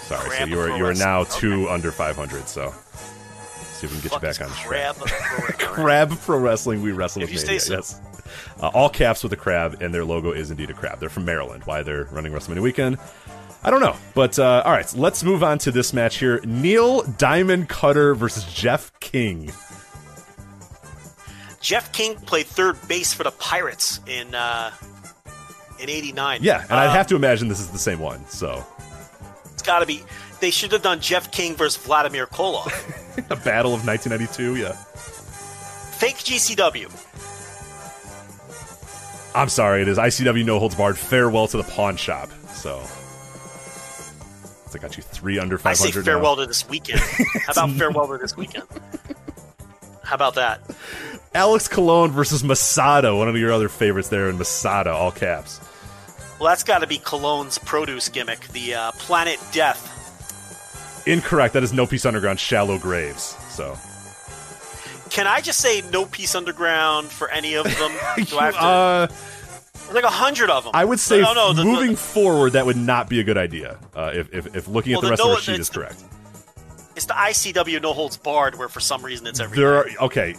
sorry. 0.00 0.30
so 0.30 0.44
you 0.44 0.58
are 0.60 0.78
you 0.78 0.86
are 0.86 0.94
now 0.94 1.24
two 1.24 1.68
under 1.68 1.92
500, 1.92 2.48
so 2.48 2.72
see 3.50 3.86
if 3.86 3.92
we 3.94 4.00
can 4.00 4.08
get 4.08 4.12
Fuck 4.12 4.22
you 4.22 4.28
back 4.28 4.40
on 4.40 4.48
track. 4.56 4.96
crab. 4.96 5.58
Crab 5.58 6.10
Pro 6.20 6.38
Wrestling, 6.38 6.80
we 6.80 6.92
wrestle 6.92 7.22
If 7.22 7.30
with 7.30 7.44
Mania. 7.44 7.60
so. 7.60 7.74
Yes. 7.74 8.00
Uh, 8.60 8.68
all 8.68 8.88
caps 8.88 9.22
with 9.22 9.32
a 9.32 9.36
crab, 9.36 9.80
and 9.80 9.92
their 9.94 10.04
logo 10.04 10.32
is 10.32 10.50
indeed 10.50 10.70
a 10.70 10.74
crab. 10.74 10.98
They're 11.00 11.08
from 11.08 11.24
Maryland. 11.24 11.64
Why 11.64 11.82
they're 11.82 12.04
running 12.04 12.32
WrestleMania 12.32 12.60
weekend, 12.62 12.98
I 13.62 13.70
don't 13.70 13.80
know. 13.80 13.96
But 14.14 14.38
uh, 14.38 14.62
all 14.64 14.72
right, 14.72 14.92
let's 14.94 15.24
move 15.24 15.42
on 15.42 15.58
to 15.58 15.70
this 15.70 15.92
match 15.92 16.18
here: 16.18 16.40
Neil 16.44 17.02
Diamond 17.02 17.68
Cutter 17.68 18.14
versus 18.14 18.44
Jeff 18.44 18.92
King. 19.00 19.50
Jeff 21.60 21.92
King 21.92 22.14
played 22.16 22.46
third 22.46 22.76
base 22.86 23.12
for 23.12 23.24
the 23.24 23.32
Pirates 23.32 24.00
in 24.06 24.34
uh, 24.34 24.70
in 25.80 25.90
'89. 25.90 26.40
Yeah, 26.42 26.62
and 26.62 26.72
I'd 26.72 26.90
have 26.90 27.08
to 27.08 27.16
imagine 27.16 27.48
this 27.48 27.60
is 27.60 27.70
the 27.70 27.78
same 27.78 27.98
one. 27.98 28.24
So 28.26 28.64
It's 29.52 29.62
got 29.62 29.80
to 29.80 29.86
be. 29.86 30.02
They 30.40 30.52
should 30.52 30.70
have 30.70 30.82
done 30.82 31.00
Jeff 31.00 31.32
King 31.32 31.56
versus 31.56 31.84
Vladimir 31.84 32.26
Koloff. 32.26 32.72
a 33.30 33.36
battle 33.36 33.74
of 33.74 33.84
1992. 33.84 34.54
Yeah, 34.62 34.72
Fake 34.72 36.16
GCW. 36.18 36.88
I'm 39.34 39.48
sorry, 39.48 39.82
it 39.82 39.88
is 39.88 39.98
ICW 39.98 40.44
No 40.44 40.58
Holds 40.58 40.74
Barred. 40.74 40.98
Farewell 40.98 41.46
to 41.48 41.56
the 41.56 41.62
pawn 41.64 41.96
shop. 41.96 42.30
So. 42.52 42.82
I 44.74 44.78
got 44.78 44.96
you 44.96 45.02
three 45.02 45.38
under 45.38 45.56
I 45.56 45.74
500 45.74 45.76
say 45.92 45.98
now. 45.98 46.04
farewell 46.04 46.36
to 46.36 46.46
this 46.46 46.68
weekend. 46.68 47.00
How 47.00 47.52
about 47.52 47.70
farewell 47.78 48.06
to 48.08 48.18
this 48.18 48.36
weekend? 48.36 48.64
How 50.04 50.14
about 50.14 50.34
that? 50.34 50.60
Alex 51.34 51.68
Colon 51.68 52.10
versus 52.10 52.44
Masada, 52.44 53.14
one 53.16 53.28
of 53.28 53.36
your 53.36 53.52
other 53.52 53.68
favorites 53.68 54.08
there 54.08 54.28
in 54.28 54.38
Masada, 54.38 54.90
all 54.90 55.10
caps. 55.10 55.60
Well, 56.38 56.48
that's 56.50 56.62
got 56.64 56.80
to 56.80 56.86
be 56.86 56.98
Colon's 56.98 57.58
produce 57.58 58.08
gimmick, 58.08 58.40
the 58.48 58.74
uh, 58.74 58.92
Planet 58.92 59.38
Death 59.52 59.94
Incorrect. 61.06 61.54
That 61.54 61.62
is 61.62 61.72
No 61.72 61.86
Peace 61.86 62.04
Underground. 62.04 62.38
Shallow 62.38 62.78
Graves. 62.78 63.34
So 63.48 63.76
Can 65.10 65.26
I 65.26 65.40
just 65.40 65.58
say 65.60 65.82
no 65.92 66.04
peace 66.06 66.34
underground 66.34 67.08
for 67.08 67.28
any 67.30 67.54
of 67.54 67.64
them? 67.64 67.92
Do 68.24 68.38
I 68.38 68.44
have 68.46 68.54
to? 68.54 68.60
uh, 68.60 69.06
There's 69.06 69.94
like 69.94 70.04
a 70.04 70.08
hundred 70.08 70.50
of 70.50 70.64
them. 70.64 70.72
I 70.74 70.84
would 70.84 71.00
say 71.00 71.20
no, 71.20 71.32
no, 71.34 71.52
the- 71.52 71.64
moving 71.64 71.96
forward, 71.96 72.52
that 72.52 72.66
would 72.66 72.76
not 72.76 73.08
be 73.08 73.20
a 73.20 73.24
good 73.24 73.38
idea. 73.38 73.78
Uh, 73.94 74.12
if, 74.14 74.32
if 74.34 74.54
if 74.56 74.68
looking 74.68 74.92
Well, 74.92 75.00
at 75.00 75.02
the 75.02 75.06
the 75.08 75.10
rest 75.10 75.22
of 75.22 75.28
the 75.36 75.40
sheet 75.42 75.60
it's 75.60 75.68
is 75.68 75.74
correct. 75.74 76.04
it's 76.96 77.06
the 77.06 77.14
ICW 77.14 77.80
no 77.82 77.92
holds 77.92 78.16
barred, 78.16 78.58
where 78.58 78.68
for 78.68 78.80
some 78.80 79.02
reason 79.04 79.26
it's 79.26 79.40
every. 79.40 79.56
There 79.56 79.74
are 79.78 79.86
okay. 80.02 80.34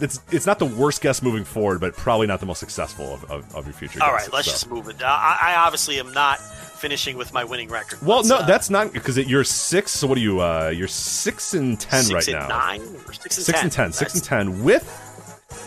It's 0.00 0.20
it's 0.30 0.46
not 0.46 0.58
the 0.58 0.66
worst 0.66 1.02
guess 1.02 1.22
moving 1.22 1.44
forward, 1.44 1.80
but 1.80 1.94
probably 1.96 2.26
not 2.26 2.40
the 2.40 2.46
most 2.46 2.58
successful 2.60 3.12
of, 3.14 3.30
of, 3.30 3.54
of 3.54 3.66
your 3.66 3.74
future. 3.74 4.02
All 4.02 4.10
guesses, 4.10 4.28
right, 4.28 4.34
let's 4.34 4.46
so. 4.46 4.52
just 4.52 4.70
move 4.70 4.88
it. 4.88 5.02
I, 5.02 5.38
I 5.42 5.54
obviously 5.56 6.00
am 6.00 6.12
not 6.12 6.40
finishing 6.82 7.16
with 7.16 7.32
my 7.32 7.44
winning 7.44 7.68
record. 7.68 8.02
Well, 8.02 8.18
Let's, 8.18 8.28
no, 8.28 8.36
uh, 8.38 8.46
that's 8.46 8.68
not 8.68 8.92
because 8.92 9.16
you're 9.16 9.44
six. 9.44 9.92
So 9.92 10.08
what 10.08 10.18
are 10.18 10.20
you? 10.20 10.40
Uh, 10.40 10.72
you're 10.74 10.88
six 10.88 11.54
and 11.54 11.78
ten 11.78 12.02
six 12.02 12.14
right 12.14 12.28
and 12.36 12.48
now. 12.48 12.48
nine 12.48 12.80
or 13.06 13.12
six 13.12 13.36
and 13.38 13.46
Six 13.46 13.58
ten. 13.58 13.64
and 13.64 13.72
ten. 13.72 13.92
Six 13.92 14.14
and 14.14 14.24
ten 14.24 14.62
with 14.64 14.84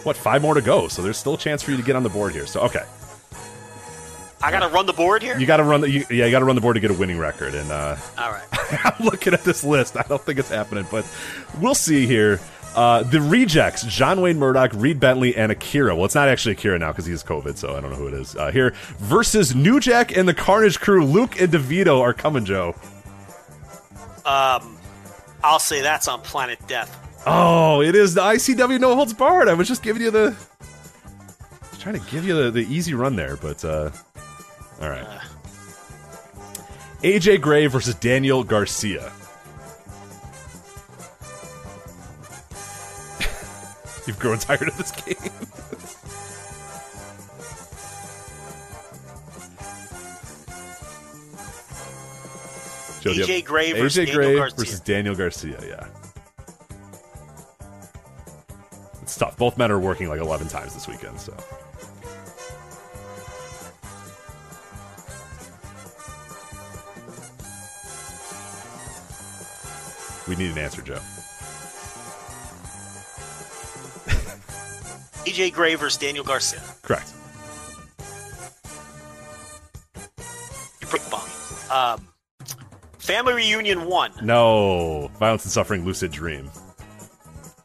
what? 0.03 0.17
Five 0.17 0.41
more 0.41 0.53
to 0.53 0.61
go. 0.61 0.87
So 0.89 1.01
there's 1.01 1.17
still 1.17 1.35
a 1.35 1.37
chance 1.37 1.63
for 1.63 1.71
you 1.71 1.77
to 1.77 1.83
get 1.83 1.95
on 1.95 2.03
the 2.03 2.09
board 2.09 2.33
here. 2.33 2.45
So 2.45 2.59
okay, 2.61 2.83
I 4.41 4.51
got 4.51 4.59
to 4.59 4.67
run 4.67 4.85
the 4.85 4.93
board 4.93 5.23
here. 5.23 5.39
you 5.39 5.45
got 5.47 5.57
to 5.57 5.63
run 5.63 5.81
the 5.81 5.89
you, 5.89 6.05
yeah, 6.11 6.25
you 6.25 6.31
got 6.31 6.39
to 6.39 6.45
run 6.45 6.55
the 6.55 6.61
board 6.61 6.75
to 6.75 6.79
get 6.81 6.91
a 6.91 6.93
winning 6.93 7.17
record. 7.17 7.55
And 7.55 7.71
uh, 7.71 7.95
All 8.17 8.31
right. 8.31 8.45
I'm 8.85 9.05
looking 9.05 9.33
at 9.33 9.43
this 9.43 9.63
list. 9.63 9.97
I 9.97 10.03
don't 10.03 10.21
think 10.21 10.37
it's 10.37 10.49
happening, 10.49 10.85
but 10.91 11.05
we'll 11.61 11.75
see 11.75 12.05
here. 12.05 12.39
Uh, 12.75 13.03
the 13.03 13.21
rejects: 13.21 13.83
John 13.83 14.19
Wayne 14.21 14.37
Murdoch, 14.37 14.71
Reed 14.73 14.99
Bentley, 14.99 15.35
and 15.35 15.51
Akira. 15.51 15.95
Well, 15.95 16.05
it's 16.05 16.15
not 16.15 16.27
actually 16.27 16.53
Akira 16.53 16.77
now 16.77 16.91
because 16.91 17.05
he 17.05 17.11
has 17.11 17.23
COVID, 17.23 17.55
so 17.57 17.75
I 17.75 17.79
don't 17.79 17.91
know 17.91 17.95
who 17.95 18.07
it 18.07 18.13
is. 18.13 18.35
Uh, 18.35 18.51
here 18.51 18.73
versus 18.97 19.55
New 19.55 19.79
Jack 19.79 20.15
and 20.15 20.27
the 20.27 20.33
Carnage 20.33 20.79
Crew. 20.79 21.05
Luke 21.05 21.39
and 21.39 21.51
DeVito 21.51 22.01
are 22.01 22.13
coming, 22.13 22.43
Joe. 22.43 22.75
Um, 24.25 24.77
I'll 25.43 25.59
say 25.59 25.81
that's 25.81 26.07
on 26.07 26.21
Planet 26.21 26.59
Death. 26.67 27.01
Oh, 27.25 27.81
it 27.81 27.95
is 27.95 28.13
the 28.13 28.21
ICW 28.21 28.79
No 28.79 28.95
Holds 28.95 29.13
Barred. 29.13 29.47
I 29.47 29.53
was 29.53 29.67
just 29.67 29.81
giving 29.81 30.01
you 30.01 30.11
the, 30.11 30.35
trying 31.79 31.99
to 31.99 32.11
give 32.11 32.25
you 32.25 32.35
the, 32.35 32.51
the 32.51 32.61
easy 32.73 32.93
run 32.93 33.15
there, 33.15 33.37
but 33.37 33.63
uh, 33.63 33.89
all 34.81 34.89
right. 34.89 35.05
AJ 37.03 37.41
Gray 37.41 37.67
versus 37.67 37.95
Daniel 37.95 38.43
Garcia. 38.43 39.11
You've 44.07 44.19
grown 44.19 44.37
tired 44.37 44.67
of 44.67 44.77
this 44.77 44.91
game. 44.91 45.15
Joe, 53.01 53.13
do 53.13 53.23
AJ 53.23 53.35
have- 53.35 53.45
Gray 53.45 53.73
versus 53.73 54.05
AJ 54.05 54.07
Daniel 54.07 54.23
Gray 54.23 54.35
Garcia. 54.35 54.57
versus 54.57 54.79
Daniel 54.79 55.15
Garcia. 55.15 55.59
Yeah, 55.67 55.87
it's 59.01 59.15
tough. 59.15 59.37
Both 59.37 59.57
men 59.57 59.71
are 59.71 59.79
working 59.79 60.09
like 60.09 60.19
eleven 60.19 60.47
times 60.47 60.73
this 60.73 60.87
weekend, 60.87 61.19
so. 61.19 61.35
We 70.27 70.35
need 70.35 70.51
an 70.51 70.57
answer, 70.57 70.81
Joe. 70.81 70.99
AJ 75.25 75.53
Gray 75.53 75.75
versus 75.75 75.99
Daniel 75.99 76.23
Garcia. 76.23 76.61
Correct. 76.81 77.11
You 80.81 80.87
prick 80.87 81.01
bomb. 81.09 81.21
Um, 81.71 82.07
Family 82.99 83.33
Reunion 83.33 83.85
one. 83.85 84.11
No, 84.23 85.11
violence 85.19 85.43
and 85.45 85.51
suffering, 85.51 85.85
lucid 85.85 86.11
dream. 86.11 86.49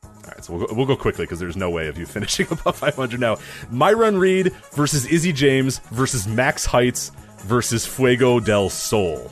All 0.05 0.11
right, 0.27 0.45
so 0.45 0.53
we'll 0.53 0.67
go, 0.67 0.75
we'll 0.75 0.87
go 0.87 0.97
quickly 0.97 1.25
because 1.25 1.39
there's 1.39 1.57
no 1.57 1.71
way 1.71 1.89
of 1.89 1.97
you 1.97 2.07
finishing 2.07 2.47
above 2.51 2.77
500 2.77 3.19
now. 3.19 3.37
Myron 3.71 4.19
Reed 4.19 4.53
versus 4.75 5.07
Izzy 5.07 5.33
James 5.33 5.79
versus 5.91 6.27
Max 6.29 6.67
Heights 6.67 7.11
versus 7.39 7.87
Fuego 7.87 8.39
del 8.39 8.69
Sol. 8.69 9.31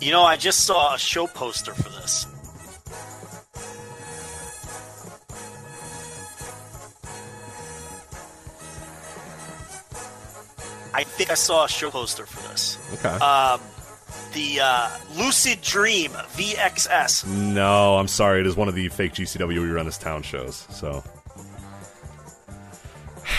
You 0.00 0.12
know, 0.12 0.22
I 0.22 0.36
just 0.36 0.64
saw 0.64 0.94
a 0.94 0.98
show 0.98 1.26
poster 1.26 1.72
for 1.72 1.88
this. 1.88 2.26
Think 11.24 11.32
I 11.32 11.40
saw 11.40 11.64
a 11.64 11.68
show 11.68 11.90
poster 11.90 12.26
for 12.26 12.46
this. 12.48 12.76
Okay. 12.94 13.08
Um, 13.08 13.58
the 14.34 14.60
uh, 14.60 14.90
Lucid 15.16 15.62
Dream 15.62 16.10
VXS. 16.10 17.26
no, 17.26 17.96
I'm 17.96 18.08
sorry. 18.08 18.40
It 18.40 18.46
is 18.46 18.56
one 18.56 18.68
of 18.68 18.74
the 18.74 18.88
fake 18.90 19.14
GCW 19.14 19.60
We 19.60 19.70
Run 19.70 19.86
This 19.86 19.96
Town 19.96 20.22
shows. 20.22 20.66
So. 20.70 21.02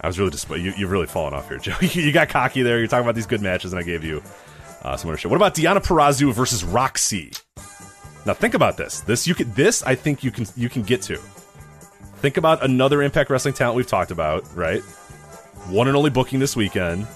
I 0.00 0.06
was 0.06 0.16
really 0.18 0.30
disappointed. 0.30 0.64
You, 0.64 0.74
you've 0.76 0.92
really 0.92 1.06
fallen 1.06 1.34
off 1.34 1.48
here, 1.48 1.58
Joe. 1.62 1.74
you 1.80 2.12
got 2.12 2.28
cocky 2.28 2.62
there. 2.62 2.78
You're 2.78 2.86
talking 2.86 3.04
about 3.04 3.16
these 3.16 3.26
good 3.26 3.42
matches, 3.42 3.72
and 3.72 3.80
I 3.80 3.82
gave 3.82 4.04
you 4.04 4.22
uh, 4.82 4.96
some 4.96 5.10
other 5.10 5.18
shit. 5.18 5.30
What 5.30 5.36
about 5.36 5.54
Diana 5.54 5.80
Perazu 5.80 6.32
versus 6.32 6.62
Roxy? 6.62 7.32
Now 8.26 8.34
think 8.34 8.54
about 8.54 8.76
this. 8.76 9.00
This 9.00 9.26
you 9.26 9.34
can. 9.34 9.52
This 9.54 9.82
I 9.82 9.96
think 9.96 10.22
you 10.22 10.30
can. 10.30 10.46
You 10.56 10.68
can 10.68 10.82
get 10.82 11.02
to. 11.02 11.16
Think 12.18 12.36
about 12.36 12.64
another 12.64 13.02
Impact 13.02 13.28
Wrestling 13.28 13.54
talent 13.54 13.76
we've 13.76 13.86
talked 13.86 14.10
about, 14.10 14.44
right? 14.56 14.82
One 15.68 15.88
and 15.88 15.96
only 15.96 16.10
booking 16.10 16.38
this 16.40 16.54
weekend. 16.56 17.06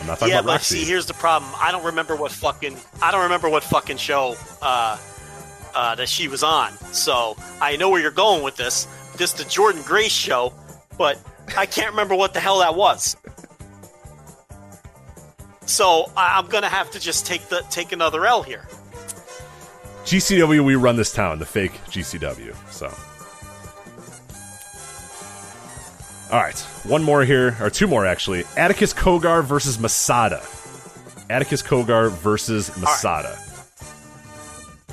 I'm 0.00 0.06
not 0.08 0.18
talking 0.18 0.28
Yeah, 0.34 0.40
about 0.40 0.46
but 0.46 0.52
Roxy. 0.52 0.80
see, 0.80 0.84
here's 0.84 1.06
the 1.06 1.14
problem. 1.14 1.50
I 1.56 1.72
don't 1.72 1.84
remember 1.84 2.14
what 2.16 2.30
fucking 2.30 2.76
I 3.02 3.10
don't 3.10 3.22
remember 3.22 3.48
what 3.48 3.64
fucking 3.64 3.96
show 3.96 4.36
uh, 4.60 4.98
uh, 5.74 5.94
that 5.94 6.08
she 6.08 6.28
was 6.28 6.42
on. 6.42 6.72
So 6.92 7.36
I 7.60 7.76
know 7.76 7.88
where 7.90 8.00
you're 8.00 8.10
going 8.10 8.42
with 8.42 8.56
this. 8.56 8.86
This 9.16 9.32
the 9.32 9.44
Jordynne 9.44 9.84
Grace 9.86 10.12
show, 10.12 10.52
but 10.98 11.18
I 11.56 11.66
can't 11.66 11.90
remember 11.90 12.14
what 12.14 12.34
the 12.34 12.40
hell 12.40 12.58
that 12.60 12.74
was. 12.74 13.16
So 15.66 16.10
I- 16.16 16.38
I'm 16.38 16.46
gonna 16.48 16.68
have 16.68 16.90
to 16.90 17.00
just 17.00 17.24
take 17.26 17.48
the 17.48 17.64
take 17.70 17.92
another 17.92 18.26
L 18.26 18.42
here. 18.42 18.68
GCW, 20.04 20.62
we 20.62 20.74
run 20.74 20.96
this 20.96 21.12
town, 21.12 21.38
the 21.38 21.46
fake 21.46 21.72
GCW. 21.90 22.54
So, 22.70 22.92
all 26.34 26.40
right, 26.40 26.58
one 26.82 27.04
more 27.04 27.24
here, 27.24 27.56
or 27.60 27.70
two 27.70 27.86
more 27.86 28.04
actually. 28.04 28.42
Atticus 28.56 28.92
Cogar 28.92 29.44
versus 29.44 29.78
Masada. 29.78 30.44
Atticus 31.30 31.62
Cogar 31.62 32.10
versus 32.10 32.76
Masada. 32.76 33.36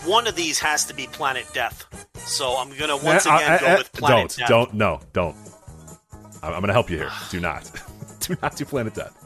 One 0.05 0.27
of 0.27 0.35
these 0.35 0.59
has 0.59 0.85
to 0.85 0.93
be 0.93 1.07
Planet 1.07 1.47
Death. 1.51 1.83
So 2.27 2.57
I'm 2.57 2.69
gonna 2.77 2.95
once 2.95 3.25
Eh, 3.25 3.35
again 3.35 3.51
uh, 3.53 3.57
go 3.57 3.65
eh, 3.65 3.77
with 3.79 3.91
Planet 3.91 4.17
don't, 4.17 4.37
Death. 4.37 4.49
don't, 4.49 4.73
no, 4.75 4.99
don't. 5.13 5.35
I'm, 6.43 6.53
I'm 6.53 6.61
to 6.61 6.73
help 6.73 6.91
you 6.91 6.97
here. 6.97 7.11
Do 7.31 7.39
not, 7.39 7.71
do 8.19 8.35
not 8.39 8.55
do 8.55 8.63
Planet 8.63 8.93
Death. 8.93 9.17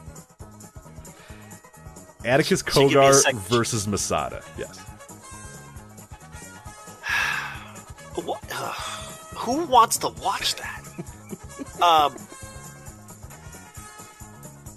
Atticus 2.24 2.60
So 2.60 2.88
give 2.88 2.98
me 2.98 3.06
a 3.06 3.10
Cogar 3.10 3.34
versus 3.40 3.86
Masada. 3.86 4.42
Yes. 4.56 4.78
What, 8.24 8.42
uh, 8.50 8.72
who 9.36 9.66
wants 9.66 9.98
to 9.98 10.08
watch 10.08 10.54
that? 10.54 10.82
um, 11.82 12.14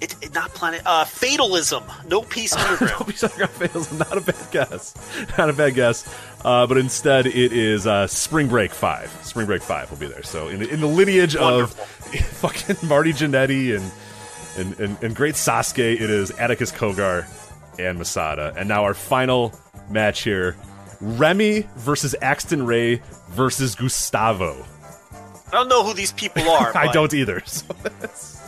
it, 0.01 0.15
it- 0.21 0.33
not 0.33 0.53
planet. 0.53 0.81
Uh, 0.85 1.03
fatalism. 1.05 1.83
No 2.07 2.21
peace 2.21 2.53
underground. 2.55 2.91
Hope 2.93 3.11
He's 3.11 3.23
Underground 3.23 3.51
fails. 3.53 3.91
Not 3.91 4.17
a 4.17 4.21
bad 4.21 4.51
guess. 4.51 4.95
Not 5.37 5.49
a 5.49 5.53
bad 5.53 5.73
guess. 5.75 6.07
Uh, 6.45 6.65
but 6.67 6.77
instead, 6.77 7.25
it 7.25 7.51
is 7.51 7.85
uh, 7.85 8.07
Spring 8.07 8.47
Break 8.47 8.71
Five. 8.71 9.09
Spring 9.23 9.45
Break 9.45 9.61
Five 9.61 9.89
will 9.91 9.97
be 9.97 10.07
there. 10.07 10.23
So 10.23 10.47
in, 10.47 10.61
in 10.61 10.79
the 10.79 10.87
lineage 10.87 11.35
Wonderful. 11.37 11.83
of 11.83 12.19
fucking 12.25 12.87
Marty 12.87 13.11
Jannetty 13.11 13.75
and, 13.75 13.91
and 14.57 14.79
and 14.79 15.03
and 15.03 15.15
great 15.15 15.35
Sasuke, 15.35 15.79
it 15.99 16.09
is 16.09 16.31
Atticus 16.31 16.71
Cogar 16.71 17.25
and 17.77 17.97
Masada. 17.97 18.53
And 18.55 18.69
now 18.69 18.83
our 18.83 18.93
final 18.93 19.53
match 19.89 20.21
here: 20.21 20.55
Remy 21.01 21.67
versus 21.75 22.15
Axton 22.21 22.65
Ray 22.65 23.01
versus 23.31 23.75
Gustavo. 23.75 24.65
I 25.49 25.51
don't 25.51 25.67
know 25.67 25.83
who 25.83 25.93
these 25.93 26.11
people 26.11 26.43
are. 26.49 26.75
I 26.77 26.91
don't 26.91 27.13
either. 27.13 27.41
So 27.45 27.65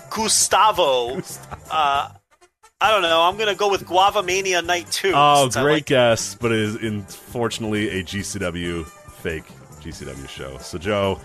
Gustavo. 0.09 1.21
Uh, 1.73 2.09
I 2.81 2.91
don't 2.91 3.01
know. 3.01 3.21
I'm 3.21 3.38
gonna 3.38 3.55
go 3.55 3.69
with 3.71 3.85
Guava 3.85 4.23
Mania 4.23 4.61
Night 4.61 4.91
Two. 4.91 5.13
Oh, 5.15 5.47
great 5.49 5.63
like- 5.73 5.85
guess, 5.85 6.35
but 6.35 6.51
it 6.51 6.59
is 6.59 6.75
unfortunately 6.75 7.89
a 7.99 8.03
GCW 8.03 8.85
fake 8.85 9.45
GCW 9.80 10.27
show. 10.27 10.57
So, 10.57 10.77
Joe, 10.77 11.15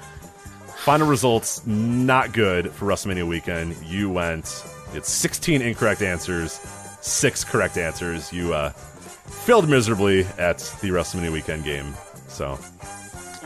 final 0.76 1.08
results 1.08 1.66
not 1.66 2.32
good 2.32 2.70
for 2.70 2.86
WrestleMania 2.86 3.26
weekend. 3.26 3.76
You 3.84 4.08
went, 4.08 4.64
it's 4.94 5.10
16 5.10 5.62
incorrect 5.62 6.00
answers, 6.00 6.52
six 7.00 7.42
correct 7.42 7.76
answers. 7.76 8.32
You 8.32 8.54
uh, 8.54 8.70
failed 8.70 9.68
miserably 9.68 10.20
at 10.38 10.58
the 10.80 10.90
WrestleMania 10.90 11.32
weekend 11.32 11.64
game. 11.64 11.92
So, 12.28 12.56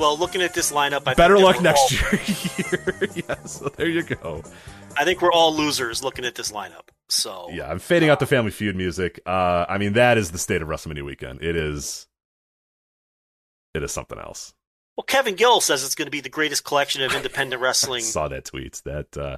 Well, 0.00 0.16
looking 0.18 0.40
at 0.42 0.54
this 0.54 0.72
lineup, 0.72 1.02
I 1.06 1.14
Better 1.14 1.38
luck 1.38 1.60
next 1.62 1.80
all- 2.02 2.18
year. 2.18 3.08
yeah, 3.28 3.44
so 3.44 3.68
there 3.76 3.88
you 3.88 4.02
go. 4.02 4.42
I 4.96 5.04
think 5.04 5.20
we're 5.22 5.32
all 5.32 5.54
losers 5.54 6.02
looking 6.02 6.24
at 6.24 6.34
this 6.34 6.50
lineup. 6.52 6.88
So 7.08 7.48
Yeah, 7.52 7.70
I'm 7.70 7.78
fading 7.78 8.08
out 8.08 8.18
the 8.20 8.26
Family 8.26 8.50
Feud 8.50 8.74
music. 8.76 9.20
Uh, 9.26 9.66
I 9.68 9.78
mean, 9.78 9.92
that 9.94 10.16
is 10.18 10.30
the 10.30 10.38
state 10.38 10.62
of 10.62 10.68
WrestleMania 10.68 11.04
weekend. 11.04 11.42
It 11.42 11.54
is. 11.56 12.06
It 13.74 13.82
is 13.82 13.92
something 13.92 14.18
else. 14.18 14.54
Well, 14.96 15.04
Kevin 15.04 15.34
Gill 15.36 15.60
says 15.60 15.84
it's 15.84 15.94
going 15.94 16.06
to 16.06 16.10
be 16.10 16.20
the 16.20 16.28
greatest 16.28 16.64
collection 16.64 17.02
of 17.02 17.14
independent 17.14 17.60
I 17.60 17.64
wrestling. 17.66 18.02
saw 18.02 18.28
that 18.28 18.44
tweet. 18.44 18.80
That 18.84 19.16
uh, 19.16 19.36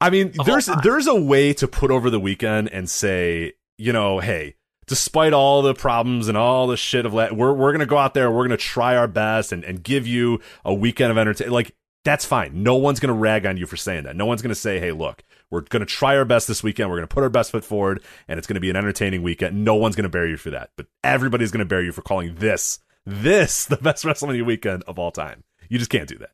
I 0.00 0.10
mean, 0.10 0.32
there's 0.44 0.68
there's 0.82 1.06
a 1.06 1.14
way 1.20 1.52
to 1.54 1.66
put 1.68 1.90
over 1.90 2.10
the 2.10 2.20
weekend 2.20 2.68
and 2.70 2.88
say, 2.88 3.54
you 3.78 3.92
know, 3.92 4.18
hey, 4.20 4.56
despite 4.90 5.32
all 5.32 5.62
the 5.62 5.72
problems 5.72 6.26
and 6.26 6.36
all 6.36 6.66
the 6.66 6.76
shit 6.76 7.06
of 7.06 7.14
la- 7.14 7.32
we're 7.32 7.52
we're 7.54 7.70
gonna 7.72 7.86
go 7.86 7.96
out 7.96 8.12
there, 8.12 8.28
we're 8.30 8.42
gonna 8.44 8.56
try 8.56 8.96
our 8.96 9.06
best 9.06 9.52
and 9.52 9.64
and 9.64 9.82
give 9.82 10.06
you 10.06 10.40
a 10.64 10.74
weekend 10.74 11.12
of 11.12 11.16
entertainment. 11.16 11.54
Like 11.54 11.74
that's 12.04 12.24
fine. 12.24 12.62
No 12.64 12.74
one's 12.74 12.98
gonna 13.00 13.14
rag 13.14 13.46
on 13.46 13.56
you 13.56 13.66
for 13.66 13.76
saying 13.76 14.04
that. 14.04 14.16
No 14.16 14.26
one's 14.26 14.42
gonna 14.42 14.54
say, 14.56 14.80
hey, 14.80 14.90
look, 14.90 15.22
we're 15.48 15.60
gonna 15.60 15.86
try 15.86 16.16
our 16.16 16.24
best 16.24 16.48
this 16.48 16.62
weekend. 16.64 16.90
We're 16.90 16.96
gonna 16.96 17.06
put 17.06 17.22
our 17.22 17.30
best 17.30 17.52
foot 17.52 17.64
forward, 17.64 18.02
and 18.26 18.36
it's 18.36 18.48
gonna 18.48 18.58
be 18.60 18.68
an 18.68 18.76
entertaining 18.76 19.22
weekend. 19.22 19.64
No 19.64 19.76
one's 19.76 19.94
gonna 19.94 20.08
bury 20.08 20.30
you 20.30 20.36
for 20.36 20.50
that, 20.50 20.70
but 20.76 20.86
everybody's 21.04 21.52
gonna 21.52 21.64
bury 21.64 21.84
you 21.84 21.92
for 21.92 22.02
calling 22.02 22.34
this 22.34 22.80
this 23.06 23.64
the 23.66 23.76
best 23.76 24.04
WrestleMania 24.04 24.44
weekend 24.44 24.82
of 24.88 24.98
all 24.98 25.12
time. 25.12 25.44
You 25.68 25.78
just 25.78 25.90
can't 25.90 26.08
do 26.08 26.18
that. 26.18 26.32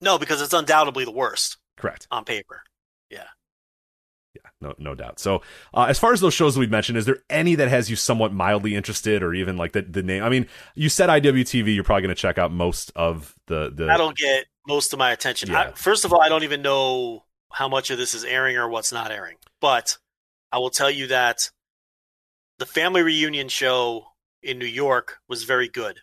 No, 0.00 0.18
because 0.18 0.42
it's 0.42 0.52
undoubtedly 0.52 1.04
the 1.04 1.12
worst 1.12 1.58
Correct. 1.76 2.08
on 2.10 2.24
paper. 2.24 2.64
No, 4.62 4.74
no 4.78 4.94
doubt. 4.94 5.18
So, 5.18 5.42
uh, 5.74 5.86
as 5.88 5.98
far 5.98 6.12
as 6.12 6.20
those 6.20 6.32
shows 6.32 6.54
that 6.54 6.60
we've 6.60 6.70
mentioned, 6.70 6.96
is 6.96 7.04
there 7.04 7.18
any 7.28 7.56
that 7.56 7.68
has 7.68 7.90
you 7.90 7.96
somewhat 7.96 8.32
mildly 8.32 8.76
interested, 8.76 9.22
or 9.22 9.34
even 9.34 9.56
like 9.56 9.72
the 9.72 9.82
the 9.82 10.02
name? 10.02 10.22
I 10.22 10.28
mean, 10.28 10.46
you 10.74 10.88
said 10.88 11.08
IWTV. 11.08 11.74
You're 11.74 11.84
probably 11.84 12.02
going 12.02 12.14
to 12.14 12.20
check 12.20 12.38
out 12.38 12.52
most 12.52 12.92
of 12.94 13.34
the 13.46 13.70
the. 13.74 13.86
That'll 13.86 14.12
get 14.12 14.46
most 14.66 14.92
of 14.92 14.98
my 14.98 15.10
attention. 15.10 15.50
Yeah. 15.50 15.60
I, 15.60 15.72
first 15.72 16.04
of 16.04 16.12
all, 16.12 16.22
I 16.22 16.28
don't 16.28 16.44
even 16.44 16.62
know 16.62 17.24
how 17.50 17.68
much 17.68 17.90
of 17.90 17.98
this 17.98 18.14
is 18.14 18.24
airing 18.24 18.56
or 18.56 18.68
what's 18.68 18.92
not 18.92 19.10
airing, 19.10 19.36
but 19.60 19.98
I 20.52 20.58
will 20.58 20.70
tell 20.70 20.90
you 20.90 21.08
that 21.08 21.50
the 22.58 22.66
family 22.66 23.02
reunion 23.02 23.48
show 23.48 24.06
in 24.42 24.58
New 24.58 24.66
York 24.66 25.18
was 25.28 25.42
very 25.42 25.68
good. 25.68 25.98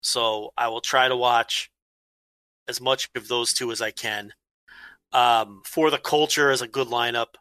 So 0.00 0.52
I 0.58 0.68
will 0.68 0.80
try 0.80 1.08
to 1.08 1.16
watch 1.16 1.70
as 2.68 2.80
much 2.80 3.08
of 3.14 3.28
those 3.28 3.52
two 3.52 3.70
as 3.70 3.80
I 3.80 3.92
can. 3.92 4.32
Um, 5.12 5.62
for 5.64 5.90
the 5.90 5.98
culture 5.98 6.50
is 6.50 6.62
a 6.62 6.66
good 6.66 6.88
lineup. 6.88 7.34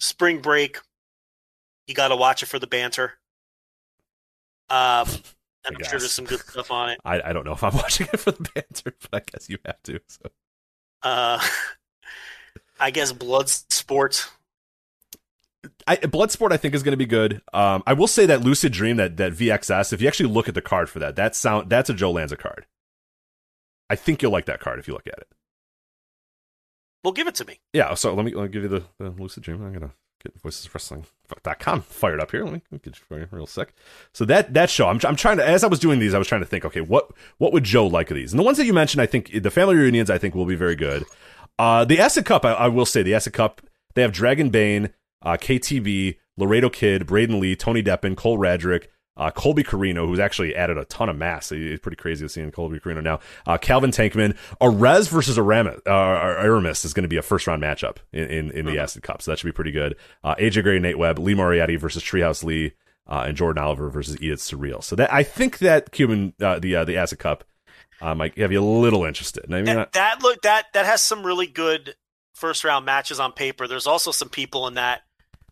Spring 0.00 0.40
break, 0.40 0.78
you 1.86 1.94
got 1.94 2.08
to 2.08 2.16
watch 2.16 2.42
it 2.42 2.46
for 2.46 2.58
the 2.58 2.66
banter. 2.66 3.14
Um, 4.70 5.08
and 5.66 5.76
I'm 5.76 5.84
sure 5.84 5.98
there's 5.98 6.12
some 6.12 6.24
good 6.24 6.40
stuff 6.40 6.70
on 6.70 6.90
it. 6.90 7.00
I, 7.04 7.20
I 7.22 7.32
don't 7.32 7.44
know 7.44 7.52
if 7.52 7.62
I'm 7.62 7.74
watching 7.76 8.08
it 8.12 8.18
for 8.18 8.32
the 8.32 8.48
banter, 8.54 8.94
but 9.10 9.10
I 9.12 9.20
guess 9.20 9.48
you 9.48 9.58
have 9.64 9.82
to. 9.84 10.00
So. 10.06 10.30
Uh, 11.02 11.40
I 12.80 12.90
guess 12.90 13.12
blood 13.12 13.48
sport. 13.48 14.30
I, 15.86 15.96
Bloodsport, 15.96 16.52
I 16.52 16.58
think, 16.58 16.74
is 16.74 16.82
going 16.82 16.92
to 16.92 16.98
be 16.98 17.06
good. 17.06 17.40
Um, 17.54 17.82
I 17.86 17.94
will 17.94 18.06
say 18.06 18.26
that 18.26 18.42
Lucid 18.42 18.72
Dream, 18.72 18.96
that 18.96 19.16
that 19.16 19.32
VXS, 19.32 19.92
if 19.92 20.02
you 20.02 20.08
actually 20.08 20.28
look 20.28 20.48
at 20.48 20.54
the 20.54 20.60
card 20.60 20.90
for 20.90 20.98
that, 20.98 21.16
that 21.16 21.34
sound 21.34 21.70
that's 21.70 21.88
a 21.88 21.94
Joe 21.94 22.12
Lanza 22.12 22.36
card. 22.36 22.66
I 23.88 23.96
think 23.96 24.22
you'll 24.22 24.32
like 24.32 24.46
that 24.46 24.60
card 24.60 24.78
if 24.78 24.88
you 24.88 24.94
look 24.94 25.06
at 25.06 25.18
it. 25.18 25.28
Well, 27.04 27.12
give 27.12 27.28
it 27.28 27.34
to 27.36 27.44
me. 27.44 27.60
Yeah, 27.72 27.94
so 27.94 28.14
let 28.14 28.24
me, 28.24 28.32
let 28.32 28.44
me 28.44 28.48
give 28.48 28.62
you 28.62 28.68
the, 28.68 28.84
the 28.98 29.10
Lucid 29.10 29.42
Dream. 29.42 29.62
I'm 29.62 29.74
gonna 29.74 29.92
get 30.22 30.42
voiceswrestling.com 30.42 31.82
fired 31.82 32.20
up 32.20 32.30
here. 32.30 32.44
Let 32.44 32.54
me 32.54 32.62
let 32.70 32.84
me 32.84 32.90
get 32.90 32.98
you 33.10 33.28
real 33.30 33.46
sick. 33.46 33.74
So 34.12 34.24
that 34.24 34.54
that 34.54 34.70
show, 34.70 34.88
I'm 34.88 34.98
I'm 35.04 35.16
trying 35.16 35.36
to 35.36 35.46
as 35.46 35.62
I 35.62 35.66
was 35.66 35.78
doing 35.78 35.98
these, 35.98 36.14
I 36.14 36.18
was 36.18 36.26
trying 36.26 36.40
to 36.40 36.46
think, 36.46 36.64
okay, 36.64 36.80
what 36.80 37.10
what 37.38 37.52
would 37.52 37.64
Joe 37.64 37.86
like 37.86 38.10
of 38.10 38.16
these? 38.16 38.32
And 38.32 38.40
the 38.40 38.44
ones 38.44 38.56
that 38.56 38.64
you 38.64 38.72
mentioned, 38.72 39.02
I 39.02 39.06
think 39.06 39.42
the 39.42 39.50
family 39.50 39.76
reunions, 39.76 40.08
I 40.10 40.18
think 40.18 40.34
will 40.34 40.46
be 40.46 40.56
very 40.56 40.76
good. 40.76 41.04
Uh, 41.58 41.84
the 41.84 42.00
Acid 42.00 42.24
Cup, 42.24 42.44
I, 42.44 42.52
I 42.52 42.68
will 42.68 42.86
say, 42.86 43.02
the 43.02 43.14
Acid 43.14 43.32
Cup, 43.32 43.60
they 43.94 44.02
have 44.02 44.12
Dragon 44.12 44.50
Bane, 44.50 44.90
uh, 45.22 45.36
Laredo 46.36 46.68
Kid, 46.68 47.06
Braden 47.06 47.38
Lee, 47.38 47.54
Tony 47.54 47.82
Deppen, 47.82 48.16
Cole 48.16 48.38
Radrick. 48.38 48.86
Uh, 49.16 49.30
Colby 49.30 49.62
Corino, 49.62 50.06
who's 50.08 50.18
actually 50.18 50.56
added 50.56 50.76
a 50.76 50.84
ton 50.86 51.08
of 51.08 51.16
mass. 51.16 51.52
It's 51.52 51.80
pretty 51.80 51.96
crazy 51.96 52.24
to 52.24 52.28
see 52.28 52.40
in 52.40 52.50
Colby 52.50 52.80
Corino 52.80 53.02
now. 53.02 53.20
Uh, 53.46 53.56
Calvin 53.58 53.90
Tankman. 53.92 54.36
Arez 54.60 55.08
versus 55.08 55.38
Aramis, 55.38 55.80
uh, 55.86 55.90
Aramis 55.90 56.84
is 56.84 56.92
going 56.92 57.04
to 57.04 57.08
be 57.08 57.16
a 57.16 57.22
first 57.22 57.46
round 57.46 57.62
matchup 57.62 57.98
in, 58.12 58.24
in, 58.24 58.50
in 58.50 58.66
the 58.66 58.78
Acid 58.78 59.02
Cup, 59.04 59.22
so 59.22 59.30
that 59.30 59.38
should 59.38 59.46
be 59.46 59.52
pretty 59.52 59.70
good. 59.70 59.94
Uh, 60.24 60.34
AJ 60.34 60.64
Gray, 60.64 60.78
Nate 60.80 60.98
Webb, 60.98 61.18
Lee 61.20 61.34
Moriarty 61.34 61.76
versus 61.76 62.02
Treehouse 62.02 62.42
Lee, 62.42 62.72
uh, 63.06 63.24
and 63.28 63.36
Jordan 63.36 63.62
Oliver 63.62 63.88
versus 63.88 64.16
Edith 64.20 64.40
Surreal. 64.40 64.82
So 64.82 64.96
that 64.96 65.12
I 65.12 65.22
think 65.22 65.58
that 65.58 65.92
Cuban, 65.92 66.32
uh, 66.40 66.58
the 66.58 66.74
uh, 66.76 66.84
the 66.84 66.96
Acid 66.96 67.18
Cup, 67.20 67.44
uh, 68.00 68.14
might 68.16 68.36
have 68.38 68.50
you 68.50 68.60
a 68.60 68.64
little 68.64 69.04
interested. 69.04 69.44
And 69.44 69.54
I 69.54 69.58
mean, 69.58 69.66
That, 69.66 69.74
not- 69.76 69.92
that 69.92 70.22
look 70.22 70.42
that 70.42 70.66
that 70.72 70.86
has 70.86 71.02
some 71.02 71.24
really 71.24 71.46
good 71.46 71.94
first 72.34 72.64
round 72.64 72.84
matches 72.84 73.20
on 73.20 73.30
paper. 73.32 73.68
There's 73.68 73.86
also 73.86 74.10
some 74.10 74.28
people 74.28 74.66
in 74.66 74.74
that 74.74 75.02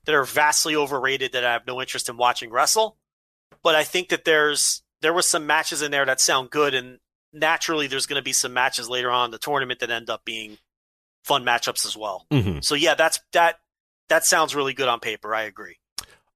that 0.07 0.15
are 0.17 0.25
vastly 0.25 0.75
overrated 0.75 1.31
that 1.33 1.45
I 1.45 1.53
have 1.53 1.65
no 1.67 1.81
interest 1.81 2.09
in 2.09 2.17
watching 2.17 2.51
wrestle. 2.51 2.97
But 3.63 3.75
I 3.75 3.85
think 3.85 4.09
that 4.09 4.25
there's 4.25 4.83
there 5.01 5.13
was 5.13 5.29
some 5.29 5.47
matches 5.47 5.83
in 5.83 5.91
there 5.91 6.05
that 6.07 6.21
sound 6.21 6.51
good, 6.51 6.75
and 6.75 6.99
naturally 7.33 7.87
there's 7.87 8.07
going 8.07 8.21
to 8.21 8.25
be 8.25 8.33
some 8.33 8.53
matches 8.53 8.89
later 8.89 9.11
on 9.11 9.27
in 9.27 9.31
the 9.31 9.39
tournament 9.39 9.81
that 9.81 9.91
end 9.91 10.11
up 10.11 10.25
being 10.25 10.59
fun 11.25 11.45
matchups 11.45 11.87
as 11.87 11.97
well. 11.97 12.27
Mhm. 12.33 12.65
So 12.65 12.75
yeah, 12.75 12.95
that's 12.95 13.21
that 13.33 13.57
that 14.09 14.25
sounds 14.25 14.55
really 14.55 14.75
good 14.75 14.89
on 14.89 15.01
paper. 15.01 15.35
I 15.35 15.43
agree. 15.43 15.77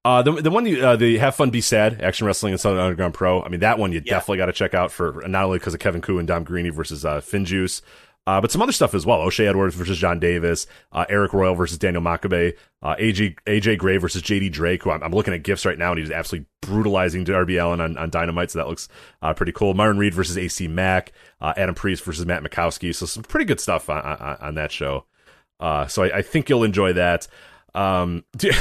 Uh, 0.04 0.22
the 0.22 0.32
the 0.40 0.50
one 0.52 0.64
you, 0.66 0.86
uh, 0.86 0.94
the 0.94 1.18
Have 1.18 1.34
Fun 1.34 1.50
Be 1.50 1.60
Sad 1.60 2.00
Action 2.00 2.28
Wrestling 2.28 2.52
and 2.52 2.60
Southern 2.60 2.78
Underground 2.78 3.12
Pro. 3.12 3.42
I 3.42 3.48
mean, 3.48 3.58
that 3.60 3.76
one 3.78 3.90
you 3.90 4.00
Yeah. 4.04 4.12
definitely 4.14 4.38
got 4.38 4.46
to 4.46 4.52
check 4.52 4.72
out 4.72 4.92
for 4.92 5.24
not 5.26 5.44
only 5.44 5.58
because 5.58 5.74
of 5.74 5.80
Kevin 5.80 6.00
Ku 6.00 6.18
and 6.20 6.28
Dom 6.28 6.44
Garrini 6.44 6.72
versus 6.72 7.04
uh, 7.04 7.20
FinJuice, 7.20 7.82
uh, 8.26 8.40
but 8.40 8.50
some 8.50 8.60
other 8.60 8.72
stuff 8.72 8.94
as 8.94 9.06
well. 9.06 9.20
O'Shea 9.20 9.46
Edwards 9.46 9.74
versus 9.74 9.98
John 9.98 10.18
Davis, 10.18 10.66
uh, 10.92 11.04
Eric 11.08 11.32
Royal 11.32 11.54
versus 11.54 11.78
Daniel 11.78 12.02
Makabe, 12.02 12.56
uh, 12.82 12.96
AJ 12.96 13.36
AJ 13.46 13.78
Gray 13.78 13.96
versus 13.98 14.22
JD 14.22 14.50
Drake. 14.52 14.82
Who 14.82 14.90
I'm, 14.90 15.02
I'm 15.02 15.12
looking 15.12 15.34
at 15.34 15.42
gifts 15.42 15.64
right 15.64 15.78
now, 15.78 15.92
and 15.92 16.00
he's 16.00 16.10
absolutely 16.10 16.46
brutalizing 16.60 17.24
Darby 17.24 17.56
Allin 17.56 17.80
on, 17.80 17.96
on 17.96 18.10
Dynamite. 18.10 18.50
So 18.50 18.58
that 18.58 18.68
looks 18.68 18.88
uh, 19.22 19.32
pretty 19.34 19.52
cool. 19.52 19.74
Myron 19.74 19.98
Reed 19.98 20.14
versus 20.14 20.36
AC 20.36 20.66
Mack, 20.68 21.12
uh, 21.40 21.54
Adam 21.56 21.74
Priest 21.74 22.02
versus 22.04 22.26
Matt 22.26 22.42
Makowski. 22.42 22.94
So 22.94 23.06
some 23.06 23.22
pretty 23.22 23.44
good 23.44 23.60
stuff 23.60 23.88
on, 23.88 24.02
on, 24.02 24.36
on 24.40 24.54
that 24.56 24.72
show. 24.72 25.06
Uh, 25.60 25.86
so 25.86 26.02
I, 26.02 26.18
I 26.18 26.22
think 26.22 26.48
you'll 26.48 26.64
enjoy 26.64 26.94
that. 26.94 27.28
Um, 27.74 28.24
do 28.36 28.48
you, 28.48 28.52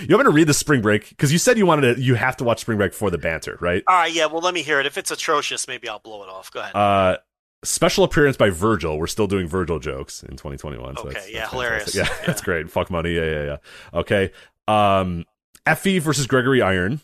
you 0.00 0.14
want 0.14 0.26
me 0.26 0.30
to 0.30 0.30
read 0.30 0.46
the 0.46 0.54
Spring 0.54 0.82
Break? 0.82 1.08
Because 1.08 1.32
you 1.32 1.38
said 1.38 1.56
you 1.56 1.64
wanted 1.64 1.96
to. 1.96 2.02
You 2.02 2.16
have 2.16 2.36
to 2.38 2.44
watch 2.44 2.60
Spring 2.60 2.76
Break 2.76 2.92
for 2.92 3.10
the 3.10 3.18
banter, 3.18 3.56
right? 3.60 3.82
All 3.86 3.96
right, 3.96 4.12
yeah. 4.12 4.26
Well, 4.26 4.42
let 4.42 4.52
me 4.52 4.62
hear 4.62 4.78
it. 4.80 4.86
If 4.86 4.98
it's 4.98 5.10
atrocious, 5.10 5.66
maybe 5.66 5.88
I'll 5.88 6.00
blow 6.00 6.22
it 6.22 6.28
off. 6.28 6.50
Go 6.50 6.60
ahead. 6.60 7.18
Special 7.66 8.04
appearance 8.04 8.36
by 8.36 8.50
Virgil. 8.50 8.98
We're 8.98 9.06
still 9.06 9.26
doing 9.26 9.46
Virgil 9.48 9.78
jokes 9.78 10.22
in 10.22 10.30
2021. 10.36 10.96
So 10.96 11.02
Okay, 11.02 11.12
that's, 11.14 11.30
yeah, 11.30 11.38
that's 11.40 11.50
hilarious. 11.52 11.94
Yeah, 11.94 12.02
Yeah. 12.04 12.16
that's 12.26 12.40
great. 12.42 12.70
Fuck 12.70 12.90
money. 12.90 13.10
Yeah, 13.14 13.24
yeah, 13.24 13.44
yeah. 13.44 13.56
Okay. 13.98 14.32
Um, 14.68 15.24
Effie 15.66 15.98
versus 15.98 16.26
Gregory 16.26 16.62
Iron. 16.62 17.00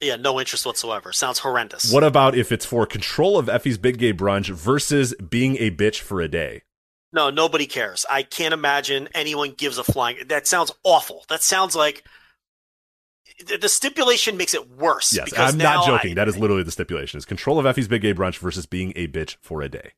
yeah, 0.00 0.16
no 0.16 0.40
interest 0.40 0.64
whatsoever. 0.64 1.12
Sounds 1.12 1.38
horrendous. 1.40 1.92
What 1.92 2.04
about 2.04 2.34
if 2.34 2.50
it's 2.52 2.64
for 2.64 2.86
control 2.86 3.38
of 3.38 3.48
Effie's 3.48 3.78
Big 3.78 3.98
Gay 3.98 4.12
Brunch 4.12 4.48
versus 4.48 5.14
being 5.16 5.56
a 5.58 5.70
bitch 5.70 6.00
for 6.00 6.20
a 6.20 6.28
day? 6.28 6.62
No, 7.12 7.28
nobody 7.28 7.66
cares. 7.66 8.06
I 8.08 8.22
can't 8.22 8.54
imagine 8.54 9.08
anyone 9.14 9.52
gives 9.52 9.78
a 9.78 9.84
flying. 9.84 10.16
That 10.28 10.46
sounds 10.46 10.72
awful. 10.84 11.24
That 11.28 11.42
sounds 11.42 11.74
like 11.76 12.04
the, 13.60 13.68
stipulation 13.68 14.36
makes 14.36 14.54
it 14.54 14.70
worse. 14.70 15.12
Yes, 15.14 15.30
because 15.30 15.52
I'm 15.54 15.58
not 15.58 15.86
joking. 15.86 16.12
I- 16.12 16.14
that 16.14 16.28
is 16.28 16.36
literally 16.38 16.62
the 16.62 16.70
stipulation: 16.70 17.18
is 17.18 17.24
control 17.24 17.58
of 17.58 17.66
Effie's 17.66 17.88
Big 17.88 18.02
Gay 18.02 18.14
Brunch 18.14 18.38
versus 18.38 18.66
being 18.66 18.92
a 18.96 19.06
bitch 19.08 19.36
for 19.40 19.62
a 19.62 19.68
day. 19.68 19.92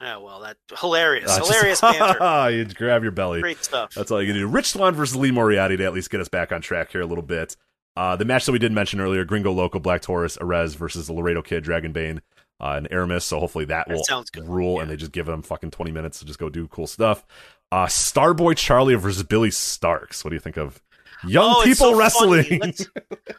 Oh 0.00 0.20
well, 0.20 0.40
that 0.40 0.56
hilarious, 0.80 1.30
Uh, 1.30 1.38
just- 1.38 1.50
hilarious 1.52 1.80
banter. 2.20 2.50
you 2.50 2.64
grab 2.66 3.02
your 3.02 3.12
belly. 3.12 3.40
Great 3.40 3.62
stuff. 3.64 3.94
That's 3.94 4.10
all 4.10 4.20
you 4.20 4.26
can 4.32 4.36
do. 4.40 4.46
Rich 4.46 4.70
Swann 4.72 4.94
versus 4.94 5.16
Lee 5.16 5.30
Moriarty 5.30 5.76
to 5.76 5.84
at 5.84 5.92
least 5.94 6.10
get 6.10 6.20
us 6.20 6.28
back 6.28 6.52
on 6.52 6.60
track 6.60 6.90
here 6.92 7.00
a 7.00 7.06
little 7.06 7.22
bit. 7.22 7.56
Uh, 7.96 8.16
the 8.16 8.24
match 8.24 8.44
that 8.46 8.52
we 8.52 8.58
did 8.58 8.72
mention 8.72 9.00
earlier, 9.00 9.24
Gringo 9.24 9.52
Loco, 9.52 9.78
Black 9.78 10.02
Taurus, 10.02 10.36
Arez 10.38 10.74
versus 10.76 11.06
the 11.06 11.12
Laredo 11.12 11.42
Kid, 11.42 11.62
Dragon 11.62 11.92
Bane, 11.92 12.22
uh, 12.60 12.74
and 12.76 12.88
Aramis. 12.90 13.24
So 13.24 13.38
hopefully 13.38 13.66
that, 13.66 13.86
That 13.86 13.94
will 13.96 14.02
sounds 14.04 14.30
good. 14.30 14.48
rule, 14.48 14.76
Yeah. 14.76 14.82
and 14.82 14.90
they 14.90 14.96
just 14.96 15.12
give 15.12 15.26
them 15.26 15.42
fucking 15.42 15.70
20 15.70 15.92
minutes 15.92 16.18
to 16.18 16.24
just 16.24 16.40
go 16.40 16.48
do 16.48 16.66
cool 16.66 16.88
stuff. 16.88 17.24
Uh, 17.70 17.86
Starboy 17.86 18.56
Charlie 18.56 18.96
versus 18.96 19.22
Billie 19.22 19.50
Starkz. 19.50 20.24
What 20.24 20.30
do 20.30 20.34
you 20.34 20.40
think 20.40 20.56
of 20.58 20.82
young 21.26 21.54
Oh, 21.58 21.62
people 21.64 21.90
so 21.90 21.96
wrestling? 21.96 22.58
Let's, 22.60 22.88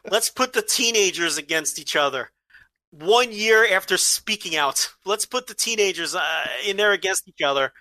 let's 0.10 0.30
put 0.30 0.54
the 0.54 0.62
teenagers 0.62 1.38
against 1.38 1.80
each 1.80 1.96
other. 1.96 2.32
One 2.92 3.32
year 3.32 3.68
after 3.74 3.98
speaking 3.98 4.56
out, 4.56 4.90
let's 5.06 5.26
put 5.26 5.48
the 5.48 5.54
teenagers 5.54 6.16
uh, 6.16 6.46
in 6.66 6.78
there 6.78 6.94
against 6.94 7.28
each 7.28 7.42
other 7.42 7.74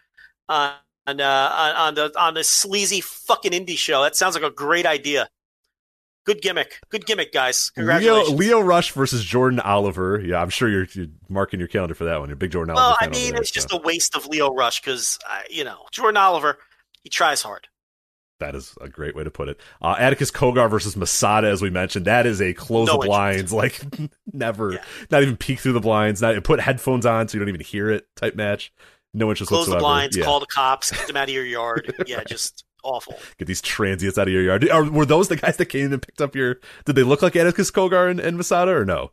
uh, 0.49 0.75
on 1.07 1.21
uh, 1.21 1.53
on 1.57 1.77
on 1.77 1.95
the 1.95 2.21
on 2.21 2.35
this 2.35 2.51
sleazy 2.51 3.01
fucking 3.01 3.53
indie 3.53 3.77
show. 3.77 4.03
That 4.03 4.17
sounds 4.17 4.35
like 4.35 4.45
a 4.45 4.51
great 4.51 4.87
idea. 4.87 5.29
Good 6.25 6.41
gimmick. 6.41 6.81
Good 6.89 7.05
gimmick, 7.05 7.33
guys. 7.33 7.71
Leo, 7.77 7.87
Congratulations. 7.87 8.39
Leo 8.39 8.61
Rush 8.61 8.93
versus 8.93 9.23
Jordan 9.23 9.61
Oliver. 9.61 10.19
Yeah, 10.21 10.41
I'm 10.41 10.49
sure 10.49 10.71
you're, 10.71 10.87
you're 10.93 11.09
marking 11.29 11.61
your 11.61 11.69
calendar 11.69 11.95
for 11.95 12.05
that 12.05 12.19
one. 12.19 12.31
You're 12.31 12.37
big 12.37 12.51
Jordan 12.51 12.75
Oliver 12.75 12.89
well, 12.89 12.97
I 12.99 13.09
mean, 13.09 13.33
there, 13.33 13.43
it's 13.43 13.51
just 13.51 13.73
a 13.73 13.77
waste 13.77 14.17
of 14.17 14.27
Leo 14.27 14.55
Rush 14.55 14.81
because, 14.81 15.19
uh, 15.31 15.41
you 15.51 15.65
know, 15.65 15.81
Jordan 15.93 16.17
Oliver, 16.17 16.57
he 17.03 17.11
tries 17.11 17.43
hard. 17.43 17.69
That 18.41 18.55
is 18.57 18.75
a 18.81 18.89
great 18.89 19.15
way 19.15 19.23
to 19.25 19.31
put 19.31 19.49
it. 19.49 19.61
Uh, 19.81 19.95
Atticus 19.99 20.31
Cogar 20.31 20.69
versus 20.69 20.97
Masada, 20.97 21.49
as 21.49 21.63
we 21.63 21.71
mentioned, 21.71 22.07
that 22.07 22.27
is 22.27 22.41
a 22.43 22.53
close 22.53 22.89
No 22.89 22.99
the 22.99 23.07
blinds, 23.07 23.53
like 23.55 23.81
never, 24.33 24.73
Yeah. 24.73 24.85
not 25.11 25.23
even 25.23 25.37
peek 25.37 25.61
through 25.61 25.75
the 25.75 25.81
blinds, 25.81 26.21
not 26.21 26.43
put 26.45 26.61
headphones 26.61 27.07
on 27.07 27.29
so 27.29 27.37
you 27.37 27.41
don't 27.41 27.49
even 27.49 27.61
hear 27.65 27.91
it 27.91 28.07
type 28.17 28.35
match. 28.35 28.73
No 29.17 29.31
interest 29.31 29.49
Close 29.49 29.69
the 29.69 29.77
blinds, 29.77 30.17
Yeah. 30.17 30.25
call 30.25 30.41
the 30.41 30.47
cops, 30.47 30.91
get 30.91 31.07
them 31.07 31.17
out 31.17 31.29
of 31.29 31.35
your 31.35 31.45
yard. 31.47 31.95
Yeah, 32.07 32.25
just 32.25 32.65
awful. 32.83 33.17
Get 33.39 33.47
these 33.47 33.63
transients 33.63 34.19
out 34.19 34.27
of 34.27 34.33
your 34.35 34.43
yard. 34.43 34.69
Are, 34.69 34.83
were 34.91 35.07
those 35.07 35.29
the 35.29 35.37
guys 35.37 35.57
that 35.59 35.67
came 35.67 35.93
and 35.93 36.03
picked 36.03 36.21
up 36.21 36.35
your? 36.35 36.57
Did 36.85 36.97
they 36.97 37.05
look 37.05 37.23
like 37.23 37.37
Atticus 37.37 37.71
Cogar 37.71 38.11
and, 38.11 38.19
and 38.19 38.37
Masada 38.37 38.73
or 38.73 38.85
no? 38.85 39.13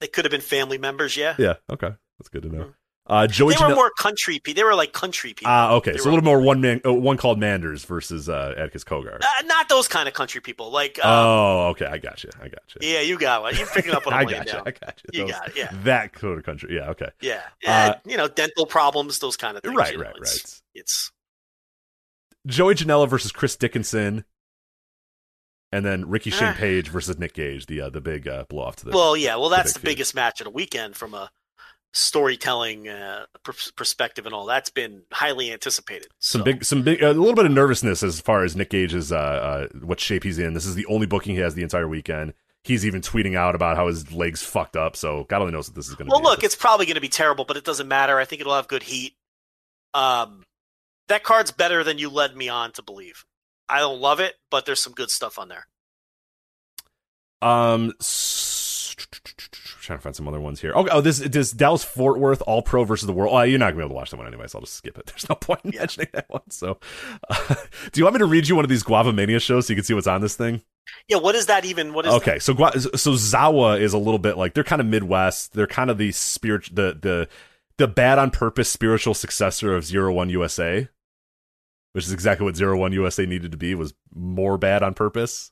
They 0.00 0.06
could 0.06 0.24
have 0.24 0.32
been 0.32 0.40
family 0.40 0.78
members, 0.78 1.16
yeah. 1.16 1.34
Yeah, 1.38 1.54
okay, 1.70 1.90
that's 2.18 2.28
good 2.30 2.42
to 2.44 2.48
know. 2.48 2.72
Uh, 3.08 3.26
Joey. 3.28 3.54
They 3.54 3.64
were 3.64 3.74
more 3.74 3.90
country 3.96 4.40
people. 4.40 4.60
They 4.60 4.64
were 4.64 4.74
like 4.74 4.92
country 4.92 5.30
people. 5.30 5.46
Ah, 5.46 5.74
okay, 5.74 5.92
They 5.92 5.98
so 5.98 6.08
a 6.08 6.10
little 6.10 6.24
more 6.24 6.40
one 6.40 6.60
man, 6.60 6.80
one 6.84 7.16
called 7.16 7.38
Manders 7.38 7.84
versus 7.84 8.28
uh, 8.28 8.54
Atticus 8.58 8.82
Cogar. 8.82 9.20
Uh, 9.22 9.26
not 9.44 9.68
those 9.68 9.86
kind 9.86 10.08
of 10.08 10.14
country 10.14 10.40
people. 10.40 10.70
Like, 10.72 10.98
uh, 10.98 11.02
oh, 11.04 11.66
okay, 11.68 11.86
I 11.86 11.98
got 11.98 12.24
you. 12.24 12.30
I 12.40 12.48
got 12.48 12.62
you. 12.80 12.88
yeah, 12.88 13.00
you 13.02 13.16
got 13.16 13.42
one. 13.42 13.54
You're 13.56 13.68
picking 13.68 13.92
up 13.92 14.08
on. 14.08 14.12
I 14.12 14.24
got 14.24 14.46
you. 14.46 14.52
down. 14.52 14.62
I 14.66 14.70
got 14.72 15.00
you. 15.12 15.20
You 15.20 15.26
Those- 15.26 15.36
got 15.38 15.48
it, 15.50 15.56
yeah. 15.56 15.70
That 15.84 16.18
sort 16.18 16.38
of 16.38 16.44
country. 16.44 16.74
Yeah. 16.74 16.90
Okay. 16.90 17.10
Yeah. 17.20 17.42
Uh, 17.64 17.94
you 18.04 18.16
know, 18.16 18.26
dental 18.26 18.66
problems, 18.66 19.20
those 19.20 19.36
kind 19.36 19.56
of 19.56 19.62
things. 19.62 19.76
Right. 19.76 19.92
you 19.92 19.98
know, 19.98 20.04
Right. 20.04 20.16
it's, 20.22 20.62
Right. 20.74 20.80
It's 20.80 21.12
Joey 22.46 22.74
Janela 22.74 23.08
versus 23.08 23.30
Chris 23.30 23.54
Dickinson, 23.54 24.24
and 25.70 25.84
then 25.84 26.08
Ricky 26.08 26.30
Shane 26.30 26.48
Ah. 26.48 26.54
Page 26.54 26.88
versus 26.88 27.18
Nick 27.18 27.34
Gage. 27.34 27.66
The 27.66 27.82
uh, 27.82 27.90
the 27.90 28.00
big 28.00 28.26
uh, 28.26 28.44
blow 28.48 28.64
off 28.64 28.76
to 28.76 28.84
the. 28.86 28.90
well, 28.90 29.16
yeah. 29.16 29.36
Well, 29.36 29.48
that's 29.48 29.74
big 29.74 29.80
the 29.82 29.86
biggest 29.90 30.14
match 30.16 30.40
of 30.40 30.46
the 30.46 30.50
weekend 30.50 30.96
from 30.96 31.14
a 31.14 31.30
storytelling 31.92 32.88
uh, 32.88 33.26
pr- 33.42 33.52
perspective 33.76 34.26
and 34.26 34.34
all. 34.34 34.46
That's 34.46 34.70
been 34.70 35.02
highly 35.12 35.52
anticipated. 35.52 36.08
some 36.18 36.40
So, 36.40 36.44
big, 36.44 36.64
some 36.64 36.82
big, 36.82 37.02
a 37.02 37.08
little 37.12 37.34
bit 37.34 37.46
of 37.46 37.52
nervousness 37.52 38.02
as 38.02 38.20
far 38.20 38.44
as 38.44 38.54
Nick 38.56 38.70
Gage's 38.70 39.12
uh, 39.12 39.16
uh, 39.16 39.68
what 39.80 40.00
shape 40.00 40.24
he's 40.24 40.38
in. 40.38 40.54
This 40.54 40.66
is 40.66 40.74
the 40.74 40.86
only 40.86 41.06
booking 41.06 41.34
he 41.34 41.40
has 41.40 41.54
the 41.54 41.62
entire 41.62 41.88
weekend. 41.88 42.34
He's 42.64 42.84
even 42.84 43.00
tweeting 43.00 43.36
out 43.36 43.54
about 43.54 43.76
how 43.76 43.86
his 43.86 44.12
legs 44.12 44.42
fucked 44.42 44.76
up. 44.76 44.96
So 44.96 45.24
God 45.28 45.40
only 45.40 45.52
knows 45.52 45.68
what 45.68 45.76
this 45.76 45.88
is 45.88 45.94
going 45.94 46.08
to 46.08 46.10
Well, 46.10 46.20
be. 46.20 46.26
look, 46.26 46.42
it's 46.42 46.56
probably 46.56 46.84
going 46.86 46.96
to 46.96 47.00
be 47.00 47.08
terrible, 47.08 47.44
but 47.44 47.56
it 47.56 47.64
doesn't 47.64 47.86
matter. 47.88 48.18
I 48.18 48.24
think 48.24 48.40
it'll 48.40 48.54
have 48.56 48.66
good 48.68 48.82
heat. 48.82 49.14
Um, 49.94 50.42
that 51.08 51.22
card's 51.22 51.52
better 51.52 51.84
than 51.84 51.98
you 51.98 52.10
led 52.10 52.36
me 52.36 52.48
on 52.48 52.72
to 52.72 52.82
believe. 52.82 53.24
I 53.68 53.78
don't 53.78 54.00
love 54.00 54.18
it, 54.20 54.34
but 54.50 54.66
there's 54.66 54.82
some 54.82 54.92
good 54.92 55.10
stuff 55.10 55.38
on 55.38 55.48
there. 55.48 55.66
Um, 57.40 57.92
trying 59.86 59.98
to 59.98 60.02
find 60.02 60.14
some 60.14 60.28
other 60.28 60.40
ones 60.40 60.60
here. 60.60 60.72
Oh, 60.74 60.86
oh 60.90 61.00
this 61.00 61.18
does 61.20 61.52
Dallas 61.52 61.84
Fort 61.84 62.18
Worth 62.18 62.42
All 62.46 62.62
Pro 62.62 62.84
versus 62.84 63.06
the 63.06 63.12
World. 63.12 63.32
Oh, 63.34 63.42
you're 63.42 63.58
not 63.58 63.66
gonna 63.66 63.76
be 63.76 63.80
able 63.82 63.90
to 63.90 63.94
watch 63.94 64.10
that 64.10 64.16
one 64.16 64.26
anyway, 64.26 64.46
so 64.46 64.58
I'll 64.58 64.62
just 64.62 64.74
skip 64.74 64.98
it. 64.98 65.06
There's 65.06 65.28
no 65.28 65.34
point 65.34 65.60
in 65.64 65.72
mentioning 65.76 66.08
that 66.12 66.28
one. 66.28 66.48
So, 66.50 66.78
uh, 67.30 67.54
do 67.92 68.00
you 68.00 68.04
want 68.04 68.14
me 68.14 68.18
to 68.18 68.26
read 68.26 68.48
you 68.48 68.56
one 68.56 68.64
of 68.64 68.68
these 68.68 68.82
Guava 68.82 69.12
Mania 69.12 69.40
shows 69.40 69.66
so 69.66 69.72
you 69.72 69.76
can 69.76 69.84
see 69.84 69.94
what's 69.94 70.06
on 70.06 70.20
this 70.20 70.36
thing? 70.36 70.62
Yeah, 71.08 71.18
what 71.18 71.34
is 71.34 71.46
that 71.46 71.64
even? 71.64 71.94
What 71.94 72.06
is 72.06 72.12
that? 72.12 72.22
Okay, 72.22 72.38
so 72.38 72.54
so 72.54 73.12
Zawa 73.12 73.80
is 73.80 73.92
a 73.92 73.98
little 73.98 74.18
bit 74.18 74.36
like 74.36 74.54
they're 74.54 74.64
kind 74.64 74.80
of 74.80 74.86
Midwest. 74.86 75.54
They're 75.54 75.66
kind 75.66 75.90
of 75.90 75.98
the 75.98 76.12
spirit, 76.12 76.68
the 76.72 76.98
the 77.00 77.28
the 77.78 77.88
bad 77.88 78.18
on 78.18 78.30
purpose 78.30 78.70
spiritual 78.70 79.14
successor 79.14 79.74
of 79.74 79.84
Zero 79.84 80.12
One 80.12 80.30
USA, 80.30 80.88
which 81.92 82.04
is 82.04 82.12
exactly 82.12 82.44
what 82.44 82.56
Zero 82.56 82.76
One 82.78 82.92
USA 82.92 83.26
needed 83.26 83.52
to 83.52 83.56
be. 83.56 83.74
Was 83.74 83.94
more 84.14 84.58
bad 84.58 84.82
on 84.82 84.94
purpose. 84.94 85.50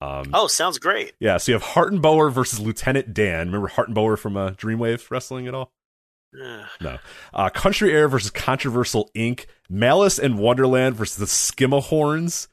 Um, 0.00 0.30
Oh, 0.32 0.46
sounds 0.46 0.78
great. 0.78 1.12
yeah, 1.20 1.36
so 1.36 1.52
you 1.52 1.58
have 1.58 1.62
Hartenbauer 1.68 2.32
versus 2.32 2.58
Lieutenant 2.58 3.12
Dan. 3.12 3.48
Remember 3.52 3.68
Hartenbauer 3.68 4.18
from 4.18 4.36
uh, 4.36 4.50
Dreamwave 4.52 5.10
Wrestling 5.10 5.46
at 5.46 5.54
all? 5.54 5.72
Yeah. 6.32 6.66
No. 6.80 6.98
Uh, 7.34 7.50
Country 7.50 7.92
Air 7.92 8.08
versus 8.08 8.30
Controversial 8.30 9.10
Inc. 9.16 9.46
Malice 9.68 10.18
and 10.18 10.38
Wonderland 10.38 10.96
versus 10.96 11.16
the 11.16 11.26
Skimahorns. 11.26 12.48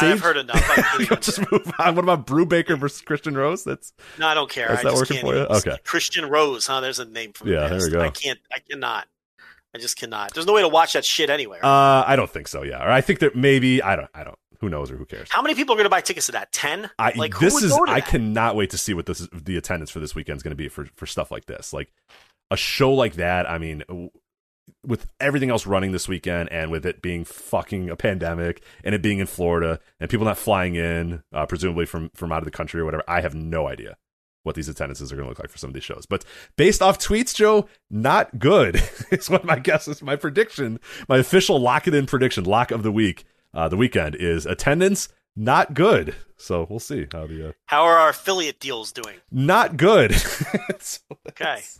I've 0.00 0.20
heard 0.20 0.36
enough. 0.36 0.56
I've 0.76 0.84
heard 0.84 1.00
enough. 1.06 1.20
Just 1.20 1.38
move 1.52 1.70
on. 1.78 1.94
What 1.94 2.04
about 2.04 2.26
Brubaker 2.26 2.78
versus 2.78 3.00
Christian 3.00 3.36
Rose? 3.36 3.62
That's 3.64 3.92
No, 4.18 4.26
I 4.26 4.34
don't 4.34 4.50
care. 4.50 4.72
Is 4.72 4.82
that 4.82 4.94
working 4.94 5.20
for 5.20 5.34
you? 5.34 5.42
Okay. 5.42 5.76
Christian 5.84 6.28
Rose, 6.28 6.66
huh? 6.66 6.80
There's 6.80 6.98
a 6.98 7.04
name 7.04 7.32
for 7.32 7.46
Yeah, 7.48 7.68
there 7.68 7.78
we 7.78 7.90
go. 7.90 8.00
I 8.00 8.10
can't. 8.10 8.38
I 8.52 8.58
cannot. 8.68 9.06
I 9.74 9.78
just 9.78 9.96
cannot. 9.96 10.32
There's 10.34 10.46
no 10.46 10.52
way 10.54 10.62
to 10.62 10.68
watch 10.68 10.94
that 10.94 11.04
shit 11.04 11.28
anywhere. 11.30 11.64
uh, 11.64 12.02
I 12.06 12.16
don't 12.16 12.30
think 12.30 12.48
so. 12.48 12.62
Yeah, 12.62 12.82
or 12.84 12.90
I 12.90 13.00
think 13.02 13.20
that 13.20 13.36
maybe 13.36 13.82
I 13.82 13.94
don't. 13.96 14.10
I 14.14 14.24
don't. 14.24 14.38
Who 14.60 14.68
knows 14.68 14.90
or 14.90 14.96
who 14.96 15.04
cares? 15.04 15.28
How 15.30 15.42
many 15.42 15.54
people 15.54 15.74
are 15.74 15.76
going 15.76 15.86
to 15.86 15.90
buy 15.90 16.00
tickets 16.00 16.26
to 16.26 16.32
that? 16.32 16.52
Ten? 16.52 16.90
I 16.98 17.12
like 17.16 17.34
who 17.34 17.44
this 17.44 17.62
is 17.62 17.72
I 17.72 18.00
that? 18.00 18.08
cannot 18.08 18.56
wait 18.56 18.70
to 18.70 18.78
see 18.78 18.94
what 18.94 19.06
this 19.06 19.20
is, 19.20 19.28
the 19.32 19.56
attendance 19.56 19.90
for 19.90 20.00
this 20.00 20.14
weekend 20.14 20.36
is 20.38 20.42
going 20.42 20.52
to 20.52 20.56
be 20.56 20.68
for 20.68 20.86
for 20.96 21.06
stuff 21.06 21.30
like 21.30 21.46
this. 21.46 21.72
Like 21.72 21.92
a 22.50 22.56
show 22.56 22.92
like 22.92 23.14
that. 23.14 23.48
I 23.48 23.58
mean, 23.58 23.84
with 24.84 25.06
everything 25.20 25.50
else 25.50 25.66
running 25.66 25.92
this 25.92 26.08
weekend 26.08 26.50
and 26.50 26.70
with 26.70 26.84
it 26.86 27.00
being 27.02 27.24
fucking 27.24 27.88
a 27.90 27.96
pandemic 27.96 28.62
and 28.84 28.94
it 28.94 29.02
being 29.02 29.18
in 29.18 29.26
Florida 29.26 29.80
and 30.00 30.10
people 30.10 30.26
not 30.26 30.38
flying 30.38 30.74
in, 30.74 31.22
uh, 31.32 31.46
presumably 31.46 31.86
from 31.86 32.10
from 32.14 32.32
out 32.32 32.38
of 32.38 32.44
the 32.44 32.50
country 32.50 32.80
or 32.80 32.84
whatever, 32.84 33.04
I 33.06 33.20
have 33.20 33.34
no 33.34 33.68
idea 33.68 33.96
what 34.44 34.54
these 34.54 34.68
attendances 34.68 35.12
are 35.12 35.16
going 35.16 35.26
to 35.26 35.28
look 35.28 35.38
like 35.38 35.50
for 35.50 35.58
some 35.58 35.68
of 35.68 35.74
these 35.74 35.84
shows. 35.84 36.06
But 36.06 36.24
based 36.56 36.80
off 36.80 36.98
tweets, 36.98 37.34
Joe, 37.34 37.68
not 37.90 38.38
good 38.38 38.82
is 39.10 39.28
what 39.28 39.44
my 39.44 39.58
guess 39.58 39.88
is. 39.88 40.02
My 40.02 40.16
prediction, 40.16 40.80
my 41.08 41.18
official 41.18 41.60
lock 41.60 41.86
it 41.86 41.94
in 41.94 42.06
prediction, 42.06 42.44
lock 42.44 42.70
of 42.70 42.82
the 42.82 42.92
week, 42.92 43.24
uh, 43.58 43.68
the 43.68 43.76
weekend 43.76 44.14
is 44.14 44.46
attendance 44.46 45.08
not 45.36 45.74
good. 45.74 46.14
So 46.36 46.66
we'll 46.70 46.78
see 46.80 47.06
how 47.12 47.26
the 47.26 47.48
uh, 47.48 47.52
How 47.66 47.82
are 47.84 47.96
our 47.98 48.08
affiliate 48.10 48.60
deals 48.60 48.92
doing? 48.92 49.16
not 49.30 49.76
good. 49.76 50.14
So 50.80 51.00
Okay. 51.28 51.60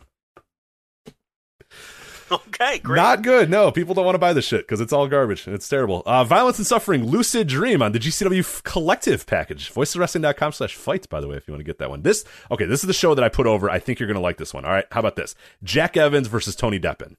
Okay, 2.31 2.79
great. 2.81 2.97
Not 2.97 3.23
good. 3.23 3.49
No, 3.49 3.73
people 3.73 3.95
don't 3.95 4.05
want 4.05 4.15
to 4.15 4.19
buy 4.19 4.35
this 4.35 4.45
shit 4.45 4.61
because 4.67 4.83
it's 4.83 4.93
all 4.93 5.09
garbage 5.09 5.47
and 5.47 5.55
it's 5.55 5.67
terrible. 5.67 6.03
Uh, 6.05 6.25
Violence 6.25 6.59
and 6.59 6.67
Suffering, 6.67 7.07
Lucid 7.07 7.47
Dream 7.49 7.81
on 7.81 7.93
the 7.93 7.99
GCW 7.99 8.63
Collective 8.65 9.25
package. 9.27 9.73
VoicesWrestling.com 9.73 10.53
slash 10.53 10.75
fight, 10.75 11.09
by 11.09 11.23
the 11.23 11.27
way, 11.29 11.37
if 11.39 11.49
you 11.49 11.53
want 11.55 11.61
to 11.61 11.65
get 11.65 11.79
that 11.79 11.89
one. 11.89 12.03
This, 12.03 12.27
okay, 12.51 12.67
this 12.67 12.85
is 12.85 12.87
the 12.87 12.93
show 12.93 13.15
that 13.15 13.25
I 13.25 13.31
put 13.31 13.47
over. 13.47 13.71
I 13.71 13.79
think 13.79 13.99
you're 13.99 14.07
going 14.07 14.17
to 14.17 14.21
like 14.21 14.37
this 14.37 14.53
one. 14.53 14.67
All 14.67 14.71
right, 14.73 14.85
how 14.93 15.01
about 15.01 15.17
this? 15.17 15.35
Jack 15.65 15.97
Evans 15.97 16.27
versus 16.29 16.55
Tony 16.55 16.79
Deppen. 16.79 17.15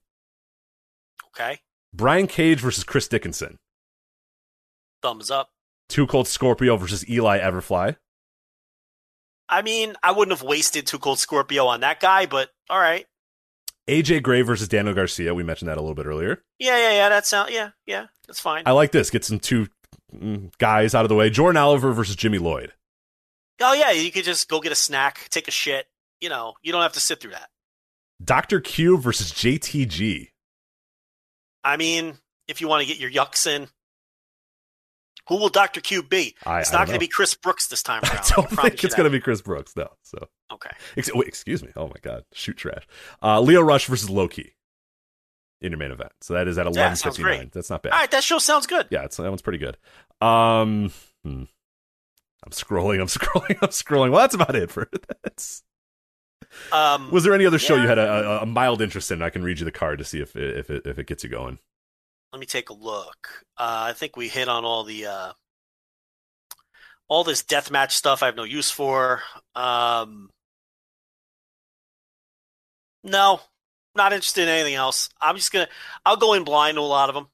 okay. 1.34 1.60
Brian 1.92 2.28
Cage 2.28 2.60
versus 2.60 2.84
Chris 2.84 3.08
Dickinson. 3.08 3.58
Thumbs 5.02 5.32
up. 5.32 5.50
Two 5.88 6.06
Cold 6.06 6.28
Scorpio 6.28 6.78
versus 6.78 7.08
Eli 7.10 7.40
Everfly. 7.40 7.96
I 9.50 9.64
mean, 9.64 9.96
I 10.04 10.12
wouldn't 10.12 10.38
have 10.38 10.48
wasted 10.48 10.86
Too 10.86 11.00
Cold 11.00 11.18
Scorpio 11.20 11.66
on 11.66 11.80
that 11.82 12.00
guy, 12.00 12.28
but 12.28 12.50
all 12.70 12.80
right. 12.80 13.06
AJ 13.88 14.22
Gray 14.22 14.44
versus 14.44 14.68
Daniel 14.68 14.94
Garcia. 14.94 15.34
We 15.34 15.44
mentioned 15.44 15.70
that 15.70 15.78
a 15.78 15.82
little 15.82 15.96
bit 15.96 16.06
earlier. 16.06 16.44
Yeah, 16.60 16.78
yeah, 16.78 16.92
yeah. 16.92 17.10
That 17.10 17.26
sound. 17.26 17.52
Yeah, 17.52 17.72
yeah. 17.88 18.06
That's 18.28 18.40
fine. 18.40 18.64
I 18.68 18.72
like 18.72 18.92
this. 18.92 19.10
Get 19.10 19.26
some 19.26 19.40
two 19.40 19.68
mm, 20.16 20.52
guys 20.60 20.94
out 20.94 21.06
of 21.06 21.10
the 21.10 21.16
way. 21.16 21.32
Jordan 21.32 21.58
Oliver 21.58 21.92
versus 21.92 22.16
Jimmy 22.16 22.38
Lloyd. 22.38 22.72
oh 23.60 23.74
yeah, 23.74 23.90
you 23.90 24.12
could 24.12 24.26
just 24.26 24.48
go 24.48 24.60
get 24.60 24.72
a 24.72 24.76
snack, 24.76 25.28
take 25.32 25.48
a 25.48 25.52
shit. 25.52 25.88
You 26.22 26.30
know, 26.30 26.54
you 26.62 26.72
don't 26.72 26.84
have 26.84 26.94
to 26.94 27.00
sit 27.00 27.20
through 27.20 27.32
that. 27.32 27.50
Dr. 28.24 28.60
Q 28.60 28.98
versus 28.98 29.32
JTG. 29.32 30.28
I 31.64 31.78
mean, 31.78 32.18
if 32.48 32.62
you 32.62 32.68
want 32.68 32.82
to 32.82 32.88
get 32.88 33.00
your 33.00 33.10
yucks 33.10 33.48
in, 33.48 33.70
who 35.30 35.38
will 35.38 35.50
Doctor 35.50 35.80
Q 35.80 36.04
be? 36.04 36.36
I, 36.46 36.60
It's 36.60 36.74
I 36.74 36.80
not 36.80 36.88
going 36.88 37.00
to 37.00 37.00
be 37.00 37.08
Chris 37.08 37.34
Brooks 37.36 37.68
this 37.68 37.82
time 37.82 38.02
around. 38.04 38.18
I 38.18 38.30
don't 38.36 38.50
think 38.50 38.84
it's 38.84 38.96
going 38.96 39.10
to 39.10 39.16
be 39.16 39.22
Chris 39.22 39.42
Brooks. 39.42 39.76
No. 39.78 39.88
So, 40.04 40.28
Okay. 40.52 40.72
Ex- 40.98 41.14
wait, 41.14 41.28
excuse 41.28 41.64
me. 41.64 41.70
Oh 41.76 41.88
my 41.88 41.96
God, 42.02 42.24
shoot 42.34 42.58
trash. 42.58 42.86
Uh, 43.24 43.40
Leo 43.40 43.62
Rush 43.62 43.86
versus 43.86 44.10
Loki 44.10 44.56
in 45.62 45.72
your 45.72 45.80
main 45.80 45.92
event. 45.92 46.12
So 46.22 46.34
that 46.34 46.48
is 46.48 46.58
at 46.58 46.66
eleven 46.68 46.96
fifty 46.98 47.24
That's 47.54 47.70
not 47.70 47.84
bad. 47.84 47.94
All 47.94 48.00
right, 48.00 48.12
that 48.12 48.24
show 48.24 48.40
sounds 48.40 48.66
good. 48.68 48.88
Yeah, 48.90 49.04
it's, 49.06 49.18
that 49.18 49.30
one's 49.30 49.42
pretty 49.44 49.60
good. 49.60 49.78
Um, 50.26 50.92
hmm. 51.24 51.44
I'm 52.44 52.52
scrolling. 52.52 53.00
I'm 53.00 53.08
scrolling. 53.08 53.58
I'm 53.62 53.70
scrolling. 53.70 54.12
Well, 54.12 54.22
that's 54.22 54.36
about 54.36 54.56
it 54.56 54.72
for 54.72 54.90
that's. 55.24 55.64
Um, 56.72 57.12
Was 57.12 57.24
there 57.24 57.34
any 57.36 57.46
other 57.46 57.60
show 57.60 57.76
you 57.76 57.88
had 57.88 58.00
a, 58.00 58.40
a, 58.40 58.42
a 58.42 58.46
mild 58.46 58.82
interest 58.82 59.12
in? 59.12 59.22
I 59.22 59.30
can 59.30 59.44
read 59.44 59.60
you 59.60 59.66
the 59.66 59.72
card 59.72 60.00
to 60.00 60.06
see 60.06 60.20
if 60.20 60.36
it, 60.36 60.58
if 60.58 60.70
it 60.72 60.88
if 60.88 60.98
it 60.98 61.06
gets 61.06 61.24
you 61.24 61.30
going. 61.30 61.60
Let 62.32 62.40
me 62.40 62.46
take 62.46 62.70
a 62.70 62.74
look. 62.74 63.46
Uh, 63.58 63.90
I 63.90 63.94
think 63.94 64.16
we 64.16 64.28
hit 64.28 64.48
on 64.48 64.66
all 64.66 64.84
the 64.84 65.08
uh, 65.08 65.32
all 67.08 67.24
this 67.24 67.44
deathmatch 67.44 67.92
stuff. 67.92 68.22
I 68.22 68.28
have 68.28 68.36
no 68.36 68.44
use 68.44 68.70
for. 68.70 69.22
Um, 69.56 70.30
no, 73.04 73.42
not 73.96 74.14
interested 74.14 74.44
in 74.44 74.50
anything 74.50 74.76
else. 74.76 75.10
I'm 75.22 75.36
just 75.36 75.52
gonna. 75.52 75.68
I'll 76.06 76.18
go 76.18 76.34
in 76.34 76.44
blind 76.44 76.76
to 76.76 76.82
a 76.82 76.84
lot 76.84 77.10
of 77.10 77.16
them. 77.16 77.28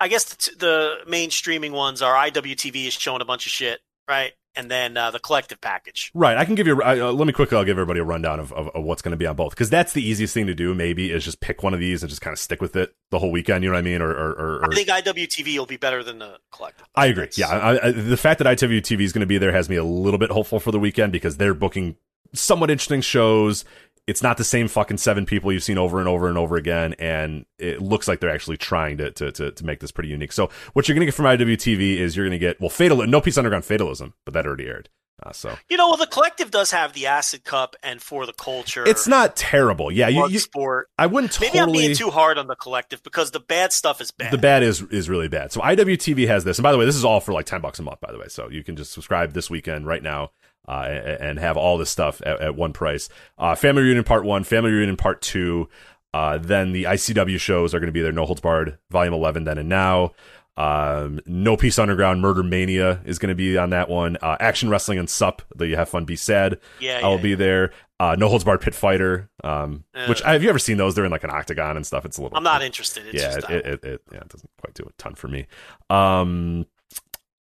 I 0.00 0.08
guess 0.08 0.24
the, 0.24 0.56
the 0.58 0.96
main 1.08 1.30
streaming 1.30 1.72
ones 1.72 2.02
are 2.02 2.14
IWTV 2.14 2.86
is 2.86 2.94
showing 2.94 3.20
a 3.20 3.24
bunch 3.24 3.46
of 3.46 3.52
shit, 3.52 3.80
right? 4.08 4.32
And 4.56 4.68
then 4.70 4.96
uh, 4.96 5.10
the 5.12 5.20
collective 5.20 5.60
package. 5.60 6.10
Right. 6.14 6.36
I 6.36 6.44
can 6.44 6.56
give 6.56 6.66
you. 6.66 6.82
Uh, 6.82 7.12
let 7.12 7.26
me 7.26 7.32
quickly. 7.32 7.56
I'll 7.56 7.64
give 7.64 7.76
everybody 7.78 8.00
a 8.00 8.04
rundown 8.04 8.40
of, 8.40 8.52
of, 8.52 8.68
of 8.74 8.82
what's 8.82 9.02
going 9.02 9.12
to 9.12 9.16
be 9.16 9.26
on 9.26 9.36
both 9.36 9.50
because 9.50 9.70
that's 9.70 9.92
the 9.92 10.02
easiest 10.02 10.34
thing 10.34 10.46
to 10.48 10.54
do. 10.54 10.74
Maybe 10.74 11.12
is 11.12 11.24
just 11.24 11.40
pick 11.40 11.62
one 11.62 11.74
of 11.74 11.80
these 11.80 12.02
and 12.02 12.10
just 12.10 12.20
kind 12.22 12.32
of 12.32 12.40
stick 12.40 12.60
with 12.60 12.74
it 12.74 12.94
the 13.10 13.20
whole 13.20 13.30
weekend. 13.30 13.62
You 13.62 13.70
know 13.70 13.74
what 13.74 13.80
I 13.80 13.82
mean? 13.82 14.02
Or, 14.02 14.10
or, 14.10 14.30
or, 14.32 14.56
or 14.64 14.72
I 14.72 14.74
think 14.74 14.88
IWTV 14.88 15.58
will 15.58 15.66
be 15.66 15.76
better 15.76 16.02
than 16.02 16.18
the 16.18 16.38
collective. 16.50 16.86
I 16.96 17.06
agree. 17.06 17.26
That's- 17.26 17.38
Yeah, 17.38 17.48
I, 17.48 17.86
I, 17.88 17.90
the 17.92 18.16
fact 18.16 18.38
that 18.42 18.58
IWTV 18.58 19.00
is 19.00 19.12
going 19.12 19.20
to 19.20 19.26
be 19.26 19.38
there 19.38 19.52
has 19.52 19.68
me 19.68 19.76
a 19.76 19.84
little 19.84 20.18
bit 20.18 20.30
hopeful 20.30 20.58
for 20.58 20.72
the 20.72 20.80
weekend 20.80 21.12
because 21.12 21.36
they're 21.36 21.54
booking 21.54 21.96
somewhat 22.34 22.70
interesting 22.70 23.00
shows 23.00 23.64
It's 24.08 24.22
not 24.22 24.38
the 24.38 24.44
same 24.44 24.68
fucking 24.68 24.96
seven 24.96 25.26
people 25.26 25.52
you've 25.52 25.62
seen 25.62 25.76
over 25.76 25.98
and 25.98 26.08
over 26.08 26.28
and 26.28 26.38
over 26.38 26.56
again, 26.56 26.94
and 26.94 27.44
it 27.58 27.82
looks 27.82 28.08
like 28.08 28.20
they're 28.20 28.34
actually 28.34 28.56
trying 28.56 28.96
to 28.96 29.10
to 29.12 29.30
to, 29.32 29.52
to 29.52 29.66
make 29.66 29.80
this 29.80 29.92
pretty 29.92 30.08
unique. 30.08 30.32
So 30.32 30.48
what 30.72 30.88
you're 30.88 30.94
gonna 30.94 31.04
get 31.04 31.14
from 31.14 31.26
IWTV 31.26 31.98
is 31.98 32.16
you're 32.16 32.26
gonna 32.26 32.38
get 32.38 32.58
well, 32.58 32.70
fatal 32.70 33.06
no 33.06 33.20
peace 33.20 33.36
underground 33.36 33.66
fatalism, 33.66 34.14
but 34.24 34.32
that 34.32 34.46
already 34.46 34.66
aired. 34.66 34.88
Uh, 35.22 35.32
so 35.32 35.56
You 35.68 35.76
know, 35.76 35.88
well, 35.88 35.96
the 35.96 36.06
collective 36.06 36.50
does 36.50 36.70
have 36.70 36.92
the 36.92 37.06
Acid 37.06 37.42
Cup 37.44 37.74
and 37.82 38.00
for 38.00 38.24
the 38.24 38.32
culture. 38.32 38.84
it's 38.86 39.08
not 39.08 39.34
terrible. 39.34 39.90
Yeah, 39.90 40.08
you, 40.08 40.28
you 40.28 40.38
sport. 40.38 40.88
I 40.96 41.06
wouldn't 41.06 41.32
totally. 41.32 41.48
Maybe 41.48 41.60
I'm 41.60 41.72
being 41.72 41.96
too 41.96 42.10
hard 42.10 42.38
on 42.38 42.46
the 42.46 42.54
collective 42.54 43.02
because 43.02 43.32
the 43.32 43.40
bad 43.40 43.72
stuff 43.72 44.00
is 44.00 44.10
bad. 44.10 44.32
The 44.32 44.38
bad 44.38 44.62
is 44.62 44.82
is 44.82 45.10
really 45.10 45.28
bad. 45.28 45.52
So 45.52 45.60
IWTV 45.60 46.28
has 46.28 46.44
this, 46.44 46.58
and 46.58 46.62
by 46.62 46.72
the 46.72 46.78
way, 46.78 46.84
this 46.86 46.96
is 46.96 47.04
all 47.04 47.20
for 47.20 47.32
like 47.32 47.46
ten 47.46 47.60
bucks 47.60 47.78
a 47.78 47.82
month. 47.82 48.00
By 48.00 48.12
the 48.12 48.18
way, 48.18 48.28
so 48.28 48.48
you 48.48 48.62
can 48.62 48.76
just 48.76 48.92
subscribe 48.92 49.32
this 49.32 49.50
weekend 49.50 49.86
right 49.86 50.02
now 50.02 50.30
uh, 50.68 50.84
and, 50.88 51.20
and 51.22 51.38
have 51.38 51.56
all 51.56 51.78
this 51.78 51.90
stuff 51.90 52.20
at, 52.24 52.40
at 52.40 52.54
one 52.54 52.72
price. 52.72 53.08
Uh, 53.38 53.54
Family 53.54 53.82
Reunion 53.82 54.04
Part 54.04 54.24
One, 54.24 54.44
Family 54.44 54.70
Reunion 54.70 54.96
Part 54.96 55.22
Two. 55.22 55.68
Uh, 56.14 56.38
then 56.38 56.72
the 56.72 56.84
ICW 56.84 57.38
shows 57.40 57.74
are 57.74 57.80
going 57.80 57.88
to 57.88 57.92
be 57.92 58.00
there. 58.00 58.12
No 58.12 58.26
Holds 58.26 58.40
Barred, 58.40 58.78
Volume 58.90 59.14
Eleven, 59.14 59.44
then 59.44 59.58
and 59.58 59.68
now. 59.68 60.12
Um, 60.56 61.20
no 61.24 61.56
Peace 61.56 61.78
Underground, 61.78 62.20
Murder 62.20 62.42
Mania 62.42 63.00
is 63.04 63.20
going 63.20 63.28
to 63.28 63.36
be 63.36 63.56
on 63.56 63.70
that 63.70 63.88
one. 63.88 64.16
Uh, 64.20 64.36
Action 64.40 64.68
Wrestling 64.68 64.98
and 64.98 65.08
Sup, 65.08 65.40
the 65.54 65.68
You 65.68 65.76
Have 65.76 65.88
Fun 65.88 66.04
Be 66.04 66.16
Sad. 66.16 66.58
yeah, 66.80 66.98
I 67.00 67.06
will 67.06 67.16
yeah, 67.16 67.22
be 67.22 67.34
there. 67.36 67.70
Uh, 68.00 68.16
no 68.18 68.28
Holds 68.28 68.42
Barred 68.42 68.60
Pit 68.60 68.74
Fighter, 68.74 69.30
um, 69.44 69.84
Uh, 69.94 70.06
which 70.06 70.20
have 70.22 70.42
you 70.42 70.48
ever 70.48 70.58
seen 70.58 70.76
those? 70.76 70.94
They're 70.96 71.04
in 71.04 71.12
like 71.12 71.22
an 71.24 71.30
octagon 71.30 71.76
and 71.76 71.86
stuff. 71.86 72.04
It's 72.04 72.18
a 72.18 72.22
little. 72.22 72.36
I'm 72.36 72.42
not 72.42 72.62
interested. 72.62 73.06
It's 73.06 73.22
yeah, 73.22 73.34
just 73.34 73.50
it, 73.50 73.66
it, 73.66 73.84
it, 73.84 74.02
yeah, 74.12 74.18
it 74.18 74.28
doesn't 74.28 74.50
quite 74.60 74.74
do 74.74 74.82
a 74.84 74.92
ton 74.98 75.14
for 75.14 75.28
me. 75.28 75.46
Um, 75.90 76.66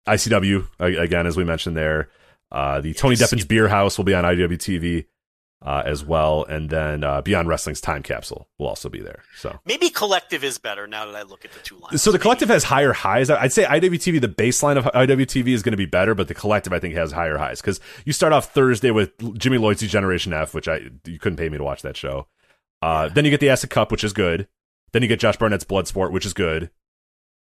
ICW 0.06 0.66
again, 0.78 1.26
as 1.26 1.36
we 1.36 1.44
mentioned 1.44 1.76
there. 1.76 2.08
Uh, 2.52 2.80
the 2.82 2.92
Tony 2.92 3.14
Yes. 3.14 3.30
Deppen's 3.30 3.46
Beer 3.46 3.66
House 3.68 3.96
will 3.96 4.04
be 4.04 4.12
on 4.14 4.24
IWTV 4.24 5.06
uh, 5.64 5.82
as 5.86 6.04
well, 6.04 6.44
and 6.44 6.68
then 6.68 7.02
uh, 7.02 7.22
Beyond 7.22 7.48
Wrestling's 7.48 7.80
Time 7.80 8.02
Capsule 8.02 8.46
will 8.58 8.66
also 8.66 8.88
be 8.90 9.00
there. 9.00 9.22
So, 9.38 9.58
maybe 9.64 9.88
collective 9.88 10.44
is 10.44 10.58
better 10.58 10.86
now 10.86 11.06
that 11.06 11.14
I 11.14 11.22
look 11.22 11.44
at 11.46 11.52
the 11.52 11.60
two 11.60 11.76
lines. 11.78 12.02
so 12.02 12.10
the 12.10 12.18
Maybe. 12.18 12.22
collective 12.22 12.48
has 12.50 12.64
higher 12.64 12.92
highs. 12.92 13.30
I'd 13.30 13.52
say 13.54 13.64
IWTV, 13.64 14.20
the 14.20 14.28
baseline 14.28 14.76
of 14.76 14.84
IWTV 14.86 15.48
is 15.48 15.62
going 15.62 15.72
to 15.72 15.76
be 15.78 15.86
better, 15.86 16.14
but 16.14 16.28
the 16.28 16.34
collective 16.34 16.72
I 16.74 16.78
think 16.78 16.94
has 16.94 17.12
higher 17.12 17.38
highs 17.38 17.60
because 17.62 17.80
you 18.04 18.12
start 18.12 18.32
off 18.34 18.52
Thursday 18.52 18.90
with 18.90 19.12
Jimmy 19.38 19.56
Lloyd's 19.56 19.80
Generation 19.86 20.32
F, 20.34 20.52
which 20.52 20.68
I 20.68 20.80
you 21.06 21.18
couldn't 21.18 21.38
pay 21.38 21.48
me 21.48 21.56
to 21.58 21.64
watch 21.64 21.80
that 21.82 21.96
show. 21.96 22.26
Uh, 22.82 23.08
Then 23.08 23.24
you 23.24 23.30
get 23.30 23.40
the 23.40 23.48
Acid 23.48 23.70
Cup, 23.70 23.90
which 23.92 24.02
is 24.04 24.12
good. 24.12 24.48
Then 24.92 25.00
you 25.02 25.08
get 25.08 25.20
Josh 25.20 25.36
Barnett's 25.38 25.64
Bloodsport, 25.64 26.10
which 26.10 26.26
is 26.26 26.34
good. 26.34 26.70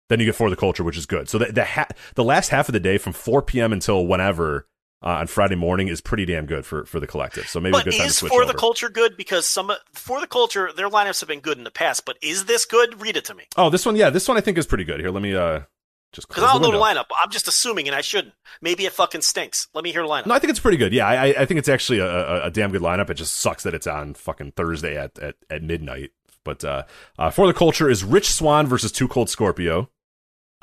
Then 0.10 0.20
you 0.20 0.28
get 0.28 0.36
For 0.36 0.50
the 0.52 0.56
Culture, 0.56 0.84
which 0.84 0.98
is 0.98 1.08
good. 1.08 1.28
So 1.28 1.40
the 1.40 1.52
the, 1.52 1.66
ha- 1.66 1.88
the 2.14 2.24
last 2.24 2.50
half 2.50 2.70
of 2.70 2.74
the 2.74 2.80
day 2.80 2.98
from 3.00 3.12
4 3.14 3.42
p.m. 3.42 3.74
until 3.74 4.06
whenever 4.06 4.68
uh, 5.04 5.08
on 5.08 5.28
Friday 5.28 5.56
morning 5.56 5.88
is 5.90 6.00
pretty 6.02 6.26
damn 6.26 6.46
good 6.46 6.66
for, 6.66 6.86
for 6.86 7.00
the 7.00 7.08
collective. 7.08 7.48
So 7.48 7.60
maybe 7.60 7.78
a 7.78 7.84
good 7.84 7.92
time 7.92 8.00
to 8.02 8.06
is 8.06 8.18
switch 8.18 8.32
for 8.32 8.44
over. 8.44 8.52
the 8.52 8.58
culture 8.58 8.90
good? 8.90 9.18
Because 9.18 9.46
some 9.46 9.72
for 9.94 10.22
the 10.22 10.28
culture, 10.28 10.72
their 10.76 10.90
lineups 10.90 11.20
have 11.20 11.28
been 11.30 11.42
good 11.42 11.58
in 11.58 11.64
the 11.64 11.72
past. 11.72 12.06
But 12.06 12.18
is 12.22 12.46
this 12.46 12.66
good? 12.66 13.02
Read 13.02 13.18
it 13.18 13.26
to 13.26 13.34
me. 13.36 13.44
oh, 13.58 13.70
this 13.70 13.86
one, 13.86 13.96
yeah, 13.96 14.10
this 14.10 14.28
one 14.28 14.38
I 14.38 14.42
think 14.42 14.58
is 14.58 14.66
pretty 14.66 14.84
good. 14.86 15.00
Here, 15.00 15.10
let 15.12 15.22
me 15.24 15.36
uh 15.36 15.62
just 16.14 16.28
Because 16.28 16.44
I 16.44 16.54
don't 16.54 16.62
know 16.62 16.72
the 16.72 16.78
lineup. 16.78 17.06
I'm 17.22 17.32
just 17.32 17.48
assuming, 17.48 17.88
and 17.88 17.96
I 17.96 18.02
shouldn't. 18.02 18.36
Maybe 18.62 18.86
it 18.86 18.94
fucking 18.94 19.22
stinks. 19.22 19.68
Let 19.74 19.84
me 19.84 19.92
hear 19.92 20.04
the 20.04 20.08
lineup. 20.08 20.28
No, 20.28 20.36
I 20.36 20.40
think 20.40 20.52
it's 20.52 20.60
pretty 20.60 20.78
good. 20.78 20.94
Yeah, 20.94 21.08
I, 21.08 21.14
I- 21.30 21.36
I 21.40 21.46
think 21.46 21.58
it's 21.58 21.68
actually 21.70 21.98
a, 22.00 22.06
a, 22.08 22.42
a 22.46 22.52
damn 22.52 22.72
good 22.72 22.84
lineup. 22.84 23.10
It 23.10 23.16
just 23.16 23.34
sucks 23.36 23.64
that 23.64 23.74
it's 23.74 23.88
on 23.88 24.14
fucking 24.14 24.52
Thursday 24.52 24.96
at, 24.96 25.18
at, 25.18 25.36
at 25.50 25.64
midnight. 25.64 26.12
But 26.44 26.64
uh, 26.64 26.84
uh, 27.18 27.30
for 27.32 27.48
the 27.48 27.54
culture 27.54 27.90
is 27.90 28.04
Rich 28.04 28.32
Swann 28.32 28.68
versus 28.68 28.92
Two 28.92 29.08
Cold 29.08 29.30
Scorpio. 29.30 29.90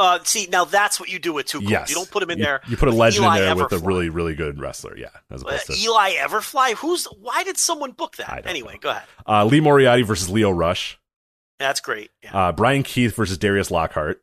Uh, 0.01 0.19
see, 0.25 0.47
now 0.51 0.65
that's 0.65 0.99
what 0.99 1.09
you 1.11 1.19
do 1.19 1.33
with 1.33 1.45
two. 1.47 1.61
Yes, 1.63 1.91
You 1.91 1.95
don't 1.95 2.11
put 2.11 2.23
him 2.23 2.31
in 2.31 2.39
You- 2.39 2.45
there. 2.45 2.61
You 2.67 2.77
put 2.77 2.89
a 2.89 2.93
legend 2.93 3.25
Eli 3.27 3.39
in 3.41 3.45
there 3.45 3.55
with 3.65 3.73
a 3.73 3.79
really 3.79 4.09
really 4.09 4.35
good 4.35 4.59
wrestler. 4.59 4.97
Yeah, 4.97 5.09
as 5.31 5.43
Uh, 5.45 5.49
opposed 5.49 5.67
to 5.67 5.75
Eli 5.75 6.15
Everfly. 6.15 6.73
Who's? 6.77 7.05
Why 7.21 7.45
did 7.45 7.59
someone 7.59 7.93
book 7.93 8.17
that? 8.17 8.47
Anyway, 8.47 8.73
know. 8.75 8.79
go 8.81 8.91
ahead. 8.91 9.03
uh, 9.29 9.45
Lee 9.45 9.61
Moriarty 9.61 10.03
versus 10.03 10.29
Leo 10.31 10.51
Rush. 10.51 10.99
That's 11.59 11.81
great. 11.81 12.11
Yeah. 12.23 12.35
Uh, 12.49 12.53
Bryan 12.53 12.83
Keith 12.83 13.15
versus 13.15 13.37
Darius 13.37 13.71
Lockhart. 13.71 14.23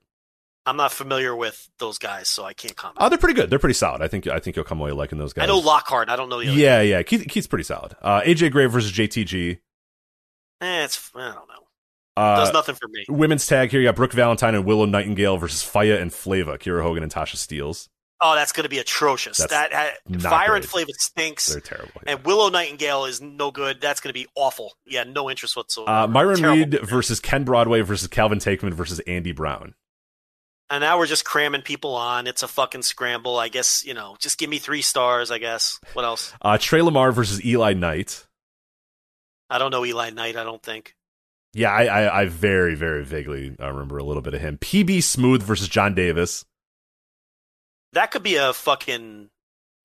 I'm 0.66 0.76
not 0.76 0.92
familiar 0.92 1.34
with 1.36 1.70
those 1.78 1.98
guys, 2.00 2.28
so 2.28 2.44
I 2.44 2.54
can't 2.54 2.76
comment. 2.76 2.98
Oh, 3.00 3.08
they're 3.08 3.18
pretty 3.20 3.36
good. 3.36 3.50
They're 3.50 3.60
pretty 3.60 3.76
solid. 3.76 4.02
I 4.02 4.08
think 4.10 4.26
I 4.28 4.40
think 4.40 4.56
you'll 4.56 4.66
come 4.66 4.82
away 4.82 4.92
liking 4.92 5.18
those 5.20 5.32
guys. 5.32 5.44
I 5.44 5.46
know 5.46 5.60
Lockhart. 5.60 6.10
I 6.10 6.16
don't 6.16 6.28
know 6.28 6.42
the 6.42 6.48
other. 6.50 6.58
Yeah, 6.60 6.82
yeah. 6.82 7.04
Keith, 7.04 7.26
Keith's 7.30 7.48
pretty 7.48 7.64
solid. 7.64 7.96
Uh, 8.02 8.22
AJ 8.22 8.52
Gray 8.52 8.66
versus 8.66 8.92
JTG. 8.92 9.60
Eh, 10.60 10.84
it's 10.84 11.12
I 11.16 11.20
don't 11.34 11.48
know. 11.48 11.67
Uh, 12.18 12.38
Does 12.38 12.54
nothing 12.54 12.76
for 12.76 12.88
me. 12.90 13.06
women's 13.10 13.46
tag 13.46 13.70
here. 13.72 13.80
You 13.80 13.88
got 13.88 13.96
Brooke 13.96 14.14
Valentine 14.14 14.56
and 14.56 14.66
Willow 14.66 14.86
Nightingale 14.86 15.38
versus 15.38 15.62
Faya 15.64 16.02
and 16.02 16.12
Flava. 16.12 16.58
Kiera 16.58 16.82
Hogan 16.82 17.04
and 17.04 17.12
Tasha 17.12 17.36
Steelz. 17.36 17.88
Oh, 18.20 18.34
that's 18.34 18.52
going 18.52 18.64
to 18.64 18.70
be 18.70 18.80
atrocious. 18.80 19.38
That's 19.38 19.52
that 19.52 19.72
uh, 19.72 20.20
Fire 20.20 20.48
great. 20.50 20.56
and 20.64 20.66
Flavor 20.66 20.90
stinks, 20.98 21.46
They're 21.46 21.62
terrible. 21.62 21.92
yeah. 22.04 22.14
and 22.14 22.26
Willow 22.26 22.50
Nightingale 22.50 23.06
is 23.06 23.22
no 23.22 23.52
good. 23.52 23.80
That's 23.80 24.00
going 24.00 24.10
to 24.10 24.20
be 24.20 24.26
awful. 24.36 24.74
Yeah, 24.88 25.04
no 25.04 25.30
interest 25.30 25.56
whatsoever. 25.56 25.92
Uh, 25.92 26.08
Myron 26.08 26.38
Terrible. 26.38 26.58
Reed 26.58 26.80
versus 26.82 27.20
Ken 27.20 27.44
Broadway 27.44 27.82
versus 27.82 28.08
Calvin 28.08 28.40
Tankman 28.40 28.74
versus 28.74 29.00
Andy 29.02 29.34
Brown. 29.34 29.76
And 30.72 30.82
now 30.82 30.98
we're 30.98 31.06
just 31.06 31.26
cramming 31.26 31.62
people 31.62 31.94
on. 31.94 32.26
It's 32.26 32.42
a 32.42 32.48
fucking 32.48 32.82
scramble. 32.82 33.38
I 33.38 33.50
guess 33.50 33.86
you 33.86 33.94
know. 33.94 34.16
Just 34.20 34.40
give 34.40 34.50
me 34.50 34.58
three 34.58 34.82
stars. 34.82 35.30
I 35.30 35.38
guess. 35.38 35.80
What 35.94 36.04
else? 36.04 36.34
Uh, 36.42 36.58
Trey 36.60 36.82
Lamar 36.82 37.12
versus 37.12 37.46
Eli 37.46 37.74
Knight. 37.74 38.26
I 39.50 39.60
don't 39.60 39.72
know 39.72 39.86
Eli 39.86 40.10
Knight. 40.10 40.36
I 40.36 40.44
don't 40.44 40.62
think. 40.64 40.96
Yeah, 41.58 41.72
I, 41.72 41.86
I, 41.86 42.22
I 42.22 42.26
very, 42.28 42.76
very 42.76 43.04
vaguely 43.04 43.56
uh, 43.60 43.72
remember 43.72 43.98
a 43.98 44.04
little 44.04 44.22
bit 44.22 44.34
of 44.36 44.42
him. 44.42 44.58
PB 44.60 45.02
Smooth 45.02 45.42
versus 45.42 45.68
John 45.68 45.96
Davis. 45.96 46.46
That 47.94 48.12
could 48.12 48.22
be 48.24 48.36
a 48.36 48.54
fucking 48.54 49.30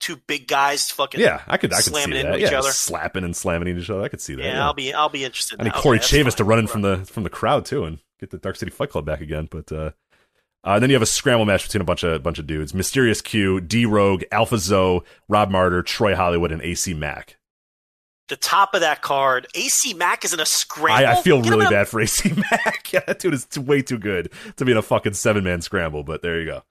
two 0.01 0.17
big 0.27 0.49
guys. 0.49 0.91
Fucking 0.91 1.19
Yeah, 1.21 1.41
I 1.47 1.57
could, 1.57 1.73
I 1.73 1.77
could 1.77 1.85
see 1.85 1.91
slamming 1.93 2.17
that. 2.23 2.27
into 2.27 2.41
yeah, 2.41 2.49
each 2.49 2.53
other. 2.53 2.71
slapping 2.71 3.25
and 3.25 3.35
slamming 3.35 3.69
into 3.69 3.81
each 3.81 3.89
other. 3.91 4.03
I 4.03 4.09
could 4.09 4.21
see 4.21 4.35
that. 4.35 4.43
Yeah, 4.45 4.53
yeah. 4.55 4.65
I'll 4.65 4.75
be. 4.75 4.93
I'll 4.93 5.09
be 5.09 5.25
interested. 5.25 5.61
I 5.61 5.65
need 5.65 5.73
that. 5.73 5.81
Corey 5.81 5.99
Okay, 5.99 6.23
Chavis 6.23 6.35
to 6.37 6.45
run 6.45 6.59
in 6.59 6.67
from 6.67 6.83
the 6.83 6.99
from 7.07 7.23
the 7.23 7.31
crowd 7.31 7.65
too 7.65 7.85
and 7.85 7.99
get 8.21 8.31
the 8.31 8.39
Dark 8.39 8.57
City 8.57 8.71
Fight 8.71 8.91
Club 8.91 9.07
back 9.07 9.21
again. 9.23 9.49
But 9.51 9.73
uh, 9.73 9.93
uh, 10.65 10.79
then 10.79 10.91
you 10.91 10.95
have 10.95 11.03
a 11.03 11.07
scramble 11.07 11.47
match 11.47 11.63
between 11.65 11.81
a 11.81 11.85
bunch 11.85 12.03
of 12.03 12.23
bunch 12.23 12.39
of 12.39 12.47
dudes: 12.47 12.75
Mysterious 12.75 13.23
Q, 13.23 13.61
D 13.63 13.87
Rogue, 13.87 14.25
Alpha 14.31 14.59
Zoe, 14.59 15.01
Rob 15.29 15.51
Martyr, 15.51 15.83
Troy 15.83 16.15
Hollywood, 16.15 16.53
and 16.53 16.61
AC 16.61 16.93
Mack. 16.93 17.39
The 18.33 18.37
top 18.37 18.73
of 18.73 18.81
that 18.81 19.03
card. 19.03 19.47
AC 19.55 19.93
Mack 19.93 20.25
is 20.25 20.33
in 20.33 20.41
a 20.41 20.47
scramble. 20.47 21.07
I, 21.07 21.13
I 21.13 21.23
feel 21.23 21.43
Get 21.43 21.51
really 21.51 21.67
bad 21.67 21.87
for 21.87 22.01
AC 22.01 22.33
Mack. 22.51 22.91
yeah, 22.93 23.01
that 23.07 23.19
dude 23.19 23.35
is 23.35 23.47
way 23.59 23.83
too 23.83 23.99
good 23.99 24.33
to 24.57 24.65
be 24.65 24.73
in 24.73 24.79
a 24.79 24.83
fucking 24.83 25.13
seven 25.13 25.45
man 25.45 25.61
scramble. 25.61 26.03
But 26.03 26.23
there 26.23 26.41
you 26.41 26.47
go. 26.47 26.63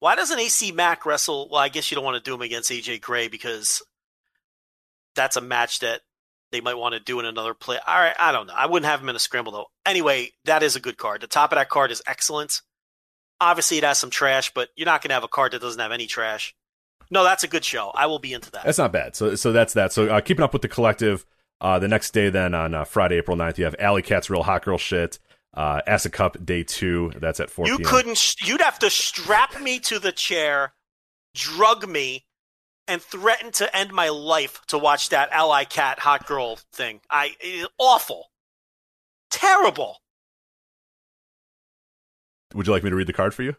Why 0.00 0.16
doesn't 0.16 0.36
AC 0.36 0.72
Mack 0.72 1.06
wrestle? 1.06 1.48
Well, 1.48 1.60
I 1.60 1.68
guess 1.68 1.92
you 1.92 1.94
don't 1.94 2.04
want 2.04 2.16
to 2.16 2.28
do 2.28 2.34
him 2.34 2.42
against 2.42 2.72
AJ 2.72 3.02
Gray 3.02 3.28
because 3.28 3.80
that's 5.14 5.36
a 5.36 5.40
match 5.40 5.78
that 5.78 6.00
they 6.50 6.60
might 6.60 6.74
want 6.74 6.94
to 6.94 7.00
do 7.00 7.20
in 7.20 7.26
another 7.26 7.54
play. 7.54 7.78
All 7.86 8.00
right, 8.00 8.16
I 8.18 8.32
don't 8.32 8.48
know. 8.48 8.54
I 8.56 8.66
wouldn't 8.66 8.90
have 8.90 9.00
him 9.00 9.08
in 9.08 9.14
a 9.14 9.20
scramble 9.20 9.52
though. 9.52 9.66
Anyway, 9.86 10.32
that 10.44 10.64
is 10.64 10.74
a 10.74 10.80
good 10.80 10.96
card. 10.96 11.20
The 11.20 11.28
top 11.28 11.52
of 11.52 11.56
that 11.56 11.68
card 11.68 11.92
is 11.92 12.02
excellent. 12.04 12.62
Obviously, 13.40 13.78
it 13.78 13.84
has 13.84 13.98
some 13.98 14.10
trash, 14.10 14.50
but 14.52 14.70
you're 14.74 14.86
not 14.86 15.02
going 15.02 15.10
to 15.10 15.14
have 15.14 15.22
a 15.22 15.28
card 15.28 15.52
that 15.52 15.60
doesn't 15.60 15.80
have 15.80 15.92
any 15.92 16.08
trash. 16.08 16.56
No, 17.10 17.24
that's 17.24 17.44
a 17.44 17.48
good 17.48 17.64
show. 17.64 17.90
I 17.94 18.06
will 18.06 18.18
be 18.18 18.32
into 18.32 18.50
that. 18.52 18.64
That's 18.64 18.78
not 18.78 18.92
bad. 18.92 19.16
So 19.16 19.34
so 19.34 19.52
that's 19.52 19.72
that. 19.74 19.92
So 19.92 20.08
uh, 20.08 20.20
keeping 20.20 20.44
up 20.44 20.52
with 20.52 20.62
the 20.62 20.68
collective. 20.68 21.24
Uh, 21.60 21.76
the 21.78 21.88
next 21.88 22.12
day, 22.12 22.30
then 22.30 22.54
on 22.54 22.72
uh, 22.72 22.84
Friday, 22.84 23.16
April 23.16 23.36
9th, 23.36 23.58
you 23.58 23.64
have 23.64 23.74
Allie 23.80 24.00
Kat's 24.02 24.30
Real 24.30 24.44
Hot 24.44 24.64
Girl 24.64 24.78
Shit. 24.78 25.18
Uh, 25.54 25.80
Acid 25.88 26.12
Cup 26.12 26.44
Day 26.44 26.62
Two. 26.62 27.10
That's 27.16 27.40
at 27.40 27.50
4 27.50 27.66
you 27.66 27.78
p.m. 27.78 27.88
couldn't. 27.88 28.34
You'd 28.46 28.60
have 28.60 28.78
to 28.78 28.90
strap 28.90 29.60
me 29.60 29.80
to 29.80 29.98
the 29.98 30.12
chair, 30.12 30.74
drug 31.34 31.88
me, 31.88 32.26
and 32.86 33.02
threaten 33.02 33.50
to 33.52 33.76
end 33.76 33.92
my 33.92 34.08
life 34.08 34.60
to 34.68 34.78
watch 34.78 35.08
that 35.08 35.30
Allie 35.32 35.64
Kat 35.64 35.98
Hot 36.00 36.26
Girl 36.26 36.58
thing. 36.72 37.00
I 37.10 37.34
awful, 37.78 38.30
terrible. 39.30 39.98
Would 42.54 42.66
you 42.66 42.72
like 42.72 42.84
me 42.84 42.90
to 42.90 42.96
read 42.96 43.06
the 43.08 43.12
card 43.12 43.34
for 43.34 43.42
you? 43.42 43.56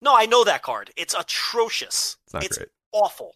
No, 0.00 0.16
I 0.16 0.26
know 0.26 0.44
that 0.44 0.62
card. 0.62 0.90
It's 0.96 1.14
atrocious. 1.14 2.16
It's 2.26 2.34
not 2.34 2.44
it's 2.44 2.56
great. 2.58 2.68
Awful. 2.96 3.34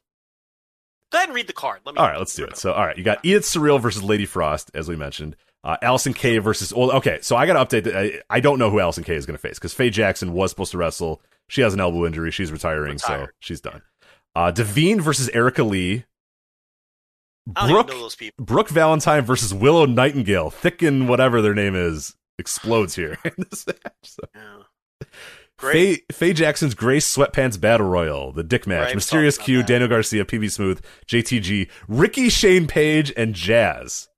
Go 1.12 1.18
ahead 1.18 1.28
and 1.28 1.34
read 1.36 1.48
the 1.48 1.52
card. 1.52 1.80
Let 1.84 1.94
me. 1.94 2.00
All 2.00 2.06
right, 2.06 2.18
let's 2.18 2.34
do 2.34 2.44
it. 2.44 2.56
So, 2.56 2.72
all 2.72 2.86
right, 2.86 2.97
you 2.97 3.02
got 3.02 3.18
Edith 3.24 3.42
Surreal 3.42 3.80
versus 3.80 4.02
Lady 4.02 4.26
Frost, 4.26 4.70
as 4.74 4.89
we 4.89 4.97
mentioned. 4.97 5.36
Uh, 5.64 5.76
Allison 5.82 6.14
Kay 6.14 6.39
versus. 6.39 6.72
Well, 6.72 6.92
okay, 6.92 7.18
so 7.20 7.36
I 7.36 7.47
got 7.47 7.68
to 7.68 7.80
update. 7.80 7.94
I, 7.94 8.22
I 8.30 8.40
don't 8.40 8.58
know 8.58 8.70
who 8.70 8.80
Allison 8.80 9.05
Kay 9.05 9.16
is 9.16 9.26
going 9.26 9.36
to 9.36 9.40
face 9.40 9.58
because 9.58 9.74
Faye 9.74 9.90
Jackson 9.90 10.32
was 10.32 10.50
supposed 10.50 10.70
to 10.72 10.78
wrestle. 10.78 11.20
She 11.48 11.62
has 11.62 11.74
an 11.74 11.80
elbow 11.80 12.06
injury. 12.06 12.30
She's 12.30 12.52
retiring, 12.52 12.98
so 12.98 13.26
she's 13.40 13.60
done. 13.60 13.82
Uh, 14.36 14.52
Devine 14.52 15.00
versus 15.00 15.28
Erica 15.30 15.64
Lee. 15.64 16.05
I 17.56 17.62
don't 17.62 17.70
Brooke 17.70 17.86
even 17.86 17.97
know 17.97 18.02
those 18.05 18.14
people. 18.14 18.44
Brooke 18.44 18.68
Valentine 18.68 19.22
versus 19.22 19.52
Willow 19.52 19.86
Nightingale. 19.86 20.50
Thick 20.50 20.82
and 20.82 21.08
whatever 21.08 21.42
their 21.42 21.55
name 21.55 21.74
is 21.74 22.14
explodes 22.39 22.94
here 22.94 23.18
in 23.24 23.32
this 23.50 23.66
match. 23.66 23.76
So. 24.05 24.22
Yeah. 24.34 24.62
Faye, 25.60 25.98
Faye 26.12 26.32
Jackson's 26.32 26.74
Grace 26.74 27.16
Sweatpants 27.16 27.60
Battle 27.60 27.86
Royal, 27.89 28.32
the 28.32 28.42
Dick 28.42 28.66
Match, 28.66 28.86
Right, 28.86 28.94
Mysterious 28.94 29.36
Q, 29.39 29.58
that. 29.58 29.66
Daniel 29.66 29.89
Garcia, 29.89 30.24
PB 30.24 30.50
Smooth, 30.50 30.82
JTG, 31.06 31.68
Ricky 31.89 32.28
Shane 32.28 32.66
Page, 32.66 33.12
and 33.16 33.34
Jazz. 33.34 34.08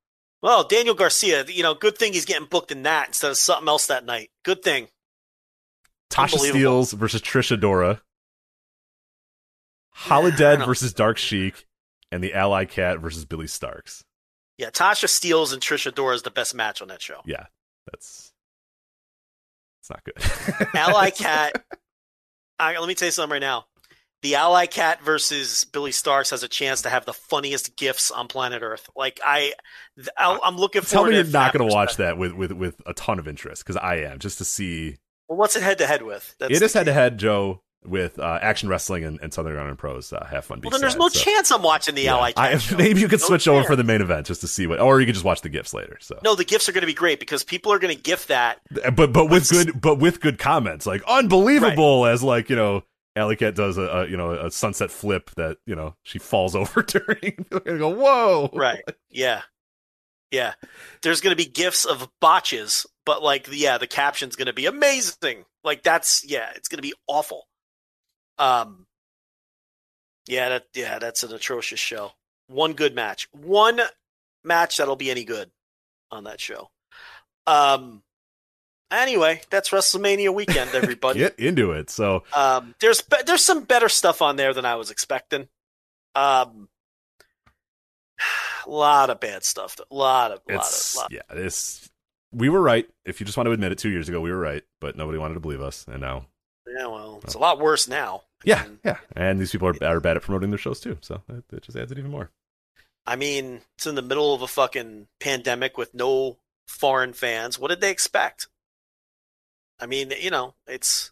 Well, 0.43 0.65
Daniel 0.65 0.95
Garcia. 0.95 1.45
You 1.47 1.63
know, 1.63 1.75
good 1.75 1.97
thing 1.99 2.13
he's 2.13 2.25
getting 2.25 2.47
booked 2.49 2.73
in 2.73 2.83
that 2.85 3.09
instead 3.09 3.31
of 3.31 3.37
something 3.39 3.69
else 3.69 3.87
that 3.87 4.05
night. 4.05 4.31
Good 4.45 4.63
thing. 4.63 4.89
Tasha. 6.11 6.37
Steelz 6.39 6.93
versus 6.93 7.23
Trish 7.23 7.57
Adora. 7.57 8.01
Holodead 9.97 10.65
versus 10.67 10.93
Dark 10.93 11.19
Sheik. 11.19 11.67
and 12.11 12.23
the 12.23 12.35
Allie 12.35 12.67
Kat 12.67 12.99
versus 12.99 13.25
Billie 13.25 13.47
Starkz. 13.47 14.03
Yeah, 14.59 14.71
Tasha 14.71 15.07
Steelz 15.07 15.53
and 15.53 15.63
Trish 15.63 15.91
Adora 15.91 16.15
is 16.15 16.23
the 16.23 16.31
best 16.31 16.55
match 16.55 16.83
on 16.83 16.89
that 16.89 17.01
show. 17.01 17.21
Yeah, 17.25 17.47
that's 17.91 18.32
it's 19.83 19.91
not 19.91 20.05
good. 20.05 20.69
Allie 20.75 21.11
Kat. 21.11 21.65
I, 22.59 22.79
let 22.79 22.87
me 22.87 22.95
tell 22.95 23.07
you 23.07 23.13
something 23.13 23.33
right 23.33 23.41
now. 23.41 23.67
The 24.23 24.37
Allie 24.37 24.69
Kat 24.69 25.03
versus 25.03 25.65
Billie 25.65 25.91
Starkz 25.91 26.31
has 26.31 26.45
a 26.45 26.49
chance 26.49 26.83
to 26.83 26.89
have 26.89 27.05
the 27.05 27.13
funniest 27.13 27.77
gifs 27.77 28.13
on 28.13 28.29
planet 28.29 28.63
Earth. 28.63 28.89
Like 28.95 29.19
I, 29.25 29.53
i 30.17 30.39
am 30.45 30.57
looking 30.57 30.83
Tell 30.83 31.05
me 31.05 31.11
to 31.11 31.17
you're 31.17 31.25
not 31.27 31.53
going 31.53 31.69
to 31.69 31.75
watch 31.75 31.97
that 31.97 32.17
with, 32.17 32.33
with 32.33 32.53
with 32.53 32.81
a 32.87 32.95
ton 32.95 33.19
of 33.19 33.27
interest 33.27 33.65
because 33.65 33.77
I 33.77 33.97
am 33.97 34.21
just 34.21 34.39
to 34.39 34.45
see. 34.45 34.99
Well, 35.29 35.39
what's 35.39 35.57
it 35.57 35.65
head 35.65 35.79
to 35.79 35.87
head 35.87 36.03
with? 36.03 36.37
That's 36.39 36.55
it 36.55 36.63
is 36.63 36.73
head 36.73 36.87
to 36.87 36.93
head, 36.93 37.19
Joe, 37.19 37.63
with 37.85 38.19
uh, 38.19 38.39
Action 38.41 38.69
Wrestling 38.69 39.05
and, 39.05 39.19
and 39.21 39.33
Southern 39.35 39.53
Underground 39.53 39.79
Pros. 39.79 40.13
Uh, 40.13 40.25
have 40.25 40.45
fun. 40.45 40.61
Well, 40.63 40.71
then 40.71 40.81
there's 40.81 40.97
no 40.97 41.09
so- 41.09 41.19
chance 41.21 41.51
I'm 41.51 41.63
watching 41.63 41.95
the 41.95 42.03
Yeah. 42.03 42.33
Cat 42.33 42.73
I, 42.73 42.77
maybe 42.77 43.01
you 43.01 43.09
could 43.09 43.21
No 43.21 43.27
switch 43.27 43.49
over 43.49 43.65
for 43.65 43.77
the 43.77 43.85
main 43.85 44.01
event 44.01 44.27
just 44.27 44.41
to 44.43 44.49
see 44.49 44.67
what, 44.67 44.81
or 44.81 45.01
you 45.01 45.07
could 45.07 45.15
just 45.15 45.25
watch 45.25 45.41
the 45.41 45.49
gifts 45.49 45.75
later. 45.75 45.99
So, 46.01 46.19
No, 46.23 46.35
the 46.35 46.45
gifts 46.45 46.69
are 46.69 46.73
going 46.73 46.83
to 46.83 46.87
be 46.87 46.95
great 46.95 47.19
because 47.21 47.43
people 47.45 47.73
are 47.73 47.79
going 47.79 47.95
to 47.97 48.01
gift 48.01 48.29
that. 48.29 48.61
but 48.95 49.13
but 49.13 49.29
with 49.31 49.49
good 49.51 49.81
but 49.81 49.99
with 49.99 50.21
good 50.21 50.39
comments 50.39 50.87
like 50.87 51.03
unbelievable 51.09 52.07
as 52.07 52.23
like 52.23 52.49
you 52.51 52.57
know 52.57 52.83
Allie 53.17 53.37
Kat 53.37 53.55
does 53.55 53.77
a, 53.79 53.83
a 53.83 54.07
you 54.09 54.17
know 54.17 54.33
a 54.33 54.51
sunset 54.51 54.91
flip 54.91 55.31
that 55.37 55.59
you 55.67 55.75
know 55.75 55.95
she 56.03 56.19
falls 56.19 56.55
over 56.57 56.83
during. 56.83 57.45
Gonna 57.51 57.79
go 57.79 57.89
whoa 57.89 58.51
Right. 58.53 58.83
Yeah. 59.11 59.43
Yeah. 60.31 60.55
There's 61.03 61.21
going 61.21 61.37
to 61.37 61.45
be 61.45 61.51
gifts 61.51 61.85
of 61.85 62.09
botches, 62.21 62.87
but 63.05 63.23
like, 63.23 63.49
yeah, 63.53 63.77
the 63.77 63.87
caption's 63.87 64.35
going 64.35 64.47
to 64.47 64.55
be 64.55 64.65
amazing. 64.65 65.45
Like 65.63 65.83
that's, 65.83 66.25
yeah, 66.27 66.49
it's 66.57 66.69
going 66.69 66.79
to 66.79 66.83
be 66.83 66.95
awful. 67.07 67.45
Um, 68.39 68.87
yeah, 70.27 70.49
that, 70.51 70.67
yeah, 70.75 70.99
that's 70.99 71.23
an 71.23 71.33
atrocious 71.33 71.81
show. 71.81 72.13
One 72.49 72.73
good 72.75 72.95
match, 72.95 73.29
one 73.33 73.81
match 74.45 74.77
that'll 74.77 74.97
be 74.97 75.11
any 75.11 75.25
good 75.25 75.51
on 76.11 76.25
that 76.25 76.41
show. 76.41 76.71
Um, 77.47 78.03
anyway, 78.91 79.41
that's 79.51 79.71
WrestleMania 79.71 80.35
weekend, 80.35 80.71
everybody. 80.75 81.19
Get 81.21 81.39
into 81.39 81.73
it. 81.73 81.91
So 81.91 82.25
Um, 82.33 82.75
there's 82.81 83.03
there's 83.27 83.45
some 83.45 83.65
better 83.65 83.89
stuff 83.89 84.23
on 84.23 84.37
there 84.37 84.53
than 84.55 84.65
I 84.65 84.77
was 84.77 84.91
expecting. 84.91 85.49
Um, 86.15 86.69
a 88.67 88.71
lot 88.71 89.11
of 89.11 89.19
bad 89.21 89.45
stuff. 89.45 89.79
A 89.91 89.95
lot 89.95 90.31
of, 90.33 90.41
lot 90.49 90.61
of, 90.61 90.95
lot. 90.97 91.13
yeah 91.13 91.23
This 91.35 91.89
we 92.33 92.49
were 92.49 92.61
right 92.61 92.89
if 93.05 93.21
you 93.21 93.27
just 93.27 93.37
want 93.37 93.47
to 93.47 93.53
admit 93.53 93.73
it 93.73 93.79
two 93.79 93.91
years 93.91 94.09
ago 94.09 94.21
we 94.21 94.31
were 94.31 94.39
right 94.39 94.63
but 94.81 94.97
nobody 94.97 95.19
wanted 95.19 95.35
to 95.35 95.41
believe 95.41 95.61
us 95.61 95.85
and 95.87 96.01
now 96.01 96.27
Yeah, 96.67 96.87
well, 96.87 97.21
it's 97.25 97.35
a 97.35 97.39
lot 97.39 97.59
worse 97.59 97.89
now. 97.89 98.23
yeah 98.45 98.65
And, 98.65 98.79
yeah 98.85 98.99
and 99.17 99.39
these 99.41 99.53
people 99.53 99.69
are, 99.69 99.85
are 99.85 100.01
bad 100.01 100.17
at 100.17 100.23
promoting 100.23 100.51
their 100.51 100.59
shows 100.59 100.81
too 100.81 100.99
so 101.01 101.23
it, 101.29 101.45
it 101.53 101.63
just 101.63 101.77
adds 101.77 101.93
it 101.93 101.99
even 101.99 102.11
more 102.11 102.31
I 103.05 103.17
mean, 103.17 103.63
it's 103.77 103.87
in 103.89 103.97
the 103.97 104.03
middle 104.03 104.33
of 104.33 104.43
a 104.43 104.47
fucking 104.47 105.09
pandemic 105.19 105.77
with 105.77 105.93
no 105.93 106.39
foreign 106.69 107.13
fans. 107.15 107.59
What 107.59 107.71
did 107.71 107.81
they 107.81 107.91
expect? 107.91 108.47
I 109.81 109.87
mean, 109.87 110.13
you 110.21 110.31
know, 110.31 110.55
it's 110.69 111.11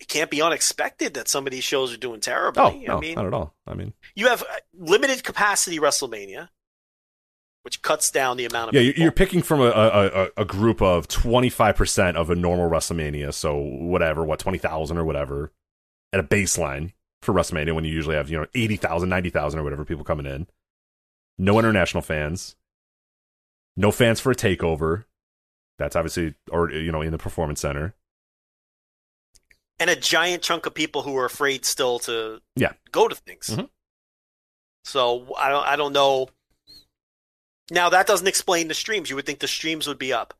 it 0.00 0.08
can't 0.08 0.28
be 0.30 0.42
unexpected 0.42 1.14
that 1.14 1.28
some 1.28 1.46
of 1.46 1.52
these 1.52 1.62
shows 1.62 1.94
are 1.94 1.96
doing 1.96 2.18
terribly. 2.20 2.60
oh 2.62 2.70
no 2.70 2.96
I 2.96 3.00
mean, 3.00 3.14
not 3.14 3.26
at 3.26 3.34
all 3.34 3.54
i 3.66 3.74
mean 3.74 3.92
you 4.16 4.28
have 4.28 4.42
uh, 4.42 4.46
limited 4.74 5.22
capacity 5.22 5.78
WrestleMania, 5.78 6.48
which 7.62 7.82
cuts 7.82 8.10
down 8.10 8.36
the 8.36 8.44
amount 8.46 8.68
of 8.68 8.74
yeah 8.74 8.80
people. 8.82 9.02
you're 9.02 9.12
picking 9.12 9.42
from 9.42 9.60
a, 9.60 9.66
a, 9.70 10.28
a, 10.38 10.44
group 10.44 10.80
of 10.80 11.06
25% 11.08 12.14
of 12.16 12.30
a 12.30 12.34
normal 12.34 12.70
wrestlemania 12.70 13.32
so 13.34 13.56
whatever 13.56 14.24
what 14.24 14.38
20000 14.38 14.96
or 14.96 15.04
whatever 15.04 15.52
at 16.12 16.20
a 16.20 16.22
baseline 16.22 16.92
for 17.22 17.34
wrestlemania 17.34 17.74
when 17.74 17.84
you 17.84 17.92
usually 17.92 18.16
have 18.16 18.30
you 18.30 18.38
know 18.38 18.46
80000 18.54 19.08
90000 19.08 19.60
or 19.60 19.62
whatever 19.62 19.84
people 19.84 20.04
coming 20.04 20.26
in 20.26 20.46
no 21.38 21.58
international 21.58 22.02
fans 22.02 22.56
no 23.76 23.90
fans 23.90 24.20
for 24.20 24.30
a 24.32 24.34
takeover 24.34 25.04
that's 25.78 25.96
obviously 25.96 26.34
or 26.50 26.70
you 26.70 26.90
know 26.92 27.02
in 27.02 27.12
the 27.12 27.18
performance 27.18 27.60
center 27.60 27.94
and 29.78 29.88
a 29.88 29.96
giant 29.96 30.42
chunk 30.42 30.66
of 30.66 30.74
people 30.74 31.02
who 31.02 31.16
are 31.16 31.24
afraid 31.24 31.64
still 31.64 31.98
to 32.00 32.42
Yeah. 32.54 32.72
go 32.92 33.08
to 33.08 33.14
things. 33.14 33.48
Mhm. 33.48 33.70
So 34.84 35.34
I 35.38 35.48
don't 35.48 35.66
I 35.66 35.76
don't 35.76 35.94
know. 35.94 36.28
Now 37.70 37.88
that 37.90 38.06
doesn't 38.06 38.26
explain 38.26 38.68
the 38.68 38.74
streams. 38.74 39.10
You 39.10 39.16
would 39.16 39.26
think 39.26 39.38
the 39.38 39.48
streams 39.48 39.86
would 39.86 39.98
be 39.98 40.12
up. 40.12 40.34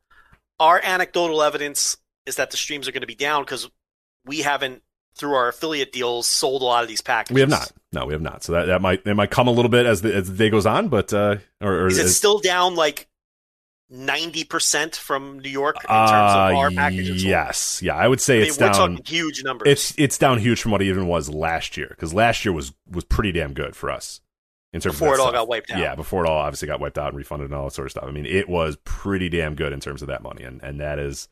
Our 0.59 0.79
anecdotal 0.83 1.41
evidence 1.41 1.97
is 2.25 2.35
that 2.35 2.51
the 2.51 2.57
streams 2.57 2.87
are 2.87 2.91
going 2.91 3.01
to 3.01 3.07
be 3.07 3.15
down 3.15 3.43
because 3.43 3.69
we 4.25 4.41
haven't 4.41 4.83
through 5.15 5.33
our 5.33 5.49
affiliate 5.49 5.91
deals 5.91 6.27
sold 6.27 6.61
a 6.61 6.65
lot 6.65 6.83
of 6.83 6.89
these 6.89 7.01
packages. 7.01 7.33
We 7.33 7.41
have 7.41 7.49
not. 7.49 7.71
No, 7.91 8.05
we 8.05 8.13
have 8.13 8.21
not. 8.21 8.43
So 8.43 8.53
that, 8.53 8.65
that 8.65 8.81
might 8.81 9.05
it 9.05 9.15
might 9.15 9.31
come 9.31 9.47
a 9.47 9.51
little 9.51 9.69
bit 9.69 9.85
as 9.85 10.01
the 10.01 10.13
as 10.13 10.29
the 10.29 10.37
day 10.37 10.49
goes 10.49 10.65
on, 10.65 10.87
but 10.89 11.13
uh, 11.13 11.37
or, 11.59 11.73
or 11.81 11.87
Is 11.87 11.97
it 11.97 12.05
as- 12.05 12.15
still 12.15 12.39
down 12.39 12.75
like 12.75 13.07
ninety 13.89 14.43
percent 14.43 14.95
from 14.95 15.39
New 15.39 15.49
York 15.49 15.75
in 15.83 15.87
terms 15.89 16.11
uh, 16.11 16.49
of 16.51 16.55
our 16.55 16.71
packages? 16.71 17.23
yes, 17.23 17.81
yeah, 17.83 17.95
I 17.95 18.07
would 18.07 18.21
say 18.21 18.35
I 18.35 18.39
mean, 18.39 18.47
it's 18.49 18.59
we're 18.59 18.67
down. 18.67 18.75
talking 18.75 19.05
huge 19.05 19.43
numbers. 19.43 19.67
It's 19.67 19.93
it's 19.97 20.17
down 20.17 20.39
huge 20.39 20.61
from 20.61 20.71
what 20.71 20.81
it 20.81 20.85
even 20.85 21.07
was 21.07 21.29
last 21.29 21.75
year 21.75 21.87
because 21.89 22.13
last 22.13 22.45
year 22.45 22.53
was 22.53 22.73
was 22.89 23.03
pretty 23.03 23.31
damn 23.31 23.53
good 23.53 23.75
for 23.75 23.91
us 23.91 24.21
in 24.73 24.81
terms 24.81 24.95
before 24.95 25.15
it 25.15 25.19
all 25.19 25.27
stuff. 25.27 25.33
got 25.33 25.47
wiped 25.47 25.71
out. 25.71 25.79
Yeah, 25.79 25.95
before 25.95 26.25
it 26.25 26.29
all 26.29 26.37
obviously 26.37 26.67
got 26.67 26.79
wiped 26.79 26.97
out 26.97 27.09
and 27.09 27.17
refunded 27.17 27.45
and 27.45 27.55
all 27.55 27.65
that 27.65 27.73
sort 27.73 27.87
of 27.87 27.91
stuff. 27.91 28.05
I 28.05 28.11
mean, 28.11 28.25
it 28.25 28.47
was 28.47 28.77
pretty 28.83 29.29
damn 29.29 29.55
good 29.55 29.73
in 29.73 29.79
terms 29.79 30.01
of 30.01 30.07
that 30.07 30.23
money, 30.23 30.43
and 30.43 30.61
and 30.63 30.79
that 30.79 30.99
is 30.99 31.27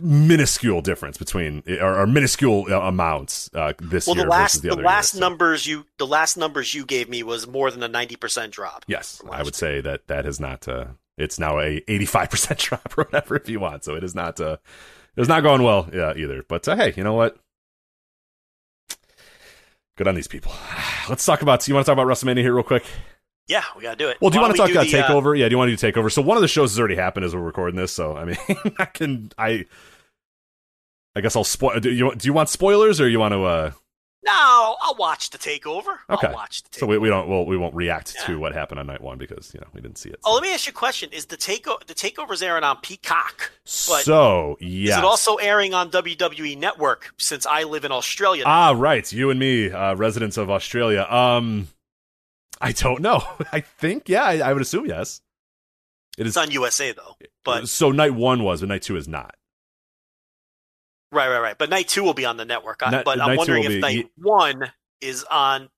minuscule 0.00 0.80
difference 0.80 1.18
between 1.18 1.62
or, 1.80 2.00
or 2.00 2.06
minuscule 2.06 2.66
uh, 2.70 2.80
amounts 2.80 3.50
uh, 3.52 3.72
this 3.80 4.06
well, 4.06 4.16
year 4.16 4.24
the 4.24 4.30
last 4.30 4.52
versus 4.52 4.60
the, 4.62 4.68
the, 4.68 4.74
other 4.74 4.82
last 4.82 5.14
years, 5.14 5.20
so- 5.20 5.28
numbers 5.28 5.66
you 5.66 5.86
the 5.98 6.06
last 6.06 6.36
numbers 6.36 6.74
you 6.74 6.84
gave 6.86 7.08
me 7.08 7.22
was 7.22 7.46
more 7.46 7.70
than 7.70 7.82
a 7.82 7.88
ninety 7.88 8.16
percent 8.16 8.52
drop. 8.52 8.84
Yes, 8.86 9.20
I 9.30 9.42
would 9.42 9.54
say 9.54 9.80
that 9.80 10.06
that 10.06 10.24
has 10.24 10.40
not. 10.40 10.66
Uh, 10.68 10.86
it's 11.16 11.38
now 11.38 11.58
a 11.58 11.82
eighty-five 11.88 12.30
percent 12.30 12.58
drop 12.60 12.96
or 12.96 13.04
whatever 13.04 13.36
if 13.36 13.48
you 13.48 13.60
want. 13.60 13.84
So 13.84 13.94
it 13.94 14.04
is 14.04 14.14
not. 14.14 14.40
Uh, 14.40 14.58
it 15.16 15.22
is 15.22 15.28
not 15.28 15.42
going 15.42 15.62
well. 15.62 15.88
Yeah, 15.92 16.14
either. 16.16 16.44
But 16.46 16.68
uh, 16.68 16.76
hey, 16.76 16.94
you 16.96 17.02
know 17.02 17.14
what? 17.14 17.36
Good 19.98 20.06
on 20.06 20.14
these 20.14 20.28
people. 20.28 20.52
Let's 21.08 21.26
talk 21.26 21.42
about. 21.42 21.66
You 21.66 21.74
want 21.74 21.84
to 21.84 21.90
talk 21.92 22.00
about 22.00 22.06
WrestleMania 22.06 22.38
here 22.38 22.54
real 22.54 22.62
quick? 22.62 22.84
Yeah, 23.48 23.64
we 23.76 23.82
gotta 23.82 23.96
do 23.96 24.08
it. 24.08 24.18
Well, 24.20 24.30
do 24.30 24.36
you 24.36 24.40
want 24.42 24.52
to 24.54 24.56
talk 24.58 24.70
about 24.70 24.86
the, 24.86 24.96
uh, 24.96 25.08
Takeover? 25.08 25.36
yeah, 25.36 25.48
do 25.48 25.54
you 25.54 25.58
want 25.58 25.70
to 25.70 25.76
do 25.76 25.92
Takeover? 25.92 26.12
So 26.12 26.22
one 26.22 26.36
of 26.36 26.40
the 26.40 26.48
shows 26.48 26.70
has 26.70 26.78
already 26.78 26.94
happened 26.94 27.24
as 27.26 27.34
we're 27.34 27.42
recording 27.42 27.76
this. 27.76 27.92
So 27.92 28.16
I 28.16 28.24
mean, 28.24 28.36
I 28.78 28.84
can. 28.84 29.32
I. 29.36 29.64
I 31.16 31.20
guess 31.20 31.34
I'll 31.34 31.42
spoil. 31.42 31.80
Do 31.80 31.90
you 31.90 32.14
do 32.14 32.28
you 32.28 32.32
want 32.32 32.48
spoilers 32.48 33.00
or 33.00 33.08
you 33.08 33.18
want 33.18 33.32
to? 33.32 33.42
uh 33.42 33.70
no, 34.24 34.76
I'll 34.82 34.96
watch 34.98 35.30
the 35.30 35.38
takeover. 35.38 35.98
Okay. 36.10 36.26
I'll 36.26 36.34
watch 36.34 36.62
the 36.64 36.68
takeover. 36.70 36.80
So 36.80 36.86
we, 36.86 36.98
we 36.98 37.08
don't. 37.08 37.28
Well, 37.28 37.46
we 37.46 37.56
won't 37.56 37.74
react 37.74 38.14
Yeah. 38.18 38.26
to 38.26 38.38
what 38.38 38.52
happened 38.52 38.80
on 38.80 38.86
night 38.88 39.00
one 39.00 39.16
because 39.18 39.52
you 39.54 39.60
know 39.60 39.66
we 39.72 39.80
didn't 39.80 39.98
see 39.98 40.08
it. 40.08 40.18
Oh, 40.24 40.34
let 40.34 40.42
me 40.42 40.52
ask 40.52 40.66
you 40.66 40.70
a 40.70 40.74
question: 40.74 41.10
Is 41.12 41.26
the 41.26 41.36
takeover 41.36 41.84
the 41.86 41.94
takeover's 41.94 42.42
airing 42.42 42.64
on 42.64 42.78
Peacock? 42.82 43.52
but 43.64 44.02
so 44.02 44.56
yeah. 44.60 44.92
Is 44.92 44.98
it 44.98 45.04
also 45.04 45.36
airing 45.36 45.72
on 45.74 45.90
WWE 45.90 46.58
Network? 46.58 47.12
Since 47.18 47.46
I 47.46 47.62
live 47.62 47.84
in 47.84 47.92
Australia, 47.92 48.42
Ah, 48.46 48.74
right. 48.76 49.10
You 49.12 49.30
and 49.30 49.38
me, 49.38 49.70
uh, 49.70 49.94
residents 49.94 50.36
of 50.36 50.50
Australia. 50.50 51.02
Um, 51.08 51.68
I 52.60 52.72
don't 52.72 53.00
know. 53.02 53.22
I 53.52 53.60
think 53.60 54.08
yeah. 54.08 54.24
I, 54.24 54.38
I 54.38 54.52
would 54.52 54.62
assume 54.62 54.86
yes. 54.86 55.20
It 56.18 56.26
it's 56.26 56.30
is. 56.30 56.36
on 56.36 56.50
USA 56.50 56.90
though. 56.92 57.16
But 57.44 57.68
so 57.68 57.92
night 57.92 58.14
one 58.14 58.42
was, 58.42 58.60
but 58.60 58.68
night 58.68 58.82
two 58.82 58.96
is 58.96 59.06
not. 59.06 59.36
Right, 61.12 61.28
right, 61.28 61.40
right. 61.40 61.58
But 61.58 61.70
night 61.70 61.88
two 61.88 62.02
will 62.02 62.14
be 62.14 62.24
on 62.24 62.36
the 62.36 62.44
network. 62.44 62.80
But 62.80 63.20
I'm 63.20 63.36
wondering 63.36 63.64
if 63.64 63.70
be- 63.70 63.80
night 63.80 64.10
one 64.16 64.72
is 65.00 65.24
on 65.24 65.68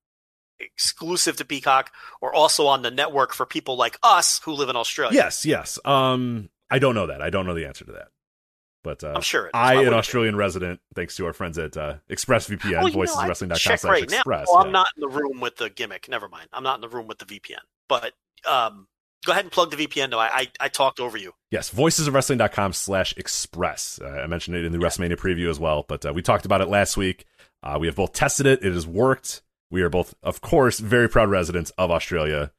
exclusive 0.58 1.36
to 1.36 1.44
Peacock 1.44 1.90
or 2.20 2.34
also 2.34 2.66
on 2.66 2.82
the 2.82 2.90
network 2.90 3.32
for 3.32 3.46
people 3.46 3.76
like 3.76 3.98
us 4.02 4.40
who 4.44 4.52
live 4.52 4.68
in 4.68 4.76
Australia. 4.76 5.14
Yes, 5.14 5.46
yes. 5.46 5.78
Um, 5.84 6.50
I 6.70 6.78
don't 6.78 6.94
know 6.94 7.06
that. 7.06 7.22
I 7.22 7.30
don't 7.30 7.46
know 7.46 7.54
the 7.54 7.66
answer 7.66 7.84
to 7.84 7.92
that. 7.92 8.08
But 8.82 9.04
uh, 9.04 9.12
I'm 9.14 9.20
sure. 9.20 9.46
It. 9.46 9.50
I, 9.52 9.82
an? 9.82 9.92
Australian 9.92 10.36
resident, 10.36 10.80
thanks 10.94 11.16
to 11.16 11.26
our 11.26 11.34
friends 11.34 11.58
at 11.58 11.76
uh, 11.76 11.96
ExpressVPN, 12.10 12.82
Oh, 12.82 12.86
you 12.86 12.96
know, 12.96 13.02
I 13.02 13.06
voiceswrestling.com 13.06 13.58
slash 13.58 13.84
right 13.84 14.10
now. 14.10 14.16
express. 14.16 14.46
Oh, 14.48 14.58
yeah. 14.58 14.66
I'm 14.66 14.72
not 14.72 14.86
in 14.96 15.00
the 15.02 15.08
room 15.08 15.40
with 15.40 15.56
the 15.56 15.68
gimmick. 15.68 16.08
Never 16.08 16.28
mind. 16.28 16.48
I'm 16.52 16.62
not 16.62 16.76
in 16.76 16.80
the 16.80 16.88
room 16.88 17.06
with 17.06 17.18
the 17.18 17.26
VPN. 17.26 17.58
But 17.88 18.14
um, 18.48 18.86
go 19.24 19.32
ahead 19.32 19.44
and 19.44 19.52
plug 19.52 19.70
the 19.70 19.76
VPN. 19.76 20.10
though. 20.10 20.18
I, 20.18 20.28
I 20.32 20.48
I 20.60 20.68
talked 20.68 21.00
over 21.00 21.16
you. 21.16 21.32
Yes, 21.50 21.70
voicesofwrestling.com 21.70 22.72
slash 22.72 23.14
express. 23.16 24.00
Uh, 24.02 24.08
I 24.08 24.26
mentioned 24.26 24.56
it 24.56 24.64
in 24.64 24.72
the 24.72 24.78
WrestleMania 24.78 25.16
preview 25.16 25.50
as 25.50 25.58
well, 25.58 25.84
but 25.88 26.04
uh, 26.06 26.12
we 26.12 26.22
talked 26.22 26.44
about 26.44 26.60
it 26.60 26.68
last 26.68 26.96
week. 26.96 27.24
Uh, 27.62 27.76
we 27.80 27.86
have 27.86 27.96
both 27.96 28.12
tested 28.12 28.46
it. 28.46 28.64
It 28.64 28.72
has 28.72 28.86
worked. 28.86 29.42
We 29.70 29.82
are 29.82 29.90
both, 29.90 30.14
of 30.22 30.40
course, 30.40 30.78
very 30.80 31.08
proud 31.08 31.30
residents 31.30 31.70
of 31.78 31.90
Australia. 31.90 32.52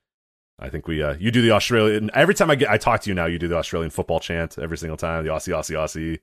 I 0.60 0.70
think 0.70 0.88
we, 0.88 1.02
uh, 1.02 1.16
you 1.20 1.32
do 1.32 1.42
the 1.42 1.52
Australian, 1.52 2.12
every 2.14 2.36
time 2.36 2.52
I 2.52 2.56
get, 2.56 2.70
I 2.70 2.78
talk 2.78 3.02
to 3.02 3.10
you 3.10 3.16
now, 3.16 3.26
you 3.26 3.40
do 3.40 3.48
the 3.48 3.58
Australian 3.58 3.90
football 3.90 4.20
chant 4.20 4.60
every 4.60 4.78
single 4.78 4.96
time, 4.96 5.24
the 5.24 5.32
Aussie, 5.32 5.54
Aussie, 5.54 5.76
Aussie. 5.76 6.20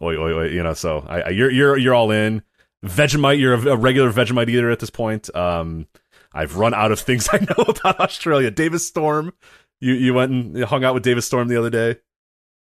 Oi, 0.00 0.16
oi, 0.16 0.32
oi, 0.32 0.48
you 0.48 0.62
know, 0.62 0.72
so 0.72 1.04
I, 1.08 1.20
I, 1.22 1.28
you're, 1.30 1.50
you're, 1.50 1.76
you're 1.76 1.94
all 1.94 2.10
in. 2.12 2.42
Vegemite, 2.84 3.38
you're 3.40 3.54
a, 3.54 3.72
a 3.72 3.76
regular 3.76 4.12
Vegemite 4.12 4.48
eater 4.48 4.70
at 4.70 4.78
this 4.78 4.90
point. 4.90 5.34
Um, 5.34 5.86
I've 6.32 6.56
run 6.56 6.74
out 6.74 6.92
of 6.92 7.00
things 7.00 7.28
I 7.32 7.38
know 7.38 7.64
about 7.64 8.00
Australia. 8.00 8.50
Davis 8.50 8.86
Storm, 8.86 9.32
you, 9.82 9.94
you 9.94 10.14
went 10.14 10.30
and 10.32 10.64
hung 10.64 10.84
out 10.84 10.94
with 10.94 11.02
Davis 11.02 11.26
Storm 11.26 11.48
the 11.48 11.58
other 11.58 11.70
day. 11.70 11.96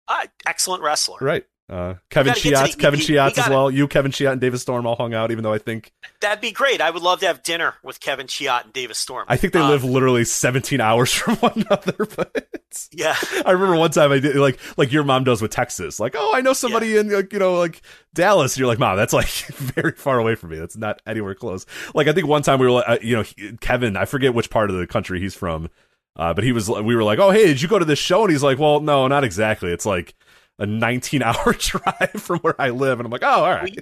Uh, 0.08 0.26
excellent 0.46 0.82
wrestler. 0.84 1.18
Right. 1.22 1.46
Uh, 1.70 1.94
Kevin 2.10 2.34
gotta 2.34 2.42
get 2.50 2.66
to 2.72 2.78
Chiat, 2.78 2.80
Kevin. 2.80 3.00
Chiat 3.00 3.38
as 3.38 3.48
well. 3.50 3.72
You, 3.72 3.88
Kevin 3.88 4.12
Chiat, 4.12 4.34
and 4.34 4.42
Davis 4.42 4.62
Storm 4.62 4.86
all 4.86 4.98
hung 4.98 5.14
out. 5.14 5.32
Even 5.32 5.42
though 5.44 5.54
I 5.54 5.58
think 5.58 5.94
That'd 6.20 6.42
be 6.42 6.52
great. 6.52 6.82
I 6.82 6.90
would 6.90 7.02
love 7.02 7.22
to 7.22 7.28
have 7.28 7.44
dinner 7.44 7.76
with 7.82 8.02
Kevin 8.02 8.28
Chiat 8.28 8.66
and 8.66 8.74
Davis 8.74 8.98
Storm. 8.98 9.24
I 9.30 9.38
think 9.38 9.54
they 9.54 9.62
Uh, 9.62 9.70
live 9.70 9.86
literally 9.86 10.26
17 10.26 10.82
hours 10.82 11.14
from 11.14 11.36
one 11.38 11.66
another. 11.68 11.96
But 12.18 12.46
Yeah, 12.92 13.16
I 13.46 13.52
remember 13.52 13.78
one 13.78 13.92
time 13.92 14.12
I 14.12 14.20
did 14.20 14.36
like 14.36 14.60
like 14.76 14.92
your 14.92 15.06
mom 15.06 15.24
does 15.24 15.42
with 15.42 15.52
Texas. 15.52 15.98
Like, 15.98 16.14
oh, 16.18 16.34
I 16.36 16.42
know 16.42 16.52
somebody 16.52 16.98
in 16.98 17.10
like, 17.10 17.32
you 17.32 17.40
know 17.40 17.54
like 17.58 17.82
Dallas. 18.14 18.56
And 18.56 18.60
you're 18.60 18.68
like, 18.68 18.80
mom, 18.80 18.98
that's 18.98 19.14
like 19.14 19.30
very 19.30 19.94
far 19.94 20.20
away 20.20 20.36
from 20.36 20.50
me. 20.50 20.60
That's 20.60 20.76
not 20.76 21.02
anywhere 21.08 21.36
close. 21.36 21.66
Like 21.96 22.08
I 22.08 22.12
think 22.12 22.28
one 22.28 22.42
time 22.42 22.60
we 22.60 22.66
were 22.66 22.74
like, 22.74 22.90
uh, 22.90 22.98
you 23.02 23.16
know, 23.16 23.22
he- 23.22 23.56
Kevin. 23.62 23.96
I 23.96 24.04
forget 24.04 24.34
which 24.34 24.50
part 24.50 24.70
of 24.72 24.76
the 24.76 24.88
country 24.88 25.22
he's 25.22 25.36
from, 25.36 25.70
uh, 26.16 26.34
but 26.34 26.44
he 26.44 26.52
was. 26.52 26.70
We 26.70 26.96
were 26.96 27.04
like, 27.04 27.20
oh, 27.20 27.32
hey, 27.32 27.48
did 27.48 27.62
you 27.62 27.68
go 27.68 27.80
to 27.80 27.86
this 27.86 28.00
show? 28.00 28.24
And 28.24 28.32
he's 28.32 28.44
like, 28.44 28.60
well, 28.60 28.80
no, 28.80 29.08
not 29.08 29.24
exactly. 29.24 29.72
It's 29.72 29.86
like 29.86 30.14
a 30.60 30.66
19 30.66 31.24
hour 31.24 31.54
drive 31.58 32.12
from 32.18 32.40
where 32.40 32.60
I 32.60 32.70
live. 32.70 33.00
And 33.00 33.06
I'm 33.06 33.12
like, 33.12 33.24
oh, 33.24 33.44
all 33.44 33.50
right. 33.52 33.78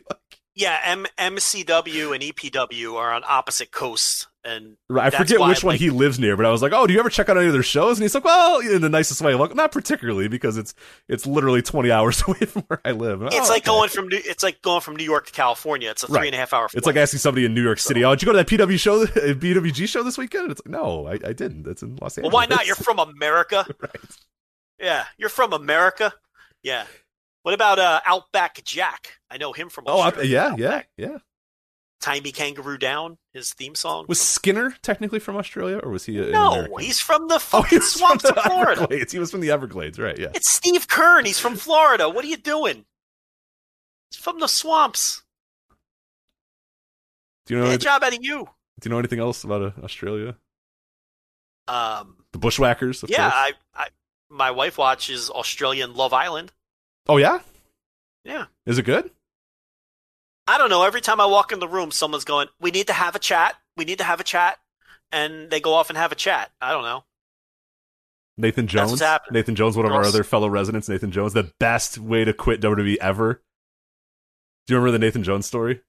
yeah. 0.55 0.79
M- 0.83 1.07
MCW 1.17 2.13
and 2.13 2.23
EPW 2.23 2.95
are 2.95 3.13
on 3.13 3.23
opposite 3.27 3.71
coasts, 3.71 4.27
and 4.49 4.77
Right, 4.89 5.05
I 5.05 5.09
That's 5.11 5.29
forget 5.29 5.39
which 5.47 5.63
one 5.63 5.73
like- 5.73 5.79
he 5.79 5.89
lives 5.89 6.19
near, 6.19 6.35
but 6.35 6.45
I 6.45 6.51
was 6.51 6.61
like, 6.61 6.71
"Oh, 6.73 6.87
do 6.87 6.93
you 6.93 6.99
ever 6.99 7.09
check 7.09 7.29
out 7.29 7.37
any 7.37 7.47
of 7.47 7.53
their 7.53 7.63
shows?" 7.63 7.97
And 7.97 8.03
he's 8.03 8.15
like, 8.15 8.23
"Well, 8.25 8.59
in 8.59 8.81
the 8.81 8.89
nicest 8.89 9.21
way, 9.21 9.35
like 9.35 9.55
not 9.55 9.71
particularly, 9.71 10.27
because 10.27 10.57
it's 10.57 10.73
it's 11.07 11.25
literally 11.25 11.61
twenty 11.61 11.91
hours 11.91 12.23
away 12.27 12.39
from 12.39 12.63
where 12.63 12.81
I 12.83 12.91
live." 12.91 13.21
And, 13.21 13.31
it's 13.33 13.49
"Oh, 13.49 13.53
like 13.53 13.63
okay." 13.63 13.71
going 13.71 13.89
from 13.89 14.07
New- 14.07 14.21
it's 14.23 14.43
like 14.43 14.61
going 14.61 14.81
from 14.81 14.95
New 14.95 15.03
York 15.03 15.27
to 15.27 15.31
California. 15.31 15.89
It's 15.91 16.03
a 16.03 16.07
Right. 16.07 16.19
three 16.21 16.27
and 16.29 16.35
a 16.35 16.39
half 16.39 16.53
hour. 16.53 16.67
It's 16.73 16.85
like 16.87 16.95
asking 16.95 17.19
somebody 17.19 17.45
in 17.45 17.53
New 17.53 17.63
York 17.63 17.79
City, 17.79 18.03
"Oh, 18.03 18.11
did 18.15 18.21
you 18.23 18.25
go 18.25 18.31
to 18.33 18.37
that 18.37 18.47
PW 18.47 18.77
show, 18.79 19.05
PWG 19.05 19.87
show 19.87 20.03
this 20.03 20.17
weekend?" 20.17 20.43
And 20.43 20.51
it's 20.51 20.61
like, 20.65 20.71
"No, 20.71 21.07
I, 21.07 21.13
I 21.13 21.33
didn't. 21.33 21.67
It's 21.67 21.81
in 21.83 21.95
Los 21.97 22.17
well, 22.17 22.25
Angeles." 22.25 22.33
why 22.33 22.45
not? 22.47 22.65
You're 22.65 22.75
from 22.75 22.99
America. 22.99 23.65
right. 23.79 23.95
Yeah, 24.79 25.05
you're 25.17 25.29
from 25.29 25.53
America. 25.53 26.13
Yeah. 26.63 26.85
What 27.43 27.53
about 27.53 27.79
uh, 27.79 28.01
Outback 28.05 28.61
Jack? 28.65 29.13
I 29.29 29.37
know 29.37 29.53
him 29.53 29.69
from. 29.69 29.85
Oh, 29.87 29.99
I, 29.99 30.07
Australia. 30.07 30.31
yeah, 30.31 30.55
yeah, 30.57 30.65
Outback. 30.67 30.89
yeah. 30.97 31.17
Timey 32.01 32.31
Kangaroo 32.31 32.77
Down, 32.77 33.17
his 33.39 33.53
theme 33.53 33.75
song. 33.75 34.05
Was 34.07 34.19
Skinner 34.21 34.75
technically 34.81 35.19
from 35.19 35.35
Australia, 35.35 35.79
or 35.81 35.91
was 35.91 36.05
he? 36.05 36.17
No, 36.19 36.67
he's 36.79 36.99
from 36.99 37.27
the 37.27 37.35
oh, 37.37 37.39
fucking 37.39 37.69
he 37.69 37.75
was 37.79 37.93
from 37.93 37.99
swamps 38.19 38.23
the 38.23 38.35
of 38.37 38.43
Florida. 38.43 38.81
Everglades. 38.83 39.11
He 39.11 39.19
was 39.19 39.31
from 39.31 39.41
the 39.41 39.51
Everglades, 39.51 39.97
right? 39.99 40.17
Yeah. 40.17 40.27
It's 40.33 40.51
Steve 40.51 40.87
Keirn. 40.87 41.25
He's 41.25 41.39
from 41.39 41.55
Florida. 41.55 42.07
What 42.09 42.23
are 42.23 42.27
you 42.27 42.37
doing? 42.37 42.85
He's 44.11 44.19
from 44.21 44.39
the 44.39 44.47
swamps. 44.47 45.23
Do 47.45 47.53
you 47.55 47.59
know? 47.59 47.65
Anything- 47.65 47.79
job 47.79 48.03
out 48.03 48.13
of 48.13 48.19
you. 48.23 48.45
do 48.79 48.87
you 48.87 48.91
know 48.91 48.99
anything 48.99 49.19
else 49.19 49.43
about 49.43 49.61
uh, 49.61 49.71
Australia? 49.83 50.35
Um, 51.67 52.17
The 52.31 52.39
Bushwhackers, 52.39 53.03
of 53.03 53.09
yeah, 53.09 53.29
course. 53.29 53.33
I, 53.75 53.83
I, 53.83 53.87
my 54.29 54.51
wife 54.51 54.77
watches 54.77 55.29
Australian 55.29 55.93
Love 55.95 56.13
Island. 56.13 56.51
oh 57.07 57.17
yeah, 57.17 57.39
Yeah. 58.23 58.45
is 58.65 58.77
it 58.79 58.83
good? 58.83 59.11
I 60.49 60.57
don't 60.57 60.71
know. 60.71 60.83
Every 60.83 61.01
time 61.01 61.21
I 61.21 61.27
walk 61.27 61.51
in 61.51 61.59
the 61.59 61.67
room, 61.67 61.91
someone's 61.91 62.25
going, 62.25 62.47
"We 62.59 62.71
need 62.71 62.87
to 62.87 62.93
have 62.93 63.15
a 63.15 63.19
chat. 63.19 63.55
We 63.77 63.85
need 63.85 63.99
to 63.99 64.03
have 64.03 64.19
a 64.19 64.23
chat," 64.23 64.57
and 65.11 65.51
they 65.51 65.59
go 65.59 65.73
off 65.73 65.89
and 65.89 65.97
have 65.97 66.11
a 66.11 66.15
chat. 66.15 66.51
I 66.59 66.71
don't 66.71 66.83
know. 66.83 67.03
Nathan 68.35 68.65
Jones. 68.65 69.01
Nathan 69.31 69.55
Jones, 69.55 69.77
one 69.77 69.85
of 69.85 69.91
our 69.91 70.03
other 70.03 70.23
fellow 70.23 70.49
residents. 70.49 70.89
Nathan 70.89 71.11
Jones, 71.11 71.33
the 71.33 71.51
best 71.59 71.99
way 71.99 72.25
to 72.25 72.33
quit 72.33 72.61
WWE 72.61 72.97
ever. 72.99 73.43
Do 74.65 74.73
you 74.73 74.79
remember 74.79 74.97
the 74.97 75.05
Nathan 75.05 75.23
Jones 75.23 75.45
story? 75.45 75.81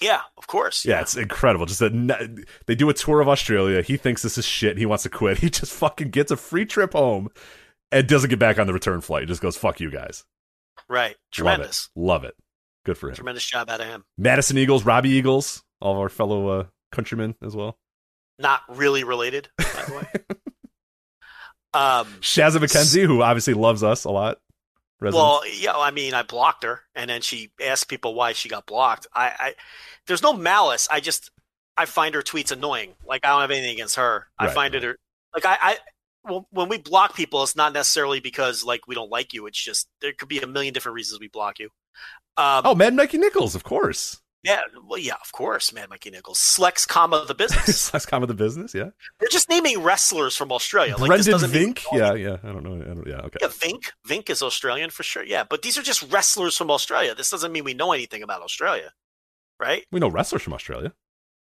Yeah, 0.00 0.20
of 0.36 0.46
course. 0.46 0.84
Yeah, 0.84 1.00
it's 1.00 1.16
incredible. 1.16 1.64
Just 1.64 1.80
that 1.80 2.46
they 2.66 2.74
do 2.74 2.90
a 2.90 2.94
tour 2.94 3.20
of 3.20 3.28
Australia. 3.28 3.80
He 3.82 3.96
thinks 3.96 4.22
this 4.22 4.36
is 4.36 4.44
shit. 4.44 4.76
He 4.76 4.84
wants 4.84 5.04
to 5.04 5.10
quit. 5.10 5.38
He 5.42 5.48
just 5.48 5.72
fucking 5.72 6.10
gets 6.10 6.30
a 6.30 6.36
free 6.36 6.66
trip 6.66 6.92
home 6.92 7.28
and 7.90 8.06
doesn't 8.06 8.30
get 8.30 8.38
back 8.38 8.58
on 8.58 8.66
the 8.66 8.72
return 8.74 9.00
flight. 9.00 9.22
He 9.22 9.26
just 9.26 9.40
goes, 9.40 9.56
"Fuck 9.56 9.80
you 9.80 9.90
guys." 9.90 10.24
right. 10.88 11.16
Tremendous. 11.30 11.88
Love 11.94 12.24
it. 12.24 12.26
Love 12.26 12.30
it. 12.30 12.34
Good 12.84 12.98
for 12.98 13.08
him. 13.08 13.14
Tremendous 13.14 13.44
job 13.44 13.70
out 13.70 13.80
of 13.80 13.86
him. 13.86 14.04
Madison 14.18 14.58
Eagles, 14.58 14.84
Robbie 14.84 15.10
Eagles, 15.10 15.62
all 15.80 15.92
of 15.92 15.98
our 15.98 16.08
fellow 16.08 16.48
uh, 16.48 16.64
countrymen 16.90 17.34
as 17.42 17.54
well. 17.54 17.78
Not 18.38 18.62
really 18.68 19.04
related, 19.04 19.48
by 19.58 19.64
the 19.86 19.94
way. 19.94 20.36
um, 21.74 22.06
Shazza 22.20 22.58
McKenzie, 22.58 23.06
who 23.06 23.22
obviously 23.22 23.54
loves 23.54 23.82
us 23.82 24.04
a 24.04 24.10
lot. 24.10 24.38
Well, 25.00 25.42
yeah, 25.52 25.74
I 25.76 25.90
mean, 25.90 26.14
I 26.14 26.22
blocked 26.22 26.62
her, 26.62 26.82
and 26.94 27.10
then 27.10 27.22
she 27.22 27.50
asked 27.60 27.88
people 27.88 28.14
why 28.14 28.34
she 28.34 28.48
got 28.48 28.66
blocked. 28.66 29.08
I, 29.12 29.32
I 29.38 29.54
there's 30.06 30.22
no 30.22 30.32
malice. 30.32 30.86
I 30.90 31.00
just 31.00 31.30
I 31.76 31.86
find 31.86 32.14
her 32.14 32.22
tweets 32.22 32.52
annoying. 32.52 32.94
Like 33.04 33.24
I 33.24 33.30
don't 33.30 33.40
have 33.40 33.50
anything 33.50 33.74
against 33.74 33.96
her. 33.96 34.28
I 34.38 34.46
Right, 34.46 34.54
find 34.54 34.74
it 34.74 34.96
like 35.34 35.44
I, 35.44 35.58
I 35.60 35.78
well, 36.24 36.46
when 36.50 36.68
we 36.68 36.78
block 36.78 37.16
people, 37.16 37.42
it's 37.42 37.56
not 37.56 37.72
necessarily 37.72 38.20
because 38.20 38.64
like 38.64 38.86
we 38.86 38.94
don't 38.94 39.10
like 39.10 39.32
you. 39.32 39.46
It's 39.46 39.62
just 39.62 39.88
there 40.00 40.12
could 40.12 40.28
be 40.28 40.38
a 40.38 40.46
million 40.46 40.72
different 40.72 40.94
reasons 40.94 41.20
we 41.20 41.28
block 41.28 41.58
you. 41.58 41.70
Um, 42.36 42.62
oh, 42.64 42.74
Mad 42.74 42.94
Mikey 42.94 43.18
Nicholls, 43.18 43.54
of 43.54 43.62
course. 43.64 44.20
yeah, 44.42 44.62
well, 44.86 44.98
yeah, 44.98 45.16
of 45.20 45.32
course, 45.32 45.72
man, 45.72 45.88
Mikey 45.90 46.10
Nicholls, 46.10 46.38
Slex, 46.38 46.88
comma 46.88 47.24
the 47.28 47.34
business. 47.34 47.80
Slash 47.82 48.06
comma 48.06 48.26
the 48.26 48.34
business, 48.34 48.74
yeah. 48.74 48.90
They're 49.20 49.28
just 49.28 49.48
naming 49.48 49.82
wrestlers 49.82 50.36
from 50.36 50.50
Australia. 50.50 50.96
Like, 50.96 51.08
Brendan 51.08 51.34
Vink, 51.50 51.82
yeah, 51.92 52.14
yeah. 52.14 52.38
I 52.42 52.52
don't 52.52 52.62
know. 52.64 52.74
I 52.74 52.94
don't, 52.94 53.06
yeah, 53.06 53.20
okay. 53.20 53.38
Yeah, 53.42 53.48
Vink. 53.48 53.90
Vink 54.08 54.30
is 54.30 54.42
Australian 54.42 54.90
for 54.90 55.02
sure. 55.02 55.22
Yeah, 55.22 55.44
but 55.48 55.62
these 55.62 55.76
are 55.76 55.82
just 55.82 56.10
wrestlers 56.10 56.56
from 56.56 56.70
Australia. 56.70 57.14
This 57.14 57.30
doesn't 57.30 57.52
mean 57.52 57.64
we 57.64 57.74
know 57.74 57.92
anything 57.92 58.22
about 58.22 58.42
Australia, 58.42 58.92
right? 59.60 59.84
We 59.92 60.00
know 60.00 60.08
wrestlers 60.08 60.42
from 60.42 60.54
Australia. 60.54 60.92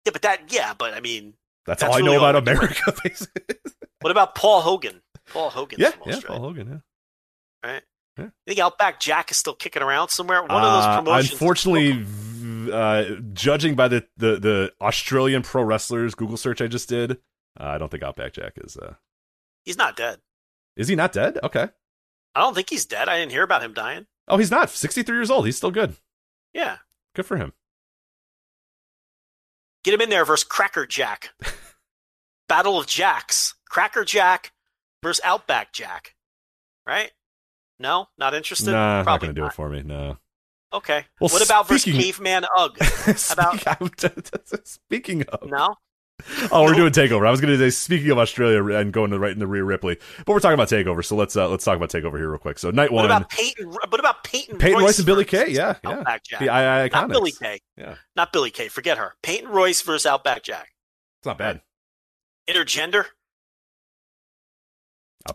Yeah, 0.05 0.11
but 0.13 0.21
that. 0.21 0.51
Yeah, 0.51 0.73
but 0.77 0.93
I 0.93 1.01
mean, 1.01 1.33
That's, 1.65 1.81
That's 1.81 1.93
all 1.93 1.99
I 1.99 2.05
know 2.05 2.17
about. 2.17 2.35
America. 2.37 2.93
basically. 3.03 3.55
what 3.99 4.11
about 4.11 4.33
Paul 4.33 4.61
Hogan? 4.61 5.01
Paul 5.31 5.49
Hogan 5.49 5.79
yeah, 5.79 5.91
from 5.91 6.11
yeah. 6.11 6.19
Paul 6.25 6.39
Hogan. 6.39 6.81
Yeah. 7.63 7.69
right? 7.71 7.83
I 8.25 8.31
think 8.47 8.59
Outback 8.59 8.99
Jack 8.99 9.31
is 9.31 9.37
still 9.37 9.53
kicking 9.55 9.81
around 9.81 10.09
somewhere. 10.09 10.41
One 10.41 10.51
of 10.51 10.57
Uh, 10.63 10.81
those 10.81 10.95
promotions. 10.97 11.31
Unfortunately, 11.33 12.05
uh, 12.73 13.05
judging 13.33 13.75
by 13.75 13.87
the, 13.87 14.05
the 14.17 14.39
the 14.39 14.73
Australian 14.81 15.41
pro 15.43 15.63
wrestlers 15.63 16.15
Google 16.15 16.37
search 16.37 16.61
I 16.61 16.67
just 16.67 16.89
did, 16.89 17.11
uh, 17.59 17.63
I 17.63 17.77
don't 17.77 17.89
think 17.89 18.03
Outback 18.03 18.33
Jack 18.33 18.53
is. 18.57 18.77
Uh, 18.77 18.95
he's 19.65 19.77
not 19.77 19.95
dead. 19.95 20.19
is 20.75 20.87
he 20.87 20.95
not 20.95 21.11
dead? 21.11 21.39
Okay. 21.43 21.67
I 22.35 22.41
don't 22.41 22.53
think 22.53 22.69
he's 22.69 22.85
dead. 22.85 23.09
I 23.09 23.17
didn't 23.17 23.31
hear 23.31 23.43
about 23.43 23.63
him 23.63 23.73
dying. 23.73 24.05
Oh, 24.27 24.37
he's 24.37 24.51
not. 24.51 24.69
Sixty 24.69 25.03
three 25.03 25.17
years 25.17 25.31
old. 25.31 25.45
He's 25.45 25.57
still 25.57 25.71
good. 25.71 25.95
Yeah, 26.53 26.77
Good 27.15 27.25
for 27.25 27.37
him. 27.37 27.53
get 29.83 29.93
him 29.93 30.01
in 30.01 30.09
there 30.09 30.25
versus 30.25 30.43
Cracker 30.43 30.85
Jack. 30.85 31.29
Battle 32.47 32.79
of 32.79 32.87
Jacks. 32.87 33.55
Cracker 33.69 34.03
Jack 34.03 34.51
versus 35.03 35.21
Outback 35.23 35.71
Jack. 35.73 36.15
Right? 36.87 37.11
No, 37.79 38.07
not 38.17 38.33
interested. 38.33 38.71
Nah, 38.71 39.03
not 39.03 39.21
gonna 39.21 39.33
do 39.33 39.45
it 39.45 39.53
for 39.53 39.69
me. 39.69 39.81
No. 39.83 40.17
Okay. 40.71 41.05
Well, 41.19 41.29
what 41.29 41.43
about 41.43 41.67
versus 41.67 41.81
speaking- 41.83 42.01
Caveman 42.01 42.45
Ugg? 42.57 42.77
about- 43.31 44.67
speaking 44.67 45.23
of, 45.23 45.49
No. 45.49 45.75
oh, 46.51 46.63
we're 46.65 46.75
doing 46.75 46.91
takeover. 46.91 47.25
I 47.25 47.31
was 47.31 47.39
going 47.41 47.57
to 47.57 47.57
say 47.57 47.69
speaking 47.69 48.11
of 48.11 48.17
Australia 48.19 48.63
and 48.77 48.91
going 48.91 49.09
to 49.11 49.17
right 49.17 49.31
in 49.31 49.39
the 49.39 49.47
Rhea 49.47 49.63
Ripley, 49.63 49.97
but 50.25 50.33
we're 50.33 50.39
talking 50.41 50.53
about 50.55 50.67
takeover. 50.67 51.03
So 51.03 51.15
let's 51.15 51.35
uh, 51.35 51.47
let's 51.49 51.63
talk 51.63 51.77
about 51.77 51.89
takeover 51.89 52.17
here 52.17 52.29
real 52.29 52.37
quick. 52.39 52.59
So 52.59 52.69
night 52.71 52.91
What 52.91 53.03
one, 53.03 53.05
about 53.05 53.29
Peyton? 53.29 53.69
What 53.71 53.99
about 53.99 54.23
Peyton? 54.23 54.57
Peyton 54.57 54.79
Royce 54.81 54.99
and 54.99 55.05
Billie 55.05 55.25
Kay. 55.25 55.49
Yeah, 55.51 55.77
yeah. 55.83 55.89
Outback 55.91 56.23
Jack. 56.25 56.39
The 56.39 56.45
II 56.45 56.51
Iconics. 56.51 56.91
Not 56.91 57.09
Billie 57.09 57.31
Kay. 57.31 57.59
Yeah. 57.77 57.95
Not 58.15 58.33
Billie 58.33 58.51
Kay. 58.51 58.67
Forget 58.67 58.97
her. 58.97 59.15
Peyton 59.23 59.49
Royce 59.49 59.81
versus 59.81 60.05
Outback 60.05 60.43
Jack. 60.43 60.67
It's 61.21 61.25
not 61.25 61.37
bad. 61.37 61.61
Intergender. 62.49 63.05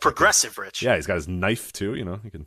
Progressive 0.00 0.58
Rich. 0.58 0.82
Yeah, 0.82 0.96
he's 0.96 1.06
got 1.06 1.14
his 1.14 1.28
knife 1.28 1.72
too. 1.72 1.94
You 1.94 2.04
know, 2.04 2.20
he 2.22 2.30
can 2.30 2.46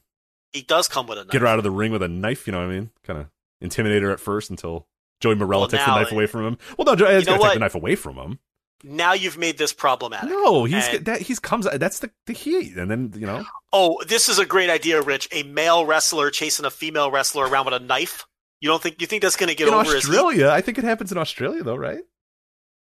He 0.53 0.61
does 0.61 0.88
come 0.88 1.07
with 1.07 1.17
a 1.17 1.24
knife. 1.24 1.32
get 1.32 1.41
her 1.41 1.48
out 1.48 1.57
of 1.59 1.64
the 1.64 1.72
ring 1.72 1.91
with 1.91 2.03
a 2.03 2.07
knife. 2.07 2.48
You 2.48 2.51
know 2.53 2.59
what 2.59 2.66
I 2.72 2.74
mean? 2.74 2.91
Kind 3.03 3.19
of 3.19 3.27
intimidate 3.61 4.01
her 4.03 4.11
at 4.11 4.19
first 4.19 4.49
until 4.49 4.88
Joey 5.22 5.35
Marella 5.35 5.49
Well, 5.61 5.67
takes 5.67 5.85
the 5.85 5.95
knife 5.95 6.07
it- 6.07 6.14
away 6.14 6.27
from 6.27 6.45
him. 6.45 6.57
Well, 6.77 6.85
no, 6.85 6.95
Joey, 6.95 7.16
he's 7.16 7.25
know 7.25 7.33
gonna 7.38 7.43
take 7.49 7.53
the 7.53 7.59
knife 7.59 7.75
away 7.75 7.95
from 7.95 8.16
him. 8.17 8.40
Now 8.83 9.14
you've 9.14 9.38
made 9.40 9.57
this 9.57 9.74
problematic. 9.74 10.30
No, 10.30 10.66
he's 10.66 10.88
And- 10.88 11.06
that 11.06 11.22
he's 11.22 11.40
comes. 11.40 11.67
That's 11.72 11.99
the 11.99 12.11
the 12.27 12.33
heat, 12.33 12.75
and 12.75 12.91
then 12.91 13.14
you 13.16 13.25
know. 13.25 13.43
Oh, 13.74 14.01
this 14.07 14.30
is 14.30 14.38
a 14.40 14.45
great 14.45 14.69
idea, 14.69 15.01
Rich. 15.01 15.27
A 15.32 15.43
male 15.43 15.85
wrestler 15.85 16.30
chasing 16.32 16.66
a 16.66 16.69
female 16.72 17.09
wrestler 17.11 17.48
around 17.48 17.66
with 17.66 17.74
a 17.74 17.80
knife. 17.80 18.25
You 18.61 18.69
don't 18.69 18.82
think 18.82 19.01
you 19.01 19.07
think 19.07 19.22
that's 19.22 19.35
going 19.35 19.49
to 19.49 19.56
get 19.56 19.67
in 19.67 19.74
over 19.74 19.85
his? 19.93 20.03
Australia, 20.06 20.49
I 20.49 20.61
think 20.61 20.77
it 20.77 20.83
happens 20.83 21.11
in 21.11 21.17
Australia 21.17 21.64
though, 21.64 21.75
right? 21.75 22.01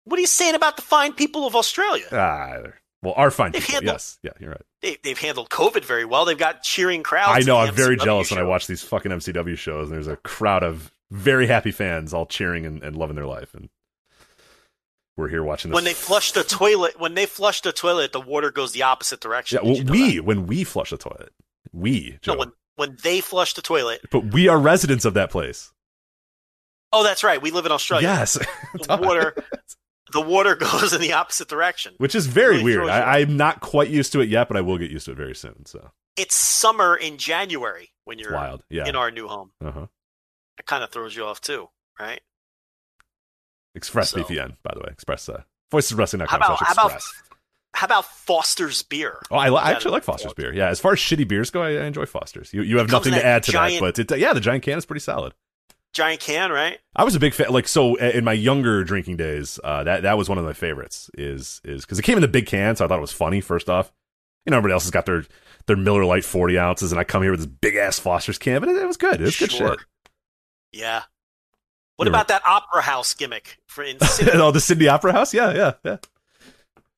What 0.05 0.17
are 0.17 0.21
you 0.21 0.27
saying 0.27 0.55
about 0.55 0.75
the 0.75 0.81
fine 0.81 1.13
people 1.13 1.45
of 1.47 1.55
Australia? 1.55 2.05
Ah, 2.11 2.57
well, 3.03 3.13
our 3.15 3.29
fine 3.29 3.51
people. 3.51 3.71
handled- 3.73 3.93
Yes, 3.93 4.17
yeah, 4.23 4.31
you're 4.39 4.49
right. 4.51 4.61
They, 4.81 4.97
they've 5.03 5.19
handled 5.19 5.49
COVID 5.49 5.85
very 5.85 6.05
well. 6.05 6.25
They've 6.25 6.37
got 6.37 6.63
cheering 6.63 7.03
crowds. 7.03 7.45
I 7.45 7.47
know. 7.47 7.57
I'm 7.57 7.73
very 7.75 7.97
MCW 7.97 8.03
jealous 8.03 8.31
when 8.31 8.39
I 8.39 8.43
watch 8.43 8.65
these 8.67 8.81
fucking 8.81 9.11
MCW 9.11 9.57
shows, 9.57 9.87
and 9.89 9.95
there's 9.95 10.07
a 10.07 10.15
crowd 10.17 10.63
of 10.63 10.91
very 11.11 11.45
happy 11.47 11.71
fans 11.71 12.13
all 12.13 12.25
cheering 12.25 12.65
and, 12.65 12.81
and 12.81 12.95
loving 12.95 13.15
their 13.15 13.27
life, 13.27 13.53
and 13.53 13.69
we're 15.15 15.29
here 15.29 15.43
watching 15.43 15.69
this. 15.71 15.75
when 15.75 15.83
they 15.83 15.93
flush 15.93 16.31
the 16.31 16.43
toilet. 16.43 16.99
When 16.99 17.13
they 17.13 17.25
flush 17.27 17.61
the 17.61 17.71
toilet, 17.71 18.13
the 18.13 18.19
water 18.21 18.49
goes 18.51 18.71
the 18.71 18.81
opposite 18.83 19.19
direction. 19.19 19.59
yeah, 19.61 19.67
well, 19.69 19.77
you 19.77 19.83
know 19.83 19.91
we 19.91 20.15
that? 20.15 20.25
when 20.25 20.47
we 20.47 20.63
flush 20.63 20.89
the 20.89 20.97
toilet, 20.97 21.31
we 21.71 22.17
Joe, 22.21 22.33
no 22.33 22.39
when 22.39 22.51
when 22.75 22.97
they 23.03 23.21
flush 23.21 23.53
the 23.53 23.61
toilet. 23.61 24.01
but 24.11 24.33
we 24.33 24.47
are 24.47 24.57
residents 24.57 25.05
of 25.05 25.13
that 25.13 25.29
place. 25.29 25.71
Oh, 26.91 27.03
that's 27.03 27.23
right. 27.23 27.41
We 27.41 27.51
live 27.51 27.65
in 27.65 27.71
Australia. 27.71 28.07
Yes, 28.07 28.33
The 28.73 28.97
water, 28.97 29.35
the 30.13 30.21
water 30.21 30.55
goes 30.71 30.93
in 30.93 31.01
the 31.01 31.13
opposite 31.13 31.47
direction. 31.47 31.93
which 31.97 32.15
is 32.15 32.27
very 32.27 32.57
Really 32.57 32.77
weird. 32.77 32.89
I, 32.89 33.19
I'm 33.19 33.35
not 33.37 33.59
quite 33.59 33.89
used 33.89 34.11
to 34.13 34.21
it 34.21 34.29
yet, 34.29 34.47
but 34.47 34.55
I 34.57 34.61
will 34.61 34.77
get 34.77 34.91
used 34.91 35.05
to 35.05 35.11
it 35.11 35.17
very 35.17 35.35
soon. 35.35 35.65
So 35.65 35.91
It's 36.15 36.35
summer 36.35 36.95
in 36.95 37.17
January. 37.17 37.89
when 38.05 38.19
you're 38.19 38.33
wild. 38.33 38.63
Yeah. 38.69 38.87
in 38.87 38.95
our 38.95 39.11
new 39.11 39.27
home. 39.27 39.51
uh-huh. 39.63 39.87
It 40.59 40.65
kind 40.67 40.83
of 40.83 40.91
throws 40.91 41.15
you 41.15 41.25
off 41.25 41.41
too, 41.41 41.67
right? 41.99 42.21
Express 43.75 44.11
So- 44.11 44.21
VPN, 44.23 44.57
by 44.63 44.71
the 44.73 44.81
way. 44.81 44.89
Express 44.91 45.27
uh, 45.29 45.41
voiceswrestling.com 45.71 46.27
How 46.27 46.37
about 46.37 46.59
how 46.63 46.73
about 46.87 47.01
how 47.73 47.85
about 47.85 48.05
Foster's 48.05 48.83
beer? 48.83 49.19
Oh, 49.31 49.35
I, 49.35 49.47
I 49.49 49.71
actually 49.71 49.91
like 49.93 50.03
Foster's 50.03 50.33
beer. 50.35 50.53
Yeah, 50.53 50.69
as 50.69 50.79
far 50.79 50.93
as 50.93 50.99
shitty 50.99 51.27
beers 51.27 51.49
go, 51.49 51.63
I, 51.63 51.69
I 51.71 51.85
enjoy 51.85 52.05
Foster's. 52.05 52.53
You 52.53 52.61
you 52.61 52.77
have 52.77 52.91
nothing 52.91 53.13
to 53.13 53.25
add 53.25 53.41
to 53.43 53.51
giant- 53.51 53.81
that, 53.81 53.95
but 53.97 54.11
it, 54.13 54.19
yeah, 54.19 54.33
the 54.33 54.39
giant 54.41 54.63
can 54.63 54.77
is 54.77 54.85
pretty 54.85 54.99
solid. 54.99 55.33
Giant 55.93 56.21
can, 56.21 56.51
right? 56.51 56.79
I 56.95 57.03
was 57.03 57.15
a 57.15 57.19
big 57.19 57.33
fan. 57.33 57.51
Like 57.51 57.67
so, 57.67 57.97
uh, 57.99 58.11
in 58.13 58.23
my 58.23 58.33
younger 58.33 58.83
drinking 58.83 59.17
days, 59.17 59.59
uh, 59.63 59.83
that 59.83 60.01
that 60.03 60.17
was 60.17 60.27
one 60.27 60.37
of 60.39 60.45
my 60.45 60.53
favorites. 60.53 61.09
Is 61.15 61.61
is 61.63 61.85
because 61.85 61.99
it 61.99 62.01
came 62.03 62.17
in 62.17 62.21
the 62.21 62.27
big 62.27 62.47
can, 62.47 62.75
so 62.75 62.83
I 62.83 62.87
thought 62.87 62.97
it 62.97 63.01
was 63.01 63.11
funny. 63.11 63.41
First 63.41 63.69
off, 63.69 63.91
you 64.45 64.51
know, 64.51 64.57
everybody 64.57 64.73
else 64.73 64.83
has 64.83 64.91
got 64.91 65.05
their 65.05 65.23
their 65.67 65.77
Miller 65.77 66.03
Lite 66.03 66.25
forty 66.25 66.57
ounces, 66.57 66.91
and 66.91 66.99
I 66.99 67.03
come 67.03 67.21
here 67.21 67.31
with 67.31 67.41
this 67.41 67.47
big 67.47 67.75
ass 67.75 67.99
Foster's 67.99 68.39
can, 68.39 68.59
but 68.59 68.69
it, 68.69 68.75
it 68.75 68.87
was 68.87 68.97
good. 68.97 69.21
It 69.21 69.25
was 69.25 69.37
good 69.37 69.51
shit. 69.51 69.79
Yeah. 70.71 71.03
What 71.97 72.07
about 72.07 72.27
that 72.29 72.41
opera 72.45 72.81
house 72.81 73.13
gimmick 73.13 73.59
for 73.67 73.83
in 73.83 73.99
Sydney? 74.01 74.33
oh, 74.33 74.49
the 74.51 74.59
Sydney 74.59 74.87
Opera 74.87 75.13
House. 75.13 75.31
Yeah, 75.33 75.53
yeah, 75.53 75.73
yeah. 75.85 75.97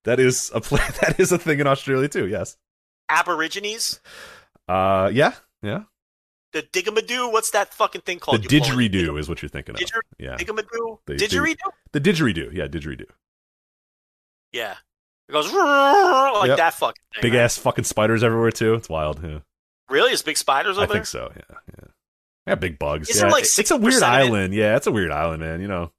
That 0.06 0.20
is 0.22 0.52
a 0.56 0.62
play. 0.62 0.82
That 1.02 1.20
is 1.20 1.34
a 1.34 1.38
thing 1.38 1.60
in 1.60 1.68
Australia 1.68 2.08
too. 2.08 2.28
Yes. 2.28 2.56
Aborigines? 3.10 4.00
Uh, 4.70 5.12
yeah, 5.14 5.34
yeah. 5.62 5.84
The 6.56 6.62
digamadoo? 6.64 7.34
What's 7.34 7.52
that 7.52 7.74
fucking 7.74 8.02
thing 8.04 8.20
called? 8.20 8.42
The 8.42 8.48
didgeridoo 8.48 9.20
is 9.20 9.28
what 9.28 9.42
you're 9.42 9.50
thinking 9.50 9.76
of. 9.76 9.82
Didger- 9.82 10.00
Yeah, 10.18 10.38
Digamadoo? 10.38 11.00
They- 11.06 11.16
Didgeridoo? 11.18 11.58
the 11.92 12.00
didgeridoo. 12.00 12.54
Yeah, 12.54 12.68
didgeridoo. 12.68 13.10
Yeah. 14.54 14.76
It 15.28 15.34
goes 15.34 15.52
like 15.52 16.48
Yep. 16.48 16.58
that 16.58 16.74
fucking 16.76 17.02
thing. 17.14 17.22
Big 17.24 17.34
right? 17.34 17.42
ass 17.42 17.58
fucking 17.58 17.84
spiders 17.84 18.24
everywhere 18.24 18.52
too. 18.52 18.74
It's 18.76 18.88
wild. 18.88 19.22
Yeah. 19.22 19.40
Really? 19.90 20.14
Is 20.14 20.22
big 20.22 20.38
spiders 20.38 20.78
over 20.78 20.88
there? 20.88 20.96
I 20.96 21.00
think 21.00 21.08
so. 21.08 21.34
Yeah, 21.36 21.58
yeah. 21.78 21.88
Yeah, 22.48 22.56
big 22.56 22.80
bugs. 22.80 23.10
Isn't 23.10 23.28
yeah. 23.28 23.34
like 23.34 23.44
it's 23.44 23.72
a 23.72 23.76
weird 23.76 23.96
60% 23.96 23.98
it- 23.98 24.04
island. 24.04 24.54
Yeah, 24.54 24.78
it's 24.78 24.88
a 24.88 24.92
weird 24.94 25.12
island, 25.12 25.42
man. 25.42 25.60
You 25.60 25.68
know. 25.68 25.92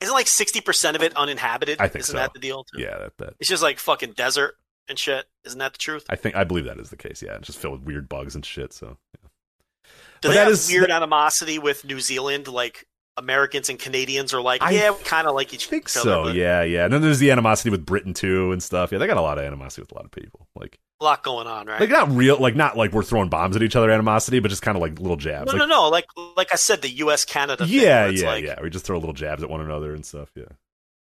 Isn't 0.00 0.12
like 0.14 0.26
60% 0.26 0.96
of 0.96 1.02
it 1.02 1.14
uninhabited? 1.16 1.80
I 1.80 1.86
think 1.86 2.00
Isn't 2.02 2.12
so. 2.14 2.18
that 2.18 2.32
the 2.34 2.40
deal? 2.40 2.64
Too? 2.64 2.82
Yeah, 2.82 2.98
that, 2.98 3.12
that. 3.18 3.34
It's 3.38 3.48
just 3.48 3.62
like 3.62 3.78
fucking 3.78 4.12
desert 4.14 4.56
and 4.88 4.98
shit. 4.98 5.26
Isn't 5.44 5.58
that 5.58 5.72
the 5.72 5.78
truth? 5.78 6.04
I 6.10 6.16
think 6.16 6.34
I 6.34 6.44
believe 6.44 6.64
that 6.64 6.78
is 6.78 6.90
the 6.90 6.96
case. 6.96 7.22
Yeah, 7.22 7.36
it's 7.36 7.46
just 7.46 7.58
filled 7.58 7.74
with 7.78 7.82
weird 7.82 8.08
bugs 8.08 8.34
and 8.34 8.44
shit. 8.44 8.72
So 8.72 8.98
Do 10.20 10.28
But 10.28 10.32
they 10.32 10.34
that 10.34 10.44
have 10.44 10.52
is- 10.52 10.68
weird 10.70 10.90
animosity 10.90 11.58
with 11.58 11.84
New 11.84 12.00
Zealand? 12.00 12.48
Like 12.48 12.86
Americans 13.18 13.68
and 13.70 13.78
Canadians 13.78 14.34
are 14.34 14.42
like, 14.42 14.60
yeah, 14.70 14.94
kind 15.04 15.26
of 15.26 15.34
like 15.34 15.54
each 15.54 15.66
I 15.68 15.70
think 15.70 15.84
other. 15.96 16.00
so. 16.02 16.22
but 16.24 16.34
Yeah, 16.34 16.62
yeah. 16.62 16.84
And 16.84 16.92
then 16.92 17.00
there's 17.02 17.18
the 17.18 17.30
animosity 17.30 17.70
with 17.70 17.86
Britain 17.86 18.12
too 18.14 18.52
and 18.52 18.62
stuff. 18.62 18.92
Yeah, 18.92 18.98
they 18.98 19.06
got 19.06 19.16
a 19.16 19.22
lot 19.22 19.38
of 19.38 19.44
animosity 19.44 19.82
with 19.82 19.92
a 19.92 19.94
lot 19.94 20.04
of 20.04 20.10
people. 20.10 20.46
Like, 20.54 20.78
A 21.00 21.04
lot 21.04 21.22
going 21.22 21.46
on, 21.46 21.66
right? 21.66 21.80
like 21.80 21.88
not 21.90 22.10
real, 22.10 22.38
like 22.38 22.54
not 22.56 22.76
like 22.76 22.92
we're 22.92 23.02
throwing 23.02 23.30
bombs 23.30 23.56
at 23.56 23.62
each 23.62 23.74
other 23.74 23.90
animosity, 23.90 24.38
but 24.40 24.48
just 24.48 24.60
kind 24.62 24.76
of 24.76 24.82
like 24.82 24.98
little 25.00 25.16
jabs. 25.16 25.46
no, 25.50 25.58
like, 25.58 25.68
no, 25.68 25.74
no. 25.84 25.88
Like, 25.88 26.04
like 26.36 26.52
I 26.52 26.56
said, 26.56 26.82
the 26.82 26.90
U.S. 26.90 27.24
Canada. 27.24 27.64
yeah, 27.66 28.06
yeah, 28.08 28.26
like, 28.26 28.44
yeah. 28.44 28.60
We 28.62 28.68
just 28.68 28.84
throw 28.84 28.98
little 28.98 29.14
jabs 29.14 29.42
at 29.42 29.48
one 29.48 29.62
another 29.62 29.94
and 29.94 30.04
stuff. 30.04 30.30
Yeah. 30.34 30.44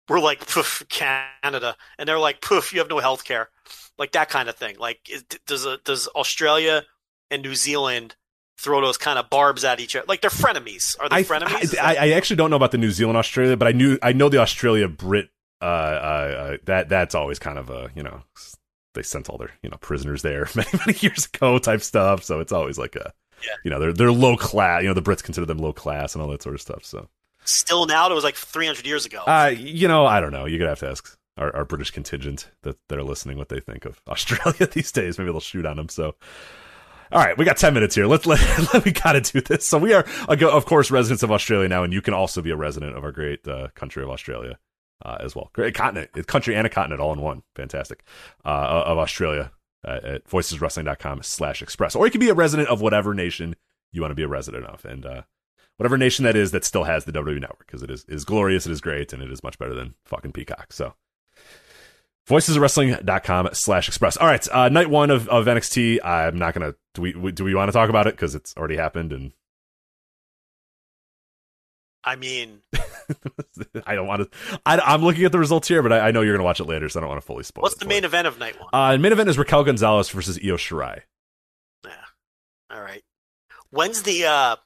We're 0.09 0.19
like, 0.19 0.45
poof, 0.49 0.83
Canada, 0.89 1.77
and 1.97 2.09
they're 2.09 2.19
like, 2.19 2.41
poof, 2.41 2.73
you 2.73 2.81
have 2.81 2.89
no 2.91 2.99
health 2.99 3.23
care, 3.25 3.51
like 3.99 4.11
that 4.13 4.29
kind 4.29 4.49
of 4.49 4.57
thing. 4.57 4.75
Like, 4.81 5.09
does 5.47 5.65
a, 5.65 5.79
does 5.85 6.09
Australia 6.09 6.83
and 7.31 7.43
New 7.43 7.55
Zealand 7.55 8.17
throw 8.61 8.81
those 8.81 8.99
kind 8.99 9.19
of 9.19 9.31
barbs 9.31 9.65
at 9.65 9.81
each 9.81 9.97
other? 9.97 10.05
Like 10.09 10.21
they're 10.21 10.31
frenemies. 10.31 10.97
Are 11.01 11.09
they 11.09 11.17
I, 11.17 11.23
frenemies? 11.25 11.77
I, 11.79 11.95
I, 11.95 12.05
I 12.07 12.09
actually 12.11 12.37
don't 12.37 12.51
know 12.51 12.57
about 12.57 12.71
the 12.73 12.79
New 12.79 12.91
Zealand 12.91 13.17
Australia, 13.17 13.57
but 13.57 13.67
I 13.69 13.73
knew 13.73 13.99
I 14.03 14.13
know 14.13 14.29
the 14.29 14.39
Australia 14.39 14.89
Brit. 14.89 15.29
Uh, 15.63 15.65
uh, 15.65 15.67
uh, 15.69 16.57
that 16.65 16.89
that's 16.89 17.15
always 17.15 17.39
kind 17.39 17.59
of 17.59 17.69
a 17.69 17.91
you 17.95 18.03
know 18.03 18.23
they 18.95 19.03
sent 19.03 19.29
all 19.29 19.37
their 19.37 19.51
you 19.63 19.69
know 19.69 19.77
prisoners 19.83 20.23
there 20.23 20.49
many 20.55 20.69
many 20.87 20.99
years 21.01 21.27
ago 21.33 21.59
type 21.59 21.83
stuff. 21.83 22.25
So 22.25 22.41
it's 22.41 22.53
always 22.53 22.79
like 22.79 22.97
a 22.97 23.13
Yeah. 23.45 23.55
you 23.65 23.71
know 23.71 23.79
they're 23.79 23.93
they're 23.93 24.13
low 24.13 24.37
class. 24.37 24.83
You 24.83 24.89
know 24.89 24.95
the 24.95 25.03
Brits 25.03 25.23
consider 25.23 25.45
them 25.47 25.59
low 25.59 25.73
class 25.75 26.15
and 26.15 26.23
all 26.23 26.31
that 26.31 26.43
sort 26.43 26.55
of 26.55 26.63
stuff. 26.63 26.85
So 26.85 27.09
Still 27.45 27.87
now, 27.87 28.11
it 28.11 28.15
was 28.15 28.25
like 28.25 28.37
300 28.37 28.87
years 28.87 29.07
ago. 29.07 29.23
uh, 29.27 29.53
you 29.55 29.87
know 29.89 30.07
I 30.07 30.21
don't 30.21 30.33
know. 30.33 30.47
You're 30.47 30.59
gonna 30.59 30.71
have 30.71 30.81
to 30.81 30.89
ask 30.91 31.15
our, 31.37 31.55
our 31.55 31.65
British 31.67 31.91
contingent 31.91 32.51
that 32.63 32.77
they're 32.89 33.03
listening 33.03 33.37
what 33.39 33.49
they 33.51 33.61
think 33.61 33.85
of 33.85 34.01
Australia 34.09 34.67
these 34.67 34.93
days. 34.93 35.19
Maybe 35.19 35.31
they'll 35.31 35.41
shoot 35.41 35.67
on 35.67 35.77
them. 35.77 35.89
So. 35.91 36.15
All 37.13 37.25
right, 37.25 37.37
we 37.37 37.45
got 37.45 37.57
ten 37.57 37.75
minutes 37.75 37.95
here. 37.95 38.07
Let's 38.07 38.27
let, 38.27 38.41
let 38.73 38.85
we 38.85 38.93
gotta 38.93 39.21
do 39.21 39.41
this. 39.41 39.67
So 39.67 39.79
we 39.79 39.93
are, 39.93 40.05
of 40.29 40.67
course, 40.67 40.91
residents 40.91 41.23
of 41.23 41.31
Australia 41.31 41.69
now, 41.69 41.83
and 41.83 41.93
you 41.93 42.03
can 42.03 42.15
also 42.15 42.43
be 42.43 42.51
a 42.51 42.57
resident 42.57 42.97
of 42.97 43.05
our 43.05 43.13
great 43.13 43.47
uh, 43.47 43.69
country 43.75 44.03
of 44.03 44.11
Australia 44.11 44.59
uh, 45.05 45.19
as 45.21 45.35
well. 45.35 45.51
Great 45.53 45.75
continent, 45.75 46.27
country 46.27 46.55
and 46.55 46.67
a 46.67 46.71
continent 46.71 47.01
all 47.01 47.13
in 47.13 47.21
one. 47.21 47.43
Fantastic. 47.55 48.05
Uh, 48.45 48.85
of 48.87 48.99
Australia 48.99 49.53
uh, 49.87 50.01
at 50.03 50.29
voiceswrestling.com 50.29 51.23
slash 51.23 51.63
express. 51.63 51.95
Or 51.95 52.07
you 52.07 52.11
can 52.11 52.21
be 52.21 52.29
a 52.29 52.35
resident 52.35 52.69
of 52.69 52.81
whatever 52.81 53.15
nation 53.15 53.57
you 53.93 54.01
want 54.01 54.13
to 54.13 54.17
be 54.17 54.23
a 54.23 54.29
resident 54.29 54.67
of. 54.67 54.85
And 54.85 55.07
uh, 55.07 55.23
whatever 55.77 55.97
nation 55.97 56.25
that 56.25 56.37
is 56.37 56.51
that 56.53 56.65
still 56.65 56.85
has 56.85 57.05
the 57.05 57.13
WWE 57.13 57.41
network 57.41 57.67
because 57.67 57.83
it 57.83 57.91
is, 57.91 58.05
is 58.09 58.25
glorious, 58.25 58.67
it 58.67 58.73
is 58.73 58.81
great, 58.81 59.13
and 59.13 59.23
it 59.23 59.31
is 59.31 59.43
much 59.43 59.59
better 59.59 59.75
than 59.75 59.95
fucking 60.05 60.33
Peacock. 60.33 60.73
So 60.73 60.95
voiceswrestling.com 62.29 63.51
slash 63.53 63.89
express. 63.89 64.17
All 64.17 64.27
right, 64.27 64.47
uh, 64.53 64.69
night 64.69 64.91
one 64.91 65.11
of, 65.11 65.29
of 65.29 65.47
NXT. 65.47 66.05
I'm 66.05 66.39
not 66.39 66.55
going 66.55 66.73
to, 66.73 66.79
do 66.95 67.03
we, 67.03 67.33
do 67.33 67.45
we 67.45 67.55
want 67.55 67.69
to 67.69 67.73
talk 67.73 67.89
about 67.91 68.07
it? 68.07 68.15
Because 68.15 68.35
it's 68.35 68.55
already 68.57 68.77
happened 68.77 69.13
and 69.13 69.33
I 72.03 72.17
mean, 72.17 72.61
I 73.87 73.95
don't 73.95 74.07
want 74.07 74.23
to. 74.33 74.39
I, 74.65 74.79
I'm 74.79 75.03
looking 75.03 75.25
at 75.25 75.33
the 75.33 75.39
results 75.39 75.69
here, 75.69 75.83
but 75.83 75.93
I, 75.93 76.09
I 76.09 76.11
know 76.13 76.23
you're 76.23 76.33
going 76.33 76.41
to 76.41 76.45
watch 76.45 76.59
it 76.61 76.65
later, 76.65 76.89
so 76.89 76.99
I 76.99 77.03
don't 77.03 77.11
want 77.11 77.21
to 77.21 77.27
fully 77.27 77.43
spoil 77.45 77.63
what's 77.63 77.75
the 77.77 77.85
main 77.85 78.05
you. 78.05 78.07
event 78.09 78.27
of 78.27 78.39
night 78.39 78.59
one? 78.59 78.71
Uh, 78.73 78.97
main 78.97 79.13
event 79.13 79.29
is 79.29 79.37
Raquel 79.37 79.65
Gonzalez 79.65 80.09
versus 80.09 80.39
Io 80.43 80.57
Shirai. 80.57 81.03
yeah. 81.85 81.91
All 82.71 82.81
right. 82.81 83.03
When's 83.71 84.03
the 84.03 84.25
uh, 84.25 84.57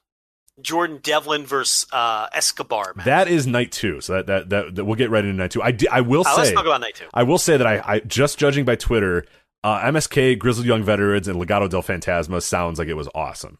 Jordan 0.61 0.99
Devlin 1.03 1.45
versus 1.45 1.85
uh, 1.91 2.27
Escobar 2.33 2.93
match? 2.95 3.05
That 3.05 3.27
is 3.27 3.45
night 3.45 3.73
two, 3.73 3.99
so 3.99 4.13
that 4.13 4.27
that, 4.27 4.49
that, 4.49 4.75
that 4.75 4.85
we'll 4.85 4.95
get 4.95 5.09
right 5.09 5.25
into 5.25 5.35
night 5.37 5.51
two. 5.51 5.61
I, 5.61 5.71
di- 5.71 5.89
I 5.89 5.99
will 6.01 6.23
Uh, 6.25 6.35
let's 6.37 6.51
talk 6.53 6.65
about 6.65 6.79
night 6.79 6.95
two. 6.95 7.07
I 7.13 7.23
will 7.23 7.37
say 7.37 7.57
that 7.57 7.67
I, 7.67 7.81
I 7.85 7.99
just 7.99 8.39
judging 8.39 8.63
by 8.63 8.77
Twitter, 8.77 9.25
uh, 9.65 9.81
MSK, 9.91 10.37
Grizzled 10.39 10.65
Young 10.65 10.83
Veterans, 10.83 11.27
and 11.27 11.39
Legado 11.41 11.69
del 11.69 11.81
Fantasma 11.83 12.41
sounds 12.41 12.77
like 12.79 12.87
it 12.87 12.93
was 12.93 13.09
awesome. 13.15 13.57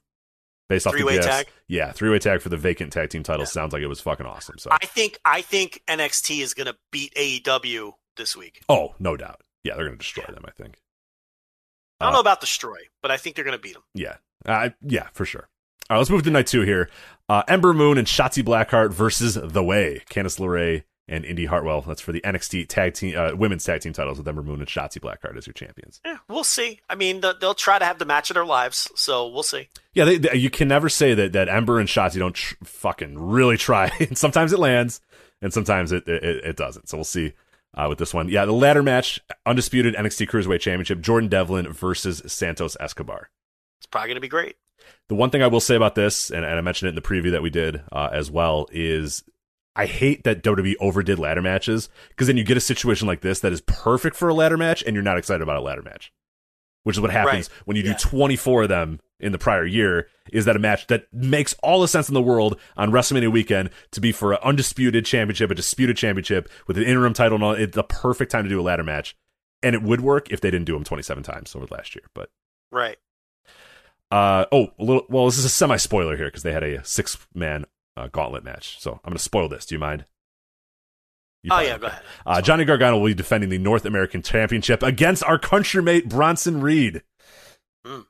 Based 0.69 0.87
off 0.87 0.93
the 0.93 0.99
Three-way 0.99 1.17
GS 1.19 1.25
tag? 1.25 1.47
yeah, 1.67 1.91
three 1.91 2.09
way 2.09 2.17
tag 2.19 2.41
for 2.41 2.49
the 2.49 2.57
vacant 2.57 2.91
tag 2.91 3.09
team 3.09 3.21
title 3.23 3.41
Yeah. 3.41 3.45
sounds 3.47 3.71
like 3.73 3.83
it 3.83 3.87
was 3.87 4.01
fucking 4.01 4.25
awesome. 4.25 4.57
So, 4.57 4.69
I 4.71 4.83
think 4.85 5.19
I 5.23 5.41
think 5.41 5.81
NXT 5.87 6.41
is 6.41 6.53
going 6.55 6.65
to 6.67 6.75
beat 6.91 7.13
AEW 7.15 7.93
this 8.17 8.35
week. 8.35 8.61
oh, 8.69 8.95
no 8.99 9.15
doubt, 9.17 9.41
yeah, 9.63 9.75
they're 9.75 9.85
gonna 9.85 9.97
destroy 9.97 10.23
them. 10.25 10.43
I 10.45 10.51
think. 10.51 10.77
I 11.99 12.05
don't 12.05 12.13
Uh, 12.13 12.17
know 12.17 12.21
about 12.21 12.41
destroy, 12.41 12.77
but 13.01 13.11
I 13.11 13.17
think 13.17 13.35
they're 13.35 13.45
going 13.45 13.57
to 13.57 13.61
beat 13.61 13.73
them. 13.73 13.83
Yeah, 13.93 14.15
uh, 14.45 14.69
yeah, 14.81 15.07
for 15.13 15.25
sure. 15.25 15.47
All 15.89 15.95
right, 15.95 15.97
let's 15.99 16.09
move 16.09 16.23
to 16.23 16.31
night 16.31 16.47
two 16.47 16.61
here. 16.61 16.89
Uh, 17.29 17.43
Ember 17.47 17.73
Moon 17.73 17.97
and 17.99 18.07
Shotzi 18.07 18.43
Blackheart 18.43 18.91
versus 18.91 19.35
The 19.35 19.63
Way, 19.63 20.01
Candice 20.09 20.39
LeRae 20.39 20.83
and 21.07 21.23
Indy 21.25 21.45
Hartwell. 21.45 21.81
That's 21.81 22.01
for 22.01 22.11
the 22.11 22.21
NXT 22.21 22.67
tag 22.67 22.93
team, 22.95 23.15
uh, 23.17 23.35
women's 23.35 23.63
tag 23.63 23.81
team 23.81 23.93
titles 23.93 24.17
with 24.17 24.27
Ember 24.27 24.41
Moon 24.43 24.59
and 24.59 24.67
Shotzi 24.67 24.99
Blackheart 24.99 25.37
as 25.37 25.45
your 25.47 25.53
champions. 25.53 26.01
Yeah, 26.05 26.17
we'll 26.27 26.43
see. 26.43 26.81
I 26.89 26.95
mean, 26.95 27.21
th- 27.21 27.35
they'll 27.39 27.53
try 27.53 27.77
to 27.79 27.85
have 27.85 27.99
the 27.99 28.05
match 28.05 28.29
of 28.29 28.33
their 28.35 28.45
lives, 28.45 28.89
so 28.95 29.27
we'll 29.27 29.43
see. 29.43 29.69
Yeah, 29.93 30.05
they, 30.05 30.17
they- 30.17 30.35
you 30.35 30.49
can 30.49 30.67
never 30.67 30.89
say 30.89 31.13
that 31.13 31.33
that 31.33 31.49
Ember 31.49 31.79
and 31.79 31.87
Shotzi 31.87 32.17
don't 32.19 32.33
tr- 32.35 32.55
fucking 32.63 33.17
really 33.19 33.57
try. 33.57 33.91
and 33.99 34.17
sometimes 34.17 34.51
it 34.53 34.59
lands, 34.59 35.01
and 35.41 35.53
sometimes 35.53 35.91
it 35.91 36.07
it, 36.07 36.23
it 36.43 36.55
doesn't. 36.57 36.89
So 36.89 36.97
we'll 36.97 37.03
see 37.03 37.33
uh, 37.75 37.85
with 37.89 37.99
this 37.99 38.13
one. 38.13 38.29
Yeah, 38.29 38.45
the 38.45 38.53
ladder 38.53 38.81
match, 38.83 39.19
undisputed 39.45 39.95
NXT 39.95 40.27
Cruiserweight 40.29 40.61
Championship, 40.61 41.01
Jordan 41.01 41.29
Devlin 41.29 41.71
versus 41.71 42.21
Santos 42.25 42.75
Escobar. 42.79 43.29
It's 43.79 43.85
probably 43.85 44.07
going 44.07 44.15
to 44.15 44.21
be 44.21 44.27
great. 44.27 44.55
The 45.09 45.15
one 45.15 45.29
thing 45.29 45.43
I 45.43 45.47
will 45.47 45.59
say 45.59 45.75
about 45.75 45.93
this, 45.95 46.31
and, 46.31 46.43
and 46.45 46.57
I 46.57 46.61
mentioned 46.61 46.87
it 46.87 46.89
in 46.89 46.95
the 46.95 47.01
preview 47.01 47.31
that 47.31 47.41
we 47.43 47.49
did 47.49 47.81
uh, 47.91 48.09
as 48.11 48.31
well, 48.31 48.67
is 48.71 49.23
I 49.75 49.85
hate 49.87 50.23
that 50.23 50.41
WWE 50.43 50.75
overdid 50.79 51.19
ladder 51.19 51.41
matches 51.41 51.89
because 52.09 52.27
then 52.27 52.37
you 52.37 52.43
get 52.43 52.57
a 52.57 52.61
situation 52.61 53.07
like 53.07 53.21
this 53.21 53.39
that 53.41 53.51
is 53.51 53.61
perfect 53.61 54.15
for 54.15 54.29
a 54.29 54.33
ladder 54.33 54.57
match, 54.57 54.83
and 54.85 54.93
you're 54.95 55.03
not 55.03 55.17
excited 55.17 55.41
about 55.41 55.57
a 55.57 55.61
ladder 55.61 55.81
match, 55.81 56.13
which 56.83 56.95
is 56.95 57.01
what 57.01 57.11
happens 57.11 57.49
Right. 57.49 57.59
when 57.65 57.77
you 57.77 57.83
Yeah. 57.83 57.93
do 57.93 57.99
24 57.99 58.63
of 58.63 58.69
them 58.69 58.99
in 59.19 59.31
the 59.33 59.37
prior 59.37 59.65
year. 59.65 60.07
Is 60.31 60.45
that 60.45 60.55
a 60.55 60.59
match 60.59 60.87
that 60.87 61.07
makes 61.13 61.53
all 61.61 61.81
the 61.81 61.87
sense 61.87 62.07
in 62.07 62.13
the 62.13 62.21
world 62.21 62.59
on 62.77 62.89
WrestleMania 62.91 63.31
weekend 63.31 63.69
to 63.91 63.99
be 64.01 64.11
for 64.11 64.31
an 64.33 64.39
undisputed 64.43 65.05
championship, 65.05 65.51
a 65.51 65.55
disputed 65.55 65.97
championship 65.97 66.49
with 66.67 66.77
an 66.77 66.83
interim 66.83 67.13
title? 67.13 67.35
And 67.35 67.43
all, 67.43 67.51
it's 67.53 67.75
the 67.75 67.83
perfect 67.83 68.31
time 68.31 68.43
to 68.43 68.49
do 68.49 68.59
a 68.59 68.63
ladder 68.63 68.83
match, 68.83 69.15
and 69.61 69.75
it 69.75 69.81
would 69.83 70.01
work 70.01 70.31
if 70.31 70.39
they 70.41 70.51
didn't 70.51 70.65
do 70.65 70.73
them 70.73 70.83
27 70.85 71.21
times 71.23 71.55
over 71.55 71.65
the 71.65 71.73
last 71.73 71.95
year, 71.95 72.03
but. 72.13 72.29
Right. 72.71 72.97
Uh, 74.11 74.45
oh, 74.51 74.67
a 74.79 74.83
little. 74.83 75.05
Well, 75.09 75.25
this 75.25 75.37
is 75.37 75.45
a 75.45 75.49
semi 75.49 75.77
spoiler 75.77 76.15
here 76.15 76.27
because 76.27 76.43
they 76.43 76.51
had 76.53 76.63
a 76.63 76.83
six 76.85 77.17
man 77.33 77.65
uh, 77.97 78.07
gauntlet 78.11 78.43
match. 78.43 78.77
So 78.79 78.91
I'm 79.03 79.11
going 79.11 79.17
to 79.17 79.23
spoil 79.23 79.47
this. 79.49 79.65
Do 79.65 79.75
you 79.75 79.79
mind? 79.79 80.05
You 81.43 81.51
Oh 81.53 81.59
yeah, 81.59 81.77
go 81.77 81.87
ahead. 81.87 82.01
Uh, 82.25 82.41
Johnny 82.41 82.65
Gargano 82.65 82.97
will 82.97 83.05
be 83.07 83.13
defending 83.13 83.49
the 83.49 83.59
North 83.59 83.85
American 83.85 84.21
Championship 84.23 84.81
against 84.81 85.23
our 85.23 85.37
countrymate 85.37 86.09
Bronson 86.09 86.59
Reed. 86.59 87.03
Hmm. 87.85 88.01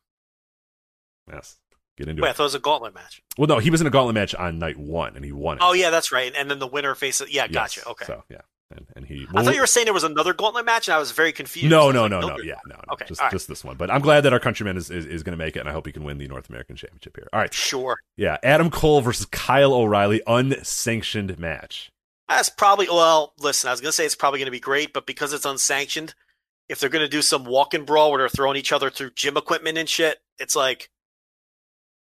Yes, 1.32 1.58
get 1.98 2.08
into 2.08 2.22
Wait, 2.22 2.30
I 2.30 2.32
it. 2.32 2.36
thought 2.38 2.44
it 2.44 2.46
was 2.46 2.56
a 2.56 2.60
gauntlet 2.60 2.94
match. 2.96 3.22
Well, 3.38 3.48
no, 3.48 3.60
he 3.60 3.70
was 3.70 3.82
in 3.82 3.88
a 3.88 3.90
gauntlet 3.90 4.14
match 4.16 4.34
on 4.36 4.58
night 4.60 4.78
one 4.78 5.16
and 5.16 5.26
he 5.26 5.32
won 5.34 5.58
it. 5.58 5.64
Oh 5.64 5.74
yeah, 5.74 5.90
that's 5.90 6.12
right. 6.12 6.32
And 6.36 6.50
then 6.50 6.60
the 6.60 6.68
winner 6.68 6.96
faces. 6.96 7.30
Yeah, 7.34 7.44
Yes. 7.44 7.52
gotcha. 7.76 7.86
Okay. 7.90 8.06
So 8.06 8.24
yeah, 8.30 8.42
and 8.72 8.86
and 8.96 9.06
he. 9.06 9.28
I 9.36 9.44
thought 9.44 9.54
you 9.56 9.62
were 9.62 9.68
saying 9.68 9.86
there 9.86 9.94
was 9.94 10.04
another 10.04 10.34
gauntlet 10.34 10.66
match, 10.66 10.88
and 10.88 10.96
I 10.96 11.00
was 11.00 11.12
very 11.12 11.32
confused. 11.32 11.70
No, 11.70 11.92
no, 11.92 12.04
like, 12.04 12.12
no, 12.12 12.20
no. 12.22 12.36
good. 12.38 12.46
Yeah, 12.46 12.56
no, 12.68 12.76
no. 12.76 12.94
Okay, 12.94 13.06
just 13.08 13.22
right. 13.22 13.32
just 13.32 13.48
this 13.48 13.64
one. 13.64 13.76
But 13.78 13.92
I'm 13.92 14.02
glad 14.02 14.22
that 14.22 14.34
our 14.34 14.40
countryman 14.40 14.78
is 14.78 14.90
is, 14.90 15.06
is 15.06 15.24
going 15.24 15.38
to 15.38 15.44
make 15.44 15.56
it, 15.56 15.60
and 15.60 15.70
I 15.70 15.72
hope 15.72 15.86
he 15.86 15.92
can 15.92 16.04
win 16.04 16.18
the 16.18 16.28
North 16.28 16.50
American 16.50 16.76
Championship 16.76 17.16
here. 17.16 17.28
All 17.34 17.40
right, 17.40 17.54
Sure. 17.54 17.98
yeah. 18.18 18.38
Adam 18.44 18.70
Cole 18.70 19.02
versus 19.02 19.26
Kyle 19.28 19.74
O'Reilly, 19.74 20.22
unsanctioned 20.28 21.38
match. 21.38 21.92
That's 22.28 22.50
probably 22.50 22.88
well. 22.90 23.34
Listen, 23.40 23.68
I 23.68 23.72
was 23.72 23.82
gonna 23.82 23.92
say 23.92 24.06
it's 24.06 24.16
probably 24.16 24.40
gonna 24.40 24.52
be 24.52 24.60
great, 24.60 24.94
but 24.94 25.06
because 25.06 25.32
it's 25.34 25.46
unsanctioned, 25.46 26.16
if 26.68 26.80
they're 26.80 26.90
gonna 26.90 27.08
do 27.08 27.22
some 27.22 27.46
walk-in 27.46 27.86
brawl 27.86 28.10
where 28.12 28.20
they're 28.20 28.30
throwing 28.30 28.58
each 28.58 28.72
other 28.72 28.90
through 28.90 29.12
gym 29.12 29.38
equipment 29.38 29.78
and 29.78 29.88
shit, 29.88 30.20
it's 30.40 30.56
like, 30.56 30.90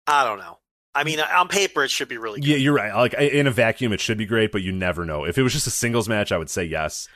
I 0.07 0.25
don't 0.25 0.39
know. 0.39 0.59
I 0.97 1.05
mean, 1.05 1.21
on 1.21 1.49
paper, 1.49 1.85
it 1.85 1.91
should 1.91 2.09
be 2.09 2.19
really 2.19 2.41
good. 2.41 2.49
Yeah, 2.49 2.57
you're 2.57 2.75
right. 2.75 2.95
Like 2.95 3.15
in 3.15 3.47
a 3.47 3.51
vacuum, 3.51 3.93
it 3.93 4.01
should 4.01 4.19
be 4.19 4.27
great, 4.27 4.51
but 4.53 4.63
you 4.63 4.73
never 4.73 5.05
know. 5.05 5.25
If 5.25 5.37
it 5.39 5.43
was 5.43 5.53
just 5.53 5.67
a 5.67 5.71
singles 5.71 6.09
match, 6.09 6.33
I 6.33 6.39
would 6.39 6.51
say 6.51 6.65
yes. 6.65 7.09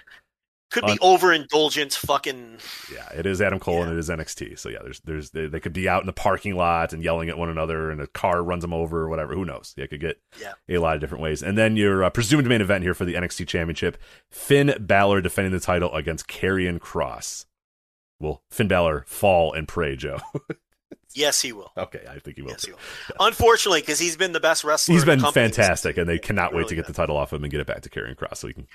Could 0.70 0.84
be 0.86 0.92
Un- 0.92 0.98
overindulgent, 0.98 1.96
fucking. 1.96 2.58
Yeah, 2.94 3.08
it 3.18 3.26
is 3.26 3.42
Adam 3.42 3.58
Cole 3.58 3.82
and 3.82 3.90
it 3.90 3.98
is 3.98 4.08
NXT. 4.08 4.56
So 4.56 4.68
yeah, 4.68 4.78
there's 4.84 5.00
there's 5.00 5.30
they, 5.30 5.46
they 5.48 5.58
could 5.58 5.72
be 5.72 5.88
out 5.88 6.02
in 6.02 6.06
the 6.06 6.12
parking 6.12 6.54
lot 6.54 6.92
and 6.92 7.02
yelling 7.02 7.28
at 7.28 7.36
one 7.36 7.48
another, 7.48 7.90
and 7.90 8.00
a 8.00 8.06
car 8.06 8.40
runs 8.44 8.62
them 8.62 8.72
over 8.72 9.00
or 9.00 9.08
whatever. 9.08 9.34
Who 9.34 9.44
knows? 9.44 9.74
Yeah, 9.76 9.84
it 9.86 9.90
could 9.90 10.00
get 10.00 10.20
Yeah. 10.40 10.52
a 10.68 10.78
lot 10.78 10.94
of 10.94 11.00
different 11.00 11.22
ways. 11.22 11.42
And 11.42 11.58
then 11.58 11.76
your 11.76 12.04
uh, 12.04 12.10
presumed 12.10 12.46
main 12.46 12.60
event 12.60 12.84
here 12.84 12.94
for 12.94 13.04
the 13.04 13.14
NXT 13.14 13.48
Championship: 13.48 13.98
Finn 14.30 14.72
Balor 14.78 15.22
defending 15.22 15.52
the 15.52 15.58
title 15.58 15.92
against 15.92 16.28
Karrion 16.28 16.78
Kross. 16.78 17.46
Will 18.20 18.42
Finn 18.52 18.68
Balor 18.68 19.04
fall 19.08 19.52
and 19.52 19.66
pray, 19.66 19.96
Joe? 19.96 20.18
Yes, 21.14 21.40
he 21.42 21.52
will. 21.52 21.72
okay, 21.76 22.02
I 22.08 22.18
think 22.20 22.36
he 22.36 22.42
will. 22.42 22.50
Yes, 22.50 22.64
he 22.64 22.72
will. 22.72 22.78
Unfortunately, 23.18 23.80
because 23.80 23.98
he's 23.98 24.16
been 24.16 24.32
the 24.32 24.40
best 24.40 24.62
wrestler. 24.64 24.94
He's 24.94 25.02
in 25.02 25.18
the 25.18 25.24
been 25.24 25.32
fantastic, 25.32 25.96
and 25.96 26.08
they 26.08 26.18
cannot 26.18 26.54
wait 26.54 26.68
to 26.68 26.74
get 26.74 26.86
the 26.86 26.92
title 26.92 27.16
off 27.16 27.32
him 27.32 27.42
and 27.42 27.50
get 27.50 27.60
it 27.60 27.66
back 27.66 27.82
to 27.82 27.90
Karrion 27.90 28.14
Kross, 28.16 28.36
so 28.36 28.46
he 28.46 28.52
can 28.54 28.66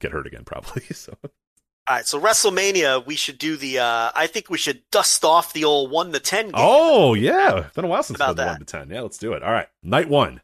get 0.00 0.10
hurt 0.10 0.26
again, 0.26 0.44
probably. 0.44 0.82
So 0.94 1.14
All 1.22 1.96
right, 1.96 2.06
so 2.06 2.18
WrestleMania, 2.20 3.04
we 3.06 3.14
should 3.14 3.38
do 3.38 3.56
the. 3.56 3.78
uh 3.78 4.10
I 4.14 4.26
think 4.26 4.50
we 4.50 4.58
should 4.58 4.82
dust 4.90 5.24
off 5.24 5.52
the 5.52 5.64
old 5.64 5.90
one 5.90 6.12
to 6.12 6.20
ten. 6.20 6.46
Game. 6.46 6.54
Oh 6.56 7.14
yeah, 7.14 7.68
been 7.74 7.84
a 7.84 7.88
while 7.88 8.02
since 8.02 8.16
About 8.16 8.36
one 8.38 8.58
to 8.58 8.64
ten. 8.64 8.90
Yeah, 8.90 9.02
let's 9.02 9.18
do 9.18 9.34
it. 9.34 9.42
All 9.42 9.52
right, 9.52 9.68
night 9.82 10.08
one. 10.08 10.40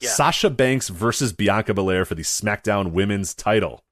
Yeah. 0.00 0.10
Sasha 0.10 0.50
Banks 0.50 0.88
versus 0.88 1.32
Bianca 1.32 1.74
Belair 1.74 2.04
for 2.04 2.16
the 2.16 2.22
SmackDown 2.22 2.90
Women's 2.90 3.34
Title. 3.34 3.84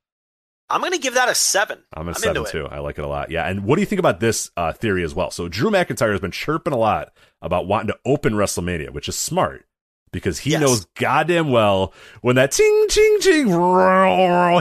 I'm 0.71 0.81
going 0.81 0.93
to 0.93 0.99
give 0.99 1.15
that 1.15 1.29
a 1.29 1.35
seven. 1.35 1.79
I'm 1.93 2.07
a 2.07 2.11
I'm 2.13 2.15
seven 2.15 2.37
into 2.37 2.49
it. 2.49 2.53
too. 2.53 2.67
I 2.67 2.79
like 2.79 2.99
it 2.99 3.05
a 3.05 3.09
lot. 3.09 3.31
Yeah, 3.31 3.47
and 3.49 3.65
what 3.65 3.75
do 3.77 3.83
you 3.83 3.87
think 3.87 3.99
about 3.99 4.21
this 4.21 4.51
uh, 4.57 4.73
theory 4.73 5.03
as 5.05 5.15
well? 5.15 5.31
So 5.31 5.49
Drew 5.49 5.71
McIntyre 5.71 6.13
has 6.13 6.21
been 6.21 6.31
chirping 6.31 6.73
a 6.73 6.77
lot 6.79 7.13
about 7.43 7.67
wanting 7.67 7.89
to 7.89 7.99
open 8.05 8.35
WrestleMania, 8.35 8.91
which 8.91 9.09
is 9.09 9.17
smart 9.19 9.67
because 10.13 10.41
he 10.41 10.51
Yes. 10.51 10.61
knows 10.61 10.85
goddamn 10.97 11.51
well 11.51 11.93
when 12.21 12.37
that 12.37 12.51
ting 12.53 12.87
ting 12.89 13.19
ting 13.21 13.47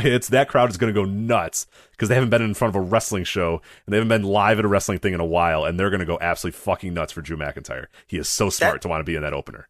hits, 0.02 0.30
that 0.30 0.48
crowd 0.50 0.70
is 0.70 0.78
going 0.78 0.94
to 0.94 1.00
go 1.00 1.06
nuts 1.06 1.66
because 1.92 2.08
they 2.10 2.16
haven't 2.16 2.30
been 2.30 2.42
in 2.42 2.54
front 2.54 2.76
of 2.76 2.82
a 2.82 2.86
wrestling 2.86 3.24
show 3.24 3.62
and 3.86 3.94
they 3.94 3.98
haven't 3.98 4.10
been 4.10 4.24
live 4.24 4.60
at 4.60 4.66
a 4.66 4.68
wrestling 4.68 5.00
thing 5.00 5.14
in 5.14 5.20
a 5.20 5.26
while, 5.26 5.66
and 5.66 5.80
they're 5.80 5.90
going 5.90 6.00
to 6.00 6.06
go 6.06 6.18
absolutely 6.22 6.58
fucking 6.60 6.94
nuts 6.94 7.12
for 7.14 7.22
Drew 7.22 7.38
McIntyre. 7.38 7.88
He 8.08 8.18
is 8.18 8.30
so 8.30 8.50
smart 8.50 8.82
to 8.84 8.88
want 8.88 9.02
to 9.02 9.04
be 9.04 9.16
in 9.16 9.22
that 9.22 9.34
opener. 9.34 9.68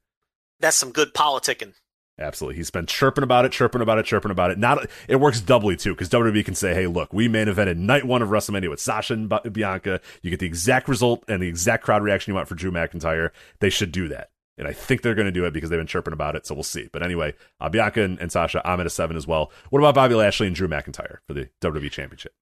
That's 0.60 0.78
some 0.78 0.92
good 0.92 1.14
politicking. 1.14 1.74
Absolutely. 2.20 2.58
He's 2.58 2.70
been 2.70 2.86
chirping 2.86 3.24
about 3.24 3.46
it, 3.46 3.54
chirping 3.54 3.82
about 3.82 3.98
it, 3.98 4.06
chirping 4.06 4.32
about 4.32 4.52
it. 4.52 4.58
Not 4.58 4.90
it 5.08 5.16
works 5.16 5.40
doubly 5.40 5.78
too 5.78 5.94
because 5.94 6.10
WWE 6.10 6.44
can 6.44 6.56
say, 6.56 6.74
"Hey, 6.74 6.86
look, 6.86 7.14
we 7.14 7.30
main 7.30 7.48
evented 7.48 7.78
night 7.78 8.06
one 8.06 8.22
of 8.22 8.30
WrestleMania 8.30 8.70
with 8.70 8.82
Sasha 8.82 9.14
and 9.14 9.30
Bianca. 9.54 10.02
You 10.22 10.30
get 10.30 10.40
the 10.40 10.46
exact 10.46 10.90
result 10.90 11.24
and 11.30 11.42
the 11.42 11.48
exact 11.48 11.84
crowd 11.84 12.04
reaction 12.04 12.32
you 12.32 12.36
want 12.36 12.50
for 12.50 12.56
Drew 12.56 12.72
McIntyre. 12.72 13.32
They 13.60 13.70
should 13.70 13.92
do 13.94 14.10
that." 14.10 14.32
And 14.58 14.68
I 14.68 14.74
think 14.74 15.02
they're 15.02 15.16
going 15.16 15.26
to 15.26 15.32
do 15.32 15.46
it 15.46 15.54
because 15.54 15.70
they've 15.70 15.80
been 15.80 15.88
chirping 15.88 16.12
about 16.12 16.36
it. 16.36 16.46
So 16.46 16.54
we'll 16.54 16.64
see. 16.64 16.90
But 16.92 17.02
anyway, 17.02 17.34
uh, 17.62 17.70
Bianca 17.70 18.04
and, 18.04 18.20
and 18.20 18.30
Sasha, 18.30 18.62
I'm 18.68 18.82
at 18.82 18.86
a 18.86 18.90
seven 18.90 19.16
as 19.16 19.26
well. 19.26 19.54
What 19.70 19.80
about 19.80 19.96
Bobby 19.96 20.16
Lashley 20.16 20.48
and 20.48 20.56
Drew 20.56 20.68
McIntyre 20.68 21.20
for 21.26 21.34
the 21.34 21.50
WWE 21.62 21.90
Championship? 21.90 22.34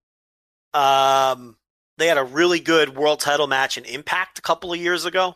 Um, 0.73 1.57
they 1.97 2.07
had 2.07 2.17
a 2.17 2.23
really 2.23 2.59
good 2.59 2.95
world 2.95 3.19
title 3.19 3.45
match 3.45 3.77
in 3.77 3.85
Impact 3.85 4.39
a 4.39 4.41
couple 4.41 4.73
of 4.73 4.79
years 4.79 5.05
ago. 5.05 5.35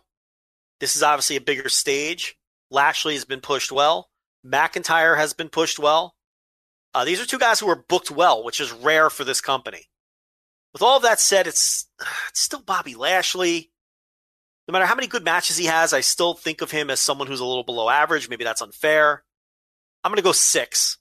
This 0.79 0.95
is 0.95 1.03
obviously 1.03 1.35
a 1.35 1.41
bigger 1.41 1.69
stage. 1.69 2.35
Lashley 2.71 3.13
has 3.13 3.25
been 3.25 3.41
pushed 3.41 3.71
well. 3.71 4.09
McIntyre 4.45 5.17
has 5.17 5.33
been 5.33 5.49
pushed 5.49 5.79
well. 5.79 6.15
Uh, 6.93 7.05
these 7.05 7.21
are 7.21 7.25
two 7.25 7.39
guys 7.39 7.59
who 7.59 7.67
were 7.67 7.85
booked 7.87 8.11
well, 8.11 8.43
which 8.43 8.59
is 8.59 8.71
rare 8.71 9.09
for 9.09 9.23
this 9.23 9.41
company. 9.41 9.87
With 10.73 10.81
all 10.81 10.97
of 10.97 11.03
that 11.03 11.19
said, 11.19 11.47
it's 11.47 11.87
it's 12.29 12.41
still 12.41 12.61
Bobby 12.61 12.95
Lashley. 12.95 13.71
No 14.67 14.73
matter 14.73 14.85
how 14.85 14.95
many 14.95 15.07
good 15.07 15.23
matches 15.23 15.57
he 15.57 15.65
has, 15.65 15.93
I 15.93 16.01
still 16.01 16.33
think 16.33 16.61
of 16.61 16.71
him 16.71 16.89
as 16.89 16.99
someone 16.99 17.27
who's 17.27 17.39
a 17.39 17.45
little 17.45 17.63
below 17.63 17.89
average. 17.89 18.29
Maybe 18.29 18.43
that's 18.43 18.61
unfair. 18.61 19.23
I'm 20.03 20.11
going 20.11 20.17
to 20.17 20.23
go 20.23 20.31
six. 20.31 20.97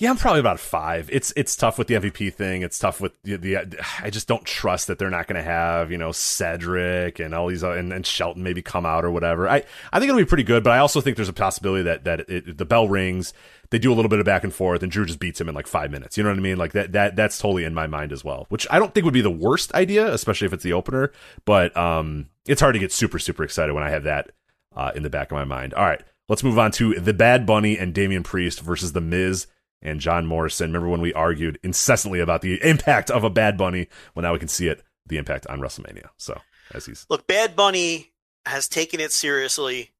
Yeah, 0.00 0.08
I'm 0.08 0.16
probably 0.16 0.40
about 0.40 0.58
five. 0.58 1.10
It's 1.12 1.30
it's 1.36 1.54
tough 1.54 1.76
with 1.76 1.86
the 1.86 1.94
MVP 1.96 2.32
thing. 2.32 2.62
It's 2.62 2.78
tough 2.78 3.02
with 3.02 3.12
the, 3.22 3.36
the 3.36 3.84
I 4.02 4.08
just 4.08 4.26
don't 4.26 4.46
trust 4.46 4.86
that 4.86 4.98
they're 4.98 5.10
not 5.10 5.26
going 5.26 5.36
to 5.36 5.42
have 5.42 5.92
you 5.92 5.98
know 5.98 6.10
Cedric 6.10 7.18
and 7.18 7.34
all 7.34 7.48
these 7.48 7.62
uh, 7.62 7.72
and, 7.72 7.92
and 7.92 8.06
Shelton 8.06 8.42
maybe 8.42 8.62
come 8.62 8.86
out 8.86 9.04
or 9.04 9.10
whatever. 9.10 9.46
I 9.46 9.62
I 9.92 9.98
think 9.98 10.08
it'll 10.08 10.16
be 10.16 10.24
pretty 10.24 10.42
good, 10.42 10.64
but 10.64 10.70
I 10.70 10.78
also 10.78 11.02
think 11.02 11.16
there's 11.16 11.28
a 11.28 11.34
possibility 11.34 11.82
that 11.82 12.04
that 12.04 12.20
it, 12.30 12.56
the 12.56 12.64
bell 12.64 12.88
rings, 12.88 13.34
they 13.68 13.78
do 13.78 13.92
a 13.92 13.94
little 13.94 14.08
bit 14.08 14.20
of 14.20 14.24
back 14.24 14.42
and 14.42 14.54
forth, 14.54 14.82
and 14.82 14.90
Drew 14.90 15.04
just 15.04 15.18
beats 15.18 15.38
him 15.38 15.50
in 15.50 15.54
like 15.54 15.66
five 15.66 15.90
minutes. 15.90 16.16
You 16.16 16.24
know 16.24 16.30
what 16.30 16.38
I 16.38 16.42
mean? 16.42 16.56
Like 16.56 16.72
that 16.72 16.92
that 16.92 17.14
that's 17.14 17.38
totally 17.38 17.64
in 17.64 17.74
my 17.74 17.86
mind 17.86 18.10
as 18.10 18.24
well. 18.24 18.46
Which 18.48 18.66
I 18.70 18.78
don't 18.78 18.94
think 18.94 19.04
would 19.04 19.12
be 19.12 19.20
the 19.20 19.30
worst 19.30 19.74
idea, 19.74 20.10
especially 20.14 20.46
if 20.46 20.54
it's 20.54 20.64
the 20.64 20.72
opener. 20.72 21.12
But 21.44 21.76
um, 21.76 22.30
it's 22.48 22.62
hard 22.62 22.72
to 22.72 22.78
get 22.78 22.90
super 22.90 23.18
super 23.18 23.44
excited 23.44 23.74
when 23.74 23.84
I 23.84 23.90
have 23.90 24.04
that 24.04 24.32
uh, 24.74 24.92
in 24.94 25.02
the 25.02 25.10
back 25.10 25.30
of 25.30 25.36
my 25.36 25.44
mind. 25.44 25.74
All 25.74 25.84
right, 25.84 26.02
let's 26.26 26.42
move 26.42 26.58
on 26.58 26.70
to 26.72 26.94
the 26.94 27.12
Bad 27.12 27.44
Bunny 27.44 27.76
and 27.76 27.92
Damian 27.92 28.22
Priest 28.22 28.62
versus 28.62 28.92
the 28.92 29.02
Miz 29.02 29.46
and 29.82 30.00
John 30.00 30.26
Morrison. 30.26 30.70
Remember 30.70 30.88
when 30.88 31.00
we 31.00 31.12
argued 31.12 31.58
incessantly 31.62 32.20
about 32.20 32.42
the 32.42 32.62
impact 32.62 33.10
of 33.10 33.24
a 33.24 33.30
Bad 33.30 33.56
Bunny? 33.56 33.88
Well, 34.14 34.22
now 34.22 34.32
we 34.32 34.38
can 34.38 34.48
see 34.48 34.68
it, 34.68 34.82
the 35.06 35.16
impact 35.16 35.46
on 35.46 35.60
WrestleMania. 35.60 36.08
So, 36.16 36.40
as 36.72 36.86
he's 36.86 37.06
Look, 37.08 37.26
Bad 37.26 37.56
Bunny 37.56 38.12
has 38.46 38.68
taken 38.68 39.00
it 39.00 39.12
seriously. 39.12 39.92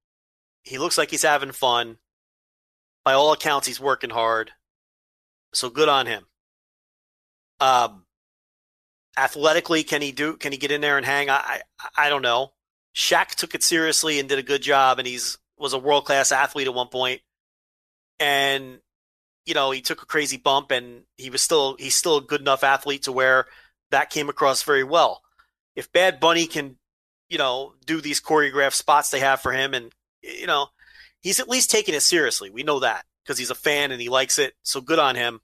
He 0.63 0.79
looks 0.79 0.99
like 0.99 1.11
he's 1.11 1.23
having 1.23 1.53
fun. 1.53 1.99
By 3.05 3.15
all 3.15 3.33
accounts, 3.33 3.67
he's 3.67 3.81
working 3.81 4.11
hard. 4.11 4.51
So 5.53 5.71
good 5.71 5.89
on 5.89 6.07
him. 6.07 6.27
Um, 7.59 8.05
athletically, 9.17 9.83
can 9.83 10.03
he 10.03 10.13
do? 10.13 10.37
Can 10.37 10.53
he 10.53 10.59
get 10.59 10.71
in 10.71 10.81
there 10.81 10.97
and 10.97 11.07
hang? 11.07 11.31
I, 11.31 11.63
I, 11.79 11.89
I 12.07 12.09
don't 12.09 12.23
know. 12.23 12.53
Shaq 12.95 13.31
took 13.31 13.55
it 13.55 13.63
seriously 13.63 14.21
and 14.21 14.29
did 14.29 14.39
a 14.39 14.45
good 14.45 14.63
job, 14.63 14.99
and 14.99 15.09
he's 15.09 15.39
was 15.59 15.73
a 15.73 15.79
world 15.79 16.07
class 16.07 16.33
athlete 16.33 16.67
at 16.67 16.75
one 16.75 16.89
point. 16.89 17.21
And 18.19 18.81
you 19.51 19.55
know, 19.55 19.73
he 19.73 19.81
took 19.81 20.01
a 20.01 20.07
crazy 20.07 20.37
bump, 20.37 20.71
and 20.71 21.03
he 21.17 21.29
was 21.29 21.43
still 21.43 21.75
he's 21.77 21.97
still 21.97 22.19
a 22.19 22.23
good 22.23 22.41
enough 22.41 22.63
athlete 22.63 23.03
to 23.03 23.13
where 23.13 23.47
that 23.91 24.09
came 24.09 24.29
across 24.29 24.63
very 24.63 24.85
well. 24.85 25.23
If 25.75 25.93
Bad 25.93 26.21
Bunny 26.21 26.47
can, 26.47 26.77
you 27.29 27.37
know, 27.37 27.75
do 27.85 28.01
these 28.01 28.21
choreographed 28.21 28.75
spots 28.75 29.11
they 29.11 29.19
have 29.19 29.41
for 29.41 29.51
him, 29.51 29.75
and 29.75 29.91
you 30.23 30.47
know, 30.47 30.69
he's 31.19 31.41
at 31.41 31.49
least 31.49 31.69
taking 31.69 31.97
it 31.97 32.03
seriously. 32.03 32.49
We 32.49 32.63
know 32.63 32.79
that 32.79 33.05
because 33.25 33.39
he's 33.39 33.51
a 33.51 33.57
fan 33.57 33.91
and 33.91 34.01
he 34.01 34.09
likes 34.09 34.39
it. 34.39 34.55
So 34.63 34.81
good 34.81 35.01
on 35.01 35.17
him. 35.17 35.41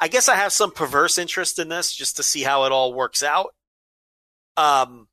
I 0.00 0.08
guess 0.08 0.28
I 0.28 0.34
have 0.34 0.52
some 0.52 0.72
perverse 0.72 1.16
interest 1.16 1.60
in 1.60 1.68
this 1.68 1.94
just 1.94 2.16
to 2.16 2.24
see 2.24 2.42
how 2.42 2.64
it 2.64 2.72
all 2.72 2.92
works 2.92 3.22
out. 3.22 3.54
Um, 4.56 5.06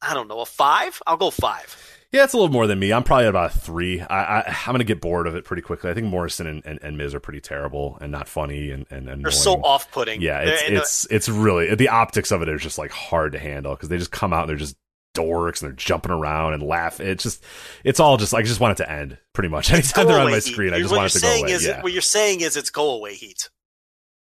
I 0.00 0.14
don't 0.14 0.28
know, 0.28 0.40
a 0.40 0.46
five? 0.46 1.02
I'll 1.06 1.18
go 1.18 1.30
five. 1.30 1.91
Yeah, 2.12 2.24
it's 2.24 2.34
a 2.34 2.36
little 2.36 2.52
more 2.52 2.66
than 2.66 2.78
me. 2.78 2.92
I'm 2.92 3.02
probably 3.02 3.24
at 3.24 3.30
about 3.30 3.54
a 3.54 3.58
three. 3.58 4.00
I, 4.00 4.40
I 4.40 4.56
I'm 4.66 4.72
gonna 4.74 4.84
get 4.84 5.00
bored 5.00 5.26
of 5.26 5.34
it 5.34 5.44
pretty 5.44 5.62
quickly. 5.62 5.90
I 5.90 5.94
think 5.94 6.06
Morrison 6.06 6.46
and, 6.46 6.62
and, 6.64 6.78
and 6.82 6.96
Miz 6.98 7.14
are 7.14 7.20
pretty 7.20 7.40
terrible 7.40 7.98
and 8.00 8.12
not 8.12 8.28
funny 8.28 8.70
and 8.70 8.86
and, 8.90 9.08
and 9.08 9.24
They're 9.24 9.32
so 9.32 9.54
off-putting. 9.54 10.20
Yeah, 10.20 10.44
They're- 10.44 10.54
it's 10.54 10.62
uh, 10.62 10.76
it's 10.76 11.06
it's 11.10 11.28
really 11.28 11.74
the 11.74 11.88
optics 11.88 12.30
of 12.30 12.42
it 12.42 12.48
is 12.48 12.62
just 12.62 12.78
like 12.78 12.90
hard 12.90 13.32
to 13.32 13.38
handle 13.38 13.74
because 13.74 13.88
they 13.88 13.98
just 13.98 14.12
come 14.12 14.32
out 14.32 14.42
and 14.42 14.50
they're 14.50 14.56
just 14.56 14.76
dorks 15.14 15.60
and 15.60 15.68
they're 15.70 15.76
jumping 15.76 16.12
around 16.12 16.54
and 16.54 16.62
laugh. 16.62 17.00
It's 17.00 17.22
just 17.22 17.44
it's 17.84 18.00
all 18.00 18.16
just 18.16 18.34
I 18.34 18.42
just 18.42 18.60
want 18.60 18.78
it 18.78 18.84
to 18.84 18.90
end 18.90 19.18
pretty 19.32 19.48
much. 19.48 19.70
Anytime 19.72 20.06
they're 20.06 20.18
on 20.18 20.26
my 20.30 20.36
heat. 20.36 20.42
screen, 20.44 20.74
I 20.74 20.78
just 20.78 20.90
what 20.90 20.98
want 20.98 21.10
it 21.10 21.18
to 21.18 21.20
go 21.20 21.26
saying 21.28 21.44
away. 21.44 21.52
Is, 21.52 21.66
yeah. 21.66 21.82
What 21.82 21.92
you're 21.92 22.02
saying 22.02 22.40
is 22.42 22.56
it's 22.56 22.70
go 22.70 22.90
away 22.90 23.14
heat. 23.14 23.48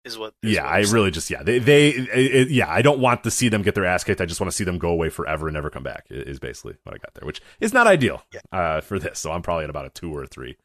Is 0.04 0.18
what? 0.18 0.34
is 0.42 0.54
yeah, 0.54 0.64
what 0.64 0.74
I 0.74 0.82
saying. 0.84 0.94
really 0.96 1.12
just 1.12 1.30
yeah 1.30 1.44
they 1.44 1.60
they 1.60 1.90
it, 1.90 2.50
yeah 2.50 2.70
I 2.70 2.82
don't 2.82 3.00
want 3.00 3.24
to 3.24 3.32
see 3.32 3.50
them 3.50 3.62
get 3.62 3.76
their 3.76 3.86
ass 3.86 4.04
kicked. 4.04 4.20
I 4.22 4.26
just 4.26 4.40
want 4.42 4.50
to 4.52 4.56
see 4.56 4.64
them 4.64 4.78
go 4.80 4.90
away 4.90 5.10
forever 5.10 5.48
and 5.48 5.54
never 5.54 5.70
come 5.70 5.84
back. 5.84 6.06
Is 6.10 6.40
basically 6.40 6.76
what 6.84 6.96
I 6.96 6.98
got 6.98 7.14
there, 7.14 7.26
which 7.26 7.42
is 7.60 7.74
not 7.74 7.86
ideal 7.88 8.24
Yeah. 8.34 8.42
uh, 8.52 8.82
for 8.82 8.98
this. 9.00 9.20
So 9.20 9.32
I'm 9.32 9.42
probably 9.42 9.66
at 9.66 9.70
about 9.70 9.86
a 9.86 9.90
two 9.90 10.12
or 10.16 10.24
a 10.24 10.28
three 10.28 10.58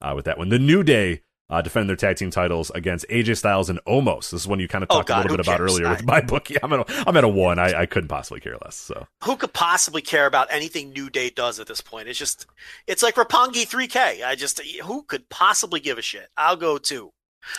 uh, 0.00 0.12
with 0.14 0.26
that 0.26 0.36
one. 0.38 0.50
The 0.50 0.58
New 0.58 0.82
Day 0.82 1.22
uh, 1.50 1.60
defend 1.60 1.86
their 1.88 1.96
tag 1.96 2.16
team 2.16 2.30
titles 2.30 2.70
against 2.74 3.06
AJ 3.10 3.36
Styles 3.36 3.68
and 3.68 3.78
Omos. 3.86 4.30
This 4.30 4.40
is 4.42 4.46
one 4.48 4.58
you 4.58 4.68
kind 4.68 4.82
of 4.84 4.88
Oh, 4.90 4.96
talked 4.96 5.08
God, 5.08 5.18
a 5.18 5.22
little 5.22 5.36
bit 5.36 5.46
about 5.46 5.60
earlier 5.60 5.88
with 5.90 6.04
my 6.04 6.20
book. 6.22 6.48
Yeah, 6.50 6.58
I'm 6.62 6.72
at 6.72 6.80
a, 6.90 7.04
I'm 7.06 7.14
at 7.16 7.24
a 7.24 7.28
one. 7.28 7.58
I, 7.58 7.80
I 7.82 7.86
couldn't 7.86 8.08
possibly 8.08 8.40
care 8.40 8.56
less. 8.64 8.74
So 8.76 9.06
who 9.24 9.36
could 9.36 9.52
possibly 9.52 10.00
care 10.00 10.24
about 10.26 10.48
anything 10.50 10.90
New 10.92 11.10
Day 11.10 11.28
does 11.30 11.60
at 11.60 11.66
this 11.66 11.80
point? 11.82 12.08
It's 12.08 12.18
just, 12.18 12.46
it's 12.86 13.02
like 13.02 13.16
Roppongi 13.16 13.68
3K. 13.68 14.24
I 14.24 14.34
just, 14.34 14.60
who 14.82 15.02
could 15.02 15.28
possibly 15.28 15.80
give 15.80 15.98
a 15.98 16.02
shit? 16.02 16.28
I'll 16.38 16.56
go 16.56 16.78
two. 16.78 17.10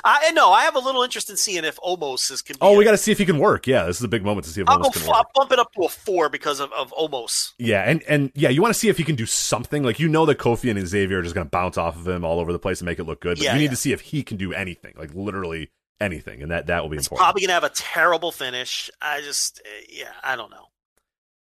I 0.03 0.31
no, 0.31 0.51
I 0.51 0.63
have 0.63 0.75
a 0.75 0.79
little 0.79 1.03
interest 1.03 1.29
in 1.29 1.37
seeing 1.37 1.63
if 1.65 1.77
Omos 1.77 2.31
is 2.31 2.41
can. 2.41 2.53
Be 2.55 2.59
Oh, 2.61 2.77
we 2.77 2.83
got 2.83 2.91
to 2.91 2.97
see 2.97 3.11
if 3.11 3.17
he 3.17 3.25
can 3.25 3.37
work. 3.39 3.67
Yeah, 3.67 3.85
this 3.85 3.97
is 3.97 4.03
a 4.03 4.07
big 4.07 4.23
moment 4.23 4.45
to 4.45 4.51
see 4.51 4.61
if 4.61 4.69
I'll 4.69 4.79
go. 4.79 4.89
Omos 4.89 4.93
can 4.93 5.01
f- 5.03 5.07
work. 5.09 5.17
I'll 5.17 5.31
bump 5.35 5.51
it 5.51 5.59
up 5.59 5.71
to 5.73 5.83
a 5.83 5.89
four 5.89 6.29
because 6.29 6.59
of, 6.59 6.71
of 6.73 6.91
Omos. 6.93 7.53
Yeah, 7.59 7.81
and 7.83 8.01
and 8.03 8.31
yeah, 8.35 8.49
you 8.49 8.61
want 8.61 8.73
to 8.73 8.79
see 8.79 8.89
if 8.89 8.97
he 8.97 9.03
can 9.03 9.15
do 9.15 9.25
something. 9.25 9.83
Like 9.83 9.99
you 9.99 10.07
know 10.07 10.25
that 10.25 10.37
Kofi 10.37 10.69
and 10.71 10.87
Xavier 10.87 11.19
are 11.19 11.21
just 11.21 11.35
going 11.35 11.45
to 11.47 11.51
bounce 11.51 11.77
off 11.77 11.95
of 11.97 12.07
him 12.07 12.23
all 12.25 12.39
over 12.39 12.51
the 12.53 12.59
place 12.59 12.79
and 12.81 12.85
make 12.85 12.99
it 12.99 13.03
look 13.05 13.19
good. 13.21 13.37
But 13.37 13.43
Yeah, 13.45 13.53
you 13.53 13.59
need 13.59 13.65
yeah. 13.65 13.69
to 13.71 13.75
see 13.77 13.91
if 13.93 14.01
he 14.01 14.23
can 14.23 14.37
do 14.37 14.53
anything, 14.53 14.93
like 14.97 15.13
literally 15.13 15.69
anything, 16.01 16.41
and 16.41 16.51
that 16.51 16.67
that 16.67 16.81
will 16.83 16.89
be 16.89 16.97
It's 16.97 17.07
important. 17.07 17.23
probably 17.25 17.41
gonna 17.41 17.53
have 17.53 17.63
a 17.63 17.69
terrible 17.69 18.31
finish. 18.31 18.89
I 19.01 19.21
just, 19.21 19.61
uh, 19.65 19.69
yeah, 19.89 20.11
I 20.23 20.35
don't 20.35 20.49
know. 20.51 20.67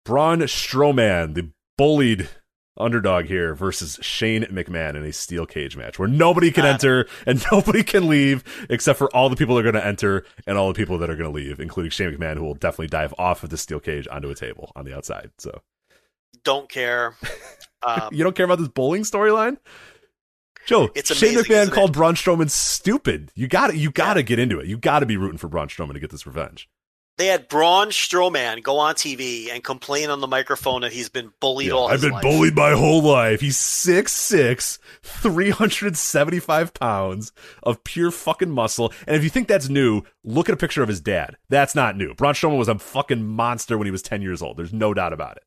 Braun 0.05 0.41
Strowman, 0.41 1.35
the 1.35 1.51
bullied 1.77 2.29
underdog 2.79 3.27
here, 3.27 3.55
versus 3.55 3.99
Shane 4.03 4.45
McMahon 4.45 4.95
in 4.97 5.05
a 5.05 5.13
steel 5.13 5.47
cage 5.47 5.77
match 5.77 5.99
where 5.99 6.09
nobody 6.09 6.51
can 6.51 6.65
enter 6.65 7.07
and 7.27 7.45
nobody 7.53 7.83
can 7.83 8.09
leave 8.09 8.45
except 8.71 8.99
for 8.99 9.15
all 9.15 9.29
the 9.29 9.37
people 9.37 9.55
that 9.57 9.61
are 9.67 9.73
going 9.73 9.83
to 9.83 9.87
enter 9.87 10.25
and 10.47 10.57
all 10.59 10.69
the 10.69 10.75
people 10.75 10.99
that 10.99 11.11
are 11.11 11.17
going 11.17 11.31
to 11.31 11.35
leave, 11.35 11.61
including 11.61 11.91
Shane 11.91 12.11
McMahon, 12.13 12.37
who 12.37 12.45
will 12.45 12.55
definitely 12.55 12.89
dive 12.89 13.13
off 13.19 13.43
of 13.45 13.51
the 13.51 13.57
steel 13.59 13.81
cage 13.81 14.07
onto 14.11 14.31
a 14.31 14.35
table 14.35 14.73
on 14.77 14.85
the 14.85 14.97
outside. 14.97 15.31
So 15.39 15.61
Don't 16.45 16.69
care. 16.69 17.15
Um, 17.81 18.09
you 18.11 18.25
don't 18.25 18.35
care 18.35 18.45
about 18.45 18.59
this 18.59 18.67
bowling 18.67 19.03
storyline? 19.03 19.57
Joe, 20.67 20.91
It's 20.97 21.15
Shane 21.15 21.35
amazing, 21.35 21.45
McMahon 21.53 21.63
isn't 21.63 21.73
it? 21.73 21.75
called 21.77 21.93
Braun 21.93 22.15
Strowman 22.17 22.51
stupid. 22.51 23.31
You 23.37 23.47
got 23.47 23.69
to 23.69 23.77
You 23.77 23.93
got 23.93 24.15
to 24.15 24.25
get 24.25 24.41
into 24.41 24.59
it. 24.59 24.67
You 24.67 24.77
got 24.79 24.99
to 24.99 25.07
be 25.07 25.17
rooting 25.17 25.39
for 25.39 25.47
Braun 25.47 25.69
Strowman 25.69 25.93
to 25.93 26.01
get 26.01 26.11
this 26.11 26.27
revenge. 26.27 26.69
They 27.19 27.27
had 27.27 27.49
Braun 27.49 27.89
Strowman 27.89 28.63
go 28.63 28.79
on 28.79 28.95
TV 28.95 29.51
and 29.53 29.63
complain 29.63 30.09
on 30.09 30.21
the 30.21 30.27
microphone 30.27 30.81
that 30.83 30.93
he's 30.93 31.09
been 31.09 31.33
bullied 31.41 31.69
Yeah, 31.69 31.75
all 31.75 31.89
I've 31.89 32.01
been 32.01 32.13
life. 32.13 32.23
bullied 32.23 32.55
my 32.57 32.71
whole 32.73 33.03
life. 33.03 33.41
He's 33.41 33.57
6'6", 33.59 34.79
375 35.03 36.75
pounds 36.75 37.33
of 37.63 37.85
pure 37.85 38.11
fucking 38.11 38.51
muscle. 38.51 38.93
And 39.07 39.17
if 39.17 39.25
you 39.25 39.31
think 39.31 39.49
that's 39.49 39.69
new, 39.69 40.03
look 40.25 40.49
at 40.49 40.53
a 40.55 40.59
picture 40.59 40.83
of 40.83 40.89
his 40.89 41.01
dad. 41.01 41.37
That's 41.49 41.75
not 41.75 41.97
new. 41.97 42.15
Braun 42.15 42.35
Strowman 42.35 42.59
was 42.59 42.69
a 42.69 42.79
fucking 42.79 43.25
monster 43.25 43.77
when 43.77 43.87
he 43.87 43.91
was 43.93 44.03
10 44.03 44.23
years 44.23 44.43
old. 44.43 44.57
There's 44.57 44.73
no 44.73 44.95
doubt 44.95 45.13
about 45.13 45.37
it. 45.37 45.43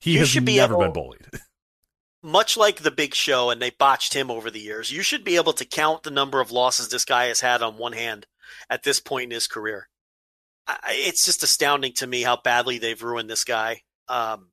He 0.00 0.12
You 0.14 0.18
has 0.20 0.28
should 0.28 0.44
be 0.44 0.56
never 0.56 0.74
able- 0.74 0.84
been 0.84 0.92
bullied. 0.92 1.26
Much 2.22 2.56
like 2.56 2.78
the 2.82 2.90
Big 2.90 3.14
Show, 3.14 3.50
and 3.50 3.62
they 3.62 3.70
botched 3.70 4.12
him 4.14 4.30
over 4.32 4.50
the 4.50 4.58
years. 4.60 4.90
You 4.90 5.02
should 5.02 5.22
be 5.22 5.36
able 5.36 5.52
to 5.52 5.64
count 5.64 6.02
the 6.02 6.10
number 6.10 6.40
of 6.40 6.50
losses 6.50 6.88
this 6.88 7.04
guy 7.04 7.26
has 7.26 7.40
had 7.40 7.62
on 7.62 7.76
one 7.76 7.92
hand 7.92 8.26
at 8.68 8.82
this 8.82 8.98
point 8.98 9.24
in 9.24 9.30
his 9.30 9.46
career. 9.46 9.88
I, 10.66 10.76
I- 10.82 10.92
it's 11.06 11.24
just 11.24 11.42
astounding 11.42 11.92
to 11.94 12.06
me 12.06 12.22
how 12.22 12.36
badly 12.36 12.78
they've 12.78 13.02
ruined 13.02 13.28
this 13.30 13.44
guy. 13.44 13.82
Um, 14.08 14.50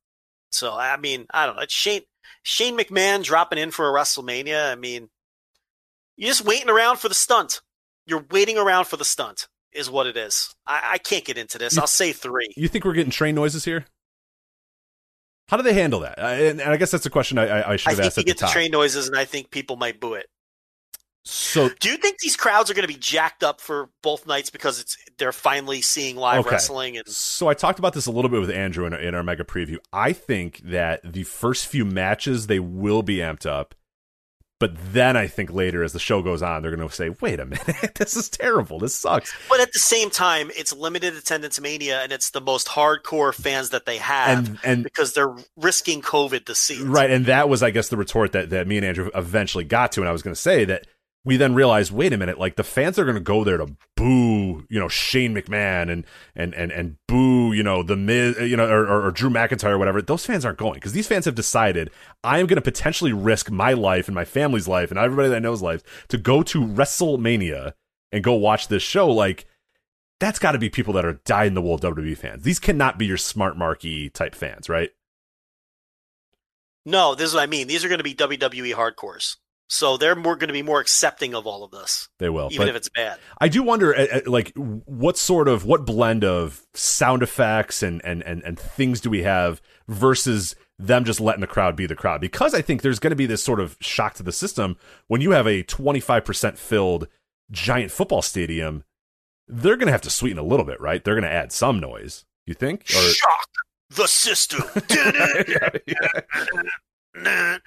so 0.51 0.73
I 0.75 0.97
mean, 0.97 1.25
I 1.33 1.45
don't 1.45 1.55
know. 1.55 1.61
It's 1.63 1.73
Shane 1.73 2.01
Shane 2.43 2.77
McMahon 2.77 3.23
dropping 3.23 3.59
in 3.59 3.71
for 3.71 3.89
a 3.89 3.93
WrestleMania. 3.93 4.71
I 4.71 4.75
mean, 4.75 5.09
you're 6.17 6.29
just 6.29 6.45
waiting 6.45 6.69
around 6.69 6.97
for 6.99 7.09
the 7.09 7.15
stunt. 7.15 7.61
You're 8.05 8.25
waiting 8.31 8.57
around 8.57 8.85
for 8.85 8.97
the 8.97 9.05
stunt, 9.05 9.47
is 9.71 9.89
what 9.89 10.07
it 10.07 10.17
is. 10.17 10.53
I, 10.67 10.91
I 10.93 10.97
can't 10.97 11.23
get 11.25 11.37
into 11.37 11.57
this. 11.57 11.75
You- 11.75 11.81
I'll 11.81 11.87
say 11.87 12.11
three. 12.13 12.49
You 12.57 12.67
think 12.67 12.85
we're 12.85 12.93
getting 12.93 13.11
train 13.11 13.35
noises 13.35 13.63
here? 13.65 13.85
How 15.49 15.57
do 15.57 15.63
they 15.63 15.73
handle 15.73 15.99
that? 16.01 16.17
Uh, 16.19 16.27
and, 16.27 16.61
and 16.61 16.71
I 16.71 16.77
guess 16.77 16.91
that's 16.91 17.05
a 17.05 17.09
question 17.09 17.37
I, 17.37 17.47
I, 17.47 17.71
I 17.73 17.75
should 17.75 17.89
I 17.89 17.91
have 17.91 17.97
think 17.97 18.07
asked 18.07 18.17
you 18.17 18.21
at 18.21 18.25
the 18.25 18.31
get 18.31 18.37
the 18.37 18.45
top. 18.45 18.53
train 18.53 18.71
noises, 18.71 19.07
and 19.07 19.17
I 19.17 19.25
think 19.25 19.51
people 19.51 19.75
might 19.75 19.99
boo 19.99 20.13
it. 20.13 20.27
So 21.25 21.69
Do 21.79 21.89
you 21.89 21.97
think 21.97 22.19
these 22.19 22.35
crowds 22.35 22.69
are 22.69 22.73
going 22.73 22.87
to 22.87 22.93
be 22.93 22.99
jacked 22.99 23.43
up 23.43 23.61
for 23.61 23.89
both 24.01 24.27
nights 24.27 24.49
because 24.49 24.79
it's 24.79 24.97
they're 25.17 25.31
finally 25.31 25.81
seeing 25.81 26.15
live 26.17 26.41
Okay. 26.41 26.51
wrestling? 26.51 26.97
And 26.97 27.07
So 27.07 27.47
I 27.47 27.53
talked 27.53 27.79
about 27.79 27.93
this 27.93 28.05
a 28.07 28.11
little 28.11 28.29
bit 28.29 28.41
with 28.41 28.51
Andrew 28.51 28.85
in 28.85 28.93
our, 28.93 28.99
in 28.99 29.15
our 29.15 29.23
mega 29.23 29.43
preview. 29.43 29.77
I 29.93 30.11
think 30.13 30.59
that 30.65 30.99
the 31.03 31.23
first 31.23 31.67
few 31.67 31.85
matches 31.85 32.47
they 32.47 32.59
will 32.59 33.03
be 33.03 33.17
amped 33.17 33.45
up, 33.45 33.73
but 34.59 34.75
then 34.93 35.17
I 35.17 35.27
think 35.27 35.51
later 35.51 35.83
as 35.83 35.91
the 35.93 35.99
show 35.99 36.21
goes 36.21 36.41
on, 36.41 36.61
they're 36.61 36.73
going 36.75 36.87
to 36.87 36.93
say, 36.95 37.09
"Wait 37.09 37.39
a 37.39 37.45
minute, 37.45 37.95
this 37.95 38.15
is 38.15 38.29
terrible. 38.29 38.79
This 38.79 38.95
sucks." 38.95 39.33
but 39.49 39.59
at 39.59 39.73
the 39.73 39.79
same 39.79 40.09
time, 40.09 40.51
it's 40.55 40.71
limited 40.73 41.15
attendance 41.15 41.59
mania, 41.59 42.01
and 42.01 42.11
it's 42.13 42.29
the 42.29 42.39
most 42.41 42.67
hardcore 42.67 43.33
fans 43.33 43.71
that 43.71 43.85
they 43.85 43.97
have 43.97 44.47
And 44.49 44.59
and 44.63 44.83
because 44.83 45.13
they're 45.13 45.35
risking 45.57 46.01
COVID 46.01 46.45
to 46.45 46.55
see. 46.55 46.75
it. 46.75 46.83
right, 46.83 47.11
and 47.11 47.25
that 47.25 47.49
was, 47.49 47.61
I 47.63 47.71
guess, 47.71 47.89
the 47.89 47.97
retort 47.97 48.31
that 48.33 48.51
that 48.51 48.67
me 48.67 48.77
and 48.77 48.85
Andrew 48.85 49.09
eventually 49.15 49.63
got 49.65 49.91
to, 49.93 50.01
and 50.01 50.07
I 50.09 50.13
was 50.13 50.21
going 50.21 50.35
to 50.35 50.41
say 50.41 50.63
that 50.65 50.87
we 51.25 51.37
then 51.37 51.53
realized, 51.53 51.91
wait 51.91 52.11
a 52.11 52.17
minute, 52.17 52.37
like 52.37 52.55
the 52.55 52.63
fans 52.63 52.99
are 52.99 53.05
going 53.05 53.15
to 53.15 53.21
go 53.21 53.43
there 53.43 53.57
to 53.57 53.75
boo, 53.95 54.65
you 54.69 54.79
know, 54.79 54.89
Shane 54.89 55.33
McMahon 55.33 55.91
and 55.91 56.05
and 56.35 56.53
and 56.53 56.71
and 56.71 56.97
boo, 57.07 57.53
you 57.53 57.63
know, 57.63 57.81
the 57.81 57.95
Miz, 57.95 58.37
uh, 58.37 58.43
you 58.43 58.57
know, 58.57 58.67
or, 58.67 58.85
or, 58.85 59.07
or 59.07 59.11
Drew 59.11 59.29
McIntyre 59.29 59.71
or 59.71 59.77
whatever. 59.77 60.01
Those 60.01 60.25
fans 60.25 60.43
aren't 60.43 60.57
going 60.57 60.75
because 60.75 60.93
these 60.93 61.07
fans 61.07 61.25
have 61.25 61.35
decided 61.35 61.91
I 62.23 62.39
am 62.39 62.47
going 62.47 62.57
to 62.57 62.61
potentially 62.61 63.13
risk 63.13 63.49
my 63.49 63.73
life 63.73 64.07
and 64.07 64.15
my 64.15 64.25
family's 64.25 64.67
life 64.67 64.91
and 64.91 64.99
everybody 64.99 65.29
that 65.29 65.41
know's 65.41 65.61
life 65.61 66.07
to 66.09 66.17
go 66.17 66.43
to 66.43 66.61
WrestleMania 66.61 67.73
and 68.11 68.23
go 68.23 68.33
watch 68.33 68.67
this 68.67 68.83
show. 68.83 69.09
Like 69.09 69.45
that's 70.19 70.39
got 70.39 70.53
to 70.53 70.59
be 70.59 70.69
people 70.69 70.93
that 70.93 71.05
are 71.05 71.19
dyed 71.25 71.47
in 71.47 71.53
the 71.53 71.61
wool 71.61 71.79
WWE 71.79 72.17
fans. 72.17 72.43
These 72.43 72.59
cannot 72.59 72.97
be 72.97 73.05
your 73.05 73.17
smart 73.17 73.57
marquee 73.57 74.09
type 74.09 74.35
fans, 74.35 74.69
right? 74.69 74.91
No, 76.85 77.15
this 77.15 77.29
is 77.29 77.35
what 77.35 77.43
I 77.43 77.47
mean. 77.47 77.67
These 77.67 77.85
are 77.85 77.87
going 77.87 77.99
to 77.99 78.03
be 78.03 78.13
WWE 78.13 78.73
hardcores, 78.73 79.37
so 79.73 79.97
they're 79.97 80.15
more 80.15 80.35
going 80.35 80.49
to 80.49 80.53
be 80.53 80.61
more 80.61 80.79
accepting 80.79 81.33
of 81.33 81.47
all 81.47 81.63
of 81.63 81.71
this, 81.71 82.07
They 82.19 82.29
will, 82.29 82.49
even 82.51 82.67
but 82.67 82.69
if 82.69 82.75
it's 82.75 82.89
bad. 82.89 83.17
I 83.41 83.47
do 83.47 83.63
wonder, 83.63 83.95
uh, 83.95 84.05
uh, 84.13 84.21
like, 84.27 84.53
what 84.55 85.17
sort 85.17 85.47
of 85.47 85.65
what 85.65 85.83
blend 85.83 86.23
of 86.23 86.61
sound 86.75 87.23
effects 87.23 87.81
and 87.81 87.99
and 88.05 88.21
and 88.21 88.43
and 88.43 88.59
things 88.59 89.01
do 89.01 89.09
we 89.09 89.23
have 89.23 89.63
versus 89.87 90.55
them 90.77 91.05
just 91.05 91.19
letting 91.19 91.41
the 91.41 91.47
crowd 91.47 91.75
be 91.75 91.87
the 91.87 91.95
crowd? 91.95 92.21
Because 92.21 92.53
I 92.53 92.61
think 92.61 92.83
there's 92.83 92.99
going 92.99 93.09
to 93.09 93.15
be 93.15 93.25
this 93.25 93.43
sort 93.43 93.59
of 93.59 93.75
shock 93.81 94.13
to 94.15 94.23
the 94.23 94.31
system 94.31 94.77
when 95.07 95.21
you 95.21 95.31
have 95.31 95.47
a 95.47 95.63
25 95.63 96.23
percent 96.23 96.59
filled 96.59 97.07
giant 97.49 97.89
football 97.89 98.21
stadium. 98.21 98.83
They're 99.47 99.75
going 99.75 99.87
to 99.87 99.91
have 99.91 100.01
to 100.01 100.11
sweeten 100.11 100.37
a 100.37 100.43
little 100.43 100.67
bit, 100.67 100.79
right? 100.79 101.03
They're 101.03 101.15
going 101.15 101.23
to 101.23 101.31
add 101.31 101.51
some 101.51 101.79
noise. 101.79 102.25
You 102.45 102.53
think? 102.53 102.83
Or, 102.91 103.01
Shock 103.09 103.49
the 103.89 104.07
system. 104.07 104.61
Are 107.15 107.59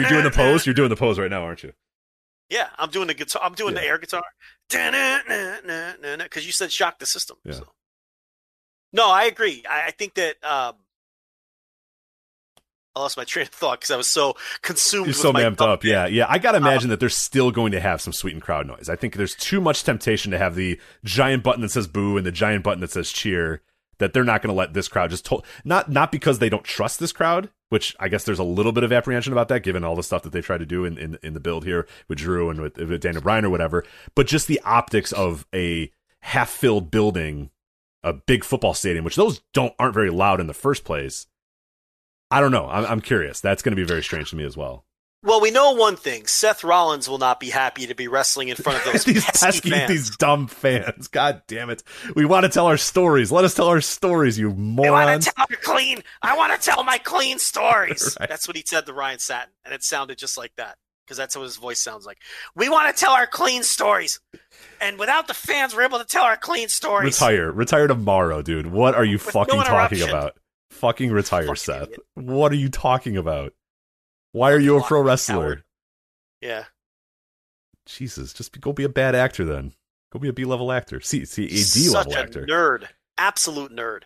you 0.00 0.08
doing 0.08 0.24
the 0.24 0.32
pose? 0.34 0.66
You're 0.66 0.74
doing 0.74 0.88
the 0.90 0.96
pose 0.96 1.18
right 1.18 1.30
now, 1.30 1.42
aren't 1.42 1.62
you? 1.62 1.72
Yeah, 2.48 2.68
I'm 2.78 2.90
doing 2.90 3.08
the 3.08 3.14
guitar. 3.14 3.42
I'm 3.44 3.54
doing 3.54 3.74
the 3.74 3.84
air 3.84 3.98
guitar. 3.98 4.22
Because 4.70 6.46
you 6.46 6.52
said 6.52 6.72
shock 6.72 6.98
the 6.98 7.06
system. 7.06 7.36
Yeah. 7.44 7.52
So. 7.52 7.68
No, 8.92 9.10
I 9.10 9.24
agree. 9.24 9.64
I, 9.68 9.88
I 9.88 9.90
think 9.90 10.14
that 10.14 10.42
um, 10.42 10.76
I 12.96 13.00
lost 13.00 13.16
my 13.18 13.24
train 13.24 13.44
of 13.44 13.52
thought 13.52 13.80
because 13.80 13.90
I 13.90 13.96
was 13.96 14.08
so 14.08 14.34
consumed. 14.62 15.06
You're 15.06 15.14
so 15.14 15.32
amped 15.32 15.60
up, 15.60 15.84
yeah, 15.84 16.06
yeah. 16.06 16.24
I 16.28 16.38
gotta 16.38 16.56
imagine 16.56 16.88
that 16.88 17.00
they're 17.00 17.10
still 17.10 17.50
going 17.50 17.72
to 17.72 17.80
have 17.80 18.00
some 18.00 18.12
sweetened 18.14 18.42
crowd 18.42 18.66
noise. 18.66 18.88
I 18.88 18.96
think 18.96 19.16
there's 19.16 19.34
too 19.34 19.60
much 19.60 19.84
temptation 19.84 20.32
to 20.32 20.38
have 20.38 20.54
the 20.54 20.80
giant 21.04 21.42
button 21.42 21.60
that 21.62 21.70
says 21.70 21.86
boo 21.86 22.16
and 22.16 22.24
the 22.24 22.32
giant 22.32 22.64
button 22.64 22.80
that 22.80 22.90
says 22.90 23.12
cheer. 23.12 23.62
That 23.98 24.12
they're 24.12 24.22
not 24.22 24.42
going 24.42 24.54
to 24.54 24.56
let 24.56 24.74
this 24.74 24.86
crowd 24.86 25.10
just 25.10 25.26
to- 25.26 25.42
not 25.64 25.90
not 25.90 26.12
because 26.12 26.38
they 26.38 26.48
don't 26.48 26.62
trust 26.62 27.00
this 27.00 27.12
crowd, 27.12 27.50
which 27.68 27.94
I 28.00 28.08
guess 28.08 28.24
there's 28.24 28.38
a 28.38 28.44
little 28.44 28.72
bit 28.72 28.84
of 28.84 28.92
apprehension 28.92 29.32
about 29.32 29.48
that, 29.48 29.62
given 29.62 29.84
all 29.84 29.96
the 29.96 30.02
stuff 30.02 30.22
that 30.22 30.32
they 30.32 30.40
tried 30.40 30.58
to 30.58 30.66
do 30.66 30.84
in 30.84 30.98
in, 30.98 31.18
in 31.22 31.34
the 31.34 31.40
build 31.40 31.64
here 31.64 31.86
with 32.08 32.18
Drew 32.18 32.50
and 32.50 32.60
with, 32.60 32.76
with 32.76 33.00
Daniel 33.00 33.22
Bryan 33.22 33.44
or 33.44 33.50
whatever. 33.50 33.84
But 34.14 34.26
just 34.26 34.46
the 34.46 34.60
optics 34.64 35.12
of 35.12 35.46
a 35.54 35.90
half 36.20 36.50
filled 36.50 36.90
building, 36.90 37.50
a 38.02 38.12
big 38.12 38.44
football 38.44 38.74
stadium, 38.74 39.04
which 39.04 39.16
those 39.16 39.40
don't 39.52 39.74
aren't 39.78 39.94
very 39.94 40.10
loud 40.10 40.40
in 40.40 40.46
the 40.46 40.54
first 40.54 40.84
place. 40.84 41.26
I 42.30 42.40
don't 42.40 42.52
know. 42.52 42.68
I'm, 42.68 42.84
I'm 42.84 43.00
curious. 43.00 43.40
That's 43.40 43.62
going 43.62 43.72
to 43.72 43.80
be 43.80 43.86
very 43.86 44.02
strange 44.02 44.30
to 44.30 44.36
me 44.36 44.44
as 44.44 44.56
well. 44.56 44.84
Well, 45.28 45.42
we 45.42 45.50
know 45.50 45.72
one 45.72 45.96
thing: 45.96 46.26
Seth 46.26 46.64
Rollins 46.64 47.06
will 47.06 47.18
not 47.18 47.38
be 47.38 47.50
happy 47.50 47.86
to 47.86 47.94
be 47.94 48.08
wrestling 48.08 48.48
in 48.48 48.56
front 48.56 48.78
of 48.78 48.84
those 48.92 49.04
these 49.04 49.24
pesky 49.26 49.68
fans. 49.70 49.88
these 49.90 50.16
dumb 50.16 50.46
fans. 50.46 51.08
God 51.08 51.42
damn 51.46 51.68
it. 51.68 51.82
We 52.16 52.24
want 52.24 52.44
to 52.44 52.48
tell 52.48 52.66
our 52.66 52.78
stories. 52.78 53.30
Let 53.30 53.44
us 53.44 53.52
tell 53.52 53.68
our 53.68 53.82
stories, 53.82 54.38
you 54.38 54.50
morons. 54.54 54.88
I 54.88 55.04
want 55.04 55.22
to 55.24 55.32
tell 55.34 55.46
clean. 55.74 56.02
I 56.22 56.34
want 56.36 56.58
to 56.58 56.66
tell 56.66 56.82
my 56.82 56.96
clean 56.96 57.38
stories. 57.38 58.16
Right. 58.20 58.28
That's 58.28 58.48
what 58.48 58.56
he 58.56 58.62
said 58.66 58.86
to 58.86 58.92
Ryan 58.94 59.18
Satin, 59.18 59.52
and 59.64 59.74
it 59.74 59.82
sounded 59.84 60.16
just 60.18 60.38
like 60.38 60.52
that 60.56 60.76
because 61.04 61.18
that's 61.18 61.36
what 61.36 61.42
his 61.42 61.56
voice 61.56 61.78
sounds 61.78 62.06
like. 62.06 62.18
We 62.56 62.68
want 62.70 62.94
to 62.94 62.98
tell 62.98 63.12
our 63.12 63.26
clean 63.26 63.62
stories, 63.64 64.18
and 64.80 64.98
without 64.98 65.28
the 65.28 65.34
fans, 65.34 65.76
we're 65.76 65.82
able 65.82 65.98
to 65.98 66.04
tell 66.06 66.24
our 66.24 66.36
clean 66.38 66.68
stories. 66.68 67.20
retire. 67.20 67.52
Retire 67.52 67.86
tomorrow, 67.86 68.40
dude. 68.40 68.68
What 68.68 68.94
are 68.94 69.04
you 69.04 69.16
With 69.16 69.22
fucking 69.22 69.56
no 69.58 69.62
talking 69.62 70.02
about? 70.02 70.38
Fucking 70.70 71.12
retire, 71.12 71.42
Fucking 71.42 71.56
Seth. 71.56 71.82
idiot. 71.84 72.00
What 72.14 72.50
are 72.52 72.56
you 72.56 72.70
talking 72.70 73.16
about? 73.16 73.52
Why 74.32 74.52
are 74.52 74.58
you 74.58 74.76
a 74.76 74.82
pro 74.82 75.02
wrestler? 75.02 75.34
coward. 75.34 75.64
Yeah. 76.40 76.64
Jesus, 77.86 78.32
just 78.32 78.52
be, 78.52 78.60
go 78.60 78.72
be 78.72 78.84
a 78.84 78.88
bad 78.88 79.14
actor 79.14 79.44
then. 79.44 79.72
Go 80.12 80.18
be 80.18 80.28
a 80.28 80.32
B 80.32 80.44
level 80.44 80.70
actor. 80.72 81.00
See, 81.00 81.24
see, 81.24 81.46
a 81.46 81.48
D 81.48 81.56
Such 81.56 81.94
level 82.06 82.12
a 82.14 82.18
actor. 82.20 82.46
nerd, 82.46 82.86
absolute 83.16 83.72
nerd, 83.72 84.02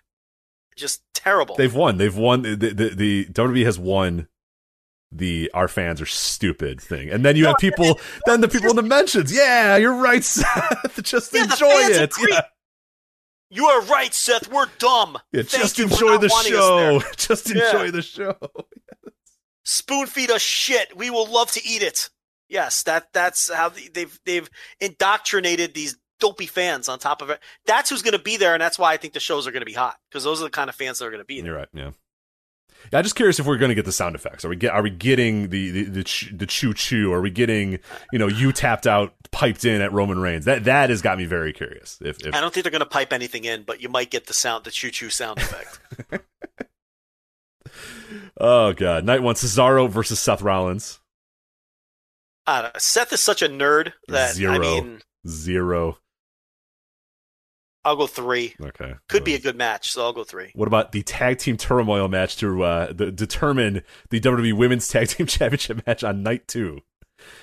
just 0.77 1.03
terrible. 1.15 1.57
They've 1.57 1.75
won. 1.75 1.97
They've 1.99 2.17
won. 2.17 2.43
The, 2.43 2.55
the, 2.57 2.89
the 2.95 3.25
WWE 3.27 3.65
has 3.65 3.79
won 3.79 4.29
the 5.15 5.51
our 5.53 5.69
fans 5.69 6.01
are 6.01 6.07
stupid 6.07 6.81
thing. 6.81 7.11
And 7.11 7.25
then 7.25 7.37
you 7.37 7.47
have 7.47 7.57
people, 7.59 8.01
then 8.27 8.41
the 8.41 8.49
people 8.49 8.71
in 8.71 8.77
the 8.77 8.83
mentions. 8.83 9.35
Yeah, 9.35 9.77
you're 9.77 9.95
right, 9.95 10.25
Seth. 10.25 11.03
Just 11.03 11.33
Yeah, 11.35 11.43
enjoy 11.45 11.67
it. 11.69 12.13
Yeah, 12.29 12.41
you 13.51 13.67
are 13.67 13.83
right, 13.83 14.15
Seth. 14.15 14.51
We're 14.51 14.69
dumb. 14.79 15.19
yeah 15.33 15.43
just 15.43 15.79
you 15.79 15.89
for 15.89 15.95
enjoy 15.95 16.19
the 16.19 16.29
show. 16.31 17.01
Just 17.17 17.51
enjoy 17.51 17.91
the 17.91 18.03
show. 18.03 18.37
Spoon 19.73 20.07
feed 20.07 20.31
us 20.31 20.43
shit. 20.43 20.95
We 20.95 21.09
will 21.09 21.27
love 21.27 21.51
to 21.53 21.67
eat 21.67 21.83
it. 21.83 22.11
Yes, 22.47 22.83
that 22.83 23.11
that's 23.15 23.51
how 23.51 23.71
they've 23.95 24.21
they've 24.27 24.51
indoctrinated 24.81 25.73
these 25.73 25.97
dopey 26.21 26.45
fans 26.45 26.91
on 26.91 26.99
top 26.99 27.23
of 27.23 27.31
it. 27.31 27.41
That's 27.65 27.89
who's 27.89 28.03
going 28.03 28.13
to 28.13 28.23
be 28.23 28.37
there, 28.37 28.53
and 28.53 28.61
that's 28.61 28.79
why 28.79 28.93
I 28.93 28.99
think 28.99 29.15
the 29.15 29.21
shows 29.21 29.47
are 29.47 29.51
going 29.51 29.63
to 29.63 29.67
be 29.67 29.73
hot 29.73 29.97
because 30.11 30.25
those 30.25 30.43
are 30.43 30.45
the 30.45 30.51
kind 30.51 30.69
of 30.69 30.77
fans 30.77 30.99
that 30.99 31.07
are 31.07 31.11
going 31.11 31.23
to 31.23 31.25
be 31.25 31.41
there. 31.41 31.47
You're 31.47 31.57
right. 31.57 31.69
Yeah. 31.73 31.91
Yeah, 32.93 32.99
I'm 32.99 33.05
just 33.05 33.15
curious 33.15 33.39
if 33.39 33.47
we're 33.47 33.57
going 33.57 33.71
to 33.71 33.75
get 33.75 33.87
the 33.87 33.93
sound 33.93 34.15
effects. 34.15 34.45
Are 34.45 34.51
we 34.51 34.57
get? 34.57 34.73
Are 34.73 34.83
we 34.83 34.91
getting 34.91 35.49
the 35.49 35.71
the 35.71 35.85
the, 35.85 36.29
the 36.33 36.47
choo 36.47 36.75
choo? 36.75 37.11
Are 37.15 37.23
we 37.23 37.31
getting 37.31 37.79
you 38.13 38.19
know 38.19 38.29
you 38.29 38.53
tapped 38.53 38.87
out 38.87 39.15
piped 39.31 39.65
in 39.65 39.81
at 39.81 39.91
Roman 39.91 40.19
Reigns? 40.19 40.45
That 40.45 40.65
that 40.65 40.91
has 40.91 41.01
got 41.01 41.17
me 41.17 41.25
very 41.25 41.55
curious. 41.55 41.99
If, 42.03 42.27
if 42.27 42.35
I 42.35 42.41
don't 42.43 42.53
think 42.53 42.65
they're 42.65 42.73
going 42.73 42.81
to 42.81 42.87
pipe 42.87 43.15
anything 43.15 43.47
in, 43.47 43.63
but 43.63 43.81
you 43.81 43.89
might 43.89 44.11
get 44.11 44.27
the 44.27 44.35
sound, 44.35 44.65
the 44.65 44.71
choo 44.71 44.91
choo 44.91 45.09
sound 45.09 45.39
effect. 45.39 45.81
oh 48.43 48.75
god, 48.75 49.05
night 49.07 49.23
one 49.23 49.35
Cesaro 49.37 49.89
versus 49.89 50.21
Seth 50.21 50.43
Rollins 50.43 51.01
I. 52.47 52.71
Seth 52.79 53.13
is 53.13 53.21
such 53.21 53.43
a 53.43 53.49
nerd 53.49 53.93
that 54.09 54.35
Zero. 54.35 54.55
I 54.55 54.59
mean, 54.59 55.01
zero. 55.27 55.99
I'll 57.85 57.97
go 57.97 58.07
three. 58.07 58.55
Okay, 58.61 58.95
Could 59.09 59.25
be 59.25 59.35
a 59.35 59.41
good 59.41 59.57
match, 59.57 59.91
so 59.91 60.03
I'll 60.03 60.13
go 60.13 60.23
three. 60.23 60.53
What 60.55 60.69
about 60.69 60.93
the 60.93 61.03
tag 61.03 61.39
team 61.39 61.57
turmoil 61.57 62.07
match 62.07 62.37
to 62.37 62.63
uh, 62.63 62.93
the, 62.93 63.11
determine 63.11 63.83
the 64.11 64.21
WWE 64.21 64.57
Women's 64.57 64.87
Tag 64.87 65.09
Team 65.09 65.27
Championship 65.29 65.85
match 65.87 66.05
on 66.05 66.23
night 66.23 66.47
two? 66.47 66.81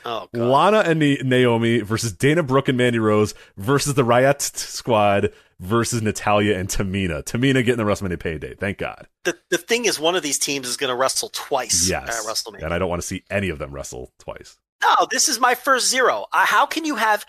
Oh 0.06 0.28
god. 0.34 0.42
Lana 0.42 0.80
and 0.80 1.00
Na- 1.00 1.24
Naomi 1.24 1.80
versus 1.82 2.14
Dana 2.14 2.44
Brooke 2.44 2.70
and 2.70 2.78
Mandy 2.78 3.00
Rose 3.00 3.34
versus 3.58 3.96
the 3.96 4.04
Riot 4.04 4.42
Squad 4.42 5.34
versus 5.60 6.02
Natalya 6.02 6.58
and 6.58 6.70
Tamina. 6.70 7.24
Tamina 7.24 7.64
getting 7.66 7.78
the 7.78 7.84
WrestleMania 7.84 8.20
payday. 8.20 8.56
Thank 8.56 8.78
God. 8.78 9.08
The 9.26 9.38
the 9.50 9.58
thing 9.58 9.86
is, 9.86 10.00
one 10.00 10.16
of 10.16 10.24
these 10.24 10.40
teams 10.40 10.68
is 10.68 10.78
going 10.78 10.90
to 10.90 10.96
wrestle 10.96 11.30
twice 11.34 11.90
Yes. 11.90 12.08
at 12.08 12.26
WrestleMania. 12.32 12.64
And 12.64 12.74
I 12.74 12.80
don't 12.80 12.90
want 12.90 13.02
to 13.02 13.08
see 13.08 13.24
any 13.30 13.50
of 13.50 13.60
them 13.60 13.72
wrestle 13.74 14.12
twice. 14.20 14.58
No, 14.82 15.08
this 15.12 15.28
is 15.28 15.40
my 15.40 15.56
first 15.56 15.90
zero. 15.90 16.26
Uh, 16.32 16.46
how 16.46 16.66
can 16.66 16.86
you 16.86 16.96
have 16.96 17.26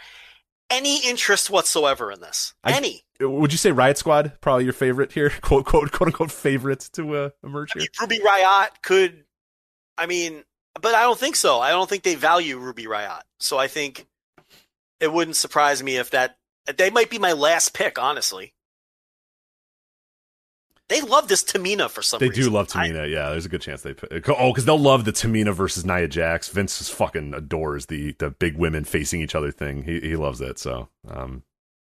any 0.70 1.04
interest 1.04 1.50
whatsoever 1.50 2.12
in 2.12 2.20
this? 2.20 2.54
I- 2.62 2.72
any? 2.72 3.02
Would 3.20 3.52
you 3.52 3.58
say 3.58 3.70
Riot 3.70 3.98
Squad 3.98 4.32
probably 4.40 4.64
your 4.64 4.72
favorite 4.72 5.12
here? 5.12 5.28
Quote 5.42 5.66
quote 5.66 5.90
quote 5.92 6.06
unquote 6.08 6.30
favorite 6.32 6.88
to 6.94 7.14
uh, 7.16 7.30
emerge 7.44 7.72
here. 7.72 7.82
Ruby 8.00 8.20
Riot 8.24 8.70
could. 8.82 9.24
I 9.98 10.06
mean, 10.06 10.44
but 10.80 10.94
I 10.94 11.02
don't 11.02 11.18
think 11.18 11.36
so. 11.36 11.60
I 11.60 11.70
don't 11.70 11.90
think 11.90 12.02
they 12.04 12.14
value 12.14 12.56
Ruby 12.58 12.86
Riot. 12.86 13.22
So 13.38 13.58
I 13.58 13.66
think 13.66 14.06
it 15.00 15.12
wouldn't 15.12 15.36
surprise 15.36 15.82
me 15.82 15.96
if 15.96 16.10
that 16.12 16.38
they 16.76 16.90
might 16.90 17.10
be 17.10 17.18
my 17.18 17.32
last 17.32 17.74
pick. 17.74 17.98
Honestly, 17.98 18.54
they 20.88 21.00
love 21.00 21.28
this 21.28 21.44
Tamina 21.44 21.88
for 21.88 22.02
some 22.02 22.18
They 22.18 22.28
reason. 22.28 22.44
do 22.44 22.50
love 22.50 22.68
I- 22.74 22.88
Tamina. 22.88 23.10
yeah, 23.10 23.30
there's 23.30 23.46
a 23.46 23.48
good 23.48 23.60
chance 23.62 23.82
they. 23.82 23.94
Oh, 24.28 24.50
because 24.52 24.64
they'll 24.64 24.78
love 24.78 25.04
the 25.04 25.12
Tamina 25.12 25.54
versus 25.54 25.84
Nia 25.84 26.08
Jax. 26.08 26.48
Vince 26.48 26.78
just 26.78 26.92
fucking 26.92 27.32
adores 27.34 27.86
the 27.86 28.14
the 28.18 28.30
big 28.30 28.56
women 28.56 28.84
facing 28.84 29.20
each 29.20 29.34
other 29.34 29.52
thing. 29.52 29.84
He 29.84 30.00
he 30.00 30.16
loves 30.16 30.40
it. 30.40 30.58
So 30.58 30.88
um, 31.08 31.44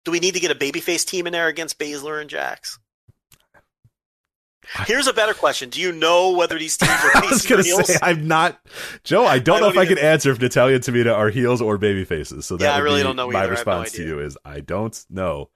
do 0.06 0.11
we 0.11 0.19
need 0.19 0.33
to 0.33 0.40
get 0.40 0.51
a 0.51 0.56
babyface 0.56 1.06
team 1.06 1.25
in 1.27 1.33
there 1.33 1.48
against 1.48 1.80
Baszler 1.80 2.19
and 2.19 2.30
Jax? 2.30 2.80
Here's 4.85 5.07
a 5.07 5.14
better 5.14 5.33
question: 5.33 5.69
Do 5.69 5.81
you 5.81 5.91
know 5.91 6.31
whether 6.31 6.57
these 6.59 6.77
teams 6.77 6.91
are 6.91 7.11
I 7.15 7.25
was 7.30 7.45
or 7.45 7.49
gonna 7.49 7.64
heels? 7.64 7.88
say 7.88 7.98
I'm 8.01 8.27
not 8.27 8.59
Joe. 9.03 9.25
I 9.25 9.40
don't 9.40 9.57
I 9.57 9.59
know 9.59 9.65
don't 9.67 9.73
if 9.73 9.77
I 9.80 9.85
can 9.88 9.98
answer 9.98 10.31
if 10.31 10.40
Natalya 10.40 10.75
and 10.75 10.83
Tamina 10.83 11.14
are 11.15 11.30
heels 11.30 11.61
or 11.61 11.77
baby 11.77 12.06
faces. 12.06 12.45
So 12.45 12.57
that 12.57 12.65
Yeah, 12.65 12.75
I 12.75 12.80
really 12.80 13.01
don't 13.03 13.15
know 13.15 13.30
My 13.31 13.40
either. 13.43 13.56
Have 13.56 13.65
no 13.65 13.80
response 13.80 13.91
to 13.93 14.03
you 14.06 14.19
is 14.19 14.38
I 14.45 14.59
don't 14.59 15.03
know. 15.09 15.49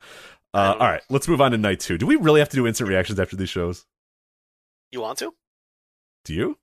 I 0.53 0.59
Uh, 0.59 0.71
don't 0.71 0.81
all 0.81 0.87
know. 0.93 0.99
let's 1.09 1.27
move 1.27 1.39
on 1.41 1.51
to 1.51 1.57
night 1.57 1.79
two. 1.81 1.97
Do 1.97 2.05
we 2.07 2.15
really 2.15 2.39
have 2.39 2.49
to 2.49 2.55
do 2.55 2.65
instant 2.65 2.89
reactions 2.89 3.19
after 3.19 3.35
these 3.35 3.49
shows? 3.49 3.85
You 4.91 5.01
want 5.01 5.19
to? 5.19 5.33
Do 6.23 6.33
you? 6.33 6.57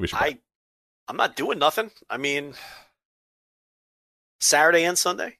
We 0.00 0.06
should. 0.06 0.18
I, 0.18 0.38
I'm 1.08 1.16
not 1.16 1.36
doing 1.36 1.58
nothing. 1.58 1.90
I 2.08 2.16
mean, 2.16 2.54
Saturday 4.40 4.84
and 4.84 4.96
Sunday. 4.96 5.38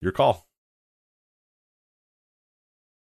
Your 0.00 0.12
call. 0.12 0.46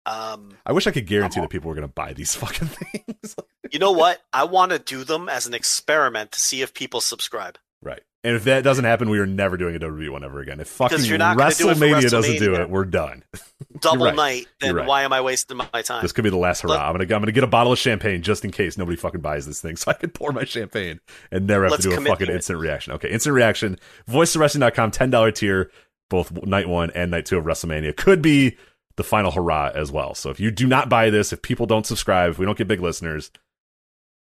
Um, 0.07 0.57
I 0.67 0.73
wish 0.73 0.87
I 0.87 0.91
could 0.91 1.07
guarantee 1.07 1.41
that 1.41 1.51
people 1.51 1.69
were 1.69 1.75
going 1.75 1.87
to 1.87 1.93
buy 1.93 2.13
these 2.13 2.35
fucking 2.37 2.69
things. 2.69 3.37
you 3.71 3.79
know 3.79 3.93
what? 3.93 4.21
I 4.33 4.45
want 4.45 4.73
to 4.73 4.79
do 4.79 5.05
them 5.05 5.29
as 5.29 5.47
an 5.47 5.55
experiment 5.55 6.33
to 6.33 6.41
see 6.41 6.63
if 6.63 6.75
people 6.75 7.01
subscribe. 7.01 7.59
right. 7.83 8.01
And 8.23 8.37
if 8.37 8.45
that 8.45 8.63
doesn't 8.65 8.85
happen, 8.85 9.09
we 9.09 9.19
are 9.19 9.25
never 9.25 9.57
doing 9.57 9.75
a 9.75 9.79
WWE 9.79 10.11
one 10.11 10.23
ever 10.23 10.41
again. 10.41 10.61
If 10.61 10.69
fucking 10.69 10.99
gonna 10.99 11.35
do 11.35 11.41
WrestleMania 11.41 12.11
doesn't 12.11 12.39
do 12.39 12.55
it, 12.55 12.69
we're 12.69 12.85
done. 12.85 13.25
Double 13.81 14.05
right. 14.05 14.15
night. 14.15 14.47
Then 14.61 14.75
right. 14.75 14.87
why 14.87 15.05
am 15.05 15.13
I 15.15 15.23
wasting 15.23 15.57
my 15.57 15.81
time? 15.81 16.03
This 16.03 16.13
could 16.13 16.25
be 16.25 16.29
the 16.29 16.37
last 16.37 16.61
hurrah. 16.61 16.73
Let- 16.73 16.81
I'm 16.83 16.93
gonna 16.93 17.05
I'm 17.05 17.23
gonna 17.23 17.33
get 17.33 17.45
a 17.45 17.47
bottle 17.47 17.73
of 17.73 17.79
champagne 17.79 18.21
just 18.21 18.45
in 18.45 18.51
case 18.51 18.77
nobody 18.77 18.99
fucking 18.99 19.23
buys 19.23 19.47
this 19.47 19.63
thing, 19.63 19.77
so 19.79 19.91
I 19.91 19.95
can 19.95 20.11
pour 20.11 20.33
my 20.33 20.45
champagne 20.45 21.01
and 21.31 21.47
never 21.47 21.67
have 21.67 21.79
to 21.79 21.83
do 21.83 21.93
a 21.93 22.01
fucking 22.03 22.29
it. 22.29 22.35
instant 22.35 22.59
reaction. 22.59 22.93
Okay, 22.93 23.09
instant 23.11 23.35
reaction. 23.35 23.79
VoiceOfWrestling.com, 24.11 24.91
ten 24.91 25.09
dollar 25.09 25.31
tier, 25.33 25.71
both 26.11 26.31
night 26.45 26.69
one 26.69 26.91
and 26.91 27.11
night 27.11 27.25
two 27.25 27.39
of 27.39 27.45
WrestleMania 27.45 27.97
could 27.97 28.21
be 28.21 28.59
the 29.01 29.05
final 29.05 29.31
hurrah 29.31 29.71
as 29.75 29.91
well. 29.91 30.15
So 30.15 30.29
if 30.29 30.39
you 30.39 30.51
do 30.51 30.67
not 30.67 30.91
buy 30.91 31.09
this, 31.09 31.33
if 31.33 31.41
people 31.41 31.65
don't 31.65 31.87
subscribe, 31.87 32.33
if 32.33 32.39
we 32.39 32.45
don't 32.45 32.59
get 32.59 32.69
big 32.69 32.83
listeners, 32.83 33.31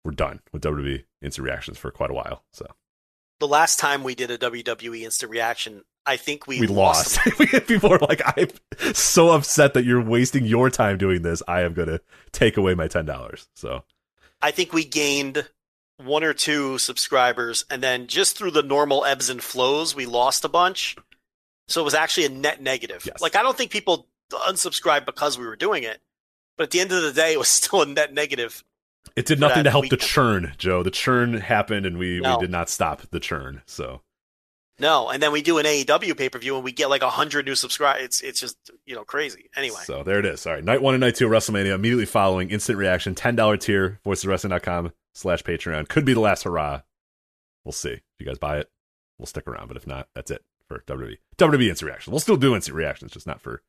we're 0.05 0.11
done 0.11 0.39
with 0.53 0.61
WWE 0.61 1.03
instant 1.19 1.43
reactions 1.43 1.79
for 1.79 1.89
quite 1.89 2.11
a 2.11 2.13
while. 2.13 2.43
So 2.53 2.67
the 3.39 3.47
last 3.47 3.79
time 3.79 4.03
we 4.03 4.13
did 4.13 4.29
a 4.29 4.37
WWE 4.37 5.01
instant 5.01 5.31
reaction, 5.31 5.83
I 6.05 6.17
think 6.17 6.45
we, 6.45 6.59
we 6.59 6.67
lost. 6.67 7.17
people 7.67 7.91
are 7.91 7.97
like, 7.97 8.21
I'm 8.37 8.93
so 8.93 9.31
upset 9.31 9.73
that 9.73 9.83
you're 9.83 9.99
wasting 9.99 10.45
your 10.45 10.69
time 10.69 10.99
doing 10.99 11.23
this. 11.23 11.41
I 11.47 11.61
am 11.61 11.73
gonna 11.73 11.99
take 12.31 12.55
away 12.55 12.75
my 12.75 12.87
ten 12.87 13.07
dollars. 13.07 13.49
So 13.55 13.83
I 14.43 14.51
think 14.51 14.73
we 14.73 14.85
gained 14.85 15.49
one 15.97 16.23
or 16.23 16.35
two 16.35 16.77
subscribers, 16.77 17.65
and 17.71 17.81
then 17.81 18.05
just 18.05 18.37
through 18.37 18.51
the 18.51 18.61
normal 18.61 19.05
ebbs 19.05 19.27
and 19.31 19.41
flows, 19.41 19.95
we 19.95 20.05
lost 20.05 20.45
a 20.45 20.49
bunch. 20.49 20.95
So 21.67 21.81
it 21.81 21.83
was 21.83 21.95
actually 21.95 22.27
a 22.27 22.29
net 22.29 22.61
negative. 22.61 23.03
Yes. 23.07 23.19
Like 23.21 23.35
I 23.35 23.41
don't 23.41 23.57
think 23.57 23.71
people 23.71 24.07
unsubscribed 24.31 25.05
because 25.05 25.37
we 25.37 25.45
were 25.45 25.55
doing 25.55 25.83
it, 25.83 25.99
but 26.57 26.65
at 26.65 26.71
the 26.71 26.79
end 26.79 26.91
of 26.91 27.01
the 27.03 27.13
day, 27.13 27.33
it 27.33 27.39
was 27.39 27.47
still 27.49 27.81
a 27.81 27.85
net 27.85 28.13
negative. 28.13 28.63
It 29.15 29.25
did 29.25 29.39
nothing 29.39 29.63
to 29.63 29.71
help 29.71 29.89
the 29.89 29.97
churn, 29.97 30.53
Joe. 30.57 30.83
The 30.83 30.91
churn 30.91 31.33
happened, 31.35 31.85
and 31.85 31.97
we, 31.97 32.19
No. 32.19 32.35
we 32.37 32.41
did 32.41 32.51
not 32.51 32.69
stop 32.69 33.01
the 33.09 33.19
churn. 33.19 33.61
So 33.65 34.01
No, 34.79 35.09
and 35.09 35.23
then 35.23 35.31
we 35.31 35.41
do 35.41 35.57
an 35.57 35.65
AEW 35.65 36.15
pay 36.15 36.29
per 36.29 36.37
view, 36.37 36.55
and 36.55 36.63
we 36.63 36.71
get 36.71 36.89
like 36.89 37.01
a 37.01 37.09
hundred 37.09 37.45
new 37.45 37.55
subscribers. 37.55 38.03
It's 38.03 38.21
it's 38.21 38.39
just 38.39 38.69
you 38.85 38.93
know 38.95 39.03
crazy. 39.05 39.49
Anyway, 39.55 39.79
so 39.85 40.03
there 40.03 40.19
it 40.19 40.25
is. 40.25 40.45
All 40.45 40.53
right, 40.53 40.63
night 40.63 40.81
one 40.81 40.93
and 40.93 41.01
night 41.01 41.15
two 41.15 41.25
of 41.25 41.31
WrestleMania. 41.31 41.73
Immediately 41.73 42.05
following, 42.05 42.49
instant 42.51 42.77
reaction, 42.77 43.15
ten 43.15 43.35
dollar 43.35 43.57
tier, 43.57 43.99
voiceswrestling.com 44.05 44.91
slash 45.15 45.41
Patreon. 45.41 45.87
Could 45.87 46.05
be 46.05 46.13
the 46.13 46.19
last 46.19 46.43
hurrah. 46.43 46.81
We'll 47.63 47.71
see. 47.71 47.93
If 47.93 48.03
you 48.19 48.25
guys 48.25 48.37
buy 48.37 48.59
it, 48.59 48.69
we'll 49.17 49.25
stick 49.25 49.47
around. 49.47 49.67
But 49.69 49.77
if 49.77 49.87
not, 49.87 50.09
that's 50.13 50.29
it 50.31 50.43
for 50.67 50.83
WWE. 50.85 51.17
WWE 51.37 51.69
instant 51.69 51.87
reaction. 51.89 52.11
We'll 52.11 52.19
still 52.19 52.37
do 52.37 52.53
instant 52.53 52.75
reactions, 52.75 53.13
just 53.13 53.25
not 53.25 53.41
for 53.41 53.63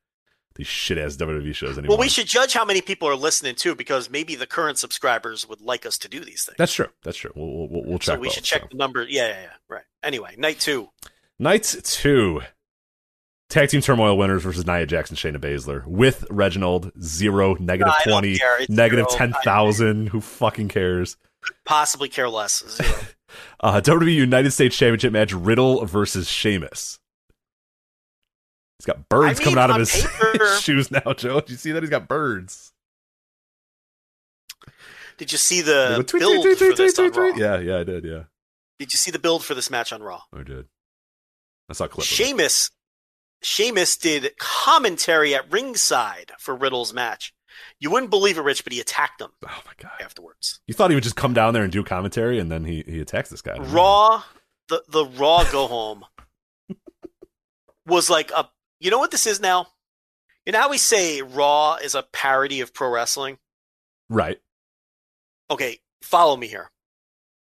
these 0.59 0.67
shit 0.67 0.97
ass 0.97 1.15
WWE 1.15 1.55
shows 1.55 1.77
anymore. 1.77 1.95
well, 1.95 2.03
we 2.03 2.09
should 2.09 2.27
judge 2.27 2.53
how 2.53 2.65
many 2.65 2.81
people 2.81 3.07
are 3.07 3.15
listening 3.15 3.55
too, 3.55 3.75
because 3.75 4.09
maybe 4.09 4.35
the 4.35 4.45
current 4.45 4.77
subscribers 4.77 5.47
would 5.47 5.61
like 5.61 5.85
us 5.85 5.97
to 5.99 6.09
do 6.09 6.19
these 6.19 6.43
things. 6.43 6.57
That's 6.57 6.73
true. 6.73 6.89
That's 7.01 7.15
true. 7.15 7.31
We'll 7.33 7.69
we'll, 7.69 7.83
we'll, 7.85 7.99
check. 7.99 8.15
so 8.15 8.19
we 8.19 8.27
both, 8.27 8.33
should 8.33 8.43
check 8.43 8.63
so. 8.63 8.67
the 8.71 8.77
number. 8.77 9.03
Yeah, 9.03 9.29
yeah, 9.29 9.41
yeah. 9.41 9.49
Right. 9.69 9.83
Anyway, 10.03 10.35
night 10.37 10.59
two. 10.59 10.89
Night 11.39 11.63
two. 11.83 12.41
Tag 13.49 13.69
team 13.69 13.79
turmoil 13.79 14.17
winners 14.17 14.43
versus 14.43 14.67
Nia 14.67 14.85
Jackson, 14.85 15.15
Shayna 15.15 15.37
Baszler 15.37 15.85
with 15.87 16.25
Reginald 16.29 16.91
zero, 17.01 17.55
negative 17.55 17.93
don't 18.03 18.11
twenty, 18.11 18.37
negative 18.67 19.09
zero. 19.09 19.17
ten 19.17 19.33
thousand. 19.41 20.07
Who 20.07 20.19
fucking 20.19 20.67
cares? 20.67 21.15
Possibly 21.63 22.09
care 22.09 22.29
less. 22.29 22.63
Zero. 22.67 22.89
Uh, 23.59 23.79
WWE 23.79 24.11
United 24.11 24.49
States 24.49 24.75
Championship 24.75 25.13
match: 25.13 25.31
Riddle 25.33 25.85
versus 25.85 26.27
Sheamus. 26.27 26.98
He's 28.79 28.85
got 28.85 29.09
birds 29.09 29.39
I 29.39 29.43
mean, 29.43 29.55
coming 29.55 29.59
out 29.59 29.69
of 29.71 29.77
his 29.77 30.61
shoes 30.61 30.89
now, 30.89 31.13
Joe. 31.13 31.41
Did 31.41 31.49
you 31.51 31.57
see 31.57 31.71
that? 31.73 31.83
He's 31.83 31.89
got 31.89 32.07
birds. 32.07 32.71
Did 35.17 35.33
you 35.33 35.37
see 35.37 35.59
the 35.59 36.03
tweet, 36.07 36.21
build 36.21 36.43
tweet, 36.45 36.57
tweet, 36.57 36.71
for 36.71 36.77
this 36.77 36.97
on 36.97 37.11
Raw? 37.11 37.35
Yeah, 37.35 37.59
yeah, 37.59 37.79
I 37.79 37.83
did. 37.83 38.05
Yeah, 38.05 38.23
Did 38.79 38.93
you 38.93 38.97
see 38.97 39.11
the 39.11 39.19
build 39.19 39.43
for 39.43 39.53
this 39.53 39.69
match 39.69 39.91
on 39.91 40.01
Raw? 40.01 40.21
I 40.33 40.43
did. 40.43 40.67
I 41.69 41.73
saw 41.73 41.85
a 41.85 41.89
clip. 41.89 42.05
Sheamus, 42.07 42.71
Sheamus 43.41 43.97
did 43.97 44.31
commentary 44.37 45.35
at 45.35 45.51
ringside 45.51 46.31
for 46.39 46.55
Riddle's 46.55 46.93
match. 46.93 47.33
You 47.81 47.91
wouldn't 47.91 48.09
believe 48.11 48.37
it, 48.37 48.41
Rich, 48.41 48.63
but 48.63 48.71
he 48.71 48.79
attacked 48.79 49.21
him 49.21 49.31
Oh 49.45 49.61
my 49.65 49.73
god! 49.77 49.91
afterwards. 50.01 50.61
You 50.67 50.73
thought 50.73 50.89
he 50.91 50.95
would 50.95 51.03
just 51.03 51.17
come 51.17 51.33
down 51.33 51.53
there 51.53 51.63
and 51.63 51.71
do 51.71 51.83
commentary, 51.83 52.39
and 52.39 52.49
then 52.49 52.63
he 52.63 52.85
he 52.87 53.01
attacks 53.01 53.29
this 53.29 53.41
guy. 53.41 53.57
Raw, 53.57 54.23
the 54.69 54.81
the 54.87 55.05
Raw 55.05 55.43
go 55.51 55.67
home 55.67 56.05
was 57.85 58.09
like 58.09 58.31
a. 58.31 58.49
You 58.79 58.91
know 58.91 58.99
what 58.99 59.11
this 59.11 59.27
is 59.27 59.39
now? 59.39 59.67
You 60.45 60.53
know 60.53 60.61
how 60.61 60.69
we 60.69 60.77
say 60.77 61.21
Raw 61.21 61.75
is 61.75 61.95
a 61.95 62.03
parody 62.03 62.61
of 62.61 62.73
pro 62.73 62.89
wrestling? 62.89 63.37
right? 64.09 64.39
Okay, 65.51 65.79
follow 66.01 66.35
me 66.37 66.47
here. 66.47 66.71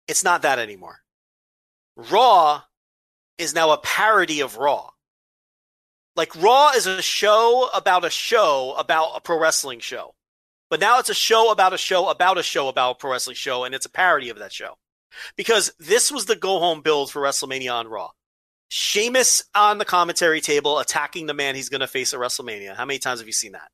It's 0.08 0.24
not 0.24 0.42
that 0.42 0.58
anymore. 0.58 1.00
Raw 1.96 2.62
is 3.38 3.54
now 3.54 3.70
a 3.70 3.78
parody 3.78 4.40
of 4.40 4.56
Raw. 4.56 4.90
Like 6.16 6.34
Raw 6.36 6.70
is 6.72 6.86
a 6.86 7.00
show 7.02 7.70
about 7.72 8.04
a 8.04 8.10
show 8.10 8.74
about 8.76 9.12
a 9.16 9.20
pro 9.20 9.38
wrestling 9.38 9.80
show. 9.80 10.14
But 10.68 10.80
now 10.80 10.98
it's 10.98 11.10
a 11.10 11.14
show 11.14 11.50
about 11.50 11.72
a 11.72 11.78
show 11.78 12.08
about 12.08 12.38
a 12.38 12.42
show 12.42 12.68
about 12.68 12.92
a 12.92 12.94
pro 12.96 13.12
wrestling 13.12 13.36
show 13.36 13.64
and 13.64 13.74
it's 13.74 13.86
a 13.86 13.90
parody 13.90 14.28
of 14.30 14.38
that 14.38 14.52
show. 14.52 14.76
because 15.36 15.72
this 15.78 16.10
was 16.10 16.26
the 16.26 16.36
go 16.36 16.58
home 16.58 16.80
build 16.82 17.10
for 17.10 17.22
WrestleMania 17.22 17.72
on 17.72 17.88
Raw. 17.88 18.10
Sheamus 18.74 19.44
on 19.54 19.76
the 19.76 19.84
commentary 19.84 20.40
table 20.40 20.78
attacking 20.78 21.26
the 21.26 21.34
man 21.34 21.54
he's 21.54 21.68
going 21.68 21.82
to 21.82 21.86
face 21.86 22.14
at 22.14 22.20
WrestleMania. 22.20 22.74
How 22.74 22.86
many 22.86 22.98
times 22.98 23.20
have 23.20 23.26
you 23.26 23.32
seen 23.34 23.52
that? 23.52 23.70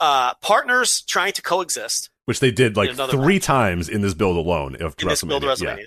Uh, 0.00 0.32
partners 0.40 1.02
trying 1.02 1.34
to 1.34 1.42
coexist 1.42 2.08
Which 2.24 2.40
they 2.40 2.50
did 2.50 2.78
like 2.78 2.94
three 2.94 3.34
match. 3.34 3.42
times 3.44 3.90
in 3.90 4.00
this 4.00 4.14
build 4.14 4.38
alone 4.38 4.74
of 4.76 4.94
in 4.98 5.08
this 5.08 5.22
build 5.22 5.42
WrestleMania. 5.42 5.76
Yeah. 5.80 5.84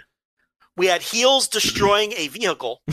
We 0.78 0.86
had 0.86 1.02
heels 1.02 1.48
destroying 1.58 2.14
a 2.14 2.28
vehicle. 2.28 2.82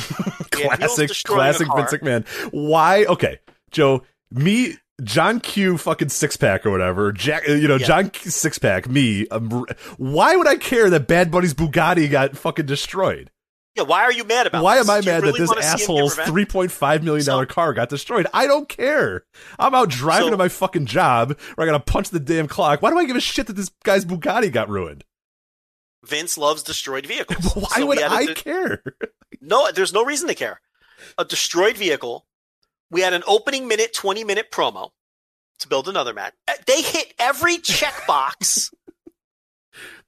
We 0.57 0.63
had 0.63 0.79
heels 0.79 0.95
classic, 0.95 1.09
destroying 1.09 1.67
classic. 1.67 2.03
Vince 2.03 2.25
McMahon. 2.25 2.49
Why? 2.51 3.05
Okay, 3.05 3.41
Joe, 3.73 4.05
me, 4.31 4.73
John 5.05 5.39
Q, 5.41 5.77
fucking 5.77 6.09
six 6.09 6.39
pack 6.39 6.65
or 6.65 6.71
whatever. 6.71 7.13
Jack, 7.13 7.47
uh, 7.47 7.53
you 7.53 7.69
know, 7.69 7.77
Yeah. 7.77 7.87
John 7.87 8.11
six 8.15 8.59
pack. 8.59 8.89
Me. 8.89 9.29
Um, 9.29 9.67
why 9.99 10.35
would 10.35 10.49
I 10.49 10.57
care 10.57 10.89
that 10.89 11.07
Bad 11.09 11.31
Bunny's 11.31 11.53
Bugatti 11.53 12.11
got 12.11 12.39
fucking 12.39 12.65
destroyed? 12.65 13.31
Yeah, 13.77 13.83
why 13.83 14.03
are 14.03 14.13
you 14.13 14.25
mad 14.25 14.47
about 14.47 14.65
Why 14.65 14.79
this? 14.79 14.89
am 14.89 14.95
I 14.95 15.01
mad 15.03 15.23
really 15.23 15.33
that 15.33 15.39
this 15.39 15.49
wanna 15.49 15.63
see 15.63 15.69
him 15.69 15.77
get 15.77 15.83
asshole's 15.83 16.15
three 16.17 16.45
point 16.47 16.71
five 16.73 17.03
million 17.05 17.27
dollar 17.27 17.45
So- 17.47 17.53
car 17.55 17.75
got 17.75 17.89
destroyed? 17.91 18.27
I 18.33 18.47
don't 18.47 18.69
care. 18.69 19.25
I'm 19.59 19.75
out 19.75 19.91
driving 19.91 20.29
So- 20.29 20.31
to 20.31 20.37
my 20.37 20.49
fucking 20.49 20.87
job 20.87 21.39
where 21.55 21.67
I 21.69 21.71
gotta 21.71 21.85
punch 21.85 22.09
the 22.11 22.21
damn 22.21 22.49
clock. 22.49 22.81
Why 22.83 22.91
do 22.91 22.99
I 22.99 23.05
give 23.05 23.17
a 23.17 23.21
shit 23.21 23.47
that 23.49 23.53
this 23.55 23.71
guy's 23.85 24.05
Bugatti 24.05 24.51
got 24.51 24.69
ruined? 24.69 25.05
Vince 26.05 26.39
loves 26.39 26.63
destroyed 26.63 27.05
vehicles. 27.07 27.45
Why 27.55 27.69
So 27.81 27.87
would 27.87 27.99
had 27.99 28.27
de- 28.29 28.35
care? 28.35 28.83
No, 29.41 29.71
there's 29.73 29.93
no 29.93 30.05
reason 30.05 30.29
to 30.29 30.35
care. 30.35 30.61
A 31.19 31.25
destroyed 31.25 31.77
vehicle. 31.77 32.27
We 32.91 33.01
had 33.03 33.13
an 33.13 33.23
opening 33.27 33.69
minute, 33.69 33.93
20 33.93 34.25
minute 34.25 34.51
promo 34.51 34.91
to 35.59 35.69
build 35.69 35.89
another 35.89 36.15
match. 36.15 36.33
Uh, 36.49 36.53
They 36.67 36.81
hit 36.83 37.13
every 37.19 37.59
checkbox. 37.59 38.73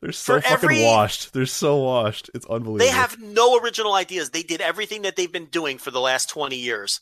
They're 0.00 0.12
so 0.12 0.40
fucking 0.40 0.52
every- 0.52 0.84
washed. 0.84 1.32
They're 1.32 1.46
so 1.46 1.76
washed. 1.76 2.30
It's 2.34 2.46
unbelievable. 2.46 2.78
they 2.78 2.88
have 2.90 3.20
no 3.20 3.58
original 3.58 3.94
ideas. 3.94 4.30
They 4.30 4.42
did 4.42 4.60
everything 4.60 5.02
that 5.02 5.16
they've 5.16 5.32
been 5.32 5.46
doing 5.46 5.78
for 5.78 5.90
the 5.90 6.00
last 6.00 6.28
20 6.30 6.56
years 6.56 7.00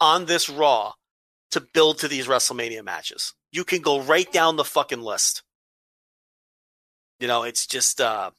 on 0.00 0.26
this 0.26 0.48
Raw 0.48 0.92
to 1.52 1.60
build 1.60 1.98
to 1.98 2.08
these 2.08 2.26
WrestleMania 2.26 2.84
matches. 2.84 3.34
You 3.52 3.64
can 3.64 3.80
go 3.80 4.00
right 4.00 4.30
down 4.30 4.56
the 4.56 4.64
fucking 4.64 5.00
list. 5.00 5.42
You 7.20 7.28
know, 7.28 7.44
it's 7.44 7.66
just 7.66 8.00
uh 8.00 8.30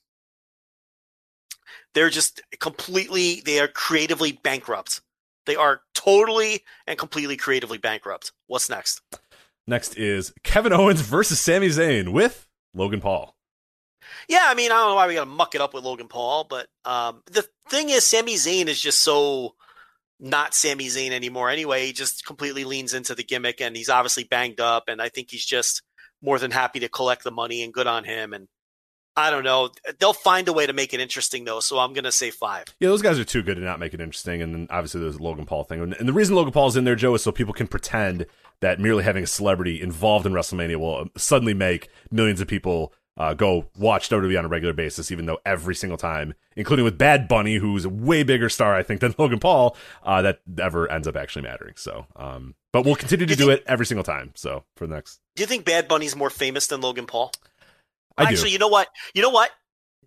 they're 1.94 2.10
just 2.10 2.42
completely 2.60 3.42
they 3.46 3.60
are 3.60 3.68
creatively 3.68 4.34
bankrupt. 4.34 5.02
They 5.46 5.56
are 5.56 5.82
totally 5.96 6.64
and 6.86 7.00
completely 7.00 7.38
creatively 7.38 7.78
bankrupt. 7.78 8.34
What's 8.48 8.70
next? 8.70 9.02
Next 9.66 9.98
is 9.98 10.34
Kevin 10.44 10.74
Owens 10.74 11.02
versus 11.02 11.40
Sami 11.40 11.68
Zayn 11.70 12.12
with 12.12 12.48
Logan 12.74 13.02
Paul. 13.02 13.36
Yeah, 14.28 14.44
I 14.46 14.56
mean, 14.56 14.72
I 14.72 14.76
don't 14.76 14.90
know 14.90 14.96
why 14.96 15.08
we 15.08 15.16
got 15.16 15.26
to 15.26 15.30
muck 15.30 15.56
it 15.56 15.62
up 15.62 15.74
with 15.74 15.84
Logan 15.84 16.08
Paul, 16.08 16.46
but 16.50 16.68
um, 16.86 17.24
the 17.32 17.46
thing 17.70 17.90
is, 17.90 18.06
Sami 18.06 18.36
Zayn 18.36 18.68
is 18.68 18.82
just 18.82 19.00
so 19.02 19.56
not 20.20 20.54
Sami 20.54 20.88
Zayn 20.88 21.12
anymore. 21.12 21.50
Anyway, 21.50 21.86
he 21.86 21.94
just 21.94 22.26
completely 22.26 22.64
leans 22.64 22.94
into 22.94 23.16
the 23.16 23.24
gimmick, 23.24 23.62
and 23.62 23.76
he's 23.76 23.90
obviously 23.90 24.24
banged 24.24 24.60
up, 24.60 24.86
and 24.88 25.02
I 25.02 25.10
think 25.10 25.32
he's 25.32 25.46
just 25.46 25.82
more 26.22 26.40
than 26.40 26.52
happy 26.52 26.80
to 26.80 26.90
collect 26.90 27.24
the 27.24 27.32
money, 27.32 27.64
and 27.64 27.74
good 27.74 27.88
on 27.88 28.04
him. 28.04 28.34
And 28.34 28.48
I 29.18 29.32
don't 29.32 29.44
know, 29.44 29.72
they'll 30.00 30.14
find 30.14 30.48
a 30.48 30.54
way 30.54 30.68
to 30.68 30.74
make 30.74 30.94
it 30.94 31.00
interesting 31.00 31.44
though, 31.44 31.60
so 31.60 31.80
I'm 31.80 31.94
gonna 31.94 32.12
say 32.12 32.30
five. 32.30 32.66
Yeah, 32.80 32.90
those 32.90 33.02
guys 33.02 33.18
are 33.18 33.26
too 33.26 33.42
good 33.42 33.56
to 33.56 33.62
not 33.62 33.80
make 33.80 33.96
it 33.96 34.00
interesting. 34.00 34.44
And 34.44 34.54
then 34.54 34.68
obviously 34.70 35.02
there's 35.02 35.18
the 35.18 35.24
Logan 35.24 35.46
Paul 35.46 35.64
thing. 35.64 35.82
And 35.82 35.96
and 35.96 36.08
the 36.08 36.14
reason 36.14 36.36
Logan 36.36 36.54
Paul's 36.54 36.78
in 36.78 36.84
there, 36.84 36.96
Joe, 36.96 37.16
is 37.16 37.24
so 37.24 37.32
people 37.32 37.54
can 37.54 37.68
pretend 37.68 38.28
that 38.62 38.80
merely 38.80 39.04
having 39.04 39.24
a 39.24 39.28
celebrity 39.28 39.82
involved 39.82 40.28
in 40.28 40.34
WrestleMania 40.34 40.78
will 40.78 40.98
um, 40.98 41.12
suddenly 41.18 41.56
make 41.56 41.90
millions 42.12 42.42
of 42.42 42.48
people 42.48 42.94
uh, 43.18 43.34
go 43.34 43.66
watch 43.78 44.10
WWE 44.10 44.38
on 44.38 44.46
a 44.46 44.48
regular 44.48 44.74
basis, 44.74 45.12
even 45.12 45.26
though 45.26 45.40
every 45.46 45.74
single 45.76 45.98
time, 45.98 46.34
including 46.56 46.86
with 46.86 46.98
Bad 46.98 47.28
Bunny, 47.28 47.56
who's 47.56 47.84
a 47.86 47.90
way 47.90 48.24
bigger 48.24 48.50
star, 48.50 48.76
I 48.76 48.84
think, 48.84 49.02
than 49.02 49.16
Logan 49.18 49.40
Paul, 49.40 49.76
uh, 50.04 50.22
that 50.22 50.40
ever 50.60 50.90
ends 50.92 51.08
up 51.08 51.16
actually 51.16 51.42
mattering. 51.44 51.74
So, 51.78 52.06
um, 52.16 52.56
but 52.72 52.86
we'll 52.86 52.96
continue 52.96 53.26
to 53.26 53.32
You 53.34 53.36
do 53.38 53.48
think- 53.48 53.62
it 53.62 53.66
every 53.68 53.86
single 53.86 54.04
time. 54.04 54.32
So 54.36 54.64
for 54.76 54.86
the 54.88 54.94
next, 54.96 55.20
Do 55.36 55.44
you 55.44 55.48
think 55.48 55.66
Bad 55.66 55.88
Bunny's 55.88 56.16
more 56.16 56.30
famous 56.30 56.68
than 56.68 56.82
Logan 56.82 57.06
Paul? 57.08 57.32
I 58.18 58.26
do. 58.26 58.30
Actually, 58.30 58.52
you 58.52 58.60
know 58.60 58.68
what? 58.68 58.88
You 59.14 59.22
know 59.22 59.30
what? 59.30 59.52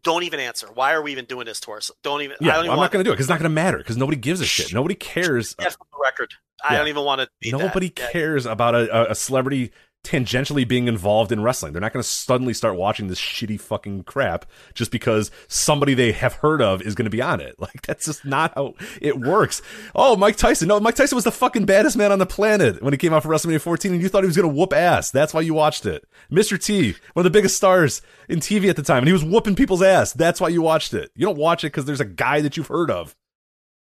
Don't 0.02 0.22
even 0.22 0.40
answer. 0.40 0.66
Why 0.72 0.92
are 0.94 1.02
we 1.02 1.12
even 1.12 1.26
doing 1.26 1.44
this 1.46 1.60
to 1.60 1.72
us? 1.72 1.90
Don't 2.02 2.22
even. 2.22 2.36
yeah, 2.40 2.56
I 2.56 2.64
even 2.64 2.76
not 2.76 2.90
going 2.90 3.04
to 3.04 3.08
do 3.08 3.10
it 3.12 3.14
because 3.14 3.26
it's 3.26 3.28
not 3.30 3.38
going 3.38 3.50
to 3.50 3.54
matter 3.54 3.76
because 3.78 3.96
nobody 3.98 4.16
gives 4.16 4.40
a 4.40 4.46
shit. 4.46 4.72
Nobody 4.72 4.94
cares. 4.94 5.54
the 5.56 5.70
record. 6.02 6.32
I 6.66 6.72
Yeah. 6.72 6.78
don't 6.78 6.88
even 6.88 7.04
want 7.04 7.20
to. 7.42 7.50
Nobody 7.50 7.88
that. 7.88 8.10
Cares 8.12 8.46
about 8.46 8.74
a- 8.74 9.10
a 9.10 9.14
celebrity 9.14 9.72
tangentially 10.04 10.66
being 10.66 10.88
involved 10.88 11.30
in 11.30 11.42
wrestling. 11.42 11.72
They're 11.72 11.80
not 11.80 11.92
going 11.92 12.02
to 12.02 12.08
suddenly 12.08 12.54
start 12.54 12.76
watching 12.76 13.08
this 13.08 13.20
shitty 13.20 13.60
fucking 13.60 14.04
crap 14.04 14.46
just 14.74 14.90
because 14.90 15.30
somebody 15.46 15.94
they 15.94 16.12
have 16.12 16.34
heard 16.34 16.62
of 16.62 16.80
is 16.82 16.94
going 16.94 17.04
to 17.04 17.10
be 17.10 17.22
on 17.22 17.40
it. 17.40 17.54
Like 17.60 17.82
that's 17.82 18.06
just 18.06 18.24
not 18.24 18.54
how 18.54 18.74
it 19.02 19.20
works. 19.20 19.60
Oh, 19.94 20.16
Mike 20.16 20.36
Tyson. 20.36 20.66
No, 20.66 20.80
Mike 20.80 20.94
Tyson 20.94 21.14
was 21.14 21.24
the 21.24 21.30
fucking 21.30 21.66
baddest 21.66 21.96
man 21.96 22.10
on 22.10 22.18
the 22.18 22.26
planet 22.26 22.82
when 22.82 22.92
he 22.92 22.96
came 22.96 23.12
out 23.12 23.22
for 23.22 23.28
WrestleMania 23.28 23.60
14 23.60 23.92
and 23.92 24.02
you 24.02 24.08
thought 24.08 24.22
he 24.22 24.26
was 24.26 24.36
going 24.36 24.48
to 24.48 24.54
whoop 24.54 24.72
ass. 24.72 25.10
That's 25.10 25.34
why 25.34 25.42
you 25.42 25.52
watched 25.52 25.84
it. 25.84 26.08
Mr. 26.32 26.60
T, 26.60 26.94
one 27.12 27.24
of 27.26 27.30
the 27.32 27.38
biggest 27.38 27.56
stars 27.56 28.00
in 28.28 28.40
TV 28.40 28.70
at 28.70 28.76
the 28.76 28.82
time 28.82 28.98
and 28.98 29.06
he 29.06 29.12
was 29.12 29.22
whooping 29.22 29.56
people's 29.56 29.82
ass. 29.82 30.14
That's 30.14 30.40
why 30.40 30.48
you 30.48 30.62
watched 30.62 30.94
it. 30.94 31.10
You 31.14 31.26
don't 31.26 31.38
watch 31.38 31.62
it 31.62 31.68
because 31.68 31.84
there's 31.84 32.00
a 32.00 32.06
guy 32.06 32.40
that 32.40 32.56
you've 32.56 32.66
heard 32.68 32.90
of. 32.90 33.14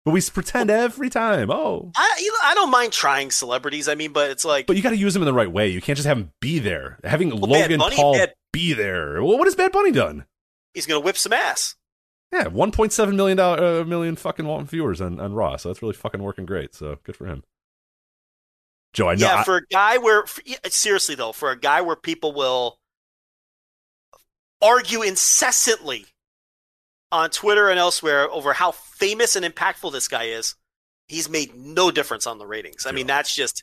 But 0.04 0.10
we 0.10 0.20
pretend 0.20 0.70
every 0.70 1.08
time. 1.08 1.50
Oh, 1.50 1.90
I 1.96 2.18
you 2.20 2.30
know, 2.30 2.38
I 2.42 2.54
don't 2.54 2.70
mind 2.70 2.92
trying 2.92 3.30
celebrities. 3.30 3.88
I 3.88 3.94
mean, 3.94 4.12
but 4.12 4.30
it's 4.30 4.44
like 4.44 4.66
but 4.66 4.76
you 4.76 4.82
got 4.82 4.90
to 4.90 4.96
use 4.98 5.14
them 5.14 5.22
in 5.22 5.26
the 5.26 5.32
right 5.32 5.50
way. 5.50 5.68
You 5.68 5.80
can't 5.80 5.96
just 5.96 6.06
have 6.06 6.18
them 6.18 6.30
be 6.40 6.58
there. 6.58 6.98
Having 7.04 7.30
Bad 7.30 7.40
Logan 7.40 7.78
Bunny- 7.80 7.96
Paul 7.96 8.14
Bad- 8.14 8.34
be 8.52 8.74
there. 8.74 9.22
Well, 9.22 9.38
what 9.38 9.46
has 9.46 9.54
Bad 9.54 9.72
Bunny 9.72 9.92
done? 9.92 10.26
he's 10.74 10.86
gonna 10.86 11.00
whip 11.00 11.16
some 11.16 11.32
ass. 11.32 11.76
Yeah, 12.32 12.48
one 12.48 12.72
point 12.72 12.92
seven 12.92 13.16
million 13.16 13.38
dollar 13.38 13.80
uh, 13.80 13.84
million 13.84 14.16
fucking 14.16 14.66
viewers 14.66 15.00
on, 15.00 15.20
on 15.20 15.32
Raw. 15.32 15.56
So 15.56 15.68
that's 15.68 15.80
really 15.80 15.94
fucking 15.94 16.22
working 16.22 16.44
great. 16.46 16.74
So 16.74 16.98
good 17.04 17.16
for 17.16 17.26
him. 17.26 17.44
Joe, 18.92 19.08
I 19.08 19.14
know. 19.14 19.26
yeah, 19.26 19.42
for 19.42 19.56
a 19.56 19.66
guy 19.72 19.98
where 19.98 20.26
for, 20.26 20.42
seriously 20.68 21.14
though, 21.14 21.32
for 21.32 21.50
a 21.50 21.58
guy 21.58 21.80
where 21.80 21.96
people 21.96 22.32
will 22.32 22.78
argue 24.60 25.02
incessantly 25.02 26.06
on 27.14 27.30
Twitter 27.30 27.70
and 27.70 27.78
elsewhere 27.78 28.28
over 28.30 28.52
how 28.52 28.72
famous 28.72 29.36
and 29.36 29.46
impactful 29.46 29.92
this 29.92 30.08
guy 30.08 30.24
is, 30.24 30.56
he's 31.06 31.28
made 31.28 31.54
no 31.54 31.90
difference 31.90 32.26
on 32.26 32.38
the 32.38 32.46
ratings. 32.46 32.86
I 32.86 32.92
mean, 32.92 33.06
that's 33.06 33.34
just 33.34 33.62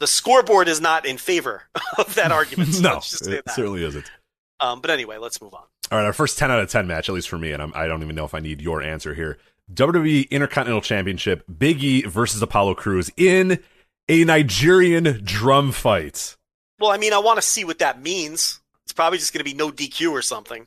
the 0.00 0.08
scoreboard 0.08 0.66
is 0.66 0.80
not 0.80 1.06
in 1.06 1.16
favor 1.16 1.62
of 1.98 2.14
that 2.16 2.32
argument. 2.32 2.74
So 2.74 2.82
no, 2.82 2.96
it 2.98 3.44
that. 3.44 3.54
certainly 3.54 3.84
isn't. 3.84 4.10
Um, 4.58 4.80
but 4.80 4.90
anyway, 4.90 5.18
let's 5.18 5.40
move 5.40 5.54
on. 5.54 5.62
All 5.92 5.98
right, 5.98 6.04
our 6.04 6.12
first 6.12 6.36
10 6.36 6.50
out 6.50 6.60
of 6.60 6.68
10 6.68 6.86
match, 6.86 7.08
at 7.08 7.14
least 7.14 7.28
for 7.28 7.38
me, 7.38 7.52
and 7.52 7.62
I'm, 7.62 7.72
I 7.76 7.86
don't 7.86 8.02
even 8.02 8.16
know 8.16 8.24
if 8.24 8.34
I 8.34 8.40
need 8.40 8.60
your 8.60 8.82
answer 8.82 9.14
here. 9.14 9.38
WWE 9.72 10.28
Intercontinental 10.30 10.80
Championship, 10.80 11.44
Big 11.58 11.82
E 11.82 12.02
versus 12.02 12.42
Apollo 12.42 12.74
Crews 12.74 13.10
in 13.16 13.62
a 14.08 14.24
Nigerian 14.24 15.20
drum 15.24 15.70
fight. 15.70 16.36
Well, 16.80 16.90
I 16.90 16.98
mean, 16.98 17.12
I 17.12 17.18
want 17.18 17.36
to 17.36 17.42
see 17.42 17.64
what 17.64 17.78
that 17.78 18.02
means. 18.02 18.60
It's 18.84 18.92
probably 18.92 19.18
just 19.18 19.32
going 19.32 19.38
to 19.38 19.44
be 19.44 19.54
no 19.54 19.70
DQ 19.70 20.10
or 20.10 20.22
something. 20.22 20.66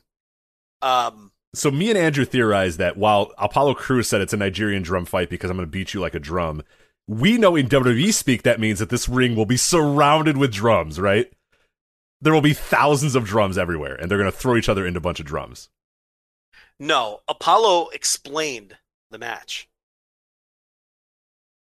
Um, 0.80 1.32
So 1.54 1.70
me 1.70 1.88
and 1.88 1.98
Andrew 1.98 2.24
theorized 2.24 2.78
that 2.78 2.96
while 2.96 3.32
Apollo 3.38 3.74
Crews 3.74 4.08
said 4.08 4.20
it's 4.20 4.32
a 4.34 4.36
Nigerian 4.36 4.82
drum 4.82 5.04
fight 5.06 5.30
because 5.30 5.50
I'm 5.50 5.56
going 5.56 5.66
to 5.66 5.70
beat 5.70 5.94
you 5.94 6.00
like 6.00 6.14
a 6.14 6.20
drum, 6.20 6.62
we 7.06 7.38
know 7.38 7.56
in 7.56 7.68
WWE 7.68 8.12
speak 8.12 8.42
that 8.42 8.60
means 8.60 8.78
that 8.80 8.90
this 8.90 9.08
ring 9.08 9.34
will 9.34 9.46
be 9.46 9.56
surrounded 9.56 10.36
with 10.36 10.52
drums, 10.52 11.00
right? 11.00 11.32
There 12.20 12.32
will 12.34 12.42
be 12.42 12.52
thousands 12.52 13.14
of 13.14 13.24
drums 13.24 13.56
everywhere, 13.56 13.94
and 13.94 14.10
they're 14.10 14.18
going 14.18 14.30
to 14.30 14.36
throw 14.36 14.56
each 14.56 14.68
other 14.68 14.86
into 14.86 14.98
a 14.98 15.00
bunch 15.00 15.20
of 15.20 15.26
drums. 15.26 15.68
no, 16.78 17.20
Apollo 17.28 17.88
explained 17.94 18.76
the 19.10 19.18
match. 19.18 19.68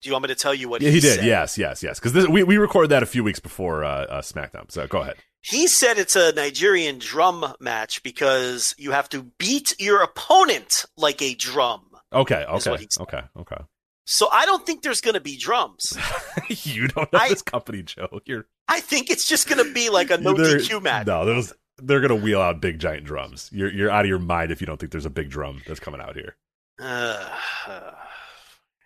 Do 0.02 0.10
you 0.10 0.14
want 0.14 0.24
me 0.24 0.28
to 0.30 0.36
tell 0.36 0.54
you 0.54 0.70
what 0.70 0.82
Yeah, 0.82 0.90
he, 0.90 0.96
he 0.96 1.02
did. 1.02 1.16
said? 1.20 1.26
Yes, 1.26 1.58
yes, 1.58 1.84
yes. 1.84 2.00
Because 2.00 2.28
we 2.28 2.44
we 2.44 2.58
recorded 2.58 2.90
that 2.92 3.04
a 3.04 3.06
few 3.06 3.24
weeks 3.24 3.40
before 3.40 3.84
uh, 3.84 4.06
uh, 4.06 4.22
SmackDown. 4.22 4.72
So 4.72 4.88
go 4.88 5.02
ahead. 5.02 5.16
He 5.42 5.68
said 5.68 5.98
it's 5.98 6.16
a 6.16 6.32
Nigerian 6.34 7.00
drum 7.00 7.54
match 7.60 8.04
because 8.04 8.76
you 8.78 8.92
have 8.92 9.10
to 9.10 9.24
beat 9.38 9.76
your 9.80 10.02
opponent 10.02 10.86
like 10.98 11.22
a 11.22 11.34
drum. 11.36 11.82
Okay, 12.12 12.44
okay, 12.48 12.72
what 12.72 12.80
he 12.80 12.88
said. 12.90 13.04
okay, 13.04 13.22
okay. 13.38 13.64
So 14.06 14.28
I 14.32 14.46
don't 14.46 14.66
think 14.66 14.82
there's 14.82 15.02
going 15.02 15.14
to 15.14 15.20
be 15.22 15.38
drums. 15.38 15.98
you 16.50 16.88
don't 16.88 17.12
know 17.14 17.20
I- 17.20 17.30
this 17.30 17.42
company, 17.42 17.84
Joe. 17.84 18.20
You're 18.26 18.48
I 18.68 18.80
think 18.82 19.10
it's 19.10 19.28
just 19.28 19.48
going 19.48 19.64
to 19.66 19.74
be 19.74 19.90
like 19.90 20.10
a 20.12 20.18
no 20.22 20.34
DQ 20.34 20.82
match. 20.82 21.08
No, 21.08 21.26
those 21.26 21.54
they're 21.82 22.02
gonna 22.02 22.16
wheel 22.16 22.42
out 22.42 22.60
big 22.62 22.80
giant 22.80 23.06
drums. 23.06 23.50
You're 23.54 23.72
you're 23.72 23.90
out 23.90 24.02
of 24.06 24.10
your 24.10 24.20
mind 24.20 24.52
if 24.52 24.60
you 24.62 24.68
don't 24.68 24.78
think 24.80 24.92
there's 24.92 25.06
a 25.06 25.10
big 25.10 25.30
drum 25.30 25.62
that's 25.66 25.80
coming 25.80 26.02
out 26.02 26.16
here. 26.16 26.36
Uh, 26.82 27.92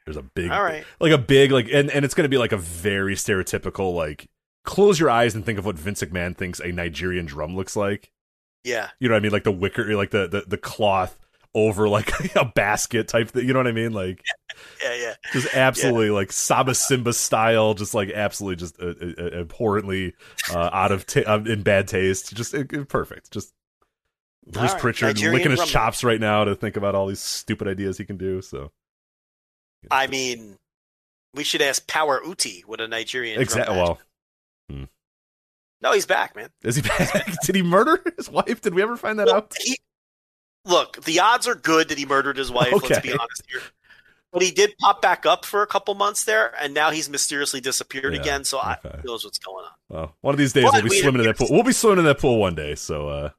There's 0.05 0.17
a 0.17 0.23
big, 0.23 0.51
all 0.51 0.61
right. 0.61 0.83
like 0.99 1.13
a 1.13 1.17
big 1.17 1.51
like, 1.51 1.69
and 1.71 1.89
and 1.89 2.03
it's 2.03 2.13
gonna 2.13 2.27
be 2.27 2.37
like 2.37 2.51
a 2.51 2.57
very 2.57 3.15
stereotypical 3.15 3.93
like. 3.95 4.27
Close 4.63 4.99
your 4.99 5.09
eyes 5.09 5.35
and 5.35 5.45
think 5.45 5.59
of 5.59 5.65
what 5.65 5.77
Vince 5.77 6.01
McMahon 6.01 6.35
thinks 6.35 6.59
a 6.59 6.71
Nigerian 6.71 7.25
drum 7.25 7.55
looks 7.55 7.75
like. 7.75 8.11
Yeah. 8.63 8.89
You 8.99 9.09
know 9.09 9.15
what 9.15 9.19
I 9.19 9.23
mean? 9.23 9.31
Like 9.31 9.43
the 9.43 9.51
wicker, 9.51 9.93
like 9.95 10.11
the 10.11 10.27
the, 10.27 10.43
the 10.47 10.57
cloth 10.57 11.17
over 11.53 11.87
like 11.89 12.11
a 12.35 12.45
basket 12.45 13.07
type 13.07 13.29
thing. 13.29 13.45
You 13.45 13.53
know 13.53 13.59
what 13.59 13.67
I 13.67 13.73
mean? 13.73 13.91
Like 13.93 14.23
Yeah. 14.83 14.95
Yeah. 14.95 15.13
just 15.33 15.53
absolutely 15.55 16.11
like 16.11 16.31
Saba 16.31 16.73
Simba 16.75 17.11
style, 17.13 17.73
just 17.73 17.93
like 17.93 18.09
absolutely 18.11 18.55
just 18.57 18.79
uh, 18.81 18.93
uh, 19.21 19.39
abhorrently 19.41 20.13
uh, 20.51 20.69
out 20.71 20.91
of 20.91 21.05
uh, 21.27 21.41
in 21.45 21.63
bad 21.63 21.87
taste. 21.87 22.33
Just 22.35 22.55
uh, 22.55 22.59
uh, 22.59 22.83
perfect. 22.85 23.31
Just 23.31 23.53
Bruce 24.47 24.71
right, 24.73 24.81
Pritchard 24.81 25.07
Nigerian 25.15 25.33
licking 25.33 25.51
his 25.51 25.59
Rumble. 25.61 25.71
chops 25.71 26.03
right 26.03 26.19
now 26.19 26.43
to 26.45 26.55
think 26.55 26.77
about 26.77 26.95
all 26.95 27.07
these 27.07 27.19
stupid 27.19 27.67
ideas 27.67 27.97
he 27.97 28.05
can 28.05 28.17
do. 28.17 28.41
So 28.41 28.71
I 29.91 30.07
mean, 30.07 30.57
we 31.33 31.43
should 31.43 31.61
ask 31.61 31.85
Power 31.87 32.21
Uti 32.25 32.63
what 32.65 32.79
a 32.79 32.87
Nigerian. 32.87 33.35
drum 33.35 33.43
exactly. 33.43 33.75
match- 33.75 33.97
Well, 34.69 34.87
no, 35.81 35.91
he's 35.93 36.05
back, 36.05 36.35
man. 36.35 36.49
is 36.63 36.75
he 36.77 36.81
back? 36.81 37.25
Did 37.45 37.55
he 37.55 37.61
murder 37.61 38.01
his 38.17 38.29
wife? 38.29 38.61
Did 38.61 38.73
we 38.73 38.81
ever 38.81 38.95
find 38.95 39.19
that 39.19 39.27
Well, 39.27 39.35
out? 39.37 39.53
he, 39.61 39.77
look, 40.65 41.03
the 41.03 41.19
odds 41.19 41.47
are 41.47 41.55
good 41.55 41.89
that 41.89 41.97
he 41.97 42.05
murdered 42.05 42.37
his 42.37 42.49
wife. 42.51 42.71
Let's 42.71 42.99
be 43.01 43.11
honest 43.11 43.43
here. 43.49 43.61
But 44.31 44.41
he 44.41 44.49
did 44.51 44.73
pop 44.79 44.99
back 45.01 45.25
up 45.27 45.45
for 45.45 45.61
a 45.61 45.67
couple 45.67 45.93
months 45.93 46.23
there, 46.23 46.53
and 46.59 46.73
now 46.73 46.89
he's 46.89 47.07
mysteriously 47.09 47.61
disappeared 47.61 48.15
Yeah, 48.15 48.21
again. 48.21 48.43
So 48.45 48.57
I 48.59 48.77
okay. 48.83 48.97
who 49.03 49.09
knows 49.09 49.23
what's 49.23 49.37
going 49.37 49.63
on. 49.65 49.71
Well, 49.89 50.15
one 50.21 50.33
of 50.33 50.39
these 50.39 50.53
days 50.53 50.63
But 50.63 50.73
we'll 50.73 50.83
be 50.83 50.89
we- 50.89 51.01
swimming 51.01 51.19
in 51.21 51.27
that 51.27 51.37
pool. 51.37 51.47
We'll 51.51 51.63
be 51.63 51.71
swimming 51.73 51.99
in 51.99 52.05
that 52.05 52.17
pool 52.19 52.39
one 52.39 52.55
day. 52.55 52.73
So 52.75 53.09
uh, 53.09 53.29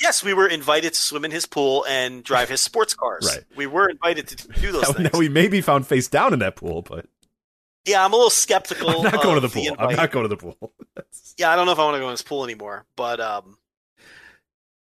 Yes, 0.00 0.24
we 0.24 0.32
were 0.34 0.48
invited 0.48 0.94
to 0.94 0.98
swim 0.98 1.24
in 1.26 1.30
his 1.30 1.44
pool 1.46 1.84
and 1.86 2.24
drive 2.24 2.48
his 2.48 2.60
sports 2.62 2.94
cars. 2.94 3.26
Right. 3.36 3.44
We 3.54 3.66
were 3.68 3.88
invited 3.90 4.26
to 4.28 4.48
do 4.60 4.72
those 4.72 4.82
now, 4.82 4.92
things. 4.92 5.10
now 5.12 5.18
we 5.20 5.28
may 5.28 5.46
be 5.46 5.60
found 5.60 5.86
face 5.86 6.08
down 6.08 6.32
in 6.32 6.38
that 6.40 6.56
pool, 6.56 6.82
but 6.82 7.06
yeah, 7.86 8.04
I'm 8.04 8.12
a 8.12 8.16
little 8.16 8.30
skeptical. 8.30 8.90
I'm 8.90 9.02
not 9.02 9.22
going 9.22 9.34
to 9.36 9.40
the 9.40 9.48
pool. 9.48 9.76
I'm 9.78 9.96
not 9.96 10.10
going 10.10 10.24
to 10.24 10.28
the 10.28 10.36
pool. 10.36 10.56
Yeah, 11.38 11.50
I 11.50 11.56
don't 11.56 11.64
know 11.64 11.72
if 11.72 11.78
I 11.78 11.84
want 11.84 11.94
to 11.94 12.00
go 12.00 12.08
in 12.08 12.12
this 12.12 12.22
pool 12.22 12.44
anymore. 12.44 12.84
But 12.96 13.18
um, 13.18 13.56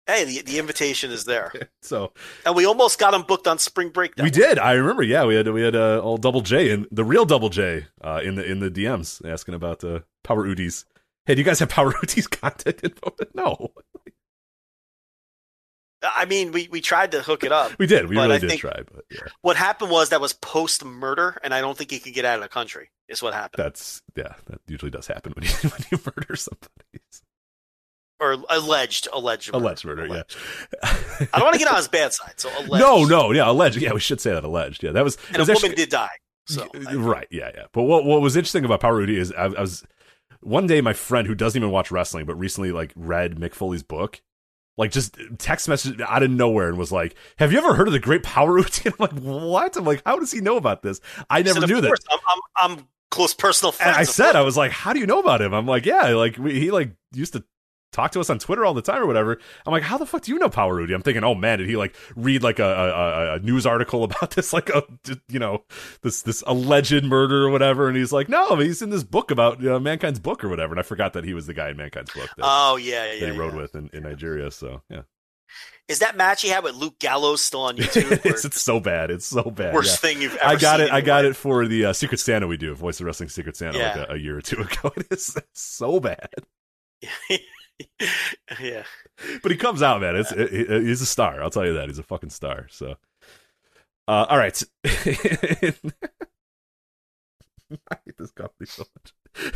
hey, 0.06 0.26
the 0.26 0.42
the 0.42 0.60
invitation 0.60 1.10
is 1.12 1.24
there, 1.24 1.52
so 1.82 2.12
and 2.46 2.56
we 2.56 2.66
almost 2.66 3.00
got 3.00 3.14
him 3.14 3.22
booked 3.24 3.48
on 3.48 3.58
spring 3.58 3.90
break. 3.90 4.14
We 4.22 4.30
did. 4.30 4.60
I 4.60 4.74
remember. 4.74 5.02
Yeah, 5.02 5.26
we 5.26 5.36
had 5.36 5.48
we 5.48 5.62
had 5.62 5.76
uh, 5.76 6.00
all 6.00 6.18
double 6.18 6.42
J 6.42 6.72
and 6.72 6.88
the 6.92 7.06
real 7.06 7.26
double 7.26 7.50
J 7.50 7.86
uh, 8.04 8.20
in 8.24 8.36
the 8.36 8.44
in 8.44 8.60
the 8.60 8.70
DMs 8.70 9.26
asking 9.28 9.54
about 9.54 9.84
uh, 9.84 10.02
Power 10.24 10.46
Uti's. 10.46 10.86
Hey, 11.26 11.36
do 11.36 11.42
you 11.42 11.46
guys 11.46 11.60
have 11.60 11.70
Power 11.70 11.94
Uti's 12.02 12.28
contact 12.28 12.84
info? 12.84 13.16
No, 13.34 13.72
I 16.04 16.26
mean, 16.26 16.52
we, 16.52 16.68
we 16.72 16.82
tried 16.82 17.12
to 17.12 17.22
hook 17.22 17.44
it 17.44 17.52
up. 17.52 17.74
we 17.80 17.88
did. 17.88 18.10
We 18.10 18.16
really 18.16 18.36
I 18.36 18.40
did 18.40 18.58
try, 18.60 18.82
but 18.92 19.06
yeah, 19.10 19.22
What 19.42 19.56
happened 19.56 19.92
was 19.92 20.10
that 20.10 20.22
was 20.22 20.34
post 20.34 20.84
murder, 20.84 21.38
and 21.44 21.54
I 21.54 21.62
don't 21.62 21.78
think 21.78 21.92
he 21.92 22.00
could 22.00 22.14
get 22.14 22.26
out 22.26 22.36
of 22.38 22.42
the 22.42 22.50
country. 22.50 22.90
Is 23.08 23.22
what 23.22 23.34
happened, 23.34 23.64
that's 23.64 24.02
yeah. 24.16 24.34
That 24.48 24.62
usually 24.68 24.90
does 24.92 25.06
happen 25.06 25.34
when 25.34 25.44
you 25.44 25.52
when 25.70 25.82
you 25.92 26.00
murder 26.06 26.36
somebody. 26.36 27.02
or 28.22 28.38
alleged, 28.50 29.10
alleged, 29.12 29.52
murder. 29.52 29.64
Alleged 29.66 29.86
murder. 29.86 30.06
Alleged. 30.06 30.38
Yeah. 30.82 30.90
I 31.34 31.40
don't 31.40 31.44
want 31.44 31.54
to 31.54 31.60
get 31.60 31.68
on 31.68 31.76
his 31.76 31.90
bad 31.90 32.14
side. 32.14 32.34
So 32.38 32.50
alleged. 32.58 32.82
No, 32.82 33.04
no, 33.04 33.32
yeah, 33.32 33.50
alleged. 33.50 33.78
Yeah, 33.78 33.94
we 33.94 34.00
should 34.00 34.22
say 34.22 34.32
that 34.32 34.46
alleged. 34.46 34.82
Yeah, 34.82 34.92
that 34.94 35.04
was. 35.04 35.18
and 35.28 35.38
a 35.38 35.40
was 35.42 35.50
woman 35.50 35.76
did 35.76 35.90
die. 35.90 36.10
So 36.48 36.68
right, 36.96 37.28
yeah, 37.30 37.52
yeah. 37.54 37.66
But 37.74 37.84
what 37.84 38.06
what 38.06 38.22
was 38.22 38.36
interesting 38.36 38.66
about 38.66 38.80
Power 38.80 39.02
Uti 39.02 39.18
is 39.18 39.32
I, 39.34 39.46
I 39.46 39.62
was 39.62 39.84
one 40.40 40.68
day 40.68 40.82
my 40.82 40.94
friend 40.94 41.28
who 41.28 41.36
doesn't 41.36 41.62
even 41.62 41.72
watch 41.72 41.92
wrestling 41.92 42.26
but 42.26 42.36
recently 42.36 42.72
like 42.72 42.94
read 42.96 43.36
Mick 43.36 43.54
Foley's 43.54 43.84
book, 43.84 44.22
like 44.82 44.92
just 44.92 45.16
text 45.38 45.70
message 45.70 46.02
out 46.02 46.24
of 46.24 46.32
nowhere 46.32 46.68
and 46.68 46.76
was 46.76 46.92
like, 46.92 47.16
"Have 47.38 47.52
you 47.52 47.60
ever 47.60 47.76
heard 47.76 47.88
of 47.88 47.94
the 47.94 48.00
Great 48.00 48.24
Power 48.24 48.52
Routine?" 48.56 48.94
I'm 49.00 49.16
like, 49.16 49.22
"What?" 49.22 49.78
I'm 49.78 49.86
like, 49.86 50.02
"How 50.04 50.18
does 50.18 50.32
he 50.32 50.42
know 50.42 50.58
about 50.58 50.82
this?" 50.82 51.00
I 51.30 51.44
never 51.44 51.62
said, 51.62 51.70
knew 51.70 51.82
that. 51.82 52.00
I'm, 52.10 52.20
I'm, 52.28 52.40
I'm 52.80 52.88
close 53.12 53.36
personal 53.36 53.72
friends. 53.72 53.96
And 53.96 53.96
I 53.96 54.04
said. 54.04 54.36
I 54.36 54.42
was 54.42 54.58
like, 54.58 54.72
"How 54.72 54.92
do 54.92 55.00
you 55.00 55.06
know 55.06 55.20
about 55.20 55.40
him?" 55.40 55.54
I'm 55.54 55.68
like, 55.68 55.86
"Yeah, 55.86 56.08
like 56.16 56.40
we, 56.40 56.60
he 56.60 56.72
like 56.72 56.96
used 57.14 57.34
to." 57.34 57.44
Talk 57.92 58.12
to 58.12 58.20
us 58.22 58.30
on 58.30 58.40
Twitter 58.40 58.64
all 58.66 58.74
the 58.74 58.82
time 58.82 59.02
or 59.02 59.06
whatever. 59.06 59.38
I'm 59.66 59.72
like, 59.74 59.84
how 59.84 59.98
the 59.98 60.06
fuck 60.06 60.22
do 60.22 60.32
you 60.32 60.40
know 60.40 60.50
Power 60.50 60.80
Uti? 60.80 60.94
I'm 60.94 61.02
thinking, 61.02 61.24
oh 61.26 61.36
man, 61.36 61.60
did 61.60 61.68
he 61.68 61.76
like 61.76 61.94
read 62.16 62.42
like 62.42 62.60
a, 62.60 62.66
a, 62.66 63.34
a- 63.36 63.40
news 63.40 63.66
article 63.66 64.04
about 64.06 64.32
this, 64.32 64.54
like 64.54 64.70
a 64.70 64.84
you 65.28 65.40
know 65.40 65.64
this 66.02 66.22
this 66.22 66.42
alleged 66.48 67.04
murder 67.04 67.46
or 67.46 67.50
whatever? 67.50 67.88
And 67.90 67.98
he's 67.98 68.14
like, 68.14 68.30
no, 68.30 68.56
he's 68.58 68.82
in 68.82 68.92
this 68.92 69.04
book 69.04 69.30
about 69.30 69.60
you 69.62 69.70
know, 69.70 69.80
Mankind's 69.80 70.20
book 70.20 70.44
or 70.44 70.50
whatever. 70.50 70.72
And 70.74 70.80
I 70.80 70.84
forgot 70.84 71.14
that 71.14 71.26
he 71.26 71.34
was 71.34 71.48
the 71.48 71.54
guy 71.54 71.70
in 71.70 71.78
Mankind's 71.78 72.14
book 72.14 72.30
that, 72.38 72.44
oh 72.44 72.78
yeah, 72.78 73.06
yeah, 73.06 73.20
that 73.20 73.26
yeah. 73.28 73.32
he 73.34 73.38
rode 73.38 73.54
yeah. 73.54 73.62
with 73.62 73.76
in, 73.76 73.90
in 73.92 74.04
Nigeria. 74.04 74.50
So 74.52 74.82
yeah, 74.90 75.02
Is 75.90 76.00
that 76.00 76.16
match 76.16 76.42
he 76.44 76.48
had 76.50 76.64
with 76.64 76.76
Luke 76.76 76.98
Gallows 77.00 77.42
still 77.42 77.64
on 77.64 77.76
YouTube? 77.76 78.22
it's, 78.26 78.46
it's 78.46 78.62
so 78.62 78.80
bad. 78.80 79.12
It's 79.12 79.26
so 79.26 79.44
bad. 79.44 79.74
worst 79.74 80.02
yeah. 80.02 80.10
thing 80.10 80.22
you've 80.22 80.36
ever 80.38 80.46
I 80.46 80.56
got 80.56 80.80
seen 80.80 80.88
it. 80.88 80.94
I 80.94 81.02
got 81.02 81.26
it 81.26 81.36
for 81.36 81.68
the 81.68 81.86
uh, 81.86 81.94
Secret 81.94 82.20
Santa 82.20 82.48
we 82.48 82.56
do, 82.56 82.74
Voice 82.74 83.02
of 83.02 83.06
Wrestling 83.06 83.28
Secret 83.30 83.58
Santa, 83.58 83.78
Yeah. 83.78 84.00
like 84.00 84.10
a, 84.10 84.14
a 84.14 84.18
year 84.18 84.38
or 84.38 84.42
two 84.42 84.62
ago. 84.62 84.94
It 84.96 85.08
is 85.12 85.36
so 85.54 86.00
bad. 86.00 86.30
yeah. 88.62 88.84
but 89.42 89.52
he 89.52 89.58
comes 89.58 89.82
out, 89.82 90.02
man. 90.02 90.16
It's 90.16 90.32
it, 90.32 90.54
it- 90.54 90.84
he's 90.84 91.02
a 91.02 91.06
star. 91.06 91.42
I'll 91.42 91.50
tell 91.50 91.66
you 91.66 91.74
that. 91.74 91.88
He's 91.88 92.00
a 92.00 92.04
fucking 92.04 92.30
star. 92.30 92.68
So, 92.70 92.96
uh, 94.08 94.26
all 94.30 94.38
right. 94.38 94.62
I 94.86 94.94
hate 98.06 98.18
this 98.18 98.32
company 98.32 98.66
so 98.66 98.84
much. 98.96 99.14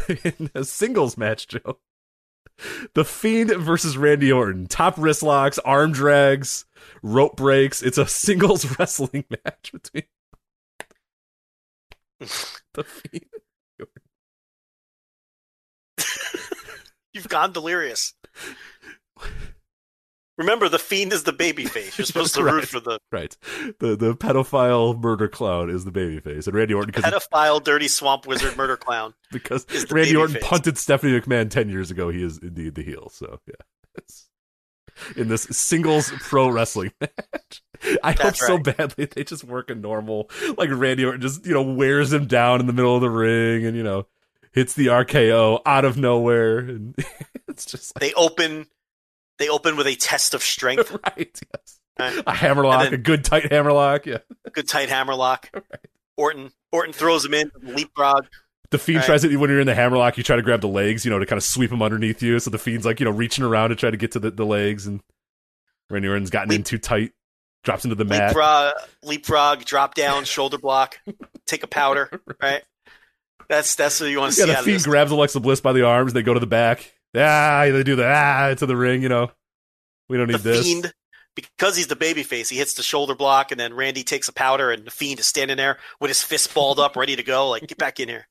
In 0.40 0.50
a 0.56 0.64
singles 0.64 1.18
match, 1.18 1.48
Joe, 1.50 1.80
the 2.94 3.04
Fiend 3.04 3.50
versus 3.58 3.98
Randy 3.98 4.32
Orton, 4.32 4.68
top 4.68 4.96
wrist 4.98 5.22
locks, 5.22 5.60
arm 5.60 5.92
drags, 5.92 6.66
rope 7.04 7.36
breaks. 7.36 7.84
It's 7.84 7.98
a 7.98 8.08
singles 8.08 8.80
wrestling 8.80 9.26
match 9.30 9.72
between 9.74 10.04
the 12.74 12.84
Fiend. 12.84 13.26
You've 17.16 17.30
gone 17.30 17.54
delirious. 17.54 18.14
Remember, 20.38 20.68
the 20.68 20.78
fiend 20.80 21.14
is 21.14 21.24
the 21.24 21.32
baby 21.32 21.64
face. 21.64 21.98
You're 21.98 22.06
supposed 22.06 22.36
to 22.36 22.44
root 22.44 22.68
for 22.68 22.82
the 22.82 23.00
Right, 23.10 23.36
the 23.80 23.96
the 23.96 24.16
pedophile 24.16 25.00
murder 25.02 25.30
clown 25.30 25.70
is 25.70 25.86
the 25.86 25.92
babyface, 25.94 26.46
and 26.46 26.54
Randy 26.54 26.74
Orton 26.74 26.92
because 26.94 27.06
pedophile, 27.06 27.64
dirty 27.64 27.88
swamp 27.88 28.28
wizard, 28.28 28.58
murder 28.58 28.76
clown. 28.76 29.14
because 29.32 29.66
Randy 29.90 30.10
baby 30.10 30.16
Orton 30.18 30.36
face. 30.36 30.44
punted 30.44 30.78
Stephanie 30.78 31.18
McMahon 31.18 31.50
ten 31.50 31.70
years 31.70 31.90
ago. 31.90 32.10
He 32.10 32.22
is 32.22 32.38
indeed 32.40 32.76
the 32.76 32.84
heel. 32.84 33.08
So 33.10 33.40
yeah, 33.48 34.02
in 35.16 35.30
this 35.30 35.44
singles 35.52 36.12
pro 36.20 36.50
wrestling 36.50 36.92
match, 37.00 37.64
I 38.04 38.12
hope 38.12 38.22
That's 38.22 38.46
so 38.46 38.56
right. 38.56 38.76
badly 38.78 39.06
they 39.06 39.24
just 39.24 39.46
work 39.46 39.70
a 39.70 39.76
normal 39.76 40.30
like 40.58 40.70
Randy 40.70 41.06
Orton 41.06 41.22
just 41.22 41.46
you 41.46 41.54
know 41.54 41.62
wears 41.62 42.12
him 42.12 42.26
down 42.28 42.60
in 42.60 42.68
the 42.68 42.74
middle 42.74 42.96
of 42.96 43.02
the 43.02 43.10
ring 43.10 43.66
and 43.66 43.78
you 43.78 43.84
know 43.84 44.06
hits 44.56 44.74
the 44.74 44.88
RKO 44.88 45.62
out 45.66 45.86
of 45.86 45.98
nowhere 45.98 46.58
and 46.60 46.96
it's 47.48 47.66
just 47.66 47.96
like 47.96 48.02
They 48.02 48.14
open, 48.14 48.66
they 49.38 49.50
open 49.50 49.76
with 49.78 49.86
a 49.86 49.96
test 49.96 50.34
of 50.34 50.42
strength. 50.42 50.92
right 51.06 51.40
yes 51.54 51.80
Right. 51.98 52.24
a 52.28 52.34
hammerlock 52.34 52.92
a 52.92 52.98
good 52.98 53.24
tight 53.24 53.52
hammerlock 53.54 54.06
yeah 54.06 54.18
Good 54.52 54.68
tight 54.68 54.90
hammerlock. 54.90 55.50
Orton, 56.18 56.52
Orton 56.72 56.92
throws 56.94 57.24
him 57.24 57.34
in, 57.34 57.52
leapfrog. 57.62 58.26
The 58.72 58.78
fiend 58.78 58.98
Right. 59.00 59.06
tries 59.06 59.24
it 59.24 59.36
when 59.38 59.50
you're 59.50 59.60
in 59.60 59.68
the 59.68 59.76
hammerlock. 59.76 60.18
You 60.18 60.24
try 60.24 60.36
to 60.38 60.42
grab 60.42 60.60
the 60.62 60.68
legs, 60.68 61.06
you 61.06 61.12
know, 61.12 61.20
to 61.20 61.26
kind 61.26 61.38
of 61.38 61.44
sweep 61.44 61.72
him 61.72 61.82
underneath 61.82 62.22
you. 62.24 62.40
So 62.40 62.50
the 62.50 62.58
fiend's 62.58 62.86
like, 62.86 63.00
you 63.00 63.06
know, 63.06 63.12
reaching 63.12 63.44
around 63.46 63.70
to 63.70 63.76
try 63.76 63.92
to 63.92 63.98
get 63.98 64.12
to 64.14 64.20
the, 64.20 64.32
the 64.32 64.46
legs, 64.46 64.88
and 64.88 65.02
Randy 65.90 66.08
Orton's 66.08 66.30
gotten 66.32 66.52
in 66.54 66.64
too 66.64 66.78
tight, 66.78 67.12
drops 67.64 67.84
into 67.86 67.96
the 67.96 68.06
mat. 68.06 68.36
Leapfrog, 68.36 68.74
leapfrog, 69.04 69.66
drop 69.66 69.94
down, 69.94 70.24
shoulder 70.26 70.58
block, 70.58 71.00
take 71.46 71.64
a 71.64 71.68
powder. 71.68 72.10
Right. 72.42 72.64
That's 73.50 73.76
that's 73.76 74.00
what 74.02 74.08
you 74.10 74.20
want 74.20 74.34
to 74.34 74.40
Yeah, 74.42 74.46
see 74.46 74.52
the 74.52 74.58
out 74.58 74.60
of 74.60 74.66
fiend 74.66 74.84
grabs 74.84 75.12
Alexa 75.12 75.40
Bliss 75.40 75.62
by 75.62 75.74
the 75.74 75.84
arms. 75.86 76.14
They 76.14 76.24
go 76.24 76.34
to 76.34 76.40
the 76.40 76.48
back. 76.48 76.94
Ah, 77.16 77.66
they 77.72 77.84
do 77.84 77.96
the 77.96 78.08
ah 78.08 78.54
to 78.56 78.66
the 78.66 78.76
ring. 78.76 79.02
You 79.04 79.10
know, 79.10 79.32
we 80.10 80.18
don't 80.18 80.28
need 80.28 80.38
the 80.40 80.50
this. 80.50 80.66
fiend 80.66 80.94
because 81.36 81.76
he's 81.76 81.88
the 81.88 81.96
baby 81.98 82.24
face 82.24 82.48
he 82.50 82.56
hits 82.58 82.76
the 82.76 82.84
shoulder 82.84 83.14
block 83.14 83.52
and 83.52 83.60
then 83.60 83.74
randy 83.74 84.04
takes 84.04 84.30
a 84.30 84.34
powder 84.34 84.72
and 84.72 84.86
the 84.86 84.92
fiend 84.92 85.20
is 85.20 85.26
standing 85.26 85.58
there 85.58 85.78
with 86.00 86.08
his 86.10 86.22
fist 86.24 86.54
balled 86.54 86.80
up 86.80 86.96
ready 86.96 87.14
to 87.14 87.24
go 87.24 87.50
like 87.50 87.68
get 87.68 87.78
back 87.78 88.00
in 88.00 88.08
here 88.08 88.26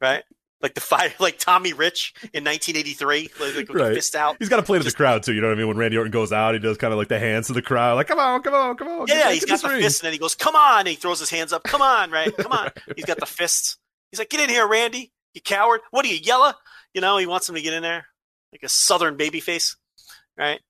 right 0.00 0.24
like 0.60 0.74
the 0.74 0.80
fight 0.80 1.14
like 1.20 1.38
tommy 1.38 1.72
rich 1.72 2.12
in 2.32 2.42
1983 2.42 3.20
like, 3.22 3.54
like 3.56 3.68
with 3.68 3.70
Right. 3.80 3.88
the 3.90 3.94
fist 3.94 4.16
out 4.16 4.34
He's 4.40 4.48
got 4.48 4.56
to 4.56 4.64
play 4.64 4.78
to 4.78 4.82
Just- 4.82 4.96
the 4.96 5.00
crowd 5.00 5.22
too. 5.22 5.32
You 5.34 5.40
know 5.40 5.46
what 5.48 5.54
I 5.54 5.58
mean? 5.58 5.68
When 5.68 5.76
Randy 5.76 5.96
Orton 5.96 6.10
goes 6.10 6.32
out, 6.32 6.54
he 6.54 6.58
does 6.58 6.76
kind 6.78 6.92
of 6.92 6.98
like 6.98 7.06
the 7.06 7.20
hands 7.20 7.46
to 7.46 7.52
the 7.52 7.62
crowd, 7.62 7.94
like 7.94 8.08
"Come 8.08 8.18
on, 8.18 8.42
come 8.42 8.54
on, 8.54 8.76
come 8.76 8.88
on!" 8.88 9.06
yeah, 9.06 9.18
yeah 9.28 9.30
he's 9.32 9.44
got 9.44 9.62
the 9.62 9.68
ring." 9.68 9.80
fist 9.82 10.00
and 10.02 10.06
then 10.06 10.12
he 10.12 10.18
goes 10.18 10.34
come 10.34 10.56
on 10.56 10.80
and 10.80 10.88
he 10.88 10.94
throws 10.96 11.20
his 11.20 11.30
hands 11.30 11.52
up 11.52 11.62
come 11.62 11.80
on 11.82 12.10
right 12.10 12.36
come 12.36 12.50
on 12.50 12.70
he's 12.96 13.04
got 13.04 13.18
the 13.20 13.26
fists 13.26 13.78
he's 14.12 14.20
like 14.20 14.28
get 14.30 14.38
in 14.40 14.48
here 14.48 14.68
randy 14.68 15.10
you 15.34 15.40
coward 15.40 15.80
what 15.90 16.04
are 16.04 16.08
you 16.08 16.18
yella 16.22 16.56
you 16.94 17.00
know 17.00 17.16
he 17.18 17.26
wants 17.26 17.48
him 17.48 17.56
to 17.56 17.60
get 17.62 17.74
in 17.74 17.82
there 17.82 18.06
like 18.52 18.62
a 18.62 18.68
southern 18.68 19.16
baby 19.16 19.40
face 19.40 19.76
right 20.38 20.60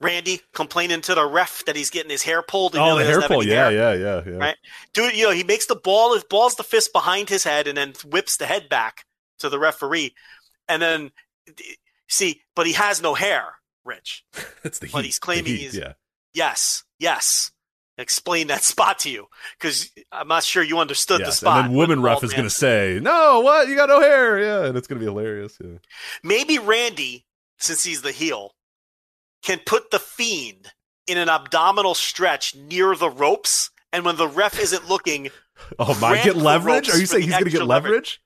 Randy 0.00 0.40
complaining 0.52 1.00
to 1.02 1.14
the 1.14 1.24
ref 1.24 1.64
that 1.64 1.76
he's 1.76 1.88
getting 1.88 2.10
his 2.10 2.22
hair 2.22 2.42
pulled. 2.42 2.76
Oh, 2.76 2.98
the 2.98 3.04
hair 3.04 3.22
pull. 3.22 3.42
Yeah, 3.42 3.70
hair. 3.70 3.72
yeah, 3.72 3.94
yeah, 3.94 4.22
yeah. 4.26 4.36
Right. 4.36 4.56
dude, 4.92 5.16
you 5.16 5.24
know, 5.24 5.30
he 5.32 5.44
makes 5.44 5.66
the 5.66 5.76
ball, 5.76 6.12
his 6.14 6.24
balls 6.24 6.56
the 6.56 6.62
fist 6.64 6.92
behind 6.92 7.30
his 7.30 7.44
head, 7.44 7.66
and 7.68 7.78
then 7.78 7.94
whips 8.04 8.36
the 8.36 8.44
head 8.44 8.68
back 8.68 9.04
to 9.38 9.48
the 9.48 9.58
referee, 9.58 10.14
and 10.68 10.82
then 10.82 11.10
see, 12.08 12.42
but 12.54 12.66
he 12.66 12.72
has 12.74 13.00
no 13.00 13.14
hair, 13.14 13.54
Rich. 13.84 14.24
It's 14.64 14.78
the 14.78 14.86
heat. 14.86 14.92
But 14.92 15.04
he's 15.06 15.18
claiming 15.18 15.46
heat, 15.46 15.60
he's- 15.60 15.76
yeah. 15.76 15.92
Yes, 16.34 16.82
yes. 16.98 17.52
Explain 17.96 18.48
that 18.48 18.62
spot 18.72 18.98
to 19.00 19.10
you, 19.10 19.26
because 19.58 19.90
I'm 20.10 20.28
not 20.28 20.42
sure 20.44 20.62
you 20.62 20.78
understood 20.78 21.20
the 21.20 21.30
spot. 21.32 21.64
and 21.64 21.68
then 21.70 21.76
woman 21.76 22.02
ref 22.02 22.24
is 22.24 22.32
going 22.32 22.44
to 22.44 22.50
say, 22.50 22.98
"No, 23.00 23.40
what? 23.40 23.68
You 23.68 23.76
got 23.76 23.88
no 23.88 24.00
hair." 24.00 24.40
Yeah, 24.40 24.66
and 24.66 24.76
it's 24.76 24.86
going 24.88 24.98
to 24.98 25.04
be 25.04 25.10
hilarious. 25.10 25.56
Yeah. 25.62 25.78
maybe 26.22 26.58
Randy, 26.58 27.24
since 27.58 27.84
he's 27.84 28.02
the 28.02 28.12
heel, 28.12 28.52
can 29.42 29.60
put 29.64 29.90
the 29.90 29.98
fiend 30.00 30.72
in 31.06 31.18
an 31.18 31.28
abdominal 31.28 31.94
stretch 31.94 32.54
near 32.54 32.96
the 32.96 33.10
ropes, 33.10 33.70
and 33.92 34.04
when 34.04 34.16
the 34.16 34.28
ref 34.28 34.58
isn't 34.58 34.88
looking, 34.88 35.30
Oh 35.78 35.96
my! 36.00 36.22
Get 36.22 36.36
leverage? 36.36 36.90
Are 36.90 36.98
you 36.98 37.06
saying 37.06 37.24
he's 37.24 37.32
going 37.32 37.44
to 37.44 37.50
get 37.50 37.64
leverage. 37.64 37.90
leverage? 37.90 38.20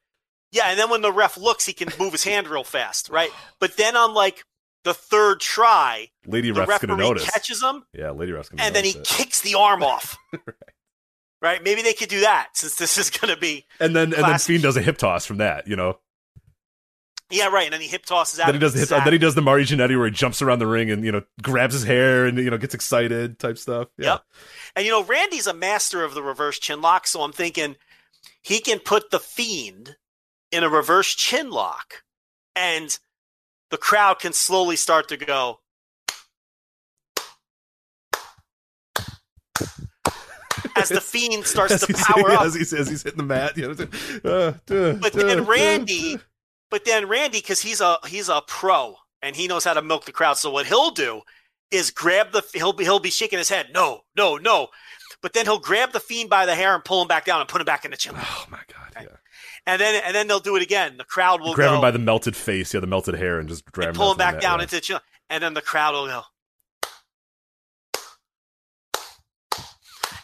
Yeah, 0.50 0.70
and 0.70 0.78
then 0.78 0.88
when 0.88 1.02
the 1.02 1.12
ref 1.12 1.36
looks, 1.36 1.66
he 1.66 1.74
can 1.74 1.88
move 1.98 2.12
his 2.12 2.24
hand 2.24 2.48
real 2.48 2.64
fast, 2.64 3.10
right? 3.10 3.30
But 3.60 3.76
then 3.76 3.97
on 3.97 4.14
like 4.14 4.44
the 4.84 4.94
third 4.94 5.40
try, 5.40 6.10
Lady 6.26 6.50
the 6.50 6.60
ref's 6.60 6.78
gonna 6.81 6.94
referee 6.94 7.08
notice. 7.08 7.31
catches 7.31 7.62
him, 7.62 7.84
yeah, 7.92 8.10
Lady 8.10 8.32
ref's 8.32 8.48
gonna 8.48 8.62
and 8.62 8.74
then 8.74 8.84
he 8.84 8.90
it. 8.90 9.05
kicks 9.05 9.40
the 9.42 9.55
arm 9.55 9.82
off. 9.84 10.16
right. 11.42 11.62
Maybe 11.62 11.82
they 11.82 11.92
could 11.92 12.08
do 12.08 12.20
that 12.20 12.50
since 12.55 12.76
this 12.76 12.97
is 12.98 13.10
going 13.10 13.34
to 13.34 13.40
be. 13.40 13.66
and 13.81 13.94
then 13.94 14.12
and 14.15 14.24
then. 14.24 14.39
Fiend 14.39 14.62
does 14.62 14.76
a 14.76 14.82
hip 14.82 14.98
toss 14.98 15.26
from 15.26 15.39
that. 15.39 15.66
You 15.68 15.76
know, 15.76 15.98
Yeah, 17.31 17.48
right. 17.48 17.65
And 17.65 17.73
then 17.74 17.81
he 17.81 17.89
hip 17.89 18.05
tosses 18.07 18.40
out. 18.40 18.47
then 18.47 18.55
he 18.55 18.60
does 18.60 18.73
the 18.73 18.81
hip, 18.81 19.05
then 19.05 19.12
he 19.12 19.18
does 19.18 19.34
the 19.34 19.42
Marty 19.42 19.65
Jannetty 19.65 19.97
where 19.97 20.07
he 20.07 20.12
jumps 20.12 20.40
around 20.42 20.58
the 20.60 20.66
ring 20.66 20.90
and 20.90 21.05
you 21.05 21.12
know 21.12 21.23
grabs 21.42 21.74
his 21.74 21.84
hair 21.84 22.26
and 22.26 22.39
you 22.39 22.50
know 22.50 22.58
gets 22.58 22.74
excited 22.74 23.39
type 23.39 23.58
stuff. 23.58 23.89
Yeah. 23.98 24.12
Yep. 24.12 24.23
And 24.76 24.86
you 24.86 24.92
know, 24.92 25.05
Randy's 25.05 25.47
a 25.47 25.55
master 25.55 26.02
of 26.05 26.15
the 26.15 26.23
reverse 26.23 26.58
chin 26.58 26.81
lock, 26.81 27.07
so 27.07 27.23
I'm 27.23 27.32
thinking 27.32 27.76
he 28.42 28.60
can 28.60 28.78
put 28.78 29.10
the 29.10 29.20
fiend 29.20 29.97
in 30.50 30.65
a 30.65 30.68
reverse 30.68 31.15
chin 31.15 31.50
lock 31.50 32.02
and 32.57 32.98
the 33.70 33.76
crowd 33.76 34.18
can 34.18 34.32
slowly 34.32 34.76
start 34.76 35.08
to 35.08 35.16
go. 35.16 35.60
As 40.76 40.88
the 40.90 41.00
fiend 41.00 41.44
starts 41.44 41.84
to 41.86 41.92
power 41.92 42.30
up. 42.32 42.42
as 42.42 42.55
he 42.55 42.64
says 42.64 42.88
he's 42.88 43.02
hitting 43.02 43.18
the 43.18 43.24
mat, 43.24 43.56
you 43.56 43.66
know. 43.68 43.72
uh, 44.30 44.52
duh, 44.66 44.92
But 44.94 45.12
duh, 45.12 45.26
then 45.26 45.44
Randy, 45.44 46.16
duh. 46.16 46.22
but 46.70 46.84
then 46.84 47.08
Randy, 47.08 47.38
because 47.40 47.60
he's 47.60 47.80
a 47.80 47.97
he's 48.06 48.28
a 48.28 48.42
pro 48.47 48.97
and 49.20 49.34
he 49.34 49.48
knows 49.48 49.64
how 49.64 49.74
to 49.74 49.82
milk 49.82 50.05
the 50.05 50.12
crowd. 50.12 50.36
So 50.36 50.50
what 50.50 50.66
he'll 50.66 50.90
do 50.90 51.22
is 51.70 51.90
grab 51.90 52.32
the 52.32 52.42
he'll 52.55 52.72
be 52.72 52.84
he'll 52.84 53.00
be 53.00 53.10
shaking 53.10 53.38
his 53.38 53.48
head, 53.48 53.68
no, 53.74 54.02
no, 54.16 54.36
no. 54.36 54.68
But 55.20 55.32
then 55.32 55.47
he'll 55.47 55.58
grab 55.58 55.92
the 55.92 56.00
fiend 56.00 56.30
by 56.30 56.47
the 56.47 56.55
hair 56.55 56.74
and 56.74 56.84
pull 56.84 57.02
him 57.02 57.08
back 57.08 57.24
down 57.24 57.40
and 57.40 57.48
put 57.48 57.60
him 57.60 57.64
back 57.64 57.84
in 57.84 57.90
the 57.90 57.97
chin. 57.97 58.12
Oh 58.16 58.47
my 58.48 58.60
god! 58.72 58.77
And 59.68 59.78
then 59.78 60.02
and 60.02 60.14
then 60.14 60.28
they'll 60.28 60.40
do 60.40 60.56
it 60.56 60.62
again. 60.62 60.97
The 60.97 61.05
crowd 61.05 61.42
will 61.42 61.52
Grab 61.52 61.68
go 61.68 61.74
him 61.74 61.80
by 61.82 61.90
the 61.90 61.98
melted 61.98 62.34
face, 62.34 62.72
yeah, 62.72 62.80
the 62.80 62.86
melted 62.86 63.14
hair, 63.16 63.38
and 63.38 63.47
just 63.47 63.70
grab 63.70 63.88
and 63.88 63.97
him 63.97 64.00
pull 64.00 64.12
him 64.12 64.16
back 64.16 64.40
down 64.40 64.60
yeah. 64.60 64.62
into 64.62 64.76
the 64.76 64.80
chin. 64.80 64.98
And 65.28 65.42
then 65.42 65.52
the 65.52 65.60
crowd 65.60 65.92
will 65.92 66.06
go. 66.06 66.22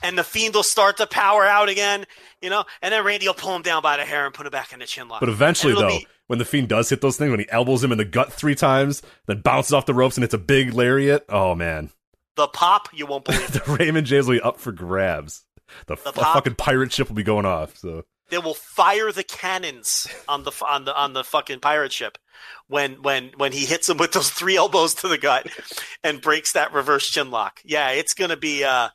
And 0.02 0.16
the 0.16 0.24
fiend 0.24 0.54
will 0.54 0.62
start 0.62 0.96
to 0.96 1.06
power 1.06 1.44
out 1.44 1.68
again, 1.68 2.06
you 2.40 2.48
know, 2.48 2.64
and 2.80 2.92
then 2.92 3.04
Randy 3.04 3.26
will 3.26 3.34
pull 3.34 3.54
him 3.54 3.60
down 3.60 3.82
by 3.82 3.98
the 3.98 4.04
hair 4.04 4.24
and 4.24 4.32
put 4.32 4.46
him 4.46 4.50
back 4.50 4.72
in 4.72 4.78
the 4.78 4.86
chin 4.86 5.08
lock. 5.08 5.20
But 5.20 5.28
eventually, 5.28 5.74
though, 5.74 5.88
be- 5.88 6.06
when 6.26 6.38
the 6.38 6.46
fiend 6.46 6.68
does 6.68 6.88
hit 6.88 7.02
those 7.02 7.18
things, 7.18 7.30
when 7.30 7.40
he 7.40 7.48
elbows 7.50 7.84
him 7.84 7.92
in 7.92 7.98
the 7.98 8.04
gut 8.06 8.32
three 8.32 8.54
times, 8.54 9.02
then 9.26 9.42
bounces 9.42 9.74
off 9.74 9.84
the 9.84 9.92
ropes 9.92 10.16
and 10.16 10.24
it's 10.24 10.32
a 10.32 10.38
big 10.38 10.72
lariat. 10.72 11.26
Oh 11.28 11.54
man, 11.54 11.90
the 12.36 12.48
pop, 12.48 12.88
you 12.94 13.04
won't 13.04 13.24
believe 13.26 13.52
the 13.52 13.76
Raymond 13.78 14.06
James 14.06 14.26
will 14.26 14.36
be 14.36 14.40
up 14.40 14.58
for 14.58 14.72
grabs. 14.72 15.44
The, 15.86 15.96
The 15.96 16.08
f- 16.08 16.14
fucking 16.14 16.54
pirate 16.54 16.92
ship 16.92 17.08
will 17.08 17.16
be 17.16 17.22
going 17.22 17.46
off. 17.46 17.76
So 17.76 18.04
they 18.30 18.38
will 18.38 18.54
fire 18.54 19.12
the 19.12 19.24
cannons 19.24 20.06
on 20.28 20.44
the 20.44 20.52
on 20.66 20.84
the 20.84 20.96
on 20.96 21.12
the 21.12 21.24
fucking 21.24 21.60
pirate 21.60 21.92
ship 21.92 22.18
when 22.68 23.02
when 23.02 23.30
when 23.36 23.52
he 23.52 23.64
hits 23.64 23.88
him 23.88 23.96
with 23.98 24.12
those 24.12 24.30
three 24.30 24.56
elbows 24.56 24.94
to 24.94 25.08
the 25.08 25.18
gut 25.18 25.46
and 26.02 26.20
breaks 26.20 26.52
that 26.52 26.72
reverse 26.72 27.08
chin 27.08 27.30
lock. 27.30 27.60
Yeah, 27.64 27.90
it's 27.90 28.14
gonna 28.14 28.36
be 28.36 28.64
uh 28.64 28.88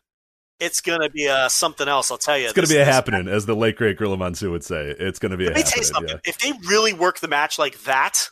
it's 0.60 0.82
gonna 0.82 1.10
be 1.10 1.28
uh 1.28 1.48
something 1.48 1.88
else. 1.88 2.12
I'll 2.12 2.18
tell 2.18 2.38
you. 2.38 2.46
it's 2.46 2.54
gonna 2.54 2.68
This- 2.68 2.76
be 2.76 2.82
a 2.82 2.86
happening, 2.86 3.28
as 3.28 3.46
the 3.46 3.56
late 3.56 3.76
great 3.78 3.98
Gorilla 3.98 4.18
Monsoon 4.18 4.52
would 4.52 4.64
say. 4.64 4.96
It's 5.00 5.20
gonna 5.20 5.38
be 5.38 5.46
a 5.46 5.50
Let 5.52 5.58
me 5.58 5.64
tell 5.64 5.78
you 5.80 5.84
something. 5.86 6.16
Yeah. 6.26 6.30
If 6.30 6.40
they 6.40 6.52
really 6.68 6.94
work 6.94 7.20
the 7.20 7.28
match 7.30 7.58
like 7.60 7.82
that, 7.84 8.30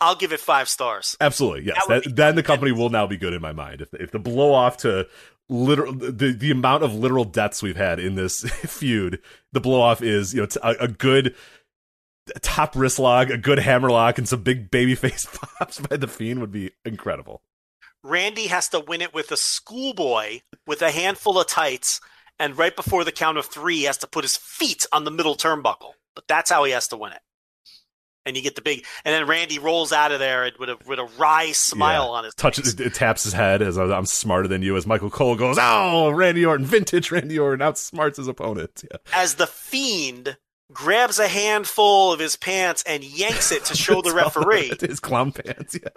I'll 0.00 0.14
give 0.16 0.32
it 0.32 0.40
five 0.40 0.68
stars. 0.68 1.16
Absolutely, 1.20 1.64
yes. 1.64 1.84
That 1.88 2.04
That, 2.04 2.16
then 2.16 2.34
the 2.36 2.42
company 2.42 2.72
will 2.72 2.90
now 2.90 3.06
be 3.06 3.16
good 3.16 3.32
in 3.34 3.42
my 3.42 3.52
mind. 3.52 3.80
If 3.82 3.92
if 3.94 4.10
the 4.10 4.18
blow 4.18 4.52
off 4.52 4.78
to 4.78 5.06
literal 5.48 5.92
the 5.92 6.32
the 6.32 6.50
amount 6.50 6.82
of 6.82 6.94
literal 6.94 7.24
deaths 7.24 7.62
we've 7.62 7.76
had 7.76 7.98
in 7.98 8.14
this 8.14 8.40
feud, 8.66 9.20
the 9.52 9.60
blow 9.60 9.80
off 9.80 10.02
is 10.02 10.34
you 10.34 10.40
know 10.40 10.46
t- 10.46 10.60
a, 10.62 10.70
a 10.80 10.88
good 10.88 11.34
top 12.40 12.74
wrist 12.76 12.98
lock, 12.98 13.30
a 13.30 13.38
good 13.38 13.58
hammer 13.58 13.90
lock, 13.90 14.18
and 14.18 14.28
some 14.28 14.42
big 14.42 14.70
baby 14.70 14.94
face 14.96 15.26
pops 15.30 15.80
by 15.80 15.96
the 15.96 16.08
fiend 16.08 16.40
would 16.40 16.52
be 16.52 16.72
incredible. 16.84 17.42
Randy 18.02 18.46
has 18.46 18.68
to 18.68 18.80
win 18.80 19.02
it 19.02 19.14
with 19.14 19.32
a 19.32 19.36
schoolboy 19.36 20.40
with 20.66 20.82
a 20.82 20.90
handful 20.90 21.38
of 21.38 21.46
tights, 21.46 22.00
and 22.38 22.56
right 22.56 22.74
before 22.74 23.04
the 23.04 23.12
count 23.12 23.38
of 23.38 23.46
three, 23.46 23.78
he 23.78 23.84
has 23.84 23.98
to 23.98 24.06
put 24.06 24.24
his 24.24 24.36
feet 24.36 24.86
on 24.92 25.04
the 25.04 25.10
middle 25.10 25.34
turnbuckle. 25.34 25.92
But 26.14 26.28
that's 26.28 26.50
how 26.50 26.64
he 26.64 26.72
has 26.72 26.88
to 26.88 26.96
win 26.96 27.12
it. 27.12 27.20
And 28.26 28.36
you 28.36 28.42
get 28.42 28.56
the 28.56 28.60
big, 28.62 28.84
and 29.04 29.14
then 29.14 29.26
Randy 29.28 29.58
rolls 29.60 29.92
out 29.92 30.10
of 30.12 30.18
there 30.18 30.50
with 30.58 30.68
a 30.68 30.76
with 30.86 30.98
a 30.98 31.08
wry 31.16 31.52
smile 31.52 32.06
Yeah. 32.06 32.18
on 32.18 32.24
his 32.24 32.34
Touches 32.34 32.64
face. 32.72 32.74
it, 32.74 32.80
it 32.88 32.94
taps 32.94 33.22
his 33.22 33.32
head 33.32 33.62
as 33.62 33.78
I'm 33.78 33.92
I'm 33.92 34.04
smarter 34.06 34.48
than 34.48 34.60
you. 34.62 34.76
As 34.76 34.86
Michael 34.86 35.10
Cole 35.10 35.36
goes, 35.36 35.56
"Oh, 35.60 36.10
Randy 36.10 36.44
Orton, 36.44 36.66
vintage 36.66 37.10
Randy 37.12 37.38
Orton 37.38 37.60
outsmarts 37.64 38.16
his 38.16 38.26
opponent." 38.28 38.82
Yeah. 38.90 38.98
as 39.14 39.36
the 39.36 39.46
fiend 39.46 40.36
grabs 40.72 41.20
a 41.20 41.28
handful 41.28 42.12
of 42.12 42.18
his 42.18 42.36
pants 42.36 42.82
and 42.86 43.04
yanks 43.04 43.52
it 43.52 43.64
to 43.66 43.76
show 43.76 44.02
the 44.02 44.12
referee. 44.12 44.72
his 44.80 44.98
clown 44.98 45.30
pants. 45.30 45.74
Yeah. 45.80 45.88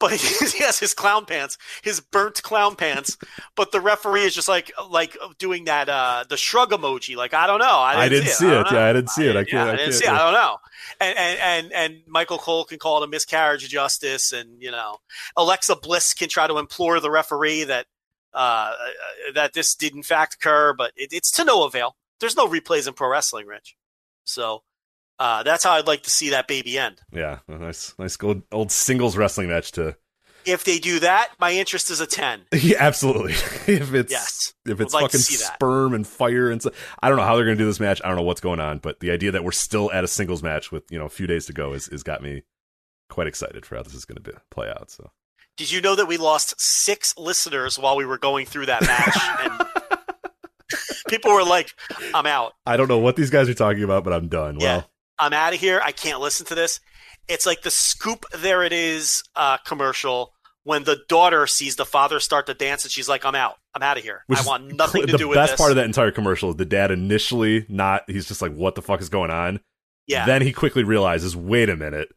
But 0.00 0.12
he 0.20 0.58
has 0.64 0.80
his 0.80 0.94
clown 0.94 1.26
pants, 1.26 1.58
his 1.82 2.00
burnt 2.00 2.42
clown 2.42 2.74
pants. 2.74 3.16
But 3.56 3.72
the 3.72 3.80
referee 3.80 4.22
is 4.22 4.34
just 4.34 4.48
like 4.48 4.72
like 4.90 5.16
doing 5.38 5.64
that 5.64 5.88
uh 5.88 6.24
the 6.28 6.36
shrug 6.36 6.70
emoji. 6.70 7.16
Like 7.16 7.34
I 7.34 7.46
don't 7.46 7.58
know. 7.58 7.66
I 7.78 8.08
didn't, 8.08 8.28
see 8.28 8.46
it. 8.46 8.50
I 8.50 8.54
don't 8.54 8.72
know. 8.72 8.78
Yeah, 8.78 8.86
I 8.86 8.92
didn't 8.92 9.10
see 9.10 9.26
it. 9.26 9.36
I 9.36 9.44
can't. 9.44 9.68
I 9.68 9.72
I 9.72 9.76
didn't 9.76 9.84
can't 9.84 9.94
see 9.94 10.06
it. 10.06 10.10
I 10.10 10.18
don't 10.18 10.32
know. 10.32 10.56
And, 11.00 11.18
and 11.18 11.38
and 11.40 11.72
and 11.72 12.02
Michael 12.06 12.38
Cole 12.38 12.64
can 12.64 12.78
call 12.78 13.02
it 13.02 13.06
a 13.06 13.08
miscarriage 13.08 13.64
of 13.64 13.70
justice, 13.70 14.32
and 14.32 14.62
you 14.62 14.70
know 14.70 14.96
Alexa 15.36 15.76
Bliss 15.76 16.14
can 16.14 16.28
try 16.28 16.46
to 16.46 16.58
implore 16.58 17.00
the 17.00 17.10
referee 17.10 17.64
that 17.64 17.86
uh 18.32 18.72
that 19.34 19.52
this 19.52 19.74
did 19.74 19.94
in 19.94 20.02
fact 20.02 20.34
occur, 20.34 20.72
but 20.72 20.92
it, 20.96 21.12
it's 21.12 21.30
to 21.32 21.44
no 21.44 21.64
avail. 21.64 21.96
There's 22.20 22.36
no 22.36 22.46
replays 22.48 22.88
in 22.88 22.94
pro 22.94 23.08
wrestling, 23.08 23.46
Rich. 23.46 23.76
So 24.24 24.62
uh, 25.20 25.42
that's 25.44 25.62
how 25.62 25.72
I'd 25.72 25.86
like 25.86 26.02
to 26.04 26.10
see 26.10 26.30
that 26.30 26.48
baby 26.48 26.78
end. 26.78 27.00
Yeah, 27.12 27.40
nice, 27.46 27.94
nice 27.98 28.16
old, 28.22 28.42
old 28.50 28.72
singles 28.72 29.16
wrestling 29.16 29.48
match 29.48 29.70
to. 29.72 29.96
If 30.46 30.64
they 30.64 30.78
do 30.78 31.00
that, 31.00 31.28
my 31.38 31.52
interest 31.52 31.90
is 31.90 32.00
a 32.00 32.06
ten. 32.06 32.40
Yeah, 32.54 32.78
absolutely. 32.80 33.32
if 33.74 33.92
it's 33.92 34.10
Yes. 34.10 34.54
if 34.66 34.80
it's 34.80 34.94
like 34.94 35.02
fucking 35.04 35.20
sperm 35.20 35.92
and 35.92 36.06
fire 36.06 36.50
and 36.50 36.62
so, 36.62 36.72
I 37.02 37.08
don't 37.10 37.18
know 37.18 37.24
how 37.24 37.36
they're 37.36 37.44
going 37.44 37.58
to 37.58 37.62
do 37.62 37.66
this 37.68 37.78
match. 37.78 38.00
I 38.02 38.08
don't 38.08 38.16
know 38.16 38.22
what's 38.22 38.40
going 38.40 38.58
on, 38.58 38.78
but 38.78 39.00
the 39.00 39.10
idea 39.10 39.30
that 39.32 39.44
we're 39.44 39.52
still 39.52 39.92
at 39.92 40.02
a 40.02 40.08
singles 40.08 40.42
match 40.42 40.72
with 40.72 40.84
you 40.90 40.98
know 40.98 41.04
a 41.04 41.10
few 41.10 41.26
days 41.26 41.44
to 41.46 41.52
go 41.52 41.74
is 41.74 41.86
is 41.88 42.02
got 42.02 42.22
me 42.22 42.42
quite 43.10 43.26
excited 43.26 43.66
for 43.66 43.76
how 43.76 43.82
this 43.82 43.92
is 43.94 44.06
going 44.06 44.22
to 44.22 44.40
play 44.50 44.70
out. 44.70 44.90
So 44.90 45.10
Did 45.58 45.70
you 45.70 45.82
know 45.82 45.94
that 45.96 46.06
we 46.06 46.16
lost 46.16 46.58
six 46.58 47.14
listeners 47.18 47.78
while 47.78 47.96
we 47.96 48.06
were 48.06 48.18
going 48.18 48.46
through 48.46 48.66
that 48.66 48.80
match? 48.80 49.18
and 50.70 50.90
people 51.08 51.32
were 51.32 51.44
like, 51.44 51.74
I'm 52.14 52.26
out. 52.26 52.52
I 52.64 52.76
don't 52.78 52.88
know 52.88 52.98
what 52.98 53.16
these 53.16 53.30
guys 53.30 53.48
are 53.48 53.54
talking 53.54 53.82
about, 53.82 54.04
but 54.04 54.12
I'm 54.14 54.28
done. 54.28 54.58
Yeah. 54.60 54.76
Well, 54.76 54.90
I'm 55.20 55.32
out 55.32 55.54
of 55.54 55.60
here. 55.60 55.80
I 55.84 55.92
can't 55.92 56.20
listen 56.20 56.46
to 56.46 56.54
this. 56.54 56.80
It's 57.28 57.46
like 57.46 57.62
the 57.62 57.70
scoop 57.70 58.24
there 58.36 58.62
it 58.64 58.72
is 58.72 59.22
uh, 59.36 59.58
commercial 59.58 60.32
when 60.64 60.84
the 60.84 60.98
daughter 61.08 61.46
sees 61.46 61.76
the 61.76 61.84
father 61.84 62.20
start 62.20 62.46
to 62.46 62.54
dance 62.54 62.84
and 62.84 62.90
she's 62.90 63.08
like, 63.08 63.24
I'm 63.24 63.34
out. 63.34 63.56
I'm 63.74 63.82
out 63.82 63.98
of 63.98 64.02
here. 64.02 64.24
which 64.26 64.40
I 64.40 64.42
want 64.42 64.74
nothing 64.74 65.06
to 65.06 65.16
do 65.16 65.28
with 65.28 65.36
this. 65.36 65.50
The 65.50 65.52
best 65.52 65.58
part 65.58 65.70
of 65.70 65.76
that 65.76 65.84
entire 65.84 66.10
commercial 66.10 66.50
is 66.50 66.56
the 66.56 66.64
dad 66.64 66.90
initially 66.90 67.66
not. 67.68 68.02
He's 68.08 68.26
just 68.26 68.42
like, 68.42 68.52
"What 68.52 68.74
the 68.74 68.82
fuck 68.82 69.00
is 69.00 69.08
going 69.08 69.30
on?" 69.30 69.60
yeah. 70.06 70.26
Then 70.26 70.42
he 70.42 70.52
quickly 70.52 70.82
realizes, 70.82 71.36
wait 71.36 71.68
a 71.68 71.76
minute, 71.76 72.08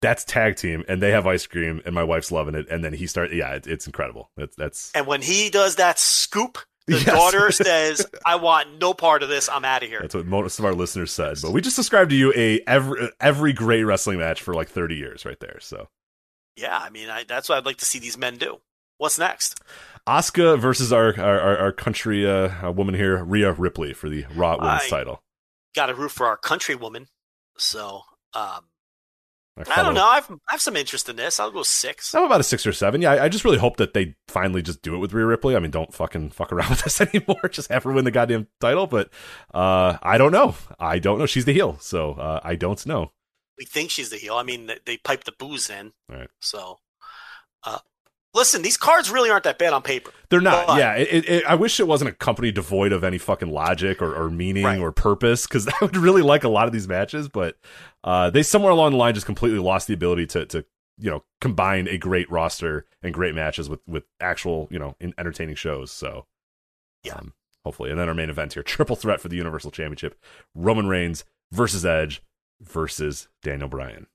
that's 0.00 0.24
tag 0.24 0.56
team, 0.56 0.84
and 0.88 1.02
they 1.02 1.10
have 1.10 1.26
ice 1.26 1.46
cream, 1.46 1.82
and 1.84 1.94
my 1.94 2.04
wife's 2.04 2.30
loving 2.30 2.54
it. 2.54 2.66
And 2.70 2.84
then 2.84 2.92
he 2.92 3.06
starts, 3.06 3.32
yeah, 3.34 3.54
it, 3.54 3.66
it's 3.66 3.86
incredible. 3.86 4.30
That's 4.36 4.54
that's 4.56 4.92
and 4.94 5.06
when 5.06 5.20
he 5.22 5.50
does 5.50 5.76
that 5.76 5.98
scoop, 5.98 6.58
the 6.90 6.96
Yes. 6.96 7.04
daughter 7.06 7.50
says, 7.52 8.06
I 8.26 8.36
want 8.36 8.78
no 8.80 8.92
part 8.94 9.22
of 9.22 9.28
this. 9.28 9.48
I'm 9.48 9.64
out 9.64 9.82
of 9.82 9.88
here. 9.88 10.00
that's 10.00 10.14
what 10.14 10.26
most 10.26 10.58
of 10.58 10.64
our 10.64 10.74
listeners 10.74 11.12
said. 11.12 11.38
But 11.42 11.52
we 11.52 11.60
just 11.60 11.76
described 11.76 12.10
to 12.10 12.16
you 12.16 12.32
a 12.36 12.60
every 12.66 13.10
every 13.20 13.52
great 13.52 13.84
wrestling 13.84 14.18
match 14.18 14.42
for 14.42 14.54
like 14.54 14.68
thirty 14.68 14.96
years, 14.96 15.24
right 15.24 15.38
there. 15.40 15.58
So 15.60 15.88
Yeah. 16.56 16.76
I 16.78 16.90
mean, 16.90 17.08
I, 17.08 17.24
that's 17.24 17.48
what 17.48 17.58
I'd 17.58 17.66
like 17.66 17.78
to 17.78 17.84
see 17.84 17.98
these 17.98 18.18
men 18.18 18.36
do. 18.36 18.58
What's 18.98 19.18
next? 19.18 19.58
Asuka 20.08 20.58
versus 20.58 20.92
our 20.92 21.18
our, 21.18 21.40
our, 21.40 21.58
our 21.58 21.72
country 21.72 22.28
uh, 22.28 22.50
uh, 22.66 22.72
woman 22.72 22.94
here, 22.94 23.22
Rhea 23.24 23.52
Ripley, 23.52 23.92
for 23.94 24.08
the 24.08 24.24
Raw 24.34 24.56
Women's 24.58 24.82
I- 24.84 24.88
title. 24.88 25.22
Got 25.76 25.86
to 25.86 25.94
root 25.94 26.10
for 26.10 26.26
our 26.26 26.36
country 26.36 26.74
woman. 26.74 27.06
So, 27.56 28.02
um, 28.34 28.64
Our 29.68 29.78
I 29.78 29.82
don't 29.82 29.94
know. 29.94 30.06
I've 30.06 30.30
I 30.30 30.36
have 30.52 30.60
some 30.60 30.76
interest 30.76 31.08
in 31.08 31.16
this. 31.16 31.40
I'll 31.40 31.50
go 31.50 31.62
six. 31.62 32.14
I'm 32.14 32.24
about 32.24 32.40
a 32.40 32.44
six 32.44 32.66
or 32.66 32.72
seven. 32.72 33.02
Yeah, 33.02 33.12
I, 33.12 33.24
I 33.24 33.28
just 33.28 33.44
really 33.44 33.58
hope 33.58 33.76
that 33.78 33.94
they 33.94 34.14
finally 34.28 34.62
just 34.62 34.82
do 34.82 34.94
it 34.94 34.98
with 34.98 35.12
Rhea 35.12 35.26
Ripley. 35.26 35.56
I 35.56 35.58
mean, 35.58 35.70
don't 35.70 35.92
fucking 35.92 36.30
fuck 36.30 36.52
around 36.52 36.70
with 36.70 36.82
this 36.82 37.00
anymore. 37.00 37.48
Just 37.50 37.70
have 37.70 37.84
her 37.84 37.92
win 37.92 38.04
the 38.04 38.10
goddamn 38.10 38.46
title. 38.60 38.86
But 38.86 39.10
uh, 39.52 39.98
I 40.02 40.18
don't 40.18 40.32
know. 40.32 40.54
I 40.78 40.98
don't 40.98 41.18
know. 41.18 41.26
She's 41.26 41.44
the 41.44 41.52
heel, 41.52 41.76
so 41.80 42.12
uh, 42.12 42.40
I 42.42 42.56
don't 42.56 42.84
know. 42.86 43.12
We 43.58 43.66
think 43.66 43.90
she's 43.90 44.10
the 44.10 44.16
heel. 44.16 44.34
I 44.34 44.42
mean, 44.42 44.66
they, 44.66 44.78
they 44.86 44.96
pipe 44.96 45.24
the 45.24 45.32
booze 45.32 45.68
in. 45.68 45.92
Right. 46.08 46.28
So, 46.40 46.78
uh, 47.64 47.78
listen, 48.34 48.62
these 48.62 48.76
cards 48.76 49.10
really 49.10 49.30
aren't 49.30 49.44
that 49.44 49.58
bad 49.58 49.72
on 49.72 49.82
paper. 49.82 50.10
They're 50.28 50.40
not. 50.40 50.66
But- 50.66 50.78
yeah, 50.78 50.94
it, 50.94 51.28
it, 51.28 51.44
I 51.46 51.54
wish 51.56 51.80
it 51.80 51.86
wasn't 51.86 52.10
a 52.10 52.14
company 52.14 52.52
devoid 52.52 52.92
of 52.92 53.02
any 53.04 53.18
fucking 53.18 53.50
logic 53.50 54.00
or, 54.00 54.14
or 54.14 54.30
meaning 54.30 54.64
Right. 54.64 54.78
or 54.80 54.92
purpose 54.92 55.46
because 55.46 55.66
I 55.68 55.72
would 55.82 55.96
really 55.96 56.22
like 56.22 56.44
a 56.44 56.48
lot 56.48 56.66
of 56.66 56.72
these 56.72 56.86
matches. 56.88 57.28
But 57.28 57.56
uh, 58.04 58.30
they 58.30 58.42
somewhere 58.42 58.72
along 58.72 58.92
the 58.92 58.98
line 58.98 59.14
just 59.14 59.26
completely 59.26 59.58
lost 59.58 59.86
the 59.88 59.94
ability 59.94 60.26
to 60.28 60.46
to 60.46 60.64
you 60.98 61.10
know 61.10 61.24
combine 61.40 61.88
a 61.88 61.96
great 61.98 62.30
roster 62.30 62.86
and 63.02 63.12
great 63.14 63.34
matches 63.34 63.68
with 63.68 63.80
with 63.88 64.04
actual 64.20 64.68
you 64.70 64.78
know 64.78 64.94
in, 65.00 65.12
entertaining 65.18 65.54
shows. 65.56 65.90
So 65.90 66.26
Yeah. 67.04 67.14
um, 67.14 67.32
hopefully, 67.64 67.90
and 67.90 67.98
then 67.98 68.08
our 68.08 68.14
main 68.14 68.30
event 68.30 68.52
here: 68.54 68.62
triple 68.64 68.96
threat 68.96 69.20
for 69.20 69.28
the 69.28 69.36
Universal 69.36 69.70
Championship: 69.72 70.18
Roman 70.54 70.86
Reigns 70.88 71.24
versus 71.52 71.84
Edge 71.84 72.22
versus 72.60 73.28
Daniel 73.42 73.68
Bryan. 73.68 74.06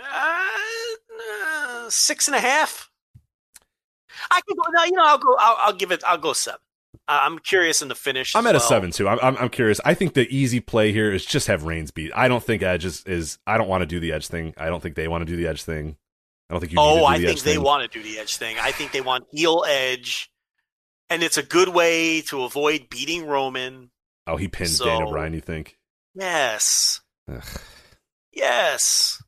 Uh, 0.00 0.44
uh, 1.46 1.90
six 1.90 2.28
and 2.28 2.34
a 2.36 2.40
half. 2.40 2.90
I 4.30 4.40
can 4.46 4.56
go. 4.56 4.62
No, 4.72 4.84
you 4.84 4.92
know, 4.92 5.04
I'll 5.04 5.18
go. 5.18 5.36
I'll, 5.38 5.56
I'll 5.60 5.72
give 5.72 5.90
it. 5.92 6.02
I'll 6.06 6.18
go 6.18 6.32
seven. 6.32 6.60
Uh, 7.08 7.20
I'm 7.22 7.38
curious 7.38 7.82
in 7.82 7.88
the 7.88 7.94
finish. 7.94 8.34
I'm 8.36 8.46
at 8.46 8.54
a 8.54 8.60
seven 8.60 8.90
too. 8.90 9.08
I'm, 9.08 9.18
I'm 9.22 9.36
I'm 9.36 9.48
curious. 9.50 9.80
I 9.84 9.94
think 9.94 10.14
the 10.14 10.26
easy 10.34 10.60
play 10.60 10.92
here 10.92 11.12
is 11.12 11.24
just 11.24 11.48
have 11.48 11.64
Reigns 11.64 11.90
beat. 11.90 12.12
I 12.14 12.28
don't 12.28 12.42
think 12.42 12.62
Edge 12.62 12.84
is, 12.84 13.02
is 13.04 13.38
I 13.46 13.58
don't 13.58 13.68
want 13.68 13.82
to 13.82 13.86
do 13.86 14.00
the 14.00 14.12
Edge 14.12 14.28
thing. 14.28 14.54
I 14.56 14.66
don't 14.66 14.82
think 14.82 14.94
they 14.94 15.08
want 15.08 15.22
to 15.22 15.26
do 15.26 15.36
the 15.36 15.46
Edge 15.48 15.62
thing. 15.64 15.96
I 16.48 16.54
don't 16.54 16.60
think 16.60 16.72
you. 16.72 16.78
need 16.78 16.84
to 16.84 17.02
Oh, 17.02 17.04
I 17.04 17.18
the 17.18 17.26
think 17.26 17.40
they 17.40 17.54
thing. 17.54 17.62
want 17.62 17.90
to 17.90 17.98
do 17.98 18.04
the 18.04 18.18
edge 18.18 18.36
thing. 18.36 18.56
I 18.60 18.70
think 18.70 18.92
they 18.92 19.00
want 19.00 19.24
heel 19.32 19.64
edge, 19.66 20.30
and 21.08 21.22
it's 21.22 21.38
a 21.38 21.42
good 21.42 21.70
way 21.70 22.20
to 22.22 22.44
avoid 22.44 22.88
beating 22.90 23.26
Roman. 23.26 23.90
Oh, 24.26 24.36
he 24.36 24.48
pinned 24.48 24.68
So- 24.70 24.84
Daniel 24.84 25.10
Bryan. 25.10 25.32
You 25.32 25.40
think? 25.40 25.78
Yes, 26.14 27.00
Ugh. 27.32 27.42
yes, 28.32 29.22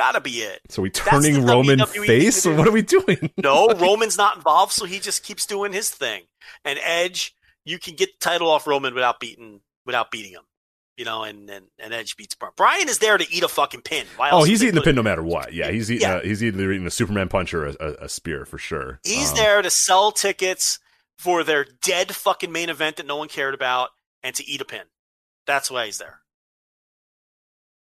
got 0.00 0.12
to 0.12 0.20
be 0.20 0.40
it. 0.40 0.60
So 0.70 0.80
we 0.80 0.88
turning 0.90 1.44
Roman 1.44 1.78
WWE 1.78 2.06
face, 2.06 2.46
or 2.46 2.54
what 2.54 2.66
are 2.66 2.72
we 2.72 2.80
doing? 2.82 3.30
No, 3.42 3.68
Roman's 3.78 4.16
not 4.16 4.36
involved, 4.36 4.72
so 4.72 4.86
he 4.86 4.98
just 4.98 5.22
keeps 5.22 5.44
doing 5.46 5.72
his 5.72 5.90
thing. 5.90 6.22
And 6.64 6.78
Edge, 6.82 7.34
you 7.64 7.78
can 7.78 7.96
get 7.96 8.08
the 8.18 8.24
title 8.24 8.48
off 8.50 8.66
Roman 8.66 8.94
without 8.94 9.20
beating 9.20 9.60
without 9.84 10.10
beating 10.10 10.32
him. 10.32 10.42
You 10.96 11.04
know, 11.04 11.22
and 11.24 11.48
and, 11.50 11.66
and 11.78 11.92
Edge 11.92 12.16
beats 12.16 12.34
Bryan. 12.34 12.52
Bryan 12.56 12.88
is 12.88 12.98
there 12.98 13.18
to 13.18 13.26
eat 13.30 13.42
a 13.42 13.48
fucking 13.48 13.82
pin. 13.82 14.06
Why 14.16 14.30
Oh, 14.30 14.44
he's 14.44 14.62
eating 14.62 14.74
the 14.74 14.82
pin 14.82 14.94
no 14.96 15.02
matter 15.02 15.22
what. 15.22 15.52
Yeah, 15.52 15.70
he's 15.70 15.90
eating. 15.90 16.08
Yeah. 16.08 16.18
A, 16.18 16.26
he's 16.26 16.42
either 16.42 16.72
eating 16.72 16.86
a 16.86 16.90
Superman 16.90 17.28
punch 17.28 17.52
or 17.54 17.66
a, 17.66 17.76
a, 17.80 17.92
a 18.04 18.08
spear 18.08 18.44
for 18.46 18.58
sure. 18.58 19.00
He's 19.04 19.30
Um, 19.30 19.36
there 19.36 19.62
to 19.62 19.70
sell 19.70 20.12
tickets 20.12 20.78
for 21.18 21.44
their 21.44 21.66
dead 21.82 22.14
fucking 22.14 22.50
main 22.52 22.68
event 22.70 22.96
that 22.96 23.06
no 23.06 23.16
one 23.16 23.28
cared 23.28 23.54
about 23.54 23.90
and 24.22 24.34
to 24.36 24.46
eat 24.46 24.60
a 24.62 24.64
pin. 24.64 24.84
That's 25.46 25.70
why 25.70 25.86
he's 25.86 25.98
there. 25.98 26.20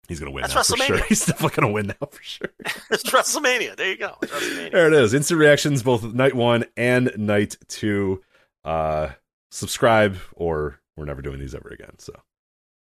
He's 0.09 0.19
gonna 0.19 0.31
win 0.31 0.41
That's 0.41 0.55
now 0.55 0.63
for 0.63 0.83
sure. 0.83 0.97
He's 1.07 1.25
definitely 1.25 1.55
gonna 1.61 1.71
win 1.71 1.87
now 1.87 2.07
for 2.11 2.21
sure. 2.23 2.49
It's 2.91 3.03
WrestleMania. 3.03 3.77
There 3.77 3.89
you 3.91 3.97
go. 3.97 4.17
There 4.21 4.87
it 4.87 4.93
is. 4.93 5.13
Instant 5.13 5.39
reactions, 5.39 5.83
both 5.83 6.03
night 6.03 6.33
one 6.33 6.65
and 6.75 7.11
night 7.15 7.55
two. 7.67 8.21
Uh, 8.65 9.09
subscribe, 9.51 10.17
or 10.35 10.81
we're 10.97 11.05
never 11.05 11.21
doing 11.21 11.39
these 11.39 11.55
ever 11.55 11.69
again. 11.69 11.97
So 11.99 12.13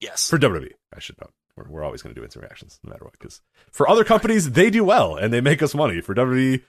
Yes. 0.00 0.30
for 0.30 0.38
WWE, 0.38 0.70
I 0.94 1.00
should 1.00 1.20
know. 1.20 1.28
We're, 1.56 1.68
we're 1.68 1.84
always 1.84 2.02
to 2.02 2.14
do 2.14 2.22
instant 2.22 2.44
reactions, 2.44 2.78
no 2.84 2.90
matter 2.90 3.04
what. 3.04 3.12
Because 3.12 3.40
for 3.72 3.88
other 3.88 4.04
companies, 4.04 4.52
they 4.52 4.70
do 4.70 4.84
well 4.84 5.16
and 5.16 5.32
they 5.32 5.40
make 5.40 5.60
us 5.62 5.74
money. 5.74 6.00
For 6.00 6.14
WWE, 6.14 6.62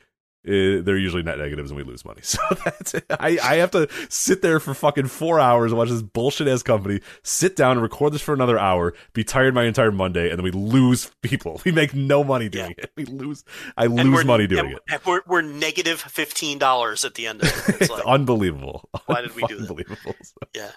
uh, 0.48 0.82
they're 0.82 0.98
usually 0.98 1.22
net 1.22 1.38
negatives 1.38 1.70
and 1.70 1.78
we 1.78 1.84
lose 1.84 2.06
money. 2.06 2.22
So 2.30 2.40
that's 2.64 2.94
it. 2.94 3.06
I, 3.10 3.38
I 3.44 3.56
have 3.58 3.72
to 3.72 3.90
sit 4.10 4.42
there 4.42 4.60
for 4.60 4.74
fucking 4.74 5.08
four 5.08 5.40
hours 5.40 5.72
and 5.72 5.78
watch 5.78 5.90
this 5.90 6.02
bullshit 6.02 6.48
ass 6.48 6.64
company 6.64 7.02
sit 7.24 7.56
down 7.56 7.72
and 7.74 7.82
record 7.82 8.14
this 8.14 8.22
for 8.22 8.34
another 8.34 8.58
hour, 8.58 8.94
be 9.14 9.24
tired 9.24 9.54
my 9.54 9.66
entire 9.66 9.92
Monday, 9.92 10.30
and 10.30 10.38
then 10.40 10.44
we 10.44 10.52
lose 10.52 11.12
people. 11.22 11.62
We 11.66 11.72
make 11.74 11.94
no 11.94 12.24
money 12.24 12.48
doing 12.50 12.74
it. 12.78 12.92
We 12.96 13.06
lose. 13.06 13.44
I 13.78 13.86
And 13.86 13.96
lose 13.96 14.24
money 14.26 14.48
doing 14.48 14.72
it. 14.72 14.80
and 14.90 15.02
We're, 15.06 15.22
we're 15.28 15.42
negative 15.42 16.00
fifteen 16.00 16.58
dollars 16.58 17.04
at 17.06 17.16
the 17.16 17.28
end 17.28 17.42
of 17.44 17.48
it. 17.70 17.82
It's 17.82 17.90
like, 17.92 18.06
unbelievable. 18.06 18.88
Why 19.08 19.22
did 19.22 19.36
we 19.36 19.44
do 19.44 19.56
that? 19.56 19.62
Unbelievable. 19.70 20.16
So- 20.24 20.36
yeah. 20.56 20.72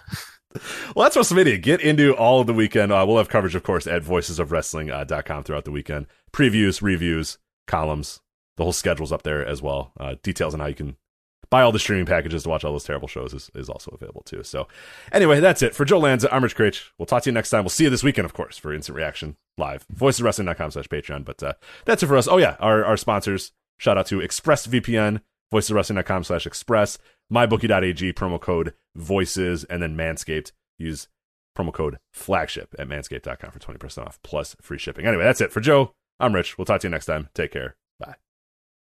Well, 0.95 1.03
that's 1.09 1.15
WrestleMania. 1.17 1.61
Get 1.61 1.81
into 1.81 2.13
all 2.15 2.39
of 2.41 2.47
the 2.47 2.53
weekend. 2.53 2.91
Uh, 2.91 3.03
we'll 3.07 3.17
have 3.17 3.29
coverage, 3.29 3.55
of 3.55 3.63
course, 3.63 3.87
at 3.87 4.03
voicesofwrestling.com 4.03 5.43
throughout 5.43 5.65
the 5.65 5.71
weekend. 5.71 6.05
Previews, 6.31 6.81
reviews, 6.81 7.37
columns. 7.65 8.19
The 8.57 8.63
whole 8.63 8.73
schedule's 8.73 9.11
up 9.11 9.23
there 9.23 9.45
as 9.45 9.61
well. 9.61 9.91
Uh, 9.99 10.15
details 10.21 10.53
on 10.53 10.59
how 10.59 10.67
you 10.67 10.75
can 10.75 10.95
buy 11.53 11.61
all 11.61 11.71
the 11.71 11.77
streaming 11.77 12.07
packages 12.07 12.41
to 12.41 12.49
watch 12.49 12.63
all 12.63 12.71
those 12.71 12.83
terrible 12.83 13.07
shows 13.07 13.31
is, 13.31 13.51
is 13.53 13.69
also 13.69 13.91
available 13.91 14.23
too. 14.23 14.41
So, 14.41 14.67
anyway, 15.11 15.39
that's 15.39 15.61
it. 15.61 15.75
For 15.75 15.85
Joe 15.85 15.99
Lanza, 15.99 16.33
I'm 16.33 16.43
Rich. 16.43 16.91
We'll 16.97 17.05
talk 17.05 17.23
to 17.23 17.29
you 17.29 17.33
next 17.33 17.51
time. 17.51 17.63
We'll 17.63 17.69
see 17.69 17.83
you 17.83 17.91
this 17.91 18.03
weekend, 18.03 18.25
of 18.25 18.33
course, 18.33 18.57
for 18.57 18.73
Instant 18.73 18.95
Reaction 18.95 19.37
Live. 19.59 19.85
Voicesofwrestling.com 19.93 20.71
slash 20.71 20.87
Patreon. 20.87 21.23
But 21.25 21.43
uh, 21.43 21.53
that's 21.85 22.01
it 22.01 22.07
for 22.07 22.17
us. 22.17 22.27
Oh, 22.27 22.37
yeah, 22.37 22.55
our, 22.59 22.83
our 22.83 22.97
sponsors. 22.97 23.51
Shout 23.77 23.99
out 23.99 24.07
to 24.07 24.19
ExpressVPN, 24.19 25.21
voicesofwrestling.com 25.53 26.23
slash 26.23 26.47
express, 26.47 26.97
mybookie.ag, 27.31 28.13
promo 28.13 28.41
code 28.41 28.73
voices, 28.95 29.63
and 29.65 29.81
then 29.81 29.95
Manscaped. 29.95 30.53
Use 30.79 31.07
promo 31.55 31.71
code 31.71 31.99
flagship 32.11 32.73
at 32.79 32.87
manscaped.com 32.87 33.51
for 33.51 33.59
20% 33.59 34.07
off 34.07 34.19
plus 34.23 34.55
free 34.59 34.79
shipping. 34.79 35.05
Anyway, 35.05 35.23
that's 35.23 35.41
it. 35.41 35.51
For 35.51 35.61
Joe, 35.61 35.93
I'm 36.19 36.33
Rich. 36.33 36.57
We'll 36.57 36.65
talk 36.65 36.81
to 36.81 36.87
you 36.87 36.91
next 36.91 37.05
time. 37.05 37.29
Take 37.35 37.51
care. 37.51 37.75